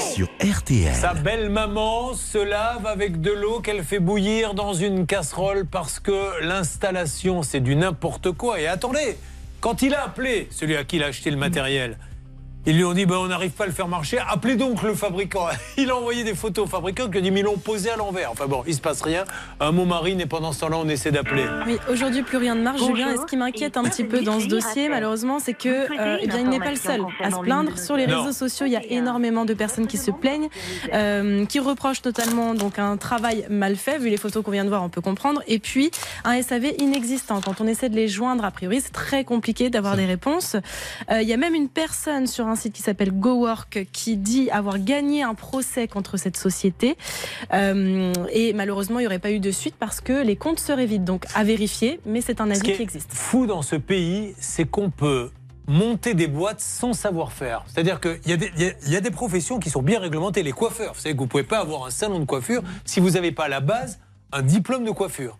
Sur 0.00 0.28
RTL. 0.40 0.94
Sa 0.94 1.14
belle 1.14 1.48
maman 1.48 2.12
se 2.14 2.38
lave 2.38 2.84
avec 2.84 3.20
de 3.20 3.30
l'eau 3.30 3.60
qu'elle 3.60 3.84
fait 3.84 4.00
bouillir 4.00 4.54
dans 4.54 4.74
une 4.74 5.06
casserole 5.06 5.64
parce 5.64 6.00
que 6.00 6.42
l'installation 6.42 7.42
c'est 7.42 7.60
du 7.60 7.76
n'importe 7.76 8.32
quoi. 8.32 8.60
Et 8.60 8.66
attendez, 8.66 9.16
quand 9.60 9.82
il 9.82 9.94
a 9.94 10.04
appelé 10.04 10.48
celui 10.50 10.76
à 10.76 10.84
qui 10.84 10.96
il 10.96 11.02
a 11.04 11.06
acheté 11.06 11.30
le 11.30 11.36
matériel, 11.36 11.98
ils 12.66 12.76
lui 12.76 12.84
ont 12.84 12.92
dit 12.92 13.06
ben, 13.06 13.16
on 13.16 13.26
n'arrive 13.28 13.50
pas 13.52 13.64
à 13.64 13.66
le 13.66 13.72
faire 13.72 13.88
marcher, 13.88 14.18
appelez 14.18 14.56
donc 14.56 14.82
le 14.82 14.94
fabricant. 14.94 15.46
Il 15.76 15.90
a 15.90 15.96
envoyé 15.96 16.24
des 16.24 16.34
photos 16.34 16.64
au 16.66 16.68
fabricant 16.68 17.04
qui 17.06 17.12
lui 17.12 17.18
a 17.18 17.20
dit 17.22 17.30
mais 17.30 17.40
ils 17.40 17.44
l'ont 17.44 17.58
posé 17.58 17.90
à 17.90 17.96
l'envers. 17.96 18.30
Enfin 18.32 18.46
bon, 18.46 18.62
il 18.66 18.74
se 18.74 18.80
passe 18.80 19.02
rien. 19.02 19.24
Un 19.60 19.72
mot 19.72 19.84
marine 19.84 20.20
et 20.20 20.26
pendant 20.26 20.52
ce 20.52 20.60
temps-là 20.60 20.78
on 20.78 20.88
essaie 20.88 21.10
d'appeler. 21.12 21.44
Oui, 21.66 21.78
aujourd'hui 21.90 22.22
plus 22.22 22.38
rien 22.38 22.54
ne 22.54 22.62
marche, 22.62 22.80
Bonjour, 22.80 22.96
Julien. 22.96 23.12
Et 23.12 23.16
ce 23.16 23.26
qui 23.26 23.36
m'inquiète 23.36 23.76
un 23.76 23.84
et 23.84 23.90
petit 23.90 24.04
peu 24.04 24.22
dans 24.22 24.40
ce 24.40 24.46
dossier, 24.46 24.88
malheureusement, 24.88 25.38
c'est 25.38 25.54
que 25.54 25.68
euh, 25.68 26.18
eh 26.20 26.26
bien, 26.26 26.38
il 26.40 26.48
n'est 26.48 26.58
pas 26.58 26.70
le 26.70 26.76
seul 26.76 27.02
à 27.22 27.30
se 27.30 27.38
plaindre. 27.40 27.78
Sur 27.78 27.96
les 27.96 28.06
Non. 28.06 28.22
réseaux 28.22 28.32
sociaux, 28.32 28.66
il 28.66 28.72
y 28.72 28.76
a 28.76 28.84
énormément 28.84 29.44
de 29.44 29.54
personnes 29.54 29.86
qui 29.86 29.98
se 29.98 30.10
plaignent, 30.10 30.48
euh, 30.92 31.44
qui 31.46 31.60
reprochent 31.60 32.04
notamment 32.04 32.54
donc 32.54 32.78
un 32.78 32.96
travail 32.96 33.46
mal 33.50 33.76
fait. 33.76 33.98
Vu 33.98 34.08
les 34.08 34.16
photos 34.16 34.42
qu'on 34.42 34.50
vient 34.50 34.64
de 34.64 34.68
voir, 34.70 34.82
on 34.82 34.88
peut 34.88 35.00
comprendre. 35.00 35.42
Et 35.46 35.58
puis 35.58 35.90
un 36.24 36.40
SAV 36.42 36.72
inexistant. 36.78 37.40
Quand 37.44 37.60
on 37.60 37.66
essaie 37.66 37.88
de 37.88 37.96
les 37.96 38.08
joindre, 38.08 38.44
a 38.44 38.50
priori, 38.50 38.80
c'est 38.80 38.92
très 38.92 39.24
compliqué 39.24 39.70
d'avoir 39.70 39.96
des 39.96 40.06
réponses. 40.06 40.56
Euh, 41.10 41.22
Il 41.22 41.28
y 41.28 41.32
a 41.32 41.36
même 41.36 41.54
une 41.54 41.68
personne 41.68 42.26
sur 42.26 42.46
un 42.46 42.55
site 42.56 42.72
qui 42.72 42.82
s'appelle 42.82 43.12
GoWork 43.12 43.86
qui 43.92 44.16
dit 44.16 44.50
avoir 44.50 44.78
gagné 44.78 45.22
un 45.22 45.34
procès 45.34 45.86
contre 45.88 46.16
cette 46.16 46.36
société. 46.36 46.96
Euh, 47.52 48.12
et 48.32 48.52
malheureusement, 48.52 48.98
il 48.98 49.02
n'y 49.02 49.06
aurait 49.06 49.18
pas 49.18 49.30
eu 49.30 49.40
de 49.40 49.50
suite 49.50 49.74
parce 49.78 50.00
que 50.00 50.24
les 50.24 50.36
comptes 50.36 50.60
seraient 50.60 50.86
vides. 50.86 51.04
Donc 51.04 51.24
à 51.34 51.44
vérifier, 51.44 52.00
mais 52.06 52.20
c'est 52.20 52.40
un 52.40 52.46
Ce 52.46 52.50
avis 52.52 52.60
qui 52.60 52.72
qui 52.72 52.80
est 52.80 52.84
existe. 52.84 53.10
fou 53.12 53.46
dans 53.46 53.62
ce 53.62 53.76
pays, 53.76 54.34
c'est 54.40 54.64
qu'on 54.64 54.90
peut 54.90 55.30
monter 55.68 56.14
des 56.14 56.28
boîtes 56.28 56.60
sans 56.60 56.92
savoir-faire. 56.92 57.64
C'est-à-dire 57.66 58.00
qu'il 58.00 58.18
y, 58.26 58.90
y 58.90 58.96
a 58.96 59.00
des 59.00 59.10
professions 59.10 59.58
qui 59.58 59.68
sont 59.70 59.82
bien 59.82 59.98
réglementées. 60.00 60.42
Les 60.44 60.52
coiffeurs, 60.52 60.94
vous 60.94 61.00
savez 61.00 61.14
que 61.14 61.18
vous 61.18 61.24
ne 61.24 61.28
pouvez 61.30 61.42
pas 61.42 61.58
avoir 61.58 61.86
un 61.86 61.90
salon 61.90 62.20
de 62.20 62.24
coiffure 62.24 62.62
si 62.84 63.00
vous 63.00 63.10
n'avez 63.10 63.32
pas 63.32 63.44
à 63.44 63.48
la 63.48 63.60
base 63.60 63.98
un 64.32 64.42
diplôme 64.42 64.84
de 64.84 64.90
coiffure. 64.92 65.38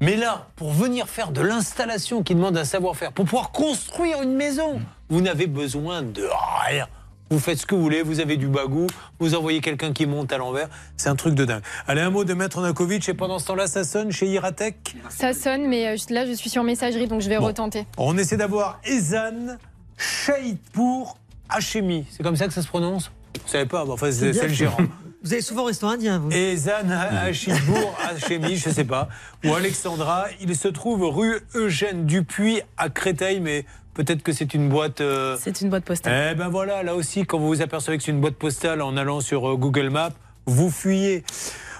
Mais 0.00 0.16
là, 0.16 0.48
pour 0.56 0.72
venir 0.72 1.08
faire 1.08 1.30
de 1.30 1.40
l'installation 1.40 2.22
qui 2.22 2.34
demande 2.34 2.56
un 2.58 2.64
savoir-faire, 2.64 3.12
pour 3.12 3.24
pouvoir 3.24 3.50
construire 3.52 4.22
une 4.22 4.34
maison, 4.34 4.80
vous 5.08 5.20
n'avez 5.20 5.46
besoin 5.46 6.02
de 6.02 6.28
rien. 6.66 6.86
Vous 7.30 7.38
faites 7.38 7.58
ce 7.58 7.66
que 7.66 7.74
vous 7.74 7.80
voulez, 7.80 8.02
vous 8.02 8.20
avez 8.20 8.36
du 8.36 8.46
bagou, 8.48 8.86
vous 9.18 9.34
envoyez 9.34 9.60
quelqu'un 9.60 9.92
qui 9.92 10.04
monte 10.06 10.30
à 10.32 10.36
l'envers. 10.38 10.68
C'est 10.96 11.08
un 11.08 11.16
truc 11.16 11.34
de 11.34 11.44
dingue. 11.44 11.62
Allez, 11.86 12.02
un 12.02 12.10
mot 12.10 12.24
de 12.24 12.34
Maître 12.34 12.60
Nakovic, 12.60 13.08
et 13.08 13.14
pendant 13.14 13.38
ce 13.38 13.46
temps-là, 13.46 13.66
ça 13.66 13.82
sonne 13.84 14.12
chez 14.12 14.26
Iratech. 14.26 14.94
Ça 15.08 15.32
sonne, 15.32 15.66
mais 15.66 15.86
euh, 15.88 15.96
là 16.10 16.26
je 16.26 16.32
suis 16.32 16.50
sur 16.50 16.62
messagerie, 16.64 17.06
donc 17.08 17.22
je 17.22 17.28
vais 17.28 17.38
Bon. 17.38 17.46
retenter. 17.46 17.86
On 17.96 18.18
essaie 18.18 18.36
d'avoir 18.36 18.78
Ezan 18.84 19.56
Shahidpour 19.96 21.16
Hachemi. 21.48 22.04
C'est 22.10 22.22
comme 22.22 22.36
ça 22.36 22.46
que 22.46 22.52
ça 22.52 22.62
se 22.62 22.68
prononce? 22.68 23.10
Vous 23.42 23.48
savez 23.50 23.66
pas, 23.66 23.84
enfin, 23.88 24.10
c'est 24.12 24.32
le 24.32 24.48
gérant. 24.48 24.76
Vous 25.24 25.32
allez 25.32 25.40
souvent 25.40 25.62
au 25.62 25.66
restaurant 25.66 25.94
indien, 25.94 26.18
vous 26.18 26.30
Ezan 26.30 26.90
Hachidbourg 26.90 27.96
Hachemi, 28.02 28.56
je 28.56 28.68
sais 28.68 28.84
pas. 28.84 29.08
Ou 29.46 29.54
Alexandra. 29.54 30.26
Il 30.42 30.54
se 30.54 30.68
trouve 30.68 31.02
rue 31.04 31.40
Eugène 31.54 32.04
Dupuis 32.04 32.60
à 32.76 32.90
Créteil, 32.90 33.40
mais 33.40 33.64
peut-être 33.94 34.22
que 34.22 34.34
c'est 34.34 34.52
une 34.52 34.68
boîte. 34.68 35.00
euh, 35.00 35.38
C'est 35.40 35.62
une 35.62 35.70
boîte 35.70 35.84
postale. 35.86 36.32
Eh 36.32 36.34
ben 36.34 36.48
voilà, 36.50 36.82
là 36.82 36.94
aussi, 36.94 37.24
quand 37.24 37.38
vous 37.38 37.46
vous 37.48 37.62
apercevez 37.62 37.96
que 37.96 38.02
c'est 38.04 38.10
une 38.10 38.20
boîte 38.20 38.34
postale 38.34 38.82
en 38.82 38.98
allant 38.98 39.22
sur 39.22 39.48
euh, 39.48 39.56
Google 39.56 39.88
Maps, 39.88 40.12
vous 40.44 40.70
fuyez. 40.70 41.24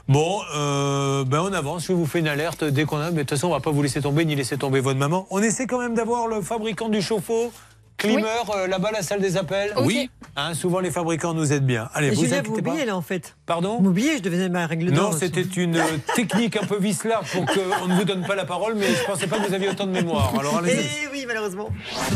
Bon, 0.09 0.41
euh, 0.57 1.25
ben 1.25 1.41
on 1.43 1.53
avance, 1.53 1.85
je 1.87 1.93
vous 1.93 2.07
fais 2.07 2.21
une 2.21 2.29
alerte 2.29 2.65
dès 2.65 2.85
qu'on 2.85 2.97
a. 2.99 3.11
Mais 3.11 3.17
de 3.17 3.21
toute 3.21 3.31
façon, 3.31 3.49
on 3.49 3.53
va 3.53 3.61
pas 3.61 3.71
vous 3.73 3.83
laisser 3.83 4.01
tomber 4.01 4.25
ni 4.25 4.37
laisser 4.37 4.57
tomber 4.57 4.81
votre 4.81 4.99
maman. 4.99 5.27
On 5.31 5.43
essaie 5.43 5.67
quand 5.67 5.79
même 5.81 5.95
d'avoir 5.95 6.29
le 6.29 6.41
fabricant 6.41 6.89
du 6.89 7.03
chauffe-eau, 7.03 7.53
Climer, 7.97 8.25
euh, 8.55 8.67
là-bas, 8.67 8.91
la 8.93 9.03
salle 9.03 9.21
des 9.21 9.37
appels. 9.37 9.73
Oui. 9.83 10.11
Hein, 10.37 10.53
souvent, 10.55 10.81
les 10.81 10.91
fabricants 10.91 11.33
nous 11.33 11.53
aident 11.53 11.65
bien. 11.65 11.89
Allez, 11.95 12.09
Et 12.09 12.11
vous 12.11 12.25
inquiétez 12.25 12.49
vous 12.49 12.61
pas. 12.61 12.71
oubliez 12.71 12.85
là 12.85 12.97
en 12.97 13.01
fait. 13.03 13.37
Pardon 13.47 13.77
Vous 13.77 13.83
m'oubliez, 13.85 14.17
je 14.19 14.23
devenais 14.23 14.49
ma 14.49 14.67
règle 14.67 14.91
d'or. 14.91 15.13
Non, 15.13 15.17
c'était 15.17 15.43
une 15.43 15.77
euh, 15.77 15.83
technique 16.17 16.57
un 16.57 16.67
peu 16.67 16.77
vicelard 16.79 17.23
pour 17.23 17.47
qu'on 17.47 17.87
ne 17.87 17.95
vous 17.95 18.05
donne 18.05 18.27
pas 18.27 18.35
la 18.35 18.45
parole, 18.45 18.75
mais 18.75 18.87
je 18.89 19.05
pensais 19.05 19.27
pas 19.29 19.39
que 19.39 19.47
vous 19.47 19.55
aviez 19.55 19.69
autant 19.69 19.87
de 19.87 19.93
mémoire. 19.93 20.35
Alors 20.39 20.59
allez-y. 20.59 20.81
Eh 21.05 21.09
oui, 21.13 21.25
malheureusement. 21.27 21.69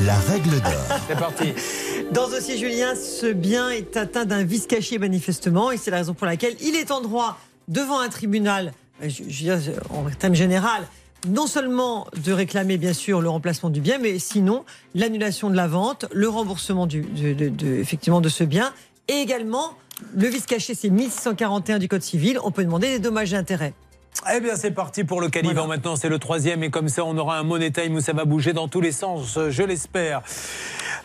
La 0.05 0.16
règle 0.16 0.50
d'or. 0.60 0.98
C'est 1.09 1.18
parti. 1.18 1.52
Dans 2.12 2.26
ce 2.26 2.32
dossier 2.32 2.59
Julien, 2.59 2.94
ce 2.96 3.26
bien 3.32 3.70
est 3.70 3.96
atteint 3.96 4.24
d'un 4.24 4.42
vice 4.42 4.66
caché 4.66 4.98
manifestement 4.98 5.70
et 5.70 5.76
c'est 5.76 5.90
la 5.92 5.98
raison 5.98 6.12
pour 6.14 6.26
laquelle 6.26 6.55
il 6.60 6.74
est 6.74 6.90
en 6.90 7.00
droit 7.00 7.38
devant 7.68 8.00
un 8.00 8.09
tribunal, 8.09 8.72
euh, 9.02 9.09
je, 9.09 9.22
je 9.28 9.50
veux 9.52 9.56
dire, 9.59 9.72
en 9.90 10.05
termes 10.18 10.34
général, 10.34 10.88
non 11.27 11.47
seulement 11.47 12.07
de 12.24 12.32
réclamer 12.32 12.77
bien 12.78 12.93
sûr 12.93 13.20
le 13.20 13.28
remplacement 13.28 13.70
du 13.70 13.81
bien, 13.81 13.99
mais 13.99 14.19
sinon 14.19 14.65
l'annulation 14.95 15.51
de 15.51 15.57
la 15.57 15.66
vente, 15.66 16.07
le 16.12 16.28
remboursement 16.28 16.86
du, 16.86 17.01
de, 17.03 17.32
de- 17.32 17.49
de- 17.49 17.74
effectivement 17.78 18.20
de 18.20 18.28
ce 18.28 18.45
bien 18.45 18.73
et 19.09 19.15
également 19.15 19.73
le 20.15 20.28
vice 20.28 20.47
caché, 20.47 20.74
c'est 20.74 20.90
1641 20.90 21.78
du 21.81 21.89
Code 21.89 22.03
civil. 22.03 22.39
On 22.45 22.53
peut 22.53 22.62
demander 22.65 22.89
des 22.89 22.99
dommages 23.01 23.32
et 23.32 23.36
intérêts. 23.36 23.73
Eh 24.32 24.40
bien, 24.40 24.55
c'est 24.57 24.70
parti 24.70 25.03
pour 25.05 25.20
le 25.20 25.28
calibre. 25.28 25.66
Maintenant, 25.66 25.97
c'est 25.97 26.09
le 26.09 26.19
troisième. 26.20 26.62
Et 26.62 26.70
comme 26.70 26.89
ça, 26.89 27.05
on 27.05 27.16
aura 27.19 27.39
un 27.39 27.43
money 27.43 27.70
time 27.73 27.97
où 27.97 28.01
ça 28.01 28.12
va 28.12 28.24
bouger 28.24 28.53
dans 28.53 28.69
tous 28.69 28.81
les 28.81 28.93
sens, 28.93 29.39
je 29.51 29.62
l'espère. 29.62 30.23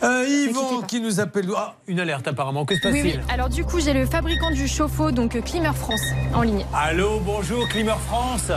Euh, 0.04 0.26
Yvan 0.28 0.82
qui 0.84 1.00
nous 1.00 1.20
appelle. 1.20 1.48
Ah, 1.56 1.76
une 1.88 2.00
alerte 2.00 2.28
apparemment. 2.28 2.66
Que 2.66 2.76
se 2.76 2.88
Oui, 2.88 2.92
passe-t-il? 3.02 3.18
Oui. 3.20 3.26
Alors 3.34 3.50
du 3.50 3.64
coup, 3.64 3.80
j'ai 3.80 3.94
le 3.94 4.06
fabricant 4.06 4.52
du 4.52 4.68
chauffe-eau, 4.68 5.12
donc 5.12 5.36
euh, 5.36 5.42
Climer 5.42 5.74
France, 5.76 6.02
en 6.36 6.42
ligne. 6.44 6.66
Allô, 6.74 7.20
bonjour, 7.20 7.68
Climer 7.70 7.94
France. 8.08 8.52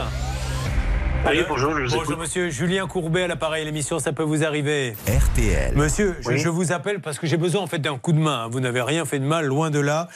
Allô 1.25 1.41
bonjour, 1.49 1.71
je 1.71 1.75
vous 1.75 1.89
Bonjour, 1.89 2.03
écoute. 2.03 2.17
monsieur. 2.19 2.49
Julien 2.49 2.87
Courbet 2.87 3.23
à 3.23 3.27
l'appareil. 3.27 3.65
L'émission, 3.65 3.99
ça 3.99 4.13
peut 4.13 4.23
vous 4.23 4.43
arriver. 4.45 4.95
RTL. 5.07 5.75
Monsieur, 5.75 6.15
je, 6.21 6.29
Oui. 6.29 6.37
je 6.37 6.47
vous 6.47 6.71
appelle 6.71 7.01
parce 7.01 7.19
que 7.19 7.27
j'ai 7.27 7.35
besoin 7.37 7.61
en 7.61 7.67
fait 7.67 7.79
d'un 7.79 7.97
coup 7.97 8.13
de 8.13 8.19
main. 8.19 8.47
Vous 8.47 8.59
n'avez 8.61 8.81
rien 8.81 9.03
fait 9.05 9.19
de 9.19 9.25
mal, 9.25 9.45
loin 9.45 9.69
de 9.69 9.79
là. 9.79 10.07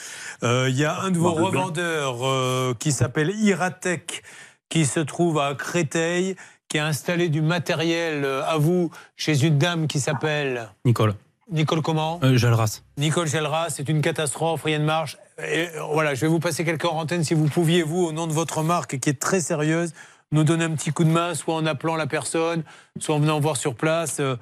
Euh, 0.42 0.68
Il 0.70 0.76
y 0.76 0.84
a 0.86 1.00
un 1.00 1.10
de 1.10 1.18
vos 1.18 1.34
Bon, 1.34 1.44
revendeurs 1.46 2.26
euh, 2.26 2.74
qui 2.78 2.92
s'appelle 2.92 3.30
Iratech, 3.30 4.22
qui 4.70 4.86
se 4.86 5.00
trouve 5.00 5.38
à 5.38 5.54
Créteil, 5.54 6.36
qui 6.68 6.78
a 6.78 6.86
installé 6.86 7.28
du 7.28 7.42
matériel 7.42 8.24
euh, 8.24 8.42
à 8.46 8.56
vous 8.56 8.90
chez 9.16 9.44
une 9.44 9.58
dame 9.58 9.86
qui 9.88 10.00
s'appelle 10.00 10.68
Nicole. 10.86 11.14
Nicole 11.50 11.82
comment 11.82 12.20
Euh, 12.22 12.38
Jalras. 12.38 12.80
Nicole 12.96 13.26
Gelras, 13.26 13.68
c'est 13.68 13.88
une 13.90 14.00
catastrophe, 14.00 14.62
rien 14.64 14.78
ne 14.78 14.86
marche. 14.86 15.18
Et 15.46 15.68
voilà, 15.92 16.14
je 16.14 16.22
vais 16.22 16.28
vous 16.28 16.38
passer 16.40 16.64
quelques 16.64 16.86
en 16.86 16.98
antenne 16.98 17.22
si 17.24 17.34
vous 17.34 17.48
pouviez, 17.48 17.82
vous, 17.82 18.02
au 18.04 18.12
nom 18.12 18.26
de 18.26 18.32
votre 18.32 18.62
marque 18.62 18.98
qui 18.98 19.10
est 19.10 19.20
très 19.20 19.40
sérieuse, 19.40 19.92
nous 20.32 20.44
donner 20.44 20.64
un 20.64 20.70
petit 20.74 20.90
coup 20.92 21.04
de 21.04 21.10
main, 21.10 21.34
soit 21.34 21.54
en 21.54 21.66
appelant 21.66 21.96
la 21.96 22.06
personne, 22.06 22.62
soit 22.98 23.14
en 23.14 23.18
venant 23.20 23.38
voir 23.40 23.56
sur 23.56 23.74
place. 23.74 24.18
euh, 24.20 24.36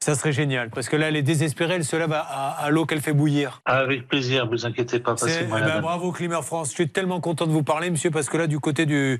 ça 0.00 0.14
serait 0.14 0.32
génial, 0.32 0.68
parce 0.68 0.88
que 0.90 0.96
là, 0.96 1.08
elle 1.08 1.16
est 1.16 1.22
désespérée, 1.22 1.74
elle 1.76 1.84
se 1.84 1.96
lève 1.96 2.12
à, 2.12 2.20
à- 2.20 2.64
à 2.64 2.70
l'eau 2.70 2.84
qu'elle 2.84 3.00
fait 3.00 3.14
bouillir. 3.14 3.62
Avec 3.64 4.06
plaisir, 4.06 4.46
vous 4.46 4.66
inquiétez 4.66 4.98
pas, 4.98 5.14
passez-moi 5.14 5.60
eh 5.62 5.64
ben, 5.64 5.80
bravo 5.80 6.12
Climer 6.12 6.42
France, 6.42 6.68
je 6.70 6.74
suis 6.74 6.88
tellement 6.90 7.20
content 7.20 7.46
de 7.46 7.52
vous 7.52 7.62
parler, 7.62 7.88
monsieur, 7.90 8.10
parce 8.10 8.28
que 8.28 8.36
là, 8.36 8.46
du 8.46 8.60
côté 8.60 8.84
du, 8.84 9.18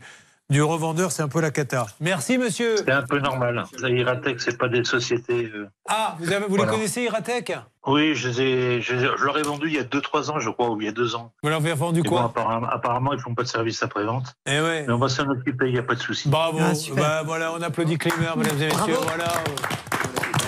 du 0.51 0.63
revendeur, 0.63 1.11
c'est 1.11 1.23
un 1.23 1.29
peu 1.29 1.41
la 1.41 1.51
cata. 1.51 1.87
Merci, 2.01 2.37
monsieur. 2.39 2.77
C'est 2.77 2.91
un 2.91 3.03
peu 3.03 3.19
normal. 3.19 3.65
La 3.81 3.89
Iratech, 3.89 4.41
c'est 4.41 4.59
pas 4.59 4.69
des 4.69 4.85
sociétés. 4.85 5.51
euh, 5.55 5.69
Ah, 5.89 6.17
vous, 6.21 6.31
avez, 6.33 6.47
vous 6.47 6.57
Voilà. 6.57 6.71
les 6.71 6.77
connaissez, 6.79 7.03
Iratech? 7.05 7.53
Oui, 7.87 8.15
je, 8.15 8.29
les 8.29 8.41
ai- 8.41 8.81
je, 8.83 8.95
leur 9.25 9.39
ai 9.39 9.43
vendu 9.43 9.69
il 9.69 9.75
y 9.75 9.79
a 9.79 9.85
2-3 9.85 10.31
ans, 10.31 10.39
je 10.41 10.51
crois, 10.51 10.71
ou 10.71 10.81
il 10.81 10.85
y 10.85 10.89
a 10.89 10.93
2 10.93 11.17
ans. 11.17 11.33
Vous 11.43 11.49
leur 11.49 11.59
avez 11.61 11.73
vendu 11.73 12.01
Et 12.01 12.03
quoi? 12.03 12.21
bon, 12.21 12.27
apparemment, 12.27 12.69
apparemment, 12.69 13.13
ils 13.15 13.21
font 13.21 13.35
pas 13.35 13.43
de 13.43 13.49
service 13.49 13.83
après-vente. 13.83 14.35
Eh 14.47 14.61
ouais. 14.61 14.85
Mais 14.87 14.93
on 14.93 14.99
va 14.99 15.09
s'en 15.09 15.29
occuper, 15.29 15.67
il 15.69 15.73
n'y 15.73 15.79
a 15.79 15.83
pas 15.83 15.95
de 15.95 16.01
souci. 16.01 16.29
Bravo. 16.29 16.59
Ah. 16.61 16.73
Bah, 16.95 17.23
voilà, 17.25 17.53
on 17.55 17.63
applaudit 17.63 17.97
Climer, 17.99 18.29
mesdames 18.37 18.61
et 18.61 18.67
messieurs. 18.67 18.77
Bravo. 18.77 19.03
Voilà. 19.07 19.33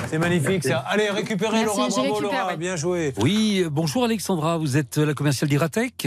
C'est 0.08 0.18
magnifique 0.18 0.62
ça. 0.62 0.78
Allez, 0.88 1.10
récupérez 1.10 1.64
Merci, 1.64 1.76
Laura. 1.78 1.88
Bravo 1.88 2.02
récupère, 2.14 2.30
Laura, 2.40 2.46
ouais. 2.52 2.56
bien 2.56 2.76
joué. 2.76 3.12
Oui, 3.18 3.64
bonjour 3.70 4.04
Alexandra, 4.04 4.56
vous 4.58 4.76
êtes 4.76 4.98
la 4.98 5.14
commerciale 5.14 5.48
d'Iratech? 5.50 6.06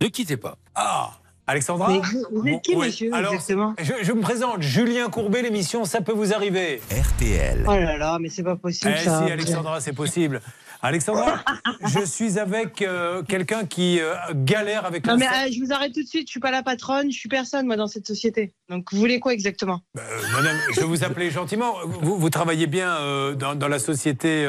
Ne 0.00 0.06
quittez 0.08 0.36
pas. 0.38 0.56
Ah, 0.74 1.10
Alexandra 1.46 1.88
Mais 1.90 2.00
vous- 2.00 2.26
vous 2.42 2.48
êtes 2.48 2.62
qui, 2.62 2.74
monsieur, 2.76 3.14
Alors, 3.14 3.32
exactement 3.32 3.74
je, 3.80 3.92
je 4.02 4.12
me 4.12 4.20
présente, 4.20 4.62
Julien 4.62 5.08
Courbet, 5.08 5.42
l'émission 5.42 5.84
Ça 5.84 6.00
peut 6.00 6.12
vous 6.12 6.34
arriver. 6.34 6.80
RTL. 6.90 7.64
Oh 7.68 7.70
là 7.70 7.96
là, 7.96 8.18
mais 8.20 8.28
c'est 8.28 8.42
pas 8.42 8.56
possible 8.56 8.92
Eh 8.96 9.04
ça. 9.04 9.24
si, 9.24 9.30
Alexandra, 9.32 9.80
c'est 9.80 9.92
possible. 9.92 10.40
Alexandra, 10.82 11.40
je 11.86 12.04
suis 12.04 12.38
avec 12.38 12.82
euh, 12.82 13.22
quelqu'un 13.22 13.64
qui 13.64 13.98
euh, 14.00 14.14
galère 14.34 14.84
avec 14.84 15.06
Non 15.06 15.16
mais 15.16 15.26
euh, 15.26 15.50
je 15.50 15.64
vous 15.64 15.72
arrête 15.72 15.92
tout 15.94 16.02
de 16.02 16.08
suite, 16.08 16.26
je 16.28 16.32
suis 16.32 16.40
pas 16.40 16.50
la 16.50 16.62
patronne, 16.62 17.10
je 17.10 17.16
suis 17.18 17.28
personne 17.28 17.66
moi 17.66 17.76
dans 17.76 17.86
cette 17.86 18.06
société. 18.06 18.52
Donc 18.68 18.92
vous 18.92 18.98
voulez 18.98 19.18
quoi 19.20 19.32
exactement? 19.32 19.80
Euh, 19.96 20.00
madame, 20.34 20.56
je 20.74 20.80
vais 20.80 20.86
vous 20.86 21.02
appeler 21.04 21.30
gentiment. 21.30 21.74
Vous, 22.02 22.18
vous 22.18 22.30
travaillez 22.30 22.66
bien 22.66 22.90
euh, 22.96 23.34
dans, 23.34 23.54
dans 23.54 23.68
la 23.68 23.78
société, 23.78 24.44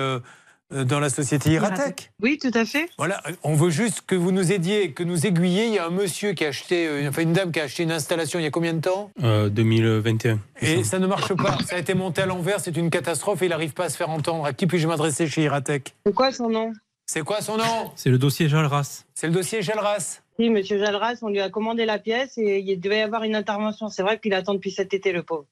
dans 0.72 1.00
la 1.00 1.10
société 1.10 1.52
Iratech. 1.52 2.12
Oui, 2.22 2.38
tout 2.42 2.52
à 2.54 2.66
fait. 2.66 2.90
Voilà, 2.98 3.22
on 3.44 3.54
veut 3.54 3.70
juste 3.70 4.02
que 4.06 4.16
vous 4.16 4.32
nous 4.32 4.52
aidiez, 4.52 4.92
que 4.92 5.04
nous 5.04 5.26
aiguilliez. 5.26 5.68
Il 5.68 5.74
y 5.74 5.80
a 5.80 5.88
un 5.88 5.92
monsieur 5.92 6.34
qui 6.34 6.46
a 6.46 6.50
acheté, 6.50 6.88
euh, 6.88 7.10
enfin 7.10 7.22
une 7.22 7.34
dame 7.34 7.52
qui 7.52 7.60
a 7.60 7.64
acheté 7.64 7.84
une 7.84 7.92
installation 7.92 8.40
il 8.40 8.44
y 8.44 8.46
a 8.48 8.52
combien 8.52 8.74
de 8.74 8.82
temps? 8.82 9.12
Euh, 9.24 9.50
2021. 9.50 10.40
Et 10.62 10.84
ça 10.84 11.00
ne 11.00 11.08
marche 11.08 11.34
pas. 11.34 11.58
Ça 11.66 11.76
a 11.76 11.80
été 11.80 11.94
monté 11.94 12.22
à 12.22 12.26
l'envers, 12.26 12.60
c'est 12.60 12.76
une 12.76 12.90
catastrophe 12.90 13.42
et 13.42 13.46
il 13.46 13.50
n'arrive 13.50 13.74
pas 13.74 13.86
à 13.86 13.90
se 13.90 13.98
faire 13.98 14.10
entendre. 14.10 14.46
À 14.46 14.54
qui 14.54 14.68
puis-je 14.68 14.88
m'adresser 14.88 15.28
chez 15.28 15.44
Iratech? 15.44 15.96
C'est 16.06 16.14
quoi 16.14 16.32
son 16.32 16.50
nom? 16.50 16.74
C'est 17.06 17.22
quoi 17.22 17.42
son 17.42 17.58
nom? 17.58 17.92
C'est 17.96 18.10
le 18.10 18.18
dossier 18.18 18.50
Jalras. 18.50 19.06
C'est 19.16 19.28
le 19.28 19.34
dossier 19.34 19.62
Gelras. 19.62 20.20
Oui, 20.40 20.50
monsieur 20.50 20.78
Jalras, 20.78 21.20
on 21.22 21.30
lui 21.30 21.40
a 21.40 21.50
commandé 21.50 21.86
la 21.86 21.98
pièce 22.00 22.38
et 22.38 22.60
il 22.60 22.80
devait 22.80 23.00
y 23.00 23.02
avoir 23.02 23.24
une 23.24 23.36
intervention. 23.36 23.88
C'est 23.88 24.04
vrai 24.04 24.20
qu'il 24.20 24.34
attend 24.34 24.54
depuis 24.54 24.72
cet 24.72 24.94
été 24.94 25.14
le 25.14 25.24
pauvre. 25.24 25.46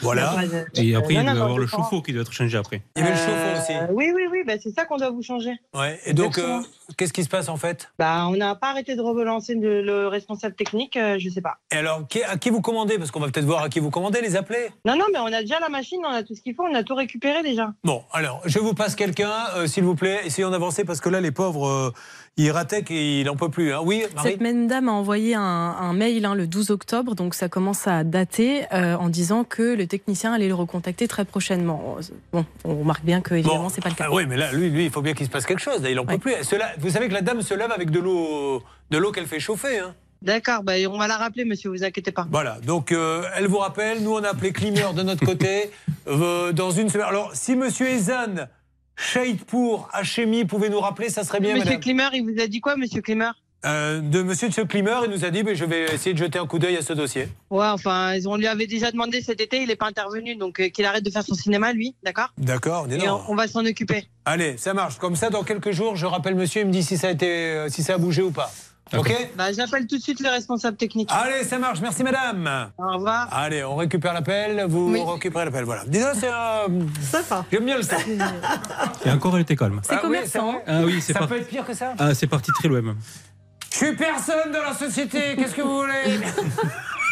Voilà. 0.00 0.34
De- 0.74 0.80
Et 0.82 0.94
après, 0.94 1.14
il 1.14 1.22
doit 1.22 1.32
y 1.34 1.38
avoir 1.38 1.58
le 1.58 1.66
chauffe-eau 1.66 2.02
qui 2.02 2.12
doit 2.12 2.22
être 2.22 2.32
changé 2.32 2.56
après. 2.58 2.82
Il 2.96 3.00
y 3.02 3.06
avait 3.06 3.12
le 3.12 3.18
chauffe-eau 3.18 3.60
aussi. 3.62 3.72
Euh, 3.74 3.86
oui, 3.92 4.10
oui, 4.14 4.22
oui, 4.30 4.42
bah, 4.46 4.54
c'est 4.62 4.70
ça 4.70 4.84
qu'on 4.84 4.96
doit 4.96 5.10
vous 5.10 5.22
changer. 5.22 5.52
Ouais. 5.74 6.00
Et 6.06 6.12
donc, 6.14 6.38
euh, 6.38 6.60
qu'est-ce 6.96 7.12
qui 7.12 7.22
se 7.24 7.28
passe 7.28 7.48
en 7.48 7.56
fait? 7.56 7.90
Bah, 7.98 8.26
on 8.28 8.36
n'a 8.36 8.54
pas 8.54 8.70
arrêté 8.70 8.96
de 8.96 9.00
relancer 9.02 9.54
le, 9.54 9.82
le 9.82 10.08
responsable 10.08 10.54
technique, 10.54 10.96
euh, 10.96 11.18
je 11.18 11.28
sais 11.28 11.40
pas. 11.42 11.58
Et 11.72 11.76
alors, 11.76 12.06
qui- 12.08 12.22
à 12.22 12.36
qui 12.36 12.50
vous 12.50 12.60
commandez? 12.60 12.98
Parce 12.98 13.10
qu'on 13.10 13.20
va 13.20 13.26
peut-être 13.28 13.44
voir 13.46 13.62
à 13.62 13.68
qui 13.68 13.80
vous 13.80 13.90
commandez, 13.90 14.20
les 14.20 14.36
appeler. 14.36 14.68
Non, 14.84 14.96
non, 14.96 15.04
mais 15.12 15.18
on 15.18 15.26
a 15.26 15.40
déjà 15.42 15.60
la 15.60 15.68
machine, 15.68 16.00
on 16.06 16.12
a 16.12 16.22
tout 16.22 16.34
ce 16.34 16.40
qu'il 16.42 16.54
faut, 16.54 16.64
on 16.64 16.74
a 16.74 16.82
tout 16.82 16.94
récupéré 16.94 17.42
déjà. 17.42 17.72
Bon, 17.84 18.02
alors, 18.12 18.40
je 18.46 18.58
vous 18.58 18.74
passe 18.74 18.94
quelqu'un, 18.94 19.32
euh, 19.56 19.66
s'il 19.66 19.84
vous 19.84 19.94
plaît. 19.94 20.20
Essayons 20.24 20.50
d'avancer 20.50 20.84
parce 20.84 21.00
que 21.00 21.08
là, 21.08 21.20
les 21.20 21.32
pauvres, 21.32 21.66
euh, 21.68 21.92
Iratech, 22.38 22.88
il 22.88 23.24
n'en 23.24 23.36
peut 23.36 23.50
plus. 23.50 23.74
hein. 23.74 23.80
Oui, 23.84 24.04
Marie 24.16 24.30
Cette 24.30 24.40
même 24.40 24.66
dame 24.66 24.88
a 24.88 24.92
envoyé 24.92 25.34
un, 25.34 25.40
un 25.42 25.92
mail 25.92 26.24
hein, 26.24 26.34
le 26.34 26.46
12 26.46 26.70
octobre, 26.70 27.14
donc 27.14 27.34
ça 27.34 27.48
commence 27.50 27.86
à 27.86 28.04
dater, 28.04 28.62
euh, 28.72 28.96
en 28.96 29.10
disant 29.10 29.44
que 29.44 29.62
le 29.76 29.86
technicien 29.86 30.32
allait 30.32 30.48
le 30.48 30.54
recontacter 30.54 31.06
très 31.08 31.26
prochainement. 31.26 31.96
Bon, 32.32 32.46
on 32.64 32.78
remarque 32.78 33.04
bien 33.04 33.20
que 33.20 33.34
évidemment 33.34 33.68
c'est 33.68 33.82
pas 33.82 33.90
le 33.90 33.94
cas. 33.94 34.06
Ah 34.08 34.14
oui, 34.14 34.24
mais 34.26 34.38
là, 34.38 34.50
lui, 34.52 34.70
lui, 34.70 34.86
il 34.86 34.90
faut 34.90 35.02
bien 35.02 35.12
qu'il 35.12 35.26
se 35.26 35.30
passe 35.30 35.44
quelque 35.44 35.60
chose. 35.60 35.82
Là, 35.82 35.90
il 35.90 35.98
en 36.00 36.06
peut 36.06 36.16
plus. 36.16 36.32
Cela- 36.42 36.72
vous 36.78 36.88
savez 36.88 37.08
que 37.08 37.14
la 37.14 37.20
dame 37.22 37.42
se 37.42 37.52
lève 37.52 37.70
avec 37.70 37.90
de 37.90 38.00
l'eau, 38.00 38.62
de 38.90 38.96
l'eau 38.98 39.12
qu'elle 39.12 39.26
fait 39.26 39.40
chauffer. 39.40 39.80
Hein. 39.80 39.94
D'accord, 40.22 40.62
bah, 40.62 40.74
on 40.88 40.96
va 40.98 41.08
la 41.08 41.16
rappeler, 41.18 41.44
monsieur, 41.44 41.68
vous 41.68 41.84
inquiétez 41.84 42.12
pas. 42.12 42.26
Voilà. 42.30 42.58
Donc, 42.64 42.92
euh, 42.92 43.24
elle 43.36 43.48
vous 43.48 43.58
rappelle. 43.58 44.02
Nous, 44.02 44.12
on 44.14 44.22
a 44.22 44.28
appelé 44.28 44.52
Climer 44.52 44.86
de 44.96 45.02
notre 45.02 45.26
côté 45.26 45.70
euh, 46.06 46.52
dans 46.52 46.70
une 46.70 46.88
semaine. 46.88 47.08
Alors, 47.08 47.32
si 47.34 47.56
Monsieur 47.56 47.88
Ezan, 47.88 48.46
Shaitpour, 48.96 49.88
Hachemi, 49.92 50.44
pouvait 50.44 50.68
nous 50.68 50.80
rappeler, 50.80 51.08
ça 51.08 51.24
serait 51.24 51.40
bien, 51.40 51.54
Monsieur 51.54 51.64
madame. 51.64 51.80
Klimer, 51.80 52.08
il 52.14 52.22
vous 52.22 52.40
a 52.40 52.46
dit 52.46 52.60
quoi, 52.60 52.76
monsieur 52.76 53.00
Klimer? 53.00 53.30
Euh, 53.64 54.00
de 54.00 54.22
Monsieur 54.22 54.48
de 54.48 54.54
ce 54.54 54.60
Climer, 54.62 54.96
il 55.04 55.10
nous 55.10 55.24
a 55.24 55.30
dit, 55.30 55.44
ben, 55.44 55.54
je 55.54 55.64
vais 55.64 55.84
essayer 55.94 56.12
de 56.14 56.18
jeter 56.18 56.38
un 56.38 56.46
coup 56.46 56.58
d'œil 56.58 56.76
à 56.76 56.82
ce 56.82 56.92
dossier. 56.92 57.28
Ouais, 57.48 57.66
enfin, 57.66 58.16
on 58.26 58.36
lui 58.36 58.48
avait 58.48 58.66
déjà 58.66 58.90
demandé 58.90 59.20
cet 59.22 59.40
été, 59.40 59.62
il 59.62 59.68
n'est 59.68 59.76
pas 59.76 59.86
intervenu, 59.86 60.34
donc 60.34 60.58
euh, 60.58 60.68
qu'il 60.68 60.84
arrête 60.84 61.04
de 61.04 61.10
faire 61.10 61.22
son 61.22 61.34
cinéma, 61.34 61.72
lui, 61.72 61.94
d'accord? 62.02 62.32
D'accord. 62.38 62.88
Et 62.90 63.08
on, 63.08 63.20
on 63.30 63.34
va 63.36 63.46
s'en 63.46 63.64
occuper. 63.64 64.04
Allez, 64.24 64.56
ça 64.56 64.74
marche. 64.74 64.98
Comme 64.98 65.14
ça, 65.14 65.30
dans 65.30 65.44
quelques 65.44 65.70
jours, 65.70 65.94
je 65.94 66.06
rappelle 66.06 66.34
Monsieur, 66.34 66.62
il 66.62 66.66
me 66.66 66.72
dit 66.72 66.82
si 66.82 66.98
ça 66.98 67.06
a 67.06 67.10
été, 67.12 67.26
euh, 67.28 67.68
si 67.68 67.84
ça 67.84 67.94
a 67.94 67.98
bougé 67.98 68.22
ou 68.22 68.32
pas. 68.32 68.50
Ok. 68.96 69.30
Bah, 69.36 69.52
j'appelle 69.52 69.86
tout 69.86 69.96
de 69.96 70.02
suite 70.02 70.20
le 70.20 70.28
responsable 70.28 70.76
technique. 70.76 71.08
Allez, 71.12 71.44
ça 71.44 71.58
marche. 71.58 71.80
Merci, 71.80 72.02
madame. 72.02 72.70
Au 72.78 72.94
revoir. 72.94 73.28
Allez, 73.32 73.64
on 73.64 73.76
récupère 73.76 74.12
l'appel. 74.12 74.64
Vous 74.68 75.12
récupérez 75.12 75.46
l'appel. 75.46 75.64
Voilà. 75.64 75.84
Dis 75.86 76.00
c'est 76.14 76.28
un. 76.28 76.66
Sympa. 77.00 77.44
J'aime 77.50 77.64
bien 77.64 77.76
le 77.76 77.82
son. 77.82 77.96
Et 79.04 79.10
encore, 79.10 79.36
elle 79.36 79.42
était 79.42 79.56
calme. 79.56 79.80
C'est 79.82 80.00
commerçant. 80.00 80.60
Ah 80.66 80.82
oui, 80.84 81.00
c'est 81.00 81.12
Ça 81.12 81.26
peut 81.26 81.38
être 81.38 81.48
pire 81.48 81.64
que 81.64 81.74
ça 81.74 81.94
Ah, 81.98 82.14
c'est 82.14 82.26
parti 82.26 82.50
très 82.52 82.68
loin 82.68 82.82
même. 82.82 82.96
Je 83.70 83.76
suis 83.78 83.96
personne 83.96 84.52
dans 84.52 84.62
la 84.62 84.74
société. 84.74 85.34
Qu'est-ce 85.36 85.54
que 85.54 85.62
vous 85.62 85.78
voulez 85.78 86.20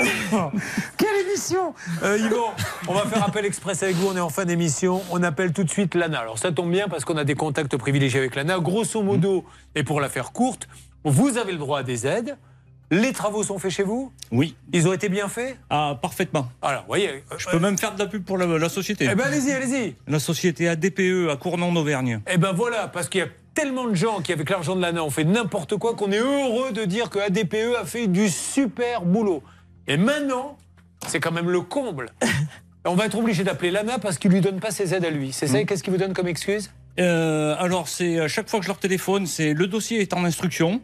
Quelle 0.97 1.27
émission 1.27 1.75
euh, 2.03 2.19
Yvan, 2.19 2.55
on 2.89 2.95
va 2.95 3.03
faire 3.07 3.27
appel 3.27 3.45
express 3.45 3.83
avec 3.83 3.97
vous. 3.97 4.09
On 4.09 4.17
est 4.17 4.21
en 4.21 4.29
fin 4.29 4.45
d'émission. 4.45 5.03
On 5.11 5.23
appelle 5.23 5.53
tout 5.53 5.65
de 5.65 5.71
suite 5.71 5.95
Lana. 5.95 6.21
Alors 6.21 6.39
ça 6.39 6.53
tombe 6.53 6.71
bien 6.71 6.89
parce 6.89 7.05
qu'on 7.05 7.17
a 7.17 7.25
des 7.25 7.35
contacts 7.35 7.77
privilégiés 7.77 8.21
avec 8.21 8.35
Lana. 8.35 8.59
Grosso 8.59 9.03
modo, 9.03 9.45
et 9.75 9.83
pour 9.83 10.01
la 10.01 10.09
faire 10.09 10.33
courte, 10.33 10.69
vous 11.05 11.37
avez 11.39 11.53
le 11.53 11.59
droit 11.59 11.81
à 11.81 11.83
des 11.83 12.07
aides. 12.07 12.37
Les 12.93 13.13
travaux 13.13 13.45
sont 13.45 13.59
faits 13.61 13.71
chez 13.71 13.83
vous 13.85 14.13
Oui. 14.33 14.57
Ils 14.73 14.89
ont 14.89 14.93
été 14.93 15.09
bien 15.09 15.29
faits 15.29 15.57
Ah, 15.71 15.97
parfaitement. 16.03 16.49
Alors, 16.61 16.85
voyez. 16.89 17.23
Je 17.39 17.47
peux 17.49 17.61
même 17.61 17.79
faire 17.79 17.95
de 17.95 18.01
la 18.01 18.07
pub 18.07 18.25
pour 18.25 18.37
la, 18.37 18.47
la 18.47 18.69
société. 18.69 19.07
Eh 19.09 19.15
ben, 19.15 19.27
allez-y, 19.27 19.53
allez-y. 19.53 19.95
La 20.09 20.19
société 20.19 20.67
ADPE 20.69 21.29
à 21.31 21.37
Cournon 21.37 21.73
d'Auvergne. 21.73 22.21
Eh 22.29 22.37
ben 22.37 22.53
voilà, 22.53 22.89
parce 22.89 23.09
qu'il 23.09 23.21
y 23.21 23.25
a 23.25 23.29
tellement 23.55 23.87
de 23.87 23.95
gens 23.95 24.21
qui, 24.21 24.33
avec 24.33 24.51
l'argent 24.51 24.75
de 24.75 24.81
l'ANA, 24.81 25.05
ont 25.05 25.11
fait 25.11 25.23
n'importe 25.23 25.77
quoi 25.77 25.95
qu'on 25.95 26.11
est 26.11 26.19
heureux 26.19 26.73
de 26.73 26.85
dire 26.85 27.11
que 27.11 27.21
ADPE 27.21 27.77
a 27.81 27.85
fait 27.85 28.09
du 28.09 28.29
super 28.29 29.03
boulot. 29.03 29.45
Et 29.87 29.97
maintenant, 29.97 30.59
c'est 31.07 31.21
quand 31.21 31.33
même 31.33 31.49
le 31.49 31.61
comble. 31.61 32.07
On 32.85 32.95
va 32.97 33.07
être 33.07 33.19
obligé 33.19 33.45
d'appeler 33.45 33.71
l'ANA 33.71 34.01
parce 34.01 34.19
qu'il 34.19 34.33
lui 34.33 34.41
donne 34.41 34.59
pas 34.59 34.73
ses 34.73 34.95
aides 34.95 35.05
à 35.05 35.11
lui. 35.11 35.31
C'est 35.33 35.47
ça, 35.47 35.61
Mm. 35.61 35.67
qu'est-ce 35.67 35.83
qu'il 35.85 35.93
vous 35.93 35.99
donne 35.99 36.13
comme 36.15 36.27
excuse? 36.29 36.73
Euh, 36.99 37.55
alors, 37.59 37.87
c'est 37.89 38.19
à 38.19 38.27
chaque 38.27 38.49
fois 38.49 38.59
que 38.59 38.65
je 38.65 38.71
leur 38.71 38.79
téléphone, 38.79 39.27
c'est 39.27 39.55
le 39.55 39.67
dossier 39.69 40.01
est 40.01 40.13
en 40.13 40.25
instruction. 40.25 40.81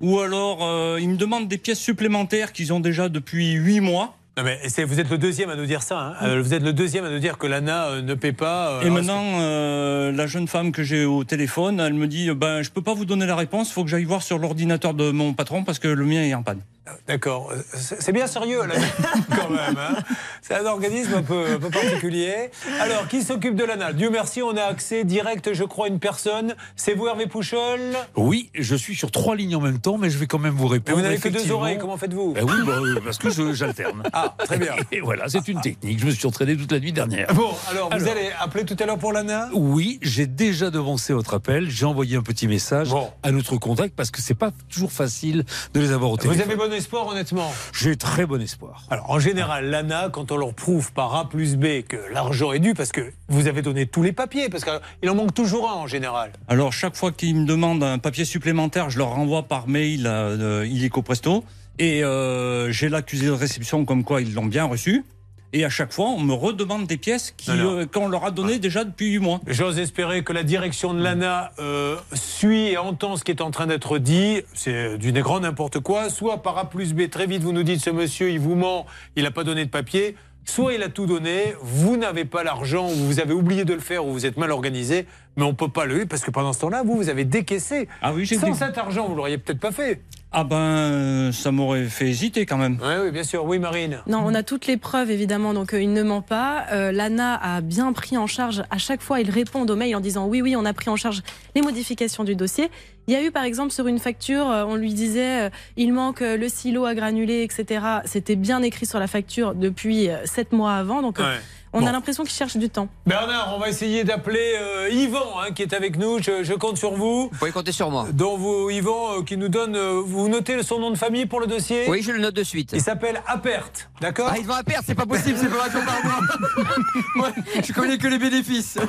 Ou 0.00 0.20
alors, 0.20 0.64
euh, 0.64 0.98
ils 1.00 1.08
me 1.08 1.16
demandent 1.16 1.48
des 1.48 1.58
pièces 1.58 1.80
supplémentaires 1.80 2.52
qu'ils 2.52 2.72
ont 2.72 2.80
déjà 2.80 3.08
depuis 3.08 3.52
huit 3.52 3.80
mois. 3.80 4.16
Non, 4.36 4.44
mais 4.44 4.58
c'est- 4.68 4.84
vous 4.84 5.00
êtes 5.00 5.10
le 5.10 5.18
deuxième 5.18 5.50
à 5.50 5.56
nous 5.56 5.66
dire 5.66 5.82
ça. 5.82 5.98
hein. 5.98 6.14
Euh, 6.22 6.40
vous 6.42 6.54
êtes 6.54 6.62
le 6.62 6.72
deuxième 6.72 7.04
à 7.04 7.10
nous 7.10 7.18
dire 7.18 7.36
que 7.36 7.46
l'ANA 7.46 7.86
euh, 7.88 8.02
ne 8.02 8.14
paie 8.14 8.32
pas. 8.32 8.70
euh, 8.70 8.82
Et 8.82 8.90
maintenant, 8.90 9.22
euh, 9.40 10.12
la 10.12 10.26
jeune 10.26 10.46
femme 10.48 10.72
que 10.72 10.82
j'ai 10.82 11.04
au 11.04 11.24
téléphone, 11.24 11.80
elle 11.80 11.94
me 11.94 12.06
dit 12.06 12.30
ben, 12.30 12.62
Je 12.62 12.70
peux 12.70 12.82
pas 12.82 12.94
vous 12.94 13.04
donner 13.04 13.26
la 13.26 13.36
réponse, 13.36 13.68
il 13.70 13.72
faut 13.72 13.84
que 13.84 13.90
j'aille 13.90 14.04
voir 14.04 14.22
sur 14.22 14.38
l'ordinateur 14.38 14.94
de 14.94 15.10
mon 15.10 15.34
patron 15.34 15.64
parce 15.64 15.78
que 15.78 15.88
le 15.88 16.04
mien 16.04 16.22
est 16.22 16.34
en 16.34 16.42
panne. 16.42 16.60
D'accord. 17.06 17.52
Euh, 17.52 17.62
C'est 17.74 18.10
bien 18.12 18.26
sérieux, 18.26 18.66
là, 18.66 18.74
quand 19.36 19.50
même. 19.50 19.76
hein. 19.78 19.96
C'est 20.42 20.54
un 20.56 20.66
organisme 20.66 21.14
un 21.14 21.22
peu, 21.22 21.44
un 21.54 21.58
peu 21.60 21.68
particulier. 21.70 22.50
Alors, 22.80 23.06
qui 23.06 23.22
s'occupe 23.22 23.54
de 23.54 23.62
l'ANA? 23.62 23.92
Dieu 23.92 24.10
merci, 24.10 24.42
on 24.42 24.56
a 24.56 24.62
accès 24.62 25.04
direct, 25.04 25.52
je 25.54 25.62
crois, 25.62 25.86
à 25.86 25.88
une 25.88 26.00
personne. 26.00 26.54
C'est 26.74 26.94
vous, 26.94 27.06
Hervé 27.06 27.26
Pouchol? 27.28 27.78
Oui, 28.16 28.50
je 28.54 28.74
suis 28.74 28.96
sur 28.96 29.12
trois 29.12 29.36
lignes 29.36 29.54
en 29.54 29.60
même 29.60 29.78
temps, 29.78 29.98
mais 29.98 30.10
je 30.10 30.18
vais 30.18 30.26
quand 30.26 30.40
même 30.40 30.54
vous 30.54 30.66
Mais 30.66 30.74
répondre. 30.74 30.96
vous 30.98 31.04
n'avez 31.04 31.18
que 31.18 31.28
deux 31.28 31.52
oreilles, 31.52 31.78
comment 31.78 31.96
faites-vous? 31.96 32.32
Ben 32.32 32.44
oui, 32.44 32.56
bah, 32.66 32.78
parce 33.04 33.18
que 33.18 33.30
je- 33.30 33.52
j'alterne. 33.52 34.02
Ah, 34.12 34.19
très 34.38 34.58
bien. 34.58 34.74
Et 34.92 35.00
voilà, 35.00 35.28
c'est 35.28 35.46
une 35.48 35.60
technique. 35.60 35.98
Je 36.00 36.06
me 36.06 36.10
suis 36.10 36.26
entraîné 36.26 36.56
toute 36.56 36.70
la 36.72 36.80
nuit 36.80 36.92
dernière. 36.92 37.32
Bon, 37.34 37.50
alors, 37.70 37.90
vous 37.96 38.08
allez 38.08 38.30
appeler 38.40 38.64
tout 38.64 38.76
à 38.78 38.86
l'heure 38.86 38.98
pour 38.98 39.12
l'ANA? 39.12 39.48
Oui, 39.54 39.98
j'ai 40.02 40.26
déjà 40.26 40.70
devancé 40.70 41.12
votre 41.12 41.34
appel. 41.34 41.70
J'ai 41.70 41.84
envoyé 41.86 42.16
un 42.16 42.22
petit 42.22 42.48
message 42.48 42.88
à 43.22 43.30
notre 43.30 43.56
contact 43.56 43.94
parce 43.94 44.10
que 44.10 44.20
c'est 44.20 44.34
pas 44.34 44.50
toujours 44.68 44.92
facile 44.92 45.44
de 45.74 45.80
les 45.80 45.92
avoir 45.92 46.10
au 46.10 46.14
Vous 46.14 46.22
téléphone. 46.22 46.42
avez 46.42 46.56
bon 46.56 46.72
espoir, 46.72 47.06
honnêtement? 47.08 47.52
J'ai 47.72 47.96
très 47.96 48.26
bon 48.26 48.40
espoir. 48.40 48.84
Alors, 48.90 49.10
en 49.10 49.18
général, 49.18 49.66
l'ANA, 49.70 50.08
quand 50.10 50.32
on 50.32 50.36
leur 50.36 50.54
prouve 50.54 50.92
par 50.92 51.14
A 51.14 51.28
plus 51.28 51.56
B 51.56 51.82
que 51.86 51.96
l'argent 52.12 52.52
est 52.52 52.58
dû, 52.58 52.74
parce 52.74 52.92
que 52.92 53.12
vous 53.28 53.46
avez 53.46 53.62
donné 53.62 53.86
tous 53.86 54.02
les 54.02 54.12
papiers, 54.12 54.48
parce 54.48 54.64
qu'il 54.64 55.10
en 55.10 55.14
manque 55.14 55.34
toujours 55.34 55.70
un 55.70 55.74
en 55.74 55.86
général. 55.86 56.32
Alors, 56.48 56.72
chaque 56.72 56.96
fois 56.96 57.12
qu'ils 57.12 57.36
me 57.36 57.46
demandent 57.46 57.82
un 57.82 57.98
papier 57.98 58.24
supplémentaire, 58.24 58.90
je 58.90 58.98
leur 58.98 59.10
renvoie 59.10 59.42
par 59.44 59.68
mail 59.68 60.06
euh, 60.06 60.66
illico 60.66 61.02
presto. 61.02 61.44
Et 61.78 62.04
euh, 62.04 62.70
j'ai 62.70 62.88
l'accusé 62.88 63.26
de 63.26 63.32
réception 63.32 63.84
comme 63.84 64.04
quoi 64.04 64.20
ils 64.20 64.34
l'ont 64.34 64.46
bien 64.46 64.64
reçu. 64.64 65.04
Et 65.52 65.64
à 65.64 65.68
chaque 65.68 65.92
fois, 65.92 66.06
on 66.10 66.20
me 66.20 66.32
redemande 66.32 66.86
des 66.86 66.96
pièces 66.96 67.34
euh, 67.48 67.84
qu'on 67.84 68.06
leur 68.06 68.24
a 68.24 68.30
données 68.30 68.60
déjà 68.60 68.84
depuis 68.84 69.08
huit 69.12 69.18
mois. 69.18 69.40
J'ose 69.48 69.80
espérer 69.80 70.22
que 70.22 70.32
la 70.32 70.44
direction 70.44 70.94
de 70.94 71.02
l'ANA 71.02 71.50
euh, 71.58 71.96
suit 72.12 72.68
et 72.68 72.78
entend 72.78 73.16
ce 73.16 73.24
qui 73.24 73.32
est 73.32 73.42
en 73.42 73.50
train 73.50 73.66
d'être 73.66 73.98
dit. 73.98 74.42
C'est 74.54 74.96
du 74.96 75.12
grand 75.12 75.40
n'importe 75.40 75.80
quoi. 75.80 76.08
Soit 76.08 76.42
par 76.42 76.56
A 76.58 76.70
plus 76.70 76.94
B, 76.94 77.10
très 77.10 77.26
vite, 77.26 77.42
vous 77.42 77.52
nous 77.52 77.64
dites 77.64 77.80
ce 77.80 77.90
monsieur, 77.90 78.30
il 78.30 78.38
vous 78.38 78.54
ment, 78.54 78.86
il 79.16 79.24
n'a 79.24 79.32
pas 79.32 79.42
donné 79.42 79.64
de 79.64 79.70
papier. 79.70 80.14
Soit 80.44 80.74
il 80.74 80.82
a 80.82 80.88
tout 80.88 81.06
donné, 81.06 81.54
vous 81.60 81.96
n'avez 81.96 82.24
pas 82.24 82.42
l'argent, 82.42 82.88
ou 82.88 82.94
vous 82.94 83.20
avez 83.20 83.34
oublié 83.34 83.64
de 83.64 83.74
le 83.74 83.80
faire, 83.80 84.06
ou 84.06 84.12
vous 84.12 84.26
êtes 84.26 84.36
mal 84.36 84.50
organisé, 84.50 85.06
mais 85.36 85.44
on 85.44 85.48
ne 85.50 85.54
peut 85.54 85.68
pas 85.68 85.84
le 85.84 86.06
parce 86.06 86.22
que 86.22 86.30
pendant 86.30 86.52
ce 86.52 86.60
temps-là, 86.60 86.82
vous, 86.82 86.96
vous 86.96 87.08
avez 87.08 87.24
décaissé. 87.24 87.88
Ah 88.02 88.12
oui, 88.12 88.24
j'ai 88.24 88.36
Sans 88.36 88.54
cet 88.54 88.78
argent, 88.78 89.06
vous 89.06 89.14
l'auriez 89.14 89.38
peut-être 89.38 89.60
pas 89.60 89.70
fait. 89.70 90.00
Ah 90.32 90.44
ben, 90.44 90.56
euh, 90.56 91.32
ça 91.32 91.50
m'aurait 91.50 91.86
fait 91.86 92.06
hésiter 92.06 92.46
quand 92.46 92.56
même. 92.56 92.78
Oui, 92.80 92.94
oui, 93.04 93.10
bien 93.10 93.24
sûr. 93.24 93.44
Oui, 93.44 93.58
Marine. 93.58 94.00
Non, 94.06 94.22
on 94.24 94.32
a 94.32 94.44
toutes 94.44 94.68
les 94.68 94.76
preuves 94.76 95.10
évidemment, 95.10 95.54
donc 95.54 95.74
euh, 95.74 95.82
il 95.82 95.92
ne 95.92 96.04
ment 96.04 96.22
pas. 96.22 96.66
Euh, 96.70 96.92
L'ANA 96.92 97.34
a 97.34 97.60
bien 97.60 97.92
pris 97.92 98.16
en 98.16 98.28
charge, 98.28 98.62
à 98.70 98.78
chaque 98.78 99.02
fois, 99.02 99.20
ils 99.20 99.30
répondent 99.30 99.68
aux 99.70 99.76
mails 99.76 99.96
en 99.96 100.00
disant 100.00 100.28
oui, 100.28 100.40
oui, 100.40 100.54
on 100.54 100.64
a 100.64 100.72
pris 100.72 100.88
en 100.88 100.94
charge 100.94 101.22
les 101.56 101.62
modifications 101.62 102.22
du 102.22 102.36
dossier. 102.36 102.70
Il 103.10 103.14
y 103.14 103.16
a 103.16 103.24
eu 103.24 103.32
par 103.32 103.42
exemple 103.42 103.72
sur 103.72 103.88
une 103.88 103.98
facture, 103.98 104.48
euh, 104.48 104.62
on 104.68 104.76
lui 104.76 104.94
disait 104.94 105.46
euh, 105.46 105.50
il 105.76 105.92
manque 105.92 106.22
euh, 106.22 106.36
le 106.36 106.48
silo 106.48 106.84
à 106.84 106.94
granulés, 106.94 107.42
etc. 107.42 107.84
C'était 108.04 108.36
bien 108.36 108.62
écrit 108.62 108.86
sur 108.86 109.00
la 109.00 109.08
facture 109.08 109.56
depuis 109.56 110.08
euh, 110.08 110.24
sept 110.26 110.52
mois 110.52 110.74
avant, 110.74 111.02
donc 111.02 111.18
Ouais. 111.18 111.24
on 111.72 111.80
Bon. 111.80 111.86
a 111.88 111.90
l'impression 111.90 112.22
qu'ils 112.22 112.34
cherchent 112.34 112.56
du 112.56 112.70
temps. 112.70 112.86
Bernard, 113.06 113.52
on 113.56 113.58
va 113.58 113.68
essayer 113.68 114.04
d'appeler 114.04 114.52
euh, 114.60 114.88
Yvan, 114.92 115.40
hein, 115.40 115.50
qui 115.52 115.62
est 115.62 115.72
avec 115.74 115.98
nous. 115.98 116.22
Je, 116.22 116.44
je 116.44 116.54
compte 116.54 116.76
sur 116.76 116.92
vous. 116.92 117.22
Vous 117.32 117.36
pouvez 117.36 117.50
compter 117.50 117.72
sur 117.72 117.90
moi. 117.90 118.06
dont 118.12 118.36
vous, 118.36 118.70
Yvan, 118.70 119.18
euh, 119.18 119.22
qui 119.24 119.36
nous 119.36 119.48
donne. 119.48 119.74
euh, 119.74 120.00
vous 120.06 120.28
notez 120.28 120.62
son 120.62 120.78
nom 120.78 120.92
de 120.92 120.96
famille 120.96 121.26
pour 121.26 121.40
le 121.40 121.48
dossier 121.48 121.86
Oui, 121.88 122.02
je 122.02 122.12
le 122.12 122.20
note 122.20 122.34
de 122.36 122.44
suite. 122.44 122.70
Il 122.74 122.80
s'appelle 122.80 123.20
Apert, 123.26 123.70
d'accord 124.00 124.30
Ah, 124.32 124.38
ils 124.38 124.46
vont 124.46 124.54
à 124.54 124.62
perdre, 124.62 124.84
c'est 124.86 124.94
pas 124.94 125.04
possible, 125.06 125.36
c'est 125.36 125.48
pas 125.50 125.64
raison 125.64 125.80
par 125.84 125.98
moi. 126.04 126.20
Moi, 127.16 127.30
je 127.60 127.72
connais 127.72 127.98
que 127.98 128.06
les 128.06 128.18
bénéfices. 128.20 128.78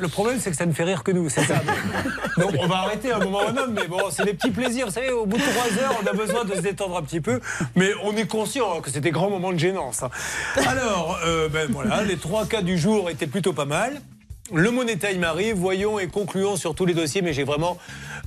Le 0.00 0.08
problème, 0.08 0.38
c'est 0.40 0.50
que 0.50 0.56
ça 0.56 0.66
ne 0.66 0.72
fait 0.72 0.84
rire 0.84 1.02
que 1.02 1.10
nous, 1.12 1.28
c'est 1.28 1.42
ça. 1.44 1.53
Donc, 2.38 2.52
on 2.58 2.66
va 2.66 2.76
arrêter 2.78 3.12
un 3.12 3.18
moment 3.18 3.40
un 3.46 3.52
autre, 3.52 3.70
mais 3.72 3.86
bon, 3.86 4.10
c'est 4.10 4.24
des 4.24 4.34
petits 4.34 4.50
plaisirs. 4.50 4.86
Vous 4.86 4.92
savez, 4.92 5.10
au 5.10 5.26
bout 5.26 5.36
de 5.36 5.42
trois 5.42 5.82
heures, 5.82 5.98
on 6.02 6.06
a 6.06 6.12
besoin 6.12 6.44
de 6.44 6.54
se 6.54 6.60
détendre 6.60 6.96
un 6.96 7.02
petit 7.02 7.20
peu, 7.20 7.40
mais 7.76 7.90
on 8.02 8.16
est 8.16 8.26
conscient 8.26 8.66
hein, 8.76 8.80
que 8.82 8.90
c'est 8.90 9.00
des 9.00 9.10
grands 9.12 9.30
moments 9.30 9.52
de 9.52 9.58
gênance. 9.58 10.02
hein. 10.02 10.10
Alors, 10.66 11.18
euh, 11.24 11.48
ben 11.48 11.68
voilà, 11.70 12.02
les 12.02 12.16
trois 12.16 12.46
cas 12.46 12.62
du 12.62 12.76
jour 12.78 13.10
étaient 13.10 13.26
plutôt 13.26 13.52
pas 13.52 13.64
mal. 13.66 14.00
Le 14.52 14.70
Money 14.70 14.96
Time 14.96 15.24
arrive, 15.24 15.56
voyons 15.56 15.98
et 15.98 16.06
concluons 16.06 16.56
sur 16.56 16.74
tous 16.74 16.84
les 16.84 16.92
dossiers, 16.94 17.22
mais 17.22 17.32
j'ai 17.32 17.44
vraiment 17.44 17.78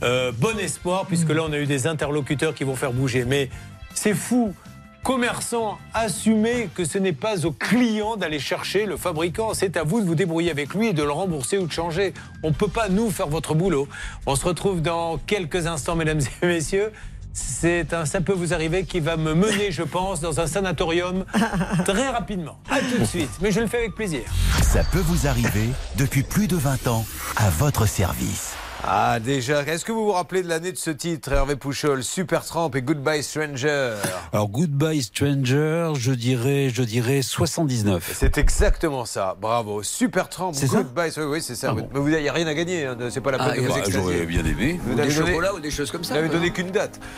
euh, 0.03 0.31
bon 0.35 0.57
espoir, 0.57 1.05
puisque 1.05 1.29
là, 1.29 1.43
on 1.47 1.51
a 1.53 1.57
eu 1.57 1.67
des 1.67 1.85
interlocuteurs 1.85 2.55
qui 2.55 2.63
vont 2.63 2.75
faire 2.75 2.91
bouger. 2.91 3.23
Mais 3.25 3.49
c'est 3.93 4.15
fou 4.15 4.53
commerçants, 5.03 5.77
assumez 5.93 6.69
que 6.73 6.85
ce 6.85 6.97
n'est 6.97 7.13
pas 7.13 7.45
au 7.45 7.51
client 7.51 8.17
d'aller 8.17 8.39
chercher 8.39 8.85
le 8.85 8.97
fabricant. 8.97 9.53
C'est 9.53 9.77
à 9.77 9.83
vous 9.83 10.01
de 10.01 10.05
vous 10.05 10.15
débrouiller 10.15 10.51
avec 10.51 10.73
lui 10.73 10.87
et 10.87 10.93
de 10.93 11.03
le 11.03 11.11
rembourser 11.11 11.57
ou 11.57 11.67
de 11.67 11.71
changer. 11.71 12.13
On 12.43 12.49
ne 12.49 12.53
peut 12.53 12.67
pas, 12.67 12.89
nous, 12.89 13.09
faire 13.09 13.27
votre 13.27 13.55
boulot. 13.55 13.87
On 14.25 14.35
se 14.35 14.45
retrouve 14.45 14.81
dans 14.81 15.17
quelques 15.17 15.67
instants, 15.67 15.95
mesdames 15.95 16.21
et 16.41 16.47
messieurs. 16.47 16.91
C'est 17.33 17.93
un 17.93 18.05
ça 18.05 18.19
peut 18.19 18.33
vous 18.33 18.53
arriver 18.53 18.83
qui 18.83 18.99
va 18.99 19.15
me 19.15 19.35
mener, 19.35 19.71
je 19.71 19.83
pense, 19.83 20.21
dans 20.21 20.39
un 20.39 20.47
sanatorium 20.47 21.23
très 21.85 22.09
rapidement. 22.09 22.57
À 22.69 22.79
tout 22.79 22.97
de 22.97 23.05
suite, 23.05 23.29
mais 23.41 23.51
je 23.51 23.59
le 23.59 23.67
fais 23.67 23.77
avec 23.77 23.93
plaisir. 23.93 24.21
Ça 24.63 24.83
peut 24.91 25.03
vous 25.05 25.27
arriver 25.27 25.69
depuis 25.97 26.23
plus 26.23 26.47
de 26.47 26.55
20 26.55 26.87
ans 26.87 27.05
à 27.35 27.49
votre 27.51 27.87
service. 27.87 28.55
Ah, 28.83 29.19
déjà, 29.19 29.63
est-ce 29.63 29.83
que 29.83 29.91
vous 29.91 30.05
vous 30.05 30.11
rappelez 30.11 30.43
de 30.43 30.47
l'année 30.47 30.71
de 30.71 30.77
ce 30.77 30.91
titre, 30.91 31.31
Hervé 31.33 31.55
Pouchol 31.55 32.03
Super 32.03 32.45
Tramp 32.45 32.71
et 32.75 32.81
Goodbye 32.81 33.21
Stranger? 33.23 33.95
Alors, 34.31 34.47
Goodbye 34.49 35.01
Stranger, 35.01 35.91
je 35.95 36.11
dirais, 36.13 36.69
je 36.73 36.83
dirais 36.83 37.21
79. 37.21 38.11
C'est 38.13 38.37
exactement 38.37 39.05
ça, 39.05 39.35
bravo. 39.41 39.83
Super 39.83 40.29
Tramp, 40.29 40.51
C'est 40.53 40.67
ça 40.67 40.77
Goodbye 40.77 41.11
oui, 41.17 41.23
oui, 41.23 41.41
c'est 41.41 41.55
ça. 41.55 41.69
Ah 41.71 41.75
Mais 41.93 41.99
vous 41.99 42.09
n'avez 42.09 42.29
rien 42.29 42.47
à 42.47 42.53
gagner, 42.53 42.85
hein, 42.85 42.95
c'est 43.09 43.19
pas 43.21 43.31
la 43.31 43.39
peine 43.39 43.47
Ah, 43.51 43.55
de 43.55 43.61
vous 43.61 43.73
bah. 43.73 43.81
J'aurais 43.89 44.25
bien 44.25 44.45
aimé. 44.45 44.79
Vous 44.83 44.91
Des 44.91 45.01
n'avez 45.01 45.13
donné- 45.13 45.31
chocolats 45.31 45.53
ou 45.55 45.59
des 45.59 45.71
choses 45.71 45.91
comme 45.91 46.01
vous 46.01 46.07
ça. 46.07 46.13
n'avez 46.13 46.29
donné 46.29 46.51
qu'une 46.51 46.71
date. 46.71 46.99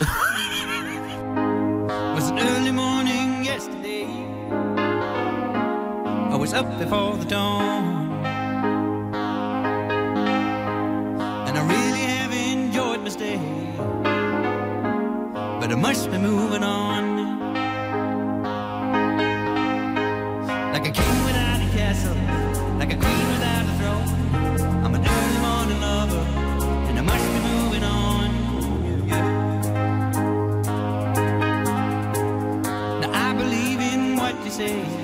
was 2.16 2.30
an 2.30 2.38
early 2.38 2.72
morning 2.72 3.44
yesterday? 3.44 4.06
I 6.32 6.36
was 6.36 6.52
up 6.54 6.66
before 6.78 7.16
the 7.18 7.26
dawn. 7.28 7.99
My 13.10 13.16
stay. 13.16 13.38
But 15.60 15.70
I 15.72 15.74
must 15.74 16.10
be 16.10 16.18
moving 16.18 16.62
on. 16.62 17.02
Like 20.72 20.86
a 20.88 20.90
king 20.90 21.24
without 21.24 21.60
a 21.60 21.68
castle, 21.76 22.16
like 22.78 22.92
a 22.92 22.96
queen 22.96 23.26
without 23.34 23.64
a 23.64 23.74
throne. 23.78 24.08
I'm 24.84 24.94
an 24.94 25.02
early 25.14 25.38
morning 25.46 25.80
lover, 25.80 26.24
and 26.88 26.98
I 26.98 27.02
must 27.02 27.26
be 27.34 27.40
moving 27.50 27.84
on. 27.84 28.28
Now 33.00 33.10
I 33.28 33.34
believe 33.34 33.80
in 33.80 34.16
what 34.16 34.34
you 34.44 34.50
say 34.50 34.99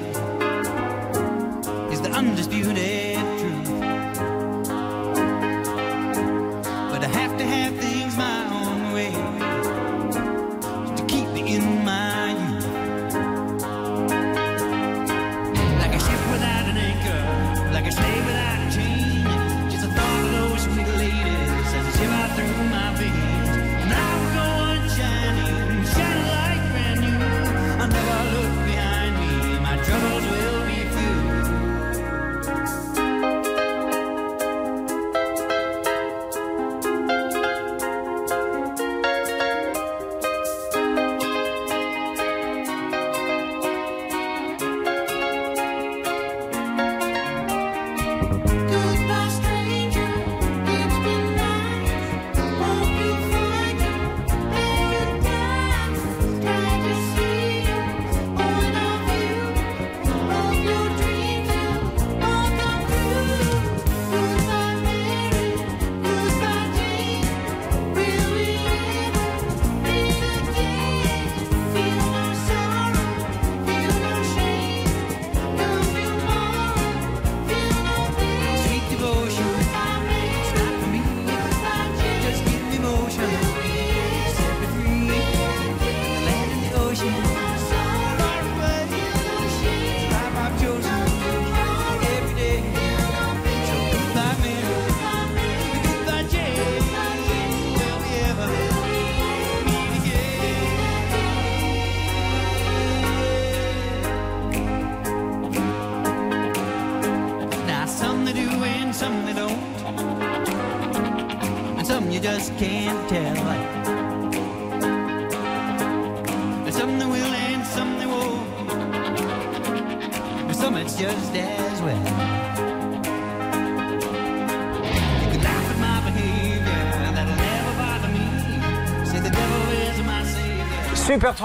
Goodbye, 48.22 48.65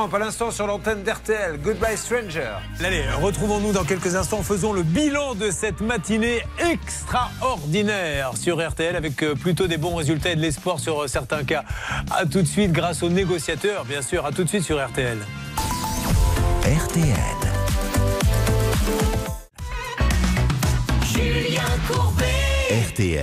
Trump 0.01 0.15
à 0.15 0.19
l'instant 0.19 0.49
sur 0.49 0.65
l'antenne 0.65 1.03
d'RTL. 1.03 1.59
Goodbye 1.61 1.95
Stranger. 1.95 2.53
Allez, 2.83 3.03
retrouvons-nous 3.21 3.71
dans 3.71 3.83
quelques 3.83 4.15
instants. 4.15 4.41
Faisons 4.41 4.73
le 4.73 4.81
bilan 4.81 5.35
de 5.35 5.51
cette 5.51 5.79
matinée 5.79 6.41
extraordinaire 6.57 8.31
sur 8.35 8.67
RTL 8.67 8.95
avec 8.95 9.21
euh, 9.21 9.35
plutôt 9.35 9.67
des 9.67 9.77
bons 9.77 9.93
résultats 9.93 10.31
et 10.31 10.35
de 10.35 10.41
l'espoir 10.41 10.79
sur 10.79 11.03
euh, 11.03 11.07
certains 11.07 11.43
cas. 11.43 11.65
A 12.09 12.25
tout 12.25 12.41
de 12.41 12.47
suite 12.47 12.71
grâce 12.71 13.03
aux 13.03 13.09
négociateurs, 13.09 13.85
bien 13.85 14.01
sûr. 14.01 14.25
À 14.25 14.31
tout 14.31 14.43
de 14.43 14.49
suite 14.49 14.63
sur 14.63 14.83
RTL. 14.83 15.19
RTL. 16.63 17.40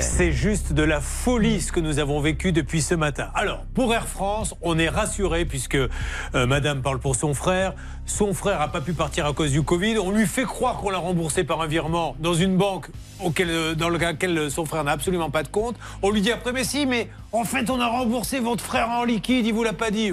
C'est 0.01 0.33
juste 0.33 0.73
de 0.73 0.83
la 0.83 1.01
folie 1.01 1.61
ce 1.61 1.71
que 1.71 1.79
nous 1.79 2.01
avons 2.01 2.21
vécu 2.21 2.51
depuis 2.51 2.83
ce 2.83 2.97
matin. 2.97 3.29
Alors, 3.35 3.65
pour 3.75 3.95
Air 3.95 4.09
France, 4.09 4.57
on 4.61 4.77
est 4.77 4.89
rassuré 4.89 5.45
puisque 5.45 5.77
euh, 5.77 5.89
Madame 6.35 6.83
parle 6.83 6.99
pour 6.99 7.15
son 7.15 7.33
frère. 7.33 7.75
Son 8.05 8.35
frère 8.35 8.59
n'a 8.59 8.67
pas 8.67 8.81
pu 8.81 8.93
partir 8.93 9.25
à 9.27 9.33
cause 9.33 9.53
du 9.53 9.63
Covid. 9.63 9.99
On 9.99 10.11
lui 10.11 10.27
fait 10.27 10.43
croire 10.43 10.79
qu'on 10.79 10.91
l'a 10.91 10.99
remboursé 10.99 11.45
par 11.45 11.61
un 11.61 11.69
virement 11.69 12.17
dans 12.19 12.35
une 12.35 12.57
banque 12.57 12.89
euh, 13.39 13.77
dans 13.77 13.89
lequel 13.89 14.51
son 14.51 14.65
frère 14.65 14.83
n'a 14.83 14.93
absolument 14.93 15.31
pas 15.31 15.45
de 15.45 15.49
compte. 15.49 15.77
On 16.03 16.11
lui 16.11 16.23
dit 16.23 16.33
après, 16.33 16.53
mais 16.53 16.65
si, 16.65 16.85
mais 16.85 17.09
en 17.31 17.45
fait, 17.45 17.71
on 17.71 17.79
a 17.79 17.87
remboursé 17.87 18.41
votre 18.41 18.65
frère 18.65 18.89
en 18.89 19.05
liquide. 19.05 19.47
Il 19.47 19.55
vous 19.55 19.63
l'a 19.63 19.75
pas 19.75 19.93
dit. 19.93 20.11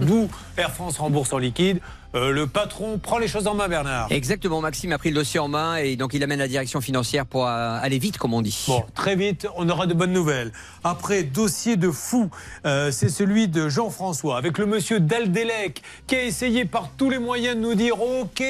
Nous, 0.00 0.28
Air 0.56 0.70
France 0.70 0.98
rembourse 0.98 1.32
en 1.32 1.38
liquide. 1.38 1.80
Euh, 2.14 2.30
le 2.30 2.46
patron 2.46 2.96
prend 2.98 3.18
les 3.18 3.28
choses 3.28 3.46
en 3.46 3.54
main, 3.54 3.68
Bernard. 3.68 4.06
Exactement, 4.10 4.62
Maxime 4.62 4.92
a 4.92 4.98
pris 4.98 5.10
le 5.10 5.16
dossier 5.16 5.40
en 5.40 5.48
main 5.48 5.76
et 5.76 5.96
donc 5.96 6.14
il 6.14 6.22
amène 6.22 6.38
la 6.38 6.48
direction 6.48 6.80
financière 6.80 7.26
pour 7.26 7.46
euh, 7.46 7.78
aller 7.82 7.98
vite, 7.98 8.16
comme 8.16 8.32
on 8.32 8.40
dit. 8.40 8.64
Bon, 8.66 8.82
très 8.94 9.14
vite, 9.14 9.46
on 9.56 9.68
aura 9.68 9.86
de 9.86 9.92
bonnes 9.92 10.12
nouvelles. 10.12 10.50
Après, 10.84 11.22
dossier 11.22 11.76
de 11.76 11.90
fou, 11.90 12.30
euh, 12.64 12.90
c'est 12.90 13.10
celui 13.10 13.46
de 13.46 13.68
Jean-François, 13.68 14.38
avec 14.38 14.56
le 14.56 14.64
monsieur 14.64 15.00
Daldelec, 15.00 15.82
qui 16.06 16.16
a 16.16 16.22
essayé 16.22 16.64
par 16.64 16.90
tous 16.96 17.10
les 17.10 17.18
moyens 17.18 17.56
de 17.56 17.60
nous 17.60 17.74
dire 17.74 18.00
Ok, 18.00 18.42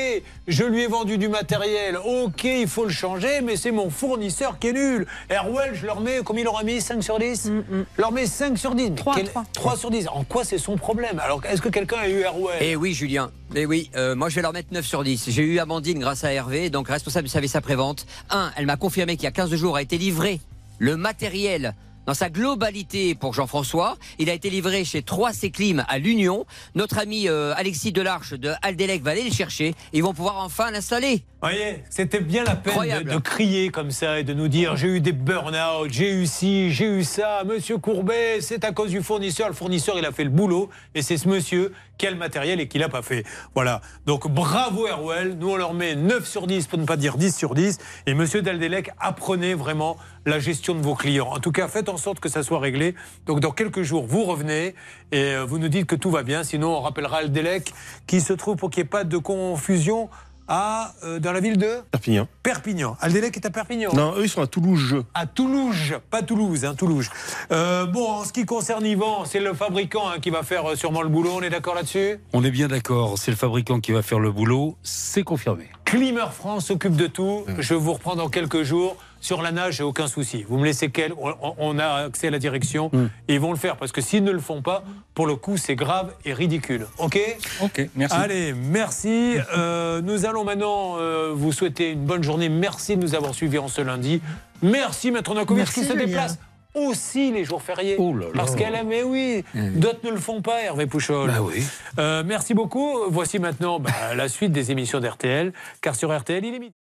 je 0.46 0.64
lui 0.64 0.82
ai 0.82 0.86
vendu 0.86 1.18
du 1.18 1.28
matériel, 1.28 1.96
ok, 1.96 2.44
il 2.44 2.68
faut 2.68 2.84
le 2.84 2.90
changer, 2.92 3.40
mais 3.42 3.56
c'est 3.56 3.72
mon 3.72 3.90
fournisseur 3.90 4.60
qui 4.60 4.68
est 4.68 4.72
nul. 4.72 5.06
Airwell, 5.30 5.74
je 5.74 5.84
leur 5.84 6.00
mets, 6.00 6.20
combien 6.24 6.42
il 6.42 6.44
leur 6.44 6.60
a 6.60 6.62
mis? 6.62 6.80
5 6.80 7.02
sur 7.02 7.18
10 7.18 7.50
Je 7.72 8.00
leur 8.00 8.12
mets 8.12 8.26
5 8.26 8.56
sur 8.56 8.76
10. 8.76 8.94
3, 8.94 9.16
3 9.52 9.76
sur 9.76 9.90
10. 9.90 10.06
En 10.08 10.22
quoi 10.22 10.44
c'est 10.44 10.58
son 10.58 10.76
problème? 10.76 11.18
Alors, 11.18 11.40
est-ce 11.44 11.60
que 11.60 11.68
quelqu'un 11.68 11.98
a 11.98 12.08
eu 12.08 12.20
Airwell 12.20 12.58
Eh 12.60 12.76
oui, 12.76 12.94
Julien. 12.94 13.30
Eh 13.54 13.64
oui, 13.64 13.90
euh, 13.96 14.14
moi 14.14 14.28
je 14.28 14.34
vais 14.34 14.42
leur 14.42 14.52
mettre 14.52 14.72
9 14.72 14.84
sur 14.84 15.02
10. 15.02 15.30
J'ai 15.30 15.42
eu 15.42 15.58
Amandine 15.58 15.98
grâce 15.98 16.22
à 16.22 16.32
Hervé, 16.32 16.68
donc 16.68 16.88
responsable 16.88 17.24
du 17.24 17.30
service 17.30 17.56
après-vente. 17.56 18.06
Un, 18.30 18.52
elle 18.56 18.66
m'a 18.66 18.76
confirmé 18.76 19.16
qu'il 19.16 19.24
y 19.24 19.28
a 19.28 19.32
15 19.32 19.54
jours 19.54 19.76
a 19.76 19.82
été 19.82 19.96
livré 19.96 20.40
le 20.78 20.96
matériel 20.96 21.74
dans 22.08 22.14
sa 22.14 22.30
globalité 22.30 23.14
pour 23.14 23.34
Jean-François. 23.34 23.98
Il 24.18 24.30
a 24.30 24.32
été 24.32 24.48
livré 24.48 24.82
chez 24.84 25.00
3C 25.00 25.50
Clim 25.50 25.84
à 25.88 25.98
l'Union. 25.98 26.46
Notre 26.74 26.98
ami 26.98 27.28
euh, 27.28 27.52
Alexis 27.54 27.92
Delarche 27.92 28.32
de 28.32 28.52
Aldelec 28.62 29.02
va 29.02 29.10
aller 29.10 29.24
le 29.24 29.30
chercher. 29.30 29.74
Ils 29.92 30.02
vont 30.02 30.14
pouvoir 30.14 30.42
enfin 30.42 30.70
l'installer. 30.70 31.22
voyez, 31.42 31.84
c'était 31.90 32.20
bien 32.20 32.44
la 32.44 32.56
peine 32.56 33.04
de, 33.04 33.12
de 33.12 33.18
crier 33.18 33.68
comme 33.68 33.90
ça 33.90 34.20
et 34.20 34.24
de 34.24 34.32
nous 34.32 34.48
dire 34.48 34.74
j'ai 34.76 34.88
eu 34.88 35.00
des 35.02 35.12
burn-out, 35.12 35.90
j'ai 35.90 36.10
eu 36.12 36.26
ci, 36.26 36.72
j'ai 36.72 36.86
eu 36.86 37.04
ça, 37.04 37.42
monsieur 37.44 37.76
Courbet, 37.76 38.40
c'est 38.40 38.64
à 38.64 38.72
cause 38.72 38.90
du 38.90 39.02
fournisseur. 39.02 39.48
Le 39.48 39.54
fournisseur, 39.54 39.98
il 39.98 40.04
a 40.06 40.12
fait 40.12 40.24
le 40.24 40.30
boulot 40.30 40.70
et 40.94 41.02
c'est 41.02 41.18
ce 41.18 41.28
monsieur 41.28 41.72
le 42.06 42.16
matériel 42.16 42.60
et 42.60 42.68
qui 42.68 42.78
l'a 42.78 42.88
pas 42.88 43.02
fait. 43.02 43.24
Voilà. 43.54 43.80
Donc 44.06 44.28
bravo 44.28 44.86
Airwell, 44.86 45.36
nous 45.38 45.50
on 45.50 45.56
leur 45.56 45.74
met 45.74 45.96
9 45.96 46.26
sur 46.26 46.46
10 46.46 46.66
pour 46.68 46.78
ne 46.78 46.84
pas 46.84 46.96
dire 46.96 47.16
10 47.16 47.36
sur 47.36 47.54
10. 47.54 47.78
Et 48.06 48.14
monsieur 48.14 48.42
Daldelec, 48.42 48.90
apprenez 48.98 49.54
vraiment 49.54 49.96
la 50.24 50.38
gestion 50.38 50.74
de 50.74 50.80
vos 50.80 50.94
clients. 50.94 51.28
En 51.28 51.40
tout 51.40 51.52
cas, 51.52 51.68
faites 51.68 51.88
en 51.88 51.96
sorte 51.96 52.20
que 52.20 52.28
ça 52.28 52.42
soit 52.42 52.60
réglé. 52.60 52.94
Donc 53.26 53.40
dans 53.40 53.50
quelques 53.50 53.82
jours, 53.82 54.06
vous 54.06 54.24
revenez 54.24 54.74
et 55.10 55.34
euh, 55.34 55.44
vous 55.44 55.58
nous 55.58 55.68
dites 55.68 55.86
que 55.86 55.96
tout 55.96 56.10
va 56.10 56.22
bien. 56.22 56.44
Sinon, 56.44 56.76
on 56.76 56.80
rappellera 56.80 57.18
Aldelec 57.18 57.72
qui 58.06 58.20
se 58.20 58.32
trouve 58.32 58.56
pour 58.56 58.70
qu'il 58.70 58.82
n'y 58.82 58.86
ait 58.86 58.90
pas 58.90 59.04
de 59.04 59.18
confusion 59.18 60.08
à, 60.48 60.94
euh, 61.04 61.18
dans 61.18 61.32
la 61.32 61.40
ville 61.40 61.58
de 61.58 61.68
Perpignan. 61.90 62.26
Perpignan. 62.42 62.96
Aldelec 63.00 63.36
est 63.36 63.46
à 63.46 63.50
Perpignan. 63.50 63.90
Non, 63.92 64.14
eux, 64.16 64.24
ils 64.24 64.28
sont 64.28 64.42
à 64.42 64.46
Toulouse. 64.46 65.04
À 65.14 65.26
Toulouse, 65.26 65.94
pas 66.10 66.22
Toulouse, 66.22 66.64
hein, 66.64 66.74
Toulouse. 66.74 67.10
Euh, 67.52 67.86
bon, 67.86 68.10
en 68.10 68.24
ce 68.24 68.32
qui 68.32 68.46
concerne 68.46 68.84
Yvan, 68.86 69.24
c'est 69.24 69.40
le 69.40 69.54
fabricant 69.54 70.08
hein, 70.08 70.18
qui 70.20 70.30
va 70.30 70.42
faire 70.42 70.70
euh, 70.70 70.76
sûrement 70.76 71.02
le 71.02 71.08
boulot, 71.08 71.32
on 71.34 71.42
est 71.42 71.50
d'accord 71.50 71.74
là-dessus? 71.74 72.18
On 72.32 72.42
est 72.44 72.50
bien 72.50 72.68
d'accord, 72.68 73.18
c'est 73.18 73.30
le 73.30 73.36
fabricant 73.36 73.80
qui 73.80 73.92
va 73.92 74.02
faire 74.02 74.18
le 74.18 74.32
boulot, 74.32 74.76
c'est 74.82 75.22
confirmé. 75.22 75.68
Climer 75.84 76.26
France 76.32 76.66
s'occupe 76.66 76.96
de 76.96 77.06
tout. 77.06 77.44
Je 77.58 77.74
vous 77.74 77.94
reprends 77.94 78.16
dans 78.16 78.28
quelques 78.28 78.62
jours. 78.62 78.96
Sur 79.20 79.42
la 79.42 79.50
nage, 79.52 79.76
j'ai 79.76 79.82
aucun 79.82 80.06
souci. 80.06 80.44
Vous 80.48 80.58
me 80.58 80.64
laissez 80.64 80.90
quel 80.90 81.12
on, 81.14 81.34
on 81.58 81.78
a 81.78 82.04
accès 82.06 82.28
à 82.28 82.30
la 82.30 82.38
direction 82.38 82.90
et 83.28 83.34
ils 83.34 83.40
vont 83.40 83.50
le 83.50 83.58
faire 83.58 83.76
parce 83.76 83.92
que 83.92 84.00
s'ils 84.00 84.24
ne 84.24 84.30
le 84.30 84.38
font 84.40 84.62
pas, 84.62 84.84
pour 85.14 85.26
le 85.26 85.34
coup, 85.36 85.56
c'est 85.56 85.74
grave 85.74 86.12
et 86.24 86.32
ridicule. 86.32 86.86
Ok 86.98 87.18
Ok, 87.62 87.88
merci. 87.96 88.16
Allez, 88.16 88.52
merci. 88.52 89.36
Euh, 89.56 90.00
nous 90.00 90.24
allons 90.26 90.44
maintenant 90.44 90.96
euh, 90.98 91.32
vous 91.34 91.52
souhaiter 91.52 91.90
une 91.92 92.04
bonne 92.04 92.22
journée. 92.22 92.48
Merci 92.48 92.96
de 92.96 93.02
nous 93.02 93.14
avoir 93.14 93.34
suivis 93.34 93.58
en 93.58 93.68
ce 93.68 93.80
lundi. 93.80 94.20
Merci, 94.62 95.10
Maître 95.10 95.34
Nakovic, 95.34 95.66
qui 95.66 95.82
se 95.82 95.92
Julien. 95.92 96.06
déplace 96.06 96.38
aussi 96.74 97.32
les 97.32 97.44
jours 97.44 97.62
fériés. 97.62 97.96
Oh 97.98 98.14
là 98.14 98.26
là. 98.26 98.32
Parce 98.34 98.54
qu'elle 98.54 98.74
aime, 98.74 98.88
mais 98.88 99.02
oui, 99.02 99.42
d'autres 99.54 100.00
ne 100.04 100.10
le 100.10 100.18
font 100.18 100.42
pas, 100.42 100.62
Hervé 100.62 100.86
Pouchol. 100.86 101.28
Bah 101.30 101.38
oui. 101.40 101.64
Euh, 101.98 102.22
merci 102.24 102.54
beaucoup. 102.54 102.92
Voici 103.08 103.38
maintenant 103.38 103.80
bah, 103.80 103.90
la 104.14 104.28
suite 104.28 104.52
des 104.52 104.70
émissions 104.70 105.00
d'RTL, 105.00 105.52
car 105.80 105.96
sur 105.96 106.16
RTL, 106.16 106.44
il 106.44 106.54
est 106.54 106.58
midi. 106.58 106.74